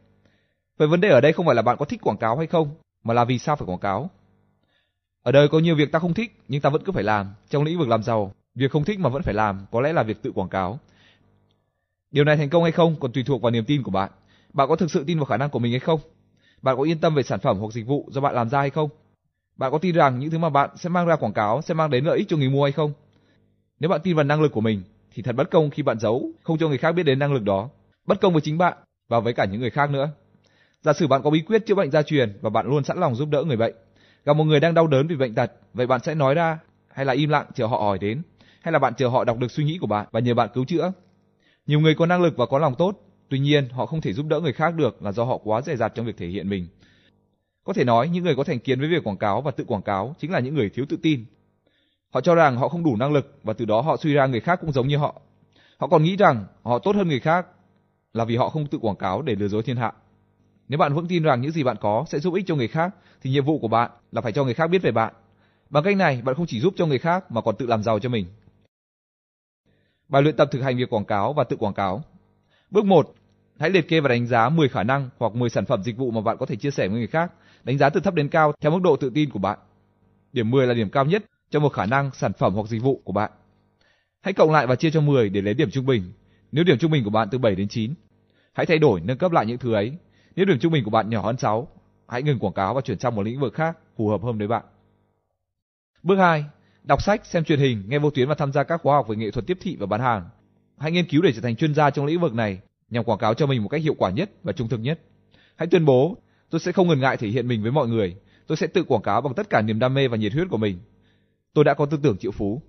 Vậy 0.79 0.89
vấn 0.89 1.01
đề 1.01 1.09
ở 1.09 1.21
đây 1.21 1.33
không 1.33 1.47
phải 1.47 1.55
là 1.55 1.63
bạn 1.63 1.77
có 1.79 1.85
thích 1.85 2.01
quảng 2.03 2.17
cáo 2.17 2.37
hay 2.37 2.47
không, 2.47 2.71
mà 3.05 3.15
là 3.15 3.25
vì 3.25 3.39
sao 3.39 3.57
phải 3.57 3.67
quảng 3.67 3.79
cáo. 3.79 4.11
Ở 5.23 5.33
đời 5.33 5.49
có 5.49 5.59
nhiều 5.59 5.77
việc 5.77 5.93
ta 5.93 5.99
không 5.99 6.15
thích 6.15 6.41
nhưng 6.49 6.61
ta 6.61 6.71
vẫn 6.71 6.83
cứ 6.85 6.93
phải 6.93 7.05
làm. 7.05 7.35
Trong 7.51 7.65
lĩnh 7.65 7.79
vực 7.79 7.89
làm 7.89 8.03
giàu, 8.03 8.33
việc 8.55 8.71
không 8.71 8.85
thích 8.85 8.99
mà 8.99 9.09
vẫn 9.09 9.23
phải 9.23 9.35
làm 9.35 9.67
có 9.71 9.81
lẽ 9.81 9.93
là 9.93 10.03
việc 10.03 10.23
tự 10.23 10.33
quảng 10.33 10.49
cáo. 10.49 10.79
Điều 12.11 12.25
này 12.25 12.37
thành 12.37 12.51
công 12.51 12.63
hay 12.63 12.73
không 12.73 12.97
còn 13.01 13.13
tùy 13.13 13.23
thuộc 13.27 13.43
vào 13.43 13.51
niềm 13.51 13.65
tin 13.65 13.83
của 13.83 13.91
bạn. 13.91 14.11
Bạn 14.53 14.69
có 14.69 14.77
thực 14.77 14.91
sự 14.91 15.05
tin 15.05 15.19
vào 15.19 15.25
khả 15.25 15.37
năng 15.37 15.51
của 15.51 15.59
mình 15.59 15.73
hay 15.73 15.81
không? 15.81 16.01
Bạn 16.63 16.77
có 16.77 16.83
yên 16.83 16.99
tâm 16.99 17.15
về 17.15 17.23
sản 17.23 17.41
phẩm 17.41 17.59
hoặc 17.59 17.73
dịch 17.73 17.87
vụ 17.87 18.09
do 18.11 18.21
bạn 18.21 18.35
làm 18.35 18.49
ra 18.49 18.59
hay 18.59 18.71
không? 18.71 18.91
Bạn 19.57 19.73
có 19.73 19.79
tin 19.79 19.95
rằng 19.95 20.19
những 20.19 20.31
thứ 20.31 20.39
mà 20.39 20.51
bạn 20.51 20.71
sẽ 20.77 20.89
mang 20.89 21.07
ra 21.07 21.17
quảng 21.17 21.33
cáo 21.33 21.63
sẽ 21.63 21.75
mang 21.75 21.91
đến 21.91 22.05
lợi 22.05 22.19
ích 22.19 22.29
cho 22.29 22.37
người 22.37 22.49
mua 22.49 22.63
hay 22.63 22.73
không? 22.73 22.93
Nếu 23.81 23.91
bạn 23.91 24.01
tin 24.05 24.17
vào 24.17 24.25
năng 24.25 24.43
lực 24.43 24.53
của 24.53 24.61
mình 24.61 24.83
thì 25.15 25.23
thật 25.23 25.37
bất 25.37 25.51
công 25.51 25.71
khi 25.71 25.83
bạn 25.83 25.99
giấu, 25.99 26.31
không 26.43 26.59
cho 26.59 26.69
người 26.69 26.79
khác 26.79 26.93
biết 26.93 27.03
đến 27.03 27.19
năng 27.19 27.33
lực 27.33 27.43
đó. 27.43 27.69
Bất 28.07 28.21
công 28.21 28.33
với 28.33 28.43
chính 28.43 28.59
bạn 28.59 28.79
và 29.09 29.21
với 29.21 29.33
cả 29.33 29.45
những 29.45 29.61
người 29.61 29.71
khác 29.71 29.91
nữa. 29.91 30.11
Giả 30.83 30.93
sử 30.93 31.07
bạn 31.07 31.23
có 31.23 31.31
bí 31.31 31.41
quyết 31.41 31.67
chữa 31.67 31.75
bệnh 31.75 31.91
gia 31.91 32.03
truyền 32.03 32.39
và 32.41 32.51
bạn 32.51 32.67
luôn 32.67 32.85
sẵn 32.85 32.99
lòng 32.99 33.15
giúp 33.15 33.29
đỡ 33.29 33.45
người 33.45 33.57
bệnh. 33.57 33.75
Gặp 34.25 34.37
một 34.37 34.45
người 34.45 34.61
đang 34.61 34.75
đau 34.75 34.87
đớn 34.87 35.07
vì 35.07 35.17
bệnh 35.17 35.35
tật, 35.35 35.53
vậy 35.75 35.87
bạn 35.87 36.01
sẽ 36.01 36.15
nói 36.15 36.35
ra 36.35 36.59
hay 36.89 37.05
là 37.05 37.13
im 37.13 37.31
lặng 37.31 37.47
chờ 37.55 37.67
họ 37.67 37.77
hỏi 37.77 37.99
đến, 37.99 38.23
hay 38.61 38.73
là 38.73 38.79
bạn 38.79 38.95
chờ 38.95 39.09
họ 39.09 39.25
đọc 39.25 39.39
được 39.39 39.51
suy 39.51 39.65
nghĩ 39.65 39.79
của 39.81 39.87
bạn 39.87 40.07
và 40.11 40.21
nhờ 40.21 40.35
bạn 40.35 40.49
cứu 40.55 40.65
chữa. 40.65 40.93
Nhiều 41.67 41.81
người 41.81 41.95
có 41.95 42.07
năng 42.07 42.23
lực 42.23 42.37
và 42.37 42.47
có 42.47 42.59
lòng 42.59 42.75
tốt, 42.75 43.08
tuy 43.29 43.39
nhiên 43.39 43.69
họ 43.69 43.87
không 43.87 44.01
thể 44.01 44.13
giúp 44.13 44.27
đỡ 44.27 44.41
người 44.41 44.53
khác 44.53 44.75
được 44.75 45.03
là 45.03 45.13
do 45.13 45.25
họ 45.25 45.39
quá 45.45 45.61
dè 45.63 45.77
dặt 45.77 45.93
trong 45.95 46.07
việc 46.07 46.17
thể 46.17 46.27
hiện 46.27 46.49
mình. 46.49 46.69
Có 47.65 47.73
thể 47.73 47.85
nói 47.85 48.09
những 48.09 48.25
người 48.25 48.37
có 48.37 48.45
thành 48.45 48.59
kiến 48.59 48.81
với 48.81 48.89
việc 48.89 49.05
quảng 49.05 49.17
cáo 49.17 49.41
và 49.41 49.51
tự 49.51 49.65
quảng 49.65 49.83
cáo 49.83 50.15
chính 50.19 50.31
là 50.31 50.41
những 50.41 50.55
người 50.55 50.71
thiếu 50.71 50.87
tự 50.89 50.97
tin. 51.03 51.25
Họ 52.11 52.21
cho 52.21 52.35
rằng 52.35 52.57
họ 52.57 52.69
không 52.69 52.85
đủ 52.85 52.97
năng 52.97 53.13
lực 53.13 53.39
và 53.43 53.53
từ 53.53 53.65
đó 53.65 53.81
họ 53.81 53.97
suy 53.97 54.15
ra 54.15 54.27
người 54.27 54.41
khác 54.41 54.59
cũng 54.61 54.73
giống 54.73 54.89
như 54.89 54.97
họ. 54.97 55.21
Họ 55.79 55.87
còn 55.87 56.03
nghĩ 56.03 56.17
rằng 56.17 56.45
họ 56.63 56.79
tốt 56.79 56.97
hơn 56.97 57.09
người 57.09 57.21
khác 57.21 57.47
là 58.13 58.25
vì 58.25 58.37
họ 58.37 58.49
không 58.49 58.67
tự 58.67 58.79
quảng 58.79 58.97
cáo 58.97 59.23
để 59.23 59.35
lừa 59.35 59.49
dối 59.49 59.63
thiên 59.63 59.77
hạ. 59.77 59.93
Nếu 60.69 60.79
bạn 60.79 60.95
vững 60.95 61.09
tin 61.09 61.23
rằng 61.23 61.41
những 61.41 61.51
gì 61.51 61.63
bạn 61.63 61.77
có 61.81 62.05
sẽ 62.09 62.19
giúp 62.19 62.35
ích 62.35 62.45
cho 62.47 62.55
người 62.55 62.69
khác 62.69 62.95
thì 63.23 63.31
nhiệm 63.31 63.45
vụ 63.45 63.59
của 63.59 63.69
bạn 63.69 63.91
là 64.13 64.21
phải 64.21 64.33
cho 64.33 64.45
người 64.45 64.55
khác 64.55 64.67
biết 64.67 64.83
về 64.83 64.91
bạn. 64.91 65.15
Bằng 65.71 65.85
cách 65.85 65.97
này, 65.97 66.23
bạn 66.23 66.35
không 66.35 66.47
chỉ 66.47 66.61
giúp 66.61 66.75
cho 66.77 66.87
người 66.87 66.99
khác 66.99 67.31
mà 67.33 67.41
còn 67.41 67.57
tự 67.57 67.67
làm 67.67 67.83
giàu 67.83 67.99
cho 67.99 68.09
mình. 68.09 68.27
Bài 70.09 70.23
luyện 70.23 70.37
tập 70.37 70.49
thực 70.51 70.63
hành 70.63 70.77
việc 70.77 70.91
quảng 70.91 71.05
cáo 71.05 71.33
và 71.33 71.45
tự 71.45 71.57
quảng 71.57 71.75
cáo. 71.75 72.03
Bước 72.71 72.85
1. 72.85 73.15
Hãy 73.59 73.71
liệt 73.71 73.89
kê 73.89 74.01
và 74.01 74.09
đánh 74.09 74.27
giá 74.27 74.49
10 74.49 74.69
khả 74.69 74.83
năng 74.83 75.11
hoặc 75.19 75.35
10 75.35 75.51
sản 75.51 75.67
phẩm 75.67 75.83
dịch 75.83 75.97
vụ 75.97 76.11
mà 76.11 76.21
bạn 76.21 76.37
có 76.41 76.47
thể 76.47 76.57
chia 76.57 76.71
sẻ 76.71 76.89
với 76.89 76.99
người 76.99 77.07
khác, 77.07 77.33
đánh 77.65 77.79
giá 77.79 77.91
từ 77.91 78.01
thấp 78.01 78.15
đến 78.15 78.29
cao 78.29 78.53
theo 78.61 78.73
mức 78.73 78.79
độ 78.83 78.97
tự 78.97 79.11
tin 79.15 79.31
của 79.31 79.39
bạn. 79.39 79.59
Điểm 80.33 80.51
10 80.51 80.67
là 80.67 80.75
điểm 80.75 80.91
cao 80.91 81.05
nhất 81.05 81.25
cho 81.51 81.61
một 81.61 81.69
khả 81.69 81.87
năng, 81.87 82.11
sản 82.15 82.33
phẩm 82.33 82.55
hoặc 82.55 82.69
dịch 82.69 82.83
vụ 82.83 83.01
của 83.05 83.13
bạn. 83.13 83.31
Hãy 84.21 84.33
cộng 84.33 84.53
lại 84.53 84.67
và 84.67 84.77
chia 84.77 84.91
cho 84.91 85.01
10 85.01 85.29
để 85.29 85.41
lấy 85.41 85.55
điểm 85.55 85.71
trung 85.71 85.87
bình. 85.87 86.13
Nếu 86.53 86.65
điểm 86.65 86.79
trung 86.79 86.91
bình 86.91 87.05
của 87.05 87.11
bạn 87.11 87.29
từ 87.31 87.39
7 87.39 87.55
đến 87.55 87.69
9, 87.69 87.95
hãy 88.53 88.67
thay 88.67 88.79
đổi 88.79 89.01
nâng 89.01 89.19
cấp 89.19 89.33
lại 89.33 89.47
những 89.47 89.59
thứ 89.59 89.73
ấy. 89.75 89.93
Nếu 90.37 90.47
điểm 90.47 90.59
trung 90.59 90.73
bình 90.73 90.85
của 90.85 90.91
bạn 90.91 91.11
nhỏ 91.11 91.23
hơn 91.23 91.37
6, 91.37 91.69
hãy 92.09 92.23
ngừng 92.23 92.39
quảng 92.39 92.55
cáo 92.55 92.75
và 92.75 92.81
chuyển 92.81 92.99
sang 92.99 93.15
một 93.15 93.23
lĩnh 93.23 93.41
vực 93.41 93.55
khác 93.55 93.79
phù 93.97 94.09
hợp 94.09 94.23
hơn 94.23 94.39
với 94.39 94.49
bạn. 94.49 94.65
Bước 96.03 96.17
2. 96.17 96.45
Đọc 96.83 97.03
sách, 97.03 97.27
xem 97.27 97.45
truyền 97.45 97.61
hình, 97.61 97.83
nghe 97.89 97.99
vô 97.99 98.11
tuyến 98.11 98.29
và 98.29 98.35
tham 98.35 98.53
gia 98.53 98.63
các 98.63 98.81
khóa 98.83 98.97
học 98.97 99.09
về 99.09 99.17
nghệ 99.17 99.31
thuật 99.31 99.47
tiếp 99.47 99.59
thị 99.61 99.77
và 99.81 99.87
bán 99.87 100.01
hàng. 100.01 100.29
Hãy 100.81 100.93
nghiên 100.93 101.09
cứu 101.09 101.23
để 101.23 101.33
trở 101.33 101.41
thành 101.41 101.57
chuyên 101.57 101.75
gia 101.75 101.91
trong 101.91 102.07
lĩnh 102.07 102.21
vực 102.21 102.35
này 102.35 102.59
nhằm 102.91 103.05
quảng 103.05 103.19
cáo 103.19 103.35
cho 103.35 103.47
mình 103.47 103.63
một 103.63 103.69
cách 103.69 103.83
hiệu 103.83 103.95
quả 103.99 104.11
nhất 104.11 104.31
và 104.43 104.53
trung 104.53 104.69
thực 104.69 104.81
nhất. 104.81 105.01
Hãy 105.57 105.69
tuyên 105.71 105.85
bố, 105.85 106.17
tôi 106.51 106.61
sẽ 106.61 106.73
không 106.73 106.89
ngần 106.89 107.01
ngại 107.01 107.17
thể 107.17 107.29
hiện 107.29 107.49
mình 107.49 107.63
với 107.63 107.73
mọi 107.73 107.89
người. 107.89 108.17
Tôi 108.47 108.57
sẽ 108.57 108.67
tự 108.67 108.85
quảng 108.85 109.03
cáo 109.03 109.21
bằng 109.21 109.35
tất 109.35 109.51
cả 109.51 109.63
niềm 109.63 109.79
đam 109.79 109.95
mê 109.95 110.09
và 110.09 110.17
nhiệt 110.17 110.33
huyết 110.33 110.47
của 110.51 110.57
mình. 110.57 110.79
Tôi 111.55 111.65
đã 111.65 111.75
có 111.75 111.87
tư 111.87 111.99
tưởng 112.03 112.17
triệu 112.19 112.31
phú. 112.31 112.63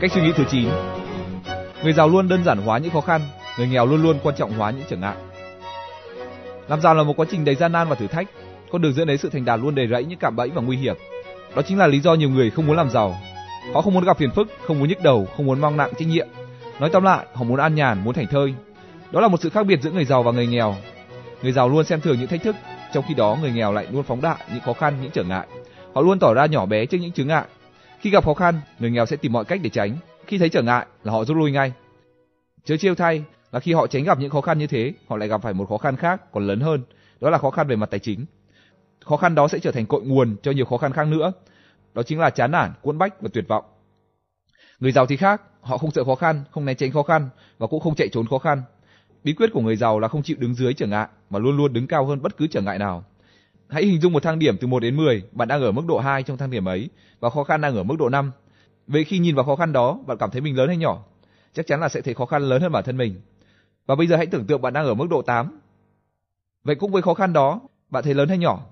Cách 0.00 0.12
suy 0.14 0.22
nghĩ 0.22 0.32
thứ 0.36 0.44
9 0.50 0.68
Người 1.82 1.92
giàu 1.92 2.08
luôn 2.08 2.28
đơn 2.28 2.44
giản 2.44 2.58
hóa 2.58 2.78
những 2.78 2.92
khó 2.92 3.00
khăn, 3.00 3.20
người 3.58 3.68
nghèo 3.68 3.86
luôn 3.86 4.02
luôn 4.02 4.18
quan 4.22 4.36
trọng 4.36 4.52
hóa 4.52 4.70
những 4.70 4.84
trở 4.88 4.96
ngại. 4.96 5.16
Làm 6.68 6.80
giàu 6.80 6.94
là 6.94 7.02
một 7.02 7.16
quá 7.16 7.26
trình 7.30 7.44
đầy 7.44 7.54
gian 7.54 7.72
nan 7.72 7.88
và 7.88 7.94
thử 7.94 8.06
thách, 8.06 8.28
con 8.72 8.82
đường 8.82 8.92
dẫn 8.92 9.06
đến 9.06 9.18
sự 9.18 9.28
thành 9.28 9.44
đạt 9.44 9.60
luôn 9.60 9.74
đầy 9.74 9.88
rẫy 9.88 10.04
những 10.04 10.18
cạm 10.18 10.36
bẫy 10.36 10.48
và 10.48 10.62
nguy 10.62 10.76
hiểm. 10.76 10.96
Đó 11.56 11.62
chính 11.62 11.78
là 11.78 11.86
lý 11.86 12.00
do 12.00 12.14
nhiều 12.14 12.30
người 12.30 12.50
không 12.50 12.66
muốn 12.66 12.76
làm 12.76 12.90
giàu. 12.90 13.16
Họ 13.74 13.80
không 13.82 13.94
muốn 13.94 14.04
gặp 14.04 14.18
phiền 14.18 14.30
phức, 14.30 14.48
không 14.66 14.78
muốn 14.78 14.88
nhức 14.88 15.02
đầu, 15.02 15.28
không 15.36 15.46
muốn 15.46 15.60
mang 15.60 15.76
nặng 15.76 15.90
trách 15.98 16.08
nhiệm. 16.08 16.28
Nói 16.80 16.90
tóm 16.90 17.04
lại, 17.04 17.26
họ 17.34 17.44
muốn 17.44 17.60
an 17.60 17.74
nhàn, 17.74 18.04
muốn 18.04 18.14
thành 18.14 18.26
thơi. 18.26 18.54
Đó 19.10 19.20
là 19.20 19.28
một 19.28 19.40
sự 19.40 19.50
khác 19.50 19.66
biệt 19.66 19.80
giữa 19.82 19.90
người 19.90 20.04
giàu 20.04 20.22
và 20.22 20.32
người 20.32 20.46
nghèo. 20.46 20.74
Người 21.42 21.52
giàu 21.52 21.68
luôn 21.68 21.84
xem 21.84 22.00
thường 22.00 22.16
những 22.18 22.28
thách 22.28 22.42
thức, 22.42 22.56
trong 22.92 23.04
khi 23.08 23.14
đó 23.14 23.38
người 23.40 23.52
nghèo 23.52 23.72
lại 23.72 23.86
luôn 23.90 24.02
phóng 24.02 24.20
đại 24.20 24.36
những 24.52 24.60
khó 24.60 24.72
khăn, 24.72 24.94
những 25.02 25.10
trở 25.10 25.24
ngại. 25.24 25.46
Họ 25.94 26.00
luôn 26.00 26.18
tỏ 26.18 26.34
ra 26.34 26.46
nhỏ 26.46 26.66
bé 26.66 26.86
trước 26.86 26.98
những 26.98 27.12
chướng 27.12 27.28
ngại. 27.28 27.44
Khi 28.00 28.10
gặp 28.10 28.24
khó 28.24 28.34
khăn, 28.34 28.60
người 28.78 28.90
nghèo 28.90 29.06
sẽ 29.06 29.16
tìm 29.16 29.32
mọi 29.32 29.44
cách 29.44 29.60
để 29.62 29.70
tránh. 29.70 29.96
Khi 30.26 30.38
thấy 30.38 30.48
trở 30.48 30.62
ngại 30.62 30.86
là 31.04 31.12
họ 31.12 31.24
rút 31.24 31.36
lui 31.36 31.52
ngay. 31.52 31.72
Chớ 32.64 32.76
chiêu 32.76 32.94
thay 32.94 33.24
là 33.52 33.60
khi 33.60 33.72
họ 33.72 33.86
tránh 33.86 34.04
gặp 34.04 34.18
những 34.18 34.30
khó 34.30 34.40
khăn 34.40 34.58
như 34.58 34.66
thế, 34.66 34.92
họ 35.08 35.16
lại 35.16 35.28
gặp 35.28 35.42
phải 35.42 35.52
một 35.52 35.68
khó 35.68 35.78
khăn 35.78 35.96
khác 35.96 36.32
còn 36.32 36.46
lớn 36.46 36.60
hơn, 36.60 36.82
đó 37.20 37.30
là 37.30 37.38
khó 37.38 37.50
khăn 37.50 37.66
về 37.66 37.76
mặt 37.76 37.90
tài 37.90 38.00
chính. 38.00 38.24
Khó 39.04 39.16
khăn 39.16 39.34
đó 39.34 39.48
sẽ 39.48 39.58
trở 39.58 39.72
thành 39.72 39.86
cội 39.86 40.02
nguồn 40.02 40.36
cho 40.42 40.52
nhiều 40.52 40.64
khó 40.64 40.76
khăn 40.76 40.92
khác 40.92 41.06
nữa. 41.06 41.32
Đó 41.94 42.02
chính 42.02 42.18
là 42.18 42.30
chán 42.30 42.50
nản, 42.50 42.72
cuốn 42.82 42.98
bách 42.98 43.20
và 43.20 43.28
tuyệt 43.32 43.48
vọng. 43.48 43.64
Người 44.80 44.92
giàu 44.92 45.06
thì 45.06 45.16
khác, 45.16 45.42
họ 45.60 45.78
không 45.78 45.90
sợ 45.90 46.04
khó 46.04 46.14
khăn, 46.14 46.44
không 46.50 46.64
né 46.64 46.74
tránh 46.74 46.92
khó 46.92 47.02
khăn 47.02 47.28
và 47.58 47.66
cũng 47.66 47.80
không 47.80 47.94
chạy 47.94 48.08
trốn 48.08 48.26
khó 48.26 48.38
khăn. 48.38 48.62
Bí 49.24 49.32
quyết 49.32 49.50
của 49.52 49.60
người 49.60 49.76
giàu 49.76 49.98
là 49.98 50.08
không 50.08 50.22
chịu 50.22 50.36
đứng 50.40 50.54
dưới 50.54 50.74
trở 50.74 50.86
ngại 50.86 51.08
mà 51.30 51.38
luôn 51.38 51.56
luôn 51.56 51.72
đứng 51.72 51.86
cao 51.86 52.06
hơn 52.06 52.22
bất 52.22 52.36
cứ 52.36 52.46
trở 52.46 52.60
ngại 52.60 52.78
nào. 52.78 53.04
Hãy 53.68 53.84
hình 53.84 54.00
dung 54.00 54.12
một 54.12 54.22
thang 54.22 54.38
điểm 54.38 54.56
từ 54.60 54.66
1 54.66 54.80
đến 54.80 54.96
10, 54.96 55.22
bạn 55.32 55.48
đang 55.48 55.62
ở 55.62 55.72
mức 55.72 55.82
độ 55.88 55.98
2 55.98 56.22
trong 56.22 56.36
thang 56.36 56.50
điểm 56.50 56.68
ấy 56.68 56.88
và 57.20 57.30
khó 57.30 57.44
khăn 57.44 57.60
đang 57.60 57.76
ở 57.76 57.82
mức 57.82 57.96
độ 57.98 58.08
5. 58.08 58.30
Vậy 58.86 59.04
khi 59.04 59.18
nhìn 59.18 59.34
vào 59.34 59.44
khó 59.44 59.56
khăn 59.56 59.72
đó, 59.72 59.98
bạn 60.06 60.18
cảm 60.18 60.30
thấy 60.30 60.40
mình 60.40 60.56
lớn 60.56 60.68
hay 60.68 60.76
nhỏ? 60.76 61.04
Chắc 61.52 61.66
chắn 61.66 61.80
là 61.80 61.88
sẽ 61.88 62.00
thấy 62.00 62.14
khó 62.14 62.26
khăn 62.26 62.42
lớn 62.42 62.62
hơn 62.62 62.72
bản 62.72 62.84
thân 62.84 62.96
mình. 62.96 63.20
Và 63.86 63.94
bây 63.94 64.06
giờ 64.06 64.16
hãy 64.16 64.26
tưởng 64.26 64.46
tượng 64.46 64.62
bạn 64.62 64.72
đang 64.72 64.86
ở 64.86 64.94
mức 64.94 65.06
độ 65.10 65.22
8. 65.22 65.60
Vậy 66.64 66.74
cũng 66.74 66.92
với 66.92 67.02
khó 67.02 67.14
khăn 67.14 67.32
đó, 67.32 67.60
bạn 67.90 68.04
thấy 68.04 68.14
lớn 68.14 68.28
hay 68.28 68.38
nhỏ? 68.38 68.66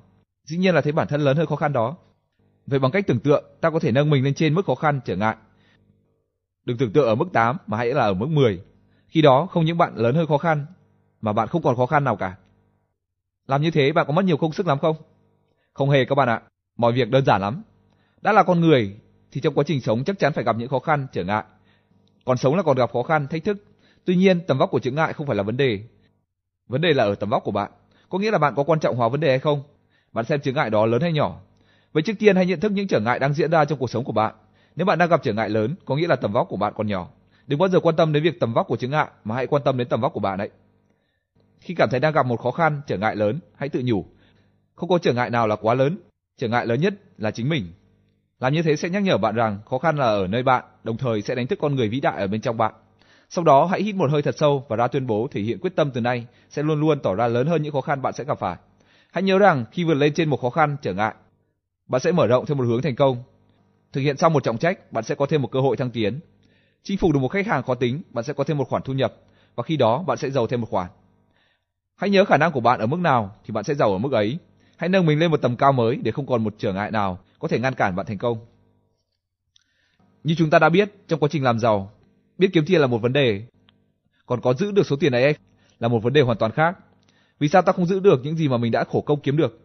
Dĩ 0.50 0.56
nhiên 0.56 0.74
là 0.74 0.80
thấy 0.80 0.92
bản 0.92 1.08
thân 1.08 1.20
lớn 1.20 1.36
hơn 1.36 1.46
khó 1.46 1.56
khăn 1.56 1.72
đó. 1.72 1.96
Vậy 2.66 2.78
bằng 2.78 2.90
cách 2.90 3.06
tưởng 3.06 3.20
tượng, 3.20 3.44
ta 3.60 3.70
có 3.70 3.78
thể 3.78 3.92
nâng 3.92 4.10
mình 4.10 4.24
lên 4.24 4.34
trên 4.34 4.54
mức 4.54 4.66
khó 4.66 4.74
khăn 4.74 5.00
trở 5.04 5.16
ngại. 5.16 5.36
Đừng 6.64 6.76
tưởng 6.76 6.92
tượng 6.92 7.06
ở 7.06 7.14
mức 7.14 7.24
8 7.32 7.56
mà 7.66 7.76
hãy 7.76 7.88
là 7.88 8.04
ở 8.04 8.14
mức 8.14 8.26
10. 8.28 8.62
Khi 9.08 9.22
đó 9.22 9.46
không 9.46 9.64
những 9.64 9.78
bạn 9.78 9.96
lớn 9.96 10.14
hơn 10.14 10.26
khó 10.26 10.38
khăn 10.38 10.66
mà 11.20 11.32
bạn 11.32 11.48
không 11.48 11.62
còn 11.62 11.76
khó 11.76 11.86
khăn 11.86 12.04
nào 12.04 12.16
cả. 12.16 12.36
Làm 13.46 13.62
như 13.62 13.70
thế 13.70 13.92
bạn 13.92 14.06
có 14.06 14.12
mất 14.12 14.24
nhiều 14.24 14.36
công 14.36 14.52
sức 14.52 14.66
lắm 14.66 14.78
không? 14.78 14.96
Không 15.72 15.90
hề 15.90 16.04
các 16.04 16.14
bạn 16.14 16.28
ạ, 16.28 16.42
mọi 16.76 16.92
việc 16.92 17.10
đơn 17.10 17.24
giản 17.24 17.40
lắm. 17.40 17.62
Đã 18.20 18.32
là 18.32 18.42
con 18.42 18.60
người 18.60 18.96
thì 19.32 19.40
trong 19.40 19.54
quá 19.54 19.64
trình 19.66 19.80
sống 19.80 20.04
chắc 20.04 20.18
chắn 20.18 20.32
phải 20.32 20.44
gặp 20.44 20.56
những 20.56 20.68
khó 20.68 20.78
khăn, 20.78 21.06
trở 21.12 21.24
ngại. 21.24 21.44
Còn 22.24 22.36
sống 22.36 22.56
là 22.56 22.62
còn 22.62 22.76
gặp 22.76 22.92
khó 22.92 23.02
khăn, 23.02 23.26
thách 23.26 23.44
thức. 23.44 23.64
Tuy 24.04 24.16
nhiên, 24.16 24.40
tầm 24.46 24.58
vóc 24.58 24.70
của 24.70 24.80
chướng 24.80 24.94
ngại 24.94 25.12
không 25.12 25.26
phải 25.26 25.36
là 25.36 25.42
vấn 25.42 25.56
đề. 25.56 25.80
Vấn 26.68 26.80
đề 26.80 26.92
là 26.92 27.04
ở 27.04 27.14
tầm 27.14 27.30
vóc 27.30 27.44
của 27.44 27.52
bạn. 27.52 27.70
Có 28.08 28.18
nghĩa 28.18 28.30
là 28.30 28.38
bạn 28.38 28.54
có 28.56 28.62
quan 28.62 28.80
trọng 28.80 28.96
hóa 28.96 29.08
vấn 29.08 29.20
đề 29.20 29.28
hay 29.28 29.38
không? 29.38 29.62
Bạn 30.12 30.24
xem 30.24 30.40
chướng 30.40 30.54
ngại 30.54 30.70
đó 30.70 30.86
lớn 30.86 31.02
hay 31.02 31.12
nhỏ. 31.12 31.40
Vậy 31.92 32.02
trước 32.02 32.12
tiên 32.18 32.36
hãy 32.36 32.46
nhận 32.46 32.60
thức 32.60 32.72
những 32.72 32.88
trở 32.88 33.00
ngại 33.00 33.18
đang 33.18 33.34
diễn 33.34 33.50
ra 33.50 33.64
trong 33.64 33.78
cuộc 33.78 33.90
sống 33.90 34.04
của 34.04 34.12
bạn. 34.12 34.34
Nếu 34.76 34.86
bạn 34.86 34.98
đang 34.98 35.08
gặp 35.08 35.20
trở 35.22 35.32
ngại 35.32 35.48
lớn, 35.48 35.74
có 35.84 35.96
nghĩa 35.96 36.06
là 36.06 36.16
tầm 36.16 36.32
vóc 36.32 36.46
của 36.48 36.56
bạn 36.56 36.72
còn 36.76 36.86
nhỏ. 36.86 37.08
Đừng 37.46 37.58
bao 37.58 37.68
giờ 37.68 37.80
quan 37.80 37.96
tâm 37.96 38.12
đến 38.12 38.22
việc 38.22 38.40
tầm 38.40 38.54
vóc 38.54 38.66
của 38.66 38.76
chướng 38.76 38.90
ngại 38.90 39.06
mà 39.24 39.34
hãy 39.34 39.46
quan 39.46 39.62
tâm 39.64 39.76
đến 39.76 39.88
tầm 39.88 40.00
vóc 40.00 40.12
của 40.12 40.20
bạn 40.20 40.38
đấy. 40.38 40.50
Khi 41.60 41.74
cảm 41.74 41.88
thấy 41.90 42.00
đang 42.00 42.12
gặp 42.12 42.26
một 42.26 42.40
khó 42.40 42.50
khăn, 42.50 42.80
trở 42.86 42.98
ngại 42.98 43.16
lớn, 43.16 43.40
hãy 43.56 43.68
tự 43.68 43.82
nhủ, 43.84 44.04
không 44.74 44.88
có 44.88 44.98
trở 44.98 45.12
ngại 45.12 45.30
nào 45.30 45.46
là 45.46 45.56
quá 45.56 45.74
lớn, 45.74 45.98
trở 46.38 46.48
ngại 46.48 46.66
lớn 46.66 46.80
nhất 46.80 46.94
là 47.18 47.30
chính 47.30 47.48
mình. 47.48 47.72
Làm 48.40 48.52
như 48.52 48.62
thế 48.62 48.76
sẽ 48.76 48.88
nhắc 48.88 49.02
nhở 49.02 49.18
bạn 49.18 49.34
rằng 49.34 49.58
khó 49.66 49.78
khăn 49.78 49.96
là 49.96 50.06
ở 50.06 50.26
nơi 50.26 50.42
bạn, 50.42 50.64
đồng 50.84 50.96
thời 50.96 51.22
sẽ 51.22 51.34
đánh 51.34 51.46
thức 51.46 51.58
con 51.62 51.74
người 51.74 51.88
vĩ 51.88 52.00
đại 52.00 52.20
ở 52.20 52.26
bên 52.26 52.40
trong 52.40 52.56
bạn. 52.56 52.74
Sau 53.28 53.44
đó 53.44 53.66
hãy 53.66 53.82
hít 53.82 53.94
một 53.94 54.10
hơi 54.10 54.22
thật 54.22 54.34
sâu 54.38 54.64
và 54.68 54.76
ra 54.76 54.88
tuyên 54.88 55.06
bố 55.06 55.28
thể 55.30 55.40
hiện 55.40 55.58
quyết 55.58 55.76
tâm 55.76 55.90
từ 55.90 56.00
nay 56.00 56.26
sẽ 56.50 56.62
luôn 56.62 56.80
luôn 56.80 57.00
tỏ 57.02 57.14
ra 57.14 57.28
lớn 57.28 57.46
hơn 57.46 57.62
những 57.62 57.72
khó 57.72 57.80
khăn 57.80 58.02
bạn 58.02 58.12
sẽ 58.12 58.24
gặp 58.24 58.38
phải. 58.38 58.56
Hãy 59.12 59.22
nhớ 59.22 59.38
rằng 59.38 59.64
khi 59.72 59.84
vượt 59.84 59.94
lên 59.94 60.14
trên 60.14 60.28
một 60.28 60.40
khó 60.40 60.50
khăn 60.50 60.76
trở 60.82 60.94
ngại, 60.94 61.14
bạn 61.86 62.00
sẽ 62.00 62.12
mở 62.12 62.26
rộng 62.26 62.46
theo 62.46 62.56
một 62.56 62.64
hướng 62.64 62.82
thành 62.82 62.96
công. 62.96 63.22
Thực 63.92 64.00
hiện 64.00 64.16
xong 64.16 64.32
một 64.32 64.44
trọng 64.44 64.58
trách, 64.58 64.92
bạn 64.92 65.04
sẽ 65.04 65.14
có 65.14 65.26
thêm 65.26 65.42
một 65.42 65.48
cơ 65.52 65.60
hội 65.60 65.76
thăng 65.76 65.90
tiến. 65.90 66.20
Chinh 66.82 66.98
phục 66.98 67.12
được 67.12 67.18
một 67.18 67.28
khách 67.28 67.46
hàng 67.46 67.62
khó 67.62 67.74
tính, 67.74 68.02
bạn 68.10 68.24
sẽ 68.24 68.32
có 68.32 68.44
thêm 68.44 68.58
một 68.58 68.68
khoản 68.68 68.82
thu 68.82 68.92
nhập 68.92 69.14
và 69.54 69.62
khi 69.62 69.76
đó 69.76 70.02
bạn 70.06 70.18
sẽ 70.18 70.30
giàu 70.30 70.46
thêm 70.46 70.60
một 70.60 70.70
khoản. 70.70 70.90
Hãy 71.96 72.10
nhớ 72.10 72.24
khả 72.24 72.36
năng 72.36 72.52
của 72.52 72.60
bạn 72.60 72.80
ở 72.80 72.86
mức 72.86 73.00
nào 73.00 73.36
thì 73.44 73.52
bạn 73.52 73.64
sẽ 73.64 73.74
giàu 73.74 73.92
ở 73.92 73.98
mức 73.98 74.12
ấy. 74.12 74.38
Hãy 74.76 74.88
nâng 74.88 75.06
mình 75.06 75.18
lên 75.18 75.30
một 75.30 75.36
tầm 75.36 75.56
cao 75.56 75.72
mới 75.72 75.96
để 75.96 76.12
không 76.12 76.26
còn 76.26 76.44
một 76.44 76.54
trở 76.58 76.72
ngại 76.72 76.90
nào 76.90 77.18
có 77.38 77.48
thể 77.48 77.58
ngăn 77.58 77.74
cản 77.74 77.96
bạn 77.96 78.06
thành 78.06 78.18
công. 78.18 78.38
Như 80.24 80.34
chúng 80.38 80.50
ta 80.50 80.58
đã 80.58 80.68
biết, 80.68 81.08
trong 81.08 81.20
quá 81.20 81.28
trình 81.32 81.44
làm 81.44 81.58
giàu, 81.58 81.90
biết 82.38 82.50
kiếm 82.52 82.64
tiền 82.66 82.80
là 82.80 82.86
một 82.86 82.98
vấn 82.98 83.12
đề, 83.12 83.42
còn 84.26 84.40
có 84.40 84.54
giữ 84.54 84.72
được 84.72 84.86
số 84.86 84.96
tiền 84.96 85.12
ấy 85.12 85.34
là 85.78 85.88
một 85.88 86.02
vấn 86.02 86.12
đề 86.12 86.20
hoàn 86.20 86.38
toàn 86.38 86.52
khác. 86.52 86.78
Vì 87.40 87.48
sao 87.48 87.62
ta 87.62 87.72
không 87.72 87.86
giữ 87.86 88.00
được 88.00 88.20
những 88.24 88.36
gì 88.36 88.48
mà 88.48 88.56
mình 88.56 88.72
đã 88.72 88.84
khổ 88.84 89.00
công 89.00 89.20
kiếm 89.20 89.36
được? 89.36 89.60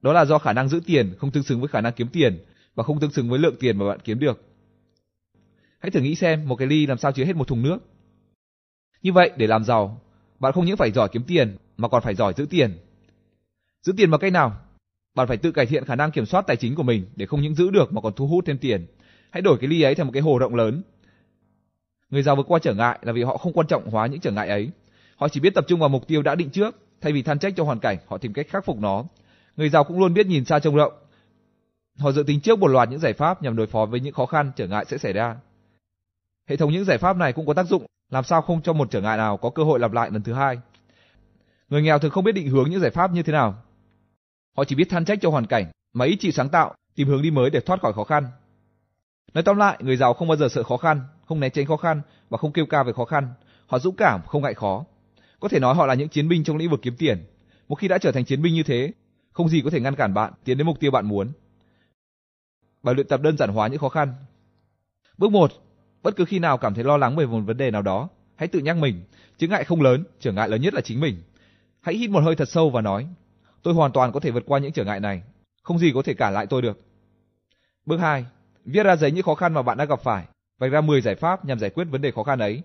Đó 0.00 0.12
là 0.12 0.24
do 0.24 0.38
khả 0.38 0.52
năng 0.52 0.68
giữ 0.68 0.80
tiền 0.86 1.14
không 1.18 1.30
tương 1.30 1.42
xứng 1.42 1.60
với 1.60 1.68
khả 1.68 1.80
năng 1.80 1.92
kiếm 1.92 2.08
tiền 2.12 2.38
và 2.74 2.84
không 2.84 3.00
tương 3.00 3.10
xứng 3.10 3.30
với 3.30 3.38
lượng 3.38 3.56
tiền 3.60 3.78
mà 3.78 3.88
bạn 3.88 3.98
kiếm 4.04 4.18
được. 4.18 4.42
Hãy 5.78 5.90
thử 5.90 6.00
nghĩ 6.00 6.14
xem 6.14 6.48
một 6.48 6.56
cái 6.56 6.68
ly 6.68 6.86
làm 6.86 6.98
sao 6.98 7.12
chứa 7.12 7.24
hết 7.24 7.36
một 7.36 7.48
thùng 7.48 7.62
nước. 7.62 7.78
Như 9.02 9.12
vậy, 9.12 9.30
để 9.36 9.46
làm 9.46 9.64
giàu, 9.64 10.00
bạn 10.38 10.52
không 10.52 10.64
những 10.64 10.76
phải 10.76 10.90
giỏi 10.90 11.08
kiếm 11.12 11.22
tiền 11.26 11.56
mà 11.76 11.88
còn 11.88 12.02
phải 12.02 12.14
giỏi 12.14 12.32
giữ 12.36 12.46
tiền. 12.50 12.78
Giữ 13.82 13.92
tiền 13.96 14.10
bằng 14.10 14.20
cách 14.20 14.32
nào? 14.32 14.56
Bạn 15.14 15.28
phải 15.28 15.36
tự 15.36 15.52
cải 15.52 15.66
thiện 15.66 15.84
khả 15.84 15.96
năng 15.96 16.10
kiểm 16.10 16.26
soát 16.26 16.46
tài 16.46 16.56
chính 16.56 16.74
của 16.74 16.82
mình 16.82 17.06
để 17.16 17.26
không 17.26 17.42
những 17.42 17.54
giữ 17.54 17.70
được 17.70 17.92
mà 17.92 18.00
còn 18.00 18.12
thu 18.16 18.26
hút 18.26 18.44
thêm 18.46 18.58
tiền. 18.58 18.86
Hãy 19.30 19.42
đổi 19.42 19.58
cái 19.60 19.68
ly 19.68 19.82
ấy 19.82 19.94
thành 19.94 20.06
một 20.06 20.12
cái 20.12 20.22
hồ 20.22 20.38
rộng 20.38 20.54
lớn. 20.54 20.82
Người 22.10 22.22
giàu 22.22 22.36
vượt 22.36 22.46
qua 22.48 22.58
trở 22.58 22.74
ngại 22.74 22.98
là 23.02 23.12
vì 23.12 23.22
họ 23.22 23.36
không 23.36 23.52
quan 23.52 23.66
trọng 23.66 23.90
hóa 23.90 24.06
những 24.06 24.20
trở 24.20 24.30
ngại 24.30 24.48
ấy. 24.48 24.70
Họ 25.22 25.28
chỉ 25.28 25.40
biết 25.40 25.54
tập 25.54 25.64
trung 25.68 25.80
vào 25.80 25.88
mục 25.88 26.06
tiêu 26.06 26.22
đã 26.22 26.34
định 26.34 26.50
trước, 26.50 26.76
thay 27.00 27.12
vì 27.12 27.22
than 27.22 27.38
trách 27.38 27.52
cho 27.56 27.64
hoàn 27.64 27.78
cảnh, 27.78 27.98
họ 28.08 28.18
tìm 28.18 28.32
cách 28.32 28.46
khắc 28.48 28.64
phục 28.64 28.78
nó. 28.78 29.04
Người 29.56 29.68
giàu 29.68 29.84
cũng 29.84 29.98
luôn 29.98 30.14
biết 30.14 30.26
nhìn 30.26 30.44
xa 30.44 30.58
trông 30.58 30.76
rộng. 30.76 30.92
Họ 31.98 32.12
dự 32.12 32.22
tính 32.22 32.40
trước 32.40 32.58
một 32.58 32.66
loạt 32.66 32.88
những 32.88 32.98
giải 32.98 33.12
pháp 33.12 33.42
nhằm 33.42 33.56
đối 33.56 33.66
phó 33.66 33.86
với 33.86 34.00
những 34.00 34.14
khó 34.14 34.26
khăn 34.26 34.52
trở 34.56 34.66
ngại 34.66 34.84
sẽ 34.88 34.98
xảy 34.98 35.12
ra. 35.12 35.36
Hệ 36.46 36.56
thống 36.56 36.72
những 36.72 36.84
giải 36.84 36.98
pháp 36.98 37.16
này 37.16 37.32
cũng 37.32 37.46
có 37.46 37.54
tác 37.54 37.66
dụng 37.66 37.86
làm 38.10 38.24
sao 38.24 38.42
không 38.42 38.62
cho 38.62 38.72
một 38.72 38.90
trở 38.90 39.00
ngại 39.00 39.16
nào 39.16 39.36
có 39.36 39.50
cơ 39.50 39.62
hội 39.62 39.78
lặp 39.78 39.92
lại 39.92 40.10
lần 40.10 40.22
thứ 40.22 40.32
hai. 40.32 40.58
Người 41.68 41.82
nghèo 41.82 41.98
thường 41.98 42.10
không 42.10 42.24
biết 42.24 42.32
định 42.32 42.48
hướng 42.48 42.70
những 42.70 42.80
giải 42.80 42.90
pháp 42.90 43.12
như 43.12 43.22
thế 43.22 43.32
nào. 43.32 43.54
Họ 44.56 44.64
chỉ 44.64 44.74
biết 44.76 44.90
than 44.90 45.04
trách 45.04 45.18
cho 45.22 45.30
hoàn 45.30 45.46
cảnh, 45.46 45.66
mà 45.92 46.04
ít 46.04 46.16
chịu 46.20 46.32
sáng 46.32 46.48
tạo, 46.48 46.74
tìm 46.94 47.08
hướng 47.08 47.22
đi 47.22 47.30
mới 47.30 47.50
để 47.50 47.60
thoát 47.60 47.80
khỏi 47.80 47.92
khó 47.92 48.04
khăn. 48.04 48.26
Nói 49.34 49.42
tóm 49.42 49.56
lại, 49.56 49.76
người 49.80 49.96
giàu 49.96 50.14
không 50.14 50.28
bao 50.28 50.36
giờ 50.36 50.48
sợ 50.50 50.62
khó 50.62 50.76
khăn, 50.76 51.00
không 51.28 51.40
né 51.40 51.48
tránh 51.48 51.66
khó 51.66 51.76
khăn 51.76 52.02
và 52.28 52.38
không 52.38 52.52
kêu 52.52 52.66
ca 52.66 52.82
về 52.82 52.92
khó 52.92 53.04
khăn. 53.04 53.28
Họ 53.66 53.78
dũng 53.78 53.96
cảm, 53.96 54.20
không 54.26 54.42
ngại 54.42 54.54
khó. 54.54 54.84
Có 55.42 55.48
thể 55.48 55.60
nói 55.60 55.74
họ 55.74 55.86
là 55.86 55.94
những 55.94 56.08
chiến 56.08 56.28
binh 56.28 56.44
trong 56.44 56.56
lĩnh 56.56 56.70
vực 56.70 56.80
kiếm 56.82 56.96
tiền. 56.98 57.24
Một 57.68 57.74
khi 57.74 57.88
đã 57.88 57.98
trở 57.98 58.12
thành 58.12 58.24
chiến 58.24 58.42
binh 58.42 58.54
như 58.54 58.62
thế, 58.62 58.92
không 59.32 59.48
gì 59.48 59.60
có 59.64 59.70
thể 59.70 59.80
ngăn 59.80 59.94
cản 59.94 60.14
bạn 60.14 60.32
tiến 60.44 60.58
đến 60.58 60.66
mục 60.66 60.80
tiêu 60.80 60.90
bạn 60.90 61.06
muốn. 61.06 61.32
Bài 62.82 62.94
luyện 62.94 63.06
tập 63.06 63.20
đơn 63.22 63.36
giản 63.36 63.50
hóa 63.50 63.68
những 63.68 63.78
khó 63.80 63.88
khăn. 63.88 64.14
Bước 65.18 65.32
1. 65.32 65.52
Bất 66.02 66.16
cứ 66.16 66.24
khi 66.24 66.38
nào 66.38 66.58
cảm 66.58 66.74
thấy 66.74 66.84
lo 66.84 66.96
lắng 66.96 67.16
về 67.16 67.26
một 67.26 67.40
vấn 67.40 67.56
đề 67.56 67.70
nào 67.70 67.82
đó, 67.82 68.08
hãy 68.36 68.48
tự 68.48 68.58
nhắc 68.58 68.76
mình, 68.76 69.02
chướng 69.38 69.50
ngại 69.50 69.64
không 69.64 69.82
lớn, 69.82 70.04
trở 70.20 70.32
ngại 70.32 70.48
lớn 70.48 70.60
nhất 70.60 70.74
là 70.74 70.80
chính 70.80 71.00
mình. 71.00 71.22
Hãy 71.80 71.94
hít 71.94 72.10
một 72.10 72.20
hơi 72.24 72.36
thật 72.36 72.48
sâu 72.48 72.70
và 72.70 72.80
nói, 72.80 73.06
tôi 73.62 73.74
hoàn 73.74 73.92
toàn 73.92 74.12
có 74.12 74.20
thể 74.20 74.30
vượt 74.30 74.42
qua 74.46 74.58
những 74.58 74.72
trở 74.72 74.84
ngại 74.84 75.00
này, 75.00 75.22
không 75.62 75.78
gì 75.78 75.92
có 75.94 76.02
thể 76.02 76.14
cản 76.14 76.34
lại 76.34 76.46
tôi 76.46 76.62
được. 76.62 76.80
Bước 77.86 77.96
2. 77.96 78.26
Viết 78.64 78.82
ra 78.82 78.96
giấy 78.96 79.10
những 79.10 79.24
khó 79.24 79.34
khăn 79.34 79.54
mà 79.54 79.62
bạn 79.62 79.78
đã 79.78 79.84
gặp 79.84 80.00
phải, 80.00 80.24
vạch 80.58 80.70
ra 80.72 80.80
10 80.80 81.00
giải 81.00 81.14
pháp 81.14 81.44
nhằm 81.44 81.58
giải 81.58 81.70
quyết 81.70 81.84
vấn 81.84 82.00
đề 82.00 82.10
khó 82.10 82.22
khăn 82.22 82.38
ấy. 82.38 82.62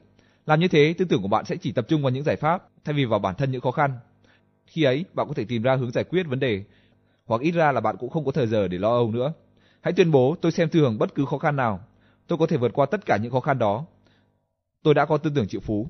Làm 0.48 0.60
như 0.60 0.68
thế, 0.68 0.94
tư 0.98 1.06
tưởng 1.06 1.22
của 1.22 1.28
bạn 1.28 1.45
sẽ 1.45 1.56
chỉ 1.56 1.72
tập 1.72 1.86
trung 1.88 2.02
vào 2.02 2.10
những 2.10 2.24
giải 2.24 2.36
pháp 2.36 2.64
thay 2.86 2.94
vì 2.94 3.06
vào 3.06 3.19
bản 3.19 3.36
thân 3.36 3.52
những 3.52 3.61
khó 3.61 3.72
khăn. 3.72 3.99
Khi 4.65 4.84
ấy, 4.84 5.06
bạn 5.14 5.28
có 5.28 5.34
thể 5.34 5.45
tìm 5.45 5.61
ra 5.61 5.76
hướng 5.76 5.91
giải 5.91 6.03
quyết 6.03 6.28
vấn 6.28 6.40
đề, 6.40 6.64
hoặc 7.26 7.41
ít 7.41 7.52
ra 7.52 7.72
là 7.72 7.82
bạn 7.82 7.95
cũng 7.99 8.10
không 8.10 8.26
có 8.26 8.32
thời 8.32 8.48
giờ 8.48 8.68
để 8.68 8.78
lo 8.78 8.90
âu 8.90 9.11
nữa. 9.11 9.34
Hãy 9.82 9.94
tuyên 9.94 10.11
bố 10.11 10.36
tôi 10.41 10.52
xem 10.52 10.69
thường 10.69 10.98
bất 10.98 11.15
cứ 11.15 11.26
khó 11.26 11.38
khăn 11.38 11.56
nào, 11.56 11.80
tôi 12.28 12.38
có 12.38 12.48
thể 12.48 12.57
vượt 12.57 12.74
qua 12.74 12.86
tất 12.86 13.06
cả 13.06 13.18
những 13.18 13.32
khó 13.32 13.40
khăn 13.40 13.60
đó. 13.60 13.86
Tôi 14.84 14.94
đã 14.94 15.06
có 15.06 15.18
tư 15.18 15.32
tưởng 15.36 15.48
triệu 15.48 15.61
phú. 15.61 15.88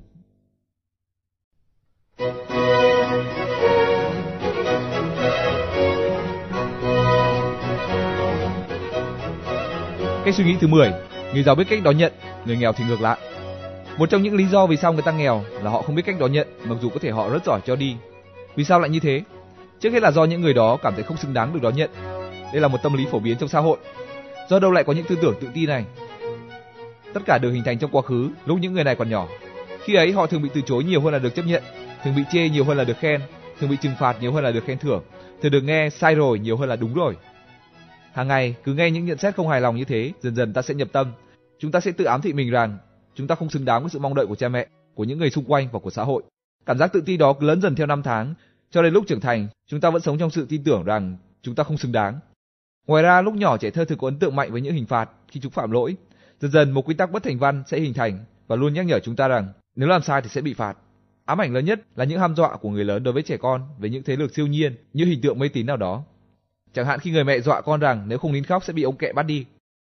Cách 10.24 10.34
suy 10.34 10.44
nghĩ 10.44 10.56
thứ 10.60 10.66
10, 10.66 10.92
người 11.34 11.42
giàu 11.42 11.54
biết 11.54 11.64
cách 11.68 11.82
đón 11.84 11.96
nhận, 11.96 12.12
người 12.46 12.56
nghèo 12.56 12.72
thì 12.72 12.84
ngược 12.84 13.00
lại. 13.00 13.18
Một 13.98 14.10
trong 14.10 14.22
những 14.22 14.34
lý 14.34 14.44
do 14.44 14.66
vì 14.66 14.76
sao 14.76 14.92
người 14.92 15.02
ta 15.02 15.12
nghèo 15.12 15.44
là 15.62 15.70
họ 15.70 15.82
không 15.82 15.94
biết 15.94 16.02
cách 16.06 16.16
đón 16.18 16.32
nhận, 16.32 16.48
mặc 16.64 16.78
dù 16.80 16.90
có 16.90 16.98
thể 17.00 17.10
họ 17.10 17.30
rất 17.30 17.44
giỏi 17.44 17.60
cho 17.66 17.76
đi. 17.76 17.96
Vì 18.56 18.64
sao 18.64 18.80
lại 18.80 18.90
như 18.90 19.00
thế? 19.00 19.22
Trước 19.80 19.90
hết 19.90 20.02
là 20.02 20.10
do 20.10 20.24
những 20.24 20.40
người 20.40 20.54
đó 20.54 20.78
cảm 20.82 20.94
thấy 20.94 21.02
không 21.02 21.16
xứng 21.16 21.34
đáng 21.34 21.52
được 21.52 21.60
đón 21.62 21.76
nhận. 21.76 21.90
Đây 22.52 22.60
là 22.60 22.68
một 22.68 22.78
tâm 22.82 22.94
lý 22.94 23.06
phổ 23.10 23.18
biến 23.18 23.36
trong 23.38 23.48
xã 23.48 23.60
hội. 23.60 23.78
Do 24.48 24.58
đâu 24.58 24.70
lại 24.70 24.84
có 24.84 24.92
những 24.92 25.04
tư 25.08 25.16
tưởng 25.22 25.34
tự 25.40 25.48
ti 25.54 25.66
này? 25.66 25.84
Tất 27.14 27.20
cả 27.26 27.38
đều 27.38 27.52
hình 27.52 27.64
thành 27.64 27.78
trong 27.78 27.90
quá 27.90 28.02
khứ, 28.02 28.28
lúc 28.46 28.58
những 28.60 28.72
người 28.72 28.84
này 28.84 28.94
còn 28.94 29.10
nhỏ. 29.10 29.28
Khi 29.84 29.94
ấy 29.94 30.12
họ 30.12 30.26
thường 30.26 30.42
bị 30.42 30.48
từ 30.54 30.60
chối 30.60 30.84
nhiều 30.84 31.00
hơn 31.00 31.12
là 31.12 31.18
được 31.18 31.34
chấp 31.34 31.46
nhận, 31.46 31.62
thường 32.04 32.16
bị 32.16 32.22
chê 32.32 32.48
nhiều 32.48 32.64
hơn 32.64 32.76
là 32.76 32.84
được 32.84 32.96
khen, 33.00 33.20
thường 33.60 33.70
bị 33.70 33.76
trừng 33.76 33.94
phạt 33.98 34.16
nhiều 34.20 34.32
hơn 34.32 34.44
là 34.44 34.50
được 34.50 34.64
khen 34.66 34.78
thưởng, 34.78 35.02
thường 35.42 35.52
được 35.52 35.60
nghe 35.60 35.90
sai 35.90 36.14
rồi 36.14 36.38
nhiều 36.38 36.56
hơn 36.56 36.68
là 36.68 36.76
đúng 36.76 36.94
rồi. 36.94 37.16
Hàng 38.12 38.28
ngày 38.28 38.54
cứ 38.64 38.74
nghe 38.74 38.90
những 38.90 39.04
nhận 39.04 39.18
xét 39.18 39.36
không 39.36 39.48
hài 39.48 39.60
lòng 39.60 39.76
như 39.76 39.84
thế, 39.84 40.12
dần 40.20 40.34
dần 40.34 40.52
ta 40.52 40.62
sẽ 40.62 40.74
nhập 40.74 40.88
tâm. 40.92 41.12
Chúng 41.58 41.72
ta 41.72 41.80
sẽ 41.80 41.92
tự 41.92 42.04
ám 42.04 42.20
thị 42.20 42.32
mình 42.32 42.50
rằng 42.50 42.78
chúng 43.18 43.26
ta 43.26 43.34
không 43.34 43.50
xứng 43.50 43.64
đáng 43.64 43.82
với 43.82 43.90
sự 43.90 43.98
mong 43.98 44.14
đợi 44.14 44.26
của 44.26 44.34
cha 44.34 44.48
mẹ, 44.48 44.66
của 44.94 45.04
những 45.04 45.18
người 45.18 45.30
xung 45.30 45.44
quanh 45.44 45.68
và 45.72 45.78
của 45.78 45.90
xã 45.90 46.04
hội. 46.04 46.22
Cảm 46.66 46.78
giác 46.78 46.92
tự 46.92 47.00
ti 47.00 47.16
đó 47.16 47.32
cứ 47.32 47.46
lớn 47.46 47.60
dần 47.60 47.74
theo 47.74 47.86
năm 47.86 48.02
tháng, 48.02 48.34
cho 48.70 48.82
đến 48.82 48.94
lúc 48.94 49.04
trưởng 49.08 49.20
thành, 49.20 49.48
chúng 49.66 49.80
ta 49.80 49.90
vẫn 49.90 50.02
sống 50.02 50.18
trong 50.18 50.30
sự 50.30 50.46
tin 50.48 50.64
tưởng 50.64 50.84
rằng 50.84 51.16
chúng 51.42 51.54
ta 51.54 51.64
không 51.64 51.78
xứng 51.78 51.92
đáng. 51.92 52.18
Ngoài 52.86 53.02
ra, 53.02 53.22
lúc 53.22 53.34
nhỏ 53.34 53.56
trẻ 53.56 53.70
thơ 53.70 53.84
thường 53.84 53.98
có 53.98 54.06
ấn 54.06 54.18
tượng 54.18 54.36
mạnh 54.36 54.52
với 54.52 54.60
những 54.60 54.74
hình 54.74 54.86
phạt 54.86 55.10
khi 55.28 55.40
chúng 55.40 55.52
phạm 55.52 55.70
lỗi. 55.70 55.96
Dần 56.40 56.50
dần 56.50 56.70
một 56.70 56.88
quy 56.88 56.94
tắc 56.94 57.10
bất 57.10 57.22
thành 57.22 57.38
văn 57.38 57.62
sẽ 57.66 57.80
hình 57.80 57.94
thành 57.94 58.24
và 58.46 58.56
luôn 58.56 58.74
nhắc 58.74 58.86
nhở 58.86 59.00
chúng 59.00 59.16
ta 59.16 59.28
rằng 59.28 59.48
nếu 59.76 59.88
làm 59.88 60.02
sai 60.02 60.22
thì 60.22 60.28
sẽ 60.28 60.40
bị 60.40 60.54
phạt. 60.54 60.76
Ám 61.24 61.40
ảnh 61.40 61.54
lớn 61.54 61.64
nhất 61.64 61.80
là 61.96 62.04
những 62.04 62.20
ham 62.20 62.36
dọa 62.36 62.56
của 62.56 62.70
người 62.70 62.84
lớn 62.84 63.02
đối 63.02 63.14
với 63.14 63.22
trẻ 63.22 63.36
con 63.36 63.62
về 63.78 63.90
những 63.90 64.02
thế 64.02 64.16
lực 64.16 64.34
siêu 64.34 64.46
nhiên 64.46 64.76
như 64.92 65.04
hình 65.04 65.20
tượng 65.20 65.38
mê 65.38 65.48
tín 65.48 65.66
nào 65.66 65.76
đó. 65.76 66.04
Chẳng 66.72 66.86
hạn 66.86 67.00
khi 67.00 67.10
người 67.10 67.24
mẹ 67.24 67.40
dọa 67.40 67.60
con 67.60 67.80
rằng 67.80 68.04
nếu 68.08 68.18
không 68.18 68.32
nín 68.32 68.44
khóc 68.44 68.64
sẽ 68.64 68.72
bị 68.72 68.82
ông 68.82 68.96
kẹ 68.96 69.12
bắt 69.12 69.22
đi. 69.22 69.44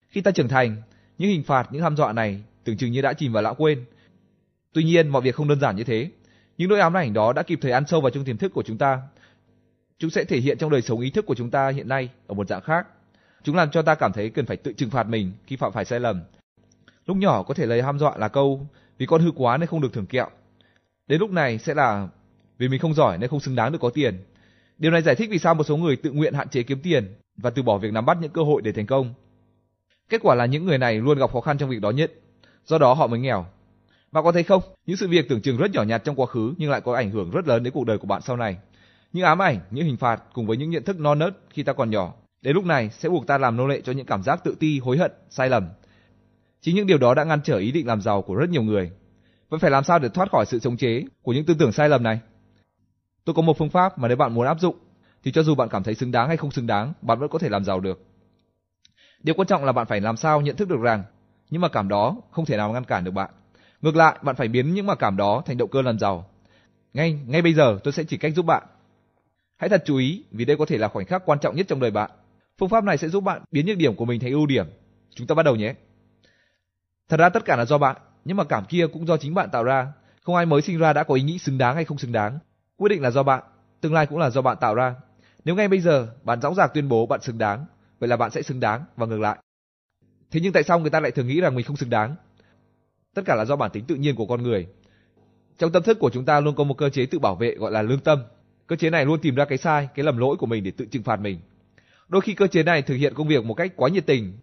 Khi 0.08 0.22
ta 0.22 0.32
trưởng 0.32 0.48
thành, 0.48 0.82
những 1.18 1.30
hình 1.30 1.44
phạt, 1.44 1.68
những 1.72 1.82
ham 1.82 1.98
dọa 1.98 2.14
này 2.14 2.44
tưởng 2.66 2.78
chừng 2.78 2.92
như 2.92 3.02
đã 3.02 3.14
chìm 3.14 3.34
vào 3.34 3.44
lãng 3.44 3.56
quên. 3.58 3.86
Tuy 4.74 4.84
nhiên, 4.84 5.08
mọi 5.08 5.22
việc 5.22 5.36
không 5.36 5.48
đơn 5.48 5.60
giản 5.60 5.76
như 5.76 5.84
thế. 5.84 6.10
Những 6.58 6.70
nỗi 6.70 6.80
ám 6.80 6.98
ảnh 6.98 7.14
đó 7.14 7.34
đã 7.34 7.44
kịp 7.44 7.60
thời 7.62 7.72
ăn 7.72 7.88
sâu 7.88 8.02
vào 8.02 8.10
trong 8.10 8.26
tiềm 8.26 8.38
thức 8.38 8.54
của 8.54 8.64
chúng 8.64 8.78
ta. 8.78 9.02
Chúng 10.00 10.10
sẽ 10.10 10.24
thể 10.24 10.40
hiện 10.40 10.58
trong 10.58 10.70
đời 10.70 10.82
sống 10.82 11.00
ý 11.00 11.10
thức 11.10 11.26
của 11.26 11.36
chúng 11.36 11.52
ta 11.52 11.70
hiện 11.70 11.88
nay 11.88 12.10
ở 12.28 12.34
một 12.34 12.48
dạng 12.48 12.62
khác. 12.62 12.88
Chúng 13.44 13.56
làm 13.56 13.72
cho 13.72 13.82
ta 13.82 13.96
cảm 13.96 14.14
thấy 14.14 14.30
cần 14.30 14.46
phải 14.46 14.58
tự 14.58 14.74
trừng 14.74 14.90
phạt 14.90 15.08
mình 15.08 15.32
khi 15.48 15.56
phạm 15.56 15.72
phải 15.72 15.86
sai 15.86 16.00
lầm. 16.00 16.22
Lúc 17.06 17.18
nhỏ 17.18 17.44
có 17.44 17.54
thể 17.54 17.66
lấy 17.66 17.82
ham 17.82 18.00
dọa 18.00 18.18
là 18.18 18.28
câu 18.28 18.68
vì 18.98 19.06
con 19.06 19.22
hư 19.22 19.32
quá 19.32 19.58
nên 19.58 19.68
không 19.68 19.82
được 19.82 19.94
thưởng 19.94 20.06
kẹo. 20.06 20.30
Đến 21.08 21.20
lúc 21.20 21.32
này 21.32 21.58
sẽ 21.58 21.74
là 21.74 22.08
vì 22.58 22.68
mình 22.68 22.80
không 22.80 22.94
giỏi 22.94 23.18
nên 23.18 23.30
không 23.30 23.40
xứng 23.40 23.56
đáng 23.56 23.72
được 23.72 23.80
có 23.82 23.90
tiền. 23.90 24.24
Điều 24.78 24.92
này 24.92 25.02
giải 25.02 25.16
thích 25.16 25.30
vì 25.32 25.40
sao 25.40 25.56
một 25.56 25.64
số 25.64 25.78
người 25.78 25.96
tự 25.96 26.12
nguyện 26.12 26.34
hạn 26.34 26.50
chế 26.50 26.64
kiếm 26.64 26.80
tiền 26.84 27.16
và 27.38 27.50
từ 27.50 27.64
bỏ 27.64 27.78
việc 27.78 27.94
nắm 27.94 28.06
bắt 28.06 28.18
những 28.22 28.32
cơ 28.32 28.42
hội 28.42 28.62
để 28.62 28.72
thành 28.72 28.86
công. 28.86 29.14
Kết 30.10 30.22
quả 30.22 30.36
là 30.36 30.46
những 30.46 30.66
người 30.66 30.78
này 30.78 31.02
luôn 31.02 31.18
gặp 31.18 31.32
khó 31.34 31.42
khăn 31.42 31.58
trong 31.58 31.70
việc 31.70 31.82
đó 31.82 31.90
nhất, 31.90 32.12
do 32.66 32.78
đó 32.78 32.94
họ 32.94 33.08
mới 33.08 33.20
nghèo. 33.20 33.46
Bạn 34.12 34.24
có 34.24 34.32
thấy 34.32 34.44
không, 34.44 34.64
những 34.86 34.98
sự 34.98 35.08
việc 35.08 35.30
tưởng 35.30 35.42
chừng 35.42 35.58
rất 35.58 35.72
nhỏ 35.72 35.84
nhặt 35.84 36.02
trong 36.06 36.16
quá 36.16 36.26
khứ 36.26 36.54
nhưng 36.58 36.70
lại 36.70 36.82
có 36.82 36.96
ảnh 36.96 37.12
hưởng 37.12 37.32
rất 37.32 37.48
lớn 37.48 37.64
đến 37.64 37.74
cuộc 37.74 37.86
đời 37.86 37.98
của 37.98 38.08
bạn 38.08 38.22
sau 38.22 38.38
này. 38.38 38.58
Những 39.14 39.26
ám 39.26 39.42
ảnh, 39.42 39.60
những 39.72 39.86
hình 39.86 39.98
phạt 39.98 40.24
cùng 40.34 40.48
với 40.48 40.58
những 40.58 40.70
nhận 40.70 40.84
thức 40.84 41.00
non 41.00 41.20
nớt 41.20 41.38
khi 41.50 41.64
ta 41.64 41.74
còn 41.74 41.90
nhỏ, 41.90 42.14
đến 42.42 42.56
lúc 42.56 42.66
này 42.66 42.90
sẽ 42.90 43.10
buộc 43.10 43.28
ta 43.28 43.38
làm 43.38 43.58
nô 43.58 43.68
lệ 43.68 43.82
cho 43.82 43.92
những 43.92 44.06
cảm 44.06 44.24
giác 44.24 44.44
tự 44.44 44.56
ti, 44.60 44.80
hối 44.80 44.98
hận, 44.98 45.12
sai 45.30 45.50
lầm. 45.50 45.68
Chính 46.62 46.76
những 46.76 46.88
điều 46.88 46.98
đó 46.98 47.14
đã 47.14 47.24
ngăn 47.24 47.42
trở 47.42 47.58
ý 47.58 47.72
định 47.72 47.88
làm 47.88 48.02
giàu 48.02 48.22
của 48.22 48.36
rất 48.36 48.50
nhiều 48.50 48.64
người. 48.64 48.92
Vậy 49.50 49.60
phải 49.60 49.72
làm 49.72 49.84
sao 49.84 50.00
để 50.00 50.10
thoát 50.10 50.32
khỏi 50.32 50.46
sự 50.46 50.60
chống 50.60 50.78
chế 50.78 51.04
của 51.22 51.34
những 51.34 51.46
tư 51.46 51.56
tưởng 51.60 51.72
sai 51.72 51.90
lầm 51.90 52.04
này? 52.04 52.20
Tôi 53.26 53.34
có 53.34 53.42
một 53.42 53.58
phương 53.58 53.70
pháp 53.70 54.00
mà 54.00 54.08
nếu 54.08 54.18
bạn 54.18 54.34
muốn 54.34 54.48
áp 54.48 54.60
dụng 54.60 54.76
thì 55.24 55.32
cho 55.32 55.44
dù 55.44 55.56
bạn 55.56 55.70
cảm 55.70 55.84
thấy 55.84 55.96
xứng 55.96 56.12
đáng 56.12 56.28
hay 56.28 56.38
không 56.38 56.52
xứng 56.52 56.68
đáng, 56.68 56.94
bạn 57.02 57.20
vẫn 57.20 57.30
có 57.30 57.40
thể 57.40 57.50
làm 57.50 57.64
giàu 57.64 57.80
được. 57.80 58.02
Điều 59.24 59.36
quan 59.36 59.48
trọng 59.48 59.66
là 59.66 59.72
bạn 59.72 59.88
phải 59.88 60.02
làm 60.02 60.18
sao 60.18 60.42
nhận 60.42 60.56
thức 60.56 60.70
được 60.70 60.82
rằng 60.82 61.04
những 61.50 61.62
mặc 61.62 61.72
cảm 61.74 61.88
đó 61.88 62.16
không 62.32 62.46
thể 62.46 62.58
nào 62.58 62.74
ngăn 62.74 62.84
cản 62.84 63.04
được 63.04 63.12
bạn. 63.12 63.30
Ngược 63.82 63.96
lại, 63.96 64.20
bạn 64.22 64.36
phải 64.36 64.48
biến 64.48 64.74
những 64.74 64.86
mặc 64.86 64.98
cảm 65.00 65.18
đó 65.18 65.44
thành 65.46 65.58
động 65.58 65.70
cơ 65.70 65.82
làm 65.82 66.00
giàu. 66.00 66.26
Ngay 66.94 67.20
ngay 67.28 67.42
bây 67.42 67.54
giờ 67.54 67.80
tôi 67.84 67.94
sẽ 67.94 68.04
chỉ 68.04 68.18
cách 68.18 68.34
giúp 68.36 68.46
bạn. 68.46 68.64
Hãy 69.58 69.70
thật 69.70 69.84
chú 69.86 69.98
ý 69.98 70.24
vì 70.32 70.46
đây 70.46 70.58
có 70.58 70.66
thể 70.66 70.78
là 70.78 70.88
khoảnh 70.88 71.06
khắc 71.06 71.26
quan 71.26 71.40
trọng 71.40 71.56
nhất 71.56 71.66
trong 71.70 71.80
đời 71.80 71.92
bạn. 71.92 72.12
Phương 72.58 72.70
pháp 72.70 72.84
này 72.84 72.98
sẽ 72.98 73.08
giúp 73.08 73.24
bạn 73.24 73.42
biến 73.52 73.66
nhược 73.66 73.78
điểm 73.78 73.96
của 73.96 74.06
mình 74.06 74.20
thành 74.20 74.32
ưu 74.32 74.46
điểm. 74.46 74.66
Chúng 75.16 75.28
ta 75.28 75.36
bắt 75.36 75.44
đầu 75.44 75.56
nhé. 75.56 75.74
Thật 77.10 77.18
ra 77.18 77.30
tất 77.30 77.46
cả 77.46 77.56
là 77.56 77.66
do 77.66 77.78
bạn, 77.78 77.96
nhưng 78.26 78.38
mà 78.38 78.44
cảm 78.44 78.66
kia 78.66 78.88
cũng 78.94 79.08
do 79.08 79.18
chính 79.18 79.34
bạn 79.34 79.50
tạo 79.50 79.64
ra. 79.64 79.88
Không 80.22 80.36
ai 80.36 80.46
mới 80.46 80.62
sinh 80.62 80.78
ra 80.78 80.94
đã 80.94 81.04
có 81.04 81.14
ý 81.14 81.22
nghĩ 81.22 81.40
xứng 81.40 81.58
đáng 81.58 81.76
hay 81.76 81.86
không 81.86 81.98
xứng 81.98 82.12
đáng. 82.12 82.40
Quyết 82.78 82.90
định 82.90 83.02
là 83.02 83.12
do 83.12 83.24
bạn, 83.24 83.44
tương 83.82 83.94
lai 83.94 84.06
cũng 84.06 84.18
là 84.18 84.30
do 84.30 84.42
bạn 84.42 84.58
tạo 84.62 84.76
ra. 84.76 84.96
Nếu 85.46 85.56
ngay 85.56 85.68
bây 85.68 85.80
giờ 85.80 86.08
bạn 86.24 86.42
dõng 86.42 86.56
dạc 86.56 86.74
tuyên 86.74 86.90
bố 86.90 87.06
bạn 87.06 87.22
xứng 87.22 87.38
đáng, 87.38 87.66
vậy 88.00 88.10
là 88.10 88.18
bạn 88.18 88.32
sẽ 88.32 88.42
xứng 88.42 88.60
đáng 88.60 88.86
và 88.98 89.06
ngược 89.06 89.20
lại. 89.20 89.38
Thế 90.32 90.40
nhưng 90.44 90.54
tại 90.54 90.64
sao 90.64 90.80
người 90.80 90.90
ta 90.90 91.00
lại 91.00 91.12
thường 91.12 91.28
nghĩ 91.28 91.42
rằng 91.42 91.56
mình 91.56 91.66
không 91.66 91.78
xứng 91.78 91.90
đáng? 91.90 92.16
Tất 93.14 93.22
cả 93.26 93.36
là 93.36 93.46
do 93.46 93.56
bản 93.56 93.72
tính 93.72 93.86
tự 93.86 93.96
nhiên 93.96 94.16
của 94.16 94.26
con 94.26 94.44
người. 94.44 94.68
Trong 95.58 95.72
tâm 95.72 95.84
thức 95.84 96.00
của 96.00 96.10
chúng 96.10 96.26
ta 96.26 96.40
luôn 96.40 96.56
có 96.56 96.64
một 96.64 96.78
cơ 96.78 96.90
chế 96.90 97.06
tự 97.06 97.20
bảo 97.20 97.36
vệ 97.36 97.56
gọi 97.56 97.72
là 97.72 97.82
lương 97.82 98.00
tâm. 98.00 98.24
Cơ 98.68 98.76
chế 98.76 98.90
này 98.90 99.06
luôn 99.06 99.20
tìm 99.22 99.36
ra 99.36 99.46
cái 99.46 99.58
sai, 99.58 99.88
cái 99.96 100.06
lầm 100.06 100.18
lỗi 100.18 100.36
của 100.40 100.46
mình 100.46 100.64
để 100.64 100.72
tự 100.72 100.86
trừng 100.86 101.04
phạt 101.04 101.20
mình. 101.20 101.40
Đôi 102.08 102.22
khi 102.22 102.34
cơ 102.34 102.48
chế 102.48 102.64
này 102.64 102.82
thực 102.82 102.96
hiện 102.96 103.14
công 103.14 103.28
việc 103.28 103.46
một 103.46 103.54
cách 103.54 103.74
quá 103.76 103.90
nhiệt 103.90 104.06
tình, 104.06 104.34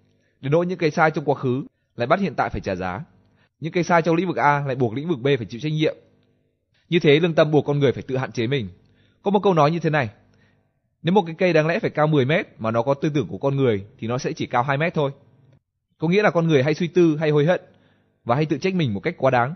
đến 0.41 0.53
nỗi 0.53 0.67
những 0.67 0.79
cái 0.79 0.91
sai 0.91 1.11
trong 1.11 1.25
quá 1.25 1.35
khứ 1.35 1.65
lại 1.97 2.07
bắt 2.07 2.21
hiện 2.21 2.35
tại 2.35 2.51
phải 2.51 2.61
trả 2.61 2.75
giá. 2.75 3.05
Những 3.61 3.73
cái 3.73 3.85
sai 3.85 4.03
trong 4.03 4.17
lĩnh 4.17 4.27
vực 4.27 4.37
A 4.37 4.65
lại 4.67 4.77
buộc 4.77 4.95
lĩnh 4.95 5.09
vực 5.09 5.19
B 5.19 5.27
phải 5.39 5.47
chịu 5.47 5.61
trách 5.61 5.73
nhiệm. 5.73 5.97
Như 6.89 6.99
thế 6.99 7.21
lương 7.21 7.35
tâm 7.35 7.51
buộc 7.51 7.65
con 7.65 7.79
người 7.79 7.93
phải 7.93 8.03
tự 8.03 8.17
hạn 8.17 8.33
chế 8.33 8.47
mình. 8.47 8.69
Có 9.23 9.31
một 9.31 9.41
câu 9.43 9.55
nói 9.55 9.71
như 9.71 9.79
thế 9.79 9.91
này. 9.91 10.09
Nếu 11.03 11.13
một 11.13 11.23
cái 11.27 11.35
cây 11.39 11.53
đáng 11.53 11.67
lẽ 11.67 11.79
phải 11.79 11.91
cao 11.91 12.07
10 12.07 12.25
mét 12.25 12.47
mà 12.59 12.71
nó 12.71 12.83
có 12.83 12.95
tư 12.95 13.11
tưởng 13.15 13.29
của 13.29 13.39
con 13.39 13.57
người 13.57 13.85
thì 13.99 14.07
nó 14.07 14.19
sẽ 14.19 14.33
chỉ 14.33 14.47
cao 14.47 14.63
2 14.63 14.77
mét 14.77 14.95
thôi. 14.95 15.11
Có 16.03 16.09
nghĩa 16.09 16.23
là 16.23 16.31
con 16.31 16.49
người 16.49 16.63
hay 16.63 16.75
suy 16.75 16.89
tư 16.89 17.17
hay 17.17 17.31
hối 17.31 17.47
hận 17.47 17.61
và 18.25 18.35
hay 18.35 18.47
tự 18.47 18.59
trách 18.59 18.75
mình 18.75 18.95
một 18.95 19.01
cách 19.01 19.15
quá 19.19 19.31
đáng. 19.31 19.55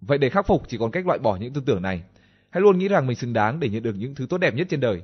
Vậy 0.00 0.18
để 0.18 0.30
khắc 0.30 0.46
phục 0.46 0.68
chỉ 0.68 0.78
còn 0.78 0.90
cách 0.90 1.06
loại 1.06 1.18
bỏ 1.18 1.36
những 1.36 1.52
tư 1.52 1.62
tưởng 1.66 1.82
này. 1.82 2.02
Hãy 2.50 2.60
luôn 2.60 2.78
nghĩ 2.78 2.88
rằng 2.88 3.06
mình 3.06 3.16
xứng 3.16 3.32
đáng 3.32 3.60
để 3.60 3.68
nhận 3.68 3.82
được 3.82 3.94
những 3.98 4.14
thứ 4.14 4.26
tốt 4.26 4.38
đẹp 4.38 4.54
nhất 4.54 4.66
trên 4.70 4.80
đời. 4.80 5.02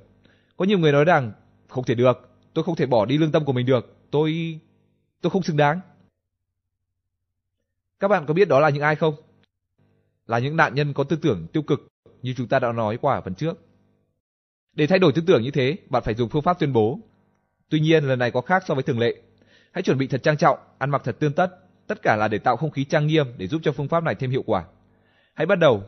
Có 0.56 0.64
nhiều 0.64 0.78
người 0.78 0.92
nói 0.92 1.05
rằng 1.05 1.32
không 1.68 1.84
thể 1.84 1.94
được, 1.94 2.30
tôi 2.55 2.64
không 2.64 2.76
thể 2.76 2.86
bỏ 2.86 3.06
đi 3.06 3.18
lương 3.18 3.32
tâm 3.32 3.44
của 3.44 3.52
mình 3.52 3.66
được, 3.66 3.96
tôi 4.10 4.60
tôi 5.20 5.30
không 5.30 5.42
xứng 5.42 5.56
đáng. 5.56 5.80
Các 8.01 8.09
bạn 8.09 8.26
có 8.26 8.34
biết 8.34 8.48
đó 8.48 8.60
là 8.60 8.68
những 8.68 8.82
ai 8.82 8.96
không? 8.96 9.14
Là 10.26 10.38
những 10.38 10.56
nạn 10.56 10.74
nhân 10.74 10.92
có 10.94 11.05
tư 11.05 11.16
tưởng 11.16 11.46
tiêu 11.52 11.62
cực 11.62 11.88
như 12.22 12.34
chúng 12.36 12.48
ta 12.48 12.59
đã 12.59 12.72
nói 12.72 12.98
qua 13.01 13.14
ở 13.14 13.20
phần 13.20 13.34
trước. 13.34 13.59
Để 14.72 14.86
thay 14.86 14.98
đổi 14.98 15.12
tư 15.12 15.22
tưởng 15.26 15.42
như 15.42 15.51
thế, 15.51 15.76
bạn 15.90 16.02
phải 16.02 16.14
dùng 16.14 16.28
phương 16.28 16.42
pháp 16.42 16.59
tuyên 16.59 16.72
bố. 16.72 16.98
Tuy 17.68 17.80
nhiên, 17.80 18.05
lần 18.05 18.18
này 18.18 18.30
có 18.30 18.40
khác 18.40 18.62
so 18.66 18.74
với 18.74 18.82
thường 18.82 18.98
lệ. 18.98 19.22
Hãy 19.74 19.82
chuẩn 19.82 19.98
bị 19.98 20.06
thật 20.06 20.22
trang 20.22 20.36
trọng, 20.36 20.59
ăn 20.78 20.90
mặc 20.90 21.02
thật 21.05 21.16
tươm 21.18 21.32
tất, 21.32 21.46
tất 21.86 22.02
cả 22.02 22.16
là 22.16 22.28
để 22.28 22.38
tạo 22.38 22.56
không 22.56 22.70
khí 22.70 22.84
trang 22.84 23.06
nghiêm 23.06 23.26
để 23.36 23.46
giúp 23.46 23.60
cho 23.64 23.72
phương 23.72 23.88
pháp 23.88 24.05
này 24.05 24.14
thêm 24.14 24.30
hiệu 24.30 24.42
quả. 24.46 24.64
Hãy 25.34 25.46
bắt 25.46 25.59
đầu. 25.59 25.82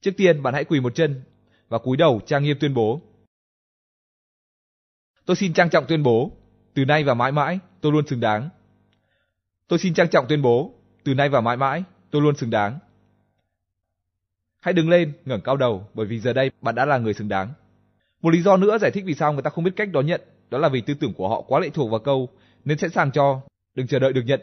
Trước 0.00 0.10
tiên, 0.16 0.42
bạn 0.42 0.54
hãy 0.54 0.64
quỳ 0.64 0.80
một 0.80 0.94
chân 0.94 1.22
và 1.68 1.78
cúi 1.78 1.96
đầu 1.96 2.20
trang 2.26 2.42
nghiêm 2.42 2.56
tuyên 2.60 2.74
bố. 2.74 3.00
Tôi 5.24 5.36
xin 5.36 5.52
trang 5.52 5.70
trọng 5.70 5.86
tuyên 5.86 6.02
bố, 6.02 6.30
Từ 6.74 6.84
nay 6.84 7.04
và 7.04 7.14
mãi 7.14 7.32
mãi, 7.32 7.58
tôi 7.80 7.92
luôn 7.92 8.06
xứng 8.06 8.20
đáng. 8.20 8.48
Tôi 9.68 9.78
xin 9.78 9.94
trang 9.94 10.08
trọng 10.08 10.26
tuyên 10.28 10.42
bố, 10.42 10.74
từ 11.04 11.14
nay 11.14 11.28
và 11.28 11.40
mãi 11.40 11.56
mãi, 11.56 11.84
tôi 12.10 12.22
luôn 12.22 12.36
xứng 12.36 12.50
đáng. 12.50 12.78
Hãy 14.60 14.74
đứng 14.74 14.90
lên, 14.90 15.12
ngẩng 15.24 15.40
cao 15.40 15.56
đầu, 15.56 15.88
bởi 15.94 16.06
vì 16.06 16.20
giờ 16.20 16.32
đây 16.32 16.50
bạn 16.60 16.74
đã 16.74 16.84
là 16.84 16.98
người 16.98 17.14
xứng 17.14 17.28
đáng. 17.28 17.52
Một 18.22 18.30
lý 18.30 18.42
do 18.42 18.56
nữa 18.56 18.78
giải 18.78 18.90
thích 18.90 19.04
vì 19.06 19.14
sao 19.14 19.32
người 19.32 19.42
ta 19.42 19.50
không 19.50 19.64
biết 19.64 19.70
cách 19.76 19.88
đón 19.92 20.06
nhận, 20.06 20.20
đó 20.50 20.58
là 20.58 20.68
vì 20.68 20.80
tư 20.80 20.94
tưởng 20.94 21.14
của 21.14 21.28
họ 21.28 21.40
quá 21.40 21.60
lệ 21.60 21.68
thuộc 21.68 21.90
vào 21.90 22.00
câu 22.00 22.28
nên 22.66 22.78
sẵn 22.78 22.90
sàng 22.90 23.12
cho, 23.12 23.40
đừng 23.74 23.86
chờ 23.86 23.98
đợi 23.98 24.12
được 24.12 24.22
nhận. 24.26 24.40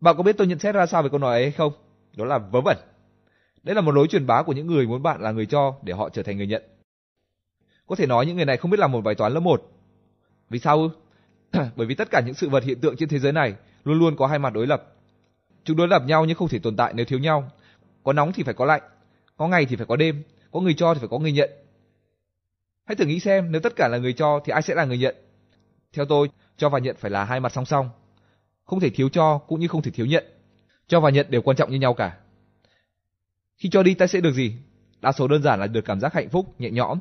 Bạn 0.00 0.16
có 0.16 0.22
biết 0.22 0.36
tôi 0.38 0.46
nhận 0.46 0.58
xét 0.58 0.74
ra 0.74 0.86
sao 0.86 1.02
về 1.02 1.08
câu 1.08 1.18
nói 1.18 1.42
ấy 1.42 1.50
không? 1.50 1.72
Đó 2.16 2.24
là 2.24 2.38
vớ 2.38 2.60
vẩn. 2.60 2.76
Đây 3.62 3.74
là 3.74 3.80
một 3.80 3.94
lối 3.94 4.06
truyền 4.08 4.26
bá 4.26 4.42
của 4.42 4.52
những 4.52 4.66
người 4.66 4.86
muốn 4.86 5.02
bạn 5.02 5.20
là 5.20 5.32
người 5.32 5.46
cho 5.46 5.74
để 5.82 5.92
họ 5.92 6.08
trở 6.08 6.22
thành 6.22 6.36
người 6.36 6.46
nhận. 6.46 6.62
Có 7.86 7.96
thể 7.96 8.06
nói 8.06 8.26
những 8.26 8.36
người 8.36 8.44
này 8.44 8.56
không 8.56 8.70
biết 8.70 8.80
làm 8.80 8.92
một 8.92 9.00
bài 9.00 9.14
toán 9.14 9.32
lớp 9.32 9.40
1. 9.40 9.62
Vì 10.50 10.58
sao 10.58 10.78
ư? 10.78 10.88
Bởi 11.76 11.86
vì 11.86 11.94
tất 11.94 12.10
cả 12.10 12.22
những 12.26 12.34
sự 12.34 12.48
vật 12.48 12.64
hiện 12.64 12.80
tượng 12.80 12.96
trên 12.96 13.08
thế 13.08 13.18
giới 13.18 13.32
này 13.32 13.54
luôn 13.84 13.98
luôn 13.98 14.16
có 14.16 14.26
hai 14.26 14.38
mặt 14.38 14.52
đối 14.52 14.66
lập. 14.66 14.92
Chúng 15.64 15.76
đối 15.76 15.88
lập 15.88 16.02
nhau 16.06 16.24
nhưng 16.24 16.36
không 16.36 16.48
thể 16.48 16.58
tồn 16.58 16.76
tại 16.76 16.92
nếu 16.96 17.06
thiếu 17.06 17.18
nhau. 17.18 17.50
Có 18.02 18.12
nóng 18.12 18.32
thì 18.32 18.42
phải 18.42 18.54
có 18.54 18.64
lạnh, 18.64 18.82
có 19.36 19.48
ngày 19.48 19.66
thì 19.66 19.76
phải 19.76 19.86
có 19.86 19.96
đêm, 19.96 20.22
có 20.50 20.60
người 20.60 20.74
cho 20.74 20.94
thì 20.94 21.00
phải 21.00 21.08
có 21.08 21.18
người 21.18 21.32
nhận. 21.32 21.50
Hãy 22.84 22.96
thử 22.96 23.04
nghĩ 23.04 23.20
xem 23.20 23.52
nếu 23.52 23.60
tất 23.60 23.76
cả 23.76 23.88
là 23.88 23.98
người 23.98 24.12
cho 24.12 24.40
thì 24.44 24.52
ai 24.52 24.62
sẽ 24.62 24.74
là 24.74 24.84
người 24.84 24.98
nhận? 24.98 25.14
Theo 25.94 26.04
tôi, 26.04 26.30
cho 26.56 26.68
và 26.68 26.78
nhận 26.78 26.96
phải 26.96 27.10
là 27.10 27.24
hai 27.24 27.40
mặt 27.40 27.52
song 27.52 27.64
song. 27.64 27.90
Không 28.64 28.80
thể 28.80 28.90
thiếu 28.90 29.08
cho 29.08 29.38
cũng 29.38 29.60
như 29.60 29.68
không 29.68 29.82
thể 29.82 29.90
thiếu 29.90 30.06
nhận. 30.06 30.24
Cho 30.86 31.00
và 31.00 31.10
nhận 31.10 31.26
đều 31.30 31.42
quan 31.42 31.56
trọng 31.56 31.70
như 31.70 31.78
nhau 31.78 31.94
cả. 31.94 32.16
Khi 33.56 33.68
cho 33.72 33.82
đi 33.82 33.94
ta 33.94 34.06
sẽ 34.06 34.20
được 34.20 34.32
gì? 34.32 34.56
Đa 35.00 35.12
số 35.12 35.28
đơn 35.28 35.42
giản 35.42 35.60
là 35.60 35.66
được 35.66 35.84
cảm 35.84 36.00
giác 36.00 36.14
hạnh 36.14 36.28
phúc, 36.28 36.60
nhẹ 36.60 36.70
nhõm. 36.70 36.98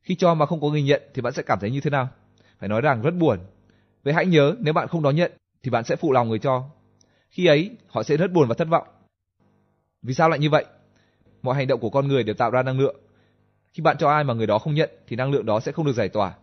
Khi 0.00 0.14
cho 0.14 0.34
mà 0.34 0.46
không 0.46 0.60
có 0.60 0.68
người 0.68 0.82
nhận 0.82 1.02
thì 1.14 1.22
bạn 1.22 1.32
sẽ 1.32 1.42
cảm 1.42 1.58
thấy 1.60 1.70
như 1.70 1.80
thế 1.80 1.90
nào? 1.90 2.08
Phải 2.58 2.68
nói 2.68 2.80
rằng 2.80 3.02
rất 3.02 3.14
buồn. 3.14 3.38
Vậy 4.02 4.14
hãy 4.14 4.26
nhớ 4.26 4.54
nếu 4.58 4.74
bạn 4.74 4.88
không 4.88 5.02
đón 5.02 5.16
nhận 5.16 5.32
thì 5.62 5.70
bạn 5.70 5.84
sẽ 5.84 5.96
phụ 5.96 6.12
lòng 6.12 6.28
người 6.28 6.38
cho. 6.38 6.64
Khi 7.30 7.46
ấy, 7.46 7.70
họ 7.88 8.02
sẽ 8.02 8.16
rất 8.16 8.32
buồn 8.32 8.48
và 8.48 8.54
thất 8.54 8.68
vọng. 8.68 8.86
Vì 10.02 10.14
sao 10.14 10.28
lại 10.28 10.38
như 10.38 10.50
vậy? 10.50 10.64
Mọi 11.42 11.54
hành 11.54 11.66
động 11.66 11.80
của 11.80 11.90
con 11.90 12.08
người 12.08 12.22
đều 12.22 12.34
tạo 12.34 12.50
ra 12.50 12.62
năng 12.62 12.80
lượng. 12.80 12.96
Khi 13.72 13.82
bạn 13.82 13.96
cho 13.98 14.10
ai 14.10 14.24
mà 14.24 14.34
người 14.34 14.46
đó 14.46 14.58
không 14.58 14.74
nhận 14.74 14.90
thì 15.06 15.16
năng 15.16 15.30
lượng 15.30 15.46
đó 15.46 15.60
sẽ 15.60 15.72
không 15.72 15.86
được 15.86 15.92
giải 15.92 16.08
tỏa. 16.08 16.34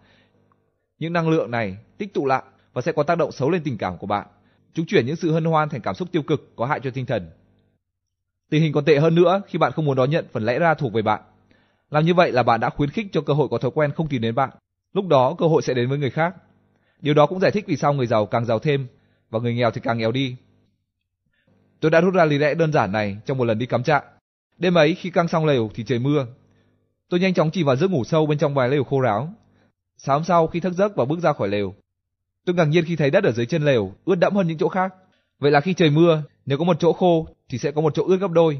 Những 0.99 1.13
năng 1.13 1.29
lượng 1.29 1.51
này 1.51 1.77
tích 1.97 2.13
tụ 2.13 2.25
lại 2.25 2.43
và 2.73 2.81
sẽ 2.81 2.91
có 2.91 3.03
tác 3.03 3.17
động 3.17 3.31
xấu 3.31 3.49
lên 3.49 3.61
tình 3.63 3.77
cảm 3.77 3.97
của 3.97 4.07
bạn. 4.07 4.27
Chúng 4.73 4.85
chuyển 4.85 5.05
những 5.05 5.15
sự 5.15 5.31
hân 5.31 5.45
hoan 5.45 5.69
thành 5.69 5.81
cảm 5.81 5.95
xúc 5.95 6.07
tiêu 6.11 6.21
cực 6.21 6.55
có 6.55 6.65
hại 6.65 6.79
cho 6.83 6.91
tinh 6.91 7.05
thần. 7.05 7.29
Tình 8.49 8.61
hình 8.61 8.73
còn 8.73 8.85
tệ 8.85 8.99
hơn 8.99 9.15
nữa 9.15 9.41
khi 9.47 9.59
bạn 9.59 9.71
không 9.71 9.85
muốn 9.85 9.97
đón 9.97 10.09
nhận 10.09 10.25
phần 10.31 10.43
lẽ 10.43 10.59
ra 10.59 10.73
thuộc 10.73 10.93
về 10.93 11.01
bạn. 11.01 11.21
Làm 11.89 12.05
như 12.05 12.13
vậy 12.13 12.31
là 12.31 12.43
bạn 12.43 12.59
đã 12.59 12.69
khuyến 12.69 12.89
khích 12.89 13.07
cho 13.11 13.21
cơ 13.21 13.33
hội 13.33 13.47
có 13.51 13.57
thói 13.57 13.71
quen 13.71 13.91
không 13.91 14.07
tìm 14.07 14.21
đến 14.21 14.35
bạn. 14.35 14.49
Lúc 14.93 15.07
đó, 15.07 15.35
cơ 15.37 15.45
hội 15.45 15.61
sẽ 15.61 15.73
đến 15.73 15.89
với 15.89 15.97
người 15.97 16.09
khác. 16.09 16.35
Điều 17.01 17.13
đó 17.13 17.25
cũng 17.25 17.39
giải 17.39 17.51
thích 17.51 17.65
vì 17.67 17.75
sao 17.75 17.93
người 17.93 18.07
giàu 18.07 18.25
càng 18.25 18.45
giàu 18.45 18.59
thêm 18.59 18.87
và 19.29 19.39
người 19.39 19.53
nghèo 19.53 19.71
thì 19.71 19.81
càng 19.83 19.97
nghèo 19.97 20.11
đi. 20.11 20.35
Tôi 21.79 21.91
đã 21.91 22.01
rút 22.01 22.13
ra 22.13 22.25
lý 22.25 22.37
lẽ 22.37 22.53
đơn 22.53 22.73
giản 22.73 22.91
này 22.91 23.17
trong 23.25 23.37
một 23.37 23.45
lần 23.45 23.59
đi 23.59 23.65
cắm 23.65 23.83
trại. 23.83 24.01
Đêm 24.57 24.77
ấy, 24.77 24.95
khi 24.95 25.09
căng 25.09 25.27
xong 25.27 25.45
lều 25.45 25.69
thì 25.75 25.83
trời 25.83 25.99
mưa. 25.99 26.25
Tôi 27.09 27.19
nhanh 27.19 27.33
chóng 27.33 27.51
chìm 27.51 27.65
vào 27.65 27.75
giấc 27.75 27.91
ngủ 27.91 28.03
sâu 28.03 28.25
bên 28.25 28.37
trong 28.37 28.53
vài 28.53 28.69
lều 28.69 28.83
khô 28.83 29.01
ráo. 29.01 29.33
Sáng 30.01 30.23
sau 30.23 30.47
khi 30.47 30.59
thức 30.59 30.73
giấc 30.73 30.95
và 30.95 31.05
bước 31.05 31.19
ra 31.19 31.33
khỏi 31.33 31.47
lều, 31.47 31.73
tôi 32.45 32.55
ngạc 32.55 32.65
nhiên 32.65 32.85
khi 32.85 32.95
thấy 32.95 33.11
đất 33.11 33.23
ở 33.23 33.31
dưới 33.31 33.45
chân 33.45 33.65
lều 33.65 33.91
ướt 34.05 34.15
đẫm 34.15 34.35
hơn 34.35 34.47
những 34.47 34.57
chỗ 34.57 34.69
khác. 34.69 34.93
Vậy 35.39 35.51
là 35.51 35.61
khi 35.61 35.73
trời 35.73 35.89
mưa, 35.89 36.23
nếu 36.45 36.57
có 36.57 36.63
một 36.63 36.77
chỗ 36.79 36.93
khô 36.93 37.27
thì 37.49 37.57
sẽ 37.57 37.71
có 37.71 37.81
một 37.81 37.93
chỗ 37.95 38.03
ướt 38.07 38.17
gấp 38.17 38.31
đôi. 38.31 38.59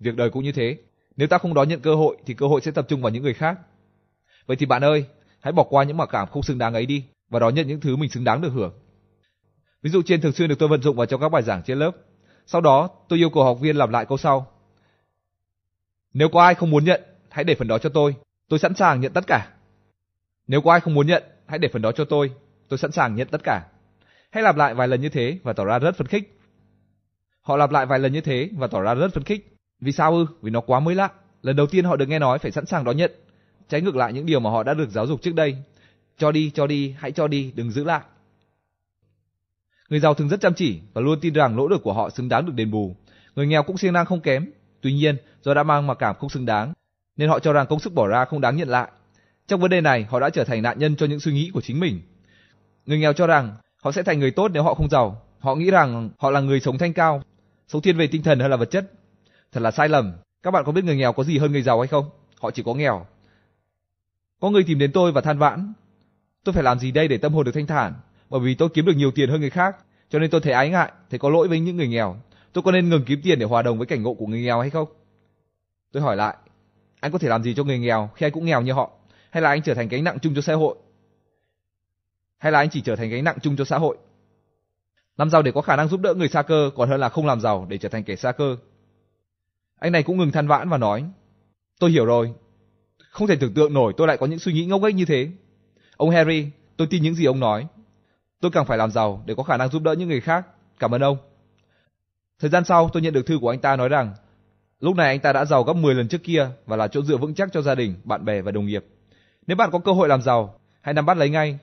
Việc 0.00 0.16
đời 0.16 0.30
cũng 0.30 0.44
như 0.44 0.52
thế. 0.52 0.78
Nếu 1.16 1.28
ta 1.28 1.38
không 1.38 1.54
đón 1.54 1.68
nhận 1.68 1.80
cơ 1.80 1.94
hội 1.94 2.16
thì 2.26 2.34
cơ 2.34 2.46
hội 2.46 2.60
sẽ 2.60 2.70
tập 2.70 2.86
trung 2.88 3.02
vào 3.02 3.10
những 3.10 3.22
người 3.22 3.34
khác. 3.34 3.58
Vậy 4.46 4.56
thì 4.56 4.66
bạn 4.66 4.84
ơi, 4.84 5.04
hãy 5.40 5.52
bỏ 5.52 5.62
qua 5.62 5.84
những 5.84 5.96
mặc 5.96 6.08
cảm 6.12 6.28
không 6.28 6.42
xứng 6.42 6.58
đáng 6.58 6.74
ấy 6.74 6.86
đi 6.86 7.04
và 7.30 7.40
đón 7.40 7.54
nhận 7.54 7.68
những 7.68 7.80
thứ 7.80 7.96
mình 7.96 8.10
xứng 8.10 8.24
đáng 8.24 8.40
được 8.40 8.50
hưởng. 8.52 8.72
Ví 9.82 9.90
dụ 9.90 10.02
trên 10.02 10.20
thường 10.20 10.32
xuyên 10.32 10.48
được 10.48 10.58
tôi 10.58 10.68
vận 10.68 10.82
dụng 10.82 10.96
vào 10.96 11.06
trong 11.06 11.20
các 11.20 11.28
bài 11.28 11.42
giảng 11.42 11.62
trên 11.62 11.78
lớp. 11.78 11.90
Sau 12.46 12.60
đó, 12.60 12.90
tôi 13.08 13.18
yêu 13.18 13.30
cầu 13.30 13.44
học 13.44 13.60
viên 13.60 13.76
làm 13.76 13.90
lại 13.90 14.06
câu 14.06 14.18
sau. 14.18 14.46
Nếu 16.12 16.28
có 16.28 16.42
ai 16.42 16.54
không 16.54 16.70
muốn 16.70 16.84
nhận, 16.84 17.02
hãy 17.28 17.44
để 17.44 17.54
phần 17.54 17.68
đó 17.68 17.78
cho 17.78 17.88
tôi. 17.88 18.14
Tôi 18.48 18.58
sẵn 18.58 18.74
sàng 18.74 19.00
nhận 19.00 19.12
tất 19.12 19.26
cả. 19.26 19.50
Nếu 20.48 20.60
có 20.60 20.70
ai 20.70 20.80
không 20.80 20.94
muốn 20.94 21.06
nhận, 21.06 21.22
hãy 21.46 21.58
để 21.58 21.68
phần 21.72 21.82
đó 21.82 21.92
cho 21.92 22.04
tôi. 22.04 22.30
Tôi 22.68 22.78
sẵn 22.78 22.92
sàng 22.92 23.14
nhận 23.14 23.28
tất 23.28 23.40
cả. 23.44 23.66
Hãy 24.30 24.42
lặp 24.42 24.56
lại 24.56 24.74
vài 24.74 24.88
lần 24.88 25.00
như 25.00 25.08
thế 25.08 25.38
và 25.42 25.52
tỏ 25.52 25.64
ra 25.64 25.78
rất 25.78 25.96
phấn 25.96 26.06
khích. 26.06 26.38
Họ 27.40 27.56
lặp 27.56 27.70
lại 27.70 27.86
vài 27.86 27.98
lần 27.98 28.12
như 28.12 28.20
thế 28.20 28.50
và 28.56 28.66
tỏ 28.66 28.80
ra 28.80 28.94
rất 28.94 29.14
phấn 29.14 29.24
khích. 29.24 29.56
Vì 29.80 29.92
sao 29.92 30.12
ư? 30.12 30.26
Vì 30.42 30.50
nó 30.50 30.60
quá 30.60 30.80
mới 30.80 30.94
lạ. 30.94 31.10
Lần 31.42 31.56
đầu 31.56 31.66
tiên 31.66 31.84
họ 31.84 31.96
được 31.96 32.08
nghe 32.08 32.18
nói 32.18 32.38
phải 32.38 32.50
sẵn 32.50 32.66
sàng 32.66 32.84
đón 32.84 32.96
nhận. 32.96 33.12
Trái 33.68 33.80
ngược 33.80 33.96
lại 33.96 34.12
những 34.12 34.26
điều 34.26 34.40
mà 34.40 34.50
họ 34.50 34.62
đã 34.62 34.74
được 34.74 34.90
giáo 34.90 35.06
dục 35.06 35.22
trước 35.22 35.34
đây. 35.34 35.56
Cho 36.18 36.32
đi, 36.32 36.50
cho 36.54 36.66
đi, 36.66 36.94
hãy 36.98 37.12
cho 37.12 37.28
đi, 37.28 37.52
đừng 37.54 37.70
giữ 37.70 37.84
lại. 37.84 38.00
Người 39.88 40.00
giàu 40.00 40.14
thường 40.14 40.28
rất 40.28 40.40
chăm 40.40 40.54
chỉ 40.54 40.80
và 40.94 41.00
luôn 41.00 41.20
tin 41.20 41.34
rằng 41.34 41.56
nỗ 41.56 41.68
lực 41.68 41.82
của 41.82 41.92
họ 41.92 42.10
xứng 42.10 42.28
đáng 42.28 42.46
được 42.46 42.52
đền 42.54 42.70
bù. 42.70 42.96
Người 43.34 43.46
nghèo 43.46 43.62
cũng 43.62 43.78
siêng 43.78 43.92
năng 43.92 44.06
không 44.06 44.20
kém. 44.20 44.50
Tuy 44.80 44.92
nhiên, 44.92 45.16
do 45.42 45.54
đã 45.54 45.62
mang 45.62 45.86
mặc 45.86 45.96
cảm 45.98 46.16
không 46.18 46.30
xứng 46.30 46.46
đáng, 46.46 46.72
nên 47.16 47.28
họ 47.28 47.38
cho 47.38 47.52
rằng 47.52 47.66
công 47.66 47.80
sức 47.80 47.94
bỏ 47.94 48.06
ra 48.06 48.24
không 48.24 48.40
đáng 48.40 48.56
nhận 48.56 48.68
lại. 48.68 48.90
Trong 49.48 49.60
vấn 49.60 49.70
đề 49.70 49.80
này, 49.80 50.06
họ 50.10 50.20
đã 50.20 50.30
trở 50.30 50.44
thành 50.44 50.62
nạn 50.62 50.78
nhân 50.78 50.96
cho 50.96 51.06
những 51.06 51.20
suy 51.20 51.32
nghĩ 51.32 51.50
của 51.54 51.60
chính 51.60 51.80
mình. 51.80 52.00
Người 52.86 52.98
nghèo 52.98 53.12
cho 53.12 53.26
rằng 53.26 53.56
họ 53.82 53.92
sẽ 53.92 54.02
thành 54.02 54.20
người 54.20 54.30
tốt 54.30 54.50
nếu 54.54 54.62
họ 54.62 54.74
không 54.74 54.90
giàu. 54.90 55.22
Họ 55.38 55.54
nghĩ 55.54 55.70
rằng 55.70 56.10
họ 56.18 56.30
là 56.30 56.40
người 56.40 56.60
sống 56.60 56.78
thanh 56.78 56.92
cao, 56.92 57.22
sống 57.68 57.82
thiên 57.82 57.96
về 57.96 58.06
tinh 58.06 58.22
thần 58.22 58.40
hơn 58.40 58.50
là 58.50 58.56
vật 58.56 58.70
chất. 58.70 58.92
Thật 59.52 59.60
là 59.60 59.70
sai 59.70 59.88
lầm. 59.88 60.12
Các 60.42 60.50
bạn 60.50 60.64
có 60.64 60.72
biết 60.72 60.84
người 60.84 60.96
nghèo 60.96 61.12
có 61.12 61.24
gì 61.24 61.38
hơn 61.38 61.52
người 61.52 61.62
giàu 61.62 61.80
hay 61.80 61.88
không? 61.88 62.10
Họ 62.40 62.50
chỉ 62.50 62.62
có 62.62 62.74
nghèo. 62.74 63.06
Có 64.40 64.50
người 64.50 64.64
tìm 64.64 64.78
đến 64.78 64.92
tôi 64.92 65.12
và 65.12 65.20
than 65.20 65.38
vãn. 65.38 65.72
Tôi 66.44 66.52
phải 66.52 66.62
làm 66.62 66.78
gì 66.78 66.90
đây 66.90 67.08
để 67.08 67.18
tâm 67.18 67.34
hồn 67.34 67.44
được 67.44 67.52
thanh 67.52 67.66
thản? 67.66 67.94
Bởi 68.30 68.40
vì 68.40 68.54
tôi 68.54 68.68
kiếm 68.74 68.86
được 68.86 68.96
nhiều 68.96 69.10
tiền 69.10 69.30
hơn 69.30 69.40
người 69.40 69.50
khác, 69.50 69.76
cho 70.10 70.18
nên 70.18 70.30
tôi 70.30 70.40
thấy 70.40 70.52
ái 70.52 70.70
ngại, 70.70 70.92
thấy 71.10 71.18
có 71.18 71.30
lỗi 71.30 71.48
với 71.48 71.60
những 71.60 71.76
người 71.76 71.88
nghèo. 71.88 72.16
Tôi 72.52 72.62
có 72.62 72.72
nên 72.72 72.88
ngừng 72.88 73.04
kiếm 73.04 73.20
tiền 73.22 73.38
để 73.38 73.46
hòa 73.46 73.62
đồng 73.62 73.78
với 73.78 73.86
cảnh 73.86 74.02
ngộ 74.02 74.14
của 74.14 74.26
người 74.26 74.42
nghèo 74.42 74.60
hay 74.60 74.70
không? 74.70 74.88
Tôi 75.92 76.02
hỏi 76.02 76.16
lại, 76.16 76.36
anh 77.00 77.12
có 77.12 77.18
thể 77.18 77.28
làm 77.28 77.42
gì 77.42 77.54
cho 77.54 77.64
người 77.64 77.78
nghèo 77.78 78.10
khi 78.14 78.26
anh 78.26 78.32
cũng 78.32 78.44
nghèo 78.44 78.62
như 78.62 78.72
họ? 78.72 78.97
Hay 79.30 79.42
là 79.42 79.48
anh 79.48 79.62
trở 79.62 79.74
thành 79.74 79.88
gánh 79.88 80.04
nặng 80.04 80.18
chung 80.22 80.34
cho 80.34 80.40
xã 80.40 80.54
hội? 80.54 80.76
Hay 82.38 82.52
là 82.52 82.58
anh 82.58 82.70
chỉ 82.70 82.80
trở 82.80 82.96
thành 82.96 83.10
gánh 83.10 83.24
nặng 83.24 83.38
chung 83.42 83.56
cho 83.56 83.64
xã 83.64 83.78
hội? 83.78 83.96
Làm 85.16 85.30
giàu 85.30 85.42
để 85.42 85.52
có 85.52 85.60
khả 85.60 85.76
năng 85.76 85.88
giúp 85.88 86.00
đỡ 86.00 86.14
người 86.14 86.28
xa 86.28 86.42
cơ 86.42 86.70
còn 86.76 86.88
hơn 86.88 87.00
là 87.00 87.08
không 87.08 87.26
làm 87.26 87.40
giàu 87.40 87.66
để 87.68 87.78
trở 87.78 87.88
thành 87.88 88.04
kẻ 88.04 88.16
xa 88.16 88.32
cơ. 88.32 88.56
Anh 89.78 89.92
này 89.92 90.02
cũng 90.02 90.18
ngừng 90.18 90.32
than 90.32 90.48
vãn 90.48 90.68
và 90.68 90.78
nói, 90.78 91.04
tôi 91.78 91.90
hiểu 91.90 92.04
rồi. 92.04 92.32
Không 93.10 93.28
thể 93.28 93.36
tưởng 93.40 93.54
tượng 93.54 93.74
nổi 93.74 93.92
tôi 93.96 94.06
lại 94.06 94.16
có 94.16 94.26
những 94.26 94.38
suy 94.38 94.52
nghĩ 94.52 94.66
ngốc 94.66 94.82
nghếch 94.82 94.94
như 94.94 95.04
thế. 95.04 95.28
Ông 95.96 96.10
Harry, 96.10 96.46
tôi 96.76 96.86
tin 96.90 97.02
những 97.02 97.14
gì 97.14 97.24
ông 97.24 97.40
nói. 97.40 97.66
Tôi 98.40 98.50
càng 98.50 98.66
phải 98.66 98.78
làm 98.78 98.90
giàu 98.90 99.22
để 99.26 99.34
có 99.34 99.42
khả 99.42 99.56
năng 99.56 99.68
giúp 99.68 99.82
đỡ 99.82 99.92
những 99.92 100.08
người 100.08 100.20
khác. 100.20 100.46
Cảm 100.78 100.94
ơn 100.94 101.00
ông. 101.00 101.18
Thời 102.38 102.50
gian 102.50 102.64
sau 102.64 102.90
tôi 102.92 103.02
nhận 103.02 103.14
được 103.14 103.26
thư 103.26 103.38
của 103.40 103.50
anh 103.50 103.60
ta 103.60 103.76
nói 103.76 103.88
rằng 103.88 104.14
lúc 104.80 104.96
này 104.96 105.08
anh 105.08 105.20
ta 105.20 105.32
đã 105.32 105.44
giàu 105.44 105.62
gấp 105.62 105.72
10 105.72 105.94
lần 105.94 106.08
trước 106.08 106.22
kia 106.22 106.50
và 106.66 106.76
là 106.76 106.88
chỗ 106.88 107.02
dựa 107.02 107.16
vững 107.16 107.34
chắc 107.34 107.48
cho 107.52 107.62
gia 107.62 107.74
đình, 107.74 107.94
bạn 108.04 108.24
bè 108.24 108.42
và 108.42 108.52
đồng 108.52 108.66
nghiệp. 108.66 108.84
Nếu 109.48 109.56
bạn 109.56 109.70
có 109.70 109.78
cơ 109.78 109.92
hội 109.92 110.08
làm 110.08 110.22
giàu, 110.22 110.54
hãy 110.80 110.94
nắm 110.94 111.06
bắt 111.06 111.16
lấy 111.16 111.30
ngay. 111.30 111.58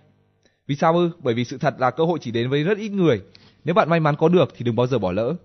Vì 0.67 0.75
sao 0.75 0.93
ư? 0.93 1.11
Bởi 1.19 1.33
vì 1.33 1.45
sự 1.45 1.57
thật 1.57 1.75
là 1.77 1.91
cơ 1.91 2.05
hội 2.05 2.19
chỉ 2.21 2.31
đến 2.31 2.49
với 2.49 2.63
rất 2.63 2.77
ít 2.77 2.89
người. 2.89 3.21
Nếu 3.63 3.75
bạn 3.75 3.89
may 3.89 3.99
mắn 3.99 4.15
có 4.15 4.29
được 4.29 4.53
thì 4.55 4.65
đừng 4.65 4.75
bao 4.75 4.87
giờ 4.87 4.99
bỏ 4.99 5.11
lỡ. 5.11 5.35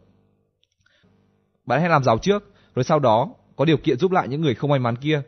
Bạn 1.67 1.81
hãy 1.81 1.89
làm 1.89 2.05
giàu 2.05 2.19
trước, 2.19 2.55
rồi 2.75 2.85
sau 2.85 2.99
đó 2.99 3.31
có 3.57 3.65
điều 3.65 3.77
kiện 3.77 3.99
giúp 3.99 4.13
lại 4.13 4.29
những 4.29 4.41
người 4.41 4.55
không 4.55 4.71
may 4.71 4.79
mắn 4.79 4.97
kia. 4.97 5.23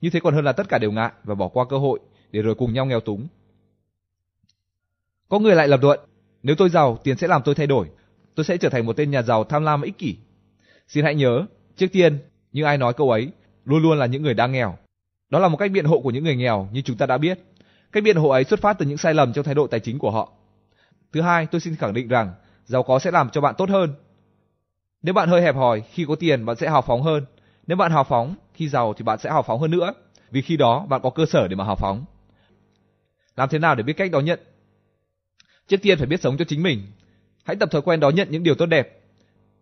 Như 0.00 0.10
thế 0.10 0.20
còn 0.20 0.34
hơn 0.34 0.44
là 0.44 0.52
tất 0.52 0.68
cả 0.68 0.78
đều 0.78 0.92
ngại 0.92 1.12
và 1.24 1.34
bỏ 1.34 1.48
qua 1.48 1.64
cơ 1.68 1.78
hội 1.78 2.00
để 2.32 2.42
rồi 2.42 2.54
cùng 2.54 2.72
nhau 2.72 2.86
nghèo 2.86 3.00
túng. 3.00 3.26
Có 5.28 5.38
người 5.38 5.54
lại 5.54 5.68
lập 5.68 5.80
luận, 5.82 6.00
nếu 6.42 6.56
tôi 6.56 6.70
giàu, 6.70 6.98
tiền 7.04 7.16
sẽ 7.16 7.28
làm 7.28 7.42
tôi 7.44 7.54
thay 7.54 7.66
đổi. 7.66 7.86
Tôi 8.34 8.44
sẽ 8.44 8.56
trở 8.56 8.68
thành 8.68 8.86
một 8.86 8.96
tên 8.96 9.10
nhà 9.10 9.22
giàu 9.22 9.44
tham 9.44 9.62
lam 9.62 9.82
ích 9.82 9.98
kỷ. 9.98 10.16
Xin 10.88 11.04
hãy 11.04 11.14
nhớ, 11.14 11.46
trước 11.76 11.86
tiên, 11.92 12.18
như 12.52 12.64
ai 12.64 12.78
nói 12.78 12.92
câu 12.92 13.10
ấy, 13.10 13.30
luôn 13.64 13.82
luôn 13.82 13.98
là 13.98 14.06
những 14.06 14.22
người 14.22 14.34
đang 14.34 14.52
nghèo. 14.52 14.76
Đó 15.30 15.38
là 15.38 15.48
một 15.48 15.56
cách 15.56 15.70
biện 15.70 15.84
hộ 15.84 16.00
của 16.00 16.10
những 16.10 16.24
người 16.24 16.36
nghèo 16.36 16.68
như 16.72 16.82
chúng 16.82 16.96
ta 16.96 17.06
đã 17.06 17.18
biết. 17.18 17.38
Cách 17.92 18.02
biện 18.02 18.16
hộ 18.16 18.28
ấy 18.28 18.44
xuất 18.44 18.60
phát 18.60 18.78
từ 18.78 18.86
những 18.86 18.98
sai 18.98 19.14
lầm 19.14 19.32
trong 19.32 19.44
thái 19.44 19.54
độ 19.54 19.66
tài 19.66 19.80
chính 19.80 19.98
của 19.98 20.10
họ. 20.10 20.32
Thứ 21.12 21.20
hai, 21.20 21.46
tôi 21.46 21.60
xin 21.60 21.76
khẳng 21.76 21.94
định 21.94 22.08
rằng 22.08 22.32
giàu 22.64 22.82
có 22.82 22.98
sẽ 22.98 23.10
làm 23.10 23.30
cho 23.30 23.40
bạn 23.40 23.54
tốt 23.58 23.70
hơn. 23.70 23.94
Nếu 25.02 25.14
bạn 25.14 25.28
hơi 25.28 25.42
hẹp 25.42 25.54
hòi, 25.54 25.80
khi 25.80 26.04
có 26.08 26.14
tiền 26.14 26.46
bạn 26.46 26.56
sẽ 26.56 26.70
hào 26.70 26.82
phóng 26.82 27.02
hơn. 27.02 27.24
Nếu 27.66 27.76
bạn 27.76 27.92
hào 27.92 28.04
phóng, 28.04 28.34
khi 28.54 28.68
giàu 28.68 28.94
thì 28.96 29.02
bạn 29.02 29.18
sẽ 29.18 29.30
hào 29.30 29.42
phóng 29.42 29.60
hơn 29.60 29.70
nữa, 29.70 29.92
vì 30.30 30.42
khi 30.42 30.56
đó 30.56 30.86
bạn 30.88 31.00
có 31.02 31.10
cơ 31.10 31.26
sở 31.26 31.48
để 31.48 31.56
mà 31.56 31.64
hào 31.64 31.76
phóng. 31.76 32.04
Làm 33.36 33.48
thế 33.48 33.58
nào 33.58 33.74
để 33.74 33.82
biết 33.82 33.92
cách 33.92 34.10
đón 34.10 34.24
nhận 34.24 34.40
Trước 35.70 35.82
tiên 35.82 35.98
phải 35.98 36.06
biết 36.06 36.20
sống 36.20 36.36
cho 36.36 36.44
chính 36.44 36.62
mình. 36.62 36.82
Hãy 37.44 37.56
tập 37.56 37.68
thói 37.72 37.82
quen 37.82 38.00
đón 38.00 38.14
nhận 38.14 38.28
những 38.30 38.42
điều 38.42 38.54
tốt 38.54 38.66
đẹp. 38.66 39.00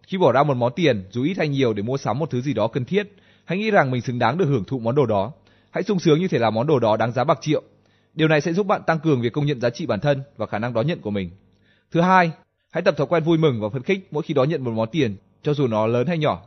Khi 0.02 0.18
bỏ 0.18 0.32
ra 0.32 0.42
một 0.42 0.56
món 0.56 0.72
tiền, 0.76 1.04
dù 1.10 1.22
ít 1.22 1.38
hay 1.38 1.48
nhiều 1.48 1.72
để 1.72 1.82
mua 1.82 1.96
sắm 1.96 2.18
một 2.18 2.30
thứ 2.30 2.40
gì 2.40 2.54
đó 2.54 2.68
cần 2.68 2.84
thiết, 2.84 3.12
hãy 3.44 3.58
nghĩ 3.58 3.70
rằng 3.70 3.90
mình 3.90 4.02
xứng 4.02 4.18
đáng 4.18 4.38
được 4.38 4.46
hưởng 4.46 4.64
thụ 4.64 4.78
món 4.78 4.94
đồ 4.94 5.06
đó. 5.06 5.32
Hãy 5.70 5.82
sung 5.82 5.98
sướng 5.98 6.20
như 6.20 6.28
thể 6.28 6.38
là 6.38 6.50
món 6.50 6.66
đồ 6.66 6.78
đó 6.78 6.96
đáng 6.96 7.12
giá 7.12 7.24
bạc 7.24 7.38
triệu. 7.40 7.62
Điều 8.14 8.28
này 8.28 8.40
sẽ 8.40 8.52
giúp 8.52 8.66
bạn 8.66 8.82
tăng 8.86 9.00
cường 9.00 9.20
việc 9.20 9.32
công 9.32 9.46
nhận 9.46 9.60
giá 9.60 9.70
trị 9.70 9.86
bản 9.86 10.00
thân 10.00 10.22
và 10.36 10.46
khả 10.46 10.58
năng 10.58 10.72
đón 10.72 10.86
nhận 10.86 11.00
của 11.00 11.10
mình. 11.10 11.30
Thứ 11.90 12.00
hai, 12.00 12.30
hãy 12.70 12.82
tập 12.82 12.94
thói 12.96 13.06
quen 13.06 13.24
vui 13.24 13.38
mừng 13.38 13.60
và 13.60 13.68
phấn 13.68 13.82
khích 13.82 14.08
mỗi 14.10 14.22
khi 14.22 14.34
đón 14.34 14.48
nhận 14.48 14.64
một 14.64 14.70
món 14.70 14.88
tiền, 14.88 15.16
cho 15.42 15.54
dù 15.54 15.66
nó 15.66 15.86
lớn 15.86 16.06
hay 16.06 16.18
nhỏ. 16.18 16.42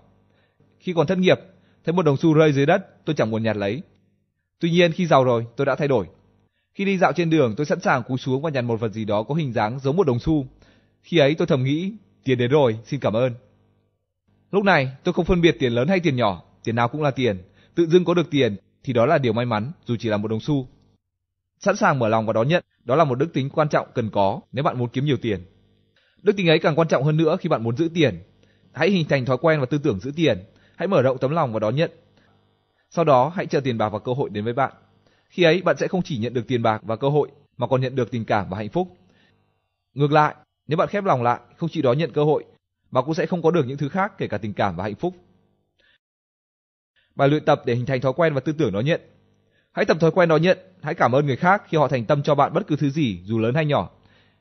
Khi 0.80 0.93
còn 0.93 1.07
thất 1.07 1.18
nghiệp, 1.18 1.39
thấy 1.85 1.93
một 1.93 2.06
đồng 2.06 2.18
xu 2.18 2.34
rơi 2.34 2.53
dưới 2.53 2.65
đất, 2.65 3.06
tôi 3.06 3.15
chẳng 3.15 3.31
buồn 3.31 3.43
nhặt 3.43 3.57
lấy. 3.57 3.81
Tuy 4.60 4.72
nhiên 4.72 4.91
khi 4.91 5.06
giàu 5.06 5.23
rồi, 5.23 5.45
tôi 5.56 5.65
đã 5.65 5.76
thay 5.76 5.88
đổi. 5.88 6.06
Khi 6.73 6.85
đi 6.85 6.98
dạo 6.98 7.14
trên 7.14 7.30
đường, 7.30 7.53
tôi 7.57 7.65
sẵn 7.65 7.80
sàng 7.80 8.03
cúi 8.03 8.18
xuống 8.18 8.41
và 8.41 8.49
nhặt 8.49 8.64
một 8.64 8.80
vật 8.80 8.93
gì 8.93 9.06
đó 9.06 9.23
có 9.23 9.35
hình 9.35 9.53
dáng 9.53 9.80
giống 9.80 9.98
một 9.98 10.07
đồng 10.07 10.19
xu. 10.19 10.45
Khi 11.02 11.18
ấy 11.18 11.35
tôi 11.35 11.48
thầm 11.48 11.64
nghĩ, 11.64 11.93
tiền 12.23 12.38
đến 12.38 12.52
rồi, 12.52 12.77
xin 12.85 12.99
cảm 12.99 13.14
ơn. 13.14 13.34
Lúc 14.52 14.64
này, 14.64 14.91
tôi 15.03 15.14
không 15.14 15.26
phân 15.26 15.41
biệt 15.41 15.56
tiền 15.60 15.73
lớn 15.73 15.88
hay 15.88 15.99
tiền 15.99 16.15
nhỏ, 16.15 16.43
tiền 16.64 16.76
nào 16.76 16.88
cũng 16.88 17.02
là 17.02 17.11
tiền. 17.11 17.38
Tự 17.76 17.85
dưng 17.85 18.06
có 18.06 18.14
được 18.14 18.30
tiền 18.31 18.57
thì 18.84 18.94
đó 18.94 19.06
là 19.06 19.18
điều 19.18 19.34
may 19.34 19.45
mắn, 19.45 19.72
dù 19.86 19.95
chỉ 19.99 20.10
là 20.10 20.18
một 20.18 20.28
đồng 20.28 20.40
xu. 20.40 20.68
Sẵn 21.60 21.76
sàng 21.76 21.99
mở 21.99 22.08
lòng 22.08 22.26
và 22.26 22.34
đón 22.34 22.48
nhận, 22.48 22.64
đó 22.84 22.95
là 22.95 23.03
một 23.03 23.16
đức 23.16 23.34
tính 23.34 23.49
quan 23.49 23.70
trọng 23.70 23.88
cần 23.94 24.10
có 24.10 24.40
nếu 24.52 24.64
bạn 24.64 24.80
muốn 24.80 24.90
kiếm 24.90 25.06
nhiều 25.06 25.18
tiền. 25.22 25.45
Đức 26.22 26.38
tính 26.38 26.48
ấy 26.48 26.60
càng 26.60 26.76
quan 26.76 26.88
trọng 26.88 27.03
hơn 27.03 27.18
nữa 27.18 27.38
khi 27.40 27.49
bạn 27.49 27.64
muốn 27.64 27.78
giữ 27.78 27.90
tiền. 27.94 28.24
Hãy 28.74 28.90
hình 28.90 29.08
thành 29.08 29.26
thói 29.26 29.38
quen 29.38 29.60
và 29.60 29.66
tư 29.66 29.78
tưởng 29.78 29.99
giữ 29.99 30.12
tiền, 30.16 30.44
hãy 30.76 30.88
mở 30.88 31.02
rộng 31.02 31.18
tấm 31.18 31.32
lòng 31.32 31.53
và 31.53 31.60
đón 31.60 31.76
nhận. 31.76 31.91
Sau 32.90 33.06
đó, 33.06 33.32
hãy 33.36 33.45
chờ 33.45 33.60
tiền 33.60 33.78
bạc 33.78 33.90
và 33.90 33.99
cơ 33.99 34.14
hội 34.14 34.30
đến 34.30 34.44
với 34.44 34.53
bạn. 34.53 34.74
Khi 35.30 35.44
ấy, 35.44 35.62
bạn 35.62 35.78
sẽ 35.78 35.88
không 35.88 36.02
chỉ 36.03 36.18
nhận 36.18 36.34
được 36.34 36.48
tiền 36.48 36.64
bạc 36.64 36.82
và 36.84 36.95
cơ 36.95 37.10
hội, 37.10 37.30
mà 37.58 37.68
còn 37.68 37.82
nhận 37.82 37.95
được 37.95 38.12
tình 38.12 38.26
cảm 38.26 38.49
và 38.49 38.58
hạnh 38.58 38.70
phúc. 38.70 38.98
Ngược 39.94 40.12
lại, 40.12 40.36
nếu 40.68 40.78
bạn 40.78 40.88
khép 40.88 41.03
lòng 41.03 41.24
lại, 41.24 41.40
không 41.58 41.70
chỉ 41.70 41.82
đón 41.82 41.98
nhận 41.98 42.12
cơ 42.12 42.24
hội, 42.24 42.45
mà 42.91 43.02
cũng 43.02 43.14
sẽ 43.14 43.26
không 43.26 43.41
có 43.41 43.52
được 43.52 43.66
những 43.68 43.78
thứ 43.78 43.90
khác 43.90 44.18
kể 44.18 44.28
cả 44.28 44.38
tình 44.38 44.53
cảm 44.53 44.76
và 44.76 44.84
hạnh 44.84 44.95
phúc. 44.95 45.16
Bài 47.16 47.30
luyện 47.30 47.46
tập 47.46 47.62
để 47.66 47.76
hình 47.76 47.86
thành 47.86 48.02
thói 48.02 48.14
quen 48.14 48.34
và 48.34 48.40
tư 48.40 48.52
tưởng 48.52 48.72
đón 48.72 48.86
nhận. 48.86 49.02
Hãy 49.72 49.86
tập 49.86 49.98
thói 50.00 50.12
quen 50.12 50.30
đón 50.30 50.42
nhận, 50.42 50.58
hãy 50.82 50.94
cảm 50.94 51.12
ơn 51.12 51.26
người 51.26 51.36
khác 51.36 51.64
khi 51.70 51.78
họ 51.78 51.88
thành 51.88 52.06
tâm 52.06 52.24
cho 52.24 52.36
bạn 52.36 52.54
bất 52.54 52.68
cứ 52.68 52.76
thứ 52.76 52.90
gì, 52.90 53.20
dù 53.24 53.40
lớn 53.40 53.56
hay 53.56 53.66
nhỏ. 53.66 53.90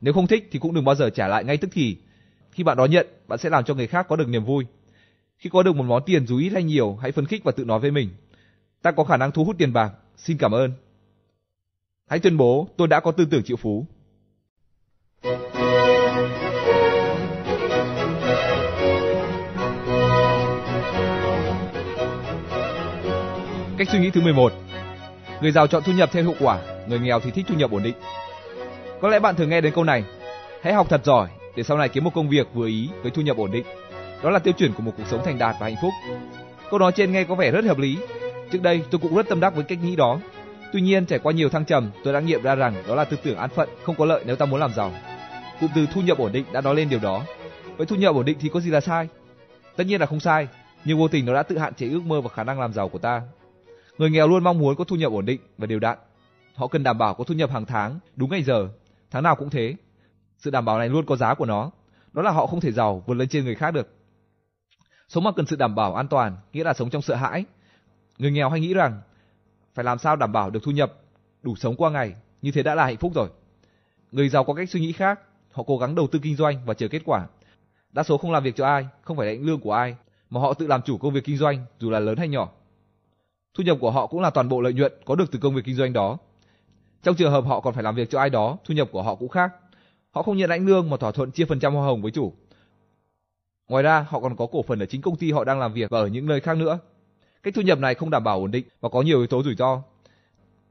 Nếu 0.01 0.15
không 0.15 0.27
thích 0.27 0.49
thì 0.53 0.59
cũng 0.59 0.75
đừng 0.75 0.85
bao 0.85 0.95
giờ 0.95 1.11
trả 1.11 1.29
lại 1.29 1.45
ngay 1.45 1.57
tức 1.57 1.71
thì. 1.73 1.97
Khi 2.51 2.63
bạn 2.63 2.77
đón 2.77 2.91
nhận, 2.91 3.07
bạn 3.29 3.39
sẽ 3.39 3.51
làm 3.51 3.65
cho 3.65 3.75
người 3.75 3.87
khác 3.87 4.07
có 4.09 4.17
được 4.17 4.29
niềm 4.29 4.45
vui. 4.45 4.67
Khi 5.39 5.51
có 5.51 5.63
được 5.63 5.77
một 5.77 5.85
món 5.85 6.03
tiền 6.07 6.27
dù 6.27 6.39
ít 6.39 6.49
hay 6.49 6.63
nhiều, 6.63 6.99
hãy 7.03 7.13
phấn 7.13 7.27
khích 7.27 7.45
và 7.45 7.53
tự 7.53 7.65
nói 7.65 7.81
với 7.81 7.91
mình. 7.91 8.11
Ta 8.83 8.91
có 8.91 9.05
khả 9.05 9.17
năng 9.17 9.33
thu 9.33 9.45
hút 9.45 9.57
tiền 9.59 9.73
bạc, 9.73 9.93
xin 10.17 10.39
cảm 10.39 10.55
ơn. 10.55 10.73
Hãy 12.09 12.19
tuyên 12.19 12.37
bố 12.37 12.69
tôi 12.77 12.89
đã 12.89 13.01
có 13.01 13.13
tư 13.13 13.25
tưởng 13.31 13.43
triệu 13.43 13.57
phú. 13.57 13.87
Cách 23.81 23.89
suy 23.91 23.99
nghĩ 23.99 24.11
thứ 24.11 24.21
11. 24.21 24.53
Người 25.41 25.53
giàu 25.53 25.67
chọn 25.67 25.83
thu 25.83 25.93
nhập 25.93 26.11
theo 26.13 26.23
hiệu 26.23 26.35
quả, 26.41 26.59
người 26.87 26.99
nghèo 26.99 27.21
thì 27.21 27.31
thích 27.31 27.45
thu 27.49 27.55
nhập 27.55 27.71
ổn 27.71 27.83
định. 27.83 27.95
Có 29.01 29.09
lẽ 29.09 29.19
bạn 29.19 29.37
thường 29.37 29.49
nghe 29.49 29.61
đến 29.61 29.73
câu 29.75 29.85
này, 29.85 30.05
hãy 30.63 30.73
học 30.73 30.87
thật 30.91 31.05
giỏi 31.05 31.29
để 31.57 31.63
sau 31.63 31.79
này 31.79 31.89
kiếm 31.89 32.05
một 32.05 32.15
công 32.15 32.29
việc 32.29 32.47
vừa 32.55 32.67
ý 32.67 32.89
với 33.03 33.11
thu 33.11 33.23
nhập 33.23 33.37
ổn 33.37 33.51
định. 33.51 33.65
Đó 34.23 34.31
là 34.31 34.39
tiêu 34.39 34.55
chuẩn 34.55 34.73
của 34.73 34.83
một 34.83 34.93
cuộc 34.97 35.03
sống 35.11 35.21
thành 35.25 35.39
đạt 35.39 35.57
và 35.61 35.67
hạnh 35.67 35.77
phúc. 35.83 35.91
Câu 36.71 36.79
nói 36.79 36.93
trên 36.93 37.13
nghe 37.13 37.25
có 37.25 37.35
vẻ 37.35 37.51
rất 37.51 37.65
hợp 37.65 37.79
lý. 37.79 37.99
Trước 38.53 38.63
đây 38.63 38.83
tôi 38.91 38.99
cũng 38.99 39.17
rất 39.17 39.29
tâm 39.29 39.41
đắc 39.41 39.55
với 39.55 39.65
cách 39.65 39.79
nghĩ 39.83 39.97
đó. 39.97 40.21
Tuy 40.73 40.81
nhiên 40.81 41.07
trải 41.07 41.19
qua 41.19 41.33
nhiều 41.33 41.49
thăng 41.49 41.65
trầm, 41.65 41.91
tôi 42.05 42.15
đã 42.15 42.21
nghiệm 42.21 42.43
ra 42.43 42.55
rằng 42.55 42.75
đó 42.89 42.95
là 42.95 43.05
tư 43.05 43.17
tưởng 43.23 43.37
an 43.37 43.51
phận, 43.51 43.69
không 43.83 43.95
có 43.95 44.05
lợi 44.05 44.23
nếu 44.27 44.37
ta 44.37 44.47
muốn 44.47 44.61
làm 44.61 44.75
giàu. 44.75 44.93
Cụm 45.61 45.71
từ 45.75 45.87
thu 45.95 46.01
nhập 46.01 46.19
ổn 46.19 46.33
định 46.33 46.45
đã 46.53 46.61
nói 46.61 46.75
lên 46.75 46.89
điều 46.89 47.01
đó. 47.01 47.23
Với 47.77 47.87
thu 47.87 47.97
nhập 47.97 48.15
ổn 48.15 48.25
định 48.25 48.39
thì 48.41 48.49
có 48.49 48.61
gì 48.61 48.71
là 48.71 48.81
sai? 48.81 49.09
Tất 49.77 49.85
nhiên 49.87 50.01
là 50.01 50.07
không 50.07 50.21
sai, 50.21 50.49
nhưng 50.85 50.99
vô 50.99 51.09
tình 51.09 51.27
nó 51.27 51.35
đã 51.35 51.43
tự 51.43 51.59
hạn 51.59 51.75
chế 51.75 51.89
ước 51.89 52.03
mơ 52.07 52.21
và 52.21 52.29
khả 52.29 52.45
năng 52.45 52.61
làm 52.61 52.73
giàu 52.73 52.89
của 52.89 52.99
ta. 52.99 53.23
Người 54.01 54.11
nghèo 54.11 54.29
luôn 54.29 54.45
mong 54.45 54.59
muốn 54.59 54.77
có 54.77 54.85
thu 54.85 54.97
nhập 54.97 55.13
ổn 55.13 55.27
định 55.27 55.41
và 55.59 55.67
đều 55.67 55.79
đặn. 55.79 55.99
Họ 56.55 56.67
cần 56.67 56.83
đảm 56.83 56.99
bảo 56.99 57.15
có 57.15 57.25
thu 57.25 57.35
nhập 57.35 57.51
hàng 57.51 57.67
tháng, 57.67 57.99
đúng 58.17 58.31
ngày 58.31 58.43
giờ, 58.43 58.69
tháng 59.11 59.23
nào 59.23 59.37
cũng 59.37 59.51
thế. 59.51 59.75
Sự 60.39 60.51
đảm 60.51 60.65
bảo 60.65 60.79
này 60.79 60.89
luôn 60.89 61.07
có 61.07 61.17
giá 61.17 61.35
của 61.35 61.47
nó, 61.47 61.71
đó 62.13 62.23
là 62.23 62.31
họ 62.31 62.47
không 62.47 62.61
thể 62.61 62.73
giàu 62.73 63.03
vượt 63.07 63.15
lên 63.15 63.29
trên 63.29 63.45
người 63.45 63.55
khác 63.55 63.71
được. 63.71 63.89
Sống 65.09 65.25
mà 65.25 65.33
cần 65.33 65.47
sự 65.47 65.57
đảm 65.57 65.75
bảo 65.75 65.95
an 65.95 66.09
toàn, 66.09 66.37
nghĩa 66.53 66.65
là 66.65 66.75
sống 66.75 66.91
trong 66.91 67.03
sợ 67.03 67.15
hãi. 67.15 67.45
Người 68.19 68.31
nghèo 68.31 68.51
hay 68.51 68.61
nghĩ 68.61 68.75
rằng 68.75 69.01
phải 69.75 69.85
làm 69.85 69.99
sao 69.99 70.17
đảm 70.17 70.33
bảo 70.33 70.51
được 70.51 70.61
thu 70.63 70.73
nhập 70.73 70.93
đủ 71.43 71.57
sống 71.57 71.77
qua 71.77 71.91
ngày, 71.91 72.15
như 72.43 72.53
thế 72.53 72.63
đã 72.63 72.75
là 72.75 72.85
hạnh 72.85 72.97
phúc 72.97 73.13
rồi. 73.15 73.29
Người 74.13 74.29
giàu 74.29 74.45
có 74.45 74.55
cách 74.55 74.71
suy 74.71 74.81
nghĩ 74.81 74.93
khác, 74.93 75.21
họ 75.53 75.63
cố 75.67 75.79
gắng 75.79 75.95
đầu 75.95 76.07
tư 76.13 76.19
kinh 76.23 76.37
doanh 76.37 76.61
và 76.67 76.75
chờ 76.75 76.89
kết 76.89 77.03
quả. 77.05 77.27
Đa 77.93 78.03
số 78.03 78.19
không 78.19 78.33
làm 78.33 78.43
việc 78.43 78.57
cho 78.57 78.67
ai, 78.67 78.87
không 79.03 79.17
phải 79.17 79.27
lãnh 79.27 79.43
lương 79.43 79.61
của 79.61 79.73
ai, 79.73 79.97
mà 80.31 80.41
họ 80.41 80.55
tự 80.55 80.67
làm 80.67 80.83
chủ 80.83 80.99
công 80.99 81.13
việc 81.13 81.25
kinh 81.25 81.37
doanh, 81.37 81.65
dù 81.79 81.91
là 81.91 81.99
lớn 81.99 82.17
hay 82.19 82.29
nhỏ. 82.29 82.49
Thu 83.55 83.65
nhập 83.65 83.77
của 83.81 83.91
họ 83.91 84.07
cũng 84.07 84.21
là 84.21 84.31
toàn 84.31 84.49
bộ 84.49 84.61
lợi 84.61 84.73
nhuận 84.73 84.93
có 85.05 85.15
được 85.15 85.33
từ 85.33 85.39
công 85.39 85.55
việc 85.55 85.63
kinh 85.65 85.75
doanh 85.75 85.93
đó. 85.93 86.19
Trong 87.03 87.15
trường 87.15 87.33
hợp 87.33 87.45
họ 87.47 87.61
còn 87.61 87.75
phải 87.75 87.83
làm 87.83 87.95
việc 87.95 88.11
cho 88.11 88.19
ai 88.19 88.31
đó, 88.31 88.59
thu 88.65 88.75
nhập 88.75 88.89
của 88.93 89.03
họ 89.03 89.15
cũng 89.15 89.29
khác. 89.29 89.53
Họ 90.11 90.23
không 90.23 90.37
nhận 90.37 90.51
lãnh 90.51 90.67
lương 90.67 90.91
mà 90.91 90.97
thỏa 90.97 91.13
thuận 91.13 91.31
chia 91.31 91.45
phần 91.45 91.61
trăm 91.61 91.75
hoa 91.75 91.85
hồng 91.85 92.03
với 92.03 92.11
chủ. 92.11 92.33
Ngoài 93.69 93.83
ra, 93.83 94.07
họ 94.09 94.21
còn 94.21 94.37
có 94.37 94.47
cổ 94.47 94.63
phần 94.63 94.79
ở 94.79 94.87
chính 94.87 95.03
công 95.03 95.17
ty 95.17 95.33
họ 95.33 95.45
đang 95.45 95.59
làm 95.61 95.73
việc 95.73 95.91
và 95.91 95.99
ở 95.99 96.07
những 96.07 96.27
nơi 96.27 96.41
khác 96.41 96.57
nữa. 96.57 96.79
Cách 97.43 97.55
thu 97.55 97.63
nhập 97.63 97.79
này 97.79 97.95
không 97.95 98.11
đảm 98.11 98.25
bảo 98.25 98.39
ổn 98.39 98.51
định 98.51 98.65
và 98.81 98.89
có 98.89 99.03
nhiều 99.03 99.19
yếu 99.19 99.27
tố 99.27 99.43
rủi 99.43 99.55
ro. 99.55 99.83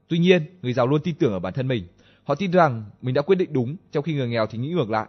Tuy 0.08 0.18
nhiên, 0.18 0.42
người 0.62 0.72
giàu 0.72 0.86
luôn 0.86 1.00
tin 1.04 1.14
tưởng 1.14 1.32
ở 1.32 1.38
bản 1.38 1.52
thân 1.52 1.68
mình. 1.68 1.86
Họ 2.24 2.34
tin 2.34 2.50
rằng 2.50 2.84
mình 3.02 3.14
đã 3.14 3.22
quyết 3.22 3.36
định 3.36 3.52
đúng, 3.52 3.76
trong 3.92 4.02
khi 4.02 4.14
người 4.14 4.28
nghèo 4.28 4.46
thì 4.46 4.58
nghĩ 4.58 4.68
ngược 4.68 4.90
lại. 4.90 5.06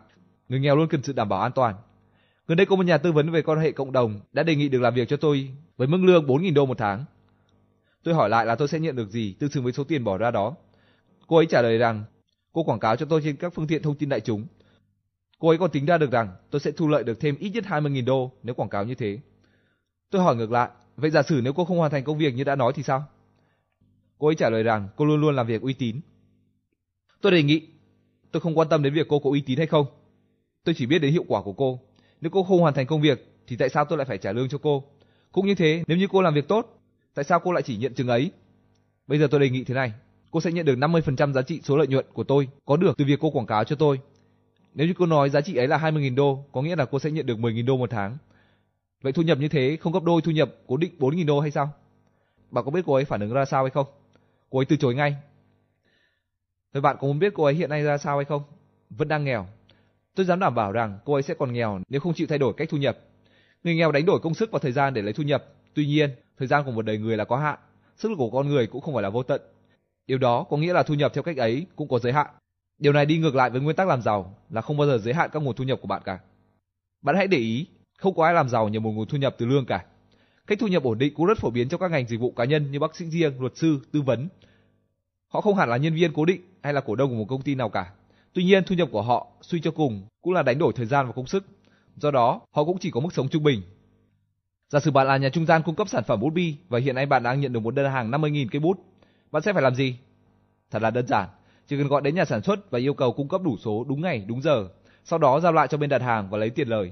Người 0.50 0.60
nghèo 0.60 0.76
luôn 0.76 0.88
cần 0.88 1.04
sự 1.04 1.14
đảm 1.14 1.30
bảo 1.30 1.42
an 1.42 1.52
toàn. 1.52 1.76
Gần 2.48 2.58
đây 2.58 2.66
có 2.66 2.76
một 2.76 2.86
nhà 2.86 2.98
tư 2.98 3.12
vấn 3.12 3.32
về 3.32 3.42
quan 3.42 3.60
hệ 3.60 3.72
cộng 3.72 3.92
đồng 3.92 4.20
đã 4.34 4.44
đề 4.44 4.56
nghị 4.56 4.70
được 4.70 4.82
làm 4.82 4.94
việc 4.94 5.08
cho 5.08 5.18
tôi 5.18 5.50
với 5.78 5.88
mức 5.88 5.98
lương 6.02 6.28
4.000 6.28 6.54
đô 6.54 6.66
một 6.66 6.78
tháng. 6.78 7.06
Tôi 8.04 8.14
hỏi 8.14 8.30
lại 8.30 8.46
là 8.46 8.56
tôi 8.56 8.68
sẽ 8.68 8.80
nhận 8.80 8.96
được 8.96 9.10
gì 9.10 9.36
tương 9.40 9.50
xứng 9.50 9.64
với 9.64 9.74
số 9.74 9.84
tiền 9.84 10.04
bỏ 10.04 10.18
ra 10.18 10.32
đó. 10.32 10.56
Cô 11.28 11.38
ấy 11.38 11.46
trả 11.46 11.62
lời 11.62 11.78
rằng 11.78 12.04
cô 12.54 12.64
quảng 12.64 12.80
cáo 12.80 12.96
cho 12.96 13.06
tôi 13.06 13.22
trên 13.24 13.36
các 13.36 13.54
phương 13.54 13.68
tiện 13.68 13.82
thông 13.82 13.96
tin 13.96 14.10
đại 14.10 14.20
chúng. 14.20 14.48
Cô 15.40 15.48
ấy 15.50 15.58
còn 15.58 15.72
tính 15.72 15.86
ra 15.86 15.98
được 15.98 16.12
rằng 16.12 16.36
tôi 16.50 16.60
sẽ 16.60 16.72
thu 16.72 16.88
lợi 16.88 17.04
được 17.04 17.20
thêm 17.20 17.36
ít 17.40 17.50
nhất 17.50 17.64
20.000 17.68 18.06
đô 18.06 18.32
nếu 18.44 18.56
quảng 18.56 18.70
cáo 18.70 18.84
như 18.84 18.96
thế. 18.96 19.20
Tôi 20.10 20.22
hỏi 20.22 20.36
ngược 20.36 20.52
lại, 20.52 20.70
vậy 20.96 21.12
giả 21.12 21.22
sử 21.24 21.42
nếu 21.44 21.54
cô 21.54 21.66
không 21.66 21.78
hoàn 21.78 21.92
thành 21.92 22.04
công 22.04 22.18
việc 22.18 22.34
như 22.34 22.44
đã 22.44 22.56
nói 22.56 22.74
thì 22.76 22.84
sao? 22.84 23.04
Cô 24.18 24.28
ấy 24.28 24.36
trả 24.36 24.50
lời 24.50 24.64
rằng 24.64 24.90
cô 24.96 25.06
luôn 25.06 25.22
luôn 25.22 25.36
làm 25.36 25.48
việc 25.48 25.62
uy 25.62 25.74
tín. 25.74 26.00
Tôi 27.22 27.32
đề 27.32 27.44
nghị, 27.44 27.68
tôi 28.32 28.42
không 28.42 28.58
quan 28.58 28.70
tâm 28.70 28.84
đến 28.84 28.94
việc 28.94 29.08
cô 29.10 29.20
có 29.20 29.30
uy 29.30 29.42
tín 29.42 29.58
hay 29.58 29.68
không. 29.68 29.86
Tôi 30.64 30.76
chỉ 30.78 30.86
biết 30.86 31.00
đến 31.00 31.12
hiệu 31.12 31.26
quả 31.28 31.42
của 31.42 31.54
cô. 31.54 31.80
Nếu 32.22 32.32
cô 32.32 32.44
không 32.44 32.60
hoàn 32.60 32.74
thành 32.74 32.86
công 32.86 33.02
việc 33.02 33.42
thì 33.48 33.56
tại 33.56 33.70
sao 33.70 33.86
tôi 33.86 33.98
lại 33.98 34.06
phải 34.06 34.18
trả 34.18 34.32
lương 34.32 34.50
cho 34.50 34.58
cô? 34.58 34.84
Cũng 35.32 35.48
như 35.48 35.56
thế, 35.56 35.84
nếu 35.88 35.98
như 35.98 36.08
cô 36.12 36.22
làm 36.22 36.34
việc 36.34 36.48
tốt, 36.48 36.81
tại 37.14 37.26
sao 37.26 37.40
cô 37.40 37.52
lại 37.52 37.64
chỉ 37.64 37.78
nhận 37.78 37.94
chừng 37.94 38.08
ấy? 38.08 38.32
Bây 39.08 39.20
giờ 39.20 39.28
tôi 39.32 39.40
đề 39.40 39.50
nghị 39.50 39.64
thế 39.64 39.74
này, 39.74 39.94
cô 40.32 40.42
sẽ 40.42 40.52
nhận 40.52 40.66
được 40.66 40.76
50% 40.76 41.34
giá 41.34 41.42
trị 41.42 41.62
số 41.64 41.78
lợi 41.78 41.88
nhuận 41.88 42.06
của 42.14 42.24
tôi 42.24 42.48
có 42.66 42.78
được 42.78 42.98
từ 42.98 43.06
việc 43.06 43.20
cô 43.22 43.30
quảng 43.30 43.46
cáo 43.46 43.64
cho 43.64 43.76
tôi. 43.76 44.00
Nếu 44.74 44.88
như 44.88 44.94
cô 44.98 45.06
nói 45.06 45.30
giá 45.30 45.42
trị 45.42 45.56
ấy 45.56 45.68
là 45.68 45.78
20.000 45.78 46.16
đô, 46.16 46.46
có 46.52 46.62
nghĩa 46.62 46.76
là 46.76 46.86
cô 46.86 47.00
sẽ 47.00 47.12
nhận 47.12 47.26
được 47.26 47.38
10.000 47.38 47.66
đô 47.66 47.78
một 47.78 47.90
tháng. 47.90 48.18
Vậy 49.02 49.14
thu 49.14 49.22
nhập 49.22 49.38
như 49.38 49.48
thế 49.48 49.78
không 49.82 49.94
gấp 49.94 50.04
đôi 50.04 50.22
thu 50.22 50.32
nhập 50.32 50.52
cố 50.68 50.78
định 50.78 50.94
4.000 51.00 51.26
đô 51.26 51.40
hay 51.40 51.52
sao? 51.52 51.70
Bạn 52.52 52.66
có 52.66 52.72
biết 52.72 52.82
cô 52.86 52.94
ấy 52.94 53.06
phản 53.06 53.22
ứng 53.22 53.34
ra 53.34 53.46
sao 53.46 53.64
hay 53.64 53.72
không? 53.72 53.88
Cô 54.50 54.60
ấy 54.60 54.66
từ 54.66 54.76
chối 54.76 54.96
ngay. 54.96 55.16
Vậy 56.74 56.82
bạn 56.82 56.98
có 57.00 57.08
muốn 57.08 57.20
biết 57.20 57.34
cô 57.36 57.44
ấy 57.44 57.54
hiện 57.54 57.70
nay 57.70 57.84
ra 57.84 57.98
sao 57.98 58.18
hay 58.18 58.26
không? 58.26 58.44
Vẫn 58.90 59.08
đang 59.08 59.24
nghèo. 59.24 59.48
Tôi 60.16 60.26
dám 60.26 60.40
đảm 60.40 60.56
bảo 60.56 60.72
rằng 60.72 61.00
cô 61.06 61.14
ấy 61.14 61.22
sẽ 61.22 61.34
còn 61.34 61.54
nghèo 61.54 61.80
nếu 61.90 62.02
không 62.02 62.14
chịu 62.14 62.28
thay 62.28 62.38
đổi 62.38 62.54
cách 62.58 62.70
thu 62.72 62.78
nhập. 62.78 62.98
Người 63.64 63.76
nghèo 63.76 63.92
đánh 63.92 64.06
đổi 64.06 64.20
công 64.20 64.34
sức 64.34 64.52
và 64.52 64.60
thời 64.60 64.72
gian 64.72 64.94
để 64.94 65.02
lấy 65.02 65.14
thu 65.14 65.24
nhập. 65.24 65.46
Tuy 65.74 65.86
nhiên, 65.86 66.10
thời 66.38 66.48
gian 66.48 66.64
của 66.66 66.72
một 66.72 66.86
đời 66.86 66.98
người 66.98 67.18
là 67.18 67.26
có 67.26 67.38
hạn, 67.38 67.60
sức 67.96 68.10
lực 68.10 68.16
của 68.18 68.30
con 68.30 68.48
người 68.48 68.68
cũng 68.68 68.82
không 68.82 68.94
phải 68.94 69.04
là 69.04 69.10
vô 69.10 69.24
tận. 69.24 69.42
Điều 70.08 70.18
đó 70.18 70.44
có 70.44 70.58
nghĩa 70.58 70.74
là 70.74 70.84
thu 70.84 70.94
nhập 70.94 71.12
theo 71.14 71.24
cách 71.24 71.38
ấy 71.38 71.66
cũng 71.76 71.88
có 71.88 72.00
giới 72.00 72.14
hạn. 72.14 72.28
Điều 72.80 72.94
này 72.94 73.06
đi 73.06 73.18
ngược 73.18 73.36
lại 73.36 73.50
với 73.50 73.62
nguyên 73.62 73.76
tắc 73.76 73.88
làm 73.88 74.02
giàu 74.02 74.36
là 74.50 74.62
không 74.62 74.78
bao 74.78 74.88
giờ 74.88 74.98
giới 74.98 75.14
hạn 75.14 75.30
các 75.34 75.44
nguồn 75.44 75.56
thu 75.56 75.64
nhập 75.64 75.80
của 75.82 75.88
bạn 75.88 76.02
cả. 76.06 76.20
Bạn 77.02 77.16
hãy 77.16 77.28
để 77.28 77.38
ý, 77.38 77.68
không 77.98 78.16
có 78.16 78.26
ai 78.26 78.34
làm 78.34 78.50
giàu 78.50 78.70
nhờ 78.70 78.80
một 78.80 78.92
nguồn 78.92 79.08
thu 79.08 79.18
nhập 79.18 79.36
từ 79.38 79.46
lương 79.46 79.66
cả. 79.66 79.86
Cách 80.48 80.60
thu 80.60 80.68
nhập 80.68 80.84
ổn 80.84 80.98
định 80.98 81.14
cũng 81.14 81.26
rất 81.26 81.38
phổ 81.38 81.50
biến 81.50 81.70
trong 81.70 81.80
các 81.80 81.92
ngành 81.92 82.08
dịch 82.08 82.20
vụ 82.20 82.32
cá 82.32 82.46
nhân 82.46 82.72
như 82.72 82.80
bác 82.80 82.96
sĩ 82.96 83.06
riêng, 83.06 83.42
luật 83.42 83.58
sư, 83.58 83.80
tư 83.92 84.02
vấn. 84.02 84.30
Họ 85.28 85.42
không 85.42 85.56
hẳn 85.56 85.70
là 85.70 85.78
nhân 85.78 85.96
viên 85.96 86.14
cố 86.14 86.26
định 86.26 86.42
hay 86.64 86.74
là 86.74 86.82
cổ 86.82 86.96
đông 86.96 87.10
của 87.10 87.16
một 87.16 87.26
công 87.30 87.42
ty 87.42 87.56
nào 87.56 87.70
cả. 87.70 87.92
Tuy 88.34 88.44
nhiên, 88.44 88.64
thu 88.64 88.76
nhập 88.76 88.90
của 88.92 89.02
họ 89.02 89.28
suy 89.42 89.62
cho 89.62 89.72
cùng 89.72 90.02
cũng 90.22 90.34
là 90.34 90.44
đánh 90.44 90.60
đổi 90.60 90.74
thời 90.76 90.86
gian 90.86 91.08
và 91.08 91.12
công 91.12 91.28
sức. 91.28 91.46
Do 91.96 92.12
đó, 92.12 92.42
họ 92.52 92.64
cũng 92.64 92.78
chỉ 92.80 92.92
có 92.92 93.00
mức 93.00 93.14
sống 93.14 93.30
trung 93.30 93.44
bình. 93.44 93.62
Giả 94.72 94.80
sử 94.80 94.92
bạn 94.92 95.08
là 95.08 95.18
nhà 95.18 95.30
trung 95.30 95.46
gian 95.46 95.62
cung 95.66 95.76
cấp 95.76 95.90
sản 95.90 96.04
phẩm 96.04 96.20
bút 96.20 96.30
bi 96.30 96.56
và 96.70 96.80
hiện 96.80 96.96
nay 96.96 97.06
bạn 97.06 97.24
đang 97.24 97.42
nhận 97.42 97.54
được 97.54 97.60
một 97.60 97.76
đơn 97.76 97.92
hàng 97.92 98.12
50.000 98.12 98.48
cây 98.52 98.60
bút, 98.60 98.80
bạn 99.32 99.42
sẽ 99.42 99.54
phải 99.54 99.62
làm 99.62 99.76
gì? 99.76 99.98
Thật 100.70 100.82
là 100.82 100.92
đơn 100.92 101.08
giản, 101.08 101.30
chỉ 101.68 101.78
cần 101.78 101.88
gọi 101.88 102.02
đến 102.02 102.16
nhà 102.16 102.26
sản 102.26 102.42
xuất 102.42 102.72
và 102.72 102.80
yêu 102.80 102.94
cầu 102.94 103.12
cung 103.14 103.28
cấp 103.28 103.42
đủ 103.44 103.58
số 103.58 103.86
đúng 103.90 104.02
ngày, 104.02 104.26
đúng 104.28 104.42
giờ, 104.42 104.68
sau 105.04 105.20
đó 105.20 105.40
giao 105.40 105.52
lại 105.52 105.68
cho 105.68 105.78
bên 105.78 105.90
đặt 105.90 106.02
hàng 106.02 106.30
và 106.30 106.38
lấy 106.38 106.50
tiền 106.50 106.68
lời. 106.68 106.92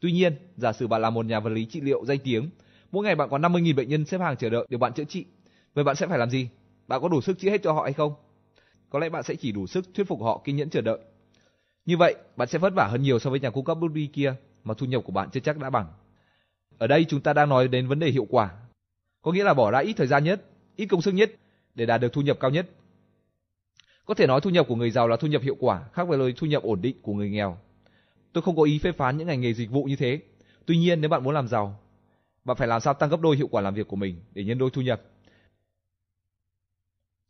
Tuy 0.00 0.12
nhiên, 0.12 0.36
giả 0.56 0.72
sử 0.72 0.86
bạn 0.86 1.02
là 1.02 1.10
một 1.10 1.26
nhà 1.26 1.40
vật 1.40 1.50
lý 1.50 1.64
trị 1.64 1.80
liệu 1.80 2.04
danh 2.04 2.18
tiếng, 2.24 2.50
mỗi 2.92 3.04
ngày 3.04 3.14
bạn 3.14 3.28
có 3.28 3.38
50.000 3.38 3.74
bệnh 3.74 3.88
nhân 3.88 4.04
xếp 4.04 4.20
hàng 4.20 4.36
chờ 4.36 4.50
đợi 4.50 4.66
được 4.68 4.78
bạn 4.78 4.92
chữa 4.92 5.04
trị, 5.04 5.24
vậy 5.74 5.84
bạn 5.84 5.96
sẽ 5.96 6.06
phải 6.06 6.18
làm 6.18 6.30
gì? 6.30 6.48
Bạn 6.88 7.00
có 7.02 7.08
đủ 7.08 7.20
sức 7.20 7.38
chữa 7.38 7.50
hết 7.50 7.62
cho 7.62 7.72
họ 7.72 7.82
hay 7.82 7.92
không? 7.92 8.14
Có 8.90 8.98
lẽ 8.98 9.08
bạn 9.08 9.22
sẽ 9.22 9.34
chỉ 9.34 9.52
đủ 9.52 9.66
sức 9.66 9.94
thuyết 9.94 10.08
phục 10.08 10.22
họ 10.22 10.40
kiên 10.44 10.56
nhẫn 10.56 10.70
chờ 10.70 10.80
đợi. 10.80 10.98
Như 11.86 11.96
vậy, 11.96 12.14
bạn 12.36 12.48
sẽ 12.48 12.58
vất 12.58 12.72
vả 12.76 12.88
hơn 12.90 13.02
nhiều 13.02 13.18
so 13.18 13.30
với 13.30 13.40
nhà 13.40 13.50
cung 13.50 13.64
cấp 13.64 13.78
bút 13.80 13.88
bi 13.88 14.08
kia 14.12 14.34
mà 14.64 14.74
thu 14.74 14.86
nhập 14.86 15.02
của 15.04 15.12
bạn 15.12 15.28
chưa 15.32 15.40
chắc 15.40 15.58
đã 15.58 15.70
bằng. 15.70 15.86
Ở 16.78 16.86
đây 16.86 17.04
chúng 17.08 17.20
ta 17.20 17.32
đang 17.32 17.48
nói 17.48 17.68
đến 17.68 17.88
vấn 17.88 17.98
đề 17.98 18.10
hiệu 18.10 18.26
quả, 18.30 18.50
có 19.22 19.32
nghĩa 19.32 19.44
là 19.44 19.54
bỏ 19.54 19.70
ra 19.70 19.78
ít 19.78 19.92
thời 19.92 20.06
gian 20.06 20.24
nhất, 20.24 20.44
ít 20.76 20.86
công 20.86 21.02
sức 21.02 21.12
nhất 21.12 21.30
để 21.74 21.86
đạt 21.86 22.00
được 22.00 22.12
thu 22.12 22.20
nhập 22.20 22.36
cao 22.40 22.50
nhất. 22.50 22.66
Có 24.04 24.14
thể 24.14 24.26
nói 24.26 24.40
thu 24.40 24.50
nhập 24.50 24.66
của 24.68 24.76
người 24.76 24.90
giàu 24.90 25.08
là 25.08 25.16
thu 25.16 25.28
nhập 25.28 25.42
hiệu 25.42 25.56
quả, 25.60 25.88
khác 25.92 26.08
với 26.08 26.18
lời 26.18 26.34
thu 26.36 26.46
nhập 26.46 26.62
ổn 26.62 26.82
định 26.82 26.96
của 27.02 27.12
người 27.12 27.30
nghèo. 27.30 27.58
Tôi 28.32 28.42
không 28.42 28.56
có 28.56 28.62
ý 28.62 28.78
phê 28.78 28.92
phán 28.92 29.16
những 29.16 29.26
ngành 29.26 29.40
nghề 29.40 29.54
dịch 29.54 29.70
vụ 29.70 29.84
như 29.84 29.96
thế. 29.96 30.20
Tuy 30.66 30.78
nhiên 30.78 31.00
nếu 31.00 31.10
bạn 31.10 31.24
muốn 31.24 31.34
làm 31.34 31.48
giàu, 31.48 31.80
bạn 32.44 32.56
phải 32.56 32.68
làm 32.68 32.80
sao 32.80 32.94
tăng 32.94 33.10
gấp 33.10 33.20
đôi 33.20 33.36
hiệu 33.36 33.48
quả 33.48 33.62
làm 33.62 33.74
việc 33.74 33.88
của 33.88 33.96
mình 33.96 34.20
để 34.32 34.44
nhân 34.44 34.58
đôi 34.58 34.70
thu 34.70 34.82
nhập. 34.82 35.02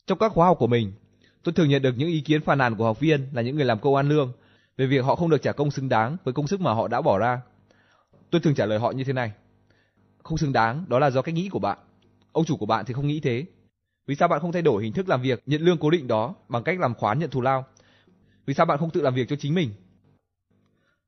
Trong 0.07 0.19
các 0.19 0.33
khóa 0.33 0.47
học 0.47 0.57
của 0.61 0.67
mình, 0.67 0.93
Tôi 1.43 1.53
thường 1.53 1.69
nhận 1.69 1.83
được 1.83 1.95
những 1.97 2.09
ý 2.09 2.21
kiến 2.21 2.43
phàn 2.43 2.59
nàn 2.59 2.77
của 2.77 2.85
học 2.85 3.01
viên 3.01 3.29
là 3.33 3.43
những 3.43 3.57
người 3.57 3.65
làm 3.65 3.79
công 3.79 3.95
an 3.95 4.09
lương 4.09 4.33
về 4.77 4.87
việc 4.87 5.05
họ 5.05 5.17
không 5.17 5.31
được 5.31 5.43
trả 5.43 5.53
công 5.53 5.71
xứng 5.71 5.89
đáng 5.89 6.17
với 6.25 6.35
công 6.35 6.47
sức 6.47 6.61
mà 6.61 6.73
họ 6.73 6.89
đã 6.89 7.01
bỏ 7.01 7.19
ra. 7.19 7.41
Tôi 8.31 8.41
thường 8.41 8.55
trả 8.55 8.67
lời 8.67 8.79
họ 8.79 8.91
như 8.91 9.05
thế 9.05 9.13
này. 9.13 9.33
Không 10.23 10.39
xứng 10.39 10.53
đáng, 10.53 10.85
đó 10.89 10.99
là 10.99 11.11
do 11.11 11.23
cách 11.23 11.35
nghĩ 11.35 11.49
của 11.49 11.59
bạn. 11.59 11.79
Ông 12.33 12.45
chủ 12.45 12.57
của 12.57 12.67
bạn 12.67 12.85
thì 12.85 12.95
không 12.95 13.07
nghĩ 13.07 13.21
thế. 13.21 13.47
Vì 14.07 14.15
sao 14.15 14.29
bạn 14.29 14.41
không 14.41 14.53
thay 14.53 14.63
đổi 14.63 14.85
hình 14.85 14.93
thức 14.93 15.09
làm 15.09 15.23
việc 15.23 15.43
nhận 15.47 15.63
lương 15.63 15.79
cố 15.79 15.91
định 15.91 16.09
đó 16.09 16.35
bằng 16.49 16.63
cách 16.63 16.81
làm 16.81 16.95
khoán 16.95 17.19
nhận 17.19 17.31
thù 17.31 17.41
lao? 17.41 17.65
Vì 18.47 18.55
sao 18.55 18.67
bạn 18.67 18.79
không 18.79 18.91
tự 18.91 19.03
làm 19.03 19.15
việc 19.15 19.29
cho 19.29 19.37
chính 19.37 19.55
mình? 19.55 19.71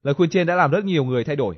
Lời 0.02 0.14
khuyên 0.14 0.30
trên 0.30 0.47
đã 0.47 0.55
làm 0.55 0.70
rất 0.70 0.84
nhiều 0.84 1.05
người 1.05 1.24
thay 1.24 1.36
đổi. 1.36 1.56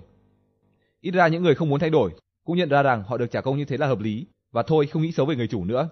Ít 1.01 1.11
ra 1.11 1.29
những 1.29 1.43
người 1.43 1.55
không 1.55 1.69
muốn 1.69 1.81
thay 1.81 1.91
đổi 1.91 2.11
cũng 2.45 2.57
nhận 2.57 2.69
ra 2.69 2.83
rằng 2.83 3.03
họ 3.03 3.17
được 3.17 3.31
trả 3.31 3.41
công 3.41 3.59
như 3.59 3.65
thế 3.65 3.77
là 3.77 3.87
hợp 3.87 4.01
lý 4.01 4.27
và 4.53 4.63
thôi 4.63 4.87
không 4.87 5.03
nghĩ 5.03 5.13
xấu 5.13 5.27
về 5.27 5.37
người 5.37 5.49
chủ 5.49 5.65
nữa. 5.65 5.89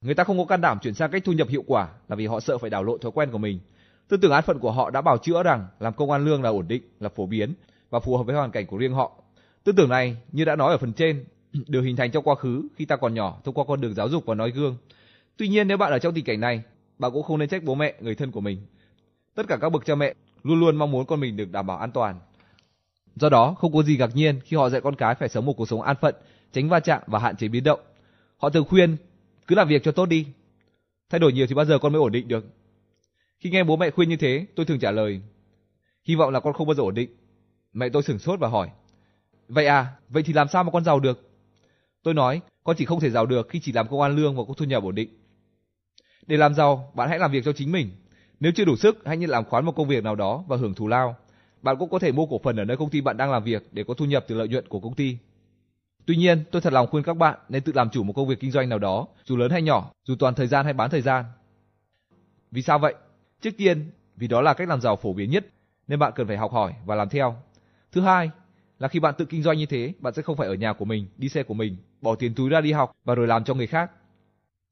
Người 0.00 0.14
ta 0.14 0.24
không 0.24 0.38
có 0.38 0.44
can 0.44 0.60
đảm 0.60 0.78
chuyển 0.82 0.94
sang 0.94 1.10
cách 1.10 1.22
thu 1.24 1.32
nhập 1.32 1.48
hiệu 1.48 1.64
quả 1.66 1.88
là 2.08 2.16
vì 2.16 2.26
họ 2.26 2.40
sợ 2.40 2.58
phải 2.58 2.70
đảo 2.70 2.84
lộn 2.84 3.00
thói 3.00 3.12
quen 3.12 3.30
của 3.30 3.38
mình. 3.38 3.60
Tư 4.08 4.16
tưởng 4.16 4.32
án 4.32 4.44
phận 4.44 4.58
của 4.58 4.72
họ 4.72 4.90
đã 4.90 5.00
bảo 5.00 5.18
chữa 5.18 5.42
rằng 5.42 5.66
làm 5.80 5.94
công 5.94 6.10
an 6.10 6.24
lương 6.24 6.42
là 6.42 6.50
ổn 6.50 6.68
định, 6.68 6.82
là 7.00 7.08
phổ 7.08 7.26
biến 7.26 7.54
và 7.90 8.00
phù 8.00 8.16
hợp 8.16 8.22
với 8.22 8.36
hoàn 8.36 8.50
cảnh 8.50 8.66
của 8.66 8.76
riêng 8.76 8.92
họ. 8.92 9.12
Tư 9.64 9.72
tưởng 9.76 9.88
này, 9.88 10.16
như 10.32 10.44
đã 10.44 10.56
nói 10.56 10.72
ở 10.72 10.78
phần 10.78 10.92
trên, 10.92 11.24
được 11.66 11.82
hình 11.82 11.96
thành 11.96 12.10
trong 12.10 12.24
quá 12.24 12.34
khứ 12.34 12.62
khi 12.76 12.84
ta 12.84 12.96
còn 12.96 13.14
nhỏ 13.14 13.40
thông 13.44 13.54
qua 13.54 13.64
con 13.68 13.80
đường 13.80 13.94
giáo 13.94 14.08
dục 14.08 14.26
và 14.26 14.34
nói 14.34 14.50
gương. 14.50 14.76
Tuy 15.36 15.48
nhiên 15.48 15.68
nếu 15.68 15.76
bạn 15.76 15.92
ở 15.92 15.98
trong 15.98 16.14
tình 16.14 16.24
cảnh 16.24 16.40
này, 16.40 16.62
bạn 16.98 17.12
cũng 17.12 17.22
không 17.22 17.38
nên 17.38 17.48
trách 17.48 17.64
bố 17.64 17.74
mẹ, 17.74 17.94
người 18.00 18.14
thân 18.14 18.30
của 18.30 18.40
mình. 18.40 18.58
Tất 19.34 19.46
cả 19.48 19.56
các 19.60 19.68
bậc 19.68 19.86
cha 19.86 19.94
mẹ 19.94 20.14
luôn 20.42 20.60
luôn 20.60 20.76
mong 20.76 20.90
muốn 20.90 21.06
con 21.06 21.20
mình 21.20 21.36
được 21.36 21.52
đảm 21.52 21.66
bảo 21.66 21.78
an 21.78 21.92
toàn. 21.92 22.20
Do 23.16 23.28
đó, 23.28 23.54
không 23.58 23.72
có 23.72 23.82
gì 23.82 23.96
ngạc 23.96 24.10
nhiên 24.14 24.40
khi 24.44 24.56
họ 24.56 24.68
dạy 24.68 24.80
con 24.80 24.96
cái 24.96 25.14
phải 25.14 25.28
sống 25.28 25.46
một 25.46 25.52
cuộc 25.52 25.68
sống 25.68 25.82
an 25.82 25.96
phận, 26.00 26.14
tránh 26.52 26.68
va 26.68 26.80
chạm 26.80 27.02
và 27.06 27.18
hạn 27.18 27.36
chế 27.36 27.48
biến 27.48 27.64
động. 27.64 27.80
Họ 28.36 28.50
thường 28.50 28.64
khuyên 28.68 28.96
cứ 29.46 29.54
làm 29.54 29.68
việc 29.68 29.82
cho 29.84 29.92
tốt 29.92 30.06
đi. 30.06 30.26
Thay 31.10 31.18
đổi 31.18 31.32
nhiều 31.32 31.46
thì 31.46 31.54
bao 31.54 31.64
giờ 31.64 31.78
con 31.78 31.92
mới 31.92 32.00
ổn 32.00 32.12
định 32.12 32.28
được. 32.28 32.44
Khi 33.38 33.50
nghe 33.50 33.64
bố 33.64 33.76
mẹ 33.76 33.90
khuyên 33.90 34.08
như 34.08 34.16
thế, 34.16 34.46
tôi 34.56 34.66
thường 34.66 34.78
trả 34.78 34.90
lời, 34.90 35.20
hy 36.04 36.14
vọng 36.14 36.30
là 36.30 36.40
con 36.40 36.52
không 36.52 36.66
bao 36.66 36.74
giờ 36.74 36.82
ổn 36.82 36.94
định. 36.94 37.10
Mẹ 37.76 37.88
tôi 37.88 38.02
sửng 38.02 38.18
sốt 38.18 38.40
và 38.40 38.48
hỏi, 38.48 38.70
vậy 39.48 39.66
à, 39.66 39.86
vậy 40.08 40.22
thì 40.22 40.32
làm 40.32 40.48
sao 40.48 40.64
mà 40.64 40.70
con 40.70 40.84
giàu 40.84 41.00
được? 41.00 41.30
Tôi 42.02 42.14
nói, 42.14 42.40
con 42.64 42.76
chỉ 42.76 42.84
không 42.84 43.00
thể 43.00 43.10
giàu 43.10 43.26
được 43.26 43.48
khi 43.48 43.60
chỉ 43.60 43.72
làm 43.72 43.88
công 43.88 44.00
an 44.00 44.16
lương 44.16 44.36
và 44.36 44.42
có 44.48 44.54
thu 44.54 44.64
nhập 44.64 44.82
ổn 44.82 44.94
định. 44.94 45.08
Để 46.26 46.36
làm 46.36 46.54
giàu, 46.54 46.92
bạn 46.94 47.08
hãy 47.08 47.18
làm 47.18 47.32
việc 47.32 47.44
cho 47.44 47.52
chính 47.52 47.72
mình. 47.72 47.90
Nếu 48.40 48.52
chưa 48.52 48.64
đủ 48.64 48.76
sức, 48.76 49.02
hãy 49.04 49.16
nhận 49.16 49.30
làm 49.30 49.44
khoán 49.44 49.64
một 49.64 49.72
công 49.72 49.88
việc 49.88 50.04
nào 50.04 50.14
đó 50.14 50.44
và 50.48 50.56
hưởng 50.56 50.74
thù 50.74 50.88
lao. 50.88 51.16
Bạn 51.62 51.76
cũng 51.78 51.90
có 51.90 51.98
thể 51.98 52.12
mua 52.12 52.26
cổ 52.26 52.40
phần 52.44 52.56
ở 52.56 52.64
nơi 52.64 52.76
công 52.76 52.90
ty 52.90 53.00
bạn 53.00 53.16
đang 53.16 53.30
làm 53.30 53.44
việc 53.44 53.68
để 53.72 53.84
có 53.84 53.94
thu 53.94 54.04
nhập 54.04 54.24
từ 54.28 54.34
lợi 54.34 54.48
nhuận 54.48 54.68
của 54.68 54.80
công 54.80 54.94
ty. 54.94 55.18
Tuy 56.06 56.16
nhiên, 56.16 56.44
tôi 56.50 56.62
thật 56.62 56.72
lòng 56.72 56.86
khuyên 56.86 57.04
các 57.04 57.16
bạn 57.16 57.38
nên 57.48 57.62
tự 57.62 57.72
làm 57.72 57.90
chủ 57.90 58.02
một 58.02 58.12
công 58.12 58.28
việc 58.28 58.40
kinh 58.40 58.50
doanh 58.50 58.68
nào 58.68 58.78
đó, 58.78 59.06
dù 59.24 59.36
lớn 59.36 59.50
hay 59.50 59.62
nhỏ, 59.62 59.90
dù 60.04 60.14
toàn 60.18 60.34
thời 60.34 60.46
gian 60.46 60.64
hay 60.64 60.72
bán 60.74 60.90
thời 60.90 61.02
gian. 61.02 61.24
Vì 62.50 62.62
sao 62.62 62.78
vậy? 62.78 62.94
Trước 63.40 63.50
tiên, 63.56 63.90
vì 64.16 64.28
đó 64.28 64.40
là 64.40 64.54
cách 64.54 64.68
làm 64.68 64.80
giàu 64.80 64.96
phổ 64.96 65.12
biến 65.12 65.30
nhất, 65.30 65.46
nên 65.88 65.98
bạn 65.98 66.12
cần 66.14 66.26
phải 66.26 66.36
học 66.36 66.52
hỏi 66.52 66.74
và 66.84 66.94
làm 66.94 67.08
theo. 67.08 67.36
Thứ 67.96 68.02
hai, 68.02 68.30
là 68.78 68.88
khi 68.88 69.00
bạn 69.00 69.14
tự 69.18 69.24
kinh 69.24 69.42
doanh 69.42 69.58
như 69.58 69.66
thế, 69.66 69.92
bạn 69.98 70.12
sẽ 70.14 70.22
không 70.22 70.36
phải 70.36 70.48
ở 70.48 70.54
nhà 70.54 70.72
của 70.72 70.84
mình, 70.84 71.06
đi 71.16 71.28
xe 71.28 71.42
của 71.42 71.54
mình, 71.54 71.76
bỏ 72.00 72.14
tiền 72.14 72.34
túi 72.34 72.50
ra 72.50 72.60
đi 72.60 72.72
học 72.72 72.92
và 73.04 73.14
rồi 73.14 73.26
làm 73.26 73.44
cho 73.44 73.54
người 73.54 73.66
khác. 73.66 73.90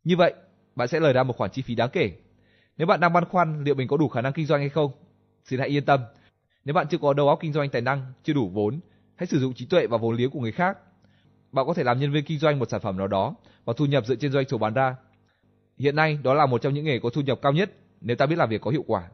Như 0.05 0.17
vậy, 0.17 0.35
bạn 0.77 0.89
sẽ 0.89 1.01
lời 1.01 1.13
ra 1.13 1.23
một 1.23 1.37
khoản 1.37 1.51
chi 1.51 1.63
phí 1.63 1.75
đáng 1.75 1.91
kể. 1.93 2.13
Nếu 2.77 2.87
bạn 2.87 3.01
đang 3.01 3.13
băn 3.13 3.25
khoăn 3.25 3.65
liệu 3.65 3.75
mình 3.75 3.89
có 3.89 3.97
đủ 3.97 4.09
khả 4.09 4.21
năng 4.21 4.33
kinh 4.33 4.47
doanh 4.47 4.61
hay 4.61 4.69
không, 4.69 4.93
xin 5.45 5.61
hãy 5.61 5.69
yên 5.69 5.85
tâm. 5.85 6.01
Nếu 6.65 6.75
bạn 6.75 6.87
chưa 6.91 6.99
có 6.99 7.13
đầu 7.13 7.29
óc 7.29 7.39
kinh 7.43 7.53
doanh 7.53 7.69
tài 7.69 7.83
năng, 7.83 8.13
chưa 8.23 8.33
đủ 8.33 8.49
vốn, 8.49 8.81
hãy 9.17 9.27
sử 9.27 9.39
dụng 9.39 9.55
trí 9.55 9.67
tuệ 9.67 9.87
và 9.87 9.99
vốn 9.99 10.17
liếng 10.17 10.31
của 10.31 10.41
người 10.41 10.53
khác. 10.53 10.79
Bạn 11.53 11.67
có 11.67 11.75
thể 11.75 11.85
làm 11.85 12.01
nhân 12.01 12.13
viên 12.13 12.25
kinh 12.25 12.39
doanh 12.39 12.59
một 12.59 12.71
sản 12.71 12.81
phẩm 12.81 12.99
nào 12.99 13.09
đó 13.09 13.35
và 13.65 13.73
thu 13.77 13.87
nhập 13.87 14.07
dựa 14.07 14.15
trên 14.15 14.33
doanh 14.33 14.49
số 14.49 14.59
bán 14.59 14.75
ra. 14.75 14.97
Hiện 15.79 15.97
nay, 15.97 16.19
đó 16.23 16.35
là 16.35 16.47
một 16.47 16.63
trong 16.63 16.75
những 16.75 16.85
nghề 16.85 16.99
có 16.99 17.11
thu 17.11 17.21
nhập 17.21 17.39
cao 17.43 17.53
nhất 17.53 17.71
nếu 18.01 18.17
ta 18.17 18.27
biết 18.27 18.37
làm 18.37 18.49
việc 18.49 18.61
có 18.61 18.71
hiệu 18.71 18.85
quả. 18.87 19.09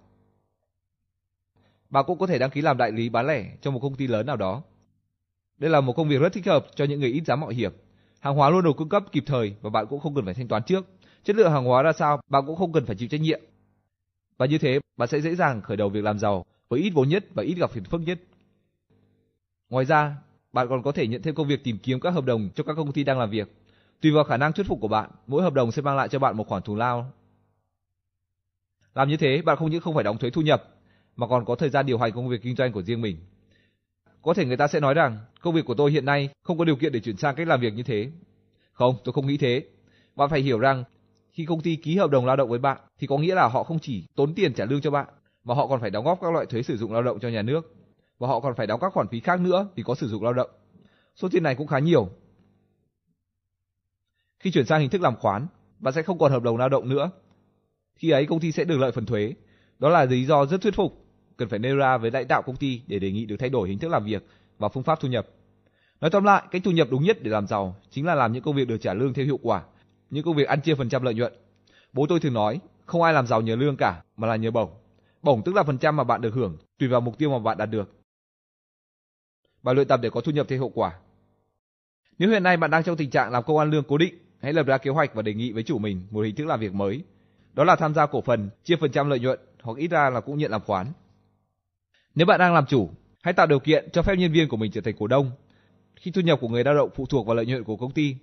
Bạn 1.91 2.05
cũng 2.07 2.19
có 2.19 2.27
thể 2.27 2.39
đăng 2.39 2.51
ký 2.51 2.61
làm 2.61 2.77
đại 2.77 2.93
lý 2.93 3.09
bán 3.09 3.27
lẻ 3.27 3.45
trong 3.63 3.75
một 3.75 3.81
công 3.81 3.95
ty 3.95 4.07
lớn 4.07 4.27
nào 4.27 4.37
đó. 4.37 4.63
Đây 5.59 5.71
là 5.71 5.81
một 5.81 5.93
công 5.93 6.09
việc 6.09 6.21
rất 6.21 6.33
thích 6.33 6.47
hợp 6.47 6.67
cho 6.75 6.85
những 6.85 7.01
người 7.01 7.11
ít 7.11 7.23
dám 7.27 7.41
mạo 7.41 7.49
hiểm. 7.49 7.73
Hàng 8.21 8.35
hóa 8.35 8.51
luôn 8.51 8.65
được 8.65 8.77
cung 8.77 8.89
cấp 8.89 9.05
kịp 9.13 9.25
thời 9.27 9.55
và 9.61 9.71
bạn 9.71 9.87
cũng 9.87 10.01
không 10.01 10.15
cần 10.15 10.25
phải 10.25 10.35
thanh 10.35 10.49
toán 10.49 10.63
trước. 10.63 10.87
Chất 11.25 11.37
lượng 11.37 11.53
hàng 11.53 11.65
hóa 11.65 11.83
ra 11.83 11.93
sao, 11.93 12.21
bạn 12.29 12.47
cũng 12.47 12.57
không 12.57 12.73
cần 12.73 12.87
phải 12.87 12.97
chịu 12.97 13.09
trách 13.09 13.21
nhiệm. 13.21 13.41
Và 14.39 14.47
như 14.47 14.59
thế, 14.59 14.81
bạn 14.97 15.09
sẽ 15.09 15.21
dễ 15.21 15.35
dàng 15.35 15.63
khởi 15.63 15.77
đầu 15.77 15.89
việc 15.89 16.05
làm 16.05 16.19
giàu 16.19 16.45
với 16.69 16.81
ít 16.81 16.91
vốn 16.91 17.09
nhất 17.09 17.25
và 17.35 17.43
ít 17.43 17.55
gặp 17.55 17.71
phiền 17.71 17.85
phức 17.85 18.01
nhất. 18.01 18.19
Ngoài 19.69 19.85
ra, 19.85 20.17
bạn 20.53 20.67
còn 20.69 20.83
có 20.83 20.93
thể 20.93 21.07
nhận 21.07 21.23
thêm 21.23 21.35
công 21.35 21.49
việc 21.49 21.65
tìm 21.65 21.79
kiếm 21.79 22.01
các 22.01 22.11
hợp 22.11 22.25
đồng 22.25 22.49
cho 22.55 22.65
các 22.65 22.75
công 22.75 22.93
ty 22.93 23.05
đang 23.05 23.19
làm 23.19 23.31
việc. 23.31 23.53
Tùy 24.01 24.13
vào 24.13 24.25
khả 24.25 24.37
năng 24.37 24.53
thuyết 24.53 24.67
phục 24.67 24.79
của 24.81 24.89
bạn, 24.89 25.11
mỗi 25.27 25.43
hợp 25.43 25.55
đồng 25.55 25.73
sẽ 25.73 25.83
mang 25.83 25.97
lại 25.97 26.09
cho 26.09 26.19
bạn 26.19 26.37
một 26.37 26.49
khoản 26.49 26.63
thù 26.63 26.77
lao. 26.77 27.13
Làm 28.95 29.09
như 29.09 29.17
thế, 29.17 29.43
bạn 29.43 29.57
không 29.57 29.71
những 29.71 29.81
không 29.81 29.95
phải 29.95 30.05
đóng 30.05 30.19
thuế 30.19 30.31
thu 30.31 30.43
nhập, 30.43 30.65
mà 31.17 31.27
còn 31.27 31.45
có 31.45 31.55
thời 31.55 31.71
gian 31.71 31.87
điều 31.87 31.99
hành 31.99 32.13
công 32.13 32.29
việc 32.29 32.43
kinh 32.43 32.57
doanh 32.57 32.73
của 32.73 32.83
riêng 32.83 33.01
mình. 33.01 33.17
Có 34.23 34.35
thể 34.35 34.45
người 34.45 34.57
ta 34.57 34.69
sẽ 34.69 34.81
nói 34.81 34.95
rằng, 34.95 35.19
công 35.41 35.55
việc 35.55 35.65
của 35.65 35.75
tôi 35.75 35.91
hiện 35.91 36.05
nay 36.05 36.29
không 36.43 36.59
có 36.59 36.65
điều 36.65 36.77
kiện 36.77 36.93
để 36.93 37.01
chuyển 37.01 37.17
sang 37.17 37.35
cách 37.35 37.49
làm 37.49 37.61
việc 37.61 37.75
như 37.75 37.83
thế. 37.83 38.11
Không, 38.73 38.97
tôi 39.05 39.13
không 39.13 39.27
nghĩ 39.27 39.37
thế. 39.37 39.65
Bạn 40.17 40.31
phải 40.31 40.41
hiểu 40.41 40.59
rằng, 40.59 40.85
khi 41.31 41.45
công 41.45 41.61
ty 41.61 41.77
ký 41.77 41.97
hợp 41.97 42.11
đồng 42.11 42.27
lao 42.27 42.37
động 42.37 42.49
với 42.49 42.59
bạn, 42.59 42.79
thì 42.99 43.07
có 43.07 43.19
nghĩa 43.19 43.35
là 43.35 43.49
họ 43.49 43.63
không 43.63 43.79
chỉ 43.79 44.05
tốn 44.17 44.35
tiền 44.35 44.55
trả 44.55 44.65
lương 44.65 44.81
cho 44.81 44.91
bạn, 44.91 45.07
mà 45.45 45.55
họ 45.55 45.67
còn 45.67 45.81
phải 45.81 45.91
đóng 45.91 46.05
góp 46.05 46.19
các 46.21 46.33
loại 46.33 46.47
thuế 46.47 46.63
sử 46.63 46.77
dụng 46.77 46.93
lao 46.93 47.03
động 47.03 47.21
cho 47.21 47.29
nhà 47.29 47.43
nước 47.43 47.75
và 48.19 48.29
họ 48.29 48.41
còn 48.41 48.55
phải 48.55 48.67
đóng 48.67 48.81
các 48.81 48.93
khoản 48.93 49.09
phí 49.09 49.21
khác 49.21 49.41
nữa 49.41 49.69
vì 49.75 49.83
có 49.83 49.95
sử 49.95 50.09
dụng 50.09 50.23
lao 50.23 50.33
động. 50.33 50.51
Số 51.17 51.29
tiền 51.29 51.43
này 51.43 51.55
cũng 51.55 51.67
khá 51.67 51.79
nhiều. 51.79 52.09
Khi 54.39 54.51
chuyển 54.51 54.67
sang 54.67 54.81
hình 54.81 54.91
thức 54.91 55.01
làm 55.01 55.17
khoán, 55.17 55.47
bạn 55.79 55.95
sẽ 55.95 56.03
không 56.03 56.19
còn 56.19 56.33
hợp 56.33 56.43
đồng 56.43 56.57
lao 56.57 56.69
động 56.69 56.89
nữa. 56.89 57.11
Khi 57.95 58.11
ấy 58.11 58.27
công 58.27 58.41
ty 58.41 58.53
sẽ 58.53 58.65
được 58.65 58.79
lợi 58.79 58.93
phần 58.93 59.07
thuế. 59.07 59.35
Đó 59.81 59.89
là 59.89 60.05
lý 60.05 60.25
do 60.25 60.47
rất 60.47 60.63
thuyết 60.63 60.75
phục, 60.75 61.05
cần 61.37 61.49
phải 61.49 61.59
nêu 61.59 61.77
ra 61.77 61.99
với 61.99 62.11
lãnh 62.11 62.29
đạo 62.29 62.43
công 62.43 62.57
ty 62.57 62.83
để 62.87 62.99
đề 62.99 63.11
nghị 63.11 63.27
được 63.27 63.37
thay 63.39 63.49
đổi 63.49 63.69
hình 63.69 63.79
thức 63.79 63.89
làm 63.89 64.05
việc 64.05 64.27
và 64.59 64.69
phương 64.69 64.83
pháp 64.83 65.01
thu 65.01 65.09
nhập. 65.09 65.27
Nói 66.01 66.11
tóm 66.11 66.25
lại, 66.25 66.43
cách 66.51 66.63
thu 66.65 66.71
nhập 66.71 66.89
đúng 66.91 67.03
nhất 67.03 67.19
để 67.23 67.31
làm 67.31 67.47
giàu 67.47 67.77
chính 67.91 68.07
là 68.07 68.15
làm 68.15 68.33
những 68.33 68.43
công 68.43 68.57
việc 68.57 68.69
được 68.69 68.79
trả 68.79 68.95
lương 68.95 69.15
theo 69.15 69.25
hiệu 69.25 69.39
quả, 69.43 69.63
những 70.11 70.25
công 70.25 70.37
việc 70.37 70.49
ăn 70.49 70.61
chia 70.61 70.75
phần 70.75 70.89
trăm 70.89 71.03
lợi 71.03 71.15
nhuận. 71.15 71.33
Bố 71.93 72.07
tôi 72.09 72.21
thường 72.21 72.35
nói, 72.35 72.61
không 72.87 73.03
ai 73.03 73.13
làm 73.13 73.27
giàu 73.27 73.41
nhờ 73.41 73.57
lương 73.57 73.77
cả, 73.77 74.03
mà 74.17 74.29
là 74.29 74.37
nhờ 74.37 74.51
bổng. 74.51 74.71
Bổng 75.23 75.43
tức 75.45 75.55
là 75.55 75.63
phần 75.63 75.79
trăm 75.79 75.97
mà 75.97 76.05
bạn 76.05 76.21
được 76.21 76.35
hưởng, 76.35 76.57
tùy 76.79 76.89
vào 76.89 77.01
mục 77.01 77.19
tiêu 77.19 77.31
mà 77.31 77.39
bạn 77.39 77.59
đạt 77.59 77.71
được 77.71 78.01
và 79.63 79.73
luyện 79.73 79.89
tập 79.89 80.01
để 80.03 80.11
có 80.11 80.21
thu 80.21 80.33
nhập 80.33 80.47
theo 80.49 80.59
hiệu 80.59 80.71
quả. 80.75 80.93
Nếu 82.19 82.31
hiện 82.31 82.43
nay 82.43 82.57
bạn 82.57 82.71
đang 82.71 82.85
trong 82.85 82.97
tình 82.97 83.11
trạng 83.11 83.33
làm 83.33 83.43
công 83.43 83.59
an 83.59 83.71
lương 83.71 83.85
cố 83.85 83.99
định, 83.99 84.15
hãy 84.43 84.53
lập 84.53 84.67
ra 84.67 84.79
kế 84.79 84.91
hoạch 84.91 85.15
và 85.15 85.23
đề 85.23 85.35
nghị 85.35 85.53
với 85.53 85.63
chủ 85.63 85.79
mình 85.79 86.07
một 86.11 86.21
hình 86.21 86.35
thức 86.35 86.47
làm 86.47 86.61
việc 86.61 86.75
mới. 86.75 87.03
Đó 87.53 87.65
là 87.65 87.77
tham 87.77 87.95
gia 87.95 88.07
cổ 88.07 88.21
phần, 88.21 88.51
chia 88.65 88.77
phần 88.77 88.93
trăm 88.93 89.11
lợi 89.11 89.21
nhuận 89.21 89.41
hoặc 89.63 89.79
ít 89.79 89.89
ra 89.89 90.11
là 90.11 90.21
cũng 90.21 90.39
nhận 90.39 90.51
làm 90.51 90.61
khoán. 90.61 90.87
Nếu 92.15 92.27
bạn 92.27 92.41
đang 92.41 92.55
làm 92.55 92.67
chủ, 92.67 92.91
hãy 93.23 93.35
tạo 93.35 93.47
điều 93.47 93.61
kiện 93.61 93.89
cho 93.93 94.03
phép 94.03 94.15
nhân 94.19 94.33
viên 94.33 94.49
của 94.49 94.57
mình 94.57 94.73
trở 94.73 94.81
thành 94.81 94.95
cổ 94.99 95.07
đông. 95.07 95.31
Khi 95.97 96.11
thu 96.11 96.21
nhập 96.21 96.39
của 96.41 96.49
người 96.49 96.65
lao 96.65 96.75
động 96.75 96.91
phụ 96.95 97.07
thuộc 97.07 97.27
vào 97.27 97.37
lợi 97.37 97.47
nhuận 97.47 97.65
của 97.65 97.77
công 97.77 97.91
ty, 97.91 98.17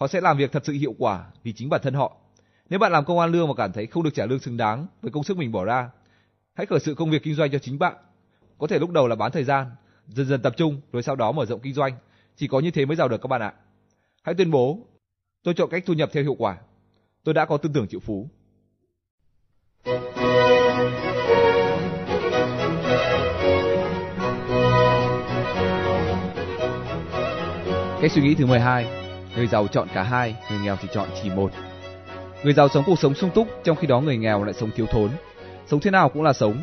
họ 0.00 0.06
sẽ 0.08 0.20
làm 0.20 0.38
việc 0.38 0.52
thật 0.52 0.64
sự 0.66 0.72
hiệu 0.72 0.94
quả 0.98 1.26
vì 1.42 1.52
chính 1.52 1.68
bản 1.68 1.80
thân 1.84 1.94
họ. 1.94 2.16
Nếu 2.70 2.78
bạn 2.78 2.92
làm 2.92 3.04
công 3.04 3.18
an 3.18 3.30
lương 3.30 3.48
và 3.48 3.54
cảm 3.56 3.72
thấy 3.72 3.86
không 3.86 4.02
được 4.02 4.14
trả 4.14 4.26
lương 4.26 4.38
xứng 4.38 4.56
đáng 4.56 4.86
với 5.02 5.10
công 5.10 5.24
sức 5.24 5.36
mình 5.36 5.52
bỏ 5.52 5.64
ra, 5.64 5.90
hãy 6.54 6.66
khởi 6.66 6.80
sự 6.80 6.94
công 6.94 7.10
việc 7.10 7.22
kinh 7.22 7.34
doanh 7.34 7.50
cho 7.50 7.58
chính 7.58 7.78
bạn. 7.78 7.96
Có 8.58 8.66
thể 8.66 8.78
lúc 8.78 8.90
đầu 8.90 9.08
là 9.08 9.16
bán 9.16 9.32
thời 9.32 9.44
gian, 9.44 9.66
dần 10.06 10.26
dần 10.26 10.42
tập 10.42 10.54
trung 10.56 10.80
rồi 10.92 11.02
sau 11.02 11.16
đó 11.16 11.32
mở 11.32 11.46
rộng 11.46 11.60
kinh 11.60 11.74
doanh. 11.74 11.92
Chỉ 12.36 12.48
có 12.48 12.60
như 12.60 12.70
thế 12.70 12.86
mới 12.86 12.96
giàu 12.96 13.08
được 13.08 13.22
các 13.22 13.26
bạn 13.26 13.40
ạ. 13.40 13.54
Hãy 14.22 14.34
tuyên 14.34 14.50
bố, 14.50 14.78
tôi 15.42 15.54
chọn 15.54 15.70
cách 15.70 15.82
thu 15.86 15.94
nhập 15.94 16.10
theo 16.12 16.22
hiệu 16.22 16.34
quả. 16.38 16.58
Tôi 17.24 17.34
đã 17.34 17.44
có 17.44 17.56
tư 17.56 17.70
tưởng 17.74 17.88
triệu 17.88 18.00
phú. 18.00 18.28
Cách 28.00 28.12
suy 28.12 28.22
nghĩ 28.22 28.34
thứ 28.34 28.46
12, 28.46 28.86
người 29.36 29.46
giàu 29.46 29.66
chọn 29.66 29.88
cả 29.94 30.02
hai, 30.02 30.36
người 30.50 30.60
nghèo 30.60 30.76
thì 30.82 30.88
chọn 30.92 31.08
chỉ 31.22 31.30
một. 31.30 31.52
Người 32.42 32.52
giàu 32.52 32.68
sống 32.68 32.84
cuộc 32.86 32.98
sống 32.98 33.14
sung 33.14 33.30
túc, 33.34 33.48
trong 33.64 33.76
khi 33.76 33.86
đó 33.86 34.00
người 34.00 34.16
nghèo 34.16 34.44
lại 34.44 34.54
sống 34.54 34.70
thiếu 34.76 34.86
thốn. 34.86 35.10
Sống 35.66 35.80
thế 35.80 35.90
nào 35.90 36.08
cũng 36.08 36.22
là 36.22 36.32
sống. 36.32 36.62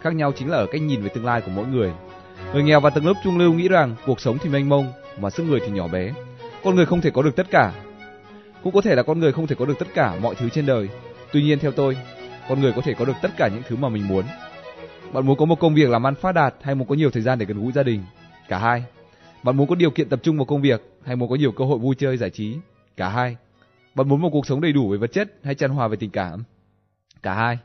Khác 0.00 0.14
nhau 0.14 0.32
chính 0.36 0.50
là 0.50 0.56
ở 0.56 0.66
cách 0.66 0.82
nhìn 0.82 1.02
về 1.02 1.08
tương 1.08 1.24
lai 1.24 1.40
của 1.40 1.50
mỗi 1.54 1.66
người. 1.66 1.92
Người 2.52 2.62
nghèo 2.62 2.80
và 2.80 2.90
tầng 2.90 3.06
lớp 3.06 3.12
trung 3.24 3.38
lưu 3.38 3.52
nghĩ 3.52 3.68
rằng 3.68 3.94
cuộc 4.06 4.20
sống 4.20 4.38
thì 4.38 4.50
mênh 4.50 4.68
mông 4.68 4.92
mà 5.18 5.30
sức 5.30 5.42
người 5.42 5.60
thì 5.60 5.72
nhỏ 5.72 5.88
bé. 5.88 6.12
Con 6.64 6.76
người 6.76 6.86
không 6.86 7.00
thể 7.00 7.10
có 7.10 7.22
được 7.22 7.36
tất 7.36 7.46
cả. 7.50 7.72
Cũng 8.62 8.74
có 8.74 8.80
thể 8.80 8.94
là 8.94 9.02
con 9.02 9.20
người 9.20 9.32
không 9.32 9.46
thể 9.46 9.56
có 9.58 9.64
được 9.64 9.78
tất 9.78 9.88
cả 9.94 10.16
mọi 10.22 10.34
thứ 10.34 10.48
trên 10.48 10.66
đời. 10.66 10.88
Tuy 11.32 11.42
nhiên 11.42 11.58
theo 11.58 11.70
tôi, 11.70 11.96
con 12.48 12.60
người 12.60 12.72
có 12.72 12.82
thể 12.84 12.94
có 12.94 13.04
được 13.04 13.16
tất 13.22 13.30
cả 13.36 13.48
những 13.48 13.62
thứ 13.68 13.76
mà 13.76 13.88
mình 13.88 14.08
muốn. 14.08 14.24
Bạn 15.12 15.26
muốn 15.26 15.36
có 15.36 15.44
một 15.44 15.60
công 15.60 15.74
việc 15.74 15.88
làm 15.88 16.06
ăn 16.06 16.14
phát 16.14 16.32
đạt 16.32 16.54
hay 16.62 16.74
muốn 16.74 16.88
có 16.88 16.94
nhiều 16.94 17.10
thời 17.10 17.22
gian 17.22 17.38
để 17.38 17.46
gần 17.46 17.60
gũi 17.62 17.72
gia 17.72 17.82
đình? 17.82 18.02
Cả 18.48 18.58
hai. 18.58 18.84
Bạn 19.44 19.56
muốn 19.56 19.68
có 19.68 19.74
điều 19.74 19.90
kiện 19.90 20.08
tập 20.08 20.20
trung 20.22 20.36
vào 20.36 20.44
công 20.44 20.62
việc 20.62 20.82
hay 21.02 21.16
muốn 21.16 21.28
có 21.28 21.36
nhiều 21.36 21.52
cơ 21.52 21.64
hội 21.64 21.78
vui 21.78 21.94
chơi 21.98 22.16
giải 22.16 22.30
trí? 22.30 22.56
Cả 22.96 23.08
hai. 23.08 23.36
Bạn 23.94 24.08
muốn 24.08 24.20
một 24.20 24.28
cuộc 24.32 24.46
sống 24.46 24.60
đầy 24.60 24.72
đủ 24.72 24.88
về 24.88 24.98
vật 24.98 25.12
chất 25.12 25.32
hay 25.42 25.54
chan 25.54 25.70
hòa 25.70 25.88
về 25.88 25.96
tình 25.96 26.10
cảm? 26.10 26.44
Cả 27.22 27.34
hai. 27.34 27.58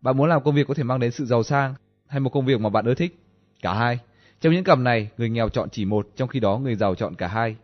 Bạn 0.00 0.16
muốn 0.16 0.28
làm 0.28 0.42
công 0.42 0.54
việc 0.54 0.66
có 0.68 0.74
thể 0.74 0.82
mang 0.82 1.00
đến 1.00 1.10
sự 1.10 1.24
giàu 1.24 1.42
sang 1.42 1.74
hay 2.06 2.20
một 2.20 2.30
công 2.30 2.46
việc 2.46 2.60
mà 2.60 2.68
bạn 2.70 2.84
ưa 2.84 2.94
thích? 2.94 3.18
Cả 3.62 3.74
hai. 3.74 3.98
Trong 4.40 4.52
những 4.52 4.64
cặp 4.64 4.78
này, 4.78 5.10
người 5.18 5.30
nghèo 5.30 5.48
chọn 5.48 5.68
chỉ 5.70 5.84
một, 5.84 6.08
trong 6.16 6.28
khi 6.28 6.40
đó 6.40 6.58
người 6.58 6.74
giàu 6.74 6.94
chọn 6.94 7.14
cả 7.14 7.28
hai. 7.28 7.56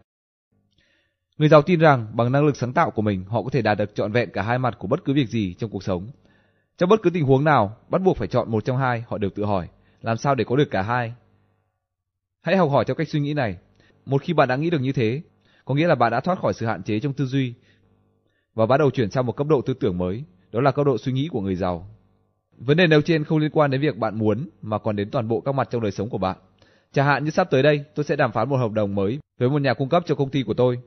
Người 1.39 1.49
giàu 1.49 1.63
tin 1.63 1.81
rằng 1.81 2.07
bằng 2.13 2.33
năng 2.33 2.47
lực 2.47 2.57
sáng 2.57 2.73
tạo 2.73 2.91
của 2.91 3.03
mình 3.03 3.25
họ 3.25 3.43
có 3.43 3.51
thể 3.51 3.63
đạt 3.63 3.79
được 3.79 3.95
trọn 3.95 4.13
vẹn 4.13 4.31
cả 4.33 4.43
hai 4.43 4.59
mặt 4.59 4.77
của 4.79 4.89
bất 4.89 5.05
cứ 5.05 5.13
việc 5.13 5.29
gì 5.29 5.55
trong 5.55 5.71
cuộc 5.71 5.83
sống. 5.83 6.11
Trong 6.79 6.89
bất 6.89 7.03
cứ 7.03 7.11
tình 7.11 7.25
huống 7.25 7.45
nào, 7.45 7.77
bắt 7.89 8.03
buộc 8.03 8.17
phải 8.17 8.29
chọn 8.29 8.51
một 8.51 8.65
trong 8.65 8.77
hai, 8.77 9.05
họ 9.09 9.19
đều 9.19 9.31
tự 9.31 9.45
hỏi, 9.45 9.69
làm 10.03 10.17
sao 10.17 10.35
để 10.35 10.45
có 10.45 10.57
được 10.57 10.71
cả 10.71 10.83
hai? 10.83 11.13
Hãy 12.43 12.57
học 12.57 12.71
hỏi 12.71 12.85
theo 12.85 12.95
cách 12.95 13.09
suy 13.09 13.21
nghĩ 13.21 13.35
này. 13.35 13.57
Một 14.07 14.23
khi 14.23 14.33
bạn 14.33 14.49
đã 14.49 14.57
nghĩ 14.57 14.71
được 14.71 14.81
như 14.81 14.93
thế, 14.93 15.23
có 15.65 15.75
nghĩa 15.75 15.87
là 15.87 15.95
bạn 15.95 16.13
đã 16.13 16.21
thoát 16.21 16.39
khỏi 16.39 16.55
sự 16.55 16.67
hạn 16.67 16.83
chế 16.83 17.01
trong 17.01 17.13
tư 17.13 17.27
duy 17.27 17.55
và 18.55 18.67
bắt 18.67 18.77
đầu 18.77 18.91
chuyển 18.91 19.11
sang 19.11 19.27
một 19.27 19.37
cấp 19.37 19.47
độ 19.47 19.61
tư 19.61 19.75
tưởng 19.75 19.99
mới, 19.99 20.25
đó 20.53 20.61
là 20.61 20.71
cấp 20.71 20.87
độ 20.87 20.99
suy 20.99 21.13
nghĩ 21.13 21.29
của 21.29 21.41
người 21.41 21.55
giàu. 21.55 21.87
Vấn 22.57 22.77
đề 22.77 22.87
nêu 22.87 23.03
trên 23.03 23.25
không 23.25 23.39
liên 23.39 23.51
quan 23.51 23.71
đến 23.71 23.81
việc 23.81 23.97
bạn 23.97 24.19
muốn 24.19 24.49
mà 24.63 24.79
còn 24.79 24.97
đến 24.97 25.11
toàn 25.11 25.29
bộ 25.29 25.41
các 25.41 25.53
mặt 25.53 25.69
trong 25.71 25.83
đời 25.83 25.91
sống 25.91 26.09
của 26.09 26.19
bạn. 26.19 26.37
Chẳng 26.93 27.07
hạn 27.07 27.25
như 27.25 27.31
sắp 27.31 27.51
tới 27.51 27.63
đây, 27.63 27.85
tôi 27.95 28.05
sẽ 28.05 28.17
đàm 28.17 28.33
phán 28.33 28.49
một 28.49 28.57
hợp 28.57 28.73
đồng 28.73 28.95
mới 28.95 29.19
với 29.39 29.49
một 29.49 29.63
nhà 29.63 29.75
cung 29.75 29.89
cấp 29.89 30.03
cho 30.07 30.15
công 30.15 30.31
ty 30.31 30.43
của 30.43 30.55
tôi. 30.55 30.79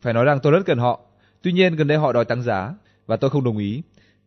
Phải 0.00 0.12
nói 0.12 0.24
rằng 0.24 0.38
tôi 0.42 0.52
rất 0.52 0.66
cần 0.66 0.78
họ. 0.78 1.00
Tuy 1.42 1.52
nhiên 1.52 1.76
gần 1.76 1.86
đây 1.86 1.98
họ 1.98 2.12
đòi 2.12 2.24
tăng 2.24 2.42
giá 2.42 2.74
và 3.06 3.16
tôi 3.16 3.30
không 3.30 3.44
đồng 3.44 3.58
ý. 3.58 3.82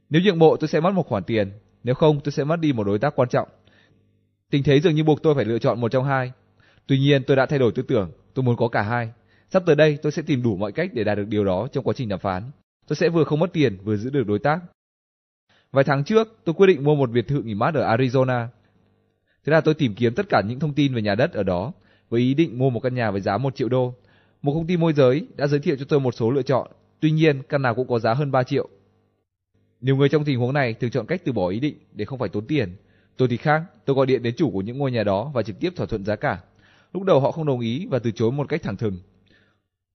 Nếu 0.10 0.22
nhượng 0.26 0.40
bộ 0.40 0.58
tôi 0.58 0.68
sẽ 0.68 0.80
mất 0.80 0.94
một 0.94 1.08
khoản 1.08 1.24
tiền, 1.24 1.52
nếu 1.84 1.96
không 1.96 2.20
tôi 2.24 2.32
sẽ 2.32 2.44
mất 2.44 2.60
đi 2.60 2.74
một 2.74 2.84
đối 2.84 3.00
tác 3.00 3.16
quan 3.16 3.30
trọng. 3.30 3.48
Tình 4.50 4.64
thế 4.64 4.80
dường 4.80 4.96
như 4.96 5.04
buộc 5.04 5.24
tôi 5.24 5.36
phải 5.36 5.46
lựa 5.46 5.60
chọn 5.60 5.82
một 5.82 5.92
trong 5.92 6.06
hai. 6.06 6.32
Tuy 6.88 7.00
nhiên 7.00 7.24
tôi 7.24 7.38
đã 7.38 7.46
thay 7.46 7.60
đổi 7.60 7.72
tư 7.72 7.84
tưởng, 7.84 8.12
tôi 8.34 8.44
muốn 8.44 8.56
có 8.56 8.68
cả 8.68 8.82
hai. 8.82 9.10
Sắp 9.50 9.64
tới 9.66 9.76
đây 9.76 9.98
tôi 10.02 10.12
sẽ 10.12 10.22
tìm 10.22 10.44
đủ 10.44 10.56
mọi 10.56 10.72
cách 10.72 10.90
để 10.94 11.04
đạt 11.04 11.18
được 11.18 11.28
điều 11.28 11.46
đó 11.46 11.68
trong 11.72 11.84
quá 11.84 11.94
trình 11.98 12.10
đàm 12.10 12.20
phán. 12.20 12.44
Tôi 12.88 12.96
sẽ 12.96 13.10
vừa 13.10 13.24
không 13.24 13.40
mất 13.40 13.54
tiền 13.54 13.78
vừa 13.84 13.98
giữ 13.98 14.10
được 14.10 14.28
đối 14.28 14.40
tác. 14.40 14.60
Vài 15.72 15.84
tháng 15.84 16.04
trước, 16.04 16.38
tôi 16.44 16.54
quyết 16.54 16.68
định 16.68 16.84
mua 16.84 16.96
một 16.96 17.12
biệt 17.12 17.28
thự 17.28 17.42
nghỉ 17.42 17.54
mát 17.54 17.76
ở 17.76 17.98
Arizona. 17.98 18.48
Thế 19.46 19.52
là 19.52 19.62
tôi 19.62 19.74
tìm 19.74 19.96
kiếm 19.96 20.14
tất 20.16 20.26
cả 20.30 20.42
những 20.48 20.60
thông 20.60 20.74
tin 20.74 20.94
về 20.94 21.02
nhà 21.02 21.16
đất 21.16 21.34
ở 21.34 21.44
đó, 21.44 21.72
với 22.10 22.22
ý 22.22 22.34
định 22.34 22.58
mua 22.58 22.70
một 22.70 22.80
căn 22.80 22.96
nhà 22.96 23.12
với 23.12 23.22
giá 23.22 23.38
1 23.38 23.56
triệu 23.56 23.70
đô. 23.70 23.94
Một 24.42 24.54
công 24.54 24.68
ty 24.68 24.78
môi 24.78 24.94
giới 24.94 25.28
đã 25.36 25.48
giới 25.48 25.60
thiệu 25.60 25.76
cho 25.80 25.86
tôi 25.90 26.00
một 26.00 26.14
số 26.14 26.32
lựa 26.32 26.42
chọn, 26.42 26.72
tuy 27.00 27.12
nhiên 27.12 27.42
căn 27.50 27.62
nào 27.62 27.76
cũng 27.76 27.88
có 27.88 28.00
giá 28.00 28.14
hơn 28.14 28.32
3 28.32 28.44
triệu. 28.44 28.70
Nhiều 29.82 29.96
người 29.96 30.10
trong 30.10 30.26
tình 30.26 30.40
huống 30.40 30.54
này 30.54 30.74
thường 30.74 30.92
chọn 30.92 31.06
cách 31.06 31.22
từ 31.26 31.32
bỏ 31.32 31.50
ý 31.50 31.60
định 31.60 31.76
để 31.94 32.06
không 32.06 32.20
phải 32.20 32.30
tốn 32.30 32.48
tiền. 32.48 32.76
Tôi 33.18 33.28
thì 33.28 33.38
khác, 33.38 33.64
tôi 33.86 33.96
gọi 33.96 34.06
điện 34.06 34.24
đến 34.24 34.36
chủ 34.38 34.52
của 34.52 34.62
những 34.62 34.78
ngôi 34.78 34.92
nhà 34.92 35.04
đó 35.04 35.32
và 35.34 35.44
trực 35.44 35.60
tiếp 35.60 35.74
thỏa 35.76 35.86
thuận 35.86 36.06
giá 36.06 36.16
cả. 36.16 36.40
Lúc 36.94 37.04
đầu 37.04 37.20
họ 37.20 37.32
không 37.32 37.46
đồng 37.46 37.60
ý 37.60 37.86
và 37.86 38.00
từ 38.00 38.12
chối 38.12 38.32
một 38.32 38.50
cách 38.50 38.64
thẳng 38.64 38.78
thừng. 38.78 38.98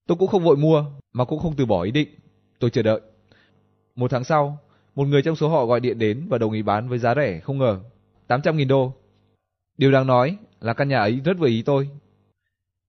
Tôi 0.06 0.18
cũng 0.18 0.28
không 0.28 0.44
vội 0.44 0.56
mua, 0.56 0.84
mà 1.12 1.24
cũng 1.24 1.38
không 1.38 1.56
từ 1.56 1.66
bỏ 1.66 1.82
ý 1.82 1.90
định. 1.90 2.08
Tôi 2.58 2.70
chờ 2.70 2.82
đợi. 2.82 3.00
Một 3.94 4.10
tháng 4.10 4.24
sau, 4.24 4.58
một 4.94 5.04
người 5.04 5.22
trong 5.22 5.36
số 5.36 5.48
họ 5.48 5.66
gọi 5.66 5.80
điện 5.80 5.98
đến 5.98 6.26
và 6.28 6.38
đồng 6.38 6.52
ý 6.52 6.62
bán 6.62 6.88
với 6.88 6.98
giá 6.98 7.14
rẻ 7.14 7.40
không 7.40 7.58
ngờ, 7.58 7.80
800.000 8.28 8.68
đô. 8.68 8.92
Điều 9.78 9.92
đáng 9.92 10.06
nói 10.06 10.36
là 10.60 10.74
căn 10.74 10.88
nhà 10.88 10.98
ấy 10.98 11.20
rất 11.24 11.38
vừa 11.38 11.46
ý 11.46 11.62
tôi. 11.62 11.88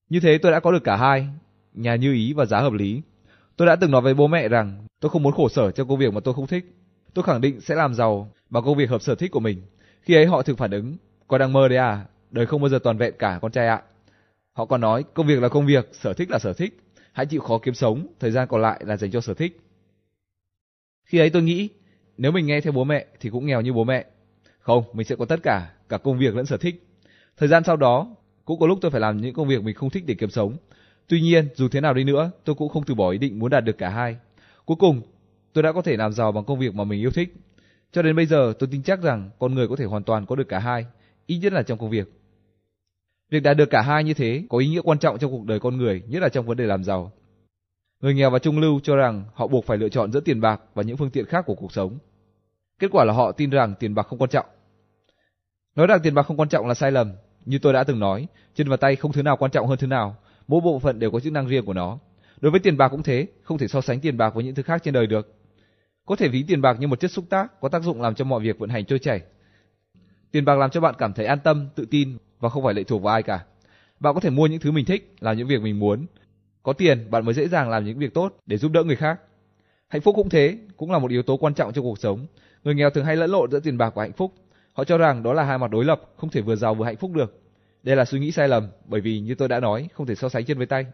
Như 0.09 0.19
thế 0.19 0.37
tôi 0.37 0.51
đã 0.51 0.59
có 0.59 0.71
được 0.71 0.83
cả 0.83 0.95
hai, 0.95 1.27
nhà 1.73 1.95
như 1.95 2.13
ý 2.13 2.33
và 2.33 2.45
giá 2.45 2.59
hợp 2.59 2.73
lý. 2.73 3.01
Tôi 3.57 3.67
đã 3.67 3.75
từng 3.75 3.91
nói 3.91 4.01
với 4.01 4.13
bố 4.13 4.27
mẹ 4.27 4.47
rằng 4.47 4.85
tôi 4.99 5.09
không 5.09 5.23
muốn 5.23 5.33
khổ 5.33 5.49
sở 5.49 5.71
cho 5.71 5.85
công 5.85 5.99
việc 5.99 6.13
mà 6.13 6.19
tôi 6.19 6.33
không 6.33 6.47
thích. 6.47 6.65
Tôi 7.13 7.23
khẳng 7.23 7.41
định 7.41 7.61
sẽ 7.61 7.75
làm 7.75 7.93
giàu 7.93 8.31
bằng 8.49 8.63
công 8.63 8.77
việc 8.77 8.89
hợp 8.89 9.01
sở 9.01 9.15
thích 9.15 9.31
của 9.31 9.39
mình. 9.39 9.61
Khi 10.01 10.15
ấy 10.15 10.25
họ 10.25 10.41
thực 10.41 10.57
phản 10.57 10.71
ứng, 10.71 10.97
con 11.27 11.39
đang 11.39 11.53
mơ 11.53 11.67
đấy 11.67 11.77
à, 11.77 12.05
đời 12.31 12.45
không 12.45 12.61
bao 12.61 12.69
giờ 12.69 12.79
toàn 12.83 12.97
vẹn 12.97 13.13
cả 13.19 13.39
con 13.41 13.51
trai 13.51 13.67
ạ. 13.67 13.81
Họ 14.59 14.65
còn 14.65 14.81
nói 14.81 15.03
công 15.13 15.27
việc 15.27 15.41
là 15.41 15.49
công 15.49 15.65
việc, 15.65 15.89
sở 15.91 16.13
thích 16.13 16.29
là 16.31 16.39
sở 16.39 16.53
thích. 16.53 16.79
Hãy 17.11 17.25
chịu 17.25 17.41
khó 17.41 17.57
kiếm 17.57 17.73
sống, 17.73 18.07
thời 18.19 18.31
gian 18.31 18.47
còn 18.47 18.61
lại 18.61 18.81
là 18.85 18.97
dành 18.97 19.11
cho 19.11 19.21
sở 19.21 19.33
thích. 19.33 19.59
Khi 21.05 21.19
ấy 21.19 21.29
tôi 21.29 21.41
nghĩ, 21.41 21.69
nếu 22.17 22.31
mình 22.31 22.45
nghe 22.45 22.61
theo 22.61 22.73
bố 22.73 22.83
mẹ 22.83 23.05
thì 23.19 23.29
cũng 23.29 23.45
nghèo 23.45 23.61
như 23.61 23.73
bố 23.73 23.83
mẹ. 23.83 24.05
Không, 24.59 24.83
mình 24.93 25.05
sẽ 25.05 25.15
có 25.15 25.25
tất 25.25 25.39
cả, 25.43 25.71
cả 25.89 25.97
công 25.97 26.19
việc 26.19 26.35
lẫn 26.35 26.45
sở 26.45 26.57
thích. 26.57 26.87
Thời 27.37 27.49
gian 27.49 27.63
sau 27.63 27.75
đó, 27.75 28.15
cũng 28.45 28.59
có 28.59 28.67
lúc 28.67 28.79
tôi 28.81 28.91
phải 28.91 29.01
làm 29.01 29.17
những 29.17 29.33
công 29.33 29.47
việc 29.47 29.63
mình 29.63 29.75
không 29.75 29.89
thích 29.89 30.03
để 30.07 30.15
kiếm 30.19 30.29
sống. 30.29 30.57
Tuy 31.07 31.21
nhiên, 31.21 31.47
dù 31.55 31.67
thế 31.67 31.81
nào 31.81 31.93
đi 31.93 32.03
nữa, 32.03 32.31
tôi 32.45 32.55
cũng 32.55 32.69
không 32.69 32.83
từ 32.83 32.95
bỏ 32.95 33.09
ý 33.09 33.17
định 33.17 33.39
muốn 33.39 33.49
đạt 33.49 33.63
được 33.63 33.77
cả 33.77 33.89
hai. 33.89 34.17
Cuối 34.65 34.77
cùng, 34.79 35.01
tôi 35.53 35.63
đã 35.63 35.71
có 35.71 35.81
thể 35.81 35.97
làm 35.97 36.13
giàu 36.13 36.31
bằng 36.31 36.45
công 36.45 36.59
việc 36.59 36.75
mà 36.75 36.83
mình 36.83 37.01
yêu 37.01 37.11
thích. 37.11 37.33
Cho 37.91 38.01
đến 38.01 38.15
bây 38.15 38.25
giờ, 38.25 38.53
tôi 38.59 38.69
tin 38.71 38.83
chắc 38.83 39.01
rằng 39.01 39.29
con 39.39 39.55
người 39.55 39.67
có 39.67 39.75
thể 39.75 39.85
hoàn 39.85 40.03
toàn 40.03 40.25
có 40.25 40.35
được 40.35 40.47
cả 40.49 40.59
hai, 40.59 40.85
ít 41.25 41.37
nhất 41.37 41.53
là 41.53 41.63
trong 41.63 41.77
công 41.77 41.89
việc. 41.89 42.18
Việc 43.29 43.39
đạt 43.39 43.57
được 43.57 43.69
cả 43.69 43.81
hai 43.81 44.03
như 44.03 44.13
thế 44.13 44.43
có 44.49 44.57
ý 44.57 44.67
nghĩa 44.67 44.81
quan 44.81 44.99
trọng 44.99 45.19
trong 45.19 45.31
cuộc 45.31 45.45
đời 45.45 45.59
con 45.59 45.77
người, 45.77 46.03
nhất 46.07 46.21
là 46.21 46.29
trong 46.29 46.45
vấn 46.45 46.57
đề 46.57 46.65
làm 46.65 46.83
giàu. 46.83 47.11
Người 48.01 48.13
nghèo 48.13 48.29
và 48.29 48.39
trung 48.39 48.59
lưu 48.59 48.79
cho 48.83 48.95
rằng 48.95 49.23
họ 49.33 49.47
buộc 49.47 49.65
phải 49.65 49.77
lựa 49.77 49.89
chọn 49.89 50.11
giữa 50.11 50.19
tiền 50.19 50.41
bạc 50.41 50.61
và 50.73 50.83
những 50.83 50.97
phương 50.97 51.09
tiện 51.09 51.25
khác 51.25 51.45
của 51.45 51.55
cuộc 51.55 51.71
sống. 51.71 51.97
Kết 52.79 52.87
quả 52.91 53.05
là 53.05 53.13
họ 53.13 53.31
tin 53.31 53.49
rằng 53.49 53.73
tiền 53.79 53.95
bạc 53.95 54.07
không 54.07 54.19
quan 54.19 54.29
trọng. 54.29 54.45
Nói 55.75 55.87
rằng 55.87 55.99
tiền 56.03 56.13
bạc 56.13 56.23
không 56.23 56.37
quan 56.37 56.49
trọng 56.49 56.67
là 56.67 56.73
sai 56.73 56.91
lầm, 56.91 57.11
như 57.45 57.59
tôi 57.59 57.73
đã 57.73 57.83
từng 57.83 57.99
nói, 57.99 58.27
chân 58.55 58.69
và 58.69 58.77
tay 58.77 58.95
không 58.95 59.11
thứ 59.11 59.23
nào 59.23 59.37
quan 59.37 59.51
trọng 59.51 59.67
hơn 59.67 59.77
thứ 59.77 59.87
nào, 59.87 60.15
mỗi 60.47 60.61
bộ 60.61 60.79
phận 60.79 60.99
đều 60.99 61.11
có 61.11 61.19
chức 61.19 61.33
năng 61.33 61.47
riêng 61.47 61.65
của 61.65 61.73
nó. 61.73 61.99
Đối 62.41 62.51
với 62.51 62.59
tiền 62.59 62.77
bạc 62.77 62.89
cũng 62.89 63.03
thế, 63.03 63.27
không 63.43 63.57
thể 63.57 63.67
so 63.67 63.81
sánh 63.81 63.99
tiền 63.99 64.17
bạc 64.17 64.33
với 64.35 64.43
những 64.43 64.55
thứ 64.55 64.63
khác 64.63 64.81
trên 64.83 64.93
đời 64.93 65.07
được. 65.07 65.35
Có 66.05 66.15
thể 66.15 66.27
ví 66.27 66.43
tiền 66.47 66.61
bạc 66.61 66.77
như 66.79 66.87
một 66.87 66.99
chất 66.99 67.11
xúc 67.11 67.25
tác, 67.29 67.61
có 67.61 67.69
tác 67.69 67.83
dụng 67.83 68.01
làm 68.01 68.15
cho 68.15 68.25
mọi 68.25 68.39
việc 68.39 68.59
vận 68.59 68.69
hành 68.69 68.85
trôi 68.85 68.99
chảy. 68.99 69.21
Tiền 70.31 70.45
bạc 70.45 70.55
làm 70.55 70.69
cho 70.69 70.81
bạn 70.81 70.95
cảm 70.97 71.13
thấy 71.13 71.25
an 71.25 71.39
tâm, 71.43 71.69
tự 71.75 71.85
tin 71.91 72.17
và 72.39 72.49
không 72.49 72.63
phải 72.63 72.73
lệ 72.73 72.83
thuộc 72.83 73.01
vào 73.01 73.13
ai 73.13 73.23
cả. 73.23 73.45
Bạn 73.99 74.13
có 74.13 74.19
thể 74.19 74.29
mua 74.29 74.47
những 74.47 74.59
thứ 74.59 74.71
mình 74.71 74.85
thích, 74.85 75.15
làm 75.19 75.37
những 75.37 75.47
việc 75.47 75.61
mình 75.61 75.79
muốn. 75.79 76.05
Có 76.63 76.73
tiền, 76.73 77.11
bạn 77.11 77.25
mới 77.25 77.33
dễ 77.33 77.47
dàng 77.47 77.69
làm 77.69 77.85
những 77.85 77.99
việc 77.99 78.13
tốt 78.13 78.35
để 78.45 78.57
giúp 78.57 78.71
đỡ 78.71 78.83
người 78.83 78.95
khác. 78.95 79.19
Hạnh 79.87 80.01
phúc 80.01 80.15
cũng 80.15 80.29
thế, 80.29 80.57
cũng 80.77 80.91
là 80.91 80.99
một 80.99 81.11
yếu 81.11 81.23
tố 81.23 81.37
quan 81.37 81.53
trọng 81.53 81.73
trong 81.73 81.83
cuộc 81.83 81.99
sống. 81.99 82.25
Người 82.63 82.75
nghèo 82.75 82.89
thường 82.89 83.05
hay 83.05 83.15
lẫn 83.15 83.29
lộn 83.29 83.51
giữa 83.51 83.59
tiền 83.59 83.77
bạc 83.77 83.95
và 83.95 84.03
hạnh 84.03 84.13
phúc. 84.13 84.33
Họ 84.73 84.83
cho 84.83 84.97
rằng 84.97 85.23
đó 85.23 85.33
là 85.33 85.43
hai 85.43 85.57
mặt 85.57 85.71
đối 85.71 85.85
lập, 85.85 86.01
không 86.17 86.29
thể 86.29 86.41
vừa 86.41 86.55
giàu 86.55 86.75
vừa 86.75 86.85
hạnh 86.85 86.97
phúc 86.97 87.11
được. 87.13 87.41
Đây 87.83 87.95
là 87.95 88.05
suy 88.05 88.19
nghĩ 88.19 88.31
sai 88.31 88.47
lầm, 88.47 88.67
bởi 88.85 89.01
vì 89.01 89.19
như 89.19 89.35
tôi 89.35 89.47
đã 89.47 89.59
nói, 89.59 89.89
không 89.93 90.05
thể 90.05 90.15
so 90.15 90.29
sánh 90.29 90.45
chân 90.45 90.57
với 90.57 90.67
tay. 90.67 90.85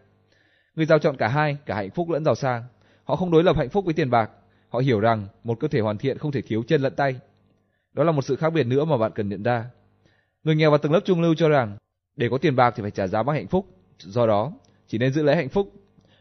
Người 0.76 0.86
giàu 0.86 1.00
chọn 1.00 1.18
cả 1.18 1.28
hai, 1.28 1.58
cả 1.66 1.76
hạnh 1.76 1.90
phúc 1.90 2.10
lẫn 2.10 2.26
giàu 2.26 2.36
sang. 2.36 2.64
Họ 3.04 3.16
không 3.16 3.32
đối 3.32 3.44
lập 3.44 3.58
hạnh 3.58 3.70
phúc 3.70 3.86
với 3.86 3.94
tiền 3.94 4.10
bạc. 4.10 4.32
Họ 4.70 4.80
hiểu 4.80 5.00
rằng 5.00 5.28
một 5.44 5.60
cơ 5.60 5.68
thể 5.68 5.80
hoàn 5.80 5.98
thiện 5.98 6.18
không 6.18 6.32
thể 6.32 6.42
thiếu 6.42 6.64
chân 6.68 6.82
lẫn 6.82 6.96
tay. 6.96 7.16
Đó 7.94 8.04
là 8.04 8.12
một 8.12 8.22
sự 8.22 8.36
khác 8.36 8.54
biệt 8.54 8.64
nữa 8.64 8.86
mà 8.86 8.98
bạn 8.98 9.12
cần 9.16 9.30
nhận 9.30 9.44
ra. 9.44 9.66
Người 10.46 10.56
nghèo 10.56 10.72
và 10.72 10.78
tầng 10.78 10.92
lớp 10.92 11.00
trung 11.06 11.22
lưu 11.22 11.36
cho 11.36 11.50
rằng 11.50 11.78
để 12.16 12.30
có 12.32 12.38
tiền 12.38 12.56
bạc 12.56 12.74
thì 12.76 12.82
phải 12.82 12.92
trả 12.92 13.08
giá 13.08 13.24
bằng 13.24 13.36
hạnh 13.36 13.48
phúc. 13.48 13.66
Do 14.00 14.28
đó, 14.28 14.54
chỉ 14.88 14.98
nên 14.98 15.14
giữ 15.14 15.24
lấy 15.24 15.36
hạnh 15.36 15.50
phúc 15.50 15.74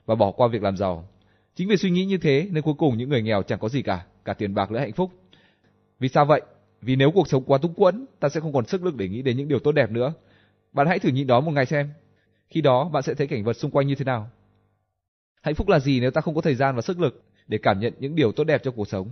và 0.07 0.15
bỏ 0.15 0.31
qua 0.31 0.49
việc 0.49 0.63
làm 0.63 0.77
giàu. 0.77 1.09
Chính 1.55 1.69
vì 1.69 1.77
suy 1.77 1.91
nghĩ 1.91 2.05
như 2.05 2.19
thế 2.19 2.49
nên 2.51 2.63
cuối 2.63 2.75
cùng 2.79 2.99
những 2.99 3.09
người 3.09 3.23
nghèo 3.23 3.43
chẳng 3.43 3.59
có 3.59 3.69
gì 3.69 3.83
cả, 3.83 4.05
cả 4.25 4.35
tiền 4.35 4.55
bạc 4.55 4.71
lẫn 4.71 4.83
hạnh 4.83 4.93
phúc. 4.93 5.11
Vì 5.99 6.09
sao 6.09 6.25
vậy? 6.25 6.41
Vì 6.81 6.97
nếu 6.97 7.11
cuộc 7.11 7.29
sống 7.29 7.45
quá 7.45 7.59
túng 7.59 7.75
quẫn, 7.75 8.07
ta 8.21 8.29
sẽ 8.29 8.41
không 8.41 8.53
còn 8.53 8.67
sức 8.67 8.85
lực 8.85 8.97
để 8.97 9.09
nghĩ 9.09 9.23
đến 9.23 9.37
những 9.37 9.49
điều 9.49 9.59
tốt 9.59 9.73
đẹp 9.73 9.91
nữa. 9.91 10.13
Bạn 10.73 10.87
hãy 10.87 10.99
thử 10.99 11.09
nhịn 11.09 11.27
đó 11.27 11.41
một 11.41 11.53
ngày 11.53 11.67
xem. 11.67 11.91
Khi 12.49 12.61
đó 12.61 12.89
bạn 12.89 13.03
sẽ 13.03 13.15
thấy 13.15 13.27
cảnh 13.27 13.45
vật 13.45 13.53
xung 13.53 13.71
quanh 13.71 13.87
như 13.87 13.95
thế 13.95 14.05
nào. 14.05 14.31
Hạnh 15.43 15.55
phúc 15.55 15.69
là 15.69 15.79
gì 15.79 16.01
nếu 16.01 16.11
ta 16.11 16.21
không 16.21 16.35
có 16.35 16.41
thời 16.41 16.55
gian 16.55 16.77
và 16.77 16.83
sức 16.83 17.01
lực 17.01 17.23
để 17.47 17.59
cảm 17.63 17.81
nhận 17.81 17.93
những 17.99 18.15
điều 18.15 18.33
tốt 18.33 18.45
đẹp 18.45 18.63
trong 18.65 18.77
cuộc 18.77 18.89
sống? 18.89 19.09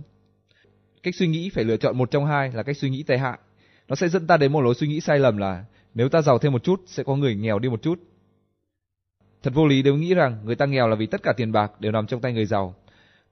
Cách 1.03 1.15
suy 1.15 1.27
nghĩ 1.27 1.49
phải 1.49 1.63
lựa 1.63 1.77
chọn 1.77 1.97
một 1.97 2.11
trong 2.11 2.25
hai 2.25 2.51
là 2.53 2.63
cách 2.63 2.77
suy 2.77 2.89
nghĩ 2.89 3.03
tệ 3.03 3.17
hại. 3.17 3.39
Nó 3.87 3.95
sẽ 3.95 4.09
dẫn 4.09 4.27
ta 4.27 4.37
đến 4.37 4.51
một 4.51 4.61
lối 4.61 4.75
suy 4.75 4.87
nghĩ 4.87 4.99
sai 4.99 5.19
lầm 5.19 5.37
là 5.37 5.65
nếu 5.93 6.09
ta 6.09 6.21
giàu 6.21 6.37
thêm 6.37 6.51
một 6.51 6.63
chút 6.63 6.81
sẽ 6.85 7.03
có 7.03 7.15
người 7.15 7.35
nghèo 7.35 7.59
đi 7.59 7.69
một 7.69 7.81
chút. 7.81 7.99
Thật 9.43 9.53
vô 9.53 9.67
lý 9.67 9.83
nếu 9.83 9.95
nghĩ 9.95 10.13
rằng 10.13 10.37
người 10.45 10.55
ta 10.55 10.65
nghèo 10.65 10.87
là 10.87 10.95
vì 10.95 11.05
tất 11.05 11.23
cả 11.23 11.33
tiền 11.37 11.51
bạc 11.51 11.71
đều 11.81 11.91
nằm 11.91 12.07
trong 12.07 12.21
tay 12.21 12.33
người 12.33 12.45
giàu. 12.45 12.75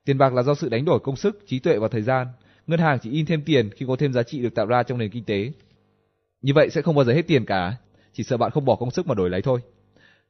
Tiền 0.05 0.17
bạc 0.17 0.33
là 0.33 0.43
do 0.43 0.55
sự 0.55 0.69
đánh 0.69 0.85
đổi 0.85 0.99
công 0.99 1.15
sức, 1.15 1.43
trí 1.47 1.59
tuệ 1.59 1.77
và 1.77 1.87
thời 1.87 2.01
gian. 2.01 2.27
Ngân 2.67 2.79
hàng 2.79 2.99
chỉ 2.99 3.11
in 3.11 3.25
thêm 3.25 3.43
tiền 3.45 3.69
khi 3.69 3.85
có 3.87 3.95
thêm 3.99 4.13
giá 4.13 4.23
trị 4.23 4.41
được 4.41 4.55
tạo 4.55 4.65
ra 4.65 4.83
trong 4.83 4.97
nền 4.97 5.09
kinh 5.09 5.23
tế. 5.23 5.51
Như 6.41 6.53
vậy 6.53 6.69
sẽ 6.69 6.81
không 6.81 6.95
bao 6.95 7.05
giờ 7.05 7.13
hết 7.13 7.27
tiền 7.27 7.45
cả, 7.45 7.77
chỉ 8.13 8.23
sợ 8.23 8.37
bạn 8.37 8.51
không 8.51 8.65
bỏ 8.65 8.75
công 8.75 8.91
sức 8.91 9.07
mà 9.07 9.15
đổi 9.15 9.29
lấy 9.29 9.41
thôi. 9.41 9.59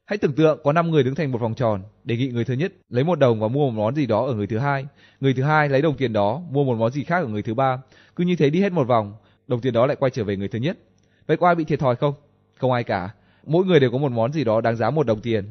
Hãy 0.05 0.17
tưởng 0.17 0.33
tượng 0.33 0.59
có 0.63 0.73
5 0.73 0.91
người 0.91 1.03
đứng 1.03 1.15
thành 1.15 1.31
một 1.31 1.41
vòng 1.41 1.53
tròn, 1.53 1.83
đề 2.03 2.17
nghị 2.17 2.27
người 2.27 2.45
thứ 2.45 2.53
nhất 2.53 2.73
lấy 2.89 3.03
một 3.03 3.19
đồng 3.19 3.39
và 3.39 3.47
mua 3.47 3.69
một 3.69 3.77
món 3.77 3.95
gì 3.95 4.05
đó 4.05 4.25
ở 4.25 4.33
người 4.33 4.47
thứ 4.47 4.57
hai, 4.57 4.85
người 5.19 5.33
thứ 5.33 5.43
hai 5.43 5.69
lấy 5.69 5.81
đồng 5.81 5.97
tiền 5.97 6.13
đó 6.13 6.41
mua 6.51 6.63
một 6.63 6.75
món 6.75 6.91
gì 6.91 7.03
khác 7.03 7.19
ở 7.19 7.27
người 7.27 7.41
thứ 7.41 7.53
ba, 7.53 7.81
cứ 8.15 8.23
như 8.23 8.35
thế 8.35 8.49
đi 8.49 8.61
hết 8.61 8.71
một 8.71 8.87
vòng, 8.87 9.13
đồng 9.51 9.61
tiền 9.61 9.73
đó 9.73 9.85
lại 9.85 9.95
quay 9.95 10.09
trở 10.09 10.23
về 10.23 10.37
người 10.37 10.47
thứ 10.47 10.59
nhất. 10.59 10.77
Vậy 11.27 11.37
có 11.37 11.47
ai 11.47 11.55
bị 11.55 11.63
thiệt 11.63 11.79
thòi 11.79 11.95
không? 11.95 12.13
Không 12.57 12.71
ai 12.71 12.83
cả. 12.83 13.09
Mỗi 13.45 13.65
người 13.65 13.79
đều 13.79 13.91
có 13.91 13.97
một 13.97 14.11
món 14.11 14.33
gì 14.33 14.43
đó 14.43 14.61
đáng 14.61 14.75
giá 14.75 14.89
một 14.89 15.07
đồng 15.07 15.21
tiền. 15.21 15.45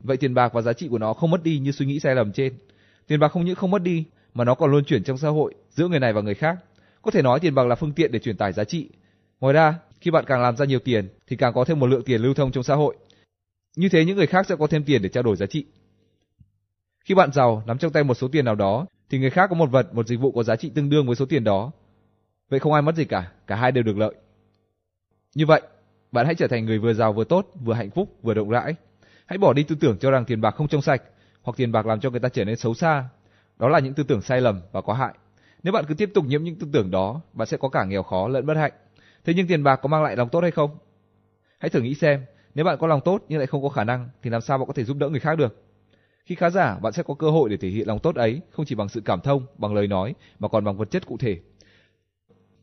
Vậy 0.00 0.16
tiền 0.16 0.34
bạc 0.34 0.52
và 0.52 0.60
giá 0.60 0.72
trị 0.72 0.88
của 0.88 0.98
nó 0.98 1.12
không 1.14 1.30
mất 1.30 1.42
đi 1.42 1.58
như 1.58 1.72
suy 1.72 1.86
nghĩ 1.86 2.00
sai 2.00 2.14
lầm 2.14 2.32
trên. 2.32 2.58
Tiền 3.06 3.20
bạc 3.20 3.28
không 3.28 3.44
những 3.44 3.54
không 3.54 3.70
mất 3.70 3.82
đi, 3.82 4.04
mà 4.34 4.44
nó 4.44 4.54
còn 4.54 4.70
luôn 4.70 4.84
chuyển 4.84 5.04
trong 5.04 5.18
xã 5.18 5.28
hội 5.28 5.54
giữa 5.70 5.88
người 5.88 6.00
này 6.00 6.12
và 6.12 6.20
người 6.20 6.34
khác. 6.34 6.58
Có 7.02 7.10
thể 7.10 7.22
nói 7.22 7.40
tiền 7.40 7.54
bạc 7.54 7.66
là 7.66 7.74
phương 7.74 7.92
tiện 7.92 8.12
để 8.12 8.18
truyền 8.18 8.36
tải 8.36 8.52
giá 8.52 8.64
trị. 8.64 8.88
Ngoài 9.40 9.54
ra, 9.54 9.74
khi 10.00 10.10
bạn 10.10 10.24
càng 10.26 10.42
làm 10.42 10.56
ra 10.56 10.64
nhiều 10.64 10.78
tiền 10.78 11.08
thì 11.26 11.36
càng 11.36 11.52
có 11.54 11.64
thêm 11.64 11.80
một 11.80 11.86
lượng 11.86 12.02
tiền 12.04 12.22
lưu 12.22 12.34
thông 12.34 12.52
trong 12.52 12.64
xã 12.64 12.74
hội. 12.74 12.96
Như 13.76 13.88
thế 13.88 14.04
những 14.04 14.16
người 14.16 14.26
khác 14.26 14.46
sẽ 14.46 14.56
có 14.56 14.66
thêm 14.66 14.84
tiền 14.84 15.02
để 15.02 15.08
trao 15.08 15.22
đổi 15.22 15.36
giá 15.36 15.46
trị. 15.46 15.64
Khi 17.04 17.14
bạn 17.14 17.32
giàu 17.32 17.62
nắm 17.66 17.78
trong 17.78 17.92
tay 17.92 18.04
một 18.04 18.14
số 18.14 18.28
tiền 18.28 18.44
nào 18.44 18.54
đó 18.54 18.86
thì 19.10 19.18
người 19.18 19.30
khác 19.30 19.46
có 19.50 19.56
một 19.56 19.70
vật, 19.70 19.94
một 19.94 20.06
dịch 20.06 20.20
vụ 20.20 20.32
có 20.32 20.42
giá 20.42 20.56
trị 20.56 20.70
tương 20.74 20.90
đương 20.90 21.06
với 21.06 21.16
số 21.16 21.26
tiền 21.26 21.44
đó. 21.44 21.72
Vậy 22.48 22.60
không 22.60 22.72
ai 22.72 22.82
mất 22.82 22.94
gì 22.94 23.04
cả, 23.04 23.32
cả 23.46 23.56
hai 23.56 23.72
đều 23.72 23.84
được 23.84 23.98
lợi. 23.98 24.14
Như 25.34 25.46
vậy, 25.46 25.62
bạn 26.12 26.26
hãy 26.26 26.34
trở 26.34 26.48
thành 26.48 26.64
người 26.64 26.78
vừa 26.78 26.94
giàu 26.94 27.12
vừa 27.12 27.24
tốt, 27.24 27.46
vừa 27.64 27.74
hạnh 27.74 27.90
phúc, 27.90 28.16
vừa 28.22 28.34
rộng 28.34 28.50
rãi. 28.50 28.74
Hãy 29.26 29.38
bỏ 29.38 29.52
đi 29.52 29.62
tư 29.62 29.76
tưởng 29.80 29.98
cho 29.98 30.10
rằng 30.10 30.24
tiền 30.24 30.40
bạc 30.40 30.50
không 30.50 30.68
trong 30.68 30.82
sạch 30.82 31.02
hoặc 31.42 31.56
tiền 31.56 31.72
bạc 31.72 31.86
làm 31.86 32.00
cho 32.00 32.10
người 32.10 32.20
ta 32.20 32.28
trở 32.28 32.44
nên 32.44 32.56
xấu 32.56 32.74
xa. 32.74 33.08
Đó 33.58 33.68
là 33.68 33.78
những 33.78 33.94
tư 33.94 34.02
tưởng 34.02 34.22
sai 34.22 34.40
lầm 34.40 34.60
và 34.72 34.80
có 34.80 34.92
hại. 34.92 35.14
Nếu 35.62 35.72
bạn 35.72 35.84
cứ 35.88 35.94
tiếp 35.94 36.10
tục 36.14 36.24
nhiễm 36.24 36.42
những 36.42 36.56
tư 36.56 36.66
tưởng 36.72 36.90
đó, 36.90 37.20
bạn 37.32 37.48
sẽ 37.48 37.56
có 37.56 37.68
cả 37.68 37.84
nghèo 37.84 38.02
khó 38.02 38.28
lẫn 38.28 38.46
bất 38.46 38.56
hạnh. 38.56 38.72
Thế 39.24 39.34
nhưng 39.36 39.46
tiền 39.46 39.62
bạc 39.62 39.76
có 39.76 39.88
mang 39.88 40.02
lại 40.02 40.16
lòng 40.16 40.28
tốt 40.28 40.40
hay 40.40 40.50
không? 40.50 40.78
Hãy 41.58 41.70
thử 41.70 41.80
nghĩ 41.80 41.94
xem, 41.94 42.24
nếu 42.54 42.64
bạn 42.64 42.78
có 42.78 42.86
lòng 42.86 43.00
tốt 43.04 43.24
nhưng 43.28 43.38
lại 43.38 43.46
không 43.46 43.62
có 43.62 43.68
khả 43.68 43.84
năng 43.84 44.08
thì 44.22 44.30
làm 44.30 44.40
sao 44.40 44.58
bạn 44.58 44.66
có 44.66 44.72
thể 44.72 44.84
giúp 44.84 44.96
đỡ 44.96 45.08
người 45.08 45.20
khác 45.20 45.38
được? 45.38 45.64
Khi 46.24 46.34
khá 46.34 46.50
giả, 46.50 46.78
bạn 46.78 46.92
sẽ 46.92 47.02
có 47.02 47.14
cơ 47.14 47.30
hội 47.30 47.48
để 47.48 47.56
thể 47.56 47.68
hiện 47.68 47.88
lòng 47.88 47.98
tốt 47.98 48.16
ấy, 48.16 48.40
không 48.50 48.66
chỉ 48.66 48.74
bằng 48.74 48.88
sự 48.88 49.00
cảm 49.04 49.20
thông, 49.20 49.46
bằng 49.58 49.74
lời 49.74 49.86
nói, 49.86 50.14
mà 50.38 50.48
còn 50.48 50.64
bằng 50.64 50.76
vật 50.76 50.90
chất 50.90 51.06
cụ 51.06 51.16
thể. 51.20 51.40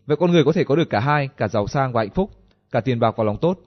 Vậy 0.06 0.18
con 0.18 0.32
người 0.32 0.44
có 0.44 0.52
thể 0.52 0.64
có 0.64 0.76
được 0.76 0.90
cả 0.90 1.00
hai, 1.00 1.28
cả 1.38 1.48
giàu 1.48 1.68
sang 1.68 1.94
và 1.94 2.02
hạnh 2.02 2.10
phúc, 2.10 2.32
cả 2.72 2.82
tiền 2.82 3.00
bạc 3.00 3.14
và 3.18 3.24
lòng 3.24 3.38
tốt. 3.42 3.60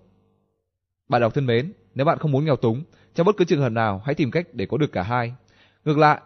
Bạn 1.09 1.21
đọc 1.21 1.35
thân 1.35 1.47
mến, 1.47 1.73
nếu 1.95 2.07
bạn 2.07 2.19
không 2.19 2.33
muốn 2.33 2.45
nghèo 2.45 2.57
túng, 2.57 2.83
trong 3.15 3.27
bất 3.27 3.37
cứ 3.37 3.45
trường 3.45 3.61
hợp 3.61 3.69
nào, 3.69 4.03
hãy 4.05 4.15
tìm 4.15 4.31
cách 4.31 4.47
để 4.53 4.67
có 4.67 4.77
được 4.77 4.93
cả 4.93 5.03
hai. 5.03 5.35
Ngược 5.85 5.99
lại, 5.99 6.21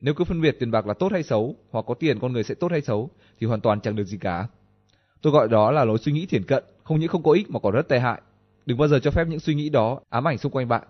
nếu 0.00 0.14
cứ 0.14 0.24
phân 0.24 0.40
biệt 0.40 0.56
tiền 0.60 0.70
bạc 0.70 0.86
là 0.86 0.94
tốt 0.94 1.12
hay 1.12 1.22
xấu, 1.22 1.56
hoặc 1.70 1.84
có 1.88 1.94
tiền 1.94 2.18
con 2.20 2.32
người 2.32 2.44
sẽ 2.44 2.54
tốt 2.54 2.70
hay 2.70 2.80
xấu, 2.80 3.10
thì 3.40 3.46
hoàn 3.46 3.60
toàn 3.60 3.80
chẳng 3.80 3.96
được 3.96 4.04
gì 4.04 4.18
cả. 4.18 4.48
Tôi 5.22 5.32
gọi 5.32 5.48
đó 5.48 5.70
là 5.70 5.84
lối 5.84 5.98
suy 5.98 6.12
nghĩ 6.12 6.26
thiển 6.26 6.44
cận, 6.44 6.64
không 6.84 7.00
những 7.00 7.08
không 7.08 7.22
có 7.22 7.32
ích 7.32 7.50
mà 7.50 7.60
còn 7.60 7.74
rất 7.74 7.88
tệ 7.88 7.98
hại. 7.98 8.22
Đừng 8.66 8.78
bao 8.78 8.88
giờ 8.88 8.98
cho 9.02 9.10
phép 9.10 9.24
những 9.28 9.40
suy 9.40 9.54
nghĩ 9.54 9.68
đó 9.68 10.00
ám 10.08 10.28
ảnh 10.28 10.38
xung 10.38 10.52
quanh 10.52 10.68
bạn. 10.68 10.82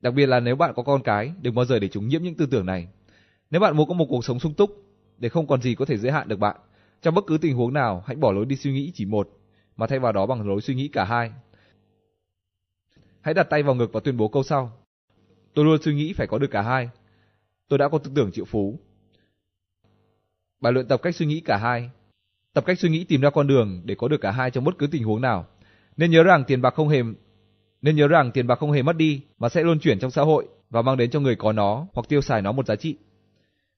Đặc 0.00 0.14
biệt 0.14 0.26
là 0.26 0.40
nếu 0.40 0.56
bạn 0.56 0.72
có 0.76 0.82
con 0.82 1.02
cái, 1.02 1.32
đừng 1.42 1.54
bao 1.54 1.64
giờ 1.64 1.78
để 1.78 1.88
chúng 1.88 2.08
nhiễm 2.08 2.22
những 2.22 2.34
tư 2.34 2.46
tưởng 2.46 2.66
này. 2.66 2.88
Nếu 3.50 3.60
bạn 3.60 3.76
muốn 3.76 3.88
có 3.88 3.94
một 3.94 4.06
cuộc 4.08 4.24
sống 4.24 4.40
sung 4.40 4.54
túc, 4.54 4.70
để 5.18 5.28
không 5.28 5.46
còn 5.46 5.62
gì 5.62 5.74
có 5.74 5.84
thể 5.84 5.96
giới 5.96 6.12
hạn 6.12 6.28
được 6.28 6.38
bạn, 6.38 6.56
trong 7.02 7.14
bất 7.14 7.24
cứ 7.26 7.38
tình 7.38 7.56
huống 7.56 7.72
nào, 7.72 8.02
hãy 8.06 8.16
bỏ 8.16 8.32
lối 8.32 8.46
đi 8.46 8.56
suy 8.56 8.72
nghĩ 8.72 8.92
chỉ 8.94 9.04
một, 9.04 9.28
mà 9.76 9.86
thay 9.86 9.98
vào 9.98 10.12
đó 10.12 10.26
bằng 10.26 10.48
lối 10.48 10.60
suy 10.60 10.74
nghĩ 10.74 10.88
cả 10.88 11.04
hai. 11.04 11.30
Hãy 13.20 13.34
đặt 13.34 13.46
tay 13.50 13.62
vào 13.62 13.74
ngực 13.74 13.92
và 13.92 14.00
tuyên 14.00 14.16
bố 14.16 14.28
câu 14.28 14.42
sau. 14.42 14.72
Tôi 15.54 15.64
luôn 15.64 15.82
suy 15.82 15.94
nghĩ 15.94 16.12
phải 16.12 16.26
có 16.26 16.38
được 16.38 16.50
cả 16.50 16.62
hai. 16.62 16.88
Tôi 17.68 17.78
đã 17.78 17.88
có 17.88 17.98
tư 17.98 18.10
tưởng 18.14 18.32
triệu 18.32 18.44
phú. 18.44 18.78
Bài 20.60 20.72
luyện 20.72 20.88
tập 20.88 21.00
cách 21.02 21.14
suy 21.14 21.26
nghĩ 21.26 21.40
cả 21.40 21.56
hai. 21.56 21.90
Tập 22.52 22.64
cách 22.66 22.78
suy 22.78 22.88
nghĩ 22.88 23.04
tìm 23.04 23.20
ra 23.20 23.30
con 23.30 23.46
đường 23.46 23.82
để 23.84 23.94
có 23.94 24.08
được 24.08 24.20
cả 24.20 24.30
hai 24.30 24.50
trong 24.50 24.64
bất 24.64 24.78
cứ 24.78 24.86
tình 24.86 25.04
huống 25.04 25.20
nào. 25.20 25.46
Nên 25.96 26.10
nhớ 26.10 26.22
rằng 26.22 26.44
tiền 26.44 26.62
bạc 26.62 26.74
không 26.74 26.88
hề 26.88 27.02
nên 27.82 27.96
nhớ 27.96 28.08
rằng 28.08 28.30
tiền 28.32 28.46
bạc 28.46 28.58
không 28.58 28.72
hề 28.72 28.82
mất 28.82 28.96
đi 28.96 29.22
mà 29.38 29.48
sẽ 29.48 29.62
luôn 29.62 29.78
chuyển 29.78 29.98
trong 29.98 30.10
xã 30.10 30.22
hội 30.22 30.48
và 30.70 30.82
mang 30.82 30.96
đến 30.96 31.10
cho 31.10 31.20
người 31.20 31.36
có 31.36 31.52
nó 31.52 31.86
hoặc 31.92 32.08
tiêu 32.08 32.20
xài 32.20 32.42
nó 32.42 32.52
một 32.52 32.66
giá 32.66 32.76
trị. 32.76 32.96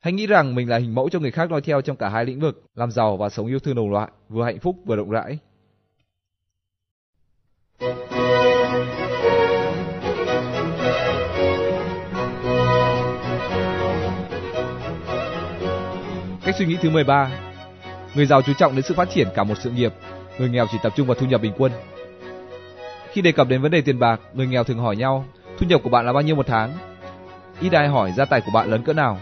Hãy 0.04 0.12
nghĩ 0.12 0.26
rằng 0.26 0.54
mình 0.54 0.68
là 0.68 0.78
hình 0.78 0.94
mẫu 0.94 1.08
cho 1.08 1.18
người 1.18 1.30
khác 1.30 1.50
noi 1.50 1.60
theo 1.60 1.80
trong 1.80 1.96
cả 1.96 2.08
hai 2.08 2.24
lĩnh 2.24 2.40
vực, 2.40 2.62
làm 2.74 2.90
giàu 2.90 3.16
và 3.16 3.28
sống 3.28 3.46
yêu 3.46 3.58
thương 3.58 3.74
đồng 3.74 3.90
loại, 3.90 4.10
vừa 4.28 4.44
hạnh 4.44 4.58
phúc 4.58 4.76
vừa 4.84 4.96
rộng 4.96 5.10
rãi. 5.10 5.38
Cách 16.44 16.54
suy 16.58 16.66
nghĩ 16.66 16.76
thứ 16.82 16.90
13 16.90 17.30
Người 18.14 18.26
giàu 18.26 18.42
chú 18.42 18.52
trọng 18.58 18.74
đến 18.74 18.82
sự 18.82 18.94
phát 18.94 19.10
triển 19.10 19.28
cả 19.34 19.44
một 19.44 19.54
sự 19.58 19.70
nghiệp, 19.70 19.92
người 20.38 20.48
nghèo 20.48 20.66
chỉ 20.72 20.78
tập 20.82 20.92
trung 20.96 21.06
vào 21.06 21.14
thu 21.14 21.26
nhập 21.26 21.42
bình 21.42 21.52
quân. 21.58 21.72
Khi 23.12 23.22
đề 23.22 23.32
cập 23.32 23.48
đến 23.48 23.62
vấn 23.62 23.70
đề 23.70 23.80
tiền 23.80 23.98
bạc, 23.98 24.20
người 24.32 24.46
nghèo 24.46 24.64
thường 24.64 24.78
hỏi 24.78 24.96
nhau, 24.96 25.24
thu 25.58 25.66
nhập 25.66 25.80
của 25.84 25.90
bạn 25.90 26.06
là 26.06 26.12
bao 26.12 26.22
nhiêu 26.22 26.36
một 26.36 26.46
tháng? 26.46 26.72
Ít 27.60 27.72
ai 27.72 27.88
hỏi 27.88 28.12
gia 28.12 28.24
tài 28.24 28.40
của 28.40 28.50
bạn 28.54 28.70
lớn 28.70 28.82
cỡ 28.82 28.92
nào. 28.92 29.18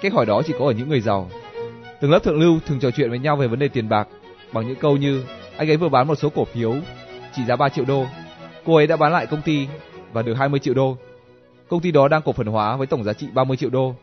Cách 0.00 0.12
hỏi 0.12 0.26
đó 0.26 0.42
chỉ 0.46 0.54
có 0.58 0.66
ở 0.66 0.72
những 0.72 0.88
người 0.88 1.00
giàu. 1.00 1.30
Từng 2.00 2.10
lớp 2.10 2.18
thượng 2.18 2.40
lưu 2.40 2.60
thường 2.66 2.78
trò 2.80 2.90
chuyện 2.90 3.10
với 3.10 3.18
nhau 3.18 3.36
về 3.36 3.46
vấn 3.48 3.58
đề 3.58 3.68
tiền 3.68 3.88
bạc, 3.88 4.08
bằng 4.52 4.66
những 4.66 4.76
câu 4.76 4.96
như, 4.96 5.24
anh 5.56 5.70
ấy 5.70 5.76
vừa 5.76 5.88
bán 5.88 6.06
một 6.06 6.14
số 6.14 6.28
cổ 6.28 6.44
phiếu, 6.44 6.74
trị 7.36 7.42
giá 7.44 7.56
3 7.56 7.68
triệu 7.68 7.84
đô. 7.84 8.06
Cô 8.64 8.76
ấy 8.76 8.86
đã 8.86 8.96
bán 8.96 9.12
lại 9.12 9.26
công 9.26 9.42
ty 9.42 9.68
và 10.12 10.22
được 10.22 10.34
20 10.34 10.60
triệu 10.60 10.74
đô. 10.74 10.96
Công 11.68 11.80
ty 11.80 11.90
đó 11.90 12.08
đang 12.08 12.22
cổ 12.22 12.32
phần 12.32 12.46
hóa 12.46 12.76
với 12.76 12.86
tổng 12.86 13.04
giá 13.04 13.12
trị 13.12 13.26
30 13.34 13.56
triệu 13.56 13.70
đô. 13.70 13.94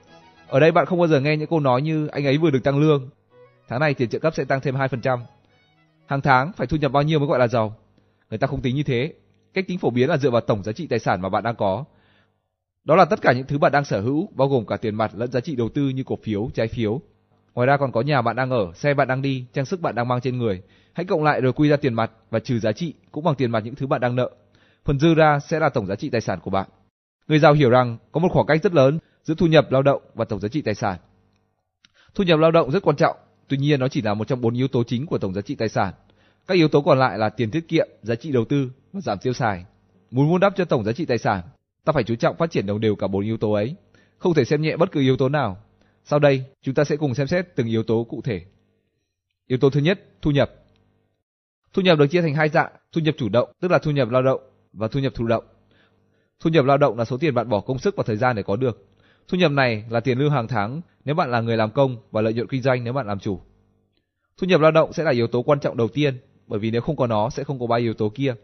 Ở 0.47 0.59
đây 0.59 0.71
bạn 0.71 0.85
không 0.85 0.99
bao 0.99 1.07
giờ 1.07 1.19
nghe 1.19 1.37
những 1.37 1.47
câu 1.49 1.59
nói 1.59 1.81
như, 1.81 2.07
anh 2.07 2.25
ấy 2.25 2.37
vừa 2.37 2.49
được 2.49 2.63
tăng 2.63 2.79
lương. 2.79 3.09
Tháng 3.67 3.79
này 3.79 3.93
tiền 3.93 4.09
trợ 4.09 4.19
cấp 4.19 4.33
sẽ 4.35 4.43
tăng 4.43 4.61
thêm 4.61 4.75
2%. 4.75 5.19
Hàng 6.05 6.21
tháng 6.21 6.51
phải 6.57 6.67
thu 6.67 6.77
nhập 6.77 6.91
bao 6.91 7.03
nhiêu 7.03 7.19
mới 7.19 7.27
gọi 7.27 7.39
là 7.39 7.47
giàu? 7.47 7.75
Người 8.29 8.37
ta 8.37 8.47
không 8.47 8.61
tính 8.61 8.75
như 8.75 8.83
thế. 8.83 9.13
Cách 9.53 9.65
tính 9.67 9.77
phổ 9.77 9.89
biến 9.89 10.09
là 10.09 10.17
dựa 10.17 10.29
vào 10.29 10.41
tổng 10.41 10.63
giá 10.63 10.71
trị 10.71 10.87
tài 10.87 10.99
sản 10.99 11.21
mà 11.21 11.29
bạn 11.29 11.43
đang 11.43 11.55
có. 11.55 11.83
Đó 12.83 12.95
là 12.95 13.05
tất 13.05 13.21
cả 13.21 13.33
những 13.33 13.47
thứ 13.47 13.57
bạn 13.57 13.71
đang 13.71 13.85
sở 13.85 14.01
hữu, 14.01 14.29
bao 14.35 14.47
gồm 14.47 14.65
cả 14.65 14.77
tiền 14.77 14.95
mặt 14.95 15.11
lẫn 15.15 15.31
giá 15.31 15.39
trị 15.39 15.55
đầu 15.55 15.69
tư 15.69 15.89
như 15.89 16.03
cổ 16.03 16.17
phiếu, 16.23 16.49
trái 16.53 16.67
phiếu. 16.67 17.01
Ngoài 17.53 17.67
ra 17.67 17.77
còn 17.77 17.91
có 17.91 18.01
nhà 18.01 18.21
bạn 18.21 18.35
đang 18.35 18.49
ở, 18.49 18.71
xe 18.75 18.93
bạn 18.93 19.07
đang 19.07 19.21
đi, 19.21 19.45
trang 19.53 19.65
sức 19.65 19.81
bạn 19.81 19.95
đang 19.95 20.07
mang 20.07 20.21
trên 20.21 20.37
người. 20.37 20.61
Hãy 20.93 21.05
cộng 21.05 21.23
lại 21.23 21.41
rồi 21.41 21.53
quy 21.53 21.69
ra 21.69 21.77
tiền 21.77 21.93
mặt 21.93 22.11
và 22.29 22.39
trừ 22.39 22.59
giá 22.59 22.71
trị 22.71 22.93
cũng 23.11 23.23
bằng 23.23 23.35
tiền 23.35 23.51
mặt 23.51 23.63
những 23.65 23.75
thứ 23.75 23.87
bạn 23.87 24.01
đang 24.01 24.15
nợ. 24.15 24.31
Phần 24.85 24.99
dư 24.99 25.13
ra 25.13 25.39
sẽ 25.39 25.59
là 25.59 25.69
tổng 25.69 25.85
giá 25.85 25.95
trị 25.95 26.09
tài 26.09 26.21
sản 26.21 26.39
của 26.43 26.49
bạn. 26.51 26.69
Người 27.27 27.39
giàu 27.39 27.53
hiểu 27.53 27.69
rằng 27.69 27.97
có 28.11 28.19
một 28.19 28.27
khoảng 28.31 28.45
cách 28.45 28.63
rất 28.63 28.73
lớn 28.73 28.99
giữa 29.23 29.33
thu 29.33 29.47
nhập 29.47 29.71
lao 29.71 29.81
động 29.81 30.01
và 30.13 30.25
tổng 30.25 30.39
giá 30.39 30.47
trị 30.47 30.61
tài 30.61 30.75
sản. 30.75 30.99
Thu 32.15 32.23
nhập 32.23 32.39
lao 32.39 32.51
động 32.51 32.71
rất 32.71 32.83
quan 32.83 32.95
trọng, 32.95 33.17
tuy 33.47 33.57
nhiên 33.57 33.79
nó 33.79 33.87
chỉ 33.87 34.01
là 34.01 34.13
một 34.13 34.27
trong 34.27 34.41
bốn 34.41 34.53
yếu 34.53 34.67
tố 34.67 34.83
chính 34.83 35.05
của 35.05 35.17
tổng 35.17 35.33
giá 35.33 35.41
trị 35.41 35.55
tài 35.55 35.69
sản. 35.69 35.93
Các 36.47 36.55
yếu 36.55 36.67
tố 36.67 36.81
còn 36.81 36.99
lại 36.99 37.17
là 37.17 37.29
tiền 37.29 37.51
tiết 37.51 37.67
kiệm, 37.67 37.87
giá 38.01 38.15
trị 38.15 38.31
đầu 38.31 38.45
tư 38.45 38.71
và 38.93 39.01
giảm 39.01 39.17
tiêu 39.17 39.33
xài. 39.33 39.65
Muốn 40.11 40.29
vun 40.29 40.39
đắp 40.39 40.53
cho 40.55 40.65
tổng 40.65 40.83
giá 40.83 40.91
trị 40.91 41.05
tài 41.05 41.17
sản, 41.17 41.41
ta 41.85 41.93
phải 41.93 42.03
chú 42.03 42.15
trọng 42.15 42.37
phát 42.37 42.51
triển 42.51 42.65
đồng 42.65 42.79
đều 42.79 42.95
cả 42.95 43.07
bốn 43.07 43.23
yếu 43.23 43.37
tố 43.37 43.51
ấy, 43.51 43.75
không 44.17 44.33
thể 44.33 44.45
xem 44.45 44.61
nhẹ 44.61 44.77
bất 44.77 44.91
cứ 44.91 44.99
yếu 45.01 45.17
tố 45.17 45.29
nào. 45.29 45.57
Sau 46.05 46.19
đây, 46.19 46.43
chúng 46.61 46.75
ta 46.75 46.83
sẽ 46.83 46.95
cùng 46.95 47.15
xem 47.15 47.27
xét 47.27 47.55
từng 47.55 47.67
yếu 47.67 47.83
tố 47.83 48.07
cụ 48.09 48.21
thể. 48.23 48.41
Yếu 49.47 49.57
tố 49.57 49.69
thứ 49.69 49.79
nhất, 49.79 49.99
thu 50.21 50.31
nhập. 50.31 50.51
Thu 51.73 51.81
nhập 51.81 51.99
được 51.99 52.07
chia 52.07 52.21
thành 52.21 52.35
hai 52.35 52.49
dạng, 52.49 52.71
thu 52.91 53.01
nhập 53.01 53.15
chủ 53.17 53.29
động, 53.29 53.49
tức 53.61 53.71
là 53.71 53.77
thu 53.77 53.91
nhập 53.91 54.09
lao 54.09 54.21
động 54.21 54.41
và 54.73 54.87
thu 54.87 54.99
nhập 54.99 55.13
thụ 55.15 55.27
động. 55.27 55.43
Thu 56.39 56.49
nhập 56.49 56.65
lao 56.65 56.77
động 56.77 56.97
là 56.97 57.05
số 57.05 57.17
tiền 57.17 57.33
bạn 57.33 57.49
bỏ 57.49 57.59
công 57.59 57.79
sức 57.79 57.95
và 57.95 58.03
thời 58.07 58.17
gian 58.17 58.35
để 58.35 58.43
có 58.43 58.55
được. 58.55 58.87
Thu 59.27 59.37
nhập 59.37 59.51
này 59.51 59.85
là 59.89 59.99
tiền 59.99 60.19
lương 60.19 60.31
hàng 60.31 60.47
tháng 60.47 60.81
nếu 61.05 61.15
bạn 61.15 61.31
là 61.31 61.41
người 61.41 61.57
làm 61.57 61.71
công 61.71 61.97
và 62.11 62.21
lợi 62.21 62.33
nhuận 62.33 62.47
kinh 62.47 62.61
doanh 62.61 62.83
nếu 62.83 62.93
bạn 62.93 63.07
làm 63.07 63.19
chủ. 63.19 63.39
Thu 64.37 64.47
nhập 64.47 64.61
lao 64.61 64.71
động 64.71 64.93
sẽ 64.93 65.03
là 65.03 65.11
yếu 65.11 65.27
tố 65.27 65.41
quan 65.41 65.59
trọng 65.59 65.77
đầu 65.77 65.87
tiên, 65.87 66.17
bởi 66.47 66.59
vì 66.59 66.71
nếu 66.71 66.81
không 66.81 66.95
có 66.95 67.07
nó 67.07 67.29
sẽ 67.29 67.43
không 67.43 67.59
có 67.59 67.67
ba 67.67 67.77
yếu 67.77 67.93
tố 67.93 68.09
kia. 68.09 68.35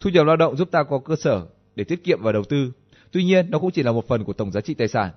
Thu 0.00 0.10
nhập 0.10 0.26
lao 0.26 0.36
động 0.36 0.56
giúp 0.56 0.70
ta 0.70 0.82
có 0.82 0.98
cơ 0.98 1.16
sở 1.16 1.46
để 1.74 1.84
tiết 1.84 2.04
kiệm 2.04 2.18
và 2.22 2.32
đầu 2.32 2.44
tư. 2.44 2.72
Tuy 3.16 3.24
nhiên, 3.24 3.50
nó 3.50 3.58
cũng 3.58 3.70
chỉ 3.70 3.82
là 3.82 3.92
một 3.92 4.08
phần 4.08 4.24
của 4.24 4.32
tổng 4.32 4.52
giá 4.52 4.60
trị 4.60 4.74
tài 4.74 4.88
sản. 4.88 5.10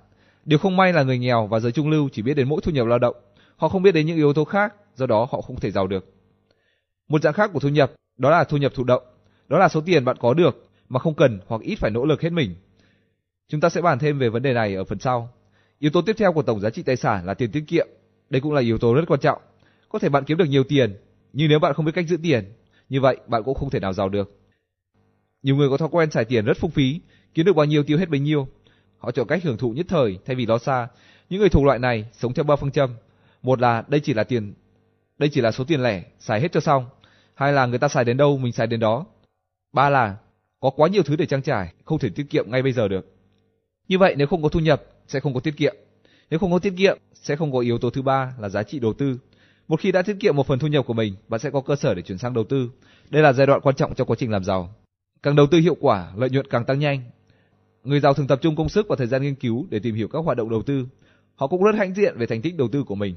Điều 0.46 0.60
không 0.60 0.78
may 0.78 0.94
là 0.94 1.04
người 1.04 1.18
nghèo 1.20 1.48
và 1.48 1.60
giới 1.60 1.72
trung 1.72 1.90
lưu 1.90 2.10
chỉ 2.12 2.22
biết 2.22 2.34
đến 2.34 2.50
mỗi 2.50 2.62
thu 2.64 2.72
nhập 2.72 2.88
lao 2.88 3.00
động, 3.00 3.16
họ 3.56 3.70
không 3.70 3.82
biết 3.82 3.92
đến 3.92 4.06
những 4.06 4.18
yếu 4.18 4.34
tố 4.34 4.46
khác, 4.46 4.74
do 4.96 5.06
đó 5.06 5.28
họ 5.32 5.42
không 5.42 5.60
thể 5.60 5.72
giàu 5.72 5.88
được. 5.88 6.14
Một 7.08 7.22
dạng 7.22 7.34
khác 7.34 7.50
của 7.54 7.60
thu 7.60 7.70
nhập, 7.70 7.92
đó 8.18 8.30
là 8.30 8.44
thu 8.44 8.58
nhập 8.58 8.72
thụ 8.76 8.84
động. 8.84 9.04
Đó 9.48 9.58
là 9.58 9.70
số 9.70 9.82
tiền 9.82 10.06
bạn 10.06 10.18
có 10.20 10.34
được 10.34 10.70
mà 10.90 11.00
không 11.00 11.14
cần 11.14 11.40
hoặc 11.48 11.62
ít 11.62 11.76
phải 11.76 11.92
nỗ 11.92 12.06
lực 12.06 12.22
hết 12.22 12.30
mình. 12.30 12.56
Chúng 13.48 13.62
ta 13.62 13.70
sẽ 13.70 13.82
bàn 13.82 14.00
thêm 14.00 14.20
về 14.20 14.30
vấn 14.30 14.42
đề 14.42 14.54
này 14.54 14.76
ở 14.76 14.84
phần 14.84 15.00
sau. 15.00 15.30
Yếu 15.80 15.92
tố 15.92 16.02
tiếp 16.02 16.16
theo 16.18 16.34
của 16.34 16.44
tổng 16.44 16.60
giá 16.60 16.70
trị 16.70 16.84
tài 16.84 16.96
sản 16.96 17.26
là 17.26 17.34
tiền 17.34 17.52
tiết 17.52 17.64
kiệm. 17.68 17.88
Đây 18.30 18.42
cũng 18.42 18.54
là 18.54 18.62
yếu 18.62 18.78
tố 18.78 18.94
rất 18.94 19.04
quan 19.08 19.20
trọng. 19.20 19.42
Có 19.90 20.00
thể 20.00 20.10
bạn 20.10 20.24
kiếm 20.24 20.38
được 20.38 20.50
nhiều 20.50 20.64
tiền, 20.64 20.98
nhưng 21.34 21.50
nếu 21.50 21.60
bạn 21.60 21.74
không 21.74 21.86
biết 21.86 21.96
cách 21.96 22.08
giữ 22.08 22.18
tiền, 22.24 22.54
như 22.90 23.02
vậy 23.02 23.18
bạn 23.28 23.44
cũng 23.44 23.56
không 23.56 23.70
thể 23.70 23.80
nào 23.80 23.94
giàu 23.94 24.10
được. 24.10 24.36
Nhiều 25.44 25.56
người 25.56 25.70
có 25.70 25.78
thói 25.78 25.90
quen 25.92 26.12
xài 26.12 26.26
tiền 26.26 26.46
rất 26.46 26.58
phung 26.58 26.72
phí, 26.72 27.02
kiếm 27.34 27.46
được 27.46 27.56
bao 27.56 27.66
nhiêu 27.66 27.84
tiêu 27.84 27.98
hết 27.98 28.10
bấy 28.10 28.20
nhiêu. 28.20 28.48
Họ 28.98 29.12
chọn 29.12 29.28
cách 29.28 29.44
hưởng 29.44 29.58
thụ 29.58 29.72
nhất 29.72 29.86
thời 29.90 30.20
thay 30.26 30.36
vì 30.36 30.46
lo 30.46 30.58
xa. 30.58 30.88
Những 31.30 31.40
người 31.40 31.50
thuộc 31.50 31.66
loại 31.66 31.80
này 31.80 32.06
sống 32.14 32.34
theo 32.34 32.44
ba 32.44 32.56
phương 32.56 32.72
châm. 32.72 32.96
Một 33.42 33.62
là 33.62 33.84
đây 33.88 34.00
chỉ 34.00 34.14
là 34.14 34.24
tiền, 34.24 34.54
đây 35.18 35.30
chỉ 35.34 35.42
là 35.42 35.52
số 35.52 35.64
tiền 35.64 35.84
lẻ, 35.84 36.04
xài 36.20 36.42
hết 36.42 36.52
cho 36.52 36.60
xong. 36.60 36.86
Hai 37.34 37.54
là 37.54 37.66
người 37.66 37.80
ta 37.80 37.88
xài 37.88 38.06
đến 38.06 38.18
đâu 38.18 38.38
mình 38.38 38.52
xài 38.52 38.68
đến 38.68 38.80
đó. 38.80 39.06
Ba 39.74 39.90
là 39.90 40.18
có 40.60 40.70
quá 40.70 40.88
nhiều 40.88 41.04
thứ 41.04 41.16
để 41.16 41.26
trang 41.26 41.42
trải, 41.42 41.74
không 41.86 42.00
thể 42.00 42.10
tiết 42.10 42.26
kiệm 42.30 42.52
ngay 42.52 42.62
bây 42.62 42.72
giờ 42.72 42.88
được. 42.88 43.06
Như 43.88 43.98
vậy 43.98 44.16
nếu 44.18 44.28
không 44.28 44.44
có 44.44 44.50
thu 44.50 44.60
nhập 44.60 44.84
sẽ 45.08 45.20
không 45.20 45.34
có 45.34 45.40
tiết 45.40 45.58
kiệm. 45.58 45.76
Nếu 46.30 46.40
không 46.40 46.52
có 46.52 46.60
tiết 46.60 46.74
kiệm 46.78 46.98
sẽ 47.14 47.36
không 47.36 47.52
có 47.52 47.60
yếu 47.60 47.78
tố 47.78 47.90
thứ 47.90 48.02
ba 48.02 48.34
là 48.40 48.50
giá 48.50 48.64
trị 48.64 48.80
đầu 48.80 48.94
tư. 48.94 49.18
Một 49.68 49.80
khi 49.80 49.92
đã 49.92 50.02
tiết 50.02 50.18
kiệm 50.20 50.36
một 50.36 50.48
phần 50.48 50.60
thu 50.60 50.68
nhập 50.68 50.86
của 50.88 50.94
mình, 50.94 51.16
bạn 51.28 51.40
sẽ 51.40 51.50
có 51.50 51.62
cơ 51.62 51.76
sở 51.76 51.94
để 51.94 52.02
chuyển 52.02 52.18
sang 52.18 52.34
đầu 52.34 52.44
tư. 52.44 52.70
Đây 53.10 53.24
là 53.24 53.34
giai 53.34 53.48
đoạn 53.48 53.62
quan 53.62 53.76
trọng 53.76 53.96
trong 53.96 54.08
quá 54.08 54.16
trình 54.20 54.32
làm 54.32 54.44
giàu. 54.44 54.76
Càng 55.24 55.36
đầu 55.36 55.48
tư 55.52 55.58
hiệu 55.58 55.76
quả, 55.80 56.12
lợi 56.16 56.30
nhuận 56.30 56.48
càng 56.50 56.66
tăng 56.66 56.80
nhanh. 56.80 57.02
Người 57.84 58.00
giàu 58.00 58.14
thường 58.14 58.28
tập 58.28 58.40
trung 58.42 58.56
công 58.56 58.70
sức 58.70 58.88
và 58.90 58.96
thời 58.96 59.08
gian 59.08 59.22
nghiên 59.22 59.36
cứu 59.36 59.68
để 59.70 59.80
tìm 59.80 59.96
hiểu 59.96 60.08
các 60.08 60.20
hoạt 60.20 60.38
động 60.38 60.50
đầu 60.50 60.62
tư. 60.62 60.88
Họ 61.36 61.48
cũng 61.48 61.64
rất 61.64 61.76
hãnh 61.76 61.94
diện 61.94 62.18
về 62.18 62.26
thành 62.26 62.42
tích 62.42 62.58
đầu 62.58 62.68
tư 62.68 62.84
của 62.84 62.96
mình. 62.96 63.16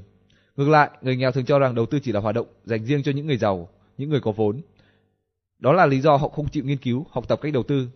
Ngược 0.55 0.69
lại, 0.69 0.89
người 1.01 1.15
nghèo 1.15 1.31
thường 1.31 1.45
cho 1.45 1.59
rằng 1.59 1.75
đầu 1.75 1.85
tư 1.85 1.99
chỉ 2.03 2.11
là 2.11 2.19
hoạt 2.19 2.35
động 2.35 2.47
dành 2.65 2.85
riêng 2.85 3.03
cho 3.03 3.11
những 3.11 3.27
người 3.27 3.37
giàu, 3.37 3.69
những 3.97 4.09
người 4.09 4.19
có 4.19 4.31
vốn. 4.31 4.61
Đó 5.59 5.73
là 5.73 5.85
lý 5.85 6.01
do 6.01 6.15
họ 6.15 6.27
không 6.27 6.49
chịu 6.49 6.63
nghiên 6.63 6.77
cứu, 6.77 7.05
học 7.09 7.27
tập 7.27 7.39
cách 7.41 7.53
đầu 7.53 7.63
tư. 7.63 7.87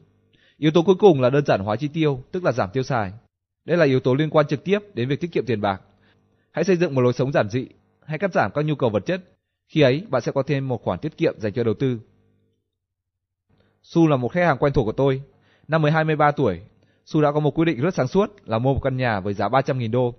Yếu 0.58 0.72
tố 0.72 0.82
cuối 0.82 0.96
cùng 1.00 1.22
là 1.22 1.30
đơn 1.30 1.46
giản 1.46 1.62
hóa 1.62 1.76
chi 1.76 1.88
tiêu, 1.88 2.24
tức 2.32 2.44
là 2.44 2.52
giảm 2.52 2.70
tiêu 2.74 2.84
xài. 2.84 3.12
Đây 3.66 3.78
là 3.78 3.86
yếu 3.86 4.00
tố 4.00 4.14
liên 4.14 4.30
quan 4.30 4.48
trực 4.48 4.64
tiếp 4.64 4.80
đến 4.94 5.10
việc 5.10 5.20
tiết 5.22 5.32
kiệm 5.32 5.46
tiền 5.46 5.62
bạc. 5.62 5.82
Hãy 6.52 6.64
xây 6.64 6.76
dựng 6.76 6.96
một 6.96 7.02
lối 7.02 7.14
sống 7.14 7.32
giản 7.32 7.50
dị, 7.50 7.68
hãy 8.06 8.18
cắt 8.18 8.34
giảm 8.34 8.52
các 8.52 8.66
nhu 8.66 8.76
cầu 8.76 8.90
vật 8.90 9.06
chất. 9.06 9.24
Khi 9.68 9.82
ấy, 9.82 10.04
bạn 10.10 10.22
sẽ 10.22 10.32
có 10.32 10.44
thêm 10.44 10.68
một 10.68 10.84
khoản 10.84 11.00
tiết 11.00 11.18
kiệm 11.18 11.40
dành 11.40 11.54
cho 11.54 11.64
đầu 11.64 11.74
tư. 11.74 12.00
Su 13.84 14.08
là 14.08 14.18
một 14.18 14.32
khách 14.32 14.46
hàng 14.46 14.58
quen 14.58 14.74
thuộc 14.74 14.86
của 14.86 14.92
tôi. 14.92 15.22
Năm 15.68 15.82
mới 15.82 15.92
23 15.92 16.32
tuổi, 16.32 16.60
Su 17.06 17.22
đã 17.22 17.32
có 17.32 17.40
một 17.40 17.52
quyết 17.52 17.66
định 17.66 17.82
rất 17.82 17.94
sáng 17.94 18.08
suốt 18.08 18.36
là 18.46 18.60
mua 18.60 18.74
một 18.74 18.80
căn 18.84 18.98
nhà 18.98 19.20
với 19.20 19.34
giá 19.34 19.48
300.000 19.48 19.92
đô. 19.92 20.14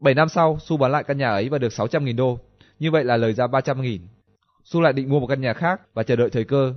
7 0.00 0.14
năm 0.14 0.28
sau, 0.28 0.58
Su 0.60 0.76
bán 0.76 0.92
lại 0.92 1.04
căn 1.04 1.18
nhà 1.18 1.30
ấy 1.30 1.48
và 1.48 1.58
được 1.58 1.72
600.000 1.72 2.16
đô. 2.16 2.38
Như 2.78 2.90
vậy 2.90 3.04
là 3.04 3.16
lời 3.16 3.32
ra 3.32 3.46
300.000. 3.46 3.98
Su 4.64 4.80
lại 4.80 4.92
định 4.92 5.08
mua 5.08 5.20
một 5.20 5.26
căn 5.26 5.40
nhà 5.40 5.52
khác 5.52 5.80
và 5.94 6.02
chờ 6.02 6.16
đợi 6.16 6.30
thời 6.30 6.44
cơ. 6.44 6.74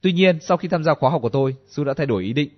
Tuy 0.00 0.12
nhiên, 0.12 0.38
sau 0.40 0.56
khi 0.56 0.68
tham 0.68 0.84
gia 0.84 0.94
khóa 0.94 1.10
học 1.10 1.22
của 1.22 1.28
tôi, 1.28 1.56
Su 1.66 1.84
đã 1.84 1.94
thay 1.94 2.06
đổi 2.06 2.24
ý 2.24 2.32
định. 2.32 2.48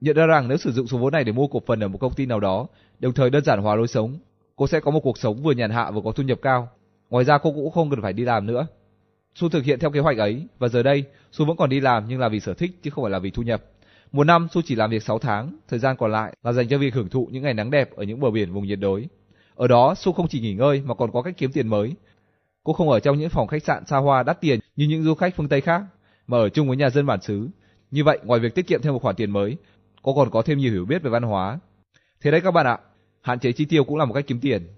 Nhận 0.00 0.16
ra 0.16 0.26
rằng 0.26 0.48
nếu 0.48 0.58
sử 0.58 0.72
dụng 0.72 0.86
số 0.86 0.98
vốn 0.98 1.12
này 1.12 1.24
để 1.24 1.32
mua 1.32 1.46
cổ 1.46 1.62
phần 1.66 1.80
ở 1.80 1.88
một 1.88 1.98
công 1.98 2.14
ty 2.14 2.26
nào 2.26 2.40
đó, 2.40 2.66
đồng 2.98 3.12
thời 3.12 3.30
đơn 3.30 3.44
giản 3.44 3.60
hóa 3.60 3.74
lối 3.74 3.88
sống, 3.88 4.18
cô 4.56 4.66
sẽ 4.66 4.80
có 4.80 4.90
một 4.90 5.00
cuộc 5.00 5.18
sống 5.18 5.42
vừa 5.42 5.52
nhàn 5.52 5.70
hạ 5.70 5.90
vừa 5.90 6.00
có 6.04 6.12
thu 6.12 6.22
nhập 6.22 6.38
cao. 6.42 6.68
Ngoài 7.10 7.24
ra 7.24 7.38
cô 7.38 7.52
cũng 7.52 7.70
không 7.70 7.90
cần 7.90 8.02
phải 8.02 8.12
đi 8.12 8.24
làm 8.24 8.46
nữa. 8.46 8.66
Su 9.34 9.48
thực 9.48 9.64
hiện 9.64 9.78
theo 9.78 9.90
kế 9.90 10.00
hoạch 10.00 10.18
ấy 10.18 10.46
và 10.58 10.68
giờ 10.68 10.82
đây 10.82 11.04
Su 11.32 11.44
vẫn 11.44 11.56
còn 11.56 11.70
đi 11.70 11.80
làm 11.80 12.04
nhưng 12.08 12.20
là 12.20 12.28
vì 12.28 12.40
sở 12.40 12.54
thích 12.54 12.70
chứ 12.82 12.90
không 12.90 13.04
phải 13.04 13.10
là 13.10 13.18
vì 13.18 13.30
thu 13.30 13.42
nhập. 13.42 13.62
Một 14.12 14.24
năm 14.24 14.48
Su 14.50 14.62
chỉ 14.62 14.74
làm 14.74 14.90
việc 14.90 15.02
6 15.02 15.18
tháng, 15.18 15.58
thời 15.68 15.78
gian 15.78 15.96
còn 15.96 16.12
lại 16.12 16.36
là 16.42 16.52
dành 16.52 16.68
cho 16.68 16.78
việc 16.78 16.94
hưởng 16.94 17.08
thụ 17.08 17.28
những 17.32 17.42
ngày 17.42 17.54
nắng 17.54 17.70
đẹp 17.70 17.90
ở 17.96 18.04
những 18.04 18.20
bờ 18.20 18.30
biển 18.30 18.52
vùng 18.52 18.66
nhiệt 18.66 18.78
đới. 18.78 19.08
Ở 19.54 19.68
đó 19.68 19.94
Su 19.94 20.12
không 20.12 20.28
chỉ 20.28 20.40
nghỉ 20.40 20.54
ngơi 20.54 20.82
mà 20.84 20.94
còn 20.94 21.12
có 21.12 21.22
cách 21.22 21.34
kiếm 21.36 21.52
tiền 21.52 21.68
mới. 21.68 21.94
Cô 22.64 22.72
không 22.72 22.90
ở 22.90 23.00
trong 23.00 23.18
những 23.18 23.30
phòng 23.30 23.46
khách 23.46 23.62
sạn 23.62 23.86
xa 23.86 23.96
hoa 23.96 24.22
đắt 24.22 24.40
tiền 24.40 24.60
như 24.76 24.86
những 24.86 25.02
du 25.02 25.14
khách 25.14 25.36
phương 25.36 25.48
Tây 25.48 25.60
khác, 25.60 25.82
mà 26.26 26.38
ở 26.38 26.48
chung 26.48 26.68
với 26.68 26.76
nhà 26.76 26.90
dân 26.90 27.06
bản 27.06 27.20
xứ. 27.20 27.48
Như 27.90 28.04
vậy, 28.04 28.18
ngoài 28.24 28.40
việc 28.40 28.54
tiết 28.54 28.66
kiệm 28.66 28.82
thêm 28.82 28.92
một 28.92 29.02
khoản 29.02 29.16
tiền 29.16 29.30
mới, 29.30 29.56
cô 30.02 30.14
còn 30.14 30.30
có 30.30 30.42
thêm 30.42 30.58
nhiều 30.58 30.72
hiểu 30.72 30.84
biết 30.84 31.02
về 31.02 31.10
văn 31.10 31.22
hóa. 31.22 31.58
Thế 32.20 32.30
đấy 32.30 32.40
các 32.40 32.50
bạn 32.50 32.66
ạ, 32.66 32.78
hạn 33.20 33.38
chế 33.38 33.52
chi 33.52 33.64
tiêu 33.64 33.84
cũng 33.84 33.96
là 33.96 34.04
một 34.04 34.14
cách 34.14 34.24
kiếm 34.26 34.40
tiền. 34.40 34.68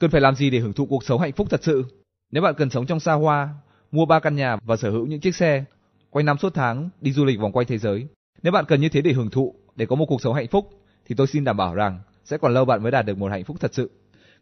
Cần 0.00 0.10
phải 0.10 0.20
làm 0.20 0.34
gì 0.34 0.50
để 0.50 0.58
hưởng 0.58 0.72
thụ 0.72 0.86
cuộc 0.86 1.04
sống 1.04 1.20
hạnh 1.20 1.32
phúc 1.32 1.46
thật 1.50 1.64
sự? 1.64 1.84
Nếu 2.30 2.42
bạn 2.42 2.54
cần 2.54 2.70
sống 2.70 2.86
trong 2.86 3.00
xa 3.00 3.12
hoa, 3.12 3.48
mua 3.92 4.06
ba 4.06 4.20
căn 4.20 4.36
nhà 4.36 4.56
và 4.64 4.76
sở 4.76 4.90
hữu 4.90 5.06
những 5.06 5.20
chiếc 5.20 5.36
xe, 5.36 5.64
quanh 6.12 6.26
năm 6.26 6.38
suốt 6.38 6.54
tháng 6.54 6.90
đi 7.00 7.12
du 7.12 7.24
lịch 7.24 7.40
vòng 7.40 7.52
quanh 7.52 7.66
thế 7.66 7.78
giới. 7.78 8.06
Nếu 8.42 8.52
bạn 8.52 8.64
cần 8.68 8.80
như 8.80 8.88
thế 8.88 9.00
để 9.00 9.12
hưởng 9.12 9.30
thụ, 9.30 9.54
để 9.76 9.86
có 9.86 9.96
một 9.96 10.06
cuộc 10.08 10.22
sống 10.22 10.34
hạnh 10.34 10.48
phúc, 10.48 10.70
thì 11.06 11.14
tôi 11.14 11.26
xin 11.26 11.44
đảm 11.44 11.56
bảo 11.56 11.74
rằng 11.74 12.00
sẽ 12.24 12.38
còn 12.38 12.54
lâu 12.54 12.64
bạn 12.64 12.82
mới 12.82 12.92
đạt 12.92 13.06
được 13.06 13.18
một 13.18 13.30
hạnh 13.30 13.44
phúc 13.44 13.56
thật 13.60 13.74
sự. 13.74 13.90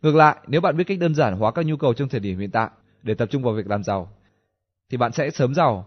Ngược 0.02 0.14
lại, 0.14 0.36
nếu 0.46 0.60
bạn 0.60 0.76
biết 0.76 0.84
cách 0.84 0.98
đơn 0.98 1.14
giản 1.14 1.36
hóa 1.36 1.50
các 1.52 1.66
nhu 1.66 1.76
cầu 1.76 1.94
trong 1.94 2.08
thời 2.08 2.20
điểm 2.20 2.38
hiện 2.38 2.50
tại 2.50 2.70
để 3.02 3.14
tập 3.14 3.28
trung 3.30 3.42
vào 3.42 3.54
việc 3.54 3.66
làm 3.66 3.82
giàu, 3.82 4.10
thì 4.90 4.96
bạn 4.96 5.12
sẽ 5.12 5.30
sớm 5.30 5.54
giàu 5.54 5.86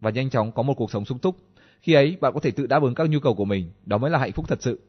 và 0.00 0.10
nhanh 0.10 0.30
chóng 0.30 0.52
có 0.52 0.62
một 0.62 0.74
cuộc 0.74 0.90
sống 0.90 1.04
sung 1.04 1.18
túc. 1.18 1.36
Khi 1.80 1.92
ấy, 1.92 2.16
bạn 2.20 2.32
có 2.34 2.40
thể 2.40 2.50
tự 2.50 2.66
đáp 2.66 2.82
ứng 2.82 2.94
các 2.94 3.10
nhu 3.10 3.20
cầu 3.20 3.34
của 3.34 3.44
mình, 3.44 3.70
đó 3.86 3.98
mới 3.98 4.10
là 4.10 4.18
hạnh 4.18 4.32
phúc 4.32 4.48
thật 4.48 4.62
sự. 4.62 4.80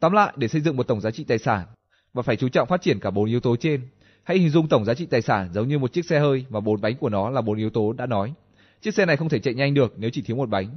Tóm 0.00 0.12
lại, 0.12 0.32
để 0.36 0.48
xây 0.48 0.60
dựng 0.60 0.76
một 0.76 0.82
tổng 0.82 1.00
giá 1.00 1.10
trị 1.10 1.24
tài 1.24 1.38
sản, 1.38 1.66
bạn 2.14 2.24
phải 2.24 2.36
chú 2.36 2.48
trọng 2.48 2.68
phát 2.68 2.82
triển 2.82 3.00
cả 3.00 3.10
bốn 3.10 3.24
yếu 3.24 3.40
tố 3.40 3.56
trên. 3.56 3.88
Hãy 4.22 4.38
hình 4.38 4.50
dung 4.50 4.68
tổng 4.68 4.84
giá 4.84 4.94
trị 4.94 5.06
tài 5.06 5.22
sản 5.22 5.50
giống 5.52 5.68
như 5.68 5.78
một 5.78 5.92
chiếc 5.92 6.04
xe 6.04 6.18
hơi 6.18 6.44
và 6.48 6.60
bốn 6.60 6.80
bánh 6.80 6.96
của 6.96 7.08
nó 7.08 7.30
là 7.30 7.40
bốn 7.40 7.58
yếu 7.58 7.70
tố 7.70 7.92
đã 7.92 8.06
nói. 8.06 8.34
Chiếc 8.80 8.94
xe 8.94 9.06
này 9.06 9.16
không 9.16 9.28
thể 9.28 9.38
chạy 9.38 9.54
nhanh 9.54 9.74
được 9.74 9.94
nếu 9.96 10.10
chỉ 10.10 10.22
thiếu 10.22 10.36
một 10.36 10.48
bánh. 10.48 10.76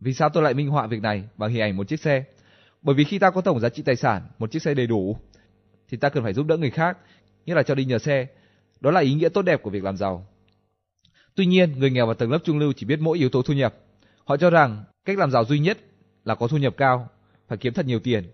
Vì 0.00 0.14
sao 0.14 0.28
tôi 0.28 0.42
lại 0.42 0.54
minh 0.54 0.68
họa 0.68 0.86
việc 0.86 1.02
này 1.02 1.24
bằng 1.36 1.50
hình 1.50 1.62
ảnh 1.62 1.76
một 1.76 1.88
chiếc 1.88 2.00
xe? 2.00 2.24
Bởi 2.82 2.94
vì 2.94 3.04
khi 3.04 3.18
ta 3.18 3.30
có 3.30 3.40
tổng 3.40 3.60
giá 3.60 3.68
trị 3.68 3.82
tài 3.82 3.96
sản, 3.96 4.22
một 4.38 4.50
chiếc 4.50 4.62
xe 4.62 4.74
đầy 4.74 4.86
đủ, 4.86 5.16
thì 5.88 5.96
ta 5.96 6.08
cần 6.08 6.24
phải 6.24 6.32
giúp 6.32 6.46
đỡ 6.46 6.56
người 6.56 6.70
khác, 6.70 6.98
như 7.46 7.54
là 7.54 7.62
cho 7.62 7.74
đi 7.74 7.84
nhờ 7.84 7.98
xe. 7.98 8.26
Đó 8.80 8.90
là 8.90 9.00
ý 9.00 9.14
nghĩa 9.14 9.28
tốt 9.28 9.42
đẹp 9.42 9.62
của 9.62 9.70
việc 9.70 9.84
làm 9.84 9.96
giàu. 9.96 10.26
Tuy 11.34 11.46
nhiên, 11.46 11.78
người 11.78 11.90
nghèo 11.90 12.06
và 12.06 12.14
tầng 12.14 12.30
lớp 12.30 12.38
trung 12.44 12.58
lưu 12.58 12.72
chỉ 12.72 12.86
biết 12.86 13.00
mỗi 13.00 13.18
yếu 13.18 13.28
tố 13.28 13.42
thu 13.42 13.54
nhập. 13.54 13.74
Họ 14.24 14.36
cho 14.36 14.50
rằng 14.50 14.84
cách 15.04 15.18
làm 15.18 15.30
giàu 15.30 15.44
duy 15.44 15.58
nhất 15.58 15.78
là 16.24 16.34
có 16.34 16.48
thu 16.48 16.56
nhập 16.56 16.74
cao, 16.76 17.08
phải 17.48 17.58
kiếm 17.58 17.72
thật 17.72 17.86
nhiều 17.86 18.00
tiền. 18.00 18.30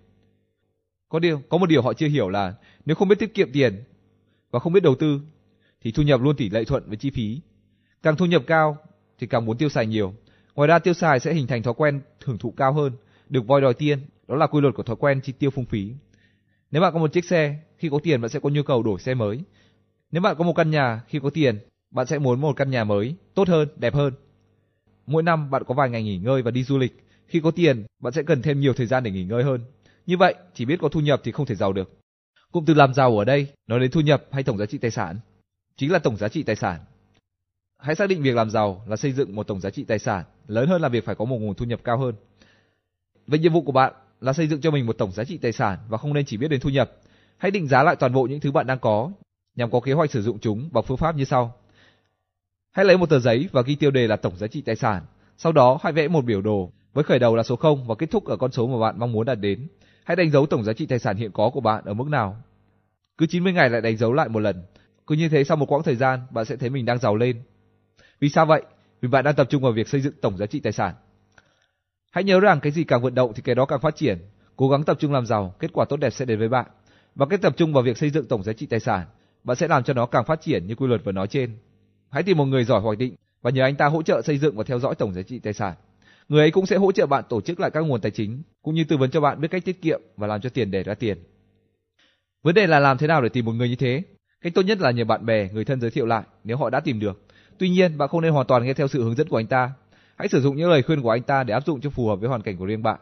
Có 1.08 1.18
điều, 1.18 1.42
có 1.48 1.58
một 1.58 1.66
điều 1.66 1.82
họ 1.82 1.92
chưa 1.92 2.08
hiểu 2.08 2.28
là 2.28 2.54
nếu 2.84 2.96
không 2.96 3.08
biết 3.08 3.18
tiết 3.18 3.34
kiệm 3.34 3.52
tiền 3.52 3.84
và 4.50 4.58
không 4.58 4.72
biết 4.72 4.82
đầu 4.82 4.94
tư 4.94 5.20
thì 5.80 5.92
thu 5.92 6.02
nhập 6.02 6.20
luôn 6.20 6.36
tỷ 6.36 6.50
lệ 6.50 6.64
thuận 6.64 6.88
với 6.88 6.96
chi 6.96 7.10
phí. 7.10 7.40
Càng 8.02 8.16
thu 8.16 8.26
nhập 8.26 8.42
cao 8.46 8.78
thì 9.18 9.26
càng 9.26 9.44
muốn 9.44 9.58
tiêu 9.58 9.68
xài 9.68 9.86
nhiều. 9.86 10.14
Ngoài 10.54 10.68
ra 10.68 10.78
tiêu 10.78 10.94
xài 10.94 11.20
sẽ 11.20 11.34
hình 11.34 11.46
thành 11.46 11.62
thói 11.62 11.74
quen 11.74 12.00
hưởng 12.24 12.38
thụ 12.38 12.50
cao 12.50 12.72
hơn, 12.72 12.92
được 13.28 13.46
voi 13.46 13.60
đòi 13.60 13.74
tiên, 13.74 13.98
đó 14.28 14.34
là 14.36 14.46
quy 14.46 14.60
luật 14.60 14.74
của 14.74 14.82
thói 14.82 14.96
quen 14.96 15.20
chi 15.20 15.32
tiêu 15.32 15.50
phung 15.50 15.64
phí. 15.64 15.92
Nếu 16.70 16.82
bạn 16.82 16.92
có 16.92 16.98
một 16.98 17.12
chiếc 17.12 17.24
xe, 17.24 17.56
khi 17.78 17.88
có 17.88 17.98
tiền 18.02 18.20
bạn 18.20 18.28
sẽ 18.28 18.40
có 18.40 18.48
nhu 18.48 18.62
cầu 18.62 18.82
đổi 18.82 19.00
xe 19.00 19.14
mới. 19.14 19.40
Nếu 20.12 20.22
bạn 20.22 20.36
có 20.38 20.44
một 20.44 20.52
căn 20.56 20.70
nhà, 20.70 21.02
khi 21.08 21.20
có 21.22 21.30
tiền, 21.30 21.58
bạn 21.90 22.06
sẽ 22.06 22.18
muốn 22.18 22.40
một 22.40 22.56
căn 22.56 22.70
nhà 22.70 22.84
mới, 22.84 23.14
tốt 23.34 23.48
hơn, 23.48 23.68
đẹp 23.76 23.94
hơn. 23.94 24.14
Mỗi 25.06 25.22
năm 25.22 25.50
bạn 25.50 25.62
có 25.66 25.74
vài 25.74 25.90
ngày 25.90 26.02
nghỉ 26.02 26.18
ngơi 26.18 26.42
và 26.42 26.50
đi 26.50 26.62
du 26.62 26.78
lịch, 26.78 27.06
khi 27.26 27.40
có 27.40 27.50
tiền, 27.50 27.84
bạn 28.02 28.12
sẽ 28.12 28.22
cần 28.22 28.42
thêm 28.42 28.60
nhiều 28.60 28.72
thời 28.72 28.86
gian 28.86 29.02
để 29.02 29.10
nghỉ 29.10 29.24
ngơi 29.24 29.44
hơn. 29.44 29.60
Như 30.06 30.16
vậy, 30.16 30.34
chỉ 30.54 30.64
biết 30.64 30.76
có 30.80 30.88
thu 30.88 31.00
nhập 31.00 31.20
thì 31.24 31.32
không 31.32 31.46
thể 31.46 31.54
giàu 31.54 31.72
được. 31.72 31.98
Cụm 32.52 32.64
từ 32.64 32.74
làm 32.74 32.94
giàu 32.94 33.18
ở 33.18 33.24
đây 33.24 33.46
nói 33.66 33.80
đến 33.80 33.90
thu 33.90 34.00
nhập 34.00 34.24
hay 34.32 34.42
tổng 34.42 34.58
giá 34.58 34.66
trị 34.66 34.78
tài 34.78 34.90
sản, 34.90 35.18
chính 35.76 35.92
là 35.92 35.98
tổng 35.98 36.16
giá 36.16 36.28
trị 36.28 36.42
tài 36.42 36.56
sản. 36.56 36.80
Hãy 37.78 37.94
xác 37.94 38.08
định 38.08 38.22
việc 38.22 38.34
làm 38.34 38.50
giàu 38.50 38.82
là 38.86 38.96
xây 38.96 39.12
dựng 39.12 39.36
một 39.36 39.46
tổng 39.46 39.60
giá 39.60 39.70
trị 39.70 39.84
tài 39.84 39.98
sản 39.98 40.24
lớn 40.46 40.68
hơn 40.68 40.82
là 40.82 40.88
việc 40.88 41.04
phải 41.04 41.14
có 41.14 41.24
một 41.24 41.38
nguồn 41.38 41.54
thu 41.54 41.66
nhập 41.66 41.80
cao 41.84 41.98
hơn. 41.98 42.14
Vậy 43.26 43.38
nhiệm 43.38 43.52
vụ 43.52 43.62
của 43.62 43.72
bạn 43.72 43.92
là 44.20 44.32
xây 44.32 44.46
dựng 44.46 44.60
cho 44.60 44.70
mình 44.70 44.86
một 44.86 44.98
tổng 44.98 45.12
giá 45.12 45.24
trị 45.24 45.38
tài 45.38 45.52
sản 45.52 45.78
và 45.88 45.98
không 45.98 46.14
nên 46.14 46.24
chỉ 46.26 46.36
biết 46.36 46.48
đến 46.48 46.60
thu 46.60 46.70
nhập. 46.70 46.92
Hãy 47.36 47.50
định 47.50 47.66
giá 47.66 47.82
lại 47.82 47.96
toàn 47.96 48.12
bộ 48.12 48.26
những 48.26 48.40
thứ 48.40 48.52
bạn 48.52 48.66
đang 48.66 48.78
có 48.78 49.10
nhằm 49.56 49.70
có 49.70 49.80
kế 49.80 49.92
hoạch 49.92 50.10
sử 50.10 50.22
dụng 50.22 50.38
chúng 50.38 50.68
bằng 50.72 50.84
phương 50.84 50.96
pháp 50.96 51.16
như 51.16 51.24
sau. 51.24 51.54
Hãy 52.70 52.84
lấy 52.84 52.98
một 52.98 53.10
tờ 53.10 53.18
giấy 53.18 53.48
và 53.52 53.62
ghi 53.62 53.74
tiêu 53.74 53.90
đề 53.90 54.06
là 54.06 54.16
tổng 54.16 54.36
giá 54.36 54.46
trị 54.46 54.62
tài 54.62 54.76
sản. 54.76 55.02
Sau 55.38 55.52
đó 55.52 55.78
hãy 55.82 55.92
vẽ 55.92 56.08
một 56.08 56.24
biểu 56.24 56.42
đồ 56.42 56.72
với 56.92 57.04
khởi 57.04 57.18
đầu 57.18 57.36
là 57.36 57.42
số 57.42 57.56
0 57.56 57.86
và 57.86 57.94
kết 57.94 58.10
thúc 58.10 58.24
ở 58.24 58.36
con 58.36 58.52
số 58.52 58.66
mà 58.66 58.78
bạn 58.78 58.98
mong 58.98 59.12
muốn 59.12 59.26
đạt 59.26 59.40
đến. 59.40 59.68
Hãy 60.04 60.16
đánh 60.16 60.30
dấu 60.30 60.46
tổng 60.46 60.64
giá 60.64 60.72
trị 60.72 60.86
tài 60.86 60.98
sản 60.98 61.16
hiện 61.16 61.30
có 61.32 61.50
của 61.50 61.60
bạn 61.60 61.84
ở 61.84 61.94
mức 61.94 62.08
nào. 62.08 62.36
Cứ 63.18 63.26
90 63.26 63.52
ngày 63.52 63.70
lại 63.70 63.80
đánh 63.80 63.96
dấu 63.96 64.12
lại 64.12 64.28
một 64.28 64.40
lần. 64.40 64.62
Cứ 65.06 65.14
như 65.14 65.28
thế 65.28 65.44
sau 65.44 65.56
một 65.56 65.72
quãng 65.72 65.82
thời 65.82 65.96
gian, 65.96 66.20
bạn 66.30 66.44
sẽ 66.44 66.56
thấy 66.56 66.70
mình 66.70 66.84
đang 66.84 66.98
giàu 66.98 67.16
lên. 67.16 67.42
Vì 68.20 68.28
sao 68.28 68.46
vậy? 68.46 68.62
Vì 69.00 69.08
bạn 69.08 69.24
đang 69.24 69.34
tập 69.34 69.46
trung 69.50 69.62
vào 69.62 69.72
việc 69.72 69.88
xây 69.88 70.00
dựng 70.00 70.14
tổng 70.20 70.36
giá 70.36 70.46
trị 70.46 70.60
tài 70.60 70.72
sản. 70.72 70.94
Hãy 72.12 72.24
nhớ 72.24 72.40
rằng 72.40 72.60
cái 72.60 72.72
gì 72.72 72.84
càng 72.84 73.02
vận 73.02 73.14
động 73.14 73.32
thì 73.34 73.42
cái 73.42 73.54
đó 73.54 73.64
càng 73.64 73.80
phát 73.80 73.96
triển. 73.96 74.18
Cố 74.56 74.68
gắng 74.68 74.84
tập 74.84 74.96
trung 75.00 75.12
làm 75.12 75.26
giàu, 75.26 75.54
kết 75.58 75.70
quả 75.72 75.84
tốt 75.88 75.96
đẹp 75.96 76.10
sẽ 76.10 76.24
đến 76.24 76.38
với 76.38 76.48
bạn. 76.48 76.66
Và 77.14 77.26
cái 77.26 77.38
tập 77.38 77.54
trung 77.56 77.72
vào 77.72 77.82
việc 77.82 77.98
xây 77.98 78.10
dựng 78.10 78.26
tổng 78.26 78.42
giá 78.42 78.52
trị 78.52 78.66
tài 78.66 78.80
sản, 78.80 79.06
bạn 79.44 79.56
sẽ 79.56 79.68
làm 79.68 79.84
cho 79.84 79.94
nó 79.94 80.06
càng 80.06 80.24
phát 80.24 80.40
triển 80.40 80.66
như 80.66 80.74
quy 80.74 80.86
luật 80.86 81.04
vừa 81.04 81.12
nói 81.12 81.26
trên. 81.26 81.58
Hãy 82.10 82.22
tìm 82.22 82.38
một 82.38 82.44
người 82.44 82.64
giỏi 82.64 82.80
hoạch 82.80 82.98
định 82.98 83.14
và 83.42 83.50
nhờ 83.50 83.62
anh 83.62 83.76
ta 83.76 83.86
hỗ 83.86 84.02
trợ 84.02 84.22
xây 84.22 84.38
dựng 84.38 84.56
và 84.56 84.64
theo 84.64 84.78
dõi 84.78 84.94
tổng 84.94 85.14
giá 85.14 85.22
trị 85.22 85.38
tài 85.38 85.52
sản. 85.52 85.74
Người 86.28 86.40
ấy 86.40 86.50
cũng 86.50 86.66
sẽ 86.66 86.76
hỗ 86.76 86.92
trợ 86.92 87.06
bạn 87.06 87.24
tổ 87.28 87.40
chức 87.40 87.60
lại 87.60 87.70
các 87.70 87.80
nguồn 87.80 88.00
tài 88.00 88.10
chính, 88.10 88.42
cũng 88.62 88.74
như 88.74 88.84
tư 88.84 88.96
vấn 88.96 89.10
cho 89.10 89.20
bạn 89.20 89.40
biết 89.40 89.48
cách 89.50 89.64
tiết 89.64 89.82
kiệm 89.82 90.00
và 90.16 90.26
làm 90.26 90.40
cho 90.40 90.48
tiền 90.48 90.70
để 90.70 90.82
ra 90.82 90.94
tiền. 90.94 91.18
Vấn 92.42 92.54
đề 92.54 92.66
là 92.66 92.80
làm 92.80 92.98
thế 92.98 93.06
nào 93.06 93.22
để 93.22 93.28
tìm 93.28 93.44
một 93.44 93.52
người 93.52 93.68
như 93.68 93.76
thế? 93.76 94.02
Cách 94.40 94.54
tốt 94.54 94.62
nhất 94.62 94.80
là 94.80 94.90
nhờ 94.90 95.04
bạn 95.04 95.26
bè, 95.26 95.48
người 95.52 95.64
thân 95.64 95.80
giới 95.80 95.90
thiệu 95.90 96.06
lại 96.06 96.22
nếu 96.44 96.56
họ 96.56 96.70
đã 96.70 96.80
tìm 96.80 97.00
được. 97.00 97.25
Tuy 97.58 97.68
nhiên, 97.68 97.98
bạn 97.98 98.08
không 98.08 98.20
nên 98.20 98.32
hoàn 98.32 98.46
toàn 98.46 98.64
nghe 98.64 98.74
theo 98.74 98.88
sự 98.88 99.04
hướng 99.04 99.14
dẫn 99.14 99.28
của 99.28 99.36
anh 99.36 99.46
ta. 99.46 99.72
Hãy 100.16 100.28
sử 100.28 100.40
dụng 100.40 100.56
những 100.56 100.70
lời 100.70 100.82
khuyên 100.82 101.02
của 101.02 101.10
anh 101.10 101.22
ta 101.22 101.44
để 101.44 101.54
áp 101.54 101.66
dụng 101.66 101.80
cho 101.80 101.90
phù 101.90 102.08
hợp 102.08 102.16
với 102.16 102.28
hoàn 102.28 102.42
cảnh 102.42 102.56
của 102.56 102.66
riêng 102.66 102.82
bạn. 102.82 103.00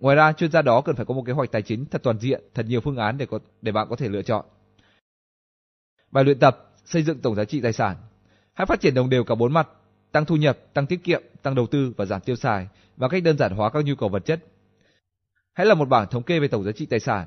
Ngoài 0.00 0.16
ra, 0.16 0.32
chuyên 0.32 0.50
gia 0.50 0.62
đó 0.62 0.80
cần 0.80 0.96
phải 0.96 1.04
có 1.04 1.14
một 1.14 1.22
kế 1.26 1.32
hoạch 1.32 1.52
tài 1.52 1.62
chính 1.62 1.84
thật 1.84 2.02
toàn 2.02 2.18
diện, 2.18 2.42
thật 2.54 2.66
nhiều 2.68 2.80
phương 2.80 2.96
án 2.96 3.18
để 3.18 3.26
có 3.26 3.38
để 3.62 3.72
bạn 3.72 3.86
có 3.90 3.96
thể 3.96 4.08
lựa 4.08 4.22
chọn. 4.22 4.44
Bài 6.10 6.24
luyện 6.24 6.38
tập 6.38 6.72
xây 6.84 7.02
dựng 7.02 7.18
tổng 7.18 7.34
giá 7.34 7.44
trị 7.44 7.60
tài 7.60 7.72
sản. 7.72 7.96
Hãy 8.54 8.66
phát 8.66 8.80
triển 8.80 8.94
đồng 8.94 9.10
đều 9.10 9.24
cả 9.24 9.34
bốn 9.34 9.52
mặt, 9.52 9.68
tăng 10.12 10.24
thu 10.24 10.36
nhập, 10.36 10.58
tăng 10.74 10.86
tiết 10.86 11.04
kiệm, 11.04 11.22
tăng 11.42 11.54
đầu 11.54 11.66
tư 11.66 11.92
và 11.96 12.04
giảm 12.04 12.20
tiêu 12.20 12.36
xài 12.36 12.68
và 12.96 13.08
cách 13.08 13.22
đơn 13.22 13.38
giản 13.38 13.52
hóa 13.52 13.70
các 13.70 13.84
nhu 13.84 13.94
cầu 13.94 14.08
vật 14.08 14.24
chất. 14.24 14.44
Hãy 15.54 15.66
làm 15.66 15.78
một 15.78 15.88
bảng 15.88 16.08
thống 16.08 16.22
kê 16.22 16.40
về 16.40 16.48
tổng 16.48 16.64
giá 16.64 16.72
trị 16.72 16.86
tài 16.86 17.00
sản. 17.00 17.26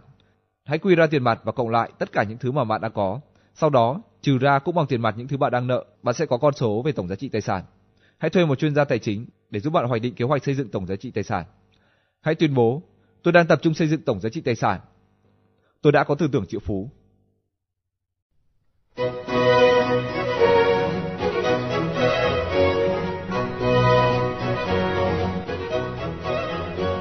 Hãy 0.66 0.78
quy 0.78 0.96
ra 0.96 1.08
tiền 1.08 1.24
mặt 1.24 1.40
và 1.44 1.52
cộng 1.52 1.70
lại 1.70 1.92
tất 2.00 2.12
cả 2.12 2.24
những 2.24 2.38
thứ 2.38 2.52
mà 2.52 2.64
bạn 2.64 2.82
đã 2.82 2.90
có. 2.90 3.20
Sau 3.56 3.70
đó, 3.70 4.02
trừ 4.22 4.38
ra 4.38 4.60
cũng 4.60 4.76
bằng 4.76 4.88
tiền 4.88 5.02
mặt 5.02 5.16
những 5.18 5.28
thứ 5.28 5.38
bạn 5.38 5.52
đang 5.52 5.68
nợ, 5.68 5.86
bạn 6.04 6.16
sẽ 6.16 6.26
có 6.26 6.38
con 6.38 6.54
số 6.54 6.82
về 6.82 6.92
tổng 6.92 7.08
giá 7.08 7.16
trị 7.16 7.30
tài 7.30 7.42
sản. 7.42 7.64
Hãy 8.18 8.30
thuê 8.30 8.46
một 8.46 8.60
chuyên 8.60 8.76
gia 8.76 8.84
tài 8.84 9.00
chính 9.00 9.26
để 9.50 9.60
giúp 9.60 9.74
bạn 9.74 9.86
hoạch 9.86 10.02
định 10.02 10.16
kế 10.16 10.26
hoạch 10.26 10.44
xây 10.44 10.56
dựng 10.56 10.70
tổng 10.70 10.88
giá 10.88 10.96
trị 10.96 11.12
tài 11.12 11.24
sản. 11.24 11.46
Hãy 12.22 12.36
tuyên 12.36 12.54
bố, 12.54 12.82
tôi 13.24 13.32
đang 13.32 13.48
tập 13.48 13.60
trung 13.62 13.74
xây 13.74 13.88
dựng 13.88 14.02
tổng 14.02 14.20
giá 14.20 14.30
trị 14.30 14.42
tài 14.42 14.56
sản. 14.56 14.80
Tôi 15.82 15.92
đã 15.92 16.04
có 16.04 16.16
tư 16.16 16.28
tưởng 16.32 16.46
triệu 16.46 16.60
phú. 16.60 16.90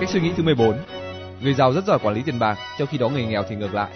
Cách 0.01 0.09
suy 0.09 0.21
nghĩ 0.21 0.33
thứ 0.37 0.43
14 0.43 0.79
Người 1.43 1.55
giàu 1.55 1.73
rất 1.73 1.85
giỏi 1.85 1.99
quản 2.03 2.15
lý 2.15 2.23
tiền 2.23 2.39
bạc, 2.39 2.59
trong 2.79 2.89
khi 2.89 2.99
đó 2.99 3.09
người 3.09 3.25
nghèo 3.25 3.43
thì 3.49 3.57
ngược 3.57 3.75
lại. 3.75 3.91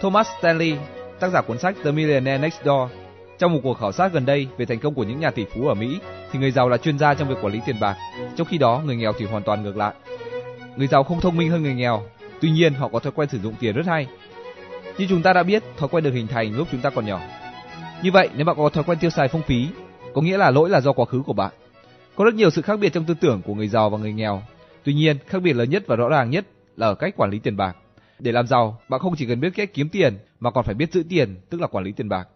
Thomas 0.00 0.28
Stanley, 0.38 0.76
tác 1.20 1.28
giả 1.28 1.40
cuốn 1.40 1.58
sách 1.58 1.76
The 1.84 1.90
Millionaire 1.90 2.38
Next 2.38 2.64
Door, 2.64 2.90
trong 3.38 3.52
một 3.52 3.60
cuộc 3.62 3.74
khảo 3.74 3.92
sát 3.92 4.12
gần 4.12 4.26
đây 4.26 4.48
về 4.56 4.66
thành 4.66 4.78
công 4.78 4.94
của 4.94 5.04
những 5.04 5.20
nhà 5.20 5.30
tỷ 5.30 5.44
phú 5.44 5.68
ở 5.68 5.74
Mỹ, 5.74 5.98
thì 6.32 6.38
người 6.38 6.50
giàu 6.50 6.68
là 6.68 6.76
chuyên 6.76 6.98
gia 6.98 7.14
trong 7.14 7.28
việc 7.28 7.36
quản 7.42 7.52
lý 7.52 7.60
tiền 7.66 7.80
bạc, 7.80 7.96
trong 8.36 8.46
khi 8.46 8.58
đó 8.58 8.82
người 8.84 8.96
nghèo 8.96 9.12
thì 9.18 9.26
hoàn 9.26 9.42
toàn 9.42 9.62
ngược 9.62 9.76
lại. 9.76 9.94
Người 10.76 10.86
giàu 10.86 11.02
không 11.02 11.20
thông 11.20 11.36
minh 11.36 11.50
hơn 11.50 11.62
người 11.62 11.74
nghèo, 11.74 12.02
tuy 12.40 12.50
nhiên 12.50 12.74
họ 12.74 12.88
có 12.88 12.98
thói 12.98 13.12
quen 13.12 13.28
sử 13.28 13.38
dụng 13.38 13.54
tiền 13.60 13.74
rất 13.74 13.86
hay. 13.86 14.06
Như 14.98 15.06
chúng 15.08 15.22
ta 15.22 15.32
đã 15.32 15.42
biết, 15.42 15.62
thói 15.76 15.88
quen 15.88 16.04
được 16.04 16.10
hình 16.10 16.26
thành 16.26 16.56
lúc 16.56 16.68
chúng 16.70 16.80
ta 16.80 16.90
còn 16.90 17.06
nhỏ. 17.06 17.20
Như 18.02 18.10
vậy, 18.12 18.28
nếu 18.34 18.44
bạn 18.44 18.56
có 18.56 18.68
thói 18.68 18.84
quen 18.84 18.98
tiêu 18.98 19.10
xài 19.10 19.28
phung 19.28 19.42
phí, 19.42 19.68
có 20.14 20.22
nghĩa 20.22 20.36
là 20.36 20.50
lỗi 20.50 20.70
là 20.70 20.80
do 20.80 20.92
quá 20.92 21.06
khứ 21.06 21.22
của 21.26 21.32
bạn. 21.32 21.52
Có 22.16 22.24
rất 22.24 22.34
nhiều 22.34 22.50
sự 22.50 22.62
khác 22.62 22.78
biệt 22.78 22.92
trong 22.92 23.04
tư 23.04 23.14
tưởng 23.20 23.42
của 23.42 23.54
người 23.54 23.68
giàu 23.68 23.90
và 23.90 23.98
người 23.98 24.12
nghèo. 24.12 24.42
Tuy 24.84 24.94
nhiên, 24.94 25.16
khác 25.26 25.42
biệt 25.42 25.52
lớn 25.52 25.70
nhất 25.70 25.82
và 25.86 25.96
rõ 25.96 26.08
ràng 26.08 26.30
nhất 26.30 26.44
là 26.76 26.86
ở 26.86 26.94
cách 26.94 27.14
quản 27.16 27.30
lý 27.30 27.38
tiền 27.38 27.56
bạc. 27.56 27.76
Để 28.18 28.32
làm 28.32 28.46
giàu, 28.46 28.80
bạn 28.88 29.00
không 29.00 29.14
chỉ 29.16 29.26
cần 29.26 29.40
biết 29.40 29.50
cách 29.54 29.70
kiếm 29.74 29.88
tiền 29.88 30.18
mà 30.40 30.50
còn 30.50 30.64
phải 30.64 30.74
biết 30.74 30.92
giữ 30.92 31.02
tiền, 31.08 31.36
tức 31.50 31.60
là 31.60 31.66
quản 31.66 31.84
lý 31.84 31.92
tiền 31.92 32.08
bạc. 32.08 32.28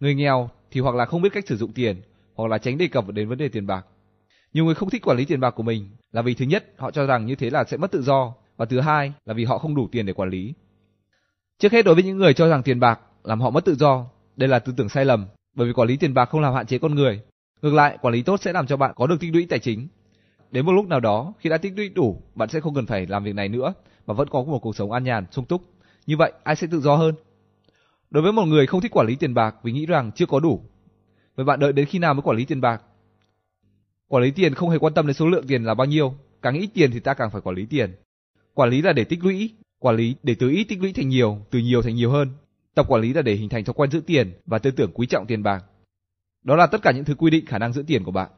Người 0.00 0.14
nghèo 0.14 0.50
thì 0.70 0.80
hoặc 0.80 0.94
là 0.94 1.04
không 1.04 1.22
biết 1.22 1.32
cách 1.32 1.44
sử 1.46 1.56
dụng 1.56 1.72
tiền, 1.72 2.02
hoặc 2.34 2.48
là 2.48 2.58
tránh 2.58 2.78
đề 2.78 2.88
cập 2.88 3.08
đến 3.08 3.28
vấn 3.28 3.38
đề 3.38 3.48
tiền 3.48 3.66
bạc. 3.66 3.86
Nhiều 4.52 4.64
người 4.64 4.74
không 4.74 4.90
thích 4.90 5.02
quản 5.06 5.16
lý 5.16 5.24
tiền 5.24 5.40
bạc 5.40 5.50
của 5.50 5.62
mình 5.62 5.90
là 6.12 6.22
vì 6.22 6.34
thứ 6.34 6.44
nhất, 6.44 6.64
họ 6.76 6.90
cho 6.90 7.06
rằng 7.06 7.26
như 7.26 7.34
thế 7.34 7.50
là 7.50 7.64
sẽ 7.64 7.76
mất 7.76 7.90
tự 7.90 8.02
do, 8.02 8.34
và 8.56 8.66
thứ 8.66 8.80
hai 8.80 9.12
là 9.24 9.34
vì 9.34 9.44
họ 9.44 9.58
không 9.58 9.74
đủ 9.74 9.88
tiền 9.92 10.06
để 10.06 10.12
quản 10.12 10.30
lý. 10.30 10.54
Trước 11.58 11.72
hết 11.72 11.84
đối 11.84 11.94
với 11.94 12.04
những 12.04 12.18
người 12.18 12.34
cho 12.34 12.48
rằng 12.48 12.62
tiền 12.62 12.80
bạc 12.80 13.00
làm 13.24 13.40
họ 13.40 13.50
mất 13.50 13.64
tự 13.64 13.74
do, 13.74 14.06
đây 14.36 14.48
là 14.48 14.58
tư 14.58 14.72
tưởng 14.76 14.88
sai 14.88 15.04
lầm, 15.04 15.26
bởi 15.54 15.66
vì 15.66 15.72
quản 15.72 15.88
lý 15.88 15.96
tiền 15.96 16.14
bạc 16.14 16.24
không 16.24 16.40
làm 16.40 16.54
hạn 16.54 16.66
chế 16.66 16.78
con 16.78 16.94
người. 16.94 17.20
Ngược 17.62 17.74
lại, 17.74 17.98
quản 18.02 18.14
lý 18.14 18.22
tốt 18.22 18.40
sẽ 18.40 18.52
làm 18.52 18.66
cho 18.66 18.76
bạn 18.76 18.92
có 18.96 19.06
được 19.06 19.16
tích 19.20 19.32
lũy 19.32 19.46
tài 19.50 19.58
chính. 19.58 19.88
Đến 20.50 20.66
một 20.66 20.72
lúc 20.72 20.86
nào 20.86 21.00
đó, 21.00 21.32
khi 21.38 21.50
đã 21.50 21.58
tích 21.58 21.72
lũy 21.76 21.88
đủ, 21.88 22.22
bạn 22.34 22.48
sẽ 22.48 22.60
không 22.60 22.74
cần 22.74 22.86
phải 22.86 23.06
làm 23.06 23.24
việc 23.24 23.34
này 23.34 23.48
nữa, 23.48 23.74
và 24.12 24.16
vẫn 24.16 24.28
có 24.28 24.42
một 24.42 24.58
cuộc 24.58 24.76
sống 24.76 24.92
an 24.92 25.04
nhàn, 25.04 25.26
sung 25.30 25.44
túc. 25.44 25.62
Như 26.06 26.16
vậy, 26.16 26.32
ai 26.44 26.56
sẽ 26.56 26.66
tự 26.70 26.80
do 26.80 26.96
hơn? 26.96 27.14
Đối 28.10 28.22
với 28.22 28.32
một 28.32 28.44
người 28.44 28.66
không 28.66 28.80
thích 28.80 28.96
quản 28.96 29.06
lý 29.06 29.16
tiền 29.16 29.34
bạc 29.34 29.54
vì 29.62 29.72
nghĩ 29.72 29.86
rằng 29.86 30.12
chưa 30.12 30.26
có 30.26 30.40
đủ, 30.40 30.60
vậy 31.36 31.44
bạn 31.44 31.60
đợi 31.60 31.72
đến 31.72 31.86
khi 31.86 31.98
nào 31.98 32.14
mới 32.14 32.22
quản 32.22 32.36
lý 32.36 32.44
tiền 32.44 32.60
bạc? 32.60 32.82
Quản 34.08 34.22
lý 34.22 34.30
tiền 34.30 34.54
không 34.54 34.70
hề 34.70 34.78
quan 34.78 34.94
tâm 34.94 35.06
đến 35.06 35.14
số 35.14 35.28
lượng 35.28 35.46
tiền 35.46 35.64
là 35.64 35.74
bao 35.74 35.86
nhiêu, 35.86 36.14
càng 36.42 36.54
ít 36.54 36.70
tiền 36.74 36.90
thì 36.90 37.00
ta 37.00 37.14
càng 37.14 37.30
phải 37.30 37.40
quản 37.40 37.56
lý 37.56 37.66
tiền. 37.66 37.94
Quản 38.54 38.70
lý 38.70 38.82
là 38.82 38.92
để 38.92 39.04
tích 39.04 39.24
lũy, 39.24 39.50
quản 39.78 39.96
lý 39.96 40.14
để 40.22 40.34
từ 40.38 40.48
ít 40.48 40.64
tích 40.64 40.80
lũy 40.80 40.92
thành 40.92 41.08
nhiều, 41.08 41.38
từ 41.50 41.58
nhiều 41.58 41.82
thành 41.82 41.94
nhiều 41.94 42.10
hơn. 42.10 42.28
Tập 42.74 42.86
quản 42.88 43.02
lý 43.02 43.12
là 43.12 43.22
để 43.22 43.34
hình 43.34 43.48
thành 43.48 43.64
thói 43.64 43.74
quen 43.74 43.90
giữ 43.90 44.00
tiền 44.06 44.32
và 44.46 44.58
tư 44.58 44.70
tưởng 44.70 44.90
quý 44.94 45.06
trọng 45.06 45.26
tiền 45.26 45.42
bạc. 45.42 45.64
Đó 46.44 46.56
là 46.56 46.66
tất 46.66 46.82
cả 46.82 46.92
những 46.92 47.04
thứ 47.04 47.14
quy 47.14 47.30
định 47.30 47.46
khả 47.46 47.58
năng 47.58 47.72
giữ 47.72 47.84
tiền 47.86 48.04
của 48.04 48.12
bạn. 48.12 48.30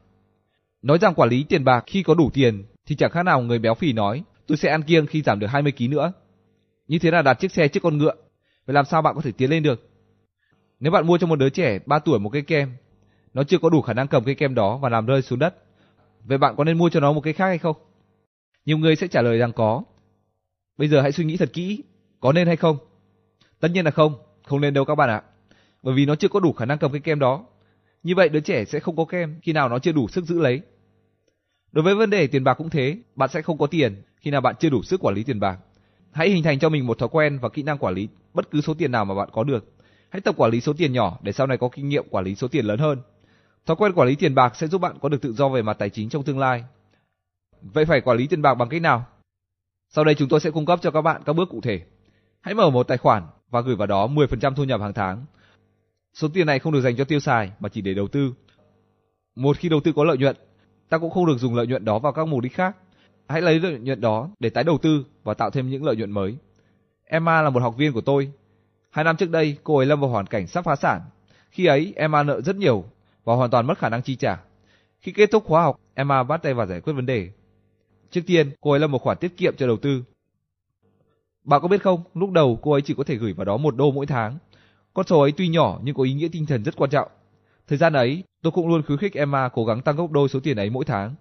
Nói 0.81 0.97
rằng 0.97 1.13
quản 1.13 1.29
lý 1.29 1.43
tiền 1.43 1.63
bạc 1.63 1.83
khi 1.87 2.03
có 2.03 2.13
đủ 2.13 2.29
tiền 2.33 2.63
thì 2.85 2.95
chẳng 2.95 3.11
khác 3.11 3.23
nào 3.23 3.41
người 3.41 3.59
béo 3.59 3.75
phì 3.75 3.93
nói, 3.93 4.23
tôi 4.47 4.57
sẽ 4.57 4.69
ăn 4.69 4.83
kiêng 4.83 5.07
khi 5.07 5.21
giảm 5.21 5.39
được 5.39 5.47
20 5.47 5.73
kg 5.77 5.89
nữa. 5.89 6.13
Như 6.87 6.99
thế 6.99 7.11
là 7.11 7.21
đặt 7.21 7.33
chiếc 7.33 7.51
xe 7.51 7.67
trước 7.67 7.83
con 7.83 7.97
ngựa. 7.97 8.15
Vậy 8.65 8.73
làm 8.73 8.85
sao 8.85 9.01
bạn 9.01 9.15
có 9.15 9.21
thể 9.21 9.31
tiến 9.31 9.49
lên 9.49 9.63
được? 9.63 9.89
Nếu 10.79 10.91
bạn 10.91 11.07
mua 11.07 11.17
cho 11.17 11.27
một 11.27 11.35
đứa 11.35 11.49
trẻ 11.49 11.79
3 11.85 11.99
tuổi 11.99 12.19
một 12.19 12.29
cây 12.29 12.41
kem, 12.41 12.71
nó 13.33 13.43
chưa 13.43 13.57
có 13.57 13.69
đủ 13.69 13.81
khả 13.81 13.93
năng 13.93 14.07
cầm 14.07 14.23
cây 14.23 14.35
kem 14.35 14.55
đó 14.55 14.77
và 14.77 14.89
làm 14.89 15.05
rơi 15.05 15.21
xuống 15.21 15.39
đất. 15.39 15.55
Vậy 16.23 16.37
bạn 16.37 16.55
có 16.57 16.63
nên 16.63 16.77
mua 16.77 16.89
cho 16.89 16.99
nó 16.99 17.13
một 17.13 17.21
cây 17.21 17.33
khác 17.33 17.45
hay 17.45 17.57
không? 17.57 17.75
Nhiều 18.65 18.77
người 18.77 18.95
sẽ 18.95 19.07
trả 19.07 19.21
lời 19.21 19.37
rằng 19.37 19.53
có. 19.53 19.83
Bây 20.77 20.87
giờ 20.87 21.01
hãy 21.01 21.11
suy 21.11 21.25
nghĩ 21.25 21.37
thật 21.37 21.49
kỹ, 21.53 21.83
có 22.19 22.31
nên 22.31 22.47
hay 22.47 22.55
không? 22.55 22.77
Tất 23.59 23.67
nhiên 23.71 23.85
là 23.85 23.91
không, 23.91 24.13
không 24.43 24.61
nên 24.61 24.73
đâu 24.73 24.85
các 24.85 24.95
bạn 24.95 25.09
ạ. 25.09 25.21
Bởi 25.83 25.95
vì 25.95 26.05
nó 26.05 26.15
chưa 26.15 26.27
có 26.27 26.39
đủ 26.39 26.53
khả 26.53 26.65
năng 26.65 26.77
cầm 26.77 26.91
cây 26.91 27.01
kem 27.01 27.19
đó. 27.19 27.45
Như 28.03 28.15
vậy 28.15 28.29
đứa 28.29 28.39
trẻ 28.39 28.65
sẽ 28.65 28.79
không 28.79 28.95
có 28.95 29.05
kem 29.05 29.39
khi 29.41 29.53
nào 29.53 29.69
nó 29.69 29.79
chưa 29.79 29.91
đủ 29.91 30.07
sức 30.07 30.25
giữ 30.25 30.39
lấy. 30.39 30.61
Đối 31.75 31.83
với 31.83 31.95
vấn 31.95 32.09
đề 32.09 32.27
tiền 32.27 32.43
bạc 32.43 32.53
cũng 32.53 32.69
thế, 32.69 32.97
bạn 33.15 33.29
sẽ 33.29 33.41
không 33.41 33.57
có 33.57 33.67
tiền 33.67 34.03
khi 34.17 34.31
nào 34.31 34.41
bạn 34.41 34.55
chưa 34.59 34.69
đủ 34.69 34.83
sức 34.83 34.99
quản 35.01 35.15
lý 35.15 35.23
tiền 35.23 35.39
bạc. 35.39 35.59
Hãy 36.11 36.29
hình 36.29 36.43
thành 36.43 36.59
cho 36.59 36.69
mình 36.69 36.87
một 36.87 36.99
thói 36.99 37.09
quen 37.09 37.39
và 37.41 37.49
kỹ 37.49 37.63
năng 37.63 37.77
quản 37.77 37.93
lý 37.93 38.07
bất 38.33 38.51
cứ 38.51 38.61
số 38.61 38.73
tiền 38.73 38.91
nào 38.91 39.05
mà 39.05 39.15
bạn 39.15 39.29
có 39.31 39.43
được. 39.43 39.73
Hãy 40.09 40.21
tập 40.21 40.35
quản 40.37 40.51
lý 40.51 40.61
số 40.61 40.73
tiền 40.77 40.93
nhỏ 40.93 41.19
để 41.21 41.31
sau 41.31 41.47
này 41.47 41.57
có 41.57 41.69
kinh 41.69 41.89
nghiệm 41.89 42.05
quản 42.09 42.25
lý 42.25 42.35
số 42.35 42.47
tiền 42.47 42.65
lớn 42.65 42.79
hơn. 42.79 43.01
Thói 43.65 43.75
quen 43.75 43.93
quản 43.93 44.07
lý 44.07 44.15
tiền 44.15 44.35
bạc 44.35 44.55
sẽ 44.55 44.67
giúp 44.67 44.81
bạn 44.81 44.95
có 45.01 45.09
được 45.09 45.21
tự 45.21 45.33
do 45.33 45.49
về 45.49 45.61
mặt 45.61 45.77
tài 45.79 45.89
chính 45.89 46.09
trong 46.09 46.23
tương 46.23 46.39
lai. 46.39 46.63
Vậy 47.61 47.85
phải 47.85 48.01
quản 48.01 48.17
lý 48.17 48.27
tiền 48.27 48.41
bạc 48.41 48.53
bằng 48.53 48.69
cách 48.69 48.81
nào? 48.81 49.05
Sau 49.89 50.03
đây 50.03 50.15
chúng 50.15 50.29
tôi 50.29 50.39
sẽ 50.39 50.51
cung 50.51 50.65
cấp 50.65 50.79
cho 50.81 50.91
các 50.91 51.01
bạn 51.01 51.21
các 51.25 51.33
bước 51.33 51.49
cụ 51.49 51.61
thể. 51.61 51.81
Hãy 52.41 52.53
mở 52.53 52.69
một 52.69 52.87
tài 52.87 52.97
khoản 52.97 53.23
và 53.49 53.61
gửi 53.61 53.75
vào 53.75 53.87
đó 53.87 54.07
10% 54.07 54.55
thu 54.55 54.63
nhập 54.63 54.81
hàng 54.81 54.93
tháng. 54.93 55.25
Số 56.13 56.27
tiền 56.33 56.47
này 56.47 56.59
không 56.59 56.73
được 56.73 56.81
dành 56.81 56.95
cho 56.95 57.03
tiêu 57.03 57.19
xài 57.19 57.51
mà 57.59 57.69
chỉ 57.69 57.81
để 57.81 57.93
đầu 57.93 58.07
tư. 58.07 58.33
Một 59.35 59.57
khi 59.57 59.69
đầu 59.69 59.79
tư 59.83 59.93
có 59.95 60.03
lợi 60.03 60.17
nhuận, 60.17 60.35
ta 60.89 60.97
cũng 60.97 61.11
không 61.11 61.25
được 61.25 61.37
dùng 61.37 61.55
lợi 61.55 61.67
nhuận 61.67 61.85
đó 61.85 61.99
vào 61.99 62.13
các 62.13 62.27
mục 62.27 62.41
đích 62.41 62.53
khác. 62.53 62.75
Hãy 63.27 63.41
lấy 63.41 63.59
lợi 63.59 63.79
nhuận 63.79 64.01
đó 64.01 64.29
để 64.39 64.49
tái 64.49 64.63
đầu 64.63 64.77
tư 64.77 65.05
và 65.23 65.33
tạo 65.33 65.49
thêm 65.49 65.69
những 65.69 65.83
lợi 65.83 65.95
nhuận 65.95 66.11
mới. 66.11 66.37
Emma 67.05 67.41
là 67.41 67.49
một 67.49 67.61
học 67.61 67.77
viên 67.77 67.93
của 67.93 68.01
tôi. 68.01 68.31
Hai 68.89 69.05
năm 69.05 69.17
trước 69.17 69.29
đây, 69.29 69.57
cô 69.63 69.77
ấy 69.77 69.85
lâm 69.85 69.99
vào 69.99 70.09
hoàn 70.09 70.27
cảnh 70.27 70.47
sắp 70.47 70.65
phá 70.65 70.75
sản. 70.75 71.01
Khi 71.49 71.65
ấy, 71.65 71.93
Emma 71.95 72.23
nợ 72.23 72.41
rất 72.41 72.55
nhiều 72.55 72.83
và 73.23 73.35
hoàn 73.35 73.49
toàn 73.49 73.67
mất 73.67 73.77
khả 73.77 73.89
năng 73.89 74.01
chi 74.01 74.15
trả. 74.15 74.41
Khi 74.99 75.11
kết 75.11 75.31
thúc 75.31 75.43
khóa 75.45 75.63
học, 75.63 75.79
Emma 75.93 76.23
bắt 76.23 76.43
tay 76.43 76.53
vào 76.53 76.65
giải 76.65 76.81
quyết 76.81 76.93
vấn 76.93 77.05
đề. 77.05 77.29
Trước 78.11 78.21
tiên, 78.27 78.51
cô 78.61 78.71
ấy 78.71 78.79
lập 78.79 78.87
một 78.87 79.01
khoản 79.01 79.17
tiết 79.17 79.37
kiệm 79.37 79.55
cho 79.57 79.67
đầu 79.67 79.77
tư. 79.77 80.03
Bạn 81.43 81.61
có 81.61 81.67
biết 81.67 81.83
không, 81.83 82.03
lúc 82.13 82.31
đầu 82.31 82.59
cô 82.61 82.71
ấy 82.71 82.81
chỉ 82.81 82.93
có 82.97 83.03
thể 83.03 83.15
gửi 83.15 83.33
vào 83.33 83.45
đó 83.45 83.57
một 83.57 83.75
đô 83.75 83.91
mỗi 83.91 84.05
tháng. 84.05 84.37
Con 84.93 85.05
số 85.05 85.19
ấy 85.21 85.31
tuy 85.37 85.47
nhỏ 85.47 85.79
nhưng 85.83 85.95
có 85.95 86.03
ý 86.03 86.13
nghĩa 86.13 86.27
tinh 86.31 86.45
thần 86.45 86.63
rất 86.63 86.75
quan 86.75 86.89
trọng. 86.89 87.07
Thời 87.67 87.77
gian 87.77 87.93
ấy, 87.93 88.23
tôi 88.41 88.51
cũng 88.51 88.67
luôn 88.67 88.83
khuyến 88.87 88.97
khích 88.97 89.13
Emma 89.13 89.49
cố 89.49 89.65
gắng 89.65 89.81
tăng 89.81 89.95
gấp 89.95 90.07
đôi 90.11 90.29
số 90.29 90.39
tiền 90.39 90.57
ấy 90.57 90.69
mỗi 90.69 90.85
tháng. 90.85 91.15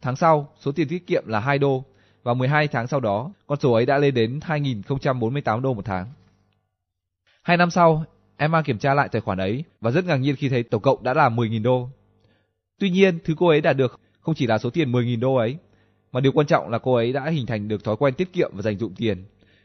Tháng 0.00 0.16
sau, 0.16 0.52
số 0.58 0.72
tiền 0.72 0.88
tiết 0.88 1.06
kiệm 1.06 1.26
là 1.26 1.40
2 1.40 1.58
đô 1.58 1.84
và 2.22 2.34
12 2.34 2.68
tháng 2.68 2.86
sau 2.86 3.00
đó, 3.00 3.32
con 3.46 3.60
số 3.60 3.72
ấy 3.72 3.86
đã 3.86 3.98
lên 3.98 4.14
đến 4.14 4.40
2.048 4.46 5.60
đô 5.60 5.74
một 5.74 5.84
tháng. 5.84 6.06
Hai 7.42 7.56
năm 7.56 7.70
sau, 7.70 8.04
Emma 8.36 8.62
kiểm 8.62 8.78
tra 8.78 8.94
lại 8.94 9.08
tài 9.08 9.20
khoản 9.20 9.38
ấy 9.38 9.64
và 9.80 9.90
rất 9.90 10.04
ngạc 10.04 10.16
nhiên 10.16 10.36
khi 10.36 10.48
thấy 10.48 10.62
tổng 10.62 10.82
cộng 10.82 11.02
đã 11.02 11.14
là 11.14 11.28
10.000 11.28 11.62
đô. 11.62 11.88
Tuy 12.78 12.90
nhiên, 12.90 13.18
thứ 13.24 13.34
cô 13.38 13.48
ấy 13.48 13.60
đạt 13.60 13.76
được 13.76 14.00
không 14.20 14.34
chỉ 14.34 14.46
là 14.46 14.58
số 14.58 14.70
tiền 14.70 14.92
10.000 14.92 15.20
đô 15.20 15.34
ấy, 15.34 15.56
mà 16.12 16.20
điều 16.20 16.32
quan 16.32 16.46
trọng 16.46 16.68
là 16.68 16.78
cô 16.78 16.94
ấy 16.94 17.12
đã 17.12 17.30
hình 17.30 17.46
thành 17.46 17.68
được 17.68 17.84
thói 17.84 17.96
quen 17.96 18.14
tiết 18.14 18.32
kiệm 18.32 18.50
và 18.54 18.62
dành 18.62 18.78
dụm 18.78 18.94
tiền. 18.94 19.24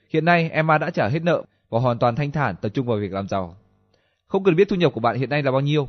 Hiện 0.09 0.25
nay, 0.25 0.49
Emma 0.49 0.77
đã 0.77 0.89
trả 0.89 1.07
hết 1.07 1.23
nợ 1.23 1.43
và 1.69 1.79
hoàn 1.79 1.99
toàn 1.99 2.15
thanh 2.15 2.31
thản 2.31 2.55
tập 2.61 2.69
trung 2.69 2.87
vào 2.87 2.97
việc 2.97 3.11
làm 3.11 3.27
giàu. 3.27 3.57
Không 4.31 4.43
cần 4.43 4.55
biết 4.55 4.69
thu 4.69 4.75
nhập 4.75 4.93
của 4.93 4.99
bạn 4.99 5.15
hiện 5.19 5.29
nay 5.29 5.43
là 5.43 5.51
bao 5.51 5.61
nhiêu, 5.61 5.87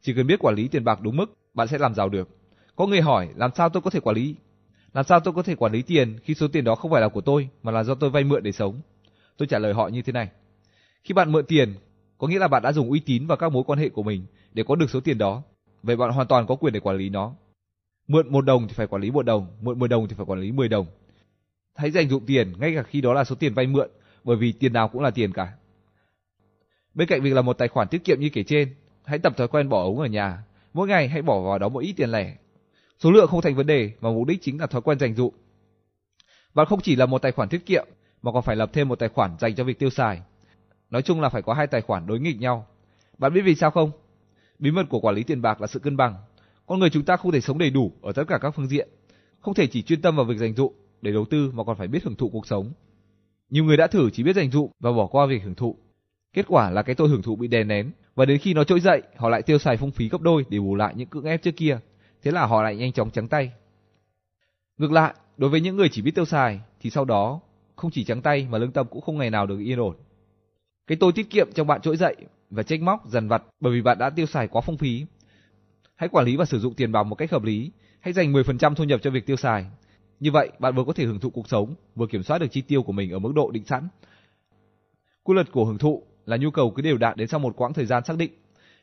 chỉ 0.00 0.14
cần 0.14 0.26
biết 0.26 0.38
quản 0.38 0.54
lý 0.54 0.68
tiền 0.68 0.84
bạc 0.84 1.00
đúng 1.00 1.16
mức, 1.16 1.26
bạn 1.54 1.68
sẽ 1.68 1.78
làm 1.78 1.94
giàu 1.94 2.08
được. 2.08 2.28
Có 2.76 2.86
người 2.86 3.00
hỏi, 3.00 3.28
làm 3.36 3.50
sao 3.54 3.68
tôi 3.68 3.82
có 3.82 3.90
thể 3.90 4.00
quản 4.00 4.16
lý? 4.16 4.34
Làm 4.92 5.04
sao 5.04 5.20
tôi 5.20 5.34
có 5.34 5.42
thể 5.42 5.54
quản 5.54 5.72
lý 5.72 5.82
tiền 5.82 6.18
khi 6.22 6.34
số 6.34 6.48
tiền 6.48 6.64
đó 6.64 6.74
không 6.74 6.90
phải 6.90 7.00
là 7.00 7.08
của 7.08 7.20
tôi 7.20 7.48
mà 7.62 7.72
là 7.72 7.84
do 7.84 7.94
tôi 7.94 8.10
vay 8.10 8.24
mượn 8.24 8.42
để 8.42 8.52
sống? 8.52 8.80
Tôi 9.36 9.46
trả 9.46 9.58
lời 9.58 9.74
họ 9.74 9.88
như 9.88 10.02
thế 10.02 10.12
này. 10.12 10.28
Khi 11.04 11.14
bạn 11.14 11.32
mượn 11.32 11.44
tiền, 11.44 11.74
có 12.18 12.26
nghĩa 12.26 12.38
là 12.38 12.48
bạn 12.48 12.62
đã 12.62 12.72
dùng 12.72 12.90
uy 12.90 13.00
tín 13.00 13.26
và 13.26 13.36
các 13.36 13.52
mối 13.52 13.64
quan 13.66 13.78
hệ 13.78 13.88
của 13.88 14.02
mình 14.02 14.24
để 14.52 14.62
có 14.68 14.74
được 14.74 14.90
số 14.90 15.00
tiền 15.00 15.18
đó. 15.18 15.42
Vậy 15.82 15.96
bạn 15.96 16.10
hoàn 16.10 16.26
toàn 16.26 16.46
có 16.46 16.54
quyền 16.54 16.72
để 16.72 16.80
quản 16.80 16.96
lý 16.96 17.08
nó. 17.08 17.34
Mượn 18.08 18.32
một 18.32 18.44
đồng 18.44 18.68
thì 18.68 18.74
phải 18.74 18.86
quản 18.86 19.02
lý 19.02 19.10
một 19.10 19.22
đồng, 19.22 19.46
mượn 19.60 19.78
10 19.78 19.88
đồng 19.88 20.08
thì 20.08 20.14
phải 20.14 20.26
quản 20.26 20.40
lý 20.40 20.52
10 20.52 20.68
đồng. 20.68 20.86
Hãy 21.74 21.90
dành 21.90 22.08
dụng 22.08 22.26
tiền 22.26 22.52
ngay 22.58 22.74
cả 22.74 22.82
khi 22.82 23.00
đó 23.00 23.12
là 23.12 23.24
số 23.24 23.34
tiền 23.34 23.54
vay 23.54 23.66
mượn, 23.66 23.90
bởi 24.24 24.36
vì 24.36 24.52
tiền 24.52 24.72
nào 24.72 24.88
cũng 24.88 25.02
là 25.02 25.10
tiền 25.10 25.32
cả. 25.32 25.52
Bên 26.94 27.08
cạnh 27.08 27.22
việc 27.22 27.34
là 27.34 27.42
một 27.42 27.58
tài 27.58 27.68
khoản 27.68 27.88
tiết 27.88 28.04
kiệm 28.04 28.20
như 28.20 28.28
kể 28.32 28.42
trên, 28.42 28.74
hãy 29.04 29.18
tập 29.18 29.36
thói 29.36 29.48
quen 29.48 29.68
bỏ 29.68 29.82
ống 29.82 29.98
ở 29.98 30.06
nhà. 30.06 30.44
Mỗi 30.74 30.88
ngày 30.88 31.08
hãy 31.08 31.22
bỏ 31.22 31.40
vào 31.40 31.58
đó 31.58 31.68
một 31.68 31.80
ít 31.80 31.92
tiền 31.92 32.10
lẻ. 32.10 32.36
Số 32.98 33.10
lượng 33.10 33.26
không 33.28 33.40
thành 33.40 33.54
vấn 33.54 33.66
đề 33.66 33.92
mà 34.00 34.10
mục 34.10 34.26
đích 34.26 34.42
chính 34.42 34.60
là 34.60 34.66
thói 34.66 34.80
quen 34.82 34.98
dành 34.98 35.14
dụm. 35.14 35.34
Bạn 36.54 36.66
không 36.66 36.80
chỉ 36.80 36.96
là 36.96 37.06
một 37.06 37.22
tài 37.22 37.32
khoản 37.32 37.48
tiết 37.48 37.66
kiệm 37.66 37.86
mà 38.22 38.32
còn 38.32 38.42
phải 38.42 38.56
lập 38.56 38.70
thêm 38.72 38.88
một 38.88 38.98
tài 38.98 39.08
khoản 39.08 39.36
dành 39.40 39.54
cho 39.54 39.64
việc 39.64 39.78
tiêu 39.78 39.90
xài. 39.90 40.22
Nói 40.90 41.02
chung 41.02 41.20
là 41.20 41.28
phải 41.28 41.42
có 41.42 41.54
hai 41.54 41.66
tài 41.66 41.80
khoản 41.80 42.06
đối 42.06 42.20
nghịch 42.20 42.40
nhau. 42.40 42.66
Bạn 43.18 43.34
biết 43.34 43.40
vì 43.44 43.54
sao 43.54 43.70
không? 43.70 43.90
Bí 44.58 44.70
mật 44.70 44.86
của 44.88 45.00
quản 45.00 45.14
lý 45.14 45.22
tiền 45.22 45.42
bạc 45.42 45.60
là 45.60 45.66
sự 45.66 45.78
cân 45.78 45.96
bằng. 45.96 46.14
Con 46.66 46.80
người 46.80 46.90
chúng 46.90 47.04
ta 47.04 47.16
không 47.16 47.32
thể 47.32 47.40
sống 47.40 47.58
đầy 47.58 47.70
đủ 47.70 47.92
ở 48.02 48.12
tất 48.12 48.24
cả 48.28 48.38
các 48.38 48.50
phương 48.50 48.68
diện, 48.68 48.88
không 49.40 49.54
thể 49.54 49.66
chỉ 49.66 49.82
chuyên 49.82 50.02
tâm 50.02 50.16
vào 50.16 50.24
việc 50.24 50.38
dành 50.38 50.54
dụ 50.54 50.72
để 51.02 51.12
đầu 51.12 51.24
tư 51.30 51.50
mà 51.54 51.64
còn 51.64 51.76
phải 51.76 51.88
biết 51.88 52.04
hưởng 52.04 52.16
thụ 52.16 52.28
cuộc 52.28 52.46
sống. 52.46 52.72
Nhiều 53.50 53.64
người 53.64 53.76
đã 53.76 53.86
thử 53.86 54.10
chỉ 54.10 54.22
biết 54.22 54.36
dành 54.36 54.50
dụ 54.50 54.70
và 54.80 54.92
bỏ 54.92 55.06
qua 55.06 55.26
việc 55.26 55.42
hưởng 55.42 55.54
thụ. 55.54 55.76
Kết 56.32 56.46
quả 56.48 56.70
là 56.70 56.82
cái 56.82 56.94
tôi 56.94 57.08
hưởng 57.08 57.22
thụ 57.22 57.36
bị 57.36 57.48
đè 57.48 57.64
nén 57.64 57.90
và 58.14 58.24
đến 58.24 58.38
khi 58.38 58.54
nó 58.54 58.64
trỗi 58.64 58.80
dậy, 58.80 59.02
họ 59.16 59.28
lại 59.28 59.42
tiêu 59.42 59.58
xài 59.58 59.76
phung 59.76 59.90
phí 59.90 60.08
gấp 60.08 60.20
đôi 60.20 60.44
để 60.48 60.58
bù 60.58 60.74
lại 60.74 60.94
những 60.96 61.08
cưỡng 61.08 61.24
ép 61.24 61.42
trước 61.42 61.56
kia. 61.56 61.78
Thế 62.22 62.30
là 62.30 62.46
họ 62.46 62.62
lại 62.62 62.76
nhanh 62.76 62.92
chóng 62.92 63.10
trắng 63.10 63.28
tay. 63.28 63.52
Ngược 64.78 64.92
lại, 64.92 65.14
đối 65.36 65.50
với 65.50 65.60
những 65.60 65.76
người 65.76 65.88
chỉ 65.88 66.02
biết 66.02 66.14
tiêu 66.14 66.24
xài 66.24 66.60
thì 66.80 66.90
sau 66.90 67.04
đó 67.04 67.40
không 67.76 67.90
chỉ 67.90 68.04
trắng 68.04 68.22
tay 68.22 68.46
mà 68.50 68.58
lương 68.58 68.72
tâm 68.72 68.86
cũng 68.90 69.00
không 69.00 69.18
ngày 69.18 69.30
nào 69.30 69.46
được 69.46 69.58
yên 69.58 69.78
ổn. 69.78 69.96
Cái 70.86 70.96
tôi 71.00 71.12
tiết 71.12 71.30
kiệm 71.30 71.48
trong 71.54 71.66
bạn 71.66 71.80
trỗi 71.80 71.96
dậy 71.96 72.16
và 72.50 72.62
trách 72.62 72.80
móc 72.80 73.08
dần 73.08 73.28
vặt 73.28 73.42
bởi 73.60 73.72
vì 73.72 73.82
bạn 73.82 73.98
đã 73.98 74.10
tiêu 74.10 74.26
xài 74.26 74.48
quá 74.48 74.60
phung 74.60 74.78
phí. 74.78 75.06
Hãy 75.94 76.08
quản 76.08 76.26
lý 76.26 76.36
và 76.36 76.44
sử 76.44 76.58
dụng 76.58 76.74
tiền 76.74 76.92
bạc 76.92 77.02
một 77.02 77.14
cách 77.14 77.30
hợp 77.30 77.42
lý, 77.42 77.70
hãy 78.00 78.12
dành 78.12 78.32
10% 78.32 78.74
thu 78.74 78.84
nhập 78.84 79.00
cho 79.02 79.10
việc 79.10 79.26
tiêu 79.26 79.36
xài. 79.36 79.66
Như 80.20 80.30
vậy, 80.32 80.50
bạn 80.58 80.74
vừa 80.74 80.84
có 80.84 80.92
thể 80.92 81.04
hưởng 81.04 81.20
thụ 81.20 81.30
cuộc 81.30 81.48
sống, 81.48 81.74
vừa 81.94 82.06
kiểm 82.06 82.22
soát 82.22 82.38
được 82.38 82.46
chi 82.50 82.60
tiêu 82.60 82.82
của 82.82 82.92
mình 82.92 83.10
ở 83.10 83.18
mức 83.18 83.32
độ 83.34 83.50
định 83.50 83.64
sẵn. 83.64 83.88
Quy 85.22 85.34
luật 85.34 85.52
của 85.52 85.64
hưởng 85.64 85.78
thụ 85.78 86.02
là 86.26 86.36
nhu 86.36 86.50
cầu 86.50 86.70
cứ 86.70 86.82
đều 86.82 86.98
đặn 86.98 87.16
đến 87.16 87.28
sau 87.28 87.40
một 87.40 87.56
quãng 87.56 87.72
thời 87.72 87.86
gian 87.86 88.04
xác 88.04 88.16
định. 88.16 88.32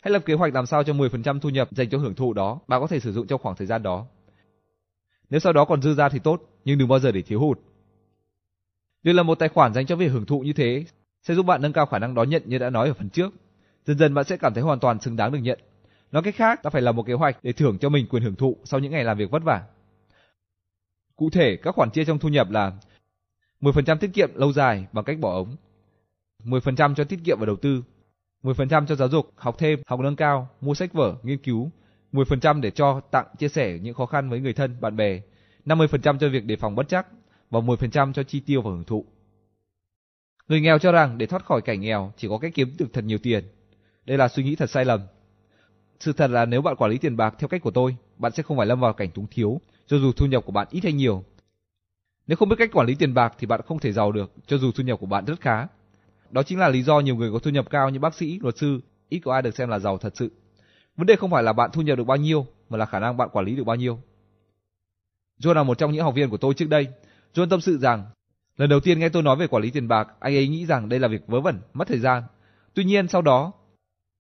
Hãy 0.01 0.11
lập 0.11 0.24
kế 0.26 0.34
hoạch 0.34 0.53
làm 0.53 0.66
sao 0.66 0.84
cho 0.84 0.93
10% 0.93 1.40
thu 1.40 1.50
nhập 1.50 1.69
dành 1.72 1.90
cho 1.90 1.98
hưởng 1.98 2.16
thụ 2.16 2.34
đó, 2.34 2.59
bạn 2.68 2.82
có 2.82 2.88
thể 2.88 3.00
sử 3.00 3.11
dụng 3.11 3.27
trong 3.27 3.42
khoảng 3.42 3.56
thời 3.56 3.68
gian 3.68 3.84
đó. 3.84 4.06
Nếu 5.30 5.40
sau 5.40 5.53
đó 5.53 5.66
còn 5.66 5.82
dư 5.82 5.93
ra 5.93 6.09
thì 6.09 6.19
tốt, 6.19 6.42
nhưng 6.66 6.77
đừng 6.77 6.88
bao 6.88 7.00
giờ 7.00 7.11
để 7.11 7.22
thiếu 7.22 7.40
hụt. 7.40 7.59
Việc 9.03 9.14
là 9.14 9.24
một 9.24 9.35
tài 9.35 9.50
khoản 9.50 9.74
dành 9.74 9.85
cho 9.85 9.95
việc 9.95 10.08
hưởng 10.08 10.26
thụ 10.26 10.40
như 10.40 10.53
thế 10.53 10.85
sẽ 11.24 11.35
giúp 11.35 11.45
bạn 11.45 11.61
nâng 11.61 11.74
cao 11.74 11.85
khả 11.85 12.00
năng 12.00 12.16
đón 12.16 12.30
nhận 12.30 12.43
như 12.45 12.58
đã 12.58 12.69
nói 12.69 12.88
ở 12.88 12.93
phần 12.93 13.09
trước. 13.09 13.34
Dần 13.85 13.98
dần 13.98 14.14
bạn 14.14 14.26
sẽ 14.26 14.38
cảm 14.38 14.53
thấy 14.53 14.64
hoàn 14.64 14.80
toàn 14.80 15.00
xứng 15.00 15.16
đáng 15.16 15.32
được 15.32 15.40
nhận. 15.40 15.59
Nói 16.11 16.24
cách 16.24 16.35
khác, 16.35 16.64
ta 16.64 16.69
phải 16.69 16.82
làm 16.82 16.95
một 16.95 17.03
kế 17.03 17.14
hoạch 17.14 17.38
để 17.43 17.51
thưởng 17.51 17.77
cho 17.77 17.90
mình 17.90 18.08
quyền 18.09 18.24
hưởng 18.24 18.35
thụ 18.35 18.58
sau 18.64 18.80
những 18.80 18.92
ngày 18.92 19.03
làm 19.03 19.18
việc 19.18 19.32
vất 19.32 19.43
vả. 19.43 19.64
Cụ 21.16 21.30
thể, 21.30 21.58
các 21.64 21.76
khoản 21.76 21.90
chia 21.90 22.06
trong 22.06 22.19
thu 22.19 22.30
nhập 22.30 22.50
là 22.51 22.74
10% 23.61 23.98
tiết 23.98 24.09
kiệm 24.14 24.30
lâu 24.35 24.53
dài 24.53 24.85
bằng 24.92 25.06
cách 25.06 25.19
bỏ 25.19 25.34
ống, 25.34 25.56
10% 26.43 26.95
cho 26.95 27.03
tiết 27.03 27.19
kiệm 27.24 27.40
và 27.40 27.45
đầu 27.45 27.56
tư, 27.56 27.84
10% 28.43 28.85
cho 28.85 28.95
giáo 28.95 29.08
dục, 29.09 29.32
học 29.35 29.56
thêm, 29.58 29.80
học 29.88 30.00
nâng 30.00 30.16
cao, 30.16 30.50
mua 30.61 30.74
sách 30.74 30.93
vở, 30.93 31.16
nghiên 31.24 31.38
cứu, 31.38 31.72
10% 32.11 32.61
để 32.61 32.72
cho, 32.72 33.01
tặng, 33.11 33.27
chia 33.38 33.50
sẻ 33.50 33.80
những 33.82 33.93
khó 33.93 34.06
khăn 34.06 34.30
với 34.30 34.40
người 34.40 34.53
thân, 34.53 34.77
bạn 34.82 34.95
bè, 34.95 35.22
50% 35.66 36.18
cho 36.18 36.30
việc 36.30 36.45
đề 36.45 36.56
phòng 36.56 36.76
bất 36.76 36.88
chắc 36.90 37.08
và 37.50 37.59
10% 37.59 38.14
cho 38.14 38.24
chi 38.24 38.40
tiêu 38.40 38.61
và 38.61 38.72
hưởng 38.72 38.84
thụ. 38.84 39.06
Người 40.48 40.61
nghèo 40.61 40.80
cho 40.80 40.92
rằng 40.92 41.18
để 41.18 41.26
thoát 41.26 41.45
khỏi 41.45 41.61
cảnh 41.61 41.82
nghèo 41.82 42.14
chỉ 42.18 42.27
có 42.27 42.38
cách 42.38 42.51
kiếm 42.56 42.76
được 42.80 42.93
thật 42.93 43.03
nhiều 43.03 43.18
tiền. 43.24 43.43
Đây 44.06 44.18
là 44.18 44.27
suy 44.27 44.43
nghĩ 44.43 44.56
thật 44.56 44.69
sai 44.69 44.85
lầm. 44.85 45.01
Sự 46.00 46.14
thật 46.14 46.30
là 46.30 46.45
nếu 46.45 46.61
bạn 46.61 46.76
quản 46.76 46.92
lý 46.92 46.98
tiền 46.98 47.18
bạc 47.18 47.35
theo 47.40 47.48
cách 47.48 47.61
của 47.61 47.72
tôi, 47.72 47.95
bạn 48.18 48.32
sẽ 48.32 48.43
không 48.43 48.58
phải 48.58 48.66
lâm 48.66 48.80
vào 48.80 48.93
cảnh 48.93 49.11
túng 49.11 49.27
thiếu, 49.32 49.61
cho 49.88 49.98
dù 49.98 50.11
thu 50.11 50.26
nhập 50.26 50.43
của 50.45 50.51
bạn 50.51 50.68
ít 50.72 50.84
hay 50.84 50.93
nhiều. 50.93 51.24
Nếu 52.27 52.35
không 52.35 52.50
biết 52.50 52.56
cách 52.59 52.72
quản 52.74 52.88
lý 52.88 52.95
tiền 52.95 53.14
bạc 53.14 53.34
thì 53.38 53.48
bạn 53.48 53.61
không 53.68 53.80
thể 53.80 53.92
giàu 53.92 54.11
được, 54.11 54.32
cho 54.48 54.58
dù 54.58 54.72
thu 54.72 54.84
nhập 54.84 55.00
của 55.00 55.06
bạn 55.06 55.26
rất 55.26 55.42
khá. 55.42 55.68
Đó 56.32 56.43
chính 56.43 56.59
là 56.59 56.69
lý 56.69 56.83
do 56.83 56.99
nhiều 56.99 57.16
người 57.16 57.32
có 57.32 57.40
thu 57.40 57.51
nhập 57.51 57.69
cao 57.69 57.90
như 57.90 57.99
bác 57.99 58.16
sĩ, 58.16 58.40
luật 58.41 58.58
sư, 58.58 58.80
ít 59.09 59.19
có 59.19 59.33
ai 59.33 59.41
được 59.41 59.56
xem 59.56 59.69
là 59.69 59.80
giàu 59.80 59.98
thật 59.98 60.17
sự. 60.17 60.32
Vấn 60.98 61.08
đề 61.08 61.16
không 61.16 61.32
phải 61.32 61.43
là 61.43 61.53
bạn 61.53 61.69
thu 61.74 61.82
nhập 61.82 61.98
được 61.98 62.03
bao 62.03 62.17
nhiêu, 62.17 62.45
mà 62.69 62.77
là 62.77 62.85
khả 62.85 62.99
năng 62.99 63.17
bạn 63.17 63.30
quản 63.32 63.45
lý 63.45 63.56
được 63.56 63.64
bao 63.64 63.75
nhiêu. 63.75 63.99
John 65.40 65.53
là 65.53 65.64
một 65.64 65.77
trong 65.77 65.91
những 65.91 66.03
học 66.03 66.16
viên 66.16 66.30
của 66.30 66.38
tôi 66.38 66.53
trước 66.53 66.69
đây. 66.69 66.88
John 67.33 67.49
tâm 67.49 67.61
sự 67.61 67.77
rằng 67.77 68.06
Lần 68.58 68.69
đầu 68.69 68.80
tiên 68.80 68.99
nghe 68.99 69.09
tôi 69.09 69.24
nói 69.24 69.35
về 69.35 69.48
quản 69.48 69.64
lý 69.64 69.72
tiền 69.72 69.88
bạc, 69.88 70.08
anh 70.19 70.35
ấy 70.35 70.48
nghĩ 70.48 70.66
rằng 70.66 70.90
đây 70.90 70.99
là 70.99 71.08
việc 71.08 71.27
vớ 71.27 71.41
vẩn, 71.41 71.59
mất 71.74 71.88
thời 71.88 71.99
gian. 71.99 72.24
Tuy 72.74 72.83
nhiên 72.83 73.08
sau 73.08 73.22
đó, 73.22 73.53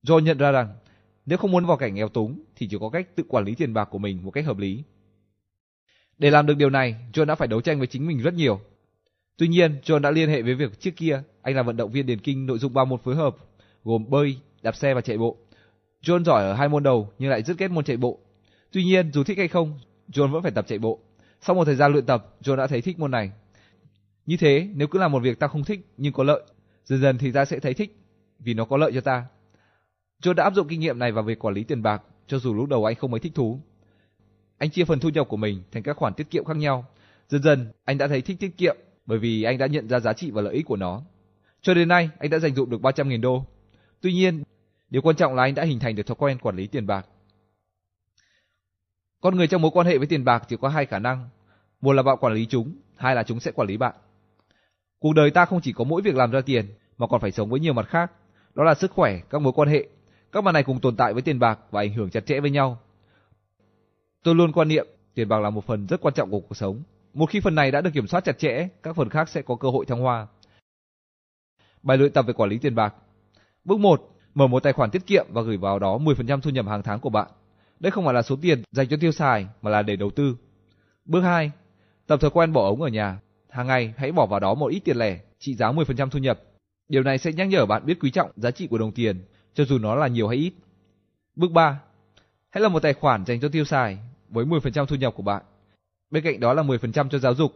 John 0.03 0.19
nhận 0.19 0.37
ra 0.37 0.51
rằng 0.51 0.75
Nếu 1.25 1.37
không 1.37 1.51
muốn 1.51 1.65
vào 1.65 1.77
cảnh 1.77 1.95
nghèo 1.95 2.09
túng 2.09 2.43
thì 2.55 2.67
chỉ 2.69 2.77
có 2.79 2.89
cách 2.89 3.15
tự 3.15 3.23
quản 3.27 3.45
lý 3.45 3.55
tiền 3.55 3.73
bạc 3.73 3.85
của 3.85 3.97
mình 3.97 4.23
một 4.23 4.31
cách 4.31 4.45
hợp 4.45 4.57
lý. 4.57 4.83
Để 6.17 6.29
làm 6.29 6.45
được 6.45 6.57
điều 6.57 6.69
này, 6.69 6.95
John 7.13 7.25
đã 7.25 7.35
phải 7.35 7.47
đấu 7.47 7.61
tranh 7.61 7.77
với 7.77 7.87
chính 7.87 8.07
mình 8.07 8.17
rất 8.17 8.33
nhiều. 8.33 8.61
Tuy 9.37 9.47
nhiên, 9.47 9.79
John 9.83 9.99
đã 9.99 10.11
liên 10.11 10.29
hệ 10.29 10.41
với 10.41 10.55
việc 10.55 10.79
trước 10.79 10.91
kia 10.95 11.23
anh 11.41 11.55
là 11.55 11.63
vận 11.63 11.77
động 11.77 11.91
viên 11.91 12.05
điền 12.05 12.19
kinh 12.19 12.45
nội 12.45 12.57
dung 12.57 12.73
ba 12.73 12.85
môn 12.85 12.99
phối 12.99 13.15
hợp, 13.15 13.35
gồm 13.83 14.09
bơi, 14.09 14.37
đạp 14.61 14.75
xe 14.75 14.93
và 14.93 15.01
chạy 15.01 15.17
bộ. 15.17 15.37
John 16.03 16.23
giỏi 16.23 16.43
ở 16.43 16.53
hai 16.53 16.69
môn 16.69 16.83
đầu 16.83 17.09
nhưng 17.19 17.29
lại 17.29 17.43
rất 17.43 17.57
ghét 17.57 17.71
môn 17.71 17.83
chạy 17.83 17.97
bộ. 17.97 18.19
Tuy 18.71 18.83
nhiên, 18.83 19.11
dù 19.13 19.23
thích 19.23 19.37
hay 19.37 19.47
không, 19.47 19.79
John 20.13 20.31
vẫn 20.31 20.43
phải 20.43 20.51
tập 20.51 20.65
chạy 20.67 20.79
bộ. 20.79 20.99
Sau 21.41 21.55
một 21.55 21.65
thời 21.65 21.75
gian 21.75 21.91
luyện 21.91 22.05
tập, 22.05 22.35
John 22.41 22.55
đã 22.55 22.67
thấy 22.67 22.81
thích 22.81 22.99
môn 22.99 23.11
này. 23.11 23.31
Như 24.25 24.37
thế, 24.37 24.69
nếu 24.75 24.87
cứ 24.87 24.99
làm 24.99 25.11
một 25.11 25.19
việc 25.19 25.39
ta 25.39 25.47
không 25.47 25.63
thích 25.63 25.79
nhưng 25.97 26.13
có 26.13 26.23
lợi, 26.23 26.41
dần 26.85 27.01
dần 27.01 27.17
thì 27.17 27.31
ta 27.31 27.45
sẽ 27.45 27.59
thấy 27.59 27.73
thích 27.73 27.97
vì 28.39 28.53
nó 28.53 28.65
có 28.65 28.77
lợi 28.77 28.91
cho 28.93 29.01
ta. 29.01 29.25
John 30.23 30.33
đã 30.33 30.43
áp 30.43 30.53
dụng 30.53 30.67
kinh 30.67 30.79
nghiệm 30.79 30.99
này 30.99 31.11
vào 31.11 31.23
việc 31.23 31.39
quản 31.39 31.53
lý 31.53 31.63
tiền 31.63 31.83
bạc, 31.83 32.01
cho 32.27 32.39
dù 32.39 32.53
lúc 32.53 32.69
đầu 32.69 32.85
anh 32.85 32.95
không 32.95 33.11
mấy 33.11 33.19
thích 33.19 33.35
thú. 33.35 33.59
Anh 34.57 34.69
chia 34.69 34.85
phần 34.85 34.99
thu 34.99 35.09
nhập 35.09 35.27
của 35.29 35.37
mình 35.37 35.63
thành 35.71 35.83
các 35.83 35.97
khoản 35.97 36.13
tiết 36.13 36.29
kiệm 36.29 36.45
khác 36.45 36.57
nhau. 36.57 36.85
Dần 37.29 37.43
dần, 37.43 37.71
anh 37.85 37.97
đã 37.97 38.07
thấy 38.07 38.21
thích 38.21 38.37
tiết 38.39 38.57
kiệm 38.57 38.77
bởi 39.05 39.19
vì 39.19 39.43
anh 39.43 39.57
đã 39.57 39.67
nhận 39.67 39.89
ra 39.89 39.99
giá 39.99 40.13
trị 40.13 40.31
và 40.31 40.41
lợi 40.41 40.53
ích 40.53 40.65
của 40.65 40.75
nó. 40.75 41.01
Cho 41.61 41.73
đến 41.73 41.87
nay, 41.87 42.09
anh 42.19 42.29
đã 42.29 42.39
dành 42.39 42.55
dụm 42.55 42.69
được 42.69 42.81
300.000 42.81 43.21
đô. 43.21 43.45
Tuy 44.01 44.13
nhiên, 44.13 44.43
điều 44.89 45.01
quan 45.01 45.15
trọng 45.15 45.35
là 45.35 45.43
anh 45.43 45.55
đã 45.55 45.63
hình 45.63 45.79
thành 45.79 45.95
được 45.95 46.07
thói 46.07 46.15
quen 46.15 46.37
quản 46.39 46.55
lý 46.55 46.67
tiền 46.67 46.87
bạc. 46.87 47.05
Con 49.21 49.35
người 49.35 49.47
trong 49.47 49.61
mối 49.61 49.71
quan 49.73 49.87
hệ 49.87 49.97
với 49.97 50.07
tiền 50.07 50.25
bạc 50.25 50.43
chỉ 50.47 50.55
có 50.61 50.67
hai 50.69 50.85
khả 50.85 50.99
năng. 50.99 51.29
Một 51.81 51.93
là 51.93 52.03
bạn 52.03 52.17
quản 52.19 52.33
lý 52.33 52.45
chúng, 52.45 52.75
hai 52.95 53.15
là 53.15 53.23
chúng 53.23 53.39
sẽ 53.39 53.51
quản 53.51 53.67
lý 53.67 53.77
bạn. 53.77 53.95
Cuộc 54.99 55.13
đời 55.13 55.31
ta 55.31 55.45
không 55.45 55.61
chỉ 55.61 55.73
có 55.73 55.83
mỗi 55.83 56.01
việc 56.01 56.15
làm 56.15 56.31
ra 56.31 56.41
tiền, 56.41 56.65
mà 56.97 57.07
còn 57.07 57.21
phải 57.21 57.31
sống 57.31 57.49
với 57.49 57.59
nhiều 57.59 57.73
mặt 57.73 57.87
khác. 57.89 58.11
Đó 58.55 58.63
là 58.63 58.73
sức 58.73 58.91
khỏe, 58.91 59.19
các 59.29 59.41
mối 59.41 59.53
quan 59.53 59.69
hệ. 59.69 59.87
Các 60.31 60.43
mặt 60.43 60.51
này 60.51 60.63
cùng 60.63 60.79
tồn 60.79 60.95
tại 60.95 61.13
với 61.13 61.21
tiền 61.21 61.39
bạc 61.39 61.59
và 61.71 61.81
ảnh 61.81 61.93
hưởng 61.93 62.09
chặt 62.09 62.25
chẽ 62.25 62.39
với 62.39 62.51
nhau. 62.51 62.79
Tôi 64.23 64.35
luôn 64.35 64.51
quan 64.51 64.67
niệm 64.67 64.87
tiền 65.13 65.29
bạc 65.29 65.39
là 65.39 65.49
một 65.49 65.65
phần 65.65 65.87
rất 65.87 66.01
quan 66.01 66.13
trọng 66.13 66.31
của 66.31 66.39
cuộc 66.39 66.55
sống. 66.55 66.83
Một 67.13 67.29
khi 67.29 67.39
phần 67.39 67.55
này 67.55 67.71
đã 67.71 67.81
được 67.81 67.89
kiểm 67.93 68.07
soát 68.07 68.23
chặt 68.23 68.39
chẽ, 68.39 68.67
các 68.83 68.95
phần 68.95 69.09
khác 69.09 69.29
sẽ 69.29 69.41
có 69.41 69.55
cơ 69.55 69.69
hội 69.69 69.85
thăng 69.85 69.99
hoa. 69.99 70.27
Bài 71.83 71.97
luyện 71.97 72.11
tập 72.11 72.25
về 72.27 72.33
quản 72.33 72.49
lý 72.49 72.57
tiền 72.57 72.75
bạc. 72.75 72.95
Bước 73.65 73.79
1. 73.79 74.09
Mở 74.33 74.47
một 74.47 74.63
tài 74.63 74.73
khoản 74.73 74.89
tiết 74.89 75.07
kiệm 75.07 75.25
và 75.29 75.41
gửi 75.41 75.57
vào 75.57 75.79
đó 75.79 75.97
10% 75.97 76.41
thu 76.41 76.49
nhập 76.49 76.65
hàng 76.67 76.83
tháng 76.83 76.99
của 76.99 77.09
bạn. 77.09 77.27
Đây 77.79 77.91
không 77.91 78.05
phải 78.05 78.13
là 78.13 78.21
số 78.21 78.35
tiền 78.41 78.63
dành 78.71 78.87
cho 78.87 78.97
tiêu 79.01 79.11
xài 79.11 79.47
mà 79.61 79.71
là 79.71 79.81
để 79.81 79.95
đầu 79.95 80.09
tư. 80.09 80.35
Bước 81.05 81.21
2. 81.21 81.51
Tập 82.07 82.21
thói 82.21 82.29
quen 82.29 82.53
bỏ 82.53 82.67
ống 82.67 82.81
ở 82.81 82.87
nhà. 82.87 83.19
Hàng 83.49 83.67
ngày 83.67 83.93
hãy 83.97 84.11
bỏ 84.11 84.25
vào 84.25 84.39
đó 84.39 84.53
một 84.53 84.67
ít 84.67 84.79
tiền 84.79 84.97
lẻ, 84.97 85.19
trị 85.39 85.55
giá 85.55 85.71
10% 85.71 86.09
thu 86.09 86.19
nhập. 86.19 86.39
Điều 86.89 87.03
này 87.03 87.17
sẽ 87.17 87.31
nhắc 87.31 87.47
nhở 87.47 87.65
bạn 87.65 87.85
biết 87.85 87.97
quý 88.01 88.11
trọng 88.11 88.31
giá 88.35 88.51
trị 88.51 88.67
của 88.67 88.77
đồng 88.77 88.91
tiền, 88.91 89.21
cho 89.53 89.65
dù 89.65 89.77
nó 89.77 89.95
là 89.95 90.07
nhiều 90.07 90.27
hay 90.27 90.37
ít. 90.37 90.53
Bước 91.35 91.51
3. 91.51 91.79
Hãy 92.49 92.61
là 92.61 92.69
một 92.69 92.79
tài 92.79 92.93
khoản 92.93 93.25
dành 93.25 93.39
cho 93.39 93.49
tiêu 93.49 93.65
xài 93.65 93.97
với 94.29 94.45
10% 94.45 94.85
thu 94.85 94.95
nhập 94.95 95.13
của 95.15 95.23
bạn. 95.23 95.43
Bên 96.09 96.23
cạnh 96.23 96.39
đó 96.39 96.53
là 96.53 96.63
10% 96.63 97.09
cho 97.09 97.17
giáo 97.19 97.35
dục, 97.35 97.51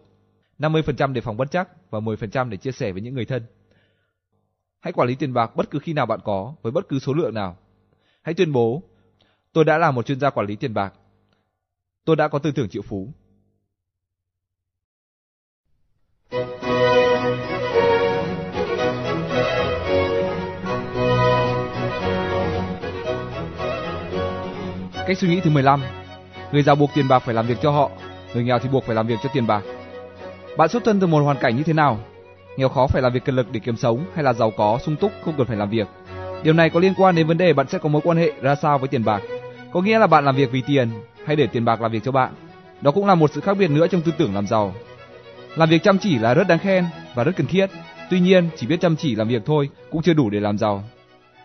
50% 0.60 1.14
để 1.14 1.22
phòng 1.22 1.38
bất 1.38 1.52
chắc 1.52 1.92
và 1.92 2.00
10% 2.00 2.50
để 2.50 2.58
chia 2.58 2.72
sẻ 2.72 2.92
với 2.92 3.02
những 3.02 3.16
người 3.16 3.26
thân. 3.26 3.44
Hãy 4.84 4.94
quản 4.94 5.08
lý 5.08 5.16
tiền 5.16 5.34
bạc 5.34 5.56
bất 5.56 5.72
cứ 5.72 5.80
khi 5.80 5.94
nào 5.94 6.06
bạn 6.06 6.20
có 6.24 6.54
với 6.62 6.72
bất 6.72 6.88
cứ 6.90 7.00
số 7.00 7.14
lượng 7.14 7.34
nào. 7.34 7.58
Hãy 8.22 8.34
tuyên 8.34 8.52
bố, 8.52 8.84
tôi 9.54 9.66
đã 9.66 9.78
là 9.78 9.92
một 9.92 10.06
chuyên 10.06 10.20
gia 10.20 10.30
quản 10.30 10.48
lý 10.48 10.56
tiền 10.56 10.74
bạc. 10.74 10.94
Tôi 12.06 12.16
đã 12.16 12.28
có 12.28 12.40
tư 12.40 12.52
tưởng 12.52 12.70
triệu 12.70 12.82
phú. 12.82 13.10
Cách 25.08 25.18
suy 25.18 25.28
nghĩ 25.28 25.42
thứ 25.44 25.50
15 25.50 25.82
Người 26.52 26.64
giàu 26.64 26.76
buộc 26.76 26.90
tiền 26.96 27.08
bạc 27.08 27.20
phải 27.20 27.36
làm 27.36 27.48
việc 27.48 27.58
cho 27.62 27.72
họ, 27.72 27.92
người 28.34 28.44
nghèo 28.44 28.60
thì 28.60 28.70
buộc 28.70 28.84
phải 28.84 28.96
làm 28.96 29.08
việc 29.08 29.20
cho 29.24 29.30
tiền 29.34 29.48
bạc. 29.48 29.64
Bạn 30.58 30.70
xuất 30.70 30.84
thân 30.86 31.00
từ 31.00 31.08
một 31.08 31.20
hoàn 31.20 31.38
cảnh 31.38 31.58
như 31.58 31.64
thế 31.64 31.74
nào? 31.74 32.13
Nghèo 32.58 32.70
khó 32.70 32.88
phải 32.88 33.02
làm 33.02 33.14
việc 33.14 33.26
cần 33.26 33.36
lực 33.36 33.48
để 33.52 33.60
kiếm 33.60 33.78
sống 33.78 34.06
hay 34.16 34.24
là 34.24 34.34
giàu 34.34 34.52
có, 34.58 34.80
sung 34.86 34.96
túc 34.96 35.12
không 35.26 35.34
cần 35.38 35.48
phải 35.48 35.58
làm 35.58 35.70
việc? 35.70 35.88
Điều 36.44 36.54
này 36.54 36.70
có 36.70 36.80
liên 36.80 36.94
quan 36.98 37.16
đến 37.16 37.28
vấn 37.28 37.38
đề 37.38 37.54
bạn 37.54 37.68
sẽ 37.68 37.78
có 37.78 37.90
mối 37.90 38.02
quan 38.06 38.18
hệ 38.18 38.32
ra 38.42 38.56
sao 38.56 38.78
với 38.78 38.88
tiền 38.88 39.04
bạc. 39.04 39.22
Có 39.72 39.82
nghĩa 39.82 40.00
là 40.00 40.08
bạn 40.08 40.26
làm 40.26 40.36
việc 40.36 40.52
vì 40.52 40.62
tiền 40.68 40.90
hay 41.26 41.36
để 41.36 41.48
tiền 41.48 41.66
bạc 41.66 41.82
làm 41.82 41.92
việc 41.92 42.04
cho 42.04 42.12
bạn. 42.12 42.34
Đó 42.82 42.92
cũng 42.92 43.06
là 43.06 43.16
một 43.16 43.32
sự 43.34 43.42
khác 43.42 43.58
biệt 43.58 43.72
nữa 43.72 43.88
trong 43.88 44.02
tư 44.02 44.12
tưởng 44.18 44.36
làm 44.36 44.48
giàu. 44.48 44.74
Làm 45.56 45.70
việc 45.70 45.84
chăm 45.84 45.98
chỉ 45.98 46.18
là 46.18 46.34
rất 46.34 46.48
đáng 46.48 46.60
khen 46.60 46.86
và 47.16 47.24
rất 47.24 47.32
cần 47.36 47.48
thiết. 47.48 47.70
Tuy 48.10 48.20
nhiên, 48.20 48.50
chỉ 48.56 48.68
biết 48.68 48.82
chăm 48.82 48.96
chỉ 48.96 49.16
làm 49.16 49.28
việc 49.28 49.42
thôi 49.46 49.70
cũng 49.92 50.02
chưa 50.02 50.14
đủ 50.14 50.30
để 50.30 50.40
làm 50.40 50.58
giàu. 50.58 50.84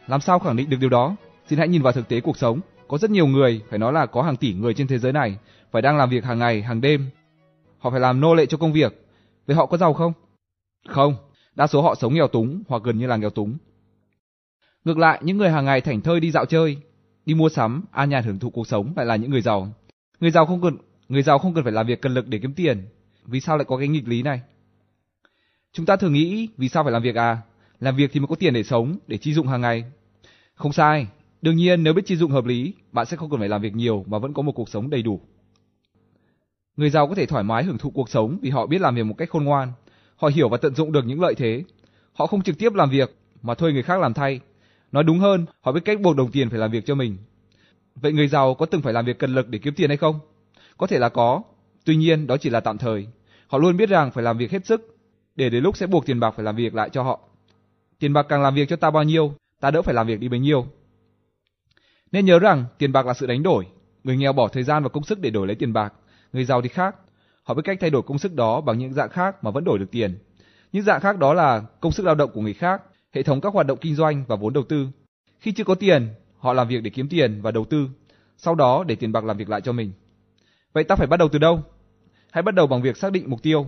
Làm 0.07 0.21
sao 0.21 0.39
khẳng 0.39 0.57
định 0.57 0.71
được 0.71 0.77
điều 0.81 0.91
đó? 0.91 1.17
Xin 1.49 1.59
hãy 1.59 1.69
nhìn 1.69 1.83
vào 1.83 1.93
thực 1.93 2.09
tế 2.09 2.21
cuộc 2.21 2.39
sống. 2.39 2.61
Có 2.89 2.99
rất 2.99 3.11
nhiều 3.11 3.27
người, 3.27 3.61
phải 3.71 3.79
nói 3.79 3.93
là 3.93 4.07
có 4.07 4.23
hàng 4.23 4.37
tỷ 4.37 4.53
người 4.53 4.75
trên 4.75 4.87
thế 4.87 4.99
giới 4.99 5.13
này, 5.13 5.37
phải 5.73 5.83
đang 5.83 5.97
làm 5.97 6.11
việc 6.11 6.25
hàng 6.25 6.39
ngày, 6.39 6.63
hàng 6.63 6.81
đêm. 6.81 7.11
Họ 7.79 7.91
phải 7.91 8.01
làm 8.01 8.21
nô 8.21 8.35
lệ 8.35 8.47
cho 8.47 8.59
công 8.59 8.73
việc. 8.73 9.05
Vậy 9.47 9.57
họ 9.57 9.67
có 9.67 9.77
giàu 9.77 9.93
không? 9.93 10.13
Không, 10.89 11.15
đa 11.55 11.67
số 11.67 11.83
họ 11.83 11.95
sống 11.95 12.15
nghèo 12.15 12.29
túng 12.29 12.63
hoặc 12.69 12.83
gần 12.83 12.99
như 12.99 13.07
là 13.07 13.17
nghèo 13.17 13.31
túng. 13.31 13.57
Ngược 14.85 14.99
lại, 14.99 15.21
những 15.23 15.37
người 15.37 15.51
hàng 15.51 15.65
ngày 15.65 15.81
thảnh 15.81 16.01
thơi 16.01 16.21
đi 16.21 16.31
dạo 16.31 16.47
chơi, 16.47 16.77
đi 17.27 17.35
mua 17.35 17.49
sắm, 17.49 17.85
an 17.91 18.11
nhàn 18.11 18.25
hưởng 18.25 18.39
thụ 18.39 18.51
cuộc 18.51 18.67
sống 18.67 18.93
lại 18.97 19.07
là 19.07 19.17
những 19.17 19.31
người 19.31 19.43
giàu. 19.43 19.73
Người 20.21 20.31
giàu 20.31 20.47
không 20.47 20.63
cần 20.63 20.77
người 21.09 21.23
giàu 21.23 21.39
không 21.39 21.55
cần 21.55 21.65
phải 21.65 21.73
làm 21.73 21.87
việc 21.87 22.01
cần 22.03 22.15
lực 22.15 22.29
để 22.29 22.39
kiếm 22.43 22.55
tiền. 22.55 22.89
Vì 23.25 23.41
sao 23.41 23.57
lại 23.57 23.65
có 23.65 23.77
cái 23.79 23.89
nghịch 23.89 24.09
lý 24.09 24.23
này? 24.23 24.41
Chúng 25.73 25.87
ta 25.87 25.97
thường 25.97 26.13
nghĩ 26.13 26.49
vì 26.57 26.69
sao 26.69 26.85
phải 26.85 26.93
làm 26.93 27.03
việc 27.03 27.15
à? 27.15 27.39
Làm 27.81 27.97
việc 27.97 28.11
thì 28.13 28.21
mới 28.21 28.27
có 28.27 28.37
tiền 28.37 28.55
để 28.55 28.63
sống, 28.63 28.99
để 29.07 29.19
chi 29.19 29.35
dụng 29.35 29.47
hàng 29.47 29.61
ngày. 29.61 29.85
Không 30.55 30.73
sai, 30.73 31.07
Đương 31.43 31.57
nhiên 31.57 31.83
nếu 31.83 31.95
biết 31.95 32.03
chi 32.07 32.17
dụng 32.17 32.31
hợp 32.31 32.45
lý, 32.45 32.75
bạn 32.93 33.07
sẽ 33.07 33.17
không 33.17 33.31
cần 33.31 33.41
phải 33.41 33.49
làm 33.49 33.63
việc 33.63 33.75
nhiều 33.75 34.05
mà 34.07 34.19
vẫn 34.19 34.35
có 34.35 34.43
một 34.43 34.53
cuộc 34.53 34.69
sống 34.69 34.91
đầy 34.91 35.03
đủ. 35.03 35.21
Người 36.77 36.91
giàu 36.91 37.09
có 37.09 37.15
thể 37.15 37.27
thoải 37.27 37.45
mái 37.45 37.65
hưởng 37.65 37.79
thụ 37.79 37.91
cuộc 37.91 38.11
sống 38.11 38.39
vì 38.43 38.51
họ 38.51 38.67
biết 38.67 38.81
làm 38.81 38.95
việc 38.95 39.03
một 39.03 39.15
cách 39.19 39.31
khôn 39.31 39.45
ngoan. 39.45 39.73
Họ 40.19 40.29
hiểu 40.29 40.49
và 40.49 40.57
tận 40.57 40.75
dụng 40.75 40.93
được 40.93 41.07
những 41.07 41.21
lợi 41.21 41.35
thế. 41.35 41.65
Họ 42.13 42.27
không 42.27 42.43
trực 42.43 42.59
tiếp 42.59 42.75
làm 42.75 42.91
việc 42.91 43.17
mà 43.43 43.55
thuê 43.55 43.73
người 43.73 43.83
khác 43.83 44.01
làm 44.01 44.15
thay. 44.15 44.41
Nói 44.93 45.05
đúng 45.05 45.19
hơn, 45.19 45.47
họ 45.61 45.73
biết 45.73 45.81
cách 45.85 46.01
buộc 46.01 46.17
đồng 46.17 46.31
tiền 46.31 46.51
phải 46.51 46.59
làm 46.59 46.71
việc 46.71 46.87
cho 46.87 46.95
mình. 46.95 47.17
Vậy 47.95 48.13
người 48.13 48.29
giàu 48.29 48.55
có 48.55 48.67
từng 48.67 48.83
phải 48.83 48.93
làm 48.93 49.05
việc 49.05 49.19
cần 49.19 49.35
lực 49.35 49.49
để 49.49 49.59
kiếm 49.59 49.75
tiền 49.75 49.91
hay 49.91 49.97
không? 49.97 50.21
Có 50.77 50.87
thể 50.87 50.99
là 50.99 51.09
có, 51.09 51.43
tuy 51.85 51.97
nhiên 51.97 52.27
đó 52.27 52.37
chỉ 52.37 52.51
là 52.51 52.61
tạm 52.61 52.79
thời. 52.79 53.07
Họ 53.47 53.59
luôn 53.59 53.77
biết 53.77 53.89
rằng 53.89 54.11
phải 54.11 54.25
làm 54.25 54.39
việc 54.39 54.51
hết 54.51 54.67
sức, 54.67 54.97
để 55.37 55.51
đến 55.51 55.63
lúc 55.63 55.77
sẽ 55.77 55.87
buộc 55.87 56.07
tiền 56.07 56.21
bạc 56.21 56.35
phải 56.37 56.45
làm 56.45 56.57
việc 56.57 56.75
lại 56.75 56.91
cho 56.91 57.03
họ. 57.03 57.21
Tiền 57.99 58.13
bạc 58.13 58.27
càng 58.29 58.43
làm 58.43 58.55
việc 58.55 58.69
cho 58.69 58.77
ta 58.77 58.91
bao 58.91 59.03
nhiêu, 59.03 59.35
ta 59.61 59.71
đỡ 59.71 59.83
phải 59.83 59.95
làm 59.95 60.07
việc 60.07 60.21
đi 60.21 60.29
bấy 60.29 60.41
nhiêu. 60.41 60.67
Nên 62.13 62.27
nhớ 62.27 62.39
rằng 62.39 62.65
tiền 62.79 62.93
bạc 62.93 63.07
là 63.07 63.15
sự 63.15 63.27
đánh 63.27 63.43
đổi. 63.43 63.67
Người 64.05 64.17
nghèo 64.17 64.33
bỏ 64.33 64.49
thời 64.49 64.63
gian 64.63 64.83
và 64.83 64.89
công 64.89 65.05
sức 65.05 65.21
để 65.21 65.31
đổi 65.31 65.47
lấy 65.47 65.57
tiền 65.57 65.73
bạc, 65.73 65.93
người 66.33 66.45
giàu 66.45 66.63
thì 66.63 66.69
khác. 66.69 66.97
Họ 67.49 67.55
biết 67.55 67.63
cách 67.65 67.79
thay 67.81 67.91
đổi 67.91 68.03
công 68.03 68.19
sức 68.19 68.35
đó 68.35 68.61
bằng 68.61 68.79
những 68.79 68.93
dạng 68.93 69.09
khác 69.09 69.45
mà 69.45 69.51
vẫn 69.51 69.65
đổi 69.65 69.79
được 69.79 69.91
tiền. 69.91 70.19
Những 70.73 70.83
dạng 70.83 71.01
khác 71.01 71.19
đó 71.19 71.35
là 71.35 71.63
công 71.81 71.93
sức 71.93 72.07
lao 72.07 72.15
động 72.15 72.31
của 72.35 72.41
người 72.41 72.55
khác, 72.55 72.83
hệ 73.13 73.23
thống 73.23 73.41
các 73.41 73.53
hoạt 73.53 73.67
động 73.67 73.79
kinh 73.81 73.95
doanh 73.95 74.25
và 74.29 74.37
vốn 74.37 74.53
đầu 74.53 74.65
tư. 74.69 74.89
Khi 75.39 75.53
chưa 75.53 75.65
có 75.65 75.75
tiền, 75.75 76.09
họ 76.39 76.53
làm 76.53 76.69
việc 76.69 76.83
để 76.83 76.91
kiếm 76.91 77.09
tiền 77.09 77.43
và 77.43 77.51
đầu 77.51 77.65
tư, 77.65 77.89
sau 78.37 78.55
đó 78.55 78.85
để 78.87 78.95
tiền 78.95 79.13
bạc 79.13 79.25
làm 79.25 79.37
việc 79.37 79.49
lại 79.49 79.61
cho 79.61 79.73
mình. 79.73 79.93
Vậy 80.73 80.85
ta 80.85 80.97
phải 80.97 81.07
bắt 81.07 81.17
đầu 81.17 81.29
từ 81.29 81.39
đâu? 81.39 81.63
Hãy 82.31 82.43
bắt 82.43 82.55
đầu 82.55 82.67
bằng 82.67 82.83
việc 82.83 82.97
xác 82.97 83.13
định 83.13 83.31
mục 83.31 83.43
tiêu. 83.43 83.67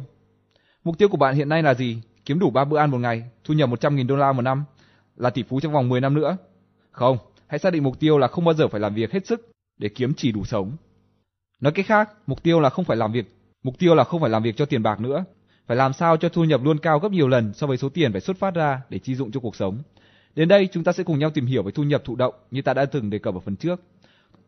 Mục 0.85 0.99
tiêu 0.99 1.09
của 1.09 1.17
bạn 1.17 1.35
hiện 1.35 1.49
nay 1.49 1.63
là 1.63 1.75
gì? 1.75 2.03
Kiếm 2.25 2.39
đủ 2.39 2.51
3 2.51 2.65
bữa 2.65 2.79
ăn 2.79 2.91
một 2.91 2.99
ngày, 2.99 3.25
thu 3.45 3.55
nhập 3.55 3.71
100.000 3.71 4.07
đô 4.07 4.17
la 4.17 4.33
một 4.33 4.43
năm, 4.43 4.65
là 5.17 5.31
tỷ 5.31 5.43
phú 5.43 5.61
trong 5.61 5.73
vòng 5.73 5.89
10 5.89 6.01
năm 6.01 6.15
nữa? 6.15 6.37
Không, 6.91 7.19
hãy 7.47 7.59
xác 7.59 7.73
định 7.73 7.83
mục 7.83 8.01
tiêu 8.01 8.19
là 8.19 8.29
không 8.29 8.45
bao 8.45 8.55
giờ 8.55 8.69
phải 8.69 8.81
làm 8.81 8.95
việc 8.95 9.13
hết 9.13 9.27
sức 9.27 9.51
để 9.79 9.89
kiếm 9.89 10.13
chỉ 10.17 10.33
đủ 10.33 10.45
sống. 10.45 10.77
Nói 11.61 11.73
cách 11.73 11.87
khác, 11.87 12.11
mục 12.27 12.43
tiêu 12.43 12.61
là 12.61 12.71
không 12.71 12.85
phải 12.85 12.97
làm 12.97 13.13
việc, 13.13 13.40
mục 13.63 13.79
tiêu 13.79 13.95
là 13.95 14.05
không 14.05 14.21
phải 14.21 14.31
làm 14.31 14.43
việc 14.43 14.57
cho 14.57 14.67
tiền 14.67 14.83
bạc 14.83 15.01
nữa, 15.01 15.25
phải 15.67 15.77
làm 15.77 15.93
sao 15.93 16.17
cho 16.17 16.29
thu 16.29 16.45
nhập 16.45 16.61
luôn 16.65 16.79
cao 16.79 16.99
gấp 16.99 17.13
nhiều 17.13 17.29
lần 17.29 17.53
so 17.55 17.67
với 17.67 17.77
số 17.77 17.89
tiền 17.89 18.13
phải 18.13 18.21
xuất 18.21 18.37
phát 18.37 18.55
ra 18.55 18.83
để 18.89 18.99
chi 18.99 19.15
dụng 19.15 19.31
cho 19.33 19.41
cuộc 19.41 19.57
sống. 19.57 19.83
Đến 20.35 20.49
đây 20.49 20.69
chúng 20.73 20.85
ta 20.85 20.93
sẽ 20.93 21.03
cùng 21.03 21.19
nhau 21.19 21.31
tìm 21.31 21.47
hiểu 21.47 21.63
về 21.63 21.73
thu 21.73 21.83
nhập 21.83 22.03
thụ 22.05 22.17
động 22.17 22.35
như 22.51 22.63
ta 22.63 22.75
đã 22.75 22.85
từng 22.85 23.11
đề 23.11 23.19
cập 23.19 23.35
ở 23.35 23.41
phần 23.41 23.57
trước. 23.57 23.81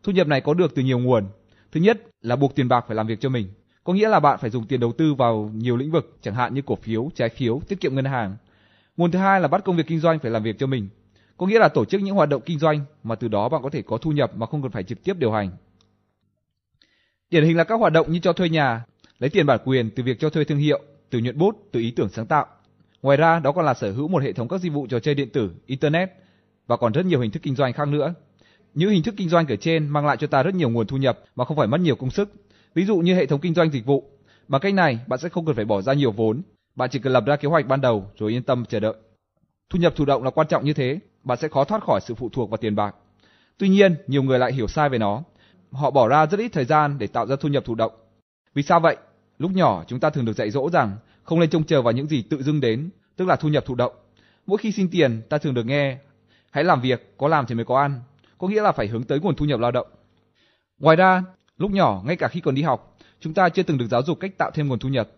Thu 0.02 0.12
nhập 0.12 0.26
này 0.26 0.40
có 0.40 0.54
được 0.54 0.74
từ 0.74 0.82
nhiều 0.82 0.98
nguồn. 0.98 1.24
Thứ 1.72 1.80
nhất 1.80 2.02
là 2.20 2.36
buộc 2.36 2.54
tiền 2.54 2.68
bạc 2.68 2.84
phải 2.86 2.96
làm 2.96 3.06
việc 3.06 3.20
cho 3.20 3.28
mình, 3.28 3.48
có 3.84 3.92
nghĩa 3.92 4.08
là 4.08 4.20
bạn 4.20 4.38
phải 4.40 4.50
dùng 4.50 4.66
tiền 4.66 4.80
đầu 4.80 4.92
tư 4.92 5.14
vào 5.14 5.50
nhiều 5.54 5.76
lĩnh 5.76 5.90
vực, 5.90 6.16
chẳng 6.22 6.34
hạn 6.34 6.54
như 6.54 6.62
cổ 6.62 6.76
phiếu, 6.76 7.10
trái 7.14 7.28
phiếu, 7.28 7.60
tiết 7.68 7.80
kiệm 7.80 7.94
ngân 7.94 8.04
hàng. 8.04 8.36
Nguồn 8.96 9.10
thứ 9.10 9.18
hai 9.18 9.40
là 9.40 9.48
bắt 9.48 9.64
công 9.64 9.76
việc 9.76 9.86
kinh 9.86 10.00
doanh 10.00 10.18
phải 10.18 10.30
làm 10.30 10.42
việc 10.42 10.58
cho 10.58 10.66
mình, 10.66 10.88
có 11.36 11.46
nghĩa 11.46 11.58
là 11.58 11.68
tổ 11.68 11.84
chức 11.84 12.00
những 12.00 12.14
hoạt 12.14 12.28
động 12.28 12.42
kinh 12.46 12.58
doanh 12.58 12.80
mà 13.02 13.14
từ 13.14 13.28
đó 13.28 13.48
bạn 13.48 13.62
có 13.62 13.70
thể 13.70 13.82
có 13.82 13.98
thu 13.98 14.12
nhập 14.12 14.36
mà 14.36 14.46
không 14.46 14.62
cần 14.62 14.70
phải 14.70 14.82
trực 14.82 15.04
tiếp 15.04 15.16
điều 15.18 15.32
hành. 15.32 15.50
Điển 17.30 17.44
hình 17.44 17.56
là 17.56 17.64
các 17.64 17.74
hoạt 17.74 17.92
động 17.92 18.12
như 18.12 18.18
cho 18.18 18.32
thuê 18.32 18.48
nhà, 18.48 18.84
lấy 19.22 19.30
tiền 19.30 19.46
bản 19.46 19.60
quyền 19.64 19.90
từ 19.90 20.02
việc 20.02 20.20
cho 20.20 20.30
thuê 20.30 20.44
thương 20.44 20.58
hiệu, 20.58 20.80
từ 21.10 21.18
nhuận 21.18 21.38
bút, 21.38 21.68
từ 21.72 21.80
ý 21.80 21.90
tưởng 21.90 22.08
sáng 22.08 22.26
tạo. 22.26 22.46
Ngoài 23.02 23.16
ra, 23.16 23.38
đó 23.38 23.52
còn 23.52 23.64
là 23.64 23.74
sở 23.74 23.92
hữu 23.92 24.08
một 24.08 24.22
hệ 24.22 24.32
thống 24.32 24.48
các 24.48 24.60
dịch 24.60 24.72
vụ 24.72 24.86
trò 24.86 25.00
chơi 25.00 25.14
điện 25.14 25.28
tử, 25.30 25.50
internet 25.66 26.10
và 26.66 26.76
còn 26.76 26.92
rất 26.92 27.06
nhiều 27.06 27.20
hình 27.20 27.30
thức 27.30 27.42
kinh 27.42 27.54
doanh 27.54 27.72
khác 27.72 27.88
nữa. 27.88 28.14
Những 28.74 28.90
hình 28.90 29.02
thức 29.02 29.14
kinh 29.16 29.28
doanh 29.28 29.46
kể 29.46 29.56
trên 29.56 29.88
mang 29.88 30.06
lại 30.06 30.16
cho 30.16 30.26
ta 30.26 30.42
rất 30.42 30.54
nhiều 30.54 30.70
nguồn 30.70 30.86
thu 30.86 30.96
nhập 30.96 31.18
mà 31.36 31.44
không 31.44 31.56
phải 31.56 31.66
mất 31.66 31.80
nhiều 31.80 31.96
công 31.96 32.10
sức. 32.10 32.32
Ví 32.74 32.84
dụ 32.84 32.96
như 32.96 33.14
hệ 33.14 33.26
thống 33.26 33.40
kinh 33.40 33.54
doanh 33.54 33.70
dịch 33.70 33.86
vụ. 33.86 34.04
Bằng 34.48 34.60
cách 34.60 34.74
này, 34.74 34.98
bạn 35.06 35.18
sẽ 35.18 35.28
không 35.28 35.46
cần 35.46 35.56
phải 35.56 35.64
bỏ 35.64 35.82
ra 35.82 35.92
nhiều 35.92 36.12
vốn, 36.12 36.42
bạn 36.74 36.90
chỉ 36.90 36.98
cần 36.98 37.12
lập 37.12 37.24
ra 37.26 37.36
kế 37.36 37.48
hoạch 37.48 37.66
ban 37.66 37.80
đầu 37.80 38.06
rồi 38.18 38.32
yên 38.32 38.42
tâm 38.42 38.64
chờ 38.64 38.80
đợi. 38.80 38.94
Thu 39.70 39.78
nhập 39.78 39.92
thụ 39.96 40.04
động 40.04 40.22
là 40.22 40.30
quan 40.30 40.46
trọng 40.48 40.64
như 40.64 40.72
thế, 40.72 40.98
bạn 41.24 41.38
sẽ 41.38 41.48
khó 41.48 41.64
thoát 41.64 41.82
khỏi 41.82 42.00
sự 42.00 42.14
phụ 42.14 42.28
thuộc 42.32 42.50
vào 42.50 42.56
tiền 42.58 42.76
bạc. 42.76 42.94
Tuy 43.58 43.68
nhiên, 43.68 43.94
nhiều 44.06 44.22
người 44.22 44.38
lại 44.38 44.52
hiểu 44.52 44.66
sai 44.66 44.88
về 44.88 44.98
nó. 44.98 45.22
Họ 45.72 45.90
bỏ 45.90 46.08
ra 46.08 46.26
rất 46.26 46.40
ít 46.40 46.48
thời 46.48 46.64
gian 46.64 46.98
để 46.98 47.06
tạo 47.06 47.26
ra 47.26 47.36
thu 47.40 47.48
nhập 47.48 47.64
thụ 47.64 47.74
động. 47.74 47.92
Vì 48.54 48.62
sao 48.62 48.80
vậy? 48.80 48.96
Lúc 49.42 49.50
nhỏ 49.54 49.84
chúng 49.86 50.00
ta 50.00 50.10
thường 50.10 50.24
được 50.24 50.32
dạy 50.32 50.50
dỗ 50.50 50.70
rằng 50.70 50.96
không 51.22 51.40
nên 51.40 51.50
trông 51.50 51.64
chờ 51.64 51.82
vào 51.82 51.92
những 51.92 52.06
gì 52.06 52.22
tự 52.22 52.42
dưng 52.42 52.60
đến, 52.60 52.90
tức 53.16 53.28
là 53.28 53.36
thu 53.36 53.48
nhập 53.48 53.64
thụ 53.66 53.74
động. 53.74 53.92
Mỗi 54.46 54.58
khi 54.58 54.72
xin 54.72 54.88
tiền, 54.90 55.22
ta 55.28 55.38
thường 55.38 55.54
được 55.54 55.66
nghe 55.66 55.98
hãy 56.50 56.64
làm 56.64 56.80
việc, 56.80 57.14
có 57.16 57.28
làm 57.28 57.46
thì 57.46 57.54
mới 57.54 57.64
có 57.64 57.80
ăn, 57.80 58.00
có 58.38 58.48
nghĩa 58.48 58.62
là 58.62 58.72
phải 58.72 58.86
hướng 58.86 59.04
tới 59.04 59.20
nguồn 59.20 59.36
thu 59.36 59.44
nhập 59.44 59.60
lao 59.60 59.70
động. 59.70 59.86
Ngoài 60.78 60.96
ra, 60.96 61.24
lúc 61.58 61.70
nhỏ, 61.70 62.02
ngay 62.06 62.16
cả 62.16 62.28
khi 62.28 62.40
còn 62.40 62.54
đi 62.54 62.62
học, 62.62 62.98
chúng 63.20 63.34
ta 63.34 63.48
chưa 63.48 63.62
từng 63.62 63.78
được 63.78 63.86
giáo 63.90 64.02
dục 64.02 64.20
cách 64.20 64.38
tạo 64.38 64.50
thêm 64.54 64.68
nguồn 64.68 64.78
thu 64.78 64.88
nhập. 64.88 65.08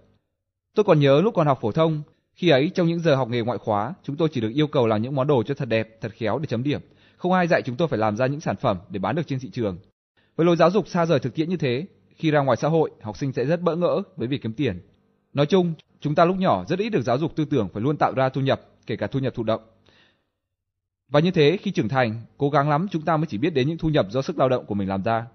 Tôi 0.74 0.84
còn 0.84 1.00
nhớ 1.00 1.20
lúc 1.20 1.34
còn 1.34 1.46
học 1.46 1.58
phổ 1.60 1.72
thông, 1.72 2.02
khi 2.34 2.48
ấy 2.48 2.70
trong 2.74 2.86
những 2.86 3.00
giờ 3.00 3.14
học 3.14 3.28
nghề 3.28 3.40
ngoại 3.40 3.58
khóa, 3.58 3.94
chúng 4.02 4.16
tôi 4.16 4.28
chỉ 4.32 4.40
được 4.40 4.52
yêu 4.54 4.66
cầu 4.66 4.86
làm 4.86 5.02
những 5.02 5.14
món 5.14 5.26
đồ 5.26 5.42
cho 5.42 5.54
thật 5.54 5.68
đẹp, 5.68 5.98
thật 6.00 6.12
khéo 6.12 6.38
để 6.38 6.46
chấm 6.46 6.62
điểm. 6.62 6.80
Không 7.16 7.32
ai 7.32 7.46
dạy 7.46 7.62
chúng 7.62 7.76
tôi 7.76 7.88
phải 7.88 7.98
làm 7.98 8.16
ra 8.16 8.26
những 8.26 8.40
sản 8.40 8.56
phẩm 8.56 8.78
để 8.90 8.98
bán 8.98 9.14
được 9.14 9.26
trên 9.26 9.38
thị 9.40 9.50
trường. 9.52 9.78
Với 10.36 10.46
lối 10.46 10.56
giáo 10.56 10.70
dục 10.70 10.88
xa 10.88 11.06
rời 11.06 11.18
thực 11.18 11.34
tiễn 11.34 11.48
như 11.48 11.56
thế, 11.56 11.86
khi 12.16 12.30
ra 12.30 12.40
ngoài 12.40 12.56
xã 12.56 12.68
hội, 12.68 12.90
học 13.02 13.16
sinh 13.16 13.32
sẽ 13.32 13.44
rất 13.44 13.60
bỡ 13.62 13.76
ngỡ 13.76 14.02
với 14.16 14.28
việc 14.28 14.42
kiếm 14.42 14.52
tiền. 14.52 14.80
Nói 15.32 15.46
chung, 15.46 15.74
chúng 16.00 16.14
ta 16.14 16.24
lúc 16.24 16.36
nhỏ 16.36 16.64
rất 16.68 16.78
ít 16.78 16.90
được 16.90 17.02
giáo 17.02 17.18
dục 17.18 17.36
tư 17.36 17.44
tưởng 17.44 17.68
phải 17.72 17.82
luôn 17.82 17.96
tạo 17.96 18.12
ra 18.14 18.28
thu 18.28 18.40
nhập, 18.40 18.60
kể 18.86 18.96
cả 18.96 19.06
thu 19.06 19.20
nhập 19.20 19.34
thụ 19.34 19.42
động. 19.42 19.62
Và 21.08 21.20
như 21.20 21.30
thế, 21.30 21.56
khi 21.62 21.70
trưởng 21.70 21.88
thành, 21.88 22.20
cố 22.38 22.50
gắng 22.50 22.68
lắm 22.68 22.86
chúng 22.90 23.02
ta 23.02 23.16
mới 23.16 23.26
chỉ 23.26 23.38
biết 23.38 23.50
đến 23.50 23.68
những 23.68 23.78
thu 23.78 23.88
nhập 23.88 24.06
do 24.10 24.22
sức 24.22 24.38
lao 24.38 24.48
động 24.48 24.66
của 24.66 24.74
mình 24.74 24.88
làm 24.88 25.02
ra. 25.02 25.26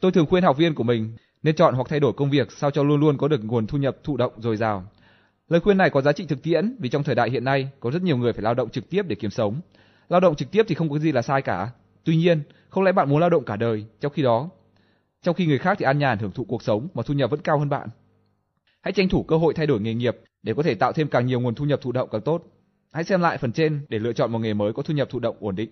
Tôi 0.00 0.12
thường 0.12 0.26
khuyên 0.26 0.42
học 0.42 0.56
viên 0.56 0.74
của 0.74 0.84
mình 0.84 1.16
nên 1.42 1.56
chọn 1.56 1.74
hoặc 1.74 1.86
thay 1.88 2.00
đổi 2.00 2.12
công 2.12 2.30
việc 2.30 2.52
sao 2.52 2.70
cho 2.70 2.82
luôn 2.82 3.00
luôn 3.00 3.18
có 3.18 3.28
được 3.28 3.44
nguồn 3.44 3.66
thu 3.66 3.78
nhập 3.78 3.96
thụ 4.04 4.16
động 4.16 4.32
dồi 4.38 4.56
dào. 4.56 4.84
Lời 5.48 5.60
khuyên 5.60 5.78
này 5.78 5.90
có 5.90 6.00
giá 6.00 6.12
trị 6.12 6.26
thực 6.26 6.42
tiễn 6.42 6.76
vì 6.78 6.88
trong 6.88 7.02
thời 7.02 7.14
đại 7.14 7.30
hiện 7.30 7.44
nay 7.44 7.68
có 7.80 7.90
rất 7.90 8.02
nhiều 8.02 8.16
người 8.16 8.32
phải 8.32 8.42
lao 8.42 8.54
động 8.54 8.70
trực 8.70 8.90
tiếp 8.90 9.02
để 9.08 9.16
kiếm 9.16 9.30
sống. 9.30 9.60
Lao 10.08 10.20
động 10.20 10.34
trực 10.34 10.50
tiếp 10.50 10.62
thì 10.68 10.74
không 10.74 10.90
có 10.90 10.98
gì 10.98 11.12
là 11.12 11.22
sai 11.22 11.42
cả. 11.42 11.70
Tuy 12.04 12.16
nhiên, 12.16 12.42
không 12.68 12.84
lẽ 12.84 12.92
bạn 12.92 13.08
muốn 13.10 13.20
lao 13.20 13.30
động 13.30 13.44
cả 13.44 13.56
đời, 13.56 13.86
trong 14.00 14.12
khi 14.12 14.22
đó, 14.22 14.50
trong 15.24 15.34
khi 15.34 15.46
người 15.46 15.58
khác 15.58 15.76
thì 15.78 15.84
an 15.84 15.98
nhàn 15.98 16.18
hưởng 16.18 16.32
thụ 16.32 16.44
cuộc 16.44 16.62
sống 16.62 16.88
mà 16.94 17.02
thu 17.02 17.14
nhập 17.14 17.30
vẫn 17.30 17.40
cao 17.40 17.58
hơn 17.58 17.68
bạn. 17.68 17.88
Hãy 18.80 18.92
tranh 18.92 19.08
thủ 19.08 19.22
cơ 19.22 19.36
hội 19.36 19.54
thay 19.54 19.66
đổi 19.66 19.80
nghề 19.80 19.94
nghiệp 19.94 20.16
để 20.42 20.54
có 20.54 20.62
thể 20.62 20.74
tạo 20.74 20.92
thêm 20.92 21.08
càng 21.08 21.26
nhiều 21.26 21.40
nguồn 21.40 21.54
thu 21.54 21.64
nhập 21.64 21.80
thụ 21.82 21.92
động 21.92 22.08
càng 22.12 22.20
tốt. 22.20 22.42
Hãy 22.92 23.04
xem 23.04 23.20
lại 23.20 23.38
phần 23.38 23.52
trên 23.52 23.86
để 23.88 23.98
lựa 23.98 24.12
chọn 24.12 24.32
một 24.32 24.38
nghề 24.38 24.54
mới 24.54 24.72
có 24.72 24.82
thu 24.82 24.94
nhập 24.94 25.08
thụ 25.10 25.18
động 25.18 25.36
ổn 25.40 25.56
định. 25.56 25.70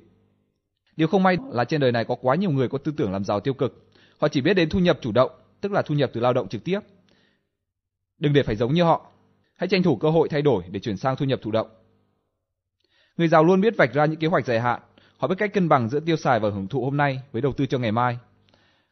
Điều 0.96 1.08
không 1.08 1.22
may 1.22 1.36
là 1.50 1.64
trên 1.64 1.80
đời 1.80 1.92
này 1.92 2.04
có 2.04 2.14
quá 2.14 2.34
nhiều 2.34 2.50
người 2.50 2.68
có 2.68 2.78
tư 2.78 2.92
tưởng 2.96 3.12
làm 3.12 3.24
giàu 3.24 3.40
tiêu 3.40 3.54
cực. 3.54 3.90
Họ 4.18 4.28
chỉ 4.28 4.40
biết 4.40 4.54
đến 4.54 4.68
thu 4.68 4.78
nhập 4.78 4.98
chủ 5.00 5.12
động, 5.12 5.30
tức 5.60 5.72
là 5.72 5.82
thu 5.82 5.94
nhập 5.94 6.10
từ 6.12 6.20
lao 6.20 6.32
động 6.32 6.48
trực 6.48 6.64
tiếp. 6.64 6.80
Đừng 8.18 8.32
để 8.32 8.42
phải 8.42 8.56
giống 8.56 8.74
như 8.74 8.82
họ. 8.82 9.06
Hãy 9.54 9.68
tranh 9.68 9.82
thủ 9.82 9.96
cơ 9.96 10.10
hội 10.10 10.28
thay 10.28 10.42
đổi 10.42 10.62
để 10.70 10.80
chuyển 10.80 10.96
sang 10.96 11.16
thu 11.16 11.24
nhập 11.24 11.40
thụ 11.42 11.50
động. 11.50 11.68
Người 13.16 13.28
giàu 13.28 13.44
luôn 13.44 13.60
biết 13.60 13.76
vạch 13.76 13.94
ra 13.94 14.04
những 14.04 14.18
kế 14.18 14.26
hoạch 14.26 14.46
dài 14.46 14.60
hạn, 14.60 14.80
họ 15.16 15.28
biết 15.28 15.34
cách 15.38 15.52
cân 15.54 15.68
bằng 15.68 15.88
giữa 15.88 16.00
tiêu 16.00 16.16
xài 16.16 16.40
và 16.40 16.50
hưởng 16.50 16.68
thụ 16.68 16.84
hôm 16.84 16.96
nay 16.96 17.22
với 17.32 17.42
đầu 17.42 17.52
tư 17.52 17.66
cho 17.66 17.78
ngày 17.78 17.92
mai. 17.92 18.18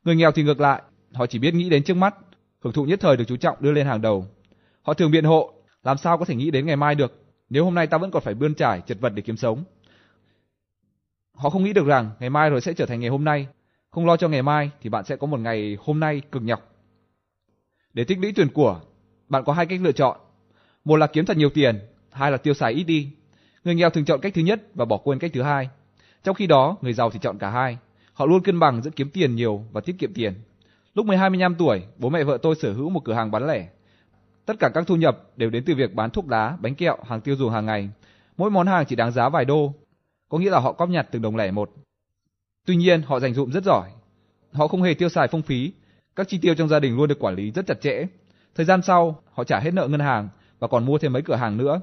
Người 0.05 0.17
nghèo 0.17 0.33
thì 0.33 0.43
ngược 0.43 0.61
lại, 0.61 0.83
họ 1.12 1.27
chỉ 1.27 1.39
biết 1.39 1.55
nghĩ 1.55 1.69
đến 1.69 1.83
trước 1.83 1.97
mắt, 1.97 2.15
hưởng 2.61 2.73
thụ 2.73 2.85
nhất 2.85 3.01
thời 3.01 3.17
được 3.17 3.25
chú 3.29 3.37
trọng 3.37 3.57
đưa 3.61 3.73
lên 3.73 3.87
hàng 3.87 4.01
đầu. 4.01 4.27
Họ 4.83 4.95
thường 4.95 5.11
biện 5.11 5.25
hộ, 5.25 5.53
làm 5.83 5.97
sao 5.97 6.19
có 6.19 6.25
thể 6.25 6.35
nghĩ 6.35 6.51
đến 6.51 6.67
ngày 6.67 6.77
mai 6.77 6.95
được, 6.95 7.25
nếu 7.51 7.65
hôm 7.65 7.75
nay 7.75 7.87
ta 7.87 7.99
vẫn 7.99 8.11
còn 8.11 8.23
phải 8.23 8.35
bươn 8.35 8.55
trải 8.55 8.81
chật 8.81 9.01
vật 9.01 9.12
để 9.15 9.23
kiếm 9.23 9.37
sống. 9.37 9.65
Họ 11.35 11.51
không 11.51 11.65
nghĩ 11.65 11.73
được 11.73 11.87
rằng 11.87 12.11
ngày 12.20 12.31
mai 12.31 12.51
rồi 12.51 12.61
sẽ 12.61 12.73
trở 12.73 12.87
thành 12.87 13.01
ngày 13.01 13.11
hôm 13.11 13.25
nay, 13.25 13.47
không 13.91 14.07
lo 14.07 14.17
cho 14.17 14.29
ngày 14.29 14.43
mai 14.43 14.70
thì 14.81 14.91
bạn 14.91 15.05
sẽ 15.05 15.17
có 15.17 15.27
một 15.27 15.41
ngày 15.41 15.77
hôm 15.81 16.01
nay 16.01 16.23
cực 16.33 16.43
nhọc. 16.43 16.70
Để 17.93 18.05
tích 18.05 18.19
lũy 18.19 18.33
tiền 18.33 18.49
của, 18.49 18.81
bạn 19.29 19.45
có 19.45 19.53
hai 19.53 19.67
cách 19.67 19.81
lựa 19.83 19.93
chọn. 19.93 20.19
Một 20.85 20.97
là 20.97 21.07
kiếm 21.07 21.25
thật 21.25 21.37
nhiều 21.37 21.51
tiền, 21.51 21.79
hai 22.12 22.31
là 22.31 22.37
tiêu 22.37 22.55
xài 22.55 22.73
ít 22.73 22.85
đi. 22.85 23.11
Người 23.65 23.75
nghèo 23.75 23.91
thường 23.91 24.05
chọn 24.05 24.20
cách 24.20 24.35
thứ 24.35 24.43
nhất 24.43 24.62
và 24.75 24.85
bỏ 24.85 24.97
quên 24.97 25.19
cách 25.19 25.31
thứ 25.35 25.43
hai. 25.43 25.69
Trong 26.25 26.35
khi 26.35 26.47
đó, 26.47 26.77
người 26.81 26.93
giàu 26.93 27.11
thì 27.11 27.19
chọn 27.23 27.39
cả 27.39 27.51
hai. 27.51 27.79
Họ 28.20 28.26
luôn 28.26 28.42
cân 28.42 28.58
bằng 28.58 28.82
giữa 28.82 28.90
kiếm 28.90 29.10
tiền 29.10 29.34
nhiều 29.34 29.65
và 29.73 29.81
tiết 29.81 29.99
kiệm 29.99 30.15
tiền. 30.15 30.34
Lúc 30.94 31.07
12-15 31.07 31.55
tuổi, 31.58 31.82
bố 31.99 32.08
mẹ 32.10 32.24
vợ 32.24 32.39
tôi 32.42 32.55
sở 32.55 32.73
hữu 32.73 32.90
một 32.90 33.05
cửa 33.05 33.12
hàng 33.12 33.31
bán 33.31 33.47
lẻ. 33.47 33.68
Tất 34.47 34.55
cả 34.58 34.68
các 34.74 34.84
thu 34.86 34.97
nhập 34.97 35.18
đều 35.36 35.50
đến 35.50 35.65
từ 35.66 35.74
việc 35.74 35.94
bán 35.94 36.10
thuốc 36.10 36.28
lá, 36.28 36.57
bánh 36.60 36.74
kẹo, 36.74 36.97
hàng 37.07 37.20
tiêu 37.20 37.36
dùng 37.36 37.50
hàng 37.50 37.66
ngày. 37.66 37.90
Mỗi 38.36 38.50
món 38.50 38.66
hàng 38.66 38.84
chỉ 38.86 38.97
đáng 38.97 39.12
giá 39.12 39.28
vài 39.28 39.44
đô, 39.44 39.74
có 40.28 40.39
nghĩa 40.39 40.50
là 40.50 40.58
họ 40.58 40.73
cóp 40.73 40.89
nhặt 40.89 41.08
từng 41.10 41.23
đồng 41.23 41.36
lẻ 41.36 41.50
một. 41.50 41.70
Tuy 42.66 42.76
nhiên, 42.76 43.02
họ 43.02 43.20
dành 43.20 43.34
dụm 43.34 43.50
rất 43.50 43.65
giỏi. 43.65 43.90
Họ 44.52 44.68
không 44.68 44.82
hề 44.82 44.94
tiêu 44.94 45.08
xài 45.08 45.28
phung 45.28 45.42
phí, 45.42 45.73
các 46.16 46.28
chi 46.28 46.39
tiêu 46.39 46.55
trong 46.55 46.68
gia 46.68 46.81
đình 46.81 46.97
luôn 46.97 47.08
được 47.08 47.18
quản 47.18 47.34
lý 47.34 47.50
rất 47.50 47.66
chặt 47.66 47.81
chẽ. 47.81 48.07
Thời 48.55 48.66
gian 48.66 48.82
sau, 48.82 49.23
họ 49.32 49.44
trả 49.44 49.60
hết 49.60 49.74
nợ 49.74 49.89
ngân 49.89 50.00
hàng 50.00 50.28
và 50.58 50.68
còn 50.68 50.86
mua 50.86 50.99
thêm 50.99 51.12
mấy 51.12 51.23
cửa 51.23 51.36
hàng 51.36 51.57
nữa. 51.57 51.81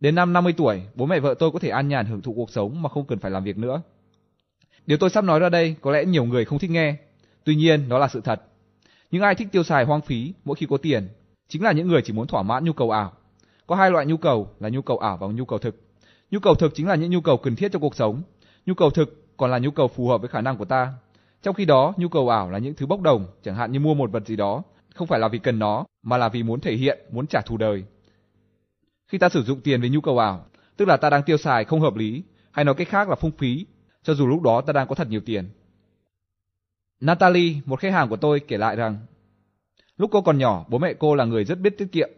Đến 0.00 0.14
năm 0.14 0.32
50 0.32 0.54
tuổi, 0.56 0.82
bố 0.94 1.06
mẹ 1.06 1.20
vợ 1.20 1.34
tôi 1.38 1.50
có 1.50 1.58
thể 1.58 1.68
an 1.68 1.88
nhàn 1.88 2.06
hưởng 2.06 2.22
thụ 2.22 2.32
cuộc 2.34 2.50
sống 2.50 2.82
mà 2.82 2.88
không 2.88 3.06
cần 3.06 3.18
phải 3.18 3.30
làm 3.30 3.44
việc 3.44 3.58
nữa. 3.58 3.82
Điều 4.86 4.98
tôi 4.98 5.10
sắp 5.10 5.24
nói 5.24 5.40
ra 5.40 5.48
đây 5.48 5.76
có 5.80 5.90
lẽ 5.90 6.04
nhiều 6.04 6.24
người 6.24 6.44
không 6.44 6.58
thích 6.58 6.70
nghe, 6.70 6.96
tuy 7.44 7.54
nhiên 7.54 7.88
nó 7.88 7.98
là 7.98 8.08
sự 8.08 8.20
thật. 8.20 8.42
Những 9.10 9.22
ai 9.22 9.34
thích 9.34 9.48
tiêu 9.52 9.62
xài 9.62 9.84
hoang 9.84 10.00
phí 10.00 10.34
mỗi 10.44 10.56
khi 10.56 10.66
có 10.70 10.76
tiền 10.76 11.08
chính 11.48 11.62
là 11.62 11.72
những 11.72 11.88
người 11.88 12.02
chỉ 12.02 12.12
muốn 12.12 12.26
thỏa 12.26 12.42
mãn 12.42 12.64
nhu 12.64 12.72
cầu 12.72 12.90
ảo. 12.90 13.12
Có 13.66 13.76
hai 13.76 13.90
loại 13.90 14.06
nhu 14.06 14.16
cầu 14.16 14.48
là 14.60 14.68
nhu 14.68 14.82
cầu 14.82 14.98
ảo 14.98 15.16
và 15.16 15.26
nhu 15.26 15.44
cầu 15.44 15.58
thực. 15.58 15.80
Nhu 16.30 16.38
cầu 16.40 16.54
thực 16.54 16.74
chính 16.74 16.88
là 16.88 16.94
những 16.94 17.10
nhu 17.10 17.20
cầu 17.20 17.36
cần 17.36 17.56
thiết 17.56 17.72
cho 17.72 17.78
cuộc 17.78 17.96
sống. 17.96 18.22
Nhu 18.66 18.74
cầu 18.74 18.90
thực 18.90 19.36
còn 19.36 19.50
là 19.50 19.58
nhu 19.58 19.70
cầu 19.70 19.88
phù 19.88 20.08
hợp 20.08 20.20
với 20.20 20.28
khả 20.28 20.40
năng 20.40 20.56
của 20.56 20.64
ta. 20.64 20.92
Trong 21.42 21.54
khi 21.54 21.64
đó, 21.64 21.94
nhu 21.96 22.08
cầu 22.08 22.28
ảo 22.28 22.50
là 22.50 22.58
những 22.58 22.74
thứ 22.74 22.86
bốc 22.86 23.00
đồng, 23.00 23.26
chẳng 23.42 23.54
hạn 23.54 23.72
như 23.72 23.80
mua 23.80 23.94
một 23.94 24.12
vật 24.12 24.26
gì 24.26 24.36
đó, 24.36 24.62
không 24.94 25.06
phải 25.06 25.20
là 25.20 25.28
vì 25.28 25.38
cần 25.38 25.58
nó, 25.58 25.84
mà 26.02 26.16
là 26.16 26.28
vì 26.28 26.42
muốn 26.42 26.60
thể 26.60 26.76
hiện, 26.76 26.98
muốn 27.10 27.26
trả 27.26 27.40
thù 27.40 27.56
đời. 27.56 27.84
Khi 29.08 29.18
ta 29.18 29.28
sử 29.28 29.42
dụng 29.42 29.60
tiền 29.60 29.80
vì 29.80 29.88
nhu 29.88 30.00
cầu 30.00 30.18
ảo, 30.18 30.46
tức 30.76 30.88
là 30.88 30.96
ta 30.96 31.10
đang 31.10 31.22
tiêu 31.22 31.36
xài 31.36 31.64
không 31.64 31.80
hợp 31.80 31.96
lý, 31.96 32.22
hay 32.50 32.64
nói 32.64 32.74
cách 32.74 32.88
khác 32.88 33.08
là 33.08 33.14
phung 33.14 33.30
phí, 33.30 33.66
cho 34.04 34.14
dù 34.14 34.26
lúc 34.26 34.42
đó 34.42 34.60
ta 34.60 34.72
đang 34.72 34.88
có 34.88 34.94
thật 34.94 35.08
nhiều 35.08 35.20
tiền. 35.20 35.48
Natalie, 37.00 37.54
một 37.64 37.80
khách 37.80 37.92
hàng 37.92 38.08
của 38.08 38.16
tôi 38.16 38.40
kể 38.40 38.56
lại 38.56 38.76
rằng, 38.76 38.98
lúc 39.96 40.10
cô 40.12 40.22
còn 40.22 40.38
nhỏ, 40.38 40.64
bố 40.68 40.78
mẹ 40.78 40.94
cô 40.98 41.14
là 41.14 41.24
người 41.24 41.44
rất 41.44 41.60
biết 41.60 41.78
tiết 41.78 41.86
kiệm. 41.92 42.10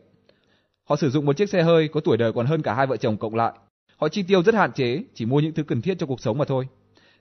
Họ 0.85 0.97
sử 0.97 1.11
dụng 1.11 1.27
một 1.27 1.37
chiếc 1.37 1.49
xe 1.49 1.63
hơi 1.63 1.89
có 1.89 2.01
tuổi 2.01 2.17
đời 2.17 2.33
còn 2.33 2.47
hơn 2.47 2.63
cả 2.63 2.75
hai 2.75 2.87
vợ 2.87 2.97
chồng 2.97 3.17
cộng 3.17 3.35
lại. 3.35 3.53
Họ 3.97 4.09
chi 4.09 4.23
tiêu 4.23 4.43
rất 4.43 4.55
hạn 4.55 4.73
chế, 4.73 5.03
chỉ 5.15 5.27
mua 5.27 5.41
những 5.41 5.53
thứ 5.53 5.63
cần 5.63 5.83
thiết 5.83 5.99
cho 5.99 6.07
cuộc 6.07 6.21
sống 6.21 6.39
mà 6.39 6.45
thôi. 6.45 6.69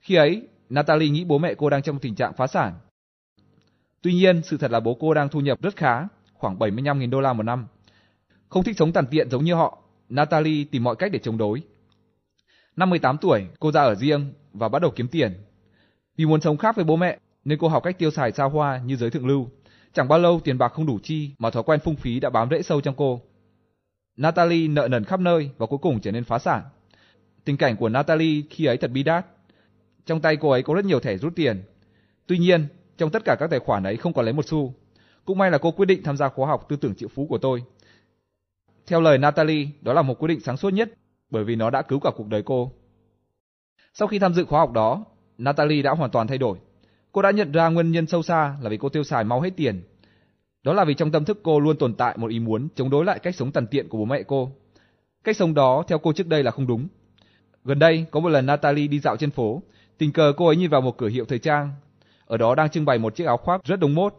Khi 0.01 0.15
ấy, 0.15 0.41
Natalie 0.69 1.09
nghĩ 1.09 1.23
bố 1.23 1.37
mẹ 1.37 1.53
cô 1.53 1.69
đang 1.69 1.81
trong 1.81 1.99
tình 1.99 2.15
trạng 2.15 2.33
phá 2.33 2.47
sản. 2.47 2.73
Tuy 4.01 4.13
nhiên, 4.13 4.41
sự 4.43 4.57
thật 4.57 4.71
là 4.71 4.79
bố 4.79 4.97
cô 4.99 5.13
đang 5.13 5.29
thu 5.29 5.39
nhập 5.39 5.61
rất 5.61 5.75
khá, 5.75 6.07
khoảng 6.33 6.57
75.000 6.59 7.09
đô 7.09 7.21
la 7.21 7.33
một 7.33 7.43
năm. 7.43 7.67
Không 8.49 8.63
thích 8.63 8.77
sống 8.77 8.91
tàn 8.91 9.05
tiện 9.11 9.29
giống 9.29 9.43
như 9.43 9.53
họ, 9.53 9.77
Natalie 10.09 10.65
tìm 10.71 10.83
mọi 10.83 10.95
cách 10.95 11.11
để 11.11 11.19
chống 11.19 11.37
đối. 11.37 11.61
Năm 12.75 12.89
18 12.89 13.17
tuổi, 13.17 13.47
cô 13.59 13.71
ra 13.71 13.81
ở 13.81 13.95
riêng 13.95 14.33
và 14.57 14.69
bắt 14.69 14.81
đầu 14.81 14.91
kiếm 14.95 15.07
tiền. 15.07 15.33
Vì 16.17 16.25
muốn 16.25 16.41
sống 16.41 16.57
khác 16.57 16.75
với 16.75 16.85
bố 16.85 16.95
mẹ, 16.95 17.19
nên 17.45 17.59
cô 17.59 17.67
học 17.67 17.83
cách 17.83 17.99
tiêu 17.99 18.11
xài 18.11 18.31
xa 18.31 18.43
hoa 18.43 18.81
như 18.85 18.95
giới 18.95 19.09
thượng 19.09 19.27
lưu. 19.27 19.49
Chẳng 19.93 20.07
bao 20.07 20.19
lâu 20.19 20.39
tiền 20.43 20.57
bạc 20.57 20.73
không 20.73 20.85
đủ 20.85 20.99
chi 21.03 21.31
mà 21.37 21.49
thói 21.49 21.63
quen 21.63 21.79
phung 21.79 21.95
phí 21.95 22.19
đã 22.19 22.29
bám 22.29 22.49
rễ 22.49 22.61
sâu 22.61 22.81
trong 22.81 22.95
cô. 22.95 23.21
Natalie 24.17 24.67
nợ 24.67 24.87
nần 24.87 25.03
khắp 25.03 25.19
nơi 25.19 25.49
và 25.57 25.65
cuối 25.65 25.79
cùng 25.81 26.01
trở 26.01 26.11
nên 26.11 26.23
phá 26.23 26.39
sản. 26.39 26.63
Tình 27.45 27.57
cảnh 27.57 27.77
của 27.77 27.89
Natalie 27.89 28.41
khi 28.49 28.65
ấy 28.65 28.77
thật 28.77 28.91
bi 28.91 29.03
đát. 29.03 29.25
Trong 30.05 30.21
tay 30.21 30.35
cô 30.35 30.49
ấy 30.49 30.63
có 30.63 30.73
rất 30.73 30.85
nhiều 30.85 30.99
thẻ 30.99 31.17
rút 31.17 31.35
tiền. 31.35 31.63
Tuy 32.27 32.37
nhiên, 32.37 32.67
trong 32.97 33.09
tất 33.09 33.25
cả 33.25 33.35
các 33.39 33.49
tài 33.49 33.59
khoản 33.59 33.83
ấy 33.83 33.97
không 33.97 34.13
còn 34.13 34.25
lấy 34.25 34.33
một 34.33 34.45
xu. 34.45 34.73
Cũng 35.25 35.37
may 35.37 35.51
là 35.51 35.57
cô 35.57 35.71
quyết 35.71 35.85
định 35.85 36.03
tham 36.03 36.17
gia 36.17 36.29
khóa 36.29 36.47
học 36.47 36.65
tư 36.69 36.75
tưởng 36.75 36.95
triệu 36.95 37.09
phú 37.09 37.27
của 37.29 37.37
tôi. 37.37 37.63
Theo 38.87 39.01
lời 39.01 39.17
Natalie, 39.17 39.67
đó 39.81 39.93
là 39.93 40.01
một 40.01 40.19
quyết 40.19 40.27
định 40.27 40.39
sáng 40.39 40.57
suốt 40.57 40.69
nhất 40.69 40.89
bởi 41.29 41.43
vì 41.43 41.55
nó 41.55 41.69
đã 41.69 41.81
cứu 41.81 41.99
cả 41.99 42.11
cuộc 42.15 42.27
đời 42.27 42.43
cô. 42.45 42.71
Sau 43.99 44.07
khi 44.07 44.19
tham 44.19 44.33
dự 44.33 44.45
khóa 44.45 44.59
học 44.59 44.71
đó, 44.71 45.05
Natalie 45.37 45.81
đã 45.81 45.91
hoàn 45.91 46.11
toàn 46.11 46.27
thay 46.27 46.37
đổi. 46.37 46.57
Cô 47.11 47.21
đã 47.21 47.31
nhận 47.31 47.51
ra 47.51 47.69
nguyên 47.69 47.91
nhân 47.91 48.07
sâu 48.07 48.23
xa 48.23 48.55
là 48.61 48.69
vì 48.69 48.77
cô 48.77 48.89
tiêu 48.89 49.03
xài 49.03 49.23
mau 49.23 49.41
hết 49.41 49.49
tiền. 49.57 49.83
Đó 50.63 50.73
là 50.73 50.85
vì 50.85 50.93
trong 50.93 51.11
tâm 51.11 51.25
thức 51.25 51.39
cô 51.43 51.59
luôn 51.59 51.77
tồn 51.77 51.93
tại 51.93 52.17
một 52.17 52.31
ý 52.31 52.39
muốn 52.39 52.67
chống 52.75 52.89
đối 52.89 53.05
lại 53.05 53.19
cách 53.19 53.35
sống 53.35 53.51
tàn 53.51 53.67
tiện 53.67 53.89
của 53.89 53.97
bố 53.97 54.05
mẹ 54.05 54.23
cô. 54.23 54.51
Cách 55.23 55.37
sống 55.37 55.53
đó 55.53 55.83
theo 55.87 55.97
cô 55.97 56.13
trước 56.13 56.27
đây 56.27 56.43
là 56.43 56.51
không 56.51 56.67
đúng. 56.67 56.87
Gần 57.63 57.79
đây, 57.79 58.05
có 58.11 58.19
một 58.19 58.29
lần 58.29 58.45
Natalie 58.45 58.87
đi 58.87 58.99
dạo 58.99 59.17
trên 59.17 59.31
phố, 59.31 59.61
tình 59.97 60.11
cờ 60.11 60.33
cô 60.37 60.47
ấy 60.47 60.55
nhìn 60.55 60.69
vào 60.69 60.81
một 60.81 60.97
cửa 60.97 61.07
hiệu 61.07 61.25
thời 61.25 61.39
trang. 61.39 61.71
Ở 62.25 62.37
đó 62.37 62.55
đang 62.55 62.69
trưng 62.69 62.85
bày 62.85 62.97
một 62.97 63.15
chiếc 63.15 63.25
áo 63.25 63.37
khoác 63.37 63.63
rất 63.63 63.79
đúng 63.79 63.95
mốt. 63.95 64.13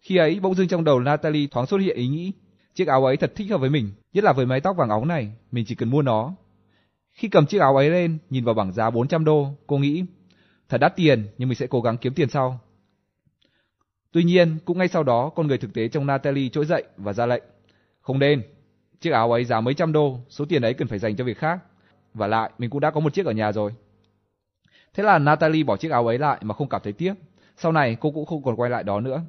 Khi 0.00 0.16
ấy, 0.16 0.40
bỗng 0.40 0.54
dưng 0.54 0.68
trong 0.68 0.84
đầu 0.84 1.00
Natalie 1.00 1.46
thoáng 1.46 1.66
xuất 1.66 1.78
hiện 1.78 1.96
ý 1.96 2.08
nghĩ, 2.08 2.32
chiếc 2.74 2.88
áo 2.88 3.04
ấy 3.04 3.16
thật 3.16 3.32
thích 3.36 3.50
hợp 3.50 3.58
với 3.58 3.70
mình, 3.70 3.90
nhất 4.12 4.24
là 4.24 4.32
với 4.32 4.46
mái 4.46 4.60
tóc 4.60 4.76
vàng 4.76 4.88
óng 4.88 5.08
này, 5.08 5.32
mình 5.52 5.64
chỉ 5.68 5.74
cần 5.74 5.90
mua 5.90 6.02
nó. 6.02 6.34
Khi 7.18 7.28
cầm 7.28 7.46
chiếc 7.46 7.58
áo 7.58 7.76
ấy 7.76 7.90
lên, 7.90 8.18
nhìn 8.30 8.44
vào 8.44 8.54
bảng 8.54 8.72
giá 8.72 8.90
400 8.90 9.24
đô, 9.24 9.48
cô 9.66 9.78
nghĩ, 9.78 10.04
Thật 10.68 10.78
đắt 10.78 10.96
tiền, 10.96 11.26
nhưng 11.38 11.48
mình 11.48 11.58
sẽ 11.58 11.66
cố 11.66 11.80
gắng 11.80 11.96
kiếm 11.96 12.14
tiền 12.14 12.28
sau. 12.28 12.60
Tuy 14.12 14.24
nhiên, 14.24 14.58
cũng 14.64 14.78
ngay 14.78 14.88
sau 14.88 15.02
đó, 15.02 15.28
con 15.28 15.46
người 15.46 15.58
thực 15.58 15.74
tế 15.74 15.88
trong 15.88 16.06
Natalie 16.06 16.48
trỗi 16.48 16.66
dậy 16.66 16.84
và 16.96 17.12
ra 17.12 17.26
lệnh. 17.26 17.42
Không 18.00 18.18
nên, 18.18 18.42
chiếc 19.00 19.10
áo 19.10 19.32
ấy 19.32 19.44
giá 19.44 19.60
mấy 19.60 19.74
trăm 19.74 19.92
đô, 19.92 20.18
số 20.28 20.44
tiền 20.44 20.62
ấy 20.62 20.74
cần 20.74 20.88
phải 20.88 20.98
dành 20.98 21.16
cho 21.16 21.24
việc 21.24 21.38
khác. 21.38 21.58
Và 22.14 22.26
lại, 22.26 22.50
mình 22.58 22.70
cũng 22.70 22.80
đã 22.80 22.90
có 22.90 23.00
một 23.00 23.14
chiếc 23.14 23.26
ở 23.26 23.32
nhà 23.32 23.52
rồi. 23.52 23.74
Thế 24.94 25.02
là 25.02 25.18
Natalie 25.18 25.64
bỏ 25.64 25.76
chiếc 25.76 25.90
áo 25.90 26.06
ấy 26.06 26.18
lại 26.18 26.38
mà 26.42 26.54
không 26.54 26.68
cảm 26.68 26.80
thấy 26.84 26.92
tiếc. 26.92 27.14
Sau 27.56 27.72
này 27.72 27.96
cô 28.00 28.10
cũng 28.10 28.26
không 28.26 28.42
còn 28.42 28.56
quay 28.56 28.70
lại 28.70 28.84
đó 28.84 29.00
nữa. 29.00 29.22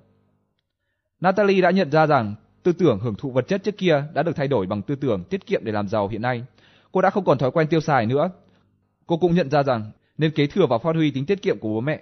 Natalie 1.22 1.62
đã 1.62 1.72
nhận 1.72 1.92
ra 1.92 2.08
rằng 2.08 2.36
tư 2.64 2.72
tưởng 2.72 3.00
hưởng 3.00 3.16
thụ 3.16 3.32
vật 3.32 3.48
chất 3.48 3.64
trước 3.64 3.78
kia 3.78 4.04
đã 4.14 4.24
được 4.24 4.36
thay 4.36 4.48
đổi 4.48 4.66
bằng 4.66 4.82
tư 4.82 4.96
tưởng 4.96 5.24
tiết 5.24 5.46
kiệm 5.46 5.66
để 5.66 5.72
làm 5.72 5.88
giàu 5.88 6.08
hiện 6.08 6.22
nay. 6.22 6.44
Cô 6.92 7.02
đã 7.02 7.10
không 7.10 7.26
còn 7.26 7.38
thói 7.38 7.52
quen 7.52 7.68
tiêu 7.68 7.82
xài 7.82 8.06
nữa. 8.06 8.30
Cô 9.08 9.18
cũng 9.18 9.36
nhận 9.36 9.50
ra 9.50 9.64
rằng 9.64 9.92
nên 10.18 10.32
kế 10.32 10.48
thừa 10.48 10.66
và 10.70 10.78
phát 10.78 10.96
huy 10.96 11.12
tính 11.12 11.26
tiết 11.26 11.42
kiệm 11.42 11.60
của 11.60 11.70
bố 11.70 11.82
mẹ. 11.82 12.02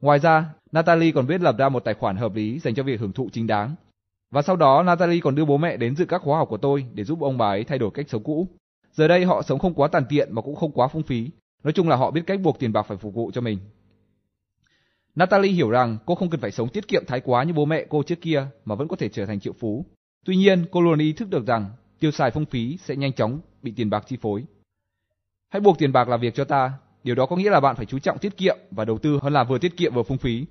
Ngoài 0.00 0.18
ra, 0.18 0.44
Natalie 0.72 1.12
còn 1.12 1.26
biết 1.26 1.40
lập 1.40 1.54
ra 1.58 1.68
một 1.68 1.84
tài 1.84 1.94
khoản 1.94 2.16
hợp 2.16 2.34
lý 2.34 2.58
dành 2.58 2.74
cho 2.74 2.82
việc 2.82 3.00
hưởng 3.00 3.12
thụ 3.12 3.28
chính 3.32 3.46
đáng. 3.46 3.74
Và 4.30 4.42
sau 4.42 4.56
đó 4.56 4.82
Natalie 4.82 5.20
còn 5.20 5.34
đưa 5.34 5.44
bố 5.44 5.56
mẹ 5.56 5.76
đến 5.76 5.96
dự 5.96 6.04
các 6.04 6.22
khóa 6.22 6.38
học 6.38 6.48
của 6.48 6.56
tôi 6.56 6.86
để 6.94 7.04
giúp 7.04 7.20
ông 7.20 7.38
bà 7.38 7.48
ấy 7.48 7.64
thay 7.64 7.78
đổi 7.78 7.90
cách 7.94 8.06
sống 8.08 8.22
cũ. 8.22 8.48
Giờ 8.92 9.08
đây 9.08 9.24
họ 9.24 9.42
sống 9.42 9.58
không 9.58 9.74
quá 9.74 9.88
tàn 9.88 10.04
tiện 10.08 10.34
mà 10.34 10.42
cũng 10.42 10.56
không 10.56 10.72
quá 10.72 10.88
phung 10.88 11.02
phí. 11.02 11.30
Nói 11.64 11.72
chung 11.72 11.88
là 11.88 11.96
họ 11.96 12.10
biết 12.10 12.22
cách 12.26 12.40
buộc 12.40 12.58
tiền 12.58 12.72
bạc 12.72 12.82
phải 12.82 12.96
phục 12.96 13.14
vụ 13.14 13.30
cho 13.34 13.40
mình. 13.40 13.58
Natalie 15.14 15.52
hiểu 15.52 15.70
rằng 15.70 15.98
cô 16.06 16.14
không 16.14 16.30
cần 16.30 16.40
phải 16.40 16.50
sống 16.50 16.68
tiết 16.68 16.88
kiệm 16.88 17.04
thái 17.06 17.20
quá 17.20 17.44
như 17.44 17.52
bố 17.52 17.64
mẹ 17.64 17.84
cô 17.88 18.02
trước 18.02 18.20
kia 18.20 18.46
mà 18.64 18.74
vẫn 18.74 18.88
có 18.88 18.96
thể 18.96 19.08
trở 19.08 19.26
thành 19.26 19.40
triệu 19.40 19.52
phú. 19.52 19.86
Tuy 20.24 20.36
nhiên, 20.36 20.64
cô 20.70 20.80
luôn 20.80 20.98
ý 20.98 21.12
thức 21.12 21.30
được 21.30 21.46
rằng 21.46 21.70
tiêu 22.00 22.10
xài 22.10 22.30
phung 22.30 22.46
phí 22.46 22.76
sẽ 22.76 22.96
nhanh 22.96 23.12
chóng 23.12 23.40
bị 23.62 23.72
tiền 23.76 23.90
bạc 23.90 24.04
chi 24.06 24.16
phối. 24.20 24.44
Hãy 25.48 25.60
buộc 25.60 25.78
tiền 25.78 25.92
bạc 25.92 26.08
là 26.08 26.16
việc 26.16 26.34
cho 26.34 26.44
ta, 26.44 26.72
điều 27.04 27.14
đó 27.14 27.26
có 27.26 27.36
nghĩa 27.36 27.50
là 27.50 27.60
bạn 27.60 27.76
phải 27.76 27.86
chú 27.86 27.98
trọng 27.98 28.18
tiết 28.18 28.36
kiệm 28.36 28.58
và 28.70 28.84
đầu 28.84 28.98
tư 28.98 29.18
hơn 29.22 29.32
là 29.32 29.44
vừa 29.44 29.58
tiết 29.58 29.76
kiệm 29.76 29.94
vừa 29.94 30.02
phung 30.02 30.18
phí. 30.18 30.46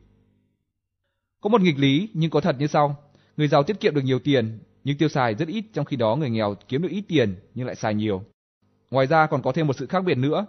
Có 1.41 1.49
một 1.49 1.61
nghịch 1.61 1.77
lý 1.77 2.09
nhưng 2.13 2.29
có 2.29 2.41
thật 2.41 2.55
như 2.59 2.67
sau, 2.67 2.95
người 3.37 3.47
giàu 3.47 3.63
tiết 3.63 3.79
kiệm 3.79 3.95
được 3.95 4.01
nhiều 4.03 4.19
tiền 4.19 4.59
nhưng 4.83 4.97
tiêu 4.97 5.09
xài 5.09 5.35
rất 5.35 5.47
ít 5.47 5.65
trong 5.73 5.85
khi 5.85 5.97
đó 5.97 6.15
người 6.15 6.29
nghèo 6.29 6.55
kiếm 6.67 6.81
được 6.81 6.91
ít 6.91 7.03
tiền 7.07 7.35
nhưng 7.55 7.67
lại 7.67 7.75
xài 7.75 7.95
nhiều. 7.95 8.23
Ngoài 8.91 9.07
ra 9.07 9.27
còn 9.27 9.41
có 9.41 9.51
thêm 9.51 9.67
một 9.67 9.75
sự 9.75 9.85
khác 9.85 10.03
biệt 10.05 10.17
nữa, 10.17 10.45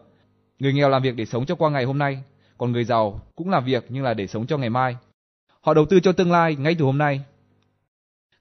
người 0.59 0.73
nghèo 0.73 0.89
làm 0.89 1.03
việc 1.03 1.17
để 1.17 1.25
sống 1.27 1.47
cho 1.47 1.55
qua 1.55 1.71
ngày 1.71 1.85
hôm 1.85 1.99
nay, 1.99 2.23
còn 2.59 2.73
người 2.73 2.85
giàu 2.85 3.21
cũng 3.37 3.51
làm 3.51 3.65
việc 3.65 3.85
nhưng 3.89 4.05
là 4.05 4.15
để 4.15 4.27
sống 4.27 4.47
cho 4.47 4.59
ngày 4.59 4.71
mai. 4.71 4.97
Họ 5.61 5.75
đầu 5.75 5.87
tư 5.91 6.01
cho 6.01 6.13
tương 6.13 6.33
lai 6.33 6.57
ngay 6.57 6.75
từ 6.79 6.85
hôm 6.85 6.99
nay. 6.99 7.21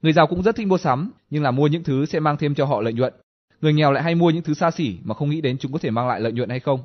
Người 0.01 0.13
giàu 0.13 0.27
cũng 0.27 0.43
rất 0.43 0.55
thích 0.55 0.67
mua 0.67 0.77
sắm, 0.77 1.11
nhưng 1.29 1.43
là 1.43 1.51
mua 1.51 1.67
những 1.67 1.83
thứ 1.83 2.05
sẽ 2.05 2.19
mang 2.19 2.37
thêm 2.37 2.55
cho 2.55 2.65
họ 2.65 2.81
lợi 2.81 2.93
nhuận. 2.93 3.13
Người 3.61 3.73
nghèo 3.73 3.91
lại 3.91 4.03
hay 4.03 4.15
mua 4.15 4.29
những 4.29 4.43
thứ 4.43 4.53
xa 4.53 4.71
xỉ 4.71 4.97
mà 5.03 5.15
không 5.15 5.29
nghĩ 5.29 5.41
đến 5.41 5.57
chúng 5.57 5.71
có 5.71 5.79
thể 5.79 5.91
mang 5.91 6.07
lại 6.07 6.19
lợi 6.19 6.31
nhuận 6.31 6.49
hay 6.49 6.59
không. 6.59 6.83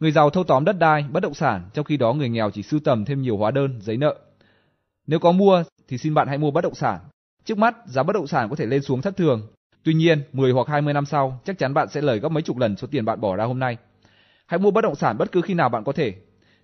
Người 0.00 0.12
giàu 0.12 0.30
thâu 0.30 0.44
tóm 0.44 0.64
đất 0.64 0.78
đai, 0.78 1.04
bất 1.12 1.20
động 1.20 1.34
sản, 1.34 1.70
trong 1.74 1.84
khi 1.84 1.96
đó 1.96 2.12
người 2.12 2.28
nghèo 2.28 2.50
chỉ 2.50 2.62
sưu 2.62 2.80
tầm 2.80 3.04
thêm 3.04 3.22
nhiều 3.22 3.36
hóa 3.36 3.50
đơn, 3.50 3.80
giấy 3.80 3.96
nợ. 3.96 4.16
Nếu 5.06 5.18
có 5.18 5.32
mua 5.32 5.64
thì 5.88 5.98
xin 5.98 6.14
bạn 6.14 6.28
hãy 6.28 6.38
mua 6.38 6.50
bất 6.50 6.60
động 6.60 6.74
sản. 6.74 7.00
Trước 7.44 7.58
mắt, 7.58 7.74
giá 7.86 8.02
bất 8.02 8.12
động 8.12 8.26
sản 8.26 8.48
có 8.48 8.56
thể 8.56 8.66
lên 8.66 8.82
xuống 8.82 9.02
thất 9.02 9.16
thường. 9.16 9.48
Tuy 9.84 9.94
nhiên, 9.94 10.22
10 10.32 10.52
hoặc 10.52 10.68
20 10.68 10.94
năm 10.94 11.06
sau, 11.06 11.40
chắc 11.44 11.58
chắn 11.58 11.74
bạn 11.74 11.88
sẽ 11.88 12.00
lời 12.00 12.18
gấp 12.18 12.28
mấy 12.28 12.42
chục 12.42 12.58
lần 12.58 12.76
số 12.76 12.88
tiền 12.90 13.04
bạn 13.04 13.20
bỏ 13.20 13.36
ra 13.36 13.44
hôm 13.44 13.58
nay. 13.58 13.76
Hãy 14.46 14.58
mua 14.58 14.70
bất 14.70 14.80
động 14.80 14.94
sản 14.94 15.18
bất 15.18 15.32
cứ 15.32 15.40
khi 15.40 15.54
nào 15.54 15.68
bạn 15.68 15.84
có 15.84 15.92
thể. 15.92 16.14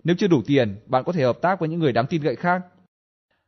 Nếu 0.03 0.15
chưa 0.19 0.27
đủ 0.27 0.41
tiền, 0.45 0.75
bạn 0.85 1.03
có 1.03 1.11
thể 1.11 1.23
hợp 1.23 1.37
tác 1.41 1.59
với 1.59 1.69
những 1.69 1.79
người 1.79 1.91
đáng 1.91 2.07
tin 2.07 2.23
cậy 2.23 2.35
khác. 2.35 2.61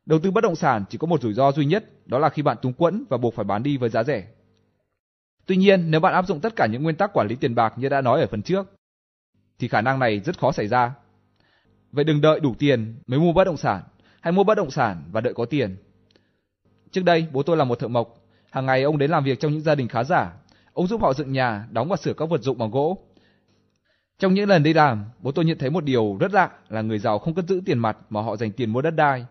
Đầu 0.06 0.18
tư 0.18 0.30
bất 0.30 0.40
động 0.44 0.56
sản 0.56 0.84
chỉ 0.90 0.98
có 0.98 1.06
một 1.06 1.22
rủi 1.22 1.32
ro 1.32 1.52
duy 1.52 1.64
nhất, 1.64 1.84
đó 2.06 2.18
là 2.18 2.28
khi 2.28 2.42
bạn 2.42 2.56
túng 2.62 2.72
quẫn 2.72 3.04
và 3.08 3.16
buộc 3.16 3.34
phải 3.34 3.44
bán 3.44 3.62
đi 3.62 3.76
với 3.76 3.90
giá 3.90 4.02
rẻ. 4.02 4.26
Tuy 5.46 5.56
nhiên, 5.56 5.90
nếu 5.90 6.00
bạn 6.00 6.12
áp 6.12 6.26
dụng 6.26 6.40
tất 6.40 6.56
cả 6.56 6.66
những 6.66 6.82
nguyên 6.82 6.96
tắc 6.96 7.12
quản 7.12 7.26
lý 7.26 7.36
tiền 7.36 7.54
bạc 7.54 7.74
như 7.76 7.88
đã 7.88 8.00
nói 8.00 8.20
ở 8.20 8.26
phần 8.26 8.42
trước, 8.42 8.66
thì 9.58 9.68
khả 9.68 9.80
năng 9.80 9.98
này 9.98 10.20
rất 10.20 10.38
khó 10.38 10.52
xảy 10.52 10.68
ra. 10.68 10.94
Vậy 11.92 12.04
đừng 12.04 12.20
đợi 12.20 12.40
đủ 12.40 12.54
tiền 12.58 13.00
mới 13.06 13.18
mua 13.18 13.32
bất 13.32 13.44
động 13.44 13.56
sản, 13.56 13.82
hãy 14.20 14.32
mua 14.32 14.44
bất 14.44 14.54
động 14.54 14.70
sản 14.70 15.04
và 15.12 15.20
đợi 15.20 15.34
có 15.34 15.44
tiền. 15.44 15.76
Trước 16.90 17.04
đây, 17.04 17.26
bố 17.32 17.42
tôi 17.42 17.56
là 17.56 17.64
một 17.64 17.78
thợ 17.78 17.88
mộc, 17.88 18.18
hàng 18.50 18.66
ngày 18.66 18.82
ông 18.82 18.98
đến 18.98 19.10
làm 19.10 19.24
việc 19.24 19.40
trong 19.40 19.52
những 19.52 19.60
gia 19.60 19.74
đình 19.74 19.88
khá 19.88 20.04
giả. 20.04 20.32
Ông 20.72 20.86
giúp 20.86 21.02
họ 21.02 21.12
dựng 21.12 21.32
nhà, 21.32 21.66
đóng 21.70 21.88
và 21.88 21.96
sửa 21.96 22.14
các 22.14 22.28
vật 22.28 22.42
dụng 22.42 22.58
bằng 22.58 22.70
gỗ. 22.70 22.98
Trong 24.18 24.34
những 24.34 24.48
lần 24.48 24.62
đi 24.62 24.72
làm, 24.72 25.04
bố 25.18 25.32
tôi 25.32 25.44
nhận 25.44 25.58
thấy 25.58 25.70
một 25.70 25.84
điều 25.84 26.16
rất 26.20 26.32
lạ 26.32 26.50
là 26.68 26.82
người 26.82 26.98
giàu 26.98 27.18
không 27.18 27.34
cất 27.34 27.44
giữ 27.48 27.62
tiền 27.66 27.78
mặt 27.78 27.96
mà 28.10 28.22
họ 28.22 28.36
dành 28.36 28.52
tiền 28.52 28.70
mua 28.70 28.82
đất 28.82 28.90
đai. 28.90 29.26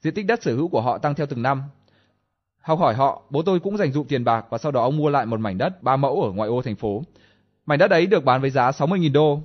Diện 0.00 0.14
tích 0.14 0.26
đất 0.26 0.42
sở 0.42 0.54
hữu 0.54 0.68
của 0.68 0.80
họ 0.80 0.98
tăng 0.98 1.14
theo 1.14 1.26
từng 1.26 1.42
năm. 1.42 1.62
Học 2.68 2.78
hỏi 2.78 2.94
họ, 2.94 3.22
bố 3.30 3.42
tôi 3.42 3.60
cũng 3.60 3.76
dành 3.76 3.92
dụm 3.92 4.06
tiền 4.06 4.24
bạc 4.24 4.46
và 4.50 4.58
sau 4.58 4.72
đó 4.72 4.82
ông 4.82 4.96
mua 4.96 5.10
lại 5.10 5.26
một 5.26 5.40
mảnh 5.40 5.58
đất 5.58 5.82
ba 5.82 5.96
mẫu 5.96 6.22
ở 6.22 6.32
ngoại 6.32 6.48
ô 6.48 6.62
thành 6.62 6.76
phố. 6.76 7.02
Mảnh 7.66 7.78
đất 7.78 7.90
ấy 7.90 8.06
được 8.06 8.24
bán 8.24 8.40
với 8.40 8.50
giá 8.50 8.70
60.000 8.70 9.12
đô. 9.12 9.40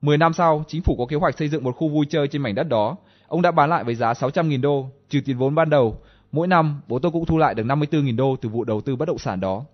10 0.00 0.18
năm 0.18 0.32
sau, 0.32 0.64
chính 0.68 0.82
phủ 0.82 0.96
có 0.98 1.06
kế 1.06 1.16
hoạch 1.16 1.38
xây 1.38 1.48
dựng 1.48 1.64
một 1.64 1.76
khu 1.76 1.88
vui 1.88 2.06
chơi 2.10 2.28
trên 2.28 2.42
mảnh 2.42 2.54
đất 2.54 2.68
đó. 2.68 2.96
Ông 3.28 3.42
đã 3.42 3.50
bán 3.50 3.70
lại 3.70 3.84
với 3.84 3.94
giá 3.94 4.12
600.000 4.12 4.60
đô, 4.60 4.86
trừ 5.08 5.20
tiền 5.24 5.38
vốn 5.38 5.54
ban 5.54 5.70
đầu. 5.70 5.98
Mỗi 6.32 6.46
năm, 6.46 6.80
bố 6.88 6.98
tôi 6.98 7.12
cũng 7.12 7.26
thu 7.26 7.38
lại 7.38 7.54
được 7.54 7.64
54.000 7.64 8.16
đô 8.16 8.36
từ 8.42 8.48
vụ 8.48 8.64
đầu 8.64 8.80
tư 8.80 8.96
bất 8.96 9.08
động 9.08 9.18
sản 9.18 9.40
đó. 9.40 9.64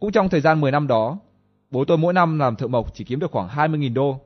Cũng 0.00 0.12
trong 0.12 0.28
thời 0.28 0.40
gian 0.40 0.60
10 0.60 0.70
năm 0.70 0.86
đó, 0.86 1.18
bố 1.70 1.84
tôi 1.84 1.98
mỗi 1.98 2.12
năm 2.12 2.38
làm 2.38 2.56
thợ 2.56 2.66
mộc 2.66 2.94
chỉ 2.94 3.04
kiếm 3.04 3.20
được 3.20 3.30
khoảng 3.30 3.48
20.000 3.48 3.94
đô. 3.94 4.20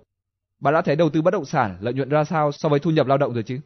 Bạn 0.60 0.74
đã 0.74 0.82
thấy 0.82 0.96
đầu 0.96 1.10
tư 1.10 1.22
bất 1.22 1.30
động 1.30 1.44
sản 1.44 1.76
lợi 1.80 1.94
nhuận 1.94 2.08
ra 2.08 2.24
sao 2.24 2.52
so 2.52 2.68
với 2.68 2.80
thu 2.80 2.90
nhập 2.90 3.06
lao 3.06 3.18
động 3.18 3.34
rồi 3.34 3.42
chứ? 3.42 3.60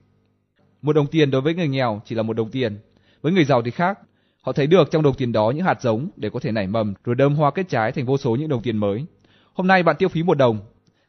Một 0.84 0.92
đồng 0.92 1.06
tiền 1.06 1.30
đối 1.30 1.40
với 1.40 1.54
người 1.54 1.68
nghèo 1.68 2.02
chỉ 2.04 2.14
là 2.14 2.22
một 2.22 2.36
đồng 2.36 2.50
tiền, 2.50 2.78
với 3.22 3.32
người 3.32 3.44
giàu 3.44 3.62
thì 3.62 3.70
khác. 3.70 3.98
Họ 4.42 4.52
thấy 4.52 4.66
được 4.66 4.90
trong 4.90 5.02
đồng 5.02 5.14
tiền 5.14 5.32
đó 5.32 5.50
những 5.50 5.64
hạt 5.64 5.82
giống 5.82 6.08
để 6.16 6.30
có 6.30 6.40
thể 6.40 6.52
nảy 6.52 6.66
mầm 6.66 6.94
rồi 7.04 7.14
đơm 7.14 7.34
hoa 7.34 7.50
kết 7.50 7.68
trái 7.68 7.92
thành 7.92 8.06
vô 8.06 8.18
số 8.18 8.36
những 8.36 8.48
đồng 8.48 8.62
tiền 8.62 8.76
mới. 8.76 9.06
Hôm 9.52 9.66
nay 9.66 9.82
bạn 9.82 9.96
tiêu 9.98 10.08
phí 10.08 10.22
một 10.22 10.38
đồng, 10.38 10.58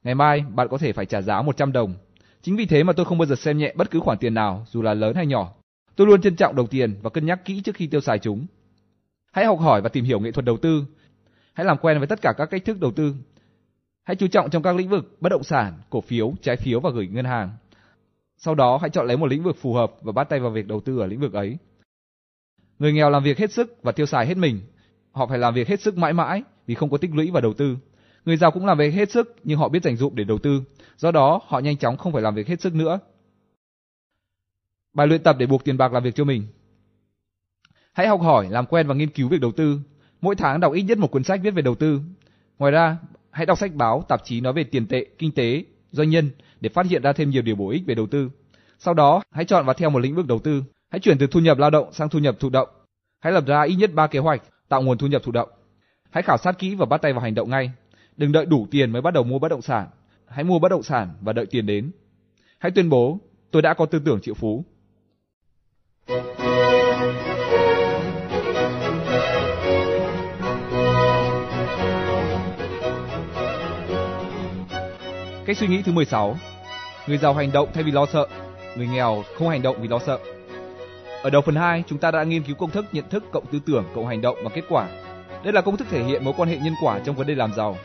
ngày 0.03 0.15
mai 0.15 0.43
bạn 0.55 0.67
có 0.67 0.77
thể 0.77 0.93
phải 0.93 1.05
trả 1.05 1.21
giá 1.21 1.41
100 1.41 1.71
đồng. 1.71 1.95
Chính 2.41 2.55
vì 2.55 2.65
thế 2.65 2.83
mà 2.83 2.93
tôi 2.93 3.05
không 3.05 3.17
bao 3.17 3.25
giờ 3.25 3.35
xem 3.35 3.57
nhẹ 3.57 3.73
bất 3.75 3.91
cứ 3.91 3.99
khoản 3.99 4.17
tiền 4.17 4.33
nào 4.33 4.65
dù 4.69 4.81
là 4.81 4.93
lớn 4.93 5.15
hay 5.15 5.25
nhỏ. 5.25 5.53
Tôi 5.95 6.07
luôn 6.07 6.21
trân 6.21 6.35
trọng 6.35 6.55
đồng 6.55 6.67
tiền 6.67 6.95
và 7.01 7.09
cân 7.09 7.25
nhắc 7.25 7.45
kỹ 7.45 7.61
trước 7.61 7.75
khi 7.75 7.87
tiêu 7.87 8.01
xài 8.01 8.19
chúng. 8.19 8.45
Hãy 9.31 9.45
học 9.45 9.59
hỏi 9.59 9.81
và 9.81 9.89
tìm 9.89 10.05
hiểu 10.05 10.19
nghệ 10.19 10.31
thuật 10.31 10.45
đầu 10.45 10.57
tư. 10.57 10.85
Hãy 11.53 11.65
làm 11.65 11.77
quen 11.77 11.97
với 11.97 12.07
tất 12.07 12.21
cả 12.21 12.33
các 12.37 12.45
cách 12.45 12.65
thức 12.65 12.79
đầu 12.79 12.91
tư. 12.91 13.15
Hãy 14.03 14.15
chú 14.15 14.27
trọng 14.27 14.49
trong 14.49 14.63
các 14.63 14.75
lĩnh 14.75 14.89
vực 14.89 15.17
bất 15.21 15.29
động 15.29 15.43
sản, 15.43 15.73
cổ 15.89 16.01
phiếu, 16.01 16.33
trái 16.41 16.55
phiếu 16.55 16.79
và 16.79 16.89
gửi 16.89 17.07
ngân 17.07 17.25
hàng. 17.25 17.49
Sau 18.45 18.55
đó 18.55 18.77
hãy 18.81 18.89
chọn 18.89 19.07
lấy 19.07 19.17
một 19.17 19.25
lĩnh 19.25 19.43
vực 19.43 19.57
phù 19.57 19.73
hợp 19.73 19.91
và 20.01 20.11
bắt 20.11 20.29
tay 20.29 20.39
vào 20.39 20.51
việc 20.51 20.67
đầu 20.67 20.79
tư 20.79 20.99
ở 20.99 21.05
lĩnh 21.05 21.19
vực 21.19 21.33
ấy. 21.33 21.57
Người 22.79 22.93
nghèo 22.93 23.09
làm 23.09 23.23
việc 23.23 23.37
hết 23.37 23.51
sức 23.51 23.77
và 23.83 23.91
tiêu 23.91 24.05
xài 24.05 24.25
hết 24.25 24.37
mình. 24.37 24.61
Họ 25.11 25.27
phải 25.27 25.37
làm 25.37 25.53
việc 25.53 25.67
hết 25.67 25.81
sức 25.81 25.97
mãi 25.97 26.13
mãi 26.13 26.43
vì 26.67 26.75
không 26.75 26.89
có 26.89 26.97
tích 26.97 27.11
lũy 27.13 27.31
và 27.31 27.41
đầu 27.41 27.53
tư. 27.53 27.77
Người 28.25 28.37
giàu 28.37 28.51
cũng 28.51 28.65
làm 28.65 28.77
việc 28.77 28.93
hết 28.93 29.11
sức 29.11 29.35
nhưng 29.43 29.57
họ 29.57 29.69
biết 29.69 29.83
dành 29.83 29.95
dụm 29.95 30.15
để 30.15 30.23
đầu 30.23 30.37
tư. 30.37 30.61
Do 30.97 31.11
đó, 31.11 31.41
họ 31.47 31.59
nhanh 31.59 31.77
chóng 31.77 31.97
không 31.97 32.13
phải 32.13 32.21
làm 32.21 32.35
việc 32.35 32.47
hết 32.47 32.61
sức 32.61 32.75
nữa. 32.75 32.99
Bài 34.93 35.07
luyện 35.07 35.23
tập 35.23 35.35
để 35.39 35.45
buộc 35.45 35.63
tiền 35.63 35.77
bạc 35.77 35.93
làm 35.93 36.03
việc 36.03 36.15
cho 36.15 36.23
mình. 36.23 36.43
Hãy 37.93 38.07
học 38.07 38.21
hỏi, 38.21 38.47
làm 38.49 38.65
quen 38.65 38.87
và 38.87 38.95
nghiên 38.95 39.09
cứu 39.09 39.27
việc 39.27 39.41
đầu 39.41 39.51
tư. 39.51 39.79
Mỗi 40.21 40.35
tháng 40.35 40.59
đọc 40.59 40.73
ít 40.73 40.83
nhất 40.83 40.97
một 40.97 41.11
cuốn 41.11 41.23
sách 41.23 41.39
viết 41.43 41.51
về 41.51 41.61
đầu 41.61 41.75
tư. 41.75 42.01
Ngoài 42.59 42.71
ra, 42.71 42.97
hãy 43.31 43.45
đọc 43.45 43.57
sách 43.57 43.75
báo, 43.75 44.03
tạp 44.07 44.21
chí 44.23 44.41
nói 44.41 44.53
về 44.53 44.63
tiền 44.63 44.87
tệ, 44.87 45.05
kinh 45.17 45.31
tế, 45.31 45.63
doanh 45.95 46.09
nhân 46.09 46.29
để 46.61 46.69
phát 46.69 46.85
hiện 46.85 47.01
ra 47.01 47.13
thêm 47.13 47.29
nhiều 47.29 47.41
điều 47.41 47.55
bổ 47.55 47.69
ích 47.69 47.83
về 47.87 47.95
đầu 47.95 48.07
tư. 48.07 48.29
Sau 48.79 48.93
đó, 48.93 49.21
hãy 49.31 49.45
chọn 49.45 49.65
và 49.65 49.73
theo 49.73 49.89
một 49.89 49.99
lĩnh 49.99 50.15
vực 50.15 50.27
đầu 50.27 50.39
tư. 50.39 50.63
Hãy 50.89 50.99
chuyển 50.99 51.17
từ 51.17 51.27
thu 51.27 51.39
nhập 51.39 51.57
lao 51.57 51.69
động 51.69 51.93
sang 51.93 52.09
thu 52.09 52.19
nhập 52.19 52.35
thụ 52.39 52.49
động. 52.49 52.69
Hãy 53.19 53.33
lập 53.33 53.43
ra 53.47 53.61
ít 53.61 53.75
nhất 53.75 53.93
3 53.93 54.07
kế 54.07 54.19
hoạch 54.19 54.41
tạo 54.69 54.81
nguồn 54.81 54.97
thu 54.97 55.07
nhập 55.07 55.23
thụ 55.23 55.31
động. 55.31 55.49
Hãy 56.11 56.23
khảo 56.23 56.37
sát 56.37 56.59
kỹ 56.59 56.75
và 56.75 56.85
bắt 56.85 57.01
tay 57.01 57.13
vào 57.13 57.21
hành 57.21 57.35
động 57.35 57.49
ngay. 57.49 57.71
Đừng 58.17 58.31
đợi 58.31 58.45
đủ 58.45 58.67
tiền 58.71 58.91
mới 58.91 59.01
bắt 59.01 59.13
đầu 59.13 59.23
mua 59.23 59.39
bất 59.39 59.49
động 59.49 59.61
sản. 59.61 59.87
Hãy 60.27 60.43
mua 60.43 60.59
bất 60.59 60.69
động 60.69 60.83
sản 60.83 61.09
và 61.21 61.33
đợi 61.33 61.45
tiền 61.45 61.65
đến. 61.65 61.91
Hãy 62.57 62.71
tuyên 62.71 62.89
bố, 62.89 63.19
tôi 63.51 63.61
đã 63.61 63.73
có 63.73 63.85
tư 63.85 63.99
tưởng 64.05 64.21
triệu 64.21 64.33
phú. 64.33 64.65
Cách 75.45 75.57
suy 75.57 75.67
nghĩ 75.67 75.81
thứ 75.81 75.91
16. 75.91 76.37
Người 77.07 77.17
giàu 77.17 77.33
hành 77.33 77.51
động 77.51 77.69
thay 77.73 77.83
vì 77.83 77.91
lo 77.91 78.05
sợ, 78.13 78.27
người 78.75 78.87
nghèo 78.87 79.23
không 79.37 79.49
hành 79.49 79.61
động 79.61 79.81
vì 79.81 79.87
lo 79.87 79.99
sợ. 79.99 80.19
Ở 81.21 81.29
đầu 81.29 81.41
phần 81.41 81.55
2, 81.55 81.83
chúng 81.87 81.99
ta 81.99 82.11
đã 82.11 82.23
nghiên 82.23 82.43
cứu 82.43 82.55
công 82.55 82.71
thức 82.71 82.85
nhận 82.91 83.09
thức 83.09 83.23
cộng 83.31 83.45
tư 83.45 83.59
tưởng 83.65 83.85
cộng 83.95 84.07
hành 84.07 84.21
động 84.21 84.37
và 84.43 84.49
kết 84.49 84.63
quả. 84.69 84.87
Đây 85.43 85.53
là 85.53 85.61
công 85.61 85.77
thức 85.77 85.87
thể 85.91 86.03
hiện 86.03 86.25
mối 86.25 86.33
quan 86.37 86.49
hệ 86.49 86.57
nhân 86.57 86.73
quả 86.81 86.99
trong 86.99 87.15
vấn 87.15 87.27
đề 87.27 87.35
làm 87.35 87.53
giàu. 87.53 87.77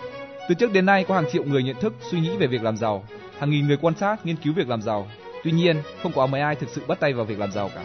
Từ 0.48 0.54
trước 0.54 0.72
đến 0.72 0.86
nay 0.86 1.04
có 1.08 1.14
hàng 1.14 1.30
triệu 1.32 1.44
người 1.44 1.62
nhận 1.62 1.80
thức, 1.80 1.94
suy 2.10 2.20
nghĩ 2.20 2.36
về 2.36 2.46
việc 2.46 2.62
làm 2.62 2.76
giàu, 2.76 3.04
hàng 3.38 3.50
nghìn 3.50 3.66
người 3.66 3.76
quan 3.76 3.94
sát, 3.94 4.26
nghiên 4.26 4.36
cứu 4.36 4.52
việc 4.54 4.68
làm 4.68 4.82
giàu. 4.82 5.06
Tuy 5.44 5.52
nhiên, 5.52 5.76
không 6.02 6.12
có 6.12 6.26
mấy 6.26 6.40
ai 6.40 6.54
thực 6.54 6.68
sự 6.68 6.82
bắt 6.86 7.00
tay 7.00 7.12
vào 7.12 7.24
việc 7.24 7.38
làm 7.38 7.52
giàu 7.52 7.70
cả. 7.74 7.82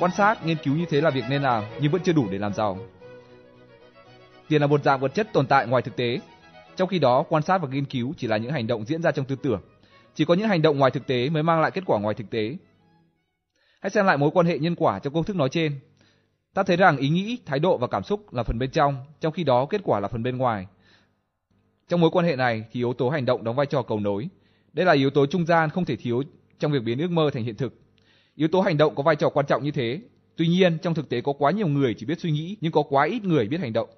Quan 0.00 0.10
sát, 0.16 0.46
nghiên 0.46 0.56
cứu 0.56 0.74
như 0.74 0.84
thế 0.90 1.00
là 1.00 1.10
việc 1.10 1.24
nên 1.28 1.42
làm, 1.42 1.64
nhưng 1.80 1.92
vẫn 1.92 2.02
chưa 2.04 2.12
đủ 2.12 2.26
để 2.30 2.38
làm 2.38 2.54
giàu. 2.54 2.78
Tiền 4.48 4.60
là 4.60 4.66
một 4.66 4.84
dạng 4.84 5.00
vật 5.00 5.14
chất 5.14 5.32
tồn 5.32 5.46
tại 5.46 5.66
ngoài 5.66 5.82
thực 5.82 5.96
tế, 5.96 6.18
trong 6.76 6.88
khi 6.88 6.98
đó, 6.98 7.24
quan 7.28 7.42
sát 7.42 7.58
và 7.58 7.68
nghiên 7.68 7.84
cứu 7.84 8.14
chỉ 8.16 8.26
là 8.26 8.36
những 8.36 8.52
hành 8.52 8.66
động 8.66 8.84
diễn 8.84 9.02
ra 9.02 9.10
trong 9.10 9.24
tư 9.24 9.36
tưởng. 9.42 9.60
Chỉ 10.14 10.24
có 10.24 10.34
những 10.34 10.48
hành 10.48 10.62
động 10.62 10.78
ngoài 10.78 10.90
thực 10.90 11.06
tế 11.06 11.28
mới 11.28 11.42
mang 11.42 11.60
lại 11.60 11.70
kết 11.70 11.84
quả 11.86 12.00
ngoài 12.00 12.14
thực 12.14 12.30
tế. 12.30 12.56
Hãy 13.80 13.90
xem 13.90 14.06
lại 14.06 14.16
mối 14.16 14.30
quan 14.34 14.46
hệ 14.46 14.58
nhân 14.58 14.74
quả 14.74 14.98
trong 14.98 15.14
công 15.14 15.24
thức 15.24 15.36
nói 15.36 15.48
trên. 15.48 15.80
Ta 16.54 16.62
thấy 16.62 16.76
rằng 16.76 16.96
ý 16.96 17.08
nghĩ, 17.08 17.38
thái 17.46 17.58
độ 17.58 17.78
và 17.78 17.86
cảm 17.86 18.02
xúc 18.02 18.34
là 18.34 18.42
phần 18.42 18.58
bên 18.58 18.70
trong, 18.70 18.96
trong 19.20 19.32
khi 19.32 19.44
đó 19.44 19.66
kết 19.66 19.80
quả 19.84 20.00
là 20.00 20.08
phần 20.08 20.22
bên 20.22 20.36
ngoài. 20.36 20.66
Trong 21.88 22.00
mối 22.00 22.10
quan 22.10 22.26
hệ 22.26 22.36
này 22.36 22.64
thì 22.72 22.80
yếu 22.80 22.92
tố 22.92 23.08
hành 23.08 23.24
động 23.24 23.44
đóng 23.44 23.56
vai 23.56 23.66
trò 23.66 23.82
cầu 23.82 24.00
nối. 24.00 24.28
Đây 24.72 24.86
là 24.86 24.92
yếu 24.92 25.10
tố 25.10 25.26
trung 25.26 25.46
gian 25.46 25.70
không 25.70 25.84
thể 25.84 25.96
thiếu 25.96 26.22
trong 26.58 26.72
việc 26.72 26.82
biến 26.84 26.98
ước 26.98 27.10
mơ 27.10 27.30
thành 27.32 27.44
hiện 27.44 27.56
thực. 27.56 27.74
Yếu 28.34 28.48
tố 28.48 28.60
hành 28.60 28.76
động 28.76 28.94
có 28.94 29.02
vai 29.02 29.16
trò 29.16 29.28
quan 29.28 29.46
trọng 29.46 29.64
như 29.64 29.70
thế. 29.70 30.00
Tuy 30.36 30.48
nhiên, 30.48 30.78
trong 30.78 30.94
thực 30.94 31.08
tế 31.08 31.20
có 31.20 31.32
quá 31.32 31.50
nhiều 31.50 31.68
người 31.68 31.94
chỉ 31.94 32.06
biết 32.06 32.20
suy 32.20 32.30
nghĩ 32.30 32.56
nhưng 32.60 32.72
có 32.72 32.82
quá 32.82 33.04
ít 33.04 33.24
người 33.24 33.48
biết 33.48 33.60
hành 33.60 33.72
động. 33.72 33.88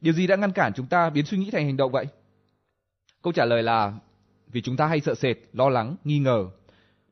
Điều 0.00 0.14
gì 0.14 0.26
đã 0.26 0.36
ngăn 0.36 0.52
cản 0.52 0.72
chúng 0.72 0.86
ta 0.86 1.10
biến 1.10 1.26
suy 1.26 1.38
nghĩ 1.38 1.50
thành 1.50 1.64
hành 1.64 1.76
động 1.76 1.92
vậy? 1.92 2.06
Câu 3.22 3.32
trả 3.32 3.44
lời 3.44 3.62
là 3.62 3.92
vì 4.46 4.62
chúng 4.62 4.76
ta 4.76 4.86
hay 4.86 5.00
sợ 5.00 5.14
sệt, 5.14 5.36
lo 5.52 5.68
lắng, 5.68 5.96
nghi 6.04 6.18
ngờ. 6.18 6.46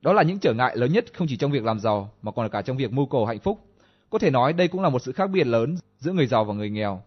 Đó 0.00 0.12
là 0.12 0.22
những 0.22 0.38
trở 0.38 0.52
ngại 0.52 0.76
lớn 0.76 0.92
nhất 0.92 1.04
không 1.14 1.28
chỉ 1.28 1.36
trong 1.36 1.50
việc 1.50 1.64
làm 1.64 1.80
giàu 1.80 2.12
mà 2.22 2.32
còn 2.32 2.48
cả 2.48 2.62
trong 2.62 2.76
việc 2.76 2.92
mưu 2.92 3.06
cầu 3.06 3.26
hạnh 3.26 3.38
phúc. 3.38 3.64
Có 4.10 4.18
thể 4.18 4.30
nói 4.30 4.52
đây 4.52 4.68
cũng 4.68 4.82
là 4.82 4.88
một 4.88 5.02
sự 5.02 5.12
khác 5.12 5.30
biệt 5.30 5.46
lớn 5.46 5.76
giữa 5.98 6.12
người 6.12 6.26
giàu 6.26 6.44
và 6.44 6.54
người 6.54 6.70
nghèo. 6.70 7.02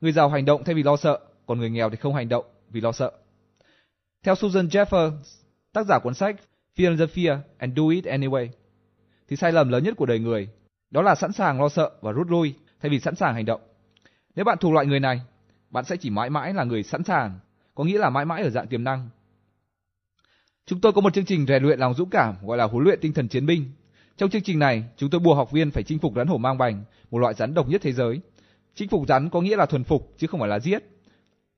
Người 0.00 0.12
giàu 0.12 0.28
hành 0.28 0.44
động 0.44 0.64
thay 0.64 0.74
vì 0.74 0.82
lo 0.82 0.96
sợ, 0.96 1.20
còn 1.46 1.58
người 1.58 1.70
nghèo 1.70 1.90
thì 1.90 1.96
không 1.96 2.14
hành 2.14 2.28
động 2.28 2.44
vì 2.70 2.80
lo 2.80 2.92
sợ. 2.92 3.12
Theo 4.22 4.34
Susan 4.34 4.66
Jeffers, 4.66 5.12
tác 5.72 5.86
giả 5.86 5.98
cuốn 5.98 6.14
sách 6.14 6.36
Fear 6.76 6.98
the 6.98 7.04
Fear 7.04 7.38
and 7.58 7.76
Do 7.76 7.82
It 7.90 8.04
Anyway, 8.04 8.48
thì 9.28 9.36
sai 9.36 9.52
lầm 9.52 9.68
lớn 9.68 9.84
nhất 9.84 9.94
của 9.96 10.06
đời 10.06 10.18
người 10.18 10.48
đó 10.90 11.02
là 11.02 11.14
sẵn 11.14 11.32
sàng 11.32 11.60
lo 11.60 11.68
sợ 11.68 11.90
và 12.00 12.12
rút 12.12 12.30
lui 12.30 12.54
thay 12.80 12.90
vì 12.90 13.00
sẵn 13.00 13.14
sàng 13.14 13.34
hành 13.34 13.44
động. 13.44 13.60
Nếu 14.40 14.44
bạn 14.44 14.58
thuộc 14.58 14.72
loại 14.72 14.86
người 14.86 15.00
này, 15.00 15.20
bạn 15.70 15.84
sẽ 15.84 15.96
chỉ 15.96 16.10
mãi 16.10 16.30
mãi 16.30 16.54
là 16.54 16.64
người 16.64 16.82
sẵn 16.82 17.04
sàng, 17.04 17.38
có 17.74 17.84
nghĩa 17.84 17.98
là 17.98 18.10
mãi 18.10 18.24
mãi 18.24 18.42
ở 18.42 18.50
dạng 18.50 18.66
tiềm 18.66 18.84
năng. 18.84 19.08
Chúng 20.66 20.80
tôi 20.80 20.92
có 20.92 21.00
một 21.00 21.14
chương 21.14 21.24
trình 21.24 21.46
rèn 21.46 21.62
luyện 21.62 21.78
lòng 21.78 21.94
dũng 21.94 22.10
cảm 22.10 22.34
gọi 22.46 22.58
là 22.58 22.64
huấn 22.64 22.84
luyện 22.84 22.98
tinh 23.00 23.12
thần 23.12 23.28
chiến 23.28 23.46
binh. 23.46 23.70
Trong 24.16 24.30
chương 24.30 24.42
trình 24.42 24.58
này, 24.58 24.84
chúng 24.96 25.10
tôi 25.10 25.20
buộc 25.20 25.36
học 25.36 25.50
viên 25.50 25.70
phải 25.70 25.82
chinh 25.82 25.98
phục 25.98 26.12
rắn 26.16 26.26
hổ 26.26 26.38
mang 26.38 26.58
bành, 26.58 26.84
một 27.10 27.18
loại 27.18 27.34
rắn 27.34 27.54
độc 27.54 27.68
nhất 27.68 27.80
thế 27.84 27.92
giới. 27.92 28.20
Chinh 28.74 28.88
phục 28.88 29.08
rắn 29.08 29.30
có 29.30 29.40
nghĩa 29.40 29.56
là 29.56 29.66
thuần 29.66 29.84
phục 29.84 30.14
chứ 30.18 30.26
không 30.26 30.40
phải 30.40 30.48
là 30.48 30.58
giết. 30.58 30.82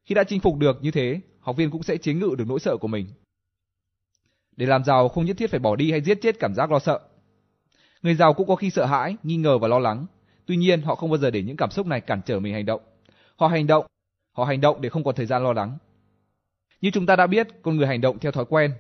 Khi 0.04 0.14
đã 0.14 0.24
chinh 0.24 0.40
phục 0.40 0.56
được 0.58 0.78
như 0.82 0.90
thế, 0.90 1.20
học 1.40 1.56
viên 1.56 1.70
cũng 1.70 1.82
sẽ 1.82 1.96
chế 1.96 2.14
ngự 2.14 2.34
được 2.38 2.44
nỗi 2.48 2.60
sợ 2.60 2.76
của 2.76 2.88
mình. 2.88 3.06
Để 4.56 4.66
làm 4.66 4.84
giàu 4.84 5.08
không 5.08 5.24
nhất 5.24 5.36
thiết 5.36 5.50
phải 5.50 5.60
bỏ 5.60 5.76
đi 5.76 5.90
hay 5.90 6.00
giết 6.00 6.18
chết 6.22 6.38
cảm 6.38 6.54
giác 6.54 6.70
lo 6.70 6.78
sợ. 6.78 7.00
Người 8.02 8.14
giàu 8.14 8.34
cũng 8.34 8.48
có 8.48 8.56
khi 8.56 8.70
sợ 8.70 8.84
hãi, 8.84 9.16
nghi 9.22 9.36
ngờ 9.36 9.58
và 9.58 9.68
lo 9.68 9.78
lắng. 9.78 10.06
Tuy 10.46 10.56
nhiên, 10.56 10.82
họ 10.82 10.94
không 10.94 11.10
bao 11.10 11.18
giờ 11.18 11.30
để 11.30 11.42
những 11.42 11.56
cảm 11.56 11.70
xúc 11.70 11.86
này 11.86 12.00
cản 12.00 12.20
trở 12.26 12.40
mình 12.40 12.54
hành 12.54 12.66
động. 12.66 12.80
Họ 13.36 13.46
hành 13.46 13.66
động, 13.66 13.86
họ 14.32 14.44
hành 14.44 14.60
động 14.60 14.80
để 14.80 14.88
không 14.88 15.04
còn 15.04 15.14
thời 15.14 15.26
gian 15.26 15.44
lo 15.44 15.52
lắng. 15.52 15.78
Như 16.80 16.90
chúng 16.90 17.06
ta 17.06 17.16
đã 17.16 17.26
biết, 17.26 17.48
con 17.62 17.76
người 17.76 17.86
hành 17.86 18.00
động 18.00 18.18
theo 18.18 18.32
thói 18.32 18.44
quen. 18.44 18.72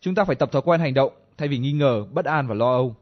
Chúng 0.00 0.14
ta 0.14 0.24
phải 0.24 0.36
tập 0.36 0.52
thói 0.52 0.62
quen 0.62 0.80
hành 0.80 0.94
động 0.94 1.12
thay 1.38 1.48
vì 1.48 1.58
nghi 1.58 1.72
ngờ, 1.72 2.04
bất 2.12 2.24
an 2.24 2.46
và 2.46 2.54
lo 2.54 2.72
âu. 2.72 2.96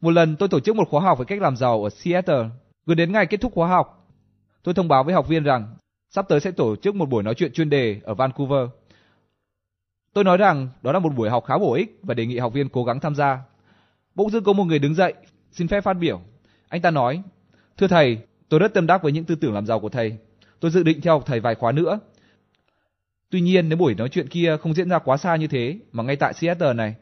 Một 0.00 0.10
lần 0.10 0.36
tôi 0.36 0.48
tổ 0.48 0.60
chức 0.60 0.76
một 0.76 0.88
khóa 0.88 1.00
học 1.00 1.18
về 1.18 1.24
cách 1.24 1.42
làm 1.42 1.56
giàu 1.56 1.84
ở 1.84 1.90
Seattle. 1.90 2.48
Gần 2.86 2.96
đến 2.96 3.12
ngày 3.12 3.26
kết 3.26 3.40
thúc 3.40 3.52
khóa 3.54 3.68
học, 3.68 4.08
tôi 4.62 4.74
thông 4.74 4.88
báo 4.88 5.04
với 5.04 5.14
học 5.14 5.28
viên 5.28 5.44
rằng 5.44 5.76
sắp 6.10 6.28
tới 6.28 6.40
sẽ 6.40 6.50
tổ 6.50 6.76
chức 6.76 6.94
một 6.94 7.08
buổi 7.08 7.22
nói 7.22 7.34
chuyện 7.34 7.52
chuyên 7.52 7.70
đề 7.70 8.00
ở 8.04 8.14
Vancouver. 8.14 8.68
Tôi 10.12 10.24
nói 10.24 10.36
rằng 10.36 10.68
đó 10.82 10.92
là 10.92 10.98
một 10.98 11.14
buổi 11.16 11.30
học 11.30 11.44
khá 11.44 11.58
bổ 11.58 11.74
ích 11.74 11.98
và 12.02 12.14
đề 12.14 12.26
nghị 12.26 12.38
học 12.38 12.52
viên 12.52 12.68
cố 12.68 12.84
gắng 12.84 13.00
tham 13.00 13.14
gia. 13.14 13.40
Bỗng 14.14 14.30
dưng 14.30 14.44
có 14.44 14.52
một 14.52 14.64
người 14.64 14.78
đứng 14.78 14.94
dậy, 14.94 15.14
xin 15.50 15.68
phép 15.68 15.80
phát 15.80 15.94
biểu. 15.94 16.20
Anh 16.68 16.82
ta 16.82 16.90
nói, 16.90 17.22
thưa 17.76 17.88
thầy, 17.88 18.18
tôi 18.48 18.60
rất 18.60 18.74
tâm 18.74 18.86
đắc 18.86 19.02
với 19.02 19.12
những 19.12 19.24
tư 19.24 19.34
tưởng 19.34 19.54
làm 19.54 19.66
giàu 19.66 19.80
của 19.80 19.88
thầy. 19.88 20.16
Tôi 20.60 20.70
dự 20.70 20.82
định 20.82 21.00
theo 21.00 21.14
học 21.14 21.22
thầy 21.26 21.40
vài 21.40 21.54
khóa 21.54 21.72
nữa. 21.72 22.00
Tuy 23.30 23.40
nhiên 23.40 23.68
nếu 23.68 23.78
buổi 23.78 23.94
nói 23.94 24.08
chuyện 24.08 24.28
kia 24.28 24.56
không 24.60 24.74
diễn 24.74 24.88
ra 24.88 24.98
quá 24.98 25.16
xa 25.16 25.36
như 25.36 25.46
thế, 25.46 25.78
mà 25.92 26.02
ngay 26.02 26.16
tại 26.16 26.34
Seattle 26.34 26.72
này, 26.72 26.94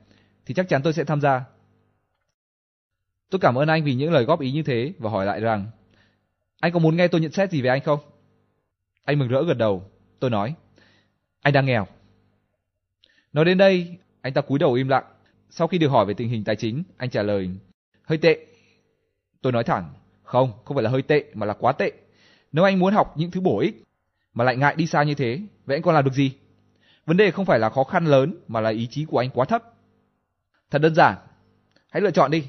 thì 0.46 0.54
chắc 0.54 0.68
chắn 0.68 0.82
tôi 0.82 0.92
sẽ 0.92 1.04
tham 1.04 1.20
gia. 1.20 1.44
Tôi 3.30 3.38
cảm 3.38 3.58
ơn 3.58 3.68
anh 3.68 3.84
vì 3.84 3.94
những 3.94 4.12
lời 4.12 4.24
góp 4.24 4.40
ý 4.40 4.52
như 4.52 4.62
thế 4.62 4.92
và 4.98 5.10
hỏi 5.10 5.26
lại 5.26 5.40
rằng, 5.40 5.66
anh 6.60 6.72
có 6.72 6.78
muốn 6.78 6.96
nghe 6.96 7.08
tôi 7.08 7.20
nhận 7.20 7.32
xét 7.32 7.50
gì 7.50 7.62
về 7.62 7.70
anh 7.70 7.80
không? 7.80 8.00
Anh 9.04 9.18
mừng 9.18 9.28
rỡ 9.28 9.44
gật 9.44 9.54
đầu. 9.58 9.90
Tôi 10.20 10.30
nói, 10.30 10.54
anh 11.40 11.52
đang 11.52 11.66
nghèo. 11.66 11.86
Nói 13.32 13.44
đến 13.44 13.58
đây, 13.58 13.96
anh 14.20 14.32
ta 14.32 14.40
cúi 14.40 14.58
đầu 14.58 14.72
im 14.72 14.88
lặng. 14.88 15.04
Sau 15.50 15.66
khi 15.66 15.78
được 15.78 15.88
hỏi 15.88 16.06
về 16.06 16.14
tình 16.14 16.28
hình 16.28 16.44
tài 16.44 16.56
chính, 16.56 16.82
anh 16.96 17.10
trả 17.10 17.22
lời, 17.22 17.50
hơi 18.02 18.18
tệ. 18.18 18.46
Tôi 19.42 19.52
nói 19.52 19.64
thẳng, 19.64 19.94
không, 20.22 20.52
không 20.64 20.76
phải 20.76 20.84
là 20.84 20.90
hơi 20.90 21.02
tệ 21.02 21.24
mà 21.34 21.46
là 21.46 21.54
quá 21.54 21.72
tệ. 21.72 21.92
Nếu 22.52 22.64
anh 22.64 22.78
muốn 22.78 22.94
học 22.94 23.12
những 23.16 23.30
thứ 23.30 23.40
bổ 23.40 23.58
ích 23.58 23.82
mà 24.34 24.44
lại 24.44 24.56
ngại 24.56 24.74
đi 24.76 24.86
xa 24.86 25.02
như 25.02 25.14
thế, 25.14 25.40
vậy 25.66 25.76
anh 25.76 25.82
còn 25.82 25.94
làm 25.94 26.04
được 26.04 26.14
gì? 26.14 26.32
Vấn 27.06 27.16
đề 27.16 27.30
không 27.30 27.44
phải 27.44 27.58
là 27.58 27.70
khó 27.70 27.84
khăn 27.84 28.04
lớn 28.04 28.34
mà 28.48 28.60
là 28.60 28.70
ý 28.70 28.86
chí 28.86 29.04
của 29.04 29.18
anh 29.18 29.30
quá 29.30 29.44
thấp. 29.44 29.62
Thật 30.70 30.78
đơn 30.78 30.94
giản, 30.94 31.16
hãy 31.90 32.00
lựa 32.00 32.10
chọn 32.10 32.30
đi. 32.30 32.44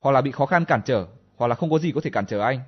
Hoặc 0.00 0.12
là 0.12 0.20
bị 0.20 0.30
khó 0.30 0.46
khăn 0.46 0.64
cản 0.64 0.80
trở, 0.84 1.06
hoặc 1.36 1.46
là 1.46 1.54
không 1.54 1.70
có 1.70 1.78
gì 1.78 1.92
có 1.92 2.00
thể 2.00 2.10
cản 2.10 2.26
trở 2.26 2.40
anh. 2.40 2.60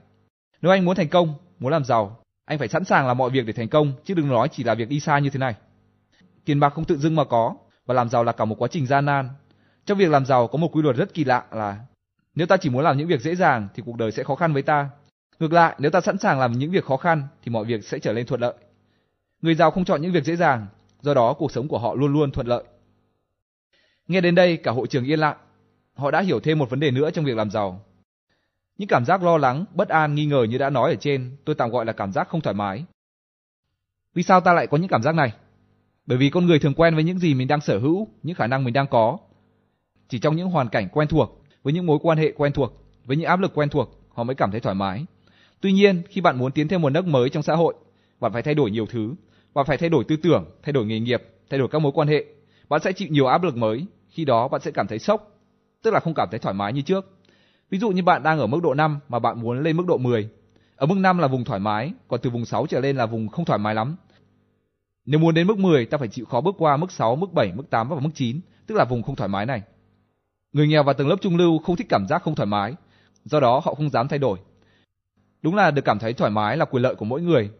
Nếu 0.62 0.72
anh 0.72 0.84
muốn 0.84 0.96
thành 0.96 1.08
công, 1.08 1.34
muốn 1.58 1.72
làm 1.72 1.84
giàu, 1.84 2.18
anh 2.44 2.58
phải 2.58 2.68
sẵn 2.68 2.84
sàng 2.84 3.06
làm 3.06 3.18
mọi 3.18 3.30
việc 3.30 3.46
để 3.46 3.52
thành 3.52 3.68
công, 3.68 3.92
chứ 4.04 4.14
đừng 4.14 4.28
nói 4.28 4.48
chỉ 4.52 4.64
là 4.64 4.74
việc 4.74 4.88
đi 4.88 5.00
xa 5.00 5.18
như 5.18 5.30
thế 5.30 5.38
này. 5.38 5.54
Tiền 6.44 6.60
bạc 6.60 6.68
không 6.74 6.84
tự 6.84 6.96
dưng 6.98 7.16
mà 7.16 7.24
có, 7.24 7.54
và 7.86 7.94
làm 7.94 8.08
giàu 8.08 8.24
là 8.24 8.32
cả 8.32 8.44
một 8.44 8.54
quá 8.58 8.68
trình 8.68 8.86
gian 8.86 9.04
nan. 9.04 9.28
Trong 9.86 9.98
việc 9.98 10.10
làm 10.10 10.26
giàu 10.26 10.48
có 10.48 10.58
một 10.58 10.68
quy 10.72 10.82
luật 10.82 10.96
rất 10.96 11.14
kỳ 11.14 11.24
lạ 11.24 11.44
là 11.50 11.78
nếu 12.34 12.46
ta 12.46 12.56
chỉ 12.56 12.70
muốn 12.70 12.84
làm 12.84 12.98
những 12.98 13.08
việc 13.08 13.20
dễ 13.20 13.34
dàng 13.34 13.68
thì 13.74 13.82
cuộc 13.86 13.96
đời 13.96 14.12
sẽ 14.12 14.22
khó 14.22 14.34
khăn 14.34 14.52
với 14.52 14.62
ta. 14.62 14.90
Ngược 15.38 15.52
lại, 15.52 15.76
nếu 15.78 15.90
ta 15.90 16.00
sẵn 16.00 16.18
sàng 16.18 16.40
làm 16.40 16.52
những 16.52 16.70
việc 16.70 16.84
khó 16.84 16.96
khăn 16.96 17.22
thì 17.42 17.50
mọi 17.50 17.64
việc 17.64 17.84
sẽ 17.84 17.98
trở 17.98 18.12
nên 18.12 18.26
thuận 18.26 18.40
lợi. 18.40 18.54
Người 19.42 19.54
giàu 19.54 19.70
không 19.70 19.84
chọn 19.84 20.02
những 20.02 20.12
việc 20.12 20.24
dễ 20.24 20.36
dàng, 20.36 20.66
do 21.00 21.14
đó 21.14 21.34
cuộc 21.38 21.52
sống 21.52 21.68
của 21.68 21.78
họ 21.78 21.94
luôn 21.94 22.12
luôn 22.12 22.30
thuận 22.30 22.46
lợi. 22.46 22.64
Nghe 24.08 24.20
đến 24.20 24.34
đây 24.34 24.56
cả 24.56 24.70
hội 24.70 24.86
trường 24.86 25.04
yên 25.04 25.18
lặng. 25.18 25.36
Họ 25.94 26.10
đã 26.10 26.20
hiểu 26.20 26.40
thêm 26.40 26.58
một 26.58 26.70
vấn 26.70 26.80
đề 26.80 26.90
nữa 26.90 27.10
trong 27.10 27.24
việc 27.24 27.36
làm 27.36 27.50
giàu. 27.50 27.84
Những 28.78 28.88
cảm 28.88 29.04
giác 29.04 29.22
lo 29.22 29.38
lắng, 29.38 29.64
bất 29.74 29.88
an, 29.88 30.14
nghi 30.14 30.26
ngờ 30.26 30.46
như 30.50 30.58
đã 30.58 30.70
nói 30.70 30.90
ở 30.90 30.96
trên, 30.96 31.36
tôi 31.44 31.54
tạm 31.54 31.70
gọi 31.70 31.84
là 31.84 31.92
cảm 31.92 32.12
giác 32.12 32.28
không 32.28 32.40
thoải 32.40 32.54
mái. 32.54 32.84
Vì 34.14 34.22
sao 34.22 34.40
ta 34.40 34.52
lại 34.52 34.66
có 34.66 34.76
những 34.76 34.88
cảm 34.88 35.02
giác 35.02 35.14
này? 35.14 35.32
Bởi 36.06 36.18
vì 36.18 36.30
con 36.30 36.46
người 36.46 36.58
thường 36.58 36.74
quen 36.74 36.94
với 36.94 37.04
những 37.04 37.18
gì 37.18 37.34
mình 37.34 37.48
đang 37.48 37.60
sở 37.60 37.78
hữu, 37.78 38.08
những 38.22 38.36
khả 38.36 38.46
năng 38.46 38.64
mình 38.64 38.74
đang 38.74 38.86
có. 38.86 39.18
Chỉ 40.08 40.18
trong 40.18 40.36
những 40.36 40.50
hoàn 40.50 40.68
cảnh 40.68 40.88
quen 40.88 41.08
thuộc, 41.08 41.43
với 41.64 41.72
những 41.72 41.86
mối 41.86 41.98
quan 42.02 42.18
hệ 42.18 42.32
quen 42.36 42.52
thuộc, 42.52 42.72
với 43.04 43.16
những 43.16 43.26
áp 43.26 43.40
lực 43.40 43.54
quen 43.54 43.68
thuộc, 43.68 44.00
họ 44.14 44.24
mới 44.24 44.34
cảm 44.34 44.50
thấy 44.50 44.60
thoải 44.60 44.74
mái. 44.74 45.04
Tuy 45.60 45.72
nhiên, 45.72 46.02
khi 46.08 46.20
bạn 46.20 46.38
muốn 46.38 46.52
tiến 46.52 46.68
thêm 46.68 46.82
một 46.82 46.90
nấc 46.90 47.06
mới 47.06 47.30
trong 47.30 47.42
xã 47.42 47.54
hội, 47.54 47.74
bạn 48.20 48.32
phải 48.32 48.42
thay 48.42 48.54
đổi 48.54 48.70
nhiều 48.70 48.86
thứ, 48.86 49.14
bạn 49.54 49.66
phải 49.66 49.76
thay 49.76 49.88
đổi 49.88 50.04
tư 50.04 50.16
tưởng, 50.16 50.44
thay 50.62 50.72
đổi 50.72 50.86
nghề 50.86 51.00
nghiệp, 51.00 51.22
thay 51.50 51.58
đổi 51.58 51.68
các 51.68 51.78
mối 51.78 51.92
quan 51.94 52.08
hệ. 52.08 52.24
Bạn 52.68 52.80
sẽ 52.84 52.92
chịu 52.92 53.08
nhiều 53.10 53.26
áp 53.26 53.42
lực 53.42 53.56
mới, 53.56 53.86
khi 54.08 54.24
đó 54.24 54.48
bạn 54.48 54.60
sẽ 54.60 54.70
cảm 54.70 54.86
thấy 54.86 54.98
sốc, 54.98 55.30
tức 55.82 55.90
là 55.94 56.00
không 56.00 56.14
cảm 56.14 56.28
thấy 56.30 56.38
thoải 56.40 56.54
mái 56.54 56.72
như 56.72 56.82
trước. 56.82 57.10
Ví 57.70 57.78
dụ 57.78 57.90
như 57.90 58.02
bạn 58.02 58.22
đang 58.22 58.38
ở 58.38 58.46
mức 58.46 58.60
độ 58.62 58.74
5 58.74 58.98
mà 59.08 59.18
bạn 59.18 59.40
muốn 59.40 59.62
lên 59.62 59.76
mức 59.76 59.86
độ 59.86 59.98
10. 59.98 60.28
Ở 60.76 60.86
mức 60.86 60.98
5 60.98 61.18
là 61.18 61.28
vùng 61.28 61.44
thoải 61.44 61.60
mái, 61.60 61.92
còn 62.08 62.20
từ 62.22 62.30
vùng 62.30 62.44
6 62.44 62.66
trở 62.66 62.80
lên 62.80 62.96
là 62.96 63.06
vùng 63.06 63.28
không 63.28 63.44
thoải 63.44 63.58
mái 63.58 63.74
lắm. 63.74 63.96
Nếu 65.06 65.20
muốn 65.20 65.34
đến 65.34 65.46
mức 65.46 65.58
10, 65.58 65.86
ta 65.86 65.98
phải 65.98 66.08
chịu 66.08 66.24
khó 66.24 66.40
bước 66.40 66.54
qua 66.58 66.76
mức 66.76 66.92
6, 66.92 67.16
mức 67.16 67.32
7, 67.32 67.52
mức 67.54 67.70
8 67.70 67.88
và 67.88 68.00
mức 68.00 68.10
9, 68.14 68.40
tức 68.66 68.74
là 68.74 68.84
vùng 68.84 69.02
không 69.02 69.16
thoải 69.16 69.28
mái 69.28 69.46
này. 69.46 69.62
Người 70.54 70.68
nghèo 70.68 70.82
và 70.82 70.92
tầng 70.92 71.08
lớp 71.08 71.16
trung 71.20 71.36
lưu 71.36 71.58
không 71.58 71.76
thích 71.76 71.86
cảm 71.88 72.06
giác 72.06 72.22
không 72.22 72.34
thoải 72.34 72.46
mái, 72.46 72.74
do 73.24 73.40
đó 73.40 73.60
họ 73.64 73.74
không 73.74 73.90
dám 73.90 74.08
thay 74.08 74.18
đổi. 74.18 74.38
Đúng 75.42 75.54
là 75.54 75.70
được 75.70 75.84
cảm 75.84 75.98
thấy 75.98 76.12
thoải 76.12 76.30
mái 76.30 76.56
là 76.56 76.64
quyền 76.64 76.82
lợi 76.82 76.94
của 76.94 77.04
mỗi 77.04 77.22
người. 77.22 77.50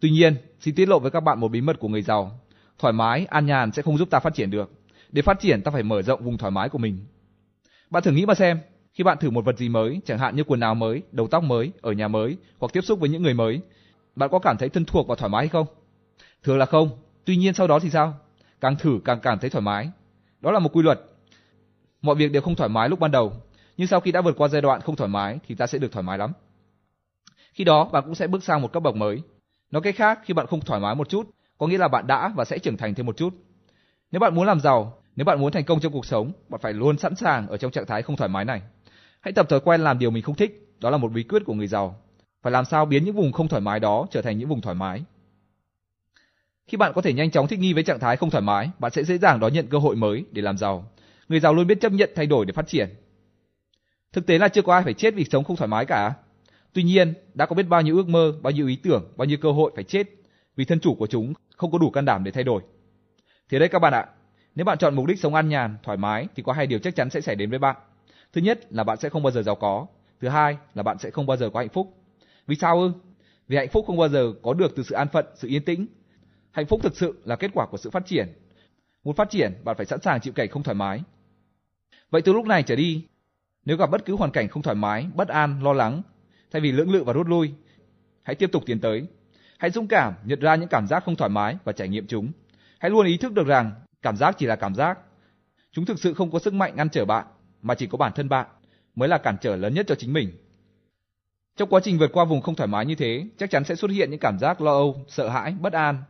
Tuy 0.00 0.10
nhiên, 0.10 0.34
xin 0.60 0.74
tiết 0.74 0.88
lộ 0.88 0.98
với 0.98 1.10
các 1.10 1.20
bạn 1.20 1.40
một 1.40 1.48
bí 1.48 1.60
mật 1.60 1.78
của 1.80 1.88
người 1.88 2.02
giàu. 2.02 2.40
Thoải 2.78 2.92
mái, 2.92 3.26
an 3.26 3.46
nhàn 3.46 3.72
sẽ 3.72 3.82
không 3.82 3.98
giúp 3.98 4.10
ta 4.10 4.20
phát 4.20 4.34
triển 4.34 4.50
được. 4.50 4.70
Để 5.12 5.22
phát 5.22 5.40
triển 5.40 5.62
ta 5.62 5.70
phải 5.70 5.82
mở 5.82 6.02
rộng 6.02 6.24
vùng 6.24 6.38
thoải 6.38 6.50
mái 6.50 6.68
của 6.68 6.78
mình. 6.78 6.98
Bạn 7.90 8.02
thử 8.02 8.10
nghĩ 8.10 8.26
mà 8.26 8.34
xem, 8.34 8.58
khi 8.92 9.04
bạn 9.04 9.18
thử 9.20 9.30
một 9.30 9.44
vật 9.44 9.58
gì 9.58 9.68
mới, 9.68 10.00
chẳng 10.04 10.18
hạn 10.18 10.36
như 10.36 10.44
quần 10.44 10.60
áo 10.60 10.74
mới, 10.74 11.02
đầu 11.12 11.26
tóc 11.26 11.44
mới, 11.44 11.72
ở 11.80 11.92
nhà 11.92 12.08
mới 12.08 12.36
hoặc 12.58 12.72
tiếp 12.72 12.80
xúc 12.80 13.00
với 13.00 13.08
những 13.08 13.22
người 13.22 13.34
mới, 13.34 13.60
bạn 14.16 14.30
có 14.30 14.38
cảm 14.38 14.56
thấy 14.56 14.68
thân 14.68 14.84
thuộc 14.84 15.08
và 15.08 15.14
thoải 15.14 15.28
mái 15.28 15.42
hay 15.42 15.48
không? 15.48 15.66
Thường 16.42 16.58
là 16.58 16.66
không. 16.66 16.90
Tuy 17.24 17.36
nhiên 17.36 17.54
sau 17.54 17.66
đó 17.66 17.78
thì 17.78 17.90
sao? 17.90 18.14
Càng 18.60 18.76
thử 18.76 19.00
càng 19.04 19.20
cảm 19.20 19.38
thấy 19.38 19.50
thoải 19.50 19.62
mái. 19.62 19.90
Đó 20.40 20.50
là 20.50 20.58
một 20.58 20.76
quy 20.76 20.82
luật. 20.82 21.00
Mọi 22.02 22.14
việc 22.14 22.32
đều 22.32 22.42
không 22.42 22.54
thoải 22.54 22.68
mái 22.68 22.88
lúc 22.88 23.00
ban 23.00 23.10
đầu, 23.10 23.32
nhưng 23.76 23.86
sau 23.86 24.00
khi 24.00 24.12
đã 24.12 24.20
vượt 24.20 24.36
qua 24.36 24.48
giai 24.48 24.62
đoạn 24.62 24.80
không 24.80 24.96
thoải 24.96 25.08
mái 25.08 25.38
thì 25.48 25.54
ta 25.54 25.66
sẽ 25.66 25.78
được 25.78 25.92
thoải 25.92 26.02
mái 26.02 26.18
lắm. 26.18 26.32
Khi 27.52 27.64
đó 27.64 27.84
bạn 27.84 28.02
cũng 28.04 28.14
sẽ 28.14 28.26
bước 28.26 28.44
sang 28.44 28.62
một 28.62 28.72
cấp 28.72 28.82
bậc 28.82 28.96
mới. 28.96 29.22
Nói 29.70 29.82
cách 29.82 29.96
khác, 29.96 30.20
khi 30.24 30.34
bạn 30.34 30.46
không 30.46 30.60
thoải 30.60 30.80
mái 30.80 30.94
một 30.94 31.08
chút, 31.08 31.30
có 31.58 31.66
nghĩa 31.66 31.78
là 31.78 31.88
bạn 31.88 32.06
đã 32.06 32.28
và 32.36 32.44
sẽ 32.44 32.58
trưởng 32.58 32.76
thành 32.76 32.94
thêm 32.94 33.06
một 33.06 33.16
chút. 33.16 33.34
Nếu 34.10 34.20
bạn 34.20 34.34
muốn 34.34 34.46
làm 34.46 34.60
giàu, 34.60 34.98
nếu 35.16 35.24
bạn 35.24 35.40
muốn 35.40 35.52
thành 35.52 35.64
công 35.64 35.80
trong 35.80 35.92
cuộc 35.92 36.06
sống, 36.06 36.32
bạn 36.48 36.60
phải 36.60 36.72
luôn 36.72 36.98
sẵn 36.98 37.14
sàng 37.14 37.48
ở 37.48 37.56
trong 37.56 37.70
trạng 37.70 37.86
thái 37.86 38.02
không 38.02 38.16
thoải 38.16 38.28
mái 38.28 38.44
này. 38.44 38.62
Hãy 39.20 39.32
tập 39.32 39.48
thói 39.48 39.60
quen 39.60 39.80
làm 39.80 39.98
điều 39.98 40.10
mình 40.10 40.22
không 40.22 40.34
thích, 40.34 40.74
đó 40.80 40.90
là 40.90 40.96
một 40.96 41.12
bí 41.12 41.22
quyết 41.22 41.42
của 41.46 41.54
người 41.54 41.66
giàu. 41.66 41.96
Phải 42.42 42.52
làm 42.52 42.64
sao 42.64 42.86
biến 42.86 43.04
những 43.04 43.16
vùng 43.16 43.32
không 43.32 43.48
thoải 43.48 43.62
mái 43.62 43.80
đó 43.80 44.06
trở 44.10 44.22
thành 44.22 44.38
những 44.38 44.48
vùng 44.48 44.60
thoải 44.60 44.74
mái. 44.74 45.02
Khi 46.66 46.76
bạn 46.76 46.92
có 46.94 47.02
thể 47.02 47.12
nhanh 47.12 47.30
chóng 47.30 47.48
thích 47.48 47.58
nghi 47.58 47.72
với 47.72 47.82
trạng 47.82 47.98
thái 47.98 48.16
không 48.16 48.30
thoải 48.30 48.42
mái, 48.42 48.70
bạn 48.78 48.92
sẽ 48.92 49.04
dễ 49.04 49.18
dàng 49.18 49.40
đón 49.40 49.52
nhận 49.52 49.66
cơ 49.66 49.78
hội 49.78 49.96
mới 49.96 50.24
để 50.30 50.42
làm 50.42 50.58
giàu. 50.58 50.91
Người 51.32 51.40
giàu 51.40 51.54
luôn 51.54 51.66
biết 51.66 51.80
chấp 51.80 51.92
nhận 51.92 52.10
thay 52.14 52.26
đổi 52.26 52.46
để 52.46 52.52
phát 52.52 52.66
triển. 52.66 52.88
Thực 54.12 54.26
tế 54.26 54.38
là 54.38 54.48
chưa 54.48 54.62
có 54.62 54.74
ai 54.74 54.82
phải 54.82 54.94
chết 54.94 55.14
vì 55.14 55.24
sống 55.24 55.44
không 55.44 55.56
thoải 55.56 55.68
mái 55.68 55.86
cả. 55.86 56.14
Tuy 56.72 56.82
nhiên, 56.82 57.14
đã 57.34 57.46
có 57.46 57.54
biết 57.54 57.62
bao 57.62 57.82
nhiêu 57.82 57.96
ước 57.96 58.08
mơ, 58.08 58.32
bao 58.42 58.50
nhiêu 58.50 58.66
ý 58.66 58.76
tưởng, 58.76 59.12
bao 59.16 59.26
nhiêu 59.26 59.38
cơ 59.40 59.52
hội 59.52 59.72
phải 59.74 59.84
chết 59.84 60.06
vì 60.56 60.64
thân 60.64 60.80
chủ 60.80 60.94
của 60.94 61.06
chúng 61.06 61.32
không 61.56 61.70
có 61.70 61.78
đủ 61.78 61.90
can 61.90 62.04
đảm 62.04 62.24
để 62.24 62.30
thay 62.30 62.44
đổi. 62.44 62.62
Thế 63.50 63.58
đấy 63.58 63.68
các 63.68 63.78
bạn 63.78 63.92
ạ, 63.92 64.06
nếu 64.54 64.64
bạn 64.64 64.78
chọn 64.78 64.94
mục 64.94 65.06
đích 65.06 65.18
sống 65.18 65.34
an 65.34 65.48
nhàn, 65.48 65.76
thoải 65.82 65.98
mái 65.98 66.26
thì 66.36 66.42
có 66.42 66.52
hai 66.52 66.66
điều 66.66 66.78
chắc 66.78 66.96
chắn 66.96 67.10
sẽ 67.10 67.20
xảy 67.20 67.34
đến 67.36 67.50
với 67.50 67.58
bạn. 67.58 67.76
Thứ 68.32 68.40
nhất 68.40 68.72
là 68.72 68.84
bạn 68.84 68.98
sẽ 68.98 69.08
không 69.08 69.22
bao 69.22 69.30
giờ 69.30 69.42
giàu 69.42 69.54
có, 69.54 69.86
thứ 70.20 70.28
hai 70.28 70.56
là 70.74 70.82
bạn 70.82 70.98
sẽ 70.98 71.10
không 71.10 71.26
bao 71.26 71.36
giờ 71.36 71.50
có 71.50 71.60
hạnh 71.60 71.68
phúc. 71.68 71.94
Vì 72.46 72.56
sao 72.56 72.80
ư? 72.80 72.92
Vì 73.48 73.56
hạnh 73.56 73.68
phúc 73.68 73.84
không 73.86 73.96
bao 73.96 74.08
giờ 74.08 74.32
có 74.42 74.54
được 74.54 74.76
từ 74.76 74.82
sự 74.82 74.94
an 74.94 75.08
phận, 75.12 75.26
sự 75.34 75.48
yên 75.48 75.64
tĩnh. 75.64 75.86
Hạnh 76.50 76.66
phúc 76.66 76.80
thực 76.82 76.96
sự 76.96 77.22
là 77.24 77.36
kết 77.36 77.50
quả 77.54 77.66
của 77.66 77.76
sự 77.76 77.90
phát 77.90 78.06
triển. 78.06 78.28
Muốn 79.04 79.14
phát 79.14 79.30
triển, 79.30 79.52
bạn 79.64 79.76
phải 79.76 79.86
sẵn 79.86 80.00
sàng 80.00 80.20
chịu 80.20 80.32
cảnh 80.32 80.48
không 80.48 80.62
thoải 80.62 80.74
mái. 80.74 81.00
Vậy 82.12 82.22
từ 82.22 82.32
lúc 82.32 82.46
này 82.46 82.62
trở 82.62 82.76
đi, 82.76 83.04
nếu 83.64 83.76
gặp 83.76 83.90
bất 83.90 84.04
cứ 84.04 84.16
hoàn 84.16 84.30
cảnh 84.30 84.48
không 84.48 84.62
thoải 84.62 84.76
mái, 84.76 85.06
bất 85.14 85.28
an, 85.28 85.62
lo 85.62 85.72
lắng, 85.72 86.02
thay 86.50 86.62
vì 86.62 86.72
lưỡng 86.72 86.92
lự 86.92 87.04
và 87.04 87.12
rút 87.12 87.26
lui, 87.26 87.52
hãy 88.22 88.34
tiếp 88.34 88.52
tục 88.52 88.62
tiến 88.66 88.80
tới. 88.80 89.06
Hãy 89.58 89.70
dũng 89.70 89.88
cảm 89.88 90.14
nhận 90.24 90.40
ra 90.40 90.54
những 90.54 90.68
cảm 90.68 90.86
giác 90.86 91.04
không 91.04 91.16
thoải 91.16 91.30
mái 91.30 91.56
và 91.64 91.72
trải 91.72 91.88
nghiệm 91.88 92.06
chúng. 92.06 92.32
Hãy 92.78 92.90
luôn 92.90 93.06
ý 93.06 93.16
thức 93.16 93.32
được 93.32 93.46
rằng 93.46 93.72
cảm 94.02 94.16
giác 94.16 94.34
chỉ 94.38 94.46
là 94.46 94.56
cảm 94.56 94.74
giác. 94.74 94.98
Chúng 95.72 95.84
thực 95.84 95.98
sự 95.98 96.14
không 96.14 96.30
có 96.30 96.38
sức 96.38 96.54
mạnh 96.54 96.76
ngăn 96.76 96.88
trở 96.88 97.04
bạn, 97.04 97.26
mà 97.62 97.74
chỉ 97.74 97.86
có 97.86 97.98
bản 97.98 98.12
thân 98.14 98.28
bạn 98.28 98.46
mới 98.94 99.08
là 99.08 99.18
cản 99.18 99.36
trở 99.40 99.56
lớn 99.56 99.74
nhất 99.74 99.86
cho 99.88 99.94
chính 99.94 100.12
mình. 100.12 100.32
Trong 101.56 101.68
quá 101.68 101.80
trình 101.84 101.98
vượt 101.98 102.12
qua 102.12 102.24
vùng 102.24 102.40
không 102.40 102.54
thoải 102.54 102.68
mái 102.68 102.86
như 102.86 102.94
thế, 102.94 103.26
chắc 103.38 103.50
chắn 103.50 103.64
sẽ 103.64 103.74
xuất 103.74 103.90
hiện 103.90 104.10
những 104.10 104.20
cảm 104.20 104.38
giác 104.38 104.60
lo 104.60 104.72
âu, 104.72 105.04
sợ 105.08 105.28
hãi, 105.28 105.54
bất 105.60 105.72
an. 105.72 106.02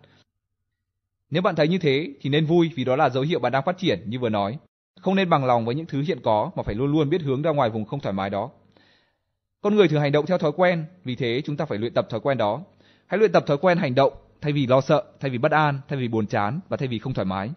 Nếu 1.30 1.42
bạn 1.42 1.56
thấy 1.56 1.68
như 1.68 1.78
thế 1.78 2.08
thì 2.20 2.30
nên 2.30 2.46
vui 2.46 2.70
vì 2.76 2.84
đó 2.84 2.96
là 2.96 3.08
dấu 3.08 3.22
hiệu 3.22 3.38
bạn 3.38 3.52
đang 3.52 3.64
phát 3.64 3.78
triển 3.78 4.02
như 4.06 4.18
vừa 4.18 4.28
nói. 4.28 4.58
Không 5.02 5.14
nên 5.14 5.30
bằng 5.30 5.44
lòng 5.44 5.64
với 5.64 5.74
những 5.74 5.86
thứ 5.86 6.02
hiện 6.02 6.18
có 6.22 6.50
mà 6.56 6.62
phải 6.62 6.74
luôn 6.74 6.92
luôn 6.92 7.10
biết 7.10 7.22
hướng 7.22 7.42
ra 7.42 7.50
ngoài 7.50 7.70
vùng 7.70 7.84
không 7.84 8.00
thoải 8.00 8.12
mái 8.12 8.30
đó. 8.30 8.50
Con 9.62 9.76
người 9.76 9.88
thường 9.88 10.00
hành 10.00 10.12
động 10.12 10.26
theo 10.26 10.38
thói 10.38 10.52
quen, 10.56 10.84
vì 11.04 11.16
thế 11.16 11.42
chúng 11.44 11.56
ta 11.56 11.64
phải 11.64 11.78
luyện 11.78 11.94
tập 11.94 12.06
thói 12.10 12.20
quen 12.20 12.38
đó. 12.38 12.62
Hãy 13.06 13.18
luyện 13.18 13.32
tập 13.32 13.44
thói 13.46 13.58
quen 13.58 13.78
hành 13.78 13.94
động 13.94 14.12
thay 14.40 14.52
vì 14.52 14.66
lo 14.66 14.80
sợ, 14.80 15.04
thay 15.20 15.30
vì 15.30 15.38
bất 15.38 15.52
an, 15.52 15.80
thay 15.88 15.98
vì 15.98 16.08
buồn 16.08 16.26
chán 16.26 16.60
và 16.68 16.76
thay 16.76 16.88
vì 16.88 16.98
không 16.98 17.14
thoải 17.14 17.24
mái. 17.24 17.50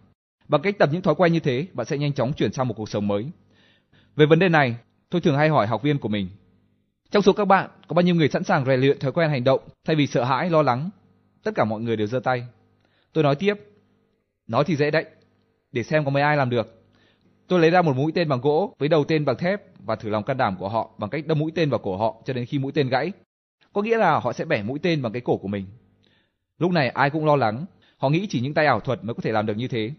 Bằng 0.48 0.62
cách 0.62 0.78
tập 0.78 0.88
những 0.92 1.02
thói 1.02 1.14
quen 1.14 1.32
như 1.32 1.40
thế, 1.40 1.66
bạn 1.72 1.86
sẽ 1.86 1.98
nhanh 1.98 2.12
chóng 2.12 2.32
chuyển 2.32 2.52
sang 2.52 2.68
một 2.68 2.74
cuộc 2.76 2.88
sống 2.88 3.08
mới. 3.08 3.26
Về 4.16 4.26
vấn 4.26 4.38
đề 4.38 4.48
này, 4.48 4.76
tôi 5.10 5.20
thường 5.20 5.36
hay 5.36 5.48
hỏi 5.48 5.66
học 5.66 5.82
viên 5.82 5.98
của 5.98 6.08
mình. 6.08 6.28
Trong 7.10 7.22
số 7.22 7.32
các 7.32 7.44
bạn, 7.44 7.70
có 7.88 7.94
bao 7.94 8.02
nhiêu 8.02 8.14
người 8.14 8.28
sẵn 8.28 8.44
sàng 8.44 8.64
rèn 8.64 8.80
luyện 8.80 8.98
thói 8.98 9.12
quen 9.12 9.30
hành 9.30 9.44
động 9.44 9.60
thay 9.84 9.96
vì 9.96 10.06
sợ 10.06 10.24
hãi, 10.24 10.50
lo 10.50 10.62
lắng? 10.62 10.90
Tất 11.44 11.52
cả 11.54 11.64
mọi 11.64 11.80
người 11.80 11.96
đều 11.96 12.06
giơ 12.06 12.20
tay. 12.20 12.46
Tôi 13.12 13.24
nói 13.24 13.34
tiếp. 13.34 13.54
Nói 14.46 14.64
thì 14.64 14.76
dễ 14.76 14.90
đấy, 14.90 15.04
để 15.72 15.82
xem 15.82 16.04
có 16.04 16.10
mấy 16.10 16.22
ai 16.22 16.36
làm 16.36 16.50
được. 16.50 16.75
Tôi 17.48 17.60
lấy 17.60 17.70
ra 17.70 17.82
một 17.82 17.96
mũi 17.96 18.12
tên 18.14 18.28
bằng 18.28 18.40
gỗ 18.40 18.74
với 18.78 18.88
đầu 18.88 19.04
tên 19.04 19.24
bằng 19.24 19.36
thép 19.36 19.62
và 19.78 19.96
thử 19.96 20.08
lòng 20.08 20.24
can 20.24 20.36
đảm 20.36 20.56
của 20.56 20.68
họ 20.68 20.90
bằng 20.98 21.10
cách 21.10 21.26
đâm 21.26 21.38
mũi 21.38 21.52
tên 21.54 21.70
vào 21.70 21.78
cổ 21.78 21.96
họ 21.96 22.22
cho 22.24 22.32
đến 22.32 22.46
khi 22.46 22.58
mũi 22.58 22.72
tên 22.72 22.88
gãy. 22.88 23.12
Có 23.72 23.82
nghĩa 23.82 23.98
là 23.98 24.18
họ 24.18 24.32
sẽ 24.32 24.44
bẻ 24.44 24.62
mũi 24.62 24.78
tên 24.82 25.02
bằng 25.02 25.12
cái 25.12 25.22
cổ 25.24 25.36
của 25.36 25.48
mình. 25.48 25.66
Lúc 26.58 26.70
này 26.70 26.88
ai 26.88 27.10
cũng 27.10 27.26
lo 27.26 27.36
lắng, 27.36 27.66
họ 27.96 28.08
nghĩ 28.08 28.26
chỉ 28.30 28.40
những 28.40 28.54
tay 28.54 28.66
ảo 28.66 28.80
thuật 28.80 29.04
mới 29.04 29.14
có 29.14 29.20
thể 29.22 29.32
làm 29.32 29.46
được 29.46 29.56
như 29.56 29.68
thế. 29.68 29.90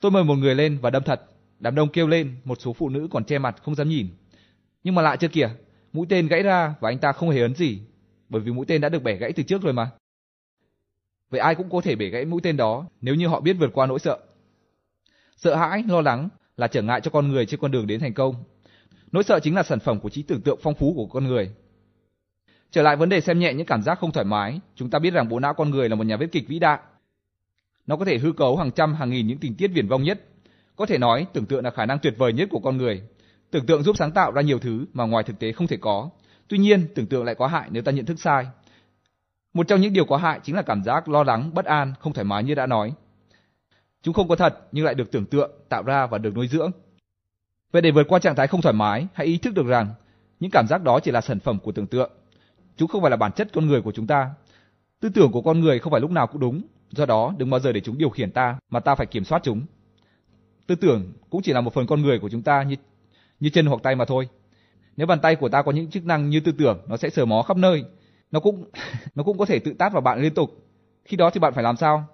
Tôi 0.00 0.10
mời 0.10 0.24
một 0.24 0.34
người 0.34 0.54
lên 0.54 0.78
và 0.82 0.90
đâm 0.90 1.02
thật. 1.02 1.22
Đám 1.58 1.74
đông 1.74 1.88
kêu 1.88 2.06
lên, 2.06 2.36
một 2.44 2.60
số 2.60 2.72
phụ 2.72 2.88
nữ 2.88 3.08
còn 3.10 3.24
che 3.24 3.38
mặt 3.38 3.56
không 3.62 3.74
dám 3.74 3.88
nhìn. 3.88 4.08
Nhưng 4.84 4.94
mà 4.94 5.02
lạ 5.02 5.16
chưa 5.16 5.28
kìa, 5.28 5.50
mũi 5.92 6.06
tên 6.08 6.28
gãy 6.28 6.42
ra 6.42 6.74
và 6.80 6.90
anh 6.90 6.98
ta 6.98 7.12
không 7.12 7.30
hề 7.30 7.40
ấn 7.40 7.54
gì, 7.54 7.80
bởi 8.28 8.42
vì 8.42 8.52
mũi 8.52 8.66
tên 8.68 8.80
đã 8.80 8.88
được 8.88 9.02
bẻ 9.02 9.16
gãy 9.16 9.32
từ 9.32 9.42
trước 9.42 9.62
rồi 9.62 9.72
mà. 9.72 9.90
Vậy 11.30 11.40
ai 11.40 11.54
cũng 11.54 11.70
có 11.70 11.80
thể 11.80 11.96
bẻ 11.96 12.08
gãy 12.08 12.24
mũi 12.24 12.40
tên 12.42 12.56
đó 12.56 12.86
nếu 13.00 13.14
như 13.14 13.28
họ 13.28 13.40
biết 13.40 13.52
vượt 13.52 13.70
qua 13.72 13.86
nỗi 13.86 13.98
sợ. 13.98 14.18
Sợ 15.36 15.54
hãi, 15.54 15.84
lo 15.88 16.00
lắng 16.00 16.28
là 16.56 16.66
trở 16.66 16.82
ngại 16.82 17.00
cho 17.00 17.10
con 17.10 17.28
người 17.28 17.46
trên 17.46 17.60
con 17.60 17.70
đường 17.70 17.86
đến 17.86 18.00
thành 18.00 18.14
công. 18.14 18.34
Nỗi 19.12 19.24
sợ 19.24 19.40
chính 19.40 19.54
là 19.54 19.62
sản 19.62 19.80
phẩm 19.80 20.00
của 20.00 20.08
trí 20.08 20.22
tưởng 20.22 20.40
tượng 20.40 20.58
phong 20.62 20.74
phú 20.74 20.92
của 20.96 21.06
con 21.06 21.24
người. 21.24 21.50
Trở 22.70 22.82
lại 22.82 22.96
vấn 22.96 23.08
đề 23.08 23.20
xem 23.20 23.38
nhẹ 23.38 23.54
những 23.54 23.66
cảm 23.66 23.82
giác 23.82 23.98
không 23.98 24.12
thoải 24.12 24.24
mái, 24.24 24.60
chúng 24.74 24.90
ta 24.90 24.98
biết 24.98 25.10
rằng 25.10 25.28
bộ 25.28 25.40
não 25.40 25.54
con 25.54 25.70
người 25.70 25.88
là 25.88 25.94
một 25.94 26.06
nhà 26.06 26.16
viết 26.16 26.32
kịch 26.32 26.48
vĩ 26.48 26.58
đại. 26.58 26.78
Nó 27.86 27.96
có 27.96 28.04
thể 28.04 28.18
hư 28.18 28.32
cấu 28.32 28.56
hàng 28.56 28.70
trăm 28.70 28.94
hàng 28.94 29.10
nghìn 29.10 29.26
những 29.26 29.38
tình 29.38 29.54
tiết 29.54 29.68
viển 29.68 29.88
vông 29.88 30.02
nhất. 30.02 30.20
Có 30.76 30.86
thể 30.86 30.98
nói, 30.98 31.26
tưởng 31.32 31.46
tượng 31.46 31.64
là 31.64 31.70
khả 31.70 31.86
năng 31.86 31.98
tuyệt 31.98 32.14
vời 32.18 32.32
nhất 32.32 32.48
của 32.50 32.58
con 32.58 32.76
người. 32.76 33.02
Tưởng 33.50 33.66
tượng 33.66 33.82
giúp 33.82 33.96
sáng 33.96 34.12
tạo 34.12 34.32
ra 34.32 34.42
nhiều 34.42 34.58
thứ 34.58 34.86
mà 34.92 35.04
ngoài 35.04 35.24
thực 35.24 35.38
tế 35.38 35.52
không 35.52 35.66
thể 35.66 35.76
có. 35.76 36.10
Tuy 36.48 36.58
nhiên, 36.58 36.86
tưởng 36.94 37.06
tượng 37.06 37.24
lại 37.24 37.34
có 37.34 37.46
hại 37.46 37.68
nếu 37.70 37.82
ta 37.82 37.92
nhận 37.92 38.06
thức 38.06 38.20
sai. 38.20 38.46
Một 39.54 39.68
trong 39.68 39.80
những 39.80 39.92
điều 39.92 40.04
có 40.04 40.16
hại 40.16 40.40
chính 40.42 40.56
là 40.56 40.62
cảm 40.62 40.82
giác 40.82 41.08
lo 41.08 41.22
lắng, 41.22 41.50
bất 41.54 41.64
an, 41.64 41.92
không 42.00 42.12
thoải 42.12 42.24
mái 42.24 42.44
như 42.44 42.54
đã 42.54 42.66
nói. 42.66 42.92
Chúng 44.04 44.14
không 44.14 44.28
có 44.28 44.36
thật 44.36 44.58
nhưng 44.72 44.84
lại 44.84 44.94
được 44.94 45.10
tưởng 45.10 45.26
tượng, 45.26 45.50
tạo 45.68 45.82
ra 45.82 46.06
và 46.06 46.18
được 46.18 46.36
nuôi 46.36 46.48
dưỡng. 46.48 46.70
Vậy 47.72 47.82
để 47.82 47.90
vượt 47.90 48.06
qua 48.08 48.18
trạng 48.18 48.34
thái 48.34 48.46
không 48.46 48.62
thoải 48.62 48.72
mái, 48.72 49.06
hãy 49.12 49.26
ý 49.26 49.38
thức 49.38 49.54
được 49.54 49.66
rằng 49.66 49.88
những 50.40 50.50
cảm 50.50 50.66
giác 50.68 50.82
đó 50.82 51.00
chỉ 51.00 51.10
là 51.10 51.20
sản 51.20 51.40
phẩm 51.40 51.58
của 51.58 51.72
tưởng 51.72 51.86
tượng. 51.86 52.10
Chúng 52.76 52.88
không 52.88 53.02
phải 53.02 53.10
là 53.10 53.16
bản 53.16 53.32
chất 53.32 53.48
con 53.52 53.66
người 53.66 53.82
của 53.82 53.92
chúng 53.92 54.06
ta. 54.06 54.30
Tư 55.00 55.08
tưởng 55.14 55.32
của 55.32 55.42
con 55.42 55.60
người 55.60 55.78
không 55.78 55.90
phải 55.90 56.00
lúc 56.00 56.10
nào 56.10 56.26
cũng 56.26 56.40
đúng, 56.40 56.62
do 56.90 57.06
đó 57.06 57.34
đừng 57.38 57.50
bao 57.50 57.60
giờ 57.60 57.72
để 57.72 57.80
chúng 57.80 57.98
điều 57.98 58.10
khiển 58.10 58.30
ta 58.30 58.58
mà 58.70 58.80
ta 58.80 58.94
phải 58.94 59.06
kiểm 59.06 59.24
soát 59.24 59.42
chúng. 59.42 59.62
Tư 60.66 60.74
tưởng 60.74 61.12
cũng 61.30 61.42
chỉ 61.42 61.52
là 61.52 61.60
một 61.60 61.74
phần 61.74 61.86
con 61.86 62.02
người 62.02 62.18
của 62.18 62.28
chúng 62.28 62.42
ta 62.42 62.62
như 62.62 62.76
như 63.40 63.48
chân 63.48 63.66
hoặc 63.66 63.82
tay 63.82 63.94
mà 63.94 64.04
thôi. 64.04 64.28
Nếu 64.96 65.06
bàn 65.06 65.20
tay 65.20 65.36
của 65.36 65.48
ta 65.48 65.62
có 65.62 65.72
những 65.72 65.90
chức 65.90 66.04
năng 66.04 66.30
như 66.30 66.40
tư 66.40 66.52
tưởng, 66.58 66.80
nó 66.88 66.96
sẽ 66.96 67.10
sờ 67.10 67.24
mó 67.24 67.42
khắp 67.42 67.56
nơi. 67.56 67.84
Nó 68.30 68.40
cũng 68.40 68.64
nó 69.14 69.22
cũng 69.22 69.38
có 69.38 69.44
thể 69.44 69.58
tự 69.58 69.72
tát 69.72 69.92
vào 69.92 70.02
bạn 70.02 70.20
liên 70.20 70.34
tục. 70.34 70.50
Khi 71.04 71.16
đó 71.16 71.30
thì 71.30 71.40
bạn 71.40 71.54
phải 71.54 71.64
làm 71.64 71.76
sao? 71.76 72.08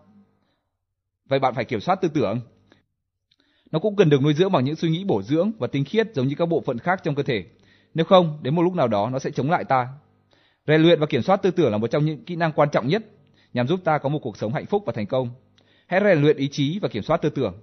Vậy 1.31 1.39
bạn 1.39 1.55
phải 1.55 1.65
kiểm 1.65 1.81
soát 1.81 2.00
tư 2.00 2.09
tưởng. 2.09 2.41
Nó 3.70 3.78
cũng 3.78 3.97
cần 3.97 4.10
được 4.10 4.23
nuôi 4.23 4.34
dưỡng 4.34 4.52
bằng 4.52 4.65
những 4.65 4.76
suy 4.76 4.91
nghĩ 4.91 5.05
bổ 5.05 5.23
dưỡng 5.23 5.52
và 5.59 5.67
tinh 5.67 5.84
khiết 5.84 6.15
giống 6.15 6.28
như 6.28 6.34
các 6.39 6.47
bộ 6.47 6.60
phận 6.60 6.78
khác 6.78 7.00
trong 7.05 7.15
cơ 7.15 7.23
thể. 7.23 7.44
Nếu 7.94 8.05
không, 8.05 8.39
đến 8.42 8.55
một 8.55 8.62
lúc 8.62 8.75
nào 8.75 8.89
đó 8.89 9.10
nó 9.12 9.18
sẽ 9.18 9.31
chống 9.31 9.50
lại 9.50 9.65
ta. 9.65 9.89
Rèn 10.67 10.83
luyện 10.83 11.00
và 11.00 11.07
kiểm 11.07 11.23
soát 11.23 11.36
tư 11.36 11.50
tưởng 11.50 11.73
là 11.73 11.78
một 11.78 11.86
trong 11.86 12.05
những 12.05 12.25
kỹ 12.25 12.36
năng 12.36 12.52
quan 12.52 12.68
trọng 12.73 12.89
nhất 12.89 13.05
nhằm 13.52 13.68
giúp 13.68 13.81
ta 13.84 13.99
có 13.99 14.09
một 14.09 14.18
cuộc 14.23 14.36
sống 14.36 14.52
hạnh 14.52 14.67
phúc 14.67 14.83
và 14.86 14.92
thành 14.97 15.07
công. 15.07 15.31
Hãy 15.86 16.00
rèn 16.05 16.23
luyện 16.23 16.36
ý 16.36 16.49
chí 16.49 16.78
và 16.83 16.89
kiểm 16.89 17.02
soát 17.02 17.23
tư 17.23 17.31
tưởng. 17.31 17.60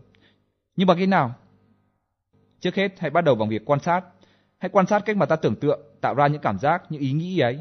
Nhưng 0.76 0.88
bằng 0.88 0.98
cách 1.00 1.08
nào? 1.08 1.36
Trước 2.60 2.76
hết, 2.76 3.00
hãy 3.00 3.10
bắt 3.10 3.22
đầu 3.22 3.36
bằng 3.36 3.50
việc 3.50 3.66
quan 3.66 3.80
sát. 3.80 4.02
Hãy 4.58 4.70
quan 4.70 4.88
sát 4.88 5.06
cách 5.06 5.18
mà 5.18 5.26
ta 5.26 5.36
tưởng 5.36 5.56
tượng, 5.56 5.82
tạo 6.02 6.14
ra 6.14 6.28
những 6.28 6.42
cảm 6.42 6.60
giác, 6.60 6.84
những 6.90 7.02
ý 7.02 7.12
nghĩ 7.12 7.40
ấy. 7.40 7.60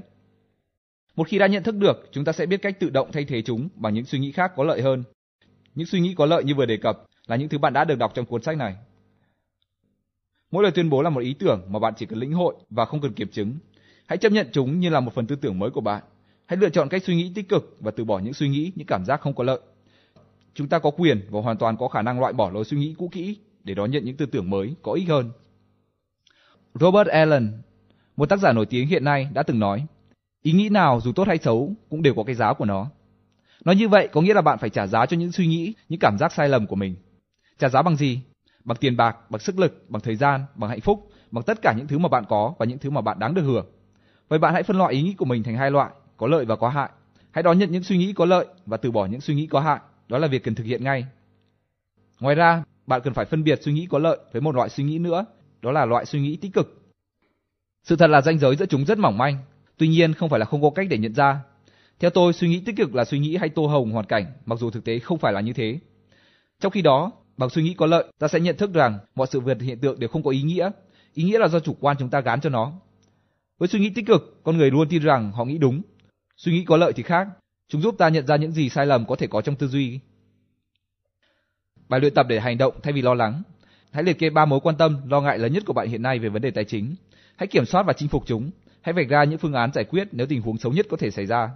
Một 1.17 1.29
khi 1.29 1.39
đã 1.39 1.47
nhận 1.47 1.63
thức 1.63 1.75
được, 1.75 2.09
chúng 2.13 2.25
ta 2.25 2.33
sẽ 2.33 2.47
biết 2.47 2.63
cách 2.63 2.81
tự 2.81 2.91
động 2.91 3.13
thay 3.13 3.25
thế 3.25 3.43
chúng 3.43 3.69
bằng 3.75 3.95
những 3.95 4.05
suy 4.05 4.19
nghĩ 4.19 4.33
khác 4.33 4.53
có 4.57 4.65
lợi 4.65 4.83
hơn. 4.83 5.05
Những 5.77 5.87
suy 5.87 6.01
nghĩ 6.01 6.15
có 6.15 6.27
lợi 6.27 6.45
như 6.45 6.55
vừa 6.55 6.67
đề 6.67 6.77
cập 6.77 7.03
là 7.27 7.37
những 7.37 7.49
thứ 7.49 7.59
bạn 7.59 7.73
đã 7.73 7.85
được 7.85 7.99
đọc 7.99 8.13
trong 8.15 8.27
cuốn 8.27 8.43
sách 8.43 8.57
này. 8.57 8.77
Mỗi 10.51 10.63
lời 10.63 10.73
tuyên 10.73 10.91
bố 10.91 11.03
là 11.03 11.11
một 11.11 11.21
ý 11.21 11.35
tưởng 11.35 11.63
mà 11.69 11.79
bạn 11.79 11.95
chỉ 11.97 12.07
cần 12.07 12.19
lĩnh 12.19 12.33
hội 12.33 12.55
và 12.71 12.85
không 12.85 13.01
cần 13.01 13.13
kiểm 13.13 13.29
chứng. 13.29 13.55
Hãy 14.07 14.19
chấp 14.19 14.33
nhận 14.33 14.49
chúng 14.53 14.81
như 14.81 14.89
là 14.89 15.01
một 15.01 15.15
phần 15.15 15.27
tư 15.27 15.37
tưởng 15.37 15.59
mới 15.59 15.71
của 15.71 15.81
bạn. 15.81 16.03
Hãy 16.47 16.57
lựa 16.57 16.69
chọn 16.69 16.89
cách 16.89 17.03
suy 17.05 17.17
nghĩ 17.17 17.33
tích 17.35 17.49
cực 17.49 17.77
và 17.81 17.91
từ 17.91 18.05
bỏ 18.05 18.19
những 18.19 18.33
suy 18.33 18.49
nghĩ, 18.49 18.73
những 18.75 18.87
cảm 18.87 19.05
giác 19.05 19.21
không 19.21 19.35
có 19.35 19.45
lợi. 19.45 19.61
Chúng 20.55 20.69
ta 20.69 20.79
có 20.79 20.91
quyền 20.91 21.21
và 21.31 21.41
hoàn 21.41 21.57
toàn 21.57 21.77
có 21.77 21.89
khả 21.89 22.03
năng 22.03 22.21
loại 22.21 22.33
bỏ 22.33 22.51
lối 22.51 22.65
suy 22.65 22.79
nghĩ 22.79 22.95
cũ 22.99 23.09
kỹ 23.13 23.39
để 23.65 23.75
đón 23.75 23.91
nhận 23.91 24.05
những 24.05 24.17
tư 24.17 24.27
tưởng 24.27 24.51
mới 24.51 24.75
có 24.83 24.93
ích 24.93 25.09
hơn. 25.09 25.31
Robert 26.75 27.09
Allen, 27.09 27.53
một 28.17 28.29
tác 28.29 28.39
giả 28.39 28.53
nổi 28.53 28.67
tiếng 28.67 28.89
hiện 28.89 29.05
nay 29.05 29.29
đã 29.35 29.43
từng 29.43 29.59
nói, 29.59 29.87
ý 30.43 30.53
nghĩ 30.53 30.69
nào 30.69 31.01
dù 31.01 31.13
tốt 31.13 31.29
hay 31.29 31.39
xấu 31.39 31.73
cũng 31.89 32.03
đều 32.03 32.15
có 32.15 32.25
cái 32.25 32.35
giá 32.35 32.53
của 32.53 32.65
nó. 32.65 32.91
Nói 33.65 33.77
như 33.77 33.89
vậy 33.89 34.09
có 34.13 34.21
nghĩa 34.21 34.35
là 34.35 34.43
bạn 34.43 34.59
phải 34.59 34.71
trả 34.71 34.87
giá 34.87 35.07
cho 35.07 35.17
những 35.17 35.33
suy 35.33 35.47
nghĩ, 35.47 35.75
những 35.89 36.01
cảm 36.01 36.19
giác 36.19 36.33
sai 36.33 36.49
lầm 36.49 36.67
của 36.67 36.77
mình. 36.77 36.97
Trả 37.59 37.69
giá 37.69 37.83
bằng 37.83 37.97
gì? 37.97 38.21
Bằng 38.65 38.77
tiền 38.81 38.97
bạc, 38.97 39.31
bằng 39.31 39.41
sức 39.41 39.59
lực, 39.59 39.85
bằng 39.91 40.01
thời 40.01 40.17
gian, 40.17 40.45
bằng 40.55 40.71
hạnh 40.71 40.81
phúc, 40.81 41.11
bằng 41.31 41.45
tất 41.45 41.63
cả 41.63 41.75
những 41.77 41.87
thứ 41.87 41.99
mà 41.99 42.09
bạn 42.09 42.25
có 42.29 42.55
và 42.59 42.67
những 42.67 42.79
thứ 42.79 42.91
mà 42.91 43.01
bạn 43.01 43.19
đáng 43.19 43.35
được 43.35 43.43
hưởng. 43.43 43.67
Vậy 44.29 44.39
bạn 44.39 44.55
hãy 44.55 44.63
phân 44.63 44.79
loại 44.79 44.93
ý 44.93 45.03
nghĩ 45.03 45.15
của 45.15 45.25
mình 45.25 45.43
thành 45.43 45.57
hai 45.57 45.71
loại, 45.71 45.91
có 46.17 46.27
lợi 46.27 46.45
và 46.45 46.57
có 46.57 46.69
hại. 46.69 46.91
Hãy 47.31 47.43
đón 47.43 47.59
nhận 47.59 47.71
những 47.71 47.83
suy 47.83 47.97
nghĩ 47.97 48.13
có 48.13 48.25
lợi 48.25 48.47
và 48.67 48.77
từ 48.77 48.91
bỏ 48.91 49.07
những 49.07 49.21
suy 49.21 49.35
nghĩ 49.35 49.47
có 49.47 49.61
hại. 49.61 49.81
Đó 50.09 50.19
là 50.19 50.29
việc 50.29 50.45
cần 50.45 50.55
thực 50.55 50.65
hiện 50.65 50.85
ngay. 50.85 51.07
Ngoài 52.21 52.35
ra, 52.35 52.63
bạn 52.87 53.01
cần 53.05 53.15
phải 53.15 53.25
phân 53.25 53.45
biệt 53.45 53.63
suy 53.63 53.73
nghĩ 53.73 53.87
có 53.91 53.99
lợi 53.99 54.19
với 54.33 54.43
một 54.43 54.55
loại 54.55 54.69
suy 54.69 54.85
nghĩ 54.85 54.99
nữa, 54.99 55.25
đó 55.63 55.73
là 55.73 55.85
loại 55.85 56.07
suy 56.07 56.21
nghĩ 56.21 56.37
tích 56.37 56.53
cực. 56.53 56.83
Sự 57.83 57.97
thật 57.97 58.11
là 58.11 58.21
ranh 58.21 58.39
giới 58.39 58.57
giữa 58.57 58.67
chúng 58.67 58.85
rất 58.85 58.99
mỏng 58.99 59.19
manh, 59.19 59.39
tuy 59.79 59.89
nhiên 59.89 60.13
không 60.13 60.29
phải 60.29 60.41
là 60.41 60.47
không 60.47 60.63
có 60.63 60.71
cách 60.71 60.87
để 60.91 60.99
nhận 60.99 61.15
ra. 61.15 61.41
Theo 62.01 62.11
tôi, 62.11 62.33
suy 62.33 62.49
nghĩ 62.49 62.61
tích 62.61 62.77
cực 62.77 62.95
là 62.95 63.05
suy 63.05 63.19
nghĩ 63.19 63.37
hay 63.37 63.49
tô 63.49 63.67
hồng 63.67 63.93
hoàn 63.93 64.07
cảnh, 64.07 64.33
mặc 64.47 64.59
dù 64.59 64.71
thực 64.71 64.85
tế 64.85 64.99
không 64.99 65.19
phải 65.19 65.33
là 65.33 65.41
như 65.41 65.53
thế. 65.53 65.79
Trong 66.61 66.73
khi 66.73 66.83
đó, 66.83 67.13
bằng 67.37 67.51
suy 67.51 67.63
nghĩ 67.63 67.75
có 67.75 67.87
lợi, 67.87 68.05
ta 68.19 68.29
sẽ 68.29 68.41
nhận 68.41 68.57
thức 68.57 68.75
rằng 68.75 68.99
mọi 69.15 69.27
sự 69.31 69.41
việc 69.41 69.61
hiện 69.61 69.79
tượng 69.79 70.01
đều 70.01 70.09
không 70.09 70.23
có 70.23 70.31
ý 70.31 70.43
nghĩa. 70.43 70.71
Ý 71.15 71.25
nghĩa 71.25 71.39
là 71.39 71.49
do 71.49 71.61
chủ 71.61 71.77
quan 71.81 71.97
chúng 71.99 72.11
ta 72.11 72.21
gán 72.21 72.41
cho 72.41 72.51
nó. 72.51 72.73
Với 73.59 73.69
suy 73.69 73.81
nghĩ 73.81 73.91
tích 73.91 74.07
cực, 74.07 74.41
con 74.45 74.57
người 74.57 74.71
luôn 74.71 74.89
tin 74.89 75.03
rằng 75.03 75.33
họ 75.33 75.45
nghĩ 75.45 75.59
đúng. 75.59 75.83
Suy 76.37 76.53
nghĩ 76.53 76.65
có 76.65 76.77
lợi 76.77 76.93
thì 76.93 77.03
khác, 77.03 77.29
chúng 77.69 77.83
giúp 77.83 77.95
ta 77.99 78.09
nhận 78.09 78.27
ra 78.27 78.37
những 78.37 78.53
gì 78.53 78.69
sai 78.69 78.87
lầm 78.87 79.07
có 79.07 79.17
thể 79.17 79.27
có 79.27 79.41
trong 79.41 79.57
tư 79.57 79.69
duy. 79.69 80.01
Bài 81.89 82.01
luyện 82.01 82.15
tập 82.15 82.27
để 82.29 82.41
hành 82.41 82.59
động 82.59 82.75
thay 82.83 82.93
vì 82.93 83.03
lo 83.03 83.15
lắng. 83.15 83.43
Hãy 83.91 84.05
liệt 84.05 84.19
kê 84.19 84.31
ba 84.31 84.45
mối 84.45 84.61
quan 84.61 84.77
tâm, 84.77 85.09
lo 85.09 85.21
ngại 85.21 85.39
lớn 85.39 85.53
nhất 85.53 85.63
của 85.67 85.73
bạn 85.73 85.89
hiện 85.89 86.03
nay 86.03 86.19
về 86.19 86.29
vấn 86.29 86.43
đề 86.43 86.51
tài 86.51 86.65
chính. 86.65 86.95
Hãy 87.37 87.47
kiểm 87.47 87.65
soát 87.65 87.83
và 87.83 87.93
chinh 87.93 88.09
phục 88.09 88.23
chúng. 88.27 88.51
Hãy 88.81 88.93
vạch 88.93 89.09
ra 89.09 89.25
những 89.25 89.39
phương 89.39 89.53
án 89.53 89.73
giải 89.73 89.85
quyết 89.85 90.09
nếu 90.13 90.27
tình 90.27 90.43
huống 90.43 90.59
xấu 90.59 90.73
nhất 90.73 90.87
có 90.91 90.97
thể 90.97 91.11
xảy 91.11 91.27
ra. 91.27 91.51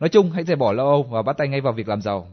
Nói 0.00 0.08
chung, 0.08 0.30
hãy 0.30 0.44
dẹp 0.44 0.58
bỏ 0.58 0.72
lo 0.72 0.84
âu 0.84 1.02
và 1.02 1.22
bắt 1.22 1.36
tay 1.36 1.48
ngay 1.48 1.60
vào 1.60 1.72
việc 1.72 1.88
làm 1.88 2.02
giàu. 2.02 2.28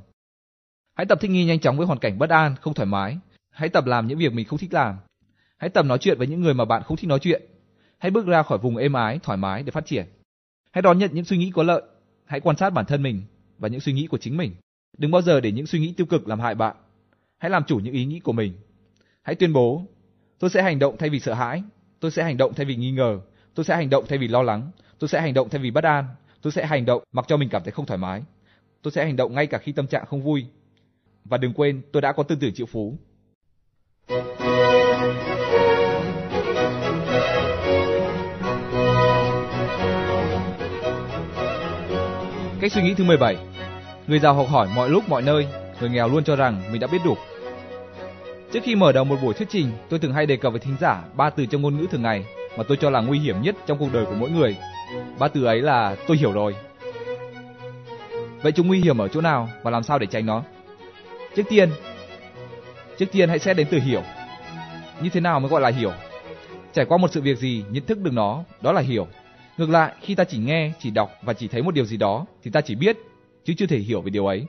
Hãy 0.96 1.06
tập 1.06 1.18
thích 1.22 1.32
nghi 1.32 1.46
nhanh 1.46 1.60
chóng 1.60 1.78
với 1.78 1.88
hoàn 1.88 2.00
cảnh 2.00 2.20
bất 2.20 2.30
an, 2.30 2.56
không 2.62 2.74
thoải 2.74 2.86
mái. 2.86 3.18
Hãy 3.52 3.70
tập 3.70 3.86
làm 3.86 4.08
những 4.08 4.18
việc 4.18 4.34
mình 4.34 4.48
không 4.48 4.60
thích 4.60 4.74
làm. 4.74 4.98
Hãy 5.58 5.70
tập 5.70 5.86
nói 5.86 5.98
chuyện 5.98 6.18
với 6.18 6.28
những 6.28 6.42
người 6.42 6.54
mà 6.54 6.66
bạn 6.66 6.84
không 6.84 6.98
thích 6.98 7.08
nói 7.08 7.20
chuyện. 7.20 7.42
Hãy 7.98 8.12
bước 8.12 8.26
ra 8.26 8.44
khỏi 8.44 8.58
vùng 8.58 8.78
êm 8.78 8.94
ái, 8.94 9.20
thoải 9.24 9.38
mái 9.38 9.64
để 9.64 9.72
phát 9.72 9.86
triển. 9.86 10.06
Hãy 10.72 10.82
đón 10.82 10.98
nhận 10.98 11.10
những 11.14 11.26
suy 11.26 11.38
nghĩ 11.38 11.52
có 11.56 11.64
lợi. 11.64 11.82
Hãy 12.26 12.40
quan 12.40 12.58
sát 12.58 12.70
bản 12.70 12.86
thân 12.86 13.04
mình 13.04 13.22
và 13.58 13.68
những 13.68 13.80
suy 13.80 13.94
nghĩ 13.94 14.08
của 14.08 14.18
chính 14.18 14.38
mình. 14.38 14.56
Đừng 14.98 15.12
bao 15.12 15.22
giờ 15.22 15.42
để 15.42 15.52
những 15.52 15.66
suy 15.66 15.80
nghĩ 15.80 15.94
tiêu 15.98 16.06
cực 16.06 16.28
làm 16.28 16.40
hại 16.40 16.56
bạn. 16.56 16.76
Hãy 17.38 17.52
làm 17.52 17.64
chủ 17.64 17.78
những 17.78 17.94
ý 17.94 18.06
nghĩ 18.06 18.20
của 18.20 18.32
mình. 18.32 18.54
Hãy 19.22 19.36
tuyên 19.36 19.54
bố, 19.54 19.86
tôi 20.40 20.50
sẽ 20.50 20.64
hành 20.64 20.80
động 20.80 20.98
thay 20.98 21.10
vì 21.10 21.20
sợ 21.20 21.34
hãi, 21.34 21.64
tôi 22.00 22.12
sẽ 22.12 22.24
hành 22.24 22.38
động 22.38 22.54
thay 22.54 22.66
vì 22.66 22.76
nghi 22.76 22.92
ngờ, 22.92 23.20
tôi 23.56 23.66
sẽ 23.66 23.76
hành 23.76 23.90
động 23.90 24.06
thay 24.10 24.18
vì 24.18 24.28
lo 24.28 24.42
lắng, 24.42 24.72
tôi 25.00 25.08
sẽ 25.08 25.22
hành 25.22 25.34
động 25.34 25.50
thay 25.50 25.62
vì 25.62 25.72
bất 25.72 25.84
an, 25.84 26.06
tôi 26.42 26.52
sẽ 26.52 26.66
hành 26.66 26.86
động 26.86 27.04
mặc 27.12 27.26
cho 27.28 27.38
mình 27.38 27.50
cảm 27.50 27.64
thấy 27.64 27.72
không 27.72 27.86
thoải 27.86 27.98
mái. 27.98 28.24
Tôi 28.82 28.92
sẽ 28.92 29.06
hành 29.06 29.16
động 29.16 29.36
ngay 29.36 29.48
cả 29.48 29.58
khi 29.58 29.72
tâm 29.72 29.88
trạng 29.88 30.06
không 30.06 30.22
vui. 30.22 30.46
Và 31.26 31.38
đừng 31.38 31.54
quên, 31.54 31.82
tôi 31.92 32.02
đã 32.02 32.12
có 32.12 32.24
tư 32.24 32.36
tưởng 32.40 32.54
triệu 32.54 32.66
phú. 32.66 32.98
Cách 42.62 42.72
suy 42.72 42.84
nghĩ 42.84 42.94
thứ 42.94 43.04
17 43.04 43.38
Người 44.08 44.20
giàu 44.20 44.34
học 44.34 44.48
hỏi 44.50 44.68
mọi 44.76 44.90
lúc 44.90 45.10
mọi 45.10 45.22
nơi, 45.22 45.48
người 45.80 45.90
nghèo 45.90 46.10
luôn 46.10 46.24
cho 46.24 46.36
rằng 46.36 46.62
mình 46.72 46.82
đã 46.82 46.88
biết 46.88 47.00
đủ. 47.06 47.16
Trước 48.54 48.60
khi 48.64 48.76
mở 48.76 48.92
đầu 48.92 49.04
một 49.04 49.16
buổi 49.22 49.34
thuyết 49.34 49.48
trình, 49.52 49.72
tôi 49.90 50.00
thường 50.00 50.14
hay 50.14 50.26
đề 50.26 50.38
cập 50.38 50.54
với 50.54 50.60
thính 50.60 50.76
giả 50.80 51.04
ba 51.16 51.30
từ 51.30 51.46
trong 51.46 51.62
ngôn 51.62 51.78
ngữ 51.78 51.88
thường 51.92 52.02
ngày 52.02 52.26
mà 52.58 52.64
tôi 52.68 52.78
cho 52.82 52.90
là 52.90 53.02
nguy 53.02 53.20
hiểm 53.20 53.42
nhất 53.42 53.56
trong 53.68 53.78
cuộc 53.78 53.94
đời 53.94 54.06
của 54.06 54.16
mỗi 54.16 54.30
người. 54.30 54.58
Ba 55.20 55.28
từ 55.28 55.44
ấy 55.44 55.62
là 55.62 55.96
tôi 56.08 56.18
hiểu 56.18 56.32
rồi. 56.32 56.56
Vậy 58.42 58.52
chúng 58.52 58.68
nguy 58.68 58.80
hiểm 58.80 58.98
ở 58.98 59.08
chỗ 59.08 59.22
nào 59.22 59.50
và 59.64 59.72
làm 59.72 59.84
sao 59.84 60.00
để 60.00 60.08
tránh 60.08 60.26
nó? 60.26 60.44
Trước 61.36 61.44
tiên, 61.50 61.70
trước 62.98 63.06
tiên 63.12 63.30
hãy 63.30 63.40
xét 63.40 63.58
đến 63.58 63.68
từ 63.72 63.80
hiểu. 63.80 64.02
Như 65.02 65.10
thế 65.10 65.20
nào 65.20 65.40
mới 65.40 65.50
gọi 65.50 65.62
là 65.62 65.70
hiểu? 65.70 65.92
Trải 66.74 66.86
qua 66.86 66.98
một 66.98 67.12
sự 67.12 67.22
việc 67.22 67.38
gì, 67.38 67.64
nhận 67.70 67.86
thức 67.86 68.00
được 68.00 68.14
nó, 68.14 68.44
đó 68.62 68.72
là 68.72 68.82
hiểu. 68.82 69.08
Ngược 69.58 69.70
lại, 69.70 69.94
khi 70.02 70.16
ta 70.16 70.24
chỉ 70.24 70.38
nghe, 70.38 70.72
chỉ 70.80 70.92
đọc 70.92 71.12
và 71.22 71.34
chỉ 71.34 71.48
thấy 71.48 71.62
một 71.62 71.74
điều 71.74 71.86
gì 71.86 71.98
đó, 71.98 72.26
thì 72.44 72.52
ta 72.52 72.62
chỉ 72.62 72.76
biết, 72.76 72.98
chứ 73.44 73.54
chưa 73.58 73.66
thể 73.66 73.78
hiểu 73.78 74.02
về 74.02 74.10
điều 74.10 74.26
ấy. 74.26 74.46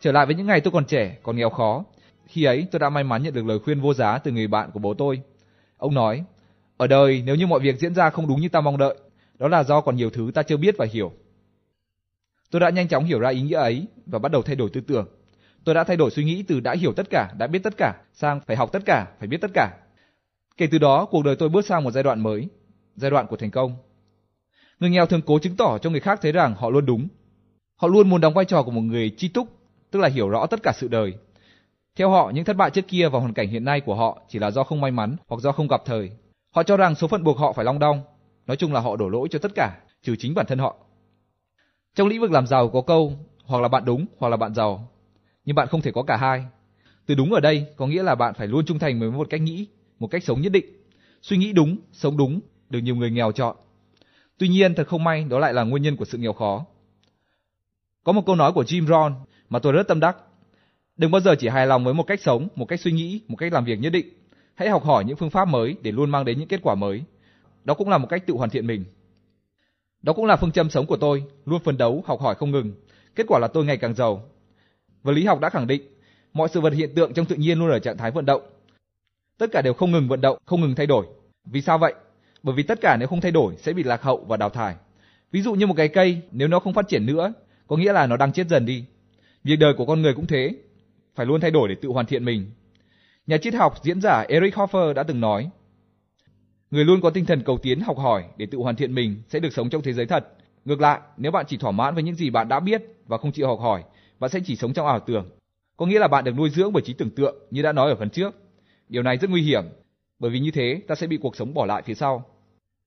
Trở 0.00 0.12
lại 0.12 0.26
với 0.26 0.34
những 0.34 0.46
ngày 0.46 0.60
tôi 0.60 0.72
còn 0.72 0.84
trẻ, 0.84 1.16
còn 1.22 1.36
nghèo 1.36 1.50
khó, 1.50 1.84
khi 2.26 2.44
ấy 2.44 2.66
tôi 2.70 2.80
đã 2.80 2.90
may 2.90 3.04
mắn 3.04 3.22
nhận 3.22 3.34
được 3.34 3.46
lời 3.46 3.58
khuyên 3.64 3.80
vô 3.80 3.94
giá 3.94 4.18
từ 4.18 4.30
người 4.30 4.46
bạn 4.46 4.70
của 4.70 4.80
bố 4.80 4.94
tôi. 4.94 5.20
Ông 5.78 5.94
nói, 5.94 6.24
ở 6.76 6.86
đời 6.86 7.22
nếu 7.26 7.34
như 7.34 7.46
mọi 7.46 7.60
việc 7.60 7.78
diễn 7.78 7.94
ra 7.94 8.10
không 8.10 8.28
đúng 8.28 8.40
như 8.40 8.48
ta 8.48 8.60
mong 8.60 8.78
đợi, 8.78 8.96
đó 9.38 9.48
là 9.48 9.64
do 9.64 9.80
còn 9.80 9.96
nhiều 9.96 10.10
thứ 10.10 10.30
ta 10.34 10.42
chưa 10.42 10.56
biết 10.56 10.74
và 10.78 10.86
hiểu. 10.92 11.12
Tôi 12.50 12.60
đã 12.60 12.70
nhanh 12.70 12.88
chóng 12.88 13.04
hiểu 13.04 13.18
ra 13.18 13.28
ý 13.28 13.42
nghĩa 13.42 13.56
ấy 13.56 13.86
và 14.06 14.18
bắt 14.18 14.32
đầu 14.32 14.42
thay 14.42 14.56
đổi 14.56 14.70
tư 14.72 14.80
tưởng. 14.80 15.06
Tôi 15.64 15.74
đã 15.74 15.84
thay 15.84 15.96
đổi 15.96 16.10
suy 16.10 16.24
nghĩ 16.24 16.42
từ 16.42 16.60
đã 16.60 16.74
hiểu 16.74 16.92
tất 16.92 17.10
cả, 17.10 17.34
đã 17.38 17.46
biết 17.46 17.62
tất 17.62 17.74
cả 17.76 17.94
sang 18.12 18.40
phải 18.46 18.56
học 18.56 18.72
tất 18.72 18.82
cả, 18.86 19.06
phải 19.18 19.28
biết 19.28 19.40
tất 19.40 19.50
cả. 19.54 19.70
Kể 20.56 20.66
từ 20.70 20.78
đó, 20.78 21.04
cuộc 21.10 21.24
đời 21.24 21.36
tôi 21.36 21.48
bước 21.48 21.66
sang 21.66 21.84
một 21.84 21.90
giai 21.90 22.02
đoạn 22.02 22.20
mới, 22.20 22.48
giai 22.96 23.10
đoạn 23.10 23.26
của 23.26 23.36
thành 23.36 23.50
công. 23.50 23.76
Người 24.80 24.90
nghèo 24.90 25.06
thường 25.06 25.22
cố 25.26 25.38
chứng 25.38 25.56
tỏ 25.56 25.78
cho 25.78 25.90
người 25.90 26.00
khác 26.00 26.18
thấy 26.22 26.32
rằng 26.32 26.54
họ 26.54 26.70
luôn 26.70 26.86
đúng. 26.86 27.08
Họ 27.76 27.88
luôn 27.88 28.08
muốn 28.08 28.20
đóng 28.20 28.34
vai 28.34 28.44
trò 28.44 28.62
của 28.62 28.70
một 28.70 28.80
người 28.80 29.10
chi 29.16 29.28
túc, 29.28 29.48
tức 29.90 30.00
là 30.00 30.08
hiểu 30.08 30.28
rõ 30.28 30.46
tất 30.46 30.60
cả 30.62 30.72
sự 30.74 30.88
đời. 30.88 31.14
Theo 31.96 32.10
họ, 32.10 32.30
những 32.34 32.44
thất 32.44 32.56
bại 32.56 32.70
trước 32.70 32.88
kia 32.88 33.08
và 33.08 33.18
hoàn 33.18 33.34
cảnh 33.34 33.48
hiện 33.48 33.64
nay 33.64 33.80
của 33.80 33.94
họ 33.94 34.22
chỉ 34.28 34.38
là 34.38 34.50
do 34.50 34.64
không 34.64 34.80
may 34.80 34.90
mắn 34.90 35.16
hoặc 35.28 35.40
do 35.40 35.52
không 35.52 35.68
gặp 35.68 35.82
thời. 35.84 36.10
Họ 36.54 36.62
cho 36.62 36.76
rằng 36.76 36.94
số 36.94 37.08
phận 37.08 37.24
buộc 37.24 37.38
họ 37.38 37.52
phải 37.52 37.64
long 37.64 37.78
đong. 37.78 38.02
Nói 38.46 38.56
chung 38.56 38.72
là 38.72 38.80
họ 38.80 38.96
đổ 38.96 39.08
lỗi 39.08 39.28
cho 39.30 39.38
tất 39.38 39.52
cả, 39.54 39.78
trừ 40.02 40.16
chính 40.16 40.34
bản 40.34 40.46
thân 40.46 40.58
họ. 40.58 40.76
Trong 41.94 42.08
lĩnh 42.08 42.20
vực 42.20 42.30
làm 42.30 42.46
giàu 42.46 42.68
có 42.68 42.80
câu, 42.80 43.12
hoặc 43.44 43.62
là 43.62 43.68
bạn 43.68 43.84
đúng, 43.84 44.06
hoặc 44.18 44.28
là 44.28 44.36
bạn 44.36 44.54
giàu. 44.54 44.88
Nhưng 45.44 45.56
bạn 45.56 45.68
không 45.68 45.80
thể 45.80 45.92
có 45.92 46.02
cả 46.02 46.16
hai. 46.16 46.44
Từ 47.06 47.14
đúng 47.14 47.32
ở 47.32 47.40
đây 47.40 47.66
có 47.76 47.86
nghĩa 47.86 48.02
là 48.02 48.14
bạn 48.14 48.34
phải 48.34 48.46
luôn 48.46 48.64
trung 48.66 48.78
thành 48.78 49.00
với 49.00 49.10
một 49.10 49.26
cách 49.30 49.40
nghĩ, 49.40 49.66
một 49.98 50.06
cách 50.10 50.24
sống 50.24 50.40
nhất 50.40 50.52
định. 50.52 50.64
Suy 51.22 51.36
nghĩ 51.36 51.52
đúng, 51.52 51.76
sống 51.92 52.16
đúng, 52.16 52.40
được 52.70 52.80
nhiều 52.80 52.96
người 52.96 53.10
nghèo 53.10 53.32
chọn. 53.32 53.56
Tuy 54.38 54.48
nhiên 54.48 54.74
thật 54.74 54.86
không 54.88 55.04
may 55.04 55.24
đó 55.24 55.38
lại 55.38 55.52
là 55.52 55.62
nguyên 55.62 55.82
nhân 55.82 55.96
của 55.96 56.04
sự 56.04 56.18
nghèo 56.18 56.32
khó. 56.32 56.66
Có 58.04 58.12
một 58.12 58.26
câu 58.26 58.36
nói 58.36 58.52
của 58.52 58.62
Jim 58.62 58.86
Rohn 58.86 59.14
mà 59.48 59.58
tôi 59.58 59.72
rất 59.72 59.88
tâm 59.88 60.00
đắc. 60.00 60.16
Đừng 60.96 61.10
bao 61.10 61.20
giờ 61.20 61.34
chỉ 61.38 61.48
hài 61.48 61.66
lòng 61.66 61.84
với 61.84 61.94
một 61.94 62.02
cách 62.06 62.20
sống, 62.20 62.48
một 62.54 62.64
cách 62.64 62.80
suy 62.80 62.92
nghĩ, 62.92 63.20
một 63.28 63.36
cách 63.36 63.52
làm 63.52 63.64
việc 63.64 63.78
nhất 63.80 63.90
định. 63.90 64.06
Hãy 64.54 64.68
học 64.68 64.84
hỏi 64.84 65.04
những 65.04 65.16
phương 65.16 65.30
pháp 65.30 65.48
mới 65.48 65.76
để 65.82 65.92
luôn 65.92 66.10
mang 66.10 66.24
đến 66.24 66.38
những 66.38 66.48
kết 66.48 66.60
quả 66.62 66.74
mới. 66.74 67.02
Đó 67.64 67.74
cũng 67.74 67.88
là 67.88 67.98
một 67.98 68.06
cách 68.10 68.26
tự 68.26 68.34
hoàn 68.34 68.50
thiện 68.50 68.66
mình. 68.66 68.84
Đó 70.02 70.12
cũng 70.12 70.26
là 70.26 70.36
phương 70.36 70.52
châm 70.52 70.70
sống 70.70 70.86
của 70.86 70.96
tôi, 70.96 71.24
luôn 71.46 71.62
phấn 71.64 71.76
đấu, 71.76 72.02
học 72.06 72.20
hỏi 72.20 72.34
không 72.34 72.50
ngừng. 72.50 72.74
Kết 73.14 73.24
quả 73.28 73.38
là 73.38 73.48
tôi 73.48 73.64
ngày 73.64 73.76
càng 73.76 73.94
giàu. 73.94 74.22
Vật 75.02 75.12
lý 75.12 75.24
học 75.24 75.40
đã 75.40 75.50
khẳng 75.50 75.66
định, 75.66 75.82
mọi 76.32 76.48
sự 76.48 76.60
vật 76.60 76.72
hiện 76.72 76.94
tượng 76.94 77.14
trong 77.14 77.26
tự 77.26 77.36
nhiên 77.36 77.58
luôn 77.58 77.70
ở 77.70 77.78
trạng 77.78 77.96
thái 77.96 78.10
vận 78.10 78.26
động. 78.26 78.42
Tất 79.38 79.46
cả 79.52 79.62
đều 79.62 79.74
không 79.74 79.92
ngừng 79.92 80.08
vận 80.08 80.20
động, 80.20 80.38
không 80.46 80.60
ngừng 80.60 80.74
thay 80.74 80.86
đổi. 80.86 81.06
Vì 81.44 81.60
sao 81.60 81.78
vậy? 81.78 81.94
Bởi 82.42 82.54
vì 82.54 82.62
tất 82.62 82.80
cả 82.80 82.96
nếu 82.96 83.08
không 83.08 83.20
thay 83.20 83.32
đổi 83.32 83.54
sẽ 83.56 83.72
bị 83.72 83.82
lạc 83.82 84.02
hậu 84.02 84.24
và 84.28 84.36
đào 84.36 84.50
thải. 84.50 84.74
Ví 85.32 85.42
dụ 85.42 85.54
như 85.54 85.66
một 85.66 85.74
cái 85.76 85.88
cây, 85.88 86.20
nếu 86.30 86.48
nó 86.48 86.60
không 86.60 86.74
phát 86.74 86.88
triển 86.88 87.06
nữa, 87.06 87.32
có 87.66 87.76
nghĩa 87.76 87.92
là 87.92 88.06
nó 88.06 88.16
đang 88.16 88.32
chết 88.32 88.48
dần 88.48 88.66
đi. 88.66 88.84
Việc 89.44 89.56
đời 89.56 89.74
của 89.76 89.86
con 89.86 90.02
người 90.02 90.14
cũng 90.14 90.26
thế, 90.26 90.54
phải 91.14 91.26
luôn 91.26 91.40
thay 91.40 91.50
đổi 91.50 91.68
để 91.68 91.74
tự 91.82 91.88
hoàn 91.88 92.06
thiện 92.06 92.24
mình. 92.24 92.50
Nhà 93.26 93.38
triết 93.38 93.54
học 93.54 93.74
diễn 93.82 94.00
giả 94.00 94.24
Eric 94.28 94.54
Hoffer 94.54 94.92
đã 94.92 95.02
từng 95.02 95.20
nói, 95.20 95.50
người 96.74 96.84
luôn 96.84 97.00
có 97.00 97.10
tinh 97.10 97.26
thần 97.26 97.42
cầu 97.42 97.58
tiến 97.58 97.80
học 97.80 97.98
hỏi 97.98 98.24
để 98.36 98.46
tự 98.46 98.58
hoàn 98.58 98.76
thiện 98.76 98.94
mình 98.94 99.22
sẽ 99.28 99.40
được 99.40 99.52
sống 99.52 99.70
trong 99.70 99.82
thế 99.82 99.92
giới 99.92 100.06
thật. 100.06 100.28
Ngược 100.64 100.80
lại, 100.80 101.00
nếu 101.16 101.32
bạn 101.32 101.44
chỉ 101.48 101.56
thỏa 101.56 101.70
mãn 101.70 101.94
với 101.94 102.02
những 102.02 102.14
gì 102.14 102.30
bạn 102.30 102.48
đã 102.48 102.60
biết 102.60 102.82
và 103.06 103.18
không 103.18 103.32
chịu 103.32 103.46
học 103.46 103.60
hỏi, 103.60 103.82
bạn 104.20 104.30
sẽ 104.30 104.40
chỉ 104.46 104.56
sống 104.56 104.72
trong 104.72 104.86
ảo 104.86 105.00
tưởng. 105.00 105.30
Có 105.76 105.86
nghĩa 105.86 105.98
là 105.98 106.08
bạn 106.08 106.24
được 106.24 106.32
nuôi 106.36 106.50
dưỡng 106.50 106.72
bởi 106.72 106.82
trí 106.82 106.92
tưởng 106.92 107.10
tượng 107.10 107.36
như 107.50 107.62
đã 107.62 107.72
nói 107.72 107.90
ở 107.90 107.96
phần 107.96 108.10
trước. 108.10 108.34
Điều 108.88 109.02
này 109.02 109.16
rất 109.16 109.30
nguy 109.30 109.42
hiểm, 109.42 109.64
bởi 110.18 110.30
vì 110.30 110.40
như 110.40 110.50
thế 110.50 110.80
ta 110.88 110.94
sẽ 110.94 111.06
bị 111.06 111.16
cuộc 111.16 111.36
sống 111.36 111.54
bỏ 111.54 111.66
lại 111.66 111.82
phía 111.82 111.94
sau. 111.94 112.24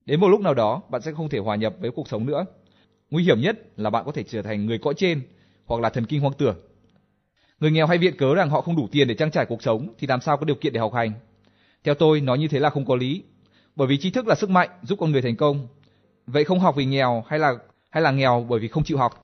Đến 0.06 0.20
một 0.20 0.28
lúc 0.28 0.42
nào 0.42 0.54
đó, 0.54 0.82
bạn 0.90 1.02
sẽ 1.02 1.12
không 1.12 1.30
thể 1.30 1.40
hòa 1.40 1.56
nhập 1.56 1.76
với 1.80 1.92
cuộc 1.92 2.08
sống 2.08 2.26
nữa. 2.26 2.46
Nguy 3.10 3.24
hiểm 3.24 3.42
nhất 3.42 3.60
là 3.78 3.90
bạn 3.90 4.06
có 4.06 4.12
thể 4.12 4.24
trở 4.24 4.42
thành 4.42 4.66
người 4.66 4.78
cõi 4.78 4.94
trên 4.98 5.22
hoặc 5.66 5.82
là 5.82 5.90
thần 5.90 6.06
kinh 6.06 6.22
hoang 6.22 6.34
tưởng. 6.34 6.58
Người 7.60 7.72
nghèo 7.72 7.88
hay 7.88 7.98
viện 7.98 8.18
cớ 8.18 8.36
rằng 8.36 8.50
họ 8.50 8.62
không 8.62 8.76
đủ 8.76 8.88
tiền 8.92 9.08
để 9.08 9.16
trang 9.16 9.32
trải 9.32 9.46
cuộc 9.46 9.64
sống 9.64 9.94
thì 10.00 10.08
làm 10.08 10.22
sao 10.22 10.38
có 10.38 10.46
điều 10.46 10.56
kiện 10.56 10.74
để 10.74 10.80
học 10.80 10.94
hành. 10.94 11.12
Theo 11.84 11.96
tôi, 11.96 12.22
nói 12.22 12.38
như 12.38 12.48
thế 12.48 12.60
là 12.60 12.70
không 12.70 12.86
có 12.86 12.96
lý. 12.96 13.24
Bởi 13.78 13.88
vì 13.88 13.98
tri 13.98 14.12
thức 14.12 14.28
là 14.28 14.36
sức 14.36 14.50
mạnh 14.50 14.70
giúp 14.84 15.00
con 15.00 15.12
người 15.12 15.22
thành 15.22 15.36
công. 15.36 15.68
Vậy 16.28 16.44
không 16.44 16.60
học 16.60 16.76
vì 16.76 16.86
nghèo 16.86 17.24
hay 17.28 17.40
là 17.40 17.54
hay 17.90 18.04
là 18.04 18.12
nghèo 18.12 18.46
bởi 18.50 18.60
vì 18.60 18.68
không 18.68 18.84
chịu 18.84 18.98
học? 18.98 19.22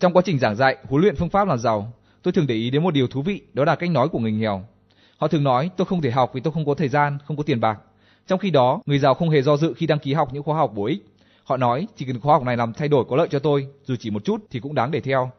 Trong 0.00 0.12
quá 0.12 0.22
trình 0.24 0.38
giảng 0.38 0.56
dạy, 0.56 0.76
huấn 0.88 1.02
luyện 1.02 1.16
phương 1.16 1.28
pháp 1.28 1.48
làm 1.48 1.58
giàu, 1.58 1.92
tôi 2.22 2.32
thường 2.32 2.46
để 2.46 2.54
ý 2.54 2.70
đến 2.70 2.82
một 2.82 2.90
điều 2.90 3.06
thú 3.06 3.22
vị, 3.22 3.42
đó 3.52 3.64
là 3.64 3.76
cách 3.76 3.90
nói 3.90 4.08
của 4.08 4.18
người 4.18 4.32
nghèo. 4.32 4.64
Họ 5.16 5.28
thường 5.28 5.44
nói, 5.44 5.70
tôi 5.76 5.86
không 5.86 6.02
thể 6.02 6.10
học 6.10 6.30
vì 6.34 6.40
tôi 6.40 6.52
không 6.52 6.66
có 6.66 6.74
thời 6.74 6.88
gian, 6.88 7.18
không 7.24 7.36
có 7.36 7.42
tiền 7.42 7.60
bạc. 7.60 7.78
Trong 8.26 8.38
khi 8.38 8.50
đó, 8.50 8.82
người 8.86 8.98
giàu 8.98 9.14
không 9.14 9.30
hề 9.30 9.42
do 9.42 9.56
dự 9.56 9.74
khi 9.76 9.86
đăng 9.86 9.98
ký 9.98 10.12
học 10.12 10.28
những 10.32 10.42
khóa 10.42 10.56
học 10.56 10.72
bổ 10.74 10.84
ích. 10.84 11.06
Họ 11.44 11.56
nói, 11.56 11.86
chỉ 11.96 12.06
cần 12.06 12.20
khóa 12.20 12.34
học 12.34 12.42
này 12.42 12.56
làm 12.56 12.72
thay 12.72 12.88
đổi 12.88 13.04
có 13.08 13.16
lợi 13.16 13.28
cho 13.30 13.38
tôi, 13.38 13.68
dù 13.84 13.96
chỉ 13.98 14.10
một 14.10 14.24
chút 14.24 14.44
thì 14.50 14.60
cũng 14.60 14.74
đáng 14.74 14.90
để 14.90 15.00
theo. 15.00 15.30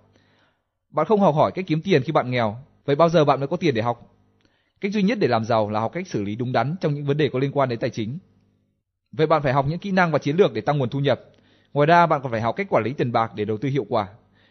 Bạn 0.89 1.05
không 1.05 1.19
học 1.19 1.35
hỏi 1.35 1.51
cách 1.55 1.65
kiếm 1.67 1.81
tiền 1.81 2.03
khi 2.03 2.11
bạn 2.11 2.31
nghèo, 2.31 2.57
vậy 2.85 2.95
bao 2.95 3.09
giờ 3.09 3.25
bạn 3.25 3.39
mới 3.39 3.47
có 3.47 3.57
tiền 3.57 3.75
để 3.75 3.81
học? 3.81 4.16
Cách 4.81 4.91
duy 4.93 5.03
nhất 5.03 5.17
để 5.21 5.27
làm 5.27 5.45
giàu 5.45 5.69
là 5.69 5.79
học 5.79 5.91
cách 5.93 6.07
xử 6.07 6.23
lý 6.23 6.35
đúng 6.35 6.51
đắn 6.51 6.75
trong 6.81 6.93
những 6.93 7.05
vấn 7.05 7.17
đề 7.17 7.29
có 7.33 7.39
liên 7.39 7.51
quan 7.51 7.69
đến 7.69 7.79
tài 7.79 7.89
chính. 7.89 8.17
Vậy 9.11 9.27
bạn 9.27 9.43
phải 9.43 9.53
học 9.53 9.65
những 9.69 9.79
kỹ 9.79 9.91
năng 9.91 10.11
và 10.11 10.19
chiến 10.19 10.35
lược 10.35 10.53
để 10.53 10.61
tăng 10.61 10.77
nguồn 10.77 10.89
thu 10.89 10.99
nhập. 10.99 11.21
Ngoài 11.73 11.85
ra 11.85 12.05
bạn 12.05 12.21
còn 12.23 12.31
phải 12.31 12.41
học 12.41 12.55
cách 12.55 12.67
quản 12.69 12.83
lý 12.83 12.93
tiền 12.93 13.11
bạc 13.11 13.31
để 13.35 13.45
đầu 13.45 13.57
tư 13.57 13.69
hiệu 13.69 13.85
quả. 13.89 14.07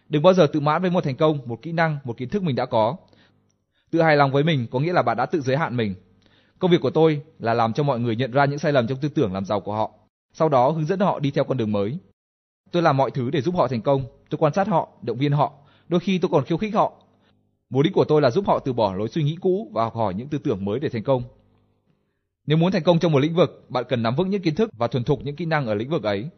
Đừng 0.08 0.22
bao 0.22 0.34
giờ 0.34 0.46
tự 0.46 0.60
mãn 0.60 0.82
với 0.82 0.90
một 0.90 1.04
thành 1.04 1.16
công, 1.16 1.38
một 1.44 1.62
kỹ 1.62 1.72
năng, 1.72 1.98
một 2.04 2.16
kiến 2.16 2.28
thức 2.28 2.42
mình 2.42 2.56
đã 2.56 2.66
có. 2.66 2.96
Tự 3.90 4.02
hài 4.02 4.16
lòng 4.16 4.32
với 4.32 4.44
mình 4.44 4.66
có 4.70 4.80
nghĩa 4.80 4.92
là 4.92 5.02
bạn 5.02 5.16
đã 5.16 5.26
tự 5.26 5.40
giới 5.40 5.56
hạn 5.56 5.76
mình. 5.76 5.94
Công 6.58 6.70
việc 6.70 6.80
của 6.80 6.90
tôi 6.90 7.20
là 7.38 7.54
làm 7.54 7.72
cho 7.72 7.82
mọi 7.82 8.00
người 8.00 8.16
nhận 8.16 8.30
ra 8.30 8.44
những 8.44 8.58
sai 8.58 8.72
lầm 8.72 8.86
trong 8.86 8.98
tư 8.98 9.08
tưởng 9.08 9.32
làm 9.32 9.44
giàu 9.44 9.60
của 9.60 9.74
họ, 9.74 9.90
sau 10.32 10.48
đó 10.48 10.70
hướng 10.70 10.86
dẫn 10.86 11.00
họ 11.00 11.20
đi 11.20 11.30
theo 11.30 11.44
con 11.44 11.56
đường 11.56 11.72
mới. 11.72 11.98
Tôi 12.72 12.82
làm 12.82 12.96
mọi 12.96 13.10
thứ 13.10 13.30
để 13.30 13.40
giúp 13.40 13.54
họ 13.56 13.68
thành 13.68 13.82
công, 13.82 14.04
tôi 14.30 14.38
quan 14.38 14.52
sát 14.52 14.68
họ, 14.68 14.88
động 15.02 15.18
viên 15.18 15.32
họ, 15.32 15.52
đôi 15.88 16.00
khi 16.00 16.18
tôi 16.18 16.28
còn 16.32 16.44
khiêu 16.44 16.58
khích 16.58 16.74
họ. 16.74 16.92
Mục 17.70 17.82
đích 17.82 17.92
của 17.92 18.04
tôi 18.04 18.22
là 18.22 18.30
giúp 18.30 18.46
họ 18.46 18.58
từ 18.58 18.72
bỏ 18.72 18.94
lối 18.94 19.08
suy 19.08 19.22
nghĩ 19.22 19.36
cũ 19.40 19.70
và 19.72 19.84
học 19.84 19.94
hỏi 19.94 20.14
những 20.14 20.28
tư 20.28 20.38
tưởng 20.38 20.64
mới 20.64 20.80
để 20.80 20.88
thành 20.88 21.02
công. 21.02 21.22
Nếu 22.46 22.58
muốn 22.58 22.72
thành 22.72 22.82
công 22.82 22.98
trong 22.98 23.12
một 23.12 23.18
lĩnh 23.18 23.34
vực, 23.34 23.66
bạn 23.68 23.84
cần 23.88 24.02
nắm 24.02 24.14
vững 24.16 24.30
những 24.30 24.42
kiến 24.42 24.54
thức 24.54 24.70
và 24.78 24.86
thuần 24.86 25.04
thục 25.04 25.24
những 25.24 25.36
kỹ 25.36 25.44
năng 25.44 25.66
ở 25.66 25.74
lĩnh 25.74 25.90
vực 25.90 26.02
ấy. 26.02 26.28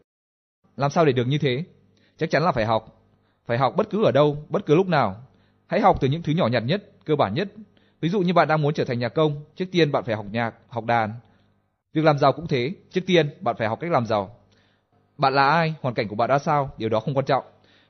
Làm 0.77 0.91
sao 0.91 1.05
để 1.05 1.13
được 1.13 1.27
như 1.27 1.39
thế? 1.39 1.65
Chắc 2.17 2.31
chắn 2.31 2.43
là 2.43 2.53
phải 2.53 2.65
học. 2.67 3.03
Phải 3.47 3.59
học 3.59 3.75
bất 3.77 3.91
cứ 3.91 4.05
ở 4.05 4.13
đâu, 4.13 4.45
bất 4.49 4.67
cứ 4.67 4.75
lúc 4.75 4.89
nào. 4.89 5.17
Hãy 5.67 5.81
học 5.81 5.97
từ 6.01 6.09
những 6.09 6.23
thứ 6.23 6.33
nhỏ 6.33 6.47
nhặt 6.47 6.63
nhất, 6.67 6.91
cơ 7.05 7.17
bản 7.17 7.35
nhất. 7.35 7.49
Ví 8.01 8.09
dụ 8.09 8.21
như 8.21 8.33
bạn 8.33 8.49
đang 8.49 8.63
muốn 8.63 8.75
trở 8.75 8.85
thành 8.85 8.99
nhà 8.99 9.09
công, 9.09 9.45
trước 9.55 9.65
tiên 9.73 9.93
bạn 9.93 10.05
phải 10.05 10.17
học 10.17 10.27
nhạc, 10.31 10.55
học 10.69 10.85
đàn. 10.85 11.13
Việc 11.93 12.05
làm 12.05 12.19
giàu 12.19 12.33
cũng 12.33 12.47
thế, 12.47 12.73
trước 12.91 13.01
tiên 13.07 13.31
bạn 13.41 13.57
phải 13.59 13.69
học 13.69 13.81
cách 13.81 13.91
làm 13.91 14.07
giàu. 14.07 14.37
Bạn 15.19 15.35
là 15.35 15.49
ai, 15.49 15.75
hoàn 15.81 15.95
cảnh 15.95 16.09
của 16.09 16.17
bạn 16.17 16.29
ra 16.31 16.39
sao, 16.39 16.71
điều 16.79 16.89
đó 16.89 17.01
không 17.01 17.15
quan 17.15 17.27
trọng. 17.27 17.45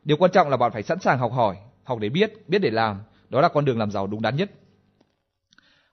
Điều 0.05 0.17
quan 0.17 0.31
trọng 0.31 0.49
là 0.49 0.57
bạn 0.57 0.73
phải 0.73 0.83
sẵn 0.83 1.01
sàng 1.01 1.19
học 1.19 1.33
hỏi, 1.33 1.57
học 1.85 1.99
để 1.99 2.09
biết, 2.09 2.49
biết 2.49 2.59
để 2.59 2.71
làm. 2.71 3.01
Đó 3.31 3.41
là 3.41 3.49
con 3.49 3.65
đường 3.65 3.79
làm 3.79 3.91
giàu 3.91 4.07
đúng 4.07 4.23
đắn 4.23 4.37
nhất. 4.37 4.51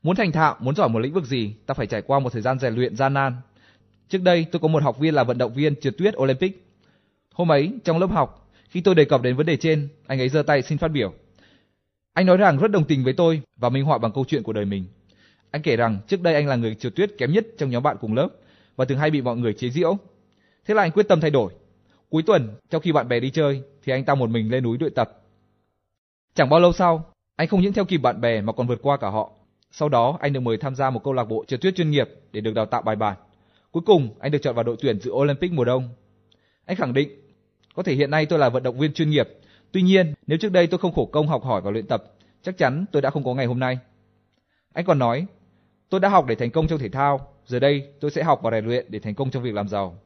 Muốn 0.03 0.15
thành 0.15 0.31
thạo, 0.31 0.55
muốn 0.59 0.75
giỏi 0.75 0.89
một 0.89 0.99
lĩnh 0.99 1.13
vực 1.13 1.25
gì, 1.25 1.55
ta 1.65 1.73
phải 1.73 1.87
trải 1.87 2.01
qua 2.01 2.19
một 2.19 2.33
thời 2.33 2.41
gian 2.41 2.59
rèn 2.59 2.75
luyện 2.75 2.95
gian 2.95 3.13
nan. 3.13 3.35
Trước 4.09 4.21
đây, 4.21 4.45
tôi 4.51 4.59
có 4.59 4.67
một 4.67 4.83
học 4.83 4.99
viên 4.99 5.13
là 5.13 5.23
vận 5.23 5.37
động 5.37 5.53
viên 5.53 5.75
trượt 5.75 5.97
tuyết 5.97 6.17
Olympic. 6.17 6.67
Hôm 7.33 7.51
ấy, 7.51 7.71
trong 7.83 7.99
lớp 7.99 8.07
học, 8.07 8.51
khi 8.69 8.81
tôi 8.81 8.95
đề 8.95 9.05
cập 9.05 9.21
đến 9.21 9.35
vấn 9.35 9.45
đề 9.45 9.57
trên, 9.57 9.87
anh 10.07 10.19
ấy 10.19 10.29
giơ 10.29 10.43
tay 10.43 10.61
xin 10.61 10.77
phát 10.77 10.87
biểu. 10.87 11.13
Anh 12.13 12.25
nói 12.25 12.37
rằng 12.37 12.57
rất 12.57 12.71
đồng 12.71 12.83
tình 12.83 13.03
với 13.03 13.13
tôi 13.13 13.41
và 13.57 13.69
minh 13.69 13.85
họa 13.85 13.97
bằng 13.97 14.11
câu 14.11 14.25
chuyện 14.27 14.43
của 14.43 14.53
đời 14.53 14.65
mình. 14.65 14.85
Anh 15.51 15.61
kể 15.61 15.75
rằng 15.75 15.99
trước 16.07 16.21
đây 16.21 16.33
anh 16.33 16.47
là 16.47 16.55
người 16.55 16.75
trượt 16.75 16.95
tuyết 16.95 17.11
kém 17.17 17.31
nhất 17.31 17.45
trong 17.57 17.69
nhóm 17.69 17.83
bạn 17.83 17.97
cùng 18.01 18.13
lớp 18.13 18.29
và 18.75 18.85
thường 18.85 18.97
hay 18.97 19.11
bị 19.11 19.21
mọi 19.21 19.37
người 19.37 19.53
chế 19.53 19.69
giễu. 19.69 19.97
Thế 20.65 20.73
là 20.73 20.81
anh 20.81 20.91
quyết 20.91 21.07
tâm 21.07 21.21
thay 21.21 21.31
đổi. 21.31 21.53
Cuối 22.09 22.23
tuần, 22.23 22.55
trong 22.69 22.81
khi 22.81 22.91
bạn 22.91 23.07
bè 23.07 23.19
đi 23.19 23.29
chơi, 23.29 23.61
thì 23.83 23.93
anh 23.93 24.05
ta 24.05 24.15
một 24.15 24.29
mình 24.29 24.51
lên 24.51 24.63
núi 24.63 24.77
luyện 24.79 24.93
tập. 24.93 25.21
Chẳng 26.33 26.49
bao 26.49 26.59
lâu 26.59 26.73
sau, 26.73 27.05
anh 27.35 27.47
không 27.47 27.61
những 27.61 27.73
theo 27.73 27.85
kịp 27.85 27.97
bạn 27.97 28.21
bè 28.21 28.41
mà 28.41 28.53
còn 28.53 28.67
vượt 28.67 28.79
qua 28.81 28.97
cả 28.97 29.09
họ. 29.09 29.31
Sau 29.71 29.89
đó, 29.89 30.17
anh 30.21 30.33
được 30.33 30.39
mời 30.39 30.57
tham 30.57 30.75
gia 30.75 30.89
một 30.89 31.03
câu 31.03 31.13
lạc 31.13 31.23
bộ 31.23 31.45
trượt 31.47 31.61
tuyết 31.61 31.75
chuyên 31.75 31.91
nghiệp 31.91 32.09
để 32.31 32.41
được 32.41 32.53
đào 32.53 32.65
tạo 32.65 32.81
bài 32.81 32.95
bản. 32.95 33.17
Cuối 33.71 33.83
cùng, 33.85 34.09
anh 34.19 34.31
được 34.31 34.39
chọn 34.41 34.55
vào 34.55 34.63
đội 34.63 34.75
tuyển 34.81 34.99
dự 34.99 35.11
Olympic 35.11 35.51
mùa 35.51 35.65
đông. 35.65 35.89
Anh 36.65 36.77
khẳng 36.77 36.93
định, 36.93 37.09
có 37.75 37.83
thể 37.83 37.95
hiện 37.95 38.11
nay 38.11 38.25
tôi 38.25 38.39
là 38.39 38.49
vận 38.49 38.63
động 38.63 38.79
viên 38.79 38.93
chuyên 38.93 39.09
nghiệp, 39.09 39.29
tuy 39.71 39.81
nhiên, 39.81 40.13
nếu 40.27 40.37
trước 40.37 40.51
đây 40.51 40.67
tôi 40.67 40.77
không 40.77 40.93
khổ 40.93 41.05
công 41.05 41.27
học 41.27 41.43
hỏi 41.43 41.61
và 41.61 41.71
luyện 41.71 41.87
tập, 41.87 42.03
chắc 42.41 42.57
chắn 42.57 42.85
tôi 42.91 43.01
đã 43.01 43.09
không 43.09 43.23
có 43.23 43.33
ngày 43.33 43.45
hôm 43.45 43.59
nay. 43.59 43.79
Anh 44.73 44.85
còn 44.85 44.99
nói, 44.99 45.25
tôi 45.89 45.99
đã 45.99 46.09
học 46.09 46.25
để 46.25 46.35
thành 46.35 46.51
công 46.51 46.67
trong 46.67 46.79
thể 46.79 46.89
thao, 46.89 47.27
giờ 47.45 47.59
đây 47.59 47.87
tôi 47.99 48.11
sẽ 48.11 48.23
học 48.23 48.39
và 48.43 48.51
rèn 48.51 48.65
luyện 48.65 48.85
để 48.89 48.99
thành 48.99 49.15
công 49.15 49.31
trong 49.31 49.43
việc 49.43 49.53
làm 49.53 49.67
giàu. 49.67 49.97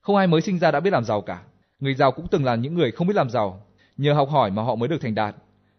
Không 0.00 0.16
ai 0.16 0.26
mới 0.26 0.40
sinh 0.40 0.58
ra 0.58 0.70
đã 0.70 0.80
biết 0.80 0.92
làm 0.92 1.04
giàu 1.04 1.20
cả. 1.20 1.42
Người 1.80 1.94
giàu 1.94 2.12
cũng 2.12 2.26
từng 2.30 2.44
là 2.44 2.54
những 2.54 2.74
người 2.74 2.90
không 2.90 3.06
biết 3.06 3.16
làm 3.16 3.30
giàu, 3.30 3.62
nhờ 3.96 4.12
học 4.12 4.30
hỏi 4.30 4.50
mà 4.50 4.62
họ 4.62 4.74
mới 4.74 4.88
được 4.88 5.00
thành 5.00 5.14
đạt. 5.14 5.36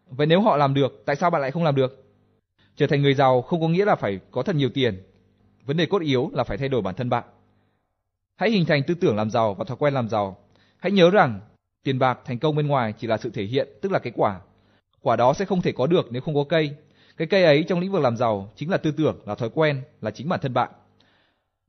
Vậy 0.09 0.27
nếu 0.27 0.41
họ 0.41 0.57
làm 0.57 0.73
được, 0.73 1.03
tại 1.05 1.15
sao 1.15 1.29
bạn 1.29 1.41
lại 1.41 1.51
không 1.51 1.63
làm 1.63 1.75
được? 1.75 2.05
Trở 2.75 2.87
thành 2.87 3.01
người 3.01 3.13
giàu 3.13 3.41
không 3.41 3.61
có 3.61 3.67
nghĩa 3.67 3.85
là 3.85 3.95
phải 3.95 4.19
có 4.31 4.43
thật 4.43 4.55
nhiều 4.55 4.69
tiền. 4.73 5.03
Vấn 5.65 5.77
đề 5.77 5.85
cốt 5.85 6.01
yếu 6.01 6.29
là 6.33 6.43
phải 6.43 6.57
thay 6.57 6.69
đổi 6.69 6.81
bản 6.81 6.95
thân 6.95 7.09
bạn. 7.09 7.23
Hãy 8.35 8.51
hình 8.51 8.65
thành 8.65 8.83
tư 8.83 8.93
tưởng 8.93 9.15
làm 9.15 9.29
giàu 9.29 9.53
và 9.53 9.65
thói 9.65 9.77
quen 9.77 9.93
làm 9.93 10.09
giàu. 10.09 10.37
Hãy 10.77 10.91
nhớ 10.91 11.09
rằng 11.09 11.39
tiền 11.83 11.99
bạc, 11.99 12.19
thành 12.25 12.39
công 12.39 12.55
bên 12.55 12.67
ngoài 12.67 12.93
chỉ 12.97 13.07
là 13.07 13.17
sự 13.17 13.29
thể 13.29 13.43
hiện, 13.43 13.67
tức 13.81 13.91
là 13.91 13.99
kết 13.99 14.11
quả. 14.15 14.39
Quả 15.01 15.15
đó 15.15 15.33
sẽ 15.33 15.45
không 15.45 15.61
thể 15.61 15.71
có 15.71 15.87
được 15.87 16.07
nếu 16.11 16.21
không 16.21 16.35
có 16.35 16.43
cây. 16.49 16.75
Cái 17.17 17.27
cây 17.27 17.43
ấy 17.43 17.65
trong 17.67 17.79
lĩnh 17.79 17.91
vực 17.91 18.01
làm 18.01 18.17
giàu 18.17 18.51
chính 18.55 18.69
là 18.69 18.77
tư 18.77 18.91
tưởng, 18.91 19.19
là 19.25 19.35
thói 19.35 19.49
quen, 19.53 19.81
là 20.01 20.11
chính 20.11 20.29
bản 20.29 20.39
thân 20.43 20.53
bạn. 20.53 20.71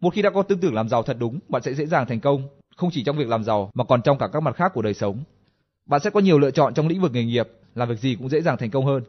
Một 0.01 0.11
khi 0.15 0.23
đã 0.23 0.31
có 0.31 0.43
tư 0.43 0.57
tưởng 0.61 0.75
làm 0.75 0.89
giàu 0.89 1.03
thật 1.03 1.17
đúng, 1.21 1.39
bạn 1.49 1.63
sẽ 1.63 1.75
dễ 1.75 1.87
dàng 1.87 2.07
thành 2.07 2.21
công, 2.21 2.49
không 2.77 2.91
chỉ 2.93 3.05
trong 3.05 3.17
việc 3.17 3.29
làm 3.29 3.45
giàu 3.45 3.71
mà 3.75 3.85
còn 3.85 4.03
trong 4.03 4.19
cả 4.19 4.29
các 4.33 4.41
mặt 4.41 4.57
khác 4.57 4.73
của 4.75 4.83
đời 4.83 4.95
sống. 4.95 5.25
Bạn 5.87 6.01
sẽ 6.01 6.11
có 6.11 6.21
nhiều 6.21 6.39
lựa 6.39 6.51
chọn 6.51 6.75
trong 6.75 6.89
lĩnh 6.89 7.01
vực 7.01 7.13
nghề 7.13 7.25
nghiệp, 7.25 7.49
làm 7.77 7.89
việc 7.89 7.99
gì 7.99 8.15
cũng 8.15 8.29
dễ 8.29 8.41
dàng 8.41 8.57
thành 8.57 8.71
công 8.71 8.87
hơn. 8.87 9.03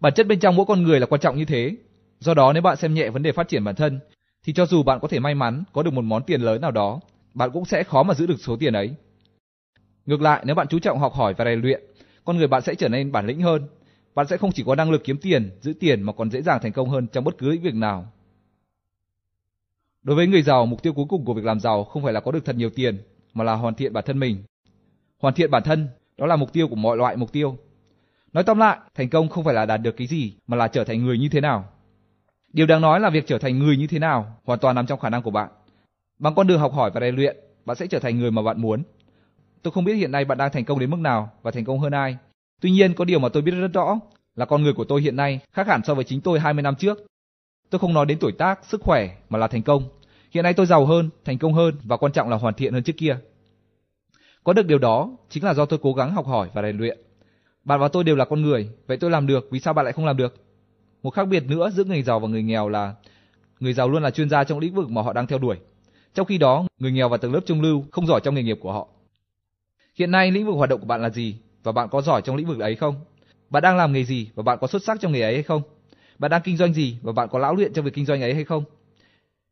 Bản 0.00 0.12
chất 0.16 0.26
bên 0.26 0.40
trong 0.40 0.56
mỗi 0.56 0.66
con 0.66 0.82
người 0.82 1.00
là 1.00 1.06
quan 1.06 1.20
trọng 1.20 1.36
như 1.36 1.44
thế. 1.44 1.76
Do 2.18 2.34
đó 2.34 2.52
nếu 2.52 2.62
bạn 2.62 2.76
xem 2.76 2.94
nhẹ 2.94 3.10
vấn 3.10 3.22
đề 3.22 3.32
phát 3.32 3.48
triển 3.48 3.64
bản 3.64 3.74
thân, 3.74 4.00
thì 4.44 4.52
cho 4.52 4.66
dù 4.66 4.82
bạn 4.82 4.98
có 5.02 5.08
thể 5.08 5.18
may 5.18 5.34
mắn 5.34 5.64
có 5.72 5.82
được 5.82 5.92
một 5.92 6.04
món 6.04 6.22
tiền 6.22 6.40
lớn 6.40 6.60
nào 6.60 6.70
đó, 6.70 7.00
bạn 7.34 7.50
cũng 7.52 7.64
sẽ 7.64 7.84
khó 7.84 8.02
mà 8.02 8.14
giữ 8.14 8.26
được 8.26 8.40
số 8.40 8.56
tiền 8.56 8.72
ấy. 8.72 8.94
Ngược 10.06 10.20
lại, 10.20 10.42
nếu 10.46 10.54
bạn 10.54 10.68
chú 10.68 10.78
trọng 10.78 10.98
học 10.98 11.14
hỏi 11.14 11.34
và 11.34 11.44
rèn 11.44 11.60
luyện, 11.60 11.82
con 12.24 12.36
người 12.36 12.46
bạn 12.46 12.62
sẽ 12.62 12.74
trở 12.74 12.88
nên 12.88 13.12
bản 13.12 13.26
lĩnh 13.26 13.40
hơn. 13.40 13.68
Bạn 14.14 14.26
sẽ 14.26 14.36
không 14.36 14.52
chỉ 14.52 14.62
có 14.66 14.74
năng 14.74 14.90
lực 14.90 15.04
kiếm 15.04 15.18
tiền, 15.18 15.50
giữ 15.60 15.72
tiền 15.80 16.02
mà 16.02 16.12
còn 16.12 16.30
dễ 16.30 16.42
dàng 16.42 16.60
thành 16.62 16.72
công 16.72 16.88
hơn 16.88 17.06
trong 17.06 17.24
bất 17.24 17.38
cứ 17.38 17.50
lĩnh 17.50 17.62
vực 17.62 17.74
nào. 17.74 18.12
Đối 20.02 20.16
với 20.16 20.26
người 20.26 20.42
giàu, 20.42 20.66
mục 20.66 20.82
tiêu 20.82 20.92
cuối 20.92 21.06
cùng 21.08 21.24
của 21.24 21.34
việc 21.34 21.44
làm 21.44 21.60
giàu 21.60 21.84
không 21.84 22.02
phải 22.04 22.12
là 22.12 22.20
có 22.20 22.32
được 22.32 22.44
thật 22.44 22.56
nhiều 22.56 22.70
tiền, 22.70 22.98
mà 23.34 23.44
là 23.44 23.54
hoàn 23.54 23.74
thiện 23.74 23.92
bản 23.92 24.04
thân 24.06 24.18
mình. 24.18 24.42
Hoàn 25.18 25.34
thiện 25.34 25.50
bản 25.50 25.62
thân, 25.62 25.88
đó 26.18 26.26
là 26.26 26.36
mục 26.36 26.52
tiêu 26.52 26.68
của 26.68 26.76
mọi 26.76 26.96
loại 26.96 27.16
mục 27.16 27.32
tiêu. 27.32 27.56
Nói 28.32 28.44
tóm 28.44 28.58
lại, 28.58 28.78
thành 28.94 29.08
công 29.08 29.28
không 29.28 29.44
phải 29.44 29.54
là 29.54 29.66
đạt 29.66 29.80
được 29.82 29.96
cái 29.96 30.06
gì, 30.06 30.34
mà 30.46 30.56
là 30.56 30.68
trở 30.68 30.84
thành 30.84 31.04
người 31.04 31.18
như 31.18 31.28
thế 31.28 31.40
nào. 31.40 31.64
Điều 32.52 32.66
đáng 32.66 32.80
nói 32.80 33.00
là 33.00 33.10
việc 33.10 33.26
trở 33.26 33.38
thành 33.38 33.58
người 33.58 33.76
như 33.76 33.86
thế 33.86 33.98
nào 33.98 34.36
hoàn 34.44 34.58
toàn 34.58 34.74
nằm 34.74 34.86
trong 34.86 35.00
khả 35.00 35.08
năng 35.08 35.22
của 35.22 35.30
bạn. 35.30 35.48
Bằng 36.18 36.34
con 36.34 36.46
đường 36.46 36.60
học 36.60 36.72
hỏi 36.72 36.90
và 36.94 37.00
rèn 37.00 37.16
luyện, 37.16 37.36
bạn 37.64 37.76
sẽ 37.76 37.86
trở 37.86 37.98
thành 37.98 38.18
người 38.18 38.30
mà 38.30 38.42
bạn 38.42 38.60
muốn. 38.60 38.82
Tôi 39.62 39.72
không 39.72 39.84
biết 39.84 39.94
hiện 39.94 40.12
nay 40.12 40.24
bạn 40.24 40.38
đang 40.38 40.52
thành 40.52 40.64
công 40.64 40.78
đến 40.78 40.90
mức 40.90 40.96
nào 41.00 41.30
và 41.42 41.50
thành 41.50 41.64
công 41.64 41.80
hơn 41.80 41.92
ai. 41.92 42.16
Tuy 42.60 42.70
nhiên 42.70 42.94
có 42.94 43.04
điều 43.04 43.18
mà 43.18 43.28
tôi 43.28 43.42
biết 43.42 43.52
rất 43.52 43.72
rõ 43.72 43.98
là 44.34 44.44
con 44.44 44.62
người 44.62 44.72
của 44.72 44.84
tôi 44.84 45.00
hiện 45.00 45.16
nay 45.16 45.40
khác 45.52 45.66
hẳn 45.66 45.80
so 45.84 45.94
với 45.94 46.04
chính 46.04 46.20
tôi 46.20 46.40
20 46.40 46.62
năm 46.62 46.74
trước. 46.74 47.06
Tôi 47.70 47.78
không 47.78 47.94
nói 47.94 48.06
đến 48.06 48.18
tuổi 48.18 48.32
tác, 48.32 48.64
sức 48.64 48.80
khỏe 48.82 49.16
mà 49.28 49.38
là 49.38 49.46
thành 49.46 49.62
công. 49.62 49.82
Hiện 50.30 50.44
nay 50.44 50.54
tôi 50.54 50.66
giàu 50.66 50.86
hơn, 50.86 51.10
thành 51.24 51.38
công 51.38 51.54
hơn 51.54 51.74
và 51.84 51.96
quan 51.96 52.12
trọng 52.12 52.28
là 52.28 52.36
hoàn 52.36 52.54
thiện 52.54 52.72
hơn 52.72 52.82
trước 52.82 52.96
kia. 52.96 53.18
Có 54.44 54.52
được 54.52 54.66
điều 54.66 54.78
đó 54.78 55.10
chính 55.28 55.44
là 55.44 55.54
do 55.54 55.66
tôi 55.66 55.78
cố 55.82 55.92
gắng 55.92 56.12
học 56.12 56.26
hỏi 56.26 56.48
và 56.54 56.62
rèn 56.62 56.78
luyện. 56.78 56.98
Bạn 57.64 57.80
và 57.80 57.88
tôi 57.88 58.04
đều 58.04 58.16
là 58.16 58.24
con 58.24 58.42
người, 58.42 58.68
vậy 58.86 58.96
tôi 58.96 59.10
làm 59.10 59.26
được, 59.26 59.48
vì 59.50 59.60
sao 59.60 59.74
bạn 59.74 59.84
lại 59.84 59.92
không 59.92 60.06
làm 60.06 60.16
được? 60.16 60.34
Một 61.02 61.10
khác 61.10 61.24
biệt 61.24 61.44
nữa 61.46 61.70
giữa 61.70 61.84
người 61.84 62.02
giàu 62.02 62.20
và 62.20 62.28
người 62.28 62.42
nghèo 62.42 62.68
là 62.68 62.94
người 63.60 63.72
giàu 63.72 63.88
luôn 63.88 64.02
là 64.02 64.10
chuyên 64.10 64.30
gia 64.30 64.44
trong 64.44 64.58
lĩnh 64.58 64.74
vực 64.74 64.90
mà 64.90 65.02
họ 65.02 65.12
đang 65.12 65.26
theo 65.26 65.38
đuổi. 65.38 65.56
Trong 66.14 66.26
khi 66.26 66.38
đó, 66.38 66.66
người 66.78 66.92
nghèo 66.92 67.08
và 67.08 67.16
tầng 67.16 67.32
lớp 67.34 67.40
trung 67.46 67.62
lưu 67.62 67.84
không 67.90 68.06
giỏi 68.06 68.20
trong 68.24 68.34
nghề 68.34 68.42
nghiệp 68.42 68.58
của 68.60 68.72
họ. 68.72 68.88
Hiện 69.94 70.10
nay 70.10 70.30
lĩnh 70.30 70.46
vực 70.46 70.54
hoạt 70.54 70.70
động 70.70 70.80
của 70.80 70.86
bạn 70.86 71.02
là 71.02 71.10
gì 71.10 71.36
và 71.62 71.72
bạn 71.72 71.88
có 71.88 72.02
giỏi 72.02 72.22
trong 72.22 72.36
lĩnh 72.36 72.46
vực 72.46 72.58
ấy 72.58 72.74
không? 72.74 72.94
Bạn 73.50 73.62
đang 73.62 73.76
làm 73.76 73.92
nghề 73.92 74.04
gì 74.04 74.30
và 74.34 74.42
bạn 74.42 74.58
có 74.60 74.66
xuất 74.66 74.82
sắc 74.82 75.00
trong 75.00 75.12
nghề 75.12 75.20
ấy 75.20 75.34
hay 75.34 75.42
không? 75.42 75.62
Bạn 76.18 76.30
đang 76.30 76.42
kinh 76.44 76.56
doanh 76.56 76.72
gì 76.72 76.96
và 77.02 77.12
bạn 77.12 77.28
có 77.28 77.38
lão 77.38 77.54
luyện 77.54 77.72
trong 77.72 77.84
việc 77.84 77.94
kinh 77.94 78.06
doanh 78.06 78.22
ấy 78.22 78.34
hay 78.34 78.44
không? 78.44 78.64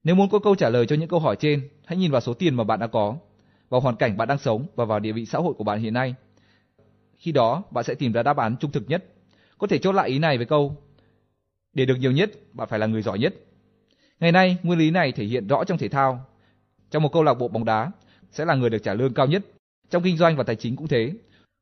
Nếu 0.05 0.15
muốn 0.15 0.29
có 0.31 0.39
câu 0.39 0.55
trả 0.55 0.69
lời 0.69 0.87
cho 0.87 0.97
những 0.97 1.09
câu 1.09 1.21
hỏi 1.21 1.37
trên, 1.37 1.69
hãy 1.85 1.99
nhìn 1.99 2.11
vào 2.11 2.21
số 2.21 2.35
tiền 2.35 2.55
mà 2.55 2.65
bạn 2.65 2.81
đã 2.81 2.87
có, 2.87 3.17
vào 3.69 3.81
hoàn 3.81 3.97
cảnh 3.97 4.17
bạn 4.17 4.29
đang 4.29 4.39
sống 4.39 4.67
và 4.77 4.85
vào 4.85 5.01
địa 5.01 5.13
vị 5.13 5.27
xã 5.27 5.39
hội 5.39 5.55
của 5.55 5.65
bạn 5.65 5.81
hiện 5.81 5.95
nay. 5.95 6.15
Khi 7.19 7.33
đó, 7.33 7.63
bạn 7.71 7.85
sẽ 7.85 7.95
tìm 7.95 8.13
ra 8.13 8.23
đáp 8.23 8.37
án 8.37 8.57
trung 8.57 8.73
thực 8.73 8.89
nhất. 8.89 9.05
Có 9.59 9.67
thể 9.67 9.79
chốt 9.79 9.93
lại 9.93 10.09
ý 10.09 10.19
này 10.19 10.37
với 10.37 10.47
câu 10.47 10.77
để 11.75 11.85
được 11.85 11.97
nhiều 11.97 12.13
nhất, 12.13 12.31
bạn 12.53 12.69
phải 12.69 12.79
là 12.79 12.87
người 12.87 13.03
giỏi 13.03 13.19
nhất. 13.19 13.35
Ngày 14.21 14.33
nay, 14.33 14.57
nguyên 14.63 14.79
lý 14.79 14.91
này 14.91 15.13
thể 15.13 15.25
hiện 15.25 15.47
rõ 15.47 15.65
trong 15.65 15.79
thể 15.79 15.89
thao. 15.89 16.27
Trong 16.91 17.03
một 17.03 17.13
câu 17.13 17.23
lạc 17.23 17.35
bộ 17.35 17.49
bóng 17.49 17.65
đá, 17.65 17.91
sẽ 18.31 18.45
là 18.45 18.55
người 18.55 18.71
được 18.71 18.79
trả 18.79 18.95
lương 18.95 19.15
cao 19.15 19.27
nhất. 19.27 19.43
Trong 19.91 20.03
kinh 20.03 20.17
doanh 20.17 20.37
và 20.37 20.45
tài 20.45 20.57
chính 20.57 20.77
cũng 20.77 20.89
thế. 20.89 21.13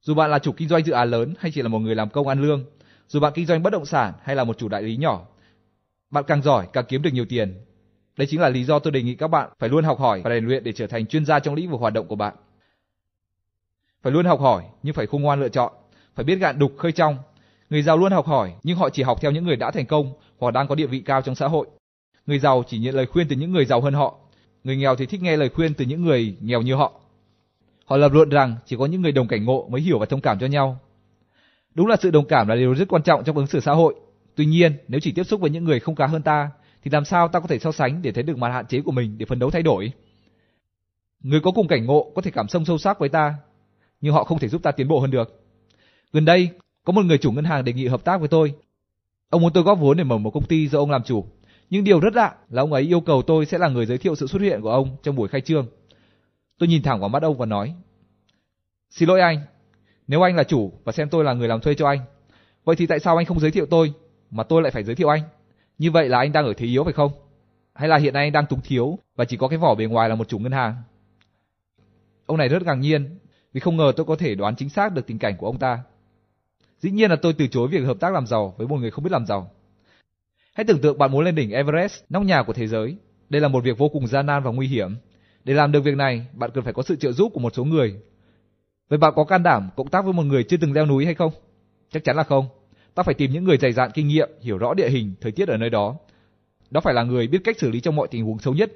Dù 0.00 0.14
bạn 0.14 0.30
là 0.30 0.38
chủ 0.38 0.52
kinh 0.52 0.68
doanh 0.68 0.84
dự 0.84 0.92
án 0.92 1.10
lớn 1.10 1.34
hay 1.38 1.52
chỉ 1.54 1.62
là 1.62 1.68
một 1.68 1.78
người 1.78 1.94
làm 1.94 2.10
công 2.10 2.28
ăn 2.28 2.42
lương, 2.42 2.64
dù 3.08 3.20
bạn 3.20 3.32
kinh 3.34 3.46
doanh 3.46 3.62
bất 3.62 3.70
động 3.70 3.86
sản 3.86 4.14
hay 4.22 4.36
là 4.36 4.44
một 4.44 4.58
chủ 4.58 4.68
đại 4.68 4.82
lý 4.82 4.96
nhỏ, 4.96 5.26
bạn 6.10 6.24
càng 6.26 6.42
giỏi 6.42 6.66
càng 6.72 6.84
kiếm 6.88 7.02
được 7.02 7.10
nhiều 7.12 7.24
tiền. 7.28 7.54
Đây 8.16 8.26
chính 8.30 8.40
là 8.40 8.48
lý 8.48 8.64
do 8.64 8.78
tôi 8.78 8.92
đề 8.92 9.02
nghị 9.02 9.14
các 9.14 9.28
bạn 9.28 9.50
phải 9.58 9.68
luôn 9.68 9.84
học 9.84 9.98
hỏi 9.98 10.20
và 10.24 10.30
rèn 10.30 10.46
luyện 10.46 10.64
để 10.64 10.72
trở 10.72 10.86
thành 10.86 11.06
chuyên 11.06 11.24
gia 11.24 11.38
trong 11.38 11.54
lĩnh 11.54 11.70
vực 11.70 11.80
hoạt 11.80 11.92
động 11.92 12.06
của 12.06 12.16
bạn. 12.16 12.34
Phải 14.02 14.12
luôn 14.12 14.26
học 14.26 14.40
hỏi 14.40 14.64
nhưng 14.82 14.94
phải 14.94 15.06
khôn 15.06 15.22
ngoan 15.22 15.40
lựa 15.40 15.48
chọn, 15.48 15.72
phải 16.14 16.24
biết 16.24 16.36
gạn 16.36 16.58
đục 16.58 16.72
khơi 16.78 16.92
trong, 16.92 17.18
Người 17.70 17.82
giàu 17.82 17.96
luôn 17.96 18.12
học 18.12 18.26
hỏi, 18.26 18.52
nhưng 18.62 18.76
họ 18.76 18.90
chỉ 18.90 19.02
học 19.02 19.18
theo 19.20 19.30
những 19.30 19.44
người 19.44 19.56
đã 19.56 19.70
thành 19.70 19.86
công 19.86 20.12
hoặc 20.38 20.50
đang 20.50 20.68
có 20.68 20.74
địa 20.74 20.86
vị 20.86 21.00
cao 21.00 21.22
trong 21.22 21.34
xã 21.34 21.48
hội. 21.48 21.66
Người 22.26 22.38
giàu 22.38 22.64
chỉ 22.68 22.78
nhận 22.78 22.94
lời 22.94 23.06
khuyên 23.06 23.28
từ 23.28 23.36
những 23.36 23.52
người 23.52 23.64
giàu 23.64 23.80
hơn 23.80 23.94
họ. 23.94 24.14
Người 24.64 24.76
nghèo 24.76 24.96
thì 24.96 25.06
thích 25.06 25.22
nghe 25.22 25.36
lời 25.36 25.48
khuyên 25.48 25.74
từ 25.74 25.84
những 25.84 26.04
người 26.04 26.36
nghèo 26.40 26.62
như 26.62 26.74
họ. 26.74 26.92
Họ 27.84 27.96
lập 27.96 28.12
luận 28.12 28.28
rằng 28.28 28.56
chỉ 28.66 28.76
có 28.78 28.86
những 28.86 29.02
người 29.02 29.12
đồng 29.12 29.28
cảnh 29.28 29.44
ngộ 29.44 29.68
mới 29.70 29.80
hiểu 29.80 29.98
và 29.98 30.06
thông 30.06 30.20
cảm 30.20 30.38
cho 30.38 30.46
nhau. 30.46 30.78
Đúng 31.74 31.86
là 31.86 31.96
sự 32.00 32.10
đồng 32.10 32.24
cảm 32.24 32.48
là 32.48 32.54
điều 32.54 32.74
rất 32.74 32.88
quan 32.88 33.02
trọng 33.02 33.24
trong 33.24 33.36
ứng 33.36 33.46
xử 33.46 33.60
xã 33.60 33.72
hội. 33.72 33.94
Tuy 34.34 34.46
nhiên, 34.46 34.72
nếu 34.88 35.00
chỉ 35.00 35.12
tiếp 35.12 35.24
xúc 35.24 35.40
với 35.40 35.50
những 35.50 35.64
người 35.64 35.80
không 35.80 35.94
cá 35.94 36.06
hơn 36.06 36.22
ta, 36.22 36.50
thì 36.84 36.90
làm 36.90 37.04
sao 37.04 37.28
ta 37.28 37.40
có 37.40 37.46
thể 37.46 37.58
so 37.58 37.72
sánh 37.72 38.02
để 38.02 38.12
thấy 38.12 38.22
được 38.22 38.38
mặt 38.38 38.52
hạn 38.52 38.66
chế 38.66 38.80
của 38.80 38.92
mình 38.92 39.18
để 39.18 39.26
phấn 39.26 39.38
đấu 39.38 39.50
thay 39.50 39.62
đổi? 39.62 39.92
Người 41.22 41.40
có 41.40 41.50
cùng 41.50 41.68
cảnh 41.68 41.86
ngộ 41.86 42.12
có 42.14 42.22
thể 42.22 42.30
cảm 42.30 42.46
thông 42.46 42.64
sâu 42.64 42.78
sắc 42.78 42.98
với 42.98 43.08
ta, 43.08 43.34
nhưng 44.00 44.14
họ 44.14 44.24
không 44.24 44.38
thể 44.38 44.48
giúp 44.48 44.62
ta 44.62 44.72
tiến 44.72 44.88
bộ 44.88 45.00
hơn 45.00 45.10
được. 45.10 45.42
Gần 46.12 46.24
đây, 46.24 46.50
có 46.84 46.92
một 46.92 47.04
người 47.04 47.18
chủ 47.18 47.32
ngân 47.32 47.44
hàng 47.44 47.64
đề 47.64 47.72
nghị 47.72 47.86
hợp 47.86 48.04
tác 48.04 48.20
với 48.20 48.28
tôi. 48.28 48.54
Ông 49.30 49.42
muốn 49.42 49.52
tôi 49.52 49.62
góp 49.62 49.78
vốn 49.78 49.96
để 49.96 50.04
mở 50.04 50.18
một 50.18 50.30
công 50.30 50.44
ty 50.44 50.68
do 50.68 50.78
ông 50.78 50.90
làm 50.90 51.02
chủ. 51.02 51.24
Nhưng 51.70 51.84
điều 51.84 52.00
rất 52.00 52.14
lạ 52.14 52.34
là 52.50 52.62
ông 52.62 52.72
ấy 52.72 52.82
yêu 52.82 53.00
cầu 53.00 53.22
tôi 53.22 53.46
sẽ 53.46 53.58
là 53.58 53.68
người 53.68 53.86
giới 53.86 53.98
thiệu 53.98 54.14
sự 54.14 54.26
xuất 54.26 54.42
hiện 54.42 54.60
của 54.60 54.70
ông 54.70 54.96
trong 55.02 55.16
buổi 55.16 55.28
khai 55.28 55.40
trương. 55.40 55.66
Tôi 56.58 56.68
nhìn 56.68 56.82
thẳng 56.82 57.00
vào 57.00 57.08
mắt 57.08 57.22
ông 57.22 57.38
và 57.38 57.46
nói: 57.46 57.74
"Xin 58.90 59.08
lỗi 59.08 59.20
anh, 59.20 59.40
nếu 60.06 60.22
anh 60.22 60.36
là 60.36 60.44
chủ 60.44 60.72
và 60.84 60.92
xem 60.92 61.08
tôi 61.08 61.24
là 61.24 61.32
người 61.32 61.48
làm 61.48 61.60
thuê 61.60 61.74
cho 61.74 61.88
anh, 61.88 61.98
vậy 62.64 62.76
thì 62.76 62.86
tại 62.86 62.98
sao 62.98 63.16
anh 63.16 63.26
không 63.26 63.40
giới 63.40 63.50
thiệu 63.50 63.66
tôi 63.66 63.92
mà 64.30 64.42
tôi 64.42 64.62
lại 64.62 64.72
phải 64.72 64.84
giới 64.84 64.94
thiệu 64.94 65.08
anh? 65.08 65.22
Như 65.78 65.90
vậy 65.90 66.08
là 66.08 66.18
anh 66.18 66.32
đang 66.32 66.46
ở 66.46 66.52
thế 66.56 66.66
yếu 66.66 66.84
phải 66.84 66.92
không? 66.92 67.12
Hay 67.74 67.88
là 67.88 67.96
hiện 67.96 68.14
nay 68.14 68.24
anh 68.26 68.32
đang 68.32 68.46
túng 68.46 68.60
thiếu 68.60 68.98
và 69.16 69.24
chỉ 69.24 69.36
có 69.36 69.48
cái 69.48 69.58
vỏ 69.58 69.74
bề 69.74 69.84
ngoài 69.84 70.08
là 70.08 70.14
một 70.14 70.28
chủ 70.28 70.38
ngân 70.38 70.52
hàng?" 70.52 70.74
Ông 72.26 72.38
này 72.38 72.48
rất 72.48 72.62
ngạc 72.62 72.74
nhiên 72.74 73.18
vì 73.56 73.60
không 73.60 73.76
ngờ 73.76 73.92
tôi 73.96 74.06
có 74.06 74.16
thể 74.16 74.34
đoán 74.34 74.56
chính 74.56 74.68
xác 74.68 74.92
được 74.92 75.06
tình 75.06 75.18
cảnh 75.18 75.36
của 75.36 75.46
ông 75.46 75.58
ta. 75.58 75.78
Dĩ 76.78 76.90
nhiên 76.90 77.10
là 77.10 77.16
tôi 77.16 77.32
từ 77.32 77.46
chối 77.46 77.68
việc 77.68 77.78
hợp 77.78 78.00
tác 78.00 78.12
làm 78.12 78.26
giàu 78.26 78.54
với 78.56 78.66
một 78.66 78.76
người 78.76 78.90
không 78.90 79.04
biết 79.04 79.12
làm 79.12 79.26
giàu. 79.26 79.50
Hãy 80.54 80.64
tưởng 80.64 80.80
tượng 80.80 80.98
bạn 80.98 81.12
muốn 81.12 81.24
lên 81.24 81.34
đỉnh 81.34 81.50
Everest, 81.50 82.04
nóc 82.08 82.22
nhà 82.22 82.42
của 82.42 82.52
thế 82.52 82.66
giới. 82.66 82.96
Đây 83.28 83.40
là 83.40 83.48
một 83.48 83.64
việc 83.64 83.78
vô 83.78 83.88
cùng 83.88 84.06
gian 84.06 84.26
nan 84.26 84.42
và 84.42 84.50
nguy 84.50 84.66
hiểm. 84.68 84.96
Để 85.44 85.54
làm 85.54 85.72
được 85.72 85.80
việc 85.80 85.96
này, 85.96 86.26
bạn 86.32 86.50
cần 86.54 86.64
phải 86.64 86.72
có 86.72 86.82
sự 86.82 86.96
trợ 86.96 87.12
giúp 87.12 87.32
của 87.34 87.40
một 87.40 87.54
số 87.54 87.64
người. 87.64 87.94
Vậy 88.88 88.98
bạn 88.98 89.12
có 89.16 89.24
can 89.24 89.42
đảm 89.42 89.68
cộng 89.76 89.88
tác 89.88 90.04
với 90.04 90.12
một 90.12 90.22
người 90.22 90.44
chưa 90.44 90.56
từng 90.56 90.72
leo 90.72 90.86
núi 90.86 91.04
hay 91.04 91.14
không? 91.14 91.32
Chắc 91.90 92.04
chắn 92.04 92.16
là 92.16 92.22
không. 92.22 92.48
Ta 92.94 93.02
phải 93.02 93.14
tìm 93.14 93.32
những 93.32 93.44
người 93.44 93.58
dày 93.58 93.72
dạn 93.72 93.90
kinh 93.94 94.08
nghiệm, 94.08 94.30
hiểu 94.40 94.58
rõ 94.58 94.74
địa 94.74 94.88
hình, 94.88 95.14
thời 95.20 95.32
tiết 95.32 95.48
ở 95.48 95.56
nơi 95.56 95.70
đó. 95.70 95.96
Đó 96.70 96.80
phải 96.80 96.94
là 96.94 97.02
người 97.02 97.26
biết 97.26 97.40
cách 97.44 97.58
xử 97.58 97.70
lý 97.70 97.80
trong 97.80 97.96
mọi 97.96 98.08
tình 98.10 98.24
huống 98.24 98.38
xấu 98.38 98.54
nhất. 98.54 98.72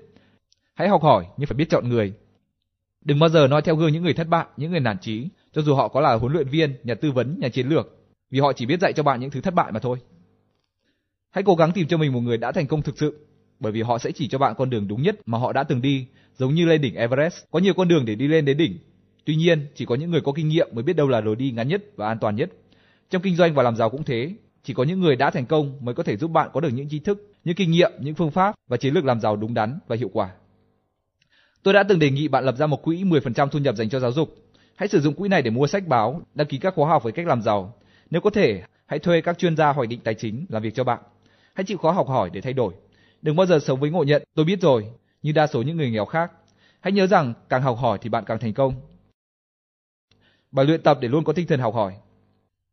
Hãy 0.75 0.89
học 0.89 1.03
hỏi 1.03 1.27
nhưng 1.37 1.47
phải 1.47 1.57
biết 1.57 1.71
chọn 1.71 1.89
người. 1.89 2.13
Đừng 3.05 3.19
bao 3.19 3.29
giờ 3.29 3.47
nói 3.47 3.63
theo 3.63 3.77
gương 3.77 3.93
những 3.93 4.03
người 4.03 4.15
thất 4.15 4.29
bại, 4.29 4.47
những 4.57 4.71
người 4.71 4.81
nản 4.81 4.99
chí, 5.01 5.29
cho 5.53 5.63
dù 5.63 5.75
họ 5.75 5.89
có 5.89 6.01
là 6.01 6.15
huấn 6.15 6.33
luyện 6.33 6.49
viên, 6.49 6.75
nhà 6.85 6.95
tư 6.95 7.13
vấn, 7.13 7.41
nhà 7.41 7.49
chiến 7.49 7.69
lược, 7.69 7.87
vì 8.31 8.41
họ 8.41 8.53
chỉ 8.53 8.67
biết 8.67 8.81
dạy 8.81 8.93
cho 8.93 9.03
bạn 9.03 9.21
những 9.21 9.31
thứ 9.31 9.41
thất 9.41 9.55
bại 9.55 9.73
mà 9.73 9.81
thôi. 9.81 9.99
Hãy 11.31 11.45
cố 11.45 11.55
gắng 11.55 11.73
tìm 11.73 11.87
cho 11.89 11.97
mình 11.97 12.13
một 12.13 12.21
người 12.21 12.37
đã 12.37 12.53
thành 12.53 12.67
công 12.67 12.83
thực 12.83 12.99
sự, 12.99 13.27
bởi 13.61 13.73
vì 13.73 13.83
họ 13.83 13.99
sẽ 13.99 14.13
chỉ 14.13 14.29
cho 14.29 14.39
bạn 14.39 14.55
con 14.59 14.71
đường 14.71 14.89
đúng 14.89 15.03
nhất 15.03 15.17
mà 15.27 15.39
họ 15.39 15.53
đã 15.53 15.65
từng 15.65 15.83
đi, 15.83 16.07
giống 16.37 16.55
như 16.55 16.67
lên 16.67 16.81
đỉnh 16.81 16.95
Everest, 16.95 17.45
có 17.51 17.59
nhiều 17.59 17.75
con 17.75 17.89
đường 17.89 18.05
để 18.05 18.15
đi 18.15 18.29
lên 18.29 18.45
đến 18.45 18.57
đỉnh. 18.57 18.79
Tuy 19.25 19.37
nhiên, 19.37 19.67
chỉ 19.75 19.85
có 19.85 19.95
những 19.95 20.11
người 20.11 20.21
có 20.21 20.33
kinh 20.33 20.49
nghiệm 20.49 20.69
mới 20.73 20.83
biết 20.83 20.97
đâu 20.97 21.09
là 21.09 21.21
lối 21.21 21.37
đi 21.37 21.51
ngắn 21.51 21.69
nhất 21.69 21.85
và 21.97 22.09
an 22.09 22.19
toàn 22.21 22.37
nhất. 22.37 22.51
Trong 23.11 23.23
kinh 23.23 23.37
doanh 23.37 23.55
và 23.55 23.63
làm 23.63 23.77
giàu 23.77 23.91
cũng 23.91 24.05
thế, 24.05 24.35
chỉ 24.63 24.75
có 24.75 24.83
những 24.83 25.01
người 25.01 25.17
đã 25.17 25.31
thành 25.31 25.47
công 25.47 25.79
mới 25.81 25.95
có 25.95 26.03
thể 26.03 26.17
giúp 26.17 26.31
bạn 26.31 26.51
có 26.53 26.61
được 26.61 26.71
những 26.75 26.89
tri 26.89 26.99
thức, 26.99 27.33
những 27.45 27.55
kinh 27.55 27.71
nghiệm, 27.71 27.93
những 28.01 28.15
phương 28.15 28.31
pháp 28.31 28.55
và 28.69 28.77
chiến 28.77 28.95
lược 28.95 29.05
làm 29.05 29.21
giàu 29.21 29.37
đúng 29.37 29.55
đắn 29.55 29.79
và 29.89 29.97
hiệu 29.97 30.11
quả. 30.13 30.31
Tôi 31.63 31.75
đã 31.75 31.83
từng 31.83 31.99
đề 31.99 32.11
nghị 32.11 32.29
bạn 32.29 32.45
lập 32.45 32.55
ra 32.59 32.67
một 32.67 32.83
quỹ 32.83 33.05
10% 33.05 33.49
thu 33.49 33.59
nhập 33.59 33.77
dành 33.77 33.89
cho 33.89 34.01
giáo 34.01 34.13
dục, 34.13 34.37
Hãy 34.81 34.89
sử 34.89 35.01
dụng 35.01 35.15
quỹ 35.15 35.29
này 35.29 35.43
để 35.43 35.51
mua 35.51 35.67
sách 35.67 35.87
báo, 35.87 36.23
đăng 36.35 36.47
ký 36.47 36.59
các 36.59 36.75
khóa 36.75 36.89
học 36.89 37.05
về 37.05 37.13
cách 37.13 37.27
làm 37.27 37.43
giàu. 37.43 37.75
Nếu 38.11 38.21
có 38.21 38.31
thể, 38.31 38.63
hãy 38.87 38.99
thuê 38.99 39.21
các 39.21 39.39
chuyên 39.39 39.57
gia 39.57 39.73
hoạch 39.73 39.89
định 39.89 40.01
tài 40.05 40.15
chính 40.15 40.47
làm 40.49 40.63
việc 40.63 40.75
cho 40.75 40.85
bạn. 40.85 40.99
Hãy 41.55 41.65
chịu 41.65 41.79
khó 41.79 41.91
học 41.91 42.09
hỏi 42.09 42.31
để 42.33 42.41
thay 42.41 42.53
đổi. 42.53 42.75
Đừng 43.23 43.37
bao 43.37 43.47
giờ 43.47 43.59
sống 43.59 43.81
với 43.81 43.91
ngộ 43.91 44.05
nhận, 44.05 44.23
tôi 44.35 44.45
biết 44.45 44.61
rồi, 44.61 44.87
như 45.23 45.33
đa 45.33 45.47
số 45.47 45.63
những 45.63 45.77
người 45.77 45.91
nghèo 45.91 46.05
khác. 46.05 46.33
Hãy 46.81 46.93
nhớ 46.93 47.07
rằng 47.07 47.35
càng 47.49 47.63
học 47.63 47.79
hỏi 47.79 47.99
thì 48.03 48.09
bạn 48.11 48.25
càng 48.27 48.39
thành 48.39 48.55
công. 48.55 48.75
Bài 50.51 50.67
luyện 50.67 50.83
tập 50.83 50.99
để 51.01 51.09
luôn 51.09 51.25
có 51.25 51.33
tinh 51.33 51.47
thần 51.47 51.61
học 51.61 51.75
hỏi. 51.75 51.93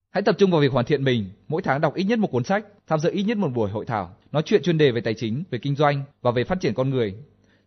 Hãy 0.10 0.22
tập 0.22 0.36
trung 0.38 0.52
vào 0.52 0.62
việc 0.62 0.72
hoàn 0.72 0.86
thiện 0.86 1.04
mình, 1.04 1.30
mỗi 1.48 1.62
tháng 1.62 1.82
đọc 1.82 1.96
ít 1.96 2.04
nhất 2.04 2.20
một 2.20 2.32
cuốn 2.32 2.44
sách, 2.44 2.66
tham 2.88 3.00
dự 3.00 3.12
ít 3.12 3.24
nhất 3.24 3.38
một 3.38 3.50
buổi 3.54 3.70
hội 3.70 3.86
thảo, 3.86 4.16
nói 4.32 4.44
chuyện 4.46 4.64
chuyên 4.64 4.78
đề 4.78 4.92
về 4.92 5.02
tài 5.02 5.14
chính, 5.14 5.44
về 5.52 5.60
kinh 5.60 5.76
doanh 5.76 6.04
và 6.22 6.32
về 6.32 6.44
phát 6.44 6.60
triển 6.62 6.74
con 6.74 6.90
người. 6.90 7.16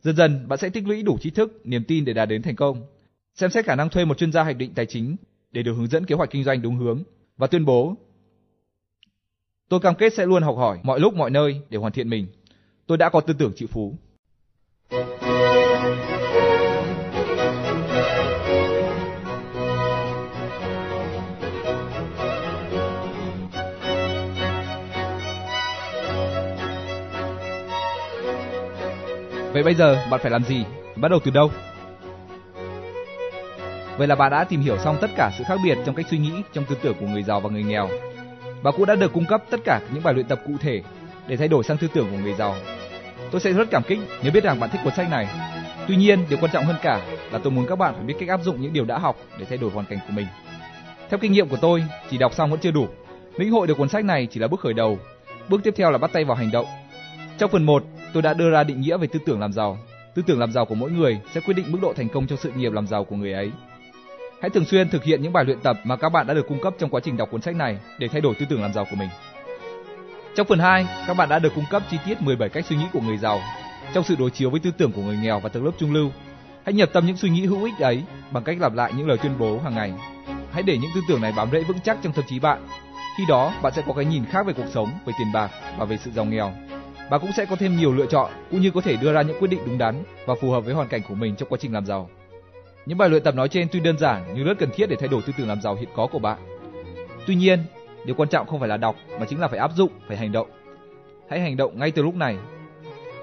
Dần 0.02 0.16
dần 0.16 0.48
bạn 0.48 0.58
sẽ 0.58 0.68
tích 0.68 0.86
lũy 0.86 1.02
đủ 1.02 1.18
tri 1.18 1.30
thức, 1.30 1.60
niềm 1.64 1.84
tin 1.84 2.04
để 2.04 2.12
đạt 2.12 2.28
đến 2.28 2.42
thành 2.42 2.56
công 2.56 2.86
xem 3.34 3.50
xét 3.50 3.64
khả 3.64 3.74
năng 3.74 3.88
thuê 3.88 4.04
một 4.04 4.18
chuyên 4.18 4.32
gia 4.32 4.42
hoạch 4.42 4.56
định 4.56 4.74
tài 4.74 4.86
chính 4.86 5.16
để 5.52 5.62
được 5.62 5.74
hướng 5.74 5.88
dẫn 5.88 6.06
kế 6.06 6.14
hoạch 6.14 6.30
kinh 6.30 6.44
doanh 6.44 6.62
đúng 6.62 6.76
hướng 6.76 7.02
và 7.36 7.46
tuyên 7.46 7.64
bố 7.64 7.96
Tôi 9.68 9.80
cam 9.80 9.94
kết 9.94 10.14
sẽ 10.14 10.26
luôn 10.26 10.42
học 10.42 10.56
hỏi 10.56 10.78
mọi 10.82 11.00
lúc 11.00 11.14
mọi 11.14 11.30
nơi 11.30 11.60
để 11.70 11.78
hoàn 11.78 11.92
thiện 11.92 12.10
mình. 12.10 12.26
Tôi 12.86 12.98
đã 12.98 13.08
có 13.08 13.20
tư 13.20 13.34
tưởng 13.38 13.52
chịu 13.56 13.68
phú. 13.68 13.94
Vậy 29.52 29.62
bây 29.62 29.74
giờ 29.74 30.06
bạn 30.10 30.20
phải 30.22 30.30
làm 30.30 30.44
gì? 30.44 30.64
Bắt 30.96 31.08
đầu 31.08 31.20
từ 31.24 31.30
đâu? 31.30 31.50
Vậy 33.98 34.06
là 34.06 34.14
bạn 34.14 34.30
đã 34.30 34.44
tìm 34.44 34.60
hiểu 34.60 34.78
xong 34.78 34.96
tất 35.00 35.10
cả 35.16 35.30
sự 35.38 35.44
khác 35.44 35.58
biệt 35.64 35.78
trong 35.86 35.94
cách 35.94 36.06
suy 36.10 36.18
nghĩ, 36.18 36.32
trong 36.52 36.64
tư 36.64 36.76
tưởng 36.82 36.94
của 37.00 37.06
người 37.06 37.22
giàu 37.22 37.40
và 37.40 37.50
người 37.50 37.62
nghèo. 37.62 37.88
Và 38.62 38.70
cũng 38.70 38.86
đã 38.86 38.94
được 38.94 39.12
cung 39.12 39.26
cấp 39.26 39.42
tất 39.50 39.60
cả 39.64 39.80
những 39.92 40.02
bài 40.02 40.14
luyện 40.14 40.26
tập 40.26 40.40
cụ 40.46 40.52
thể 40.60 40.82
để 41.26 41.36
thay 41.36 41.48
đổi 41.48 41.64
sang 41.64 41.76
tư 41.76 41.88
tưởng 41.94 42.10
của 42.10 42.18
người 42.22 42.34
giàu. 42.34 42.56
Tôi 43.30 43.40
sẽ 43.40 43.52
rất 43.52 43.70
cảm 43.70 43.82
kích 43.82 43.98
nếu 44.22 44.32
biết 44.32 44.44
rằng 44.44 44.60
bạn 44.60 44.70
thích 44.70 44.80
cuốn 44.84 44.94
sách 44.94 45.10
này. 45.10 45.28
Tuy 45.88 45.96
nhiên, 45.96 46.24
điều 46.28 46.38
quan 46.42 46.52
trọng 46.52 46.64
hơn 46.64 46.76
cả 46.82 47.00
là 47.32 47.38
tôi 47.38 47.50
muốn 47.52 47.66
các 47.66 47.76
bạn 47.76 47.94
phải 47.94 48.04
biết 48.04 48.14
cách 48.20 48.28
áp 48.28 48.40
dụng 48.42 48.60
những 48.60 48.72
điều 48.72 48.84
đã 48.84 48.98
học 48.98 49.16
để 49.38 49.46
thay 49.48 49.58
đổi 49.58 49.70
hoàn 49.70 49.86
cảnh 49.86 49.98
của 50.06 50.12
mình. 50.12 50.26
Theo 51.10 51.18
kinh 51.18 51.32
nghiệm 51.32 51.48
của 51.48 51.56
tôi, 51.56 51.84
chỉ 52.10 52.18
đọc 52.18 52.34
xong 52.34 52.50
vẫn 52.50 52.60
chưa 52.60 52.70
đủ. 52.70 52.88
Lĩnh 53.36 53.50
hội 53.50 53.66
được 53.66 53.78
cuốn 53.78 53.88
sách 53.88 54.04
này 54.04 54.28
chỉ 54.30 54.40
là 54.40 54.48
bước 54.48 54.60
khởi 54.60 54.74
đầu. 54.74 54.98
Bước 55.48 55.60
tiếp 55.64 55.74
theo 55.76 55.90
là 55.90 55.98
bắt 55.98 56.10
tay 56.12 56.24
vào 56.24 56.36
hành 56.36 56.50
động. 56.50 56.66
Trong 57.38 57.50
phần 57.50 57.66
1, 57.66 57.84
tôi 58.12 58.22
đã 58.22 58.34
đưa 58.34 58.50
ra 58.50 58.64
định 58.64 58.80
nghĩa 58.80 58.96
về 58.96 59.06
tư 59.06 59.18
tưởng 59.26 59.40
làm 59.40 59.52
giàu. 59.52 59.78
Tư 60.14 60.22
tưởng 60.26 60.38
làm 60.38 60.52
giàu 60.52 60.64
của 60.64 60.74
mỗi 60.74 60.90
người 60.90 61.20
sẽ 61.34 61.40
quyết 61.40 61.54
định 61.54 61.66
mức 61.68 61.78
độ 61.82 61.92
thành 61.92 62.08
công 62.08 62.26
trong 62.26 62.38
sự 62.38 62.52
nghiệp 62.52 62.72
làm 62.72 62.86
giàu 62.86 63.04
của 63.04 63.16
người 63.16 63.32
ấy. 63.32 63.50
Hãy 64.40 64.50
thường 64.50 64.64
xuyên 64.64 64.88
thực 64.88 65.04
hiện 65.04 65.22
những 65.22 65.32
bài 65.32 65.44
luyện 65.44 65.60
tập 65.60 65.76
mà 65.84 65.96
các 65.96 66.08
bạn 66.08 66.26
đã 66.26 66.34
được 66.34 66.48
cung 66.48 66.60
cấp 66.60 66.74
trong 66.78 66.90
quá 66.90 67.00
trình 67.04 67.16
đọc 67.16 67.28
cuốn 67.30 67.42
sách 67.42 67.56
này 67.56 67.78
để 67.98 68.08
thay 68.08 68.20
đổi 68.20 68.34
tư 68.34 68.46
tưởng 68.50 68.62
làm 68.62 68.72
giàu 68.72 68.86
của 68.90 68.96
mình. 68.96 69.08
Trong 70.36 70.46
phần 70.46 70.58
2, 70.58 70.86
các 71.06 71.16
bạn 71.16 71.28
đã 71.28 71.38
được 71.38 71.54
cung 71.54 71.64
cấp 71.70 71.82
chi 71.90 71.96
tiết 72.06 72.22
17 72.22 72.48
cách 72.48 72.66
suy 72.66 72.76
nghĩ 72.76 72.84
của 72.92 73.00
người 73.00 73.16
giàu 73.16 73.40
trong 73.94 74.04
sự 74.04 74.16
đối 74.18 74.30
chiếu 74.30 74.50
với 74.50 74.60
tư 74.60 74.70
tưởng 74.78 74.92
của 74.92 75.02
người 75.02 75.16
nghèo 75.16 75.40
và 75.40 75.48
tầng 75.48 75.64
lớp 75.64 75.72
trung 75.78 75.92
lưu. 75.92 76.10
Hãy 76.64 76.72
nhập 76.72 76.90
tâm 76.92 77.06
những 77.06 77.16
suy 77.16 77.30
nghĩ 77.30 77.46
hữu 77.46 77.64
ích 77.64 77.78
ấy 77.78 78.02
bằng 78.30 78.44
cách 78.44 78.56
lặp 78.60 78.74
lại 78.74 78.92
những 78.96 79.08
lời 79.08 79.18
tuyên 79.22 79.38
bố 79.38 79.58
hàng 79.58 79.74
ngày. 79.74 79.92
Hãy 80.52 80.62
để 80.62 80.78
những 80.78 80.90
tư 80.94 81.00
tưởng 81.08 81.20
này 81.20 81.32
bám 81.36 81.50
rễ 81.52 81.62
vững 81.62 81.80
chắc 81.84 81.98
trong 82.02 82.12
tâm 82.12 82.24
trí 82.28 82.38
bạn. 82.38 82.66
Khi 83.18 83.24
đó, 83.28 83.52
bạn 83.62 83.72
sẽ 83.76 83.82
có 83.86 83.92
cái 83.92 84.04
nhìn 84.04 84.24
khác 84.24 84.46
về 84.46 84.52
cuộc 84.52 84.66
sống, 84.72 84.90
về 85.06 85.12
tiền 85.18 85.32
bạc 85.32 85.50
và 85.78 85.84
về 85.84 85.96
sự 85.96 86.10
giàu 86.10 86.24
nghèo. 86.24 86.52
Bạn 87.10 87.20
cũng 87.20 87.32
sẽ 87.32 87.44
có 87.44 87.56
thêm 87.56 87.76
nhiều 87.76 87.92
lựa 87.92 88.06
chọn 88.06 88.30
cũng 88.50 88.60
như 88.60 88.70
có 88.70 88.80
thể 88.80 88.96
đưa 88.96 89.12
ra 89.12 89.22
những 89.22 89.36
quyết 89.40 89.48
định 89.48 89.60
đúng 89.66 89.78
đắn 89.78 90.02
và 90.26 90.34
phù 90.40 90.50
hợp 90.50 90.60
với 90.60 90.74
hoàn 90.74 90.88
cảnh 90.88 91.00
của 91.08 91.14
mình 91.14 91.36
trong 91.36 91.48
quá 91.48 91.58
trình 91.60 91.72
làm 91.72 91.86
giàu. 91.86 92.10
Những 92.86 92.98
bài 92.98 93.08
luyện 93.08 93.22
tập 93.22 93.34
nói 93.34 93.48
trên 93.48 93.68
tuy 93.72 93.80
đơn 93.80 93.98
giản 93.98 94.34
nhưng 94.34 94.44
rất 94.44 94.58
cần 94.58 94.70
thiết 94.74 94.86
để 94.90 94.96
thay 95.00 95.08
đổi 95.08 95.22
tư 95.22 95.32
tưởng 95.38 95.48
làm 95.48 95.60
giàu 95.60 95.74
hiện 95.74 95.88
có 95.96 96.06
của 96.06 96.18
bạn. 96.18 96.38
Tuy 97.26 97.34
nhiên, 97.34 97.58
điều 98.04 98.16
quan 98.16 98.28
trọng 98.28 98.46
không 98.46 98.60
phải 98.60 98.68
là 98.68 98.76
đọc 98.76 98.96
mà 99.18 99.26
chính 99.26 99.40
là 99.40 99.48
phải 99.48 99.58
áp 99.58 99.70
dụng, 99.76 99.90
phải 100.08 100.16
hành 100.16 100.32
động. 100.32 100.50
Hãy 101.30 101.40
hành 101.40 101.56
động 101.56 101.78
ngay 101.78 101.90
từ 101.90 102.02
lúc 102.02 102.14
này. 102.14 102.36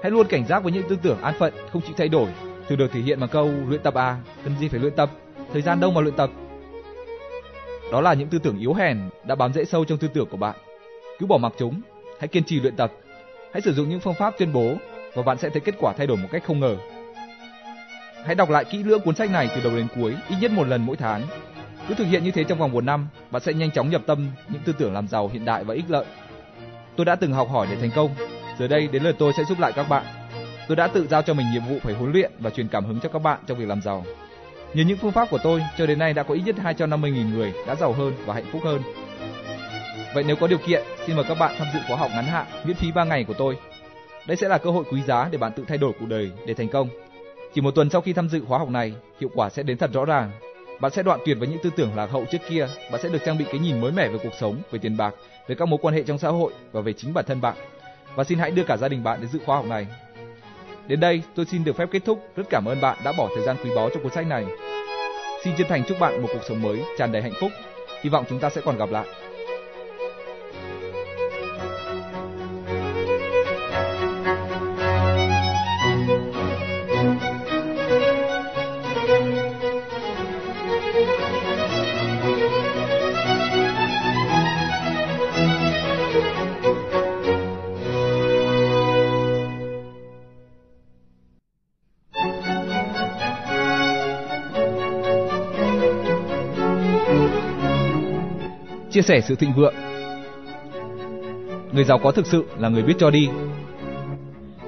Hãy 0.02 0.10
luôn 0.10 0.26
cảnh 0.26 0.46
giác 0.46 0.62
với 0.62 0.72
những 0.72 0.88
tư 0.88 0.96
tưởng 1.02 1.20
an 1.20 1.34
phận, 1.38 1.54
không 1.72 1.82
chịu 1.82 1.94
thay 1.96 2.08
đổi, 2.08 2.28
thường 2.68 2.78
được 2.78 2.92
thể 2.92 3.00
hiện 3.00 3.20
bằng 3.20 3.30
câu 3.30 3.50
luyện 3.68 3.82
tập 3.82 3.94
à, 3.94 4.16
cần 4.44 4.56
gì 4.60 4.68
phải 4.68 4.80
luyện 4.80 4.96
tập, 4.96 5.10
thời 5.52 5.62
gian 5.62 5.80
đâu 5.80 5.90
mà 5.90 6.00
luyện 6.00 6.16
tập. 6.16 6.30
Đó 7.92 8.00
là 8.00 8.14
những 8.14 8.28
tư 8.28 8.38
tưởng 8.38 8.58
yếu 8.58 8.74
hèn 8.74 8.98
đã 9.24 9.34
bám 9.34 9.52
rễ 9.52 9.64
sâu 9.64 9.84
trong 9.84 9.98
tư 9.98 10.08
tưởng 10.14 10.28
của 10.30 10.36
bạn. 10.36 10.56
Cứ 11.18 11.26
bỏ 11.26 11.38
mặc 11.38 11.52
chúng, 11.58 11.80
hãy 12.18 12.28
kiên 12.28 12.44
trì 12.44 12.60
luyện 12.60 12.76
tập. 12.76 12.92
Hãy 13.52 13.60
sử 13.62 13.72
dụng 13.74 13.88
những 13.88 14.00
phương 14.00 14.14
pháp 14.14 14.34
tuyên 14.38 14.52
bố 14.52 14.76
và 15.14 15.22
bạn 15.22 15.38
sẽ 15.38 15.48
thấy 15.48 15.60
kết 15.60 15.74
quả 15.78 15.92
thay 15.92 16.06
đổi 16.06 16.16
một 16.16 16.28
cách 16.32 16.44
không 16.46 16.60
ngờ. 16.60 16.76
Hãy 18.24 18.34
đọc 18.34 18.50
lại 18.50 18.64
kỹ 18.64 18.82
lưỡng 18.82 19.00
cuốn 19.00 19.14
sách 19.14 19.30
này 19.30 19.48
từ 19.54 19.60
đầu 19.62 19.76
đến 19.76 19.86
cuối, 19.96 20.14
ít 20.28 20.36
nhất 20.40 20.50
một 20.50 20.68
lần 20.68 20.86
mỗi 20.86 20.96
tháng. 20.96 21.22
Cứ 21.88 21.94
thực 21.94 22.04
hiện 22.04 22.24
như 22.24 22.30
thế 22.30 22.44
trong 22.44 22.58
vòng 22.58 22.72
một 22.72 22.84
năm, 22.84 23.08
bạn 23.30 23.42
sẽ 23.42 23.52
nhanh 23.52 23.70
chóng 23.70 23.90
nhập 23.90 24.02
tâm 24.06 24.30
những 24.48 24.62
tư 24.64 24.72
tưởng 24.78 24.92
làm 24.92 25.08
giàu 25.08 25.30
hiện 25.32 25.44
đại 25.44 25.64
và 25.64 25.74
ích 25.74 25.84
lợi. 25.88 26.04
Tôi 26.96 27.04
đã 27.04 27.16
từng 27.16 27.32
học 27.32 27.48
hỏi 27.50 27.66
để 27.70 27.76
thành 27.76 27.90
công, 27.96 28.10
giờ 28.58 28.68
đây 28.68 28.88
đến 28.92 29.02
lượt 29.02 29.16
tôi 29.18 29.32
sẽ 29.36 29.44
giúp 29.44 29.58
lại 29.60 29.72
các 29.72 29.88
bạn. 29.88 30.04
Tôi 30.68 30.76
đã 30.76 30.86
tự 30.86 31.06
giao 31.06 31.22
cho 31.22 31.34
mình 31.34 31.46
nhiệm 31.52 31.62
vụ 31.68 31.78
phải 31.82 31.94
huấn 31.94 32.12
luyện 32.12 32.32
và 32.38 32.50
truyền 32.50 32.68
cảm 32.68 32.84
hứng 32.84 33.00
cho 33.00 33.08
các 33.08 33.22
bạn 33.22 33.40
trong 33.46 33.58
việc 33.58 33.68
làm 33.68 33.82
giàu. 33.82 34.04
Nhờ 34.74 34.84
những 34.84 34.98
phương 34.98 35.12
pháp 35.12 35.30
của 35.30 35.38
tôi, 35.42 35.62
cho 35.78 35.86
đến 35.86 35.98
nay 35.98 36.14
đã 36.14 36.22
có 36.22 36.34
ít 36.34 36.42
nhất 36.46 36.56
250.000 36.62 37.34
người 37.34 37.52
đã 37.66 37.74
giàu 37.74 37.92
hơn 37.92 38.12
và 38.26 38.34
hạnh 38.34 38.46
phúc 38.52 38.62
hơn. 38.64 38.82
Vậy 40.14 40.24
nếu 40.26 40.36
có 40.36 40.46
điều 40.46 40.58
kiện, 40.58 40.82
xin 41.06 41.16
mời 41.16 41.24
các 41.28 41.38
bạn 41.38 41.54
tham 41.58 41.68
dự 41.74 41.80
khóa 41.88 41.96
học 41.96 42.10
ngắn 42.14 42.24
hạn 42.24 42.46
miễn 42.64 42.76
phí 42.76 42.92
3 42.92 43.04
ngày 43.04 43.24
của 43.24 43.34
tôi. 43.34 43.58
Đây 44.26 44.36
sẽ 44.36 44.48
là 44.48 44.58
cơ 44.58 44.70
hội 44.70 44.84
quý 44.92 45.02
giá 45.02 45.28
để 45.30 45.38
bạn 45.38 45.52
tự 45.52 45.64
thay 45.68 45.78
đổi 45.78 45.92
cuộc 46.00 46.06
đời 46.08 46.30
để 46.46 46.54
thành 46.54 46.68
công. 46.68 46.88
Chỉ 47.54 47.60
một 47.60 47.70
tuần 47.74 47.90
sau 47.90 48.00
khi 48.00 48.12
tham 48.12 48.28
dự 48.28 48.42
khóa 48.48 48.58
học 48.58 48.68
này, 48.68 48.92
hiệu 49.20 49.30
quả 49.34 49.50
sẽ 49.50 49.62
đến 49.62 49.78
thật 49.78 49.92
rõ 49.92 50.04
ràng. 50.04 50.30
Bạn 50.80 50.92
sẽ 50.92 51.02
đoạn 51.02 51.20
tuyệt 51.24 51.36
với 51.38 51.48
những 51.48 51.58
tư 51.62 51.70
tưởng 51.76 51.96
lạc 51.96 52.10
hậu 52.10 52.24
trước 52.24 52.38
kia, 52.48 52.68
bạn 52.92 53.02
sẽ 53.02 53.08
được 53.08 53.18
trang 53.24 53.38
bị 53.38 53.44
cái 53.44 53.58
nhìn 53.58 53.80
mới 53.80 53.92
mẻ 53.92 54.08
về 54.08 54.18
cuộc 54.22 54.34
sống, 54.40 54.56
về 54.70 54.78
tiền 54.78 54.96
bạc, 54.96 55.14
về 55.48 55.54
các 55.54 55.68
mối 55.68 55.78
quan 55.82 55.94
hệ 55.94 56.02
trong 56.02 56.18
xã 56.18 56.28
hội 56.28 56.52
và 56.72 56.80
về 56.80 56.92
chính 56.92 57.14
bản 57.14 57.24
thân 57.24 57.40
bạn. 57.40 57.56
Và 58.14 58.24
xin 58.24 58.38
hãy 58.38 58.50
đưa 58.50 58.64
cả 58.64 58.76
gia 58.76 58.88
đình 58.88 59.04
bạn 59.04 59.20
đến 59.20 59.30
dự 59.30 59.38
khóa 59.46 59.56
học 59.56 59.66
này. 59.66 59.86
Đến 60.86 61.00
đây, 61.00 61.22
tôi 61.34 61.46
xin 61.46 61.64
được 61.64 61.76
phép 61.76 61.88
kết 61.92 62.04
thúc. 62.04 62.28
Rất 62.36 62.46
cảm 62.50 62.64
ơn 62.64 62.80
bạn 62.80 62.98
đã 63.04 63.12
bỏ 63.12 63.28
thời 63.36 63.46
gian 63.46 63.56
quý 63.64 63.70
báu 63.76 63.90
cho 63.94 64.00
cuốn 64.02 64.12
sách 64.12 64.26
này. 64.26 64.46
Xin 65.44 65.54
chân 65.58 65.66
thành 65.68 65.82
chúc 65.88 66.00
bạn 66.00 66.22
một 66.22 66.28
cuộc 66.32 66.44
sống 66.48 66.62
mới 66.62 66.82
tràn 66.98 67.12
đầy 67.12 67.22
hạnh 67.22 67.34
phúc. 67.40 67.50
Hy 68.02 68.10
vọng 68.10 68.24
chúng 68.28 68.38
ta 68.38 68.50
sẽ 68.50 68.60
còn 68.64 68.78
gặp 68.78 68.90
lại. 68.90 69.06
Chia 98.98 99.02
sẻ 99.02 99.20
sự 99.20 99.34
thịnh 99.34 99.52
vượng. 99.52 99.74
Người 101.72 101.84
giàu 101.84 101.98
có 101.98 102.12
thực 102.12 102.26
sự 102.26 102.44
là 102.58 102.68
người 102.68 102.82
biết 102.82 102.94
cho 102.98 103.10
đi. 103.10 103.28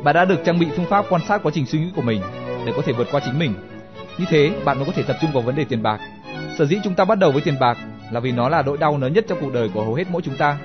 Bạn 0.04 0.14
đã 0.14 0.24
được 0.24 0.44
trang 0.44 0.58
bị 0.58 0.66
phương 0.76 0.86
pháp 0.86 1.04
quan 1.08 1.22
sát 1.28 1.42
quá 1.42 1.52
trình 1.54 1.66
suy 1.66 1.78
nghĩ 1.78 1.90
của 1.96 2.02
mình 2.02 2.22
để 2.66 2.72
có 2.76 2.82
thể 2.82 2.92
vượt 2.92 3.08
qua 3.12 3.20
chính 3.24 3.38
mình. 3.38 3.54
Như 4.18 4.24
thế, 4.28 4.52
bạn 4.64 4.76
mới 4.76 4.86
có 4.86 4.92
thể 4.92 5.02
tập 5.02 5.16
trung 5.20 5.32
vào 5.32 5.42
vấn 5.42 5.56
đề 5.56 5.64
tiền 5.64 5.82
bạc. 5.82 6.00
Sở 6.58 6.66
dĩ 6.66 6.76
chúng 6.84 6.94
ta 6.94 7.04
bắt 7.04 7.18
đầu 7.18 7.32
với 7.32 7.42
tiền 7.42 7.54
bạc 7.60 7.78
là 8.12 8.20
vì 8.20 8.32
nó 8.32 8.48
là 8.48 8.62
nỗi 8.62 8.78
đau 8.78 8.98
lớn 8.98 9.12
nhất 9.12 9.24
trong 9.28 9.38
cuộc 9.40 9.52
đời 9.52 9.68
của 9.74 9.84
hầu 9.84 9.94
hết 9.94 10.04
mỗi 10.10 10.22
chúng 10.22 10.36
ta. 10.36 10.58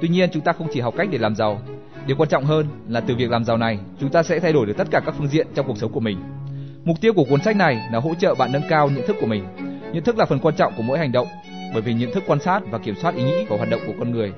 Tuy 0.00 0.08
nhiên, 0.08 0.30
chúng 0.32 0.42
ta 0.42 0.52
không 0.52 0.68
chỉ 0.72 0.80
học 0.80 0.94
cách 0.96 1.08
để 1.10 1.18
làm 1.18 1.34
giàu. 1.34 1.62
Điều 2.06 2.16
quan 2.16 2.28
trọng 2.28 2.44
hơn 2.44 2.66
là 2.88 3.00
từ 3.00 3.14
việc 3.16 3.30
làm 3.30 3.44
giàu 3.44 3.56
này, 3.56 3.78
chúng 4.00 4.10
ta 4.10 4.22
sẽ 4.22 4.40
thay 4.40 4.52
đổi 4.52 4.66
được 4.66 4.74
tất 4.78 4.88
cả 4.90 5.00
các 5.06 5.14
phương 5.18 5.28
diện 5.28 5.46
trong 5.54 5.66
cuộc 5.66 5.78
sống 5.78 5.92
của 5.92 6.00
mình. 6.00 6.18
Mục 6.84 6.96
tiêu 7.00 7.12
của 7.12 7.24
cuốn 7.24 7.42
sách 7.42 7.56
này 7.56 7.88
là 7.92 7.98
hỗ 8.00 8.14
trợ 8.14 8.34
bạn 8.34 8.52
nâng 8.52 8.68
cao 8.68 8.90
nhận 8.90 9.06
thức 9.06 9.16
của 9.20 9.26
mình. 9.26 9.44
Nhận 9.92 10.04
thức 10.04 10.18
là 10.18 10.24
phần 10.24 10.38
quan 10.38 10.54
trọng 10.54 10.72
của 10.76 10.82
mỗi 10.82 10.98
hành 10.98 11.12
động 11.12 11.26
bởi 11.72 11.82
vì 11.82 11.94
nhận 11.94 12.12
thức 12.12 12.24
quan 12.26 12.40
sát 12.40 12.60
và 12.70 12.78
kiểm 12.78 12.94
soát 13.02 13.14
ý 13.14 13.22
nghĩ 13.22 13.44
và 13.48 13.56
hoạt 13.56 13.70
động 13.70 13.80
của 13.86 13.92
con 13.98 14.10
người. 14.10 14.32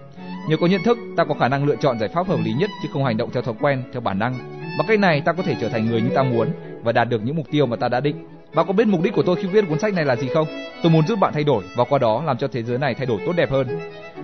Nhờ 0.48 0.56
có 0.56 0.66
nhận 0.66 0.82
thức, 0.82 0.98
ta 1.16 1.24
có 1.24 1.34
khả 1.34 1.48
năng 1.48 1.64
lựa 1.64 1.76
chọn 1.76 1.98
giải 1.98 2.08
pháp 2.08 2.26
hợp 2.26 2.38
lý 2.44 2.52
nhất 2.52 2.70
chứ 2.82 2.88
không 2.92 3.04
hành 3.04 3.16
động 3.16 3.30
theo 3.32 3.42
thói 3.42 3.54
quen, 3.60 3.82
theo 3.92 4.00
bản 4.00 4.18
năng. 4.18 4.38
Bằng 4.78 4.86
cách 4.88 4.98
này, 4.98 5.20
ta 5.20 5.32
có 5.32 5.42
thể 5.42 5.56
trở 5.60 5.68
thành 5.68 5.86
người 5.86 6.02
như 6.02 6.10
ta 6.14 6.22
muốn 6.22 6.48
và 6.82 6.92
đạt 6.92 7.08
được 7.08 7.22
những 7.24 7.36
mục 7.36 7.46
tiêu 7.50 7.66
mà 7.66 7.76
ta 7.76 7.88
đã 7.88 8.00
định. 8.00 8.26
Bạn 8.54 8.66
có 8.66 8.72
biết 8.72 8.88
mục 8.88 9.02
đích 9.02 9.14
của 9.14 9.22
tôi 9.22 9.36
khi 9.36 9.48
viết 9.48 9.64
cuốn 9.68 9.78
sách 9.78 9.94
này 9.94 10.04
là 10.04 10.16
gì 10.16 10.28
không? 10.34 10.48
Tôi 10.82 10.92
muốn 10.92 11.06
giúp 11.06 11.18
bạn 11.18 11.32
thay 11.32 11.44
đổi 11.44 11.64
và 11.76 11.84
qua 11.84 11.98
đó 11.98 12.22
làm 12.26 12.38
cho 12.38 12.48
thế 12.48 12.62
giới 12.62 12.78
này 12.78 12.94
thay 12.94 13.06
đổi 13.06 13.20
tốt 13.26 13.32
đẹp 13.36 13.50
hơn. 13.50 13.68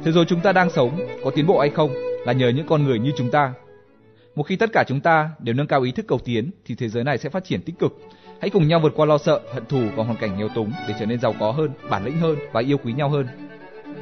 Thế 0.05 0.13
giới 0.13 0.25
chúng 0.25 0.41
ta 0.41 0.53
đang 0.53 0.71
sống 0.71 1.01
có 1.25 1.31
tiến 1.31 1.47
bộ 1.47 1.61
hay 1.61 1.71
không 1.71 1.95
là 2.27 2.33
nhờ 2.33 2.49
những 2.49 2.67
con 2.67 2.85
người 2.85 2.99
như 2.99 3.13
chúng 3.17 3.31
ta. 3.31 3.53
Một 4.35 4.43
khi 4.43 4.57
tất 4.57 4.71
cả 4.73 4.85
chúng 4.89 5.01
ta 5.01 5.31
đều 5.39 5.55
nâng 5.55 5.67
cao 5.67 5.83
ý 5.83 5.93
thức 5.93 6.07
cầu 6.09 6.19
tiến 6.25 6.51
thì 6.65 6.75
thế 6.75 6.89
giới 6.89 7.05
này 7.05 7.19
sẽ 7.19 7.29
phát 7.29 7.45
triển 7.45 7.63
tích 7.63 7.79
cực 7.79 7.99
Hãy 8.41 8.51
cùng 8.51 8.69
nhau 8.69 8.81
vượt 8.81 8.93
qua 8.97 9.07
lo 9.07 9.19
sợ, 9.19 9.41
hận 9.53 9.67
thù 9.67 9.81
và 9.97 10.05
hoàn 10.05 10.17
cảnh 10.17 10.39
nghèo 10.39 10.49
túng 10.49 10.73
để 10.89 10.95
trở 11.01 11.07
nên 11.07 11.21
giàu 11.21 11.35
có 11.41 11.53
hơn, 11.53 11.71
bản 11.91 12.05
lĩnh 12.05 12.21
hơn 12.21 12.37
và 12.53 12.61
yêu 12.61 12.79
quý 12.85 12.93
nhau 12.93 13.09
hơn. 13.09 13.27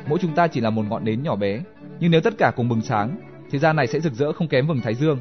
Mỗi 0.06 0.18
chúng 0.22 0.34
ta 0.34 0.46
chỉ 0.46 0.60
là 0.60 0.70
một 0.70 0.84
ngọn 0.88 1.04
nến 1.04 1.22
nhỏ 1.22 1.36
bé, 1.36 1.60
nhưng 2.00 2.10
nếu 2.10 2.20
tất 2.20 2.34
cả 2.38 2.52
cùng 2.56 2.68
bừng 2.68 2.82
sáng, 2.82 3.16
thế 3.50 3.58
gian 3.58 3.76
này 3.76 3.86
sẽ 3.86 4.00
rực 4.00 4.12
rỡ 4.12 4.32
không 4.32 4.48
kém 4.48 4.66
vầng 4.66 4.80
thái 4.80 4.94
dương. 4.94 5.18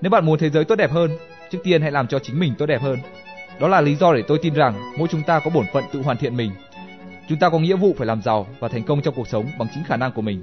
Nếu 0.00 0.10
bạn 0.10 0.26
muốn 0.26 0.38
thế 0.38 0.50
giới 0.50 0.64
tốt 0.64 0.76
đẹp 0.76 0.90
hơn, 0.90 1.10
trước 1.50 1.58
tiên 1.64 1.82
hãy 1.82 1.90
làm 1.90 2.06
cho 2.06 2.18
chính 2.18 2.40
mình 2.40 2.54
tốt 2.58 2.66
đẹp 2.66 2.80
hơn. 2.80 2.98
Đó 3.60 3.68
là 3.68 3.80
lý 3.80 3.94
do 3.94 4.14
để 4.14 4.22
tôi 4.28 4.38
tin 4.42 4.54
rằng 4.54 4.92
mỗi 4.98 5.08
chúng 5.08 5.22
ta 5.22 5.40
có 5.44 5.50
bổn 5.50 5.64
phận 5.72 5.84
tự 5.92 6.02
hoàn 6.02 6.16
thiện 6.16 6.36
mình. 6.36 6.50
Chúng 7.28 7.38
ta 7.38 7.48
có 7.48 7.58
nghĩa 7.58 7.76
vụ 7.76 7.94
phải 7.98 8.06
làm 8.06 8.22
giàu 8.22 8.46
và 8.60 8.68
thành 8.68 8.82
công 8.82 9.02
trong 9.02 9.14
cuộc 9.14 9.28
sống 9.28 9.46
bằng 9.58 9.68
chính 9.74 9.84
khả 9.84 9.96
năng 9.96 10.12
của 10.12 10.22
mình. 10.22 10.42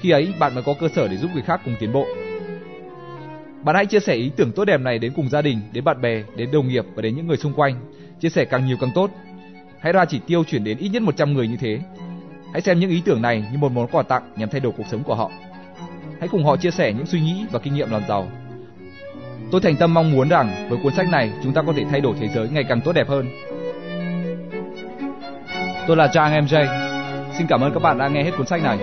Khi 0.00 0.10
ấy, 0.10 0.34
bạn 0.38 0.54
mới 0.54 0.62
có 0.62 0.74
cơ 0.80 0.88
sở 0.88 1.08
để 1.08 1.16
giúp 1.16 1.30
người 1.34 1.42
khác 1.42 1.60
cùng 1.64 1.74
tiến 1.80 1.92
bộ. 1.92 2.06
Bạn 3.64 3.76
hãy 3.76 3.86
chia 3.86 4.00
sẻ 4.00 4.14
ý 4.14 4.30
tưởng 4.36 4.52
tốt 4.52 4.64
đẹp 4.64 4.80
này 4.80 4.98
đến 4.98 5.12
cùng 5.16 5.28
gia 5.28 5.42
đình, 5.42 5.60
đến 5.72 5.84
bạn 5.84 6.00
bè, 6.00 6.22
đến 6.36 6.50
đồng 6.52 6.68
nghiệp 6.68 6.84
và 6.94 7.02
đến 7.02 7.16
những 7.16 7.26
người 7.26 7.36
xung 7.36 7.52
quanh. 7.52 7.74
Chia 8.20 8.28
sẻ 8.28 8.44
càng 8.44 8.66
nhiều 8.66 8.76
càng 8.80 8.90
tốt. 8.94 9.10
Hãy 9.80 9.92
ra 9.92 10.04
chỉ 10.04 10.20
tiêu 10.26 10.44
chuyển 10.44 10.64
đến 10.64 10.78
ít 10.78 10.88
nhất 10.88 11.02
100 11.02 11.34
người 11.34 11.48
như 11.48 11.56
thế. 11.56 11.80
Hãy 12.52 12.60
xem 12.60 12.80
những 12.80 12.90
ý 12.90 13.02
tưởng 13.04 13.22
này 13.22 13.44
như 13.52 13.58
một 13.58 13.72
món 13.72 13.86
quà 13.86 14.02
tặng 14.02 14.22
nhằm 14.36 14.48
thay 14.48 14.60
đổi 14.60 14.72
cuộc 14.76 14.86
sống 14.90 15.02
của 15.02 15.14
họ. 15.14 15.30
Hãy 16.20 16.28
cùng 16.28 16.44
họ 16.44 16.56
chia 16.56 16.70
sẻ 16.70 16.92
những 16.92 17.06
suy 17.06 17.20
nghĩ 17.20 17.44
và 17.52 17.58
kinh 17.58 17.74
nghiệm 17.74 17.90
làm 17.90 18.02
giàu. 18.08 18.28
Tôi 19.50 19.60
thành 19.60 19.76
tâm 19.76 19.94
mong 19.94 20.12
muốn 20.12 20.28
rằng 20.28 20.66
với 20.68 20.78
cuốn 20.82 20.94
sách 20.94 21.08
này 21.08 21.32
chúng 21.42 21.54
ta 21.54 21.62
có 21.62 21.72
thể 21.76 21.84
thay 21.90 22.00
đổi 22.00 22.14
thế 22.20 22.28
giới 22.34 22.48
ngày 22.48 22.64
càng 22.68 22.80
tốt 22.80 22.92
đẹp 22.92 23.08
hơn. 23.08 23.28
Tôi 25.86 25.96
là 25.96 26.08
Trang 26.12 26.46
MJ. 26.46 26.66
Xin 27.38 27.46
cảm 27.46 27.60
ơn 27.60 27.74
các 27.74 27.82
bạn 27.82 27.98
đã 27.98 28.08
nghe 28.08 28.24
hết 28.24 28.32
cuốn 28.36 28.46
sách 28.46 28.62
này. 28.62 28.78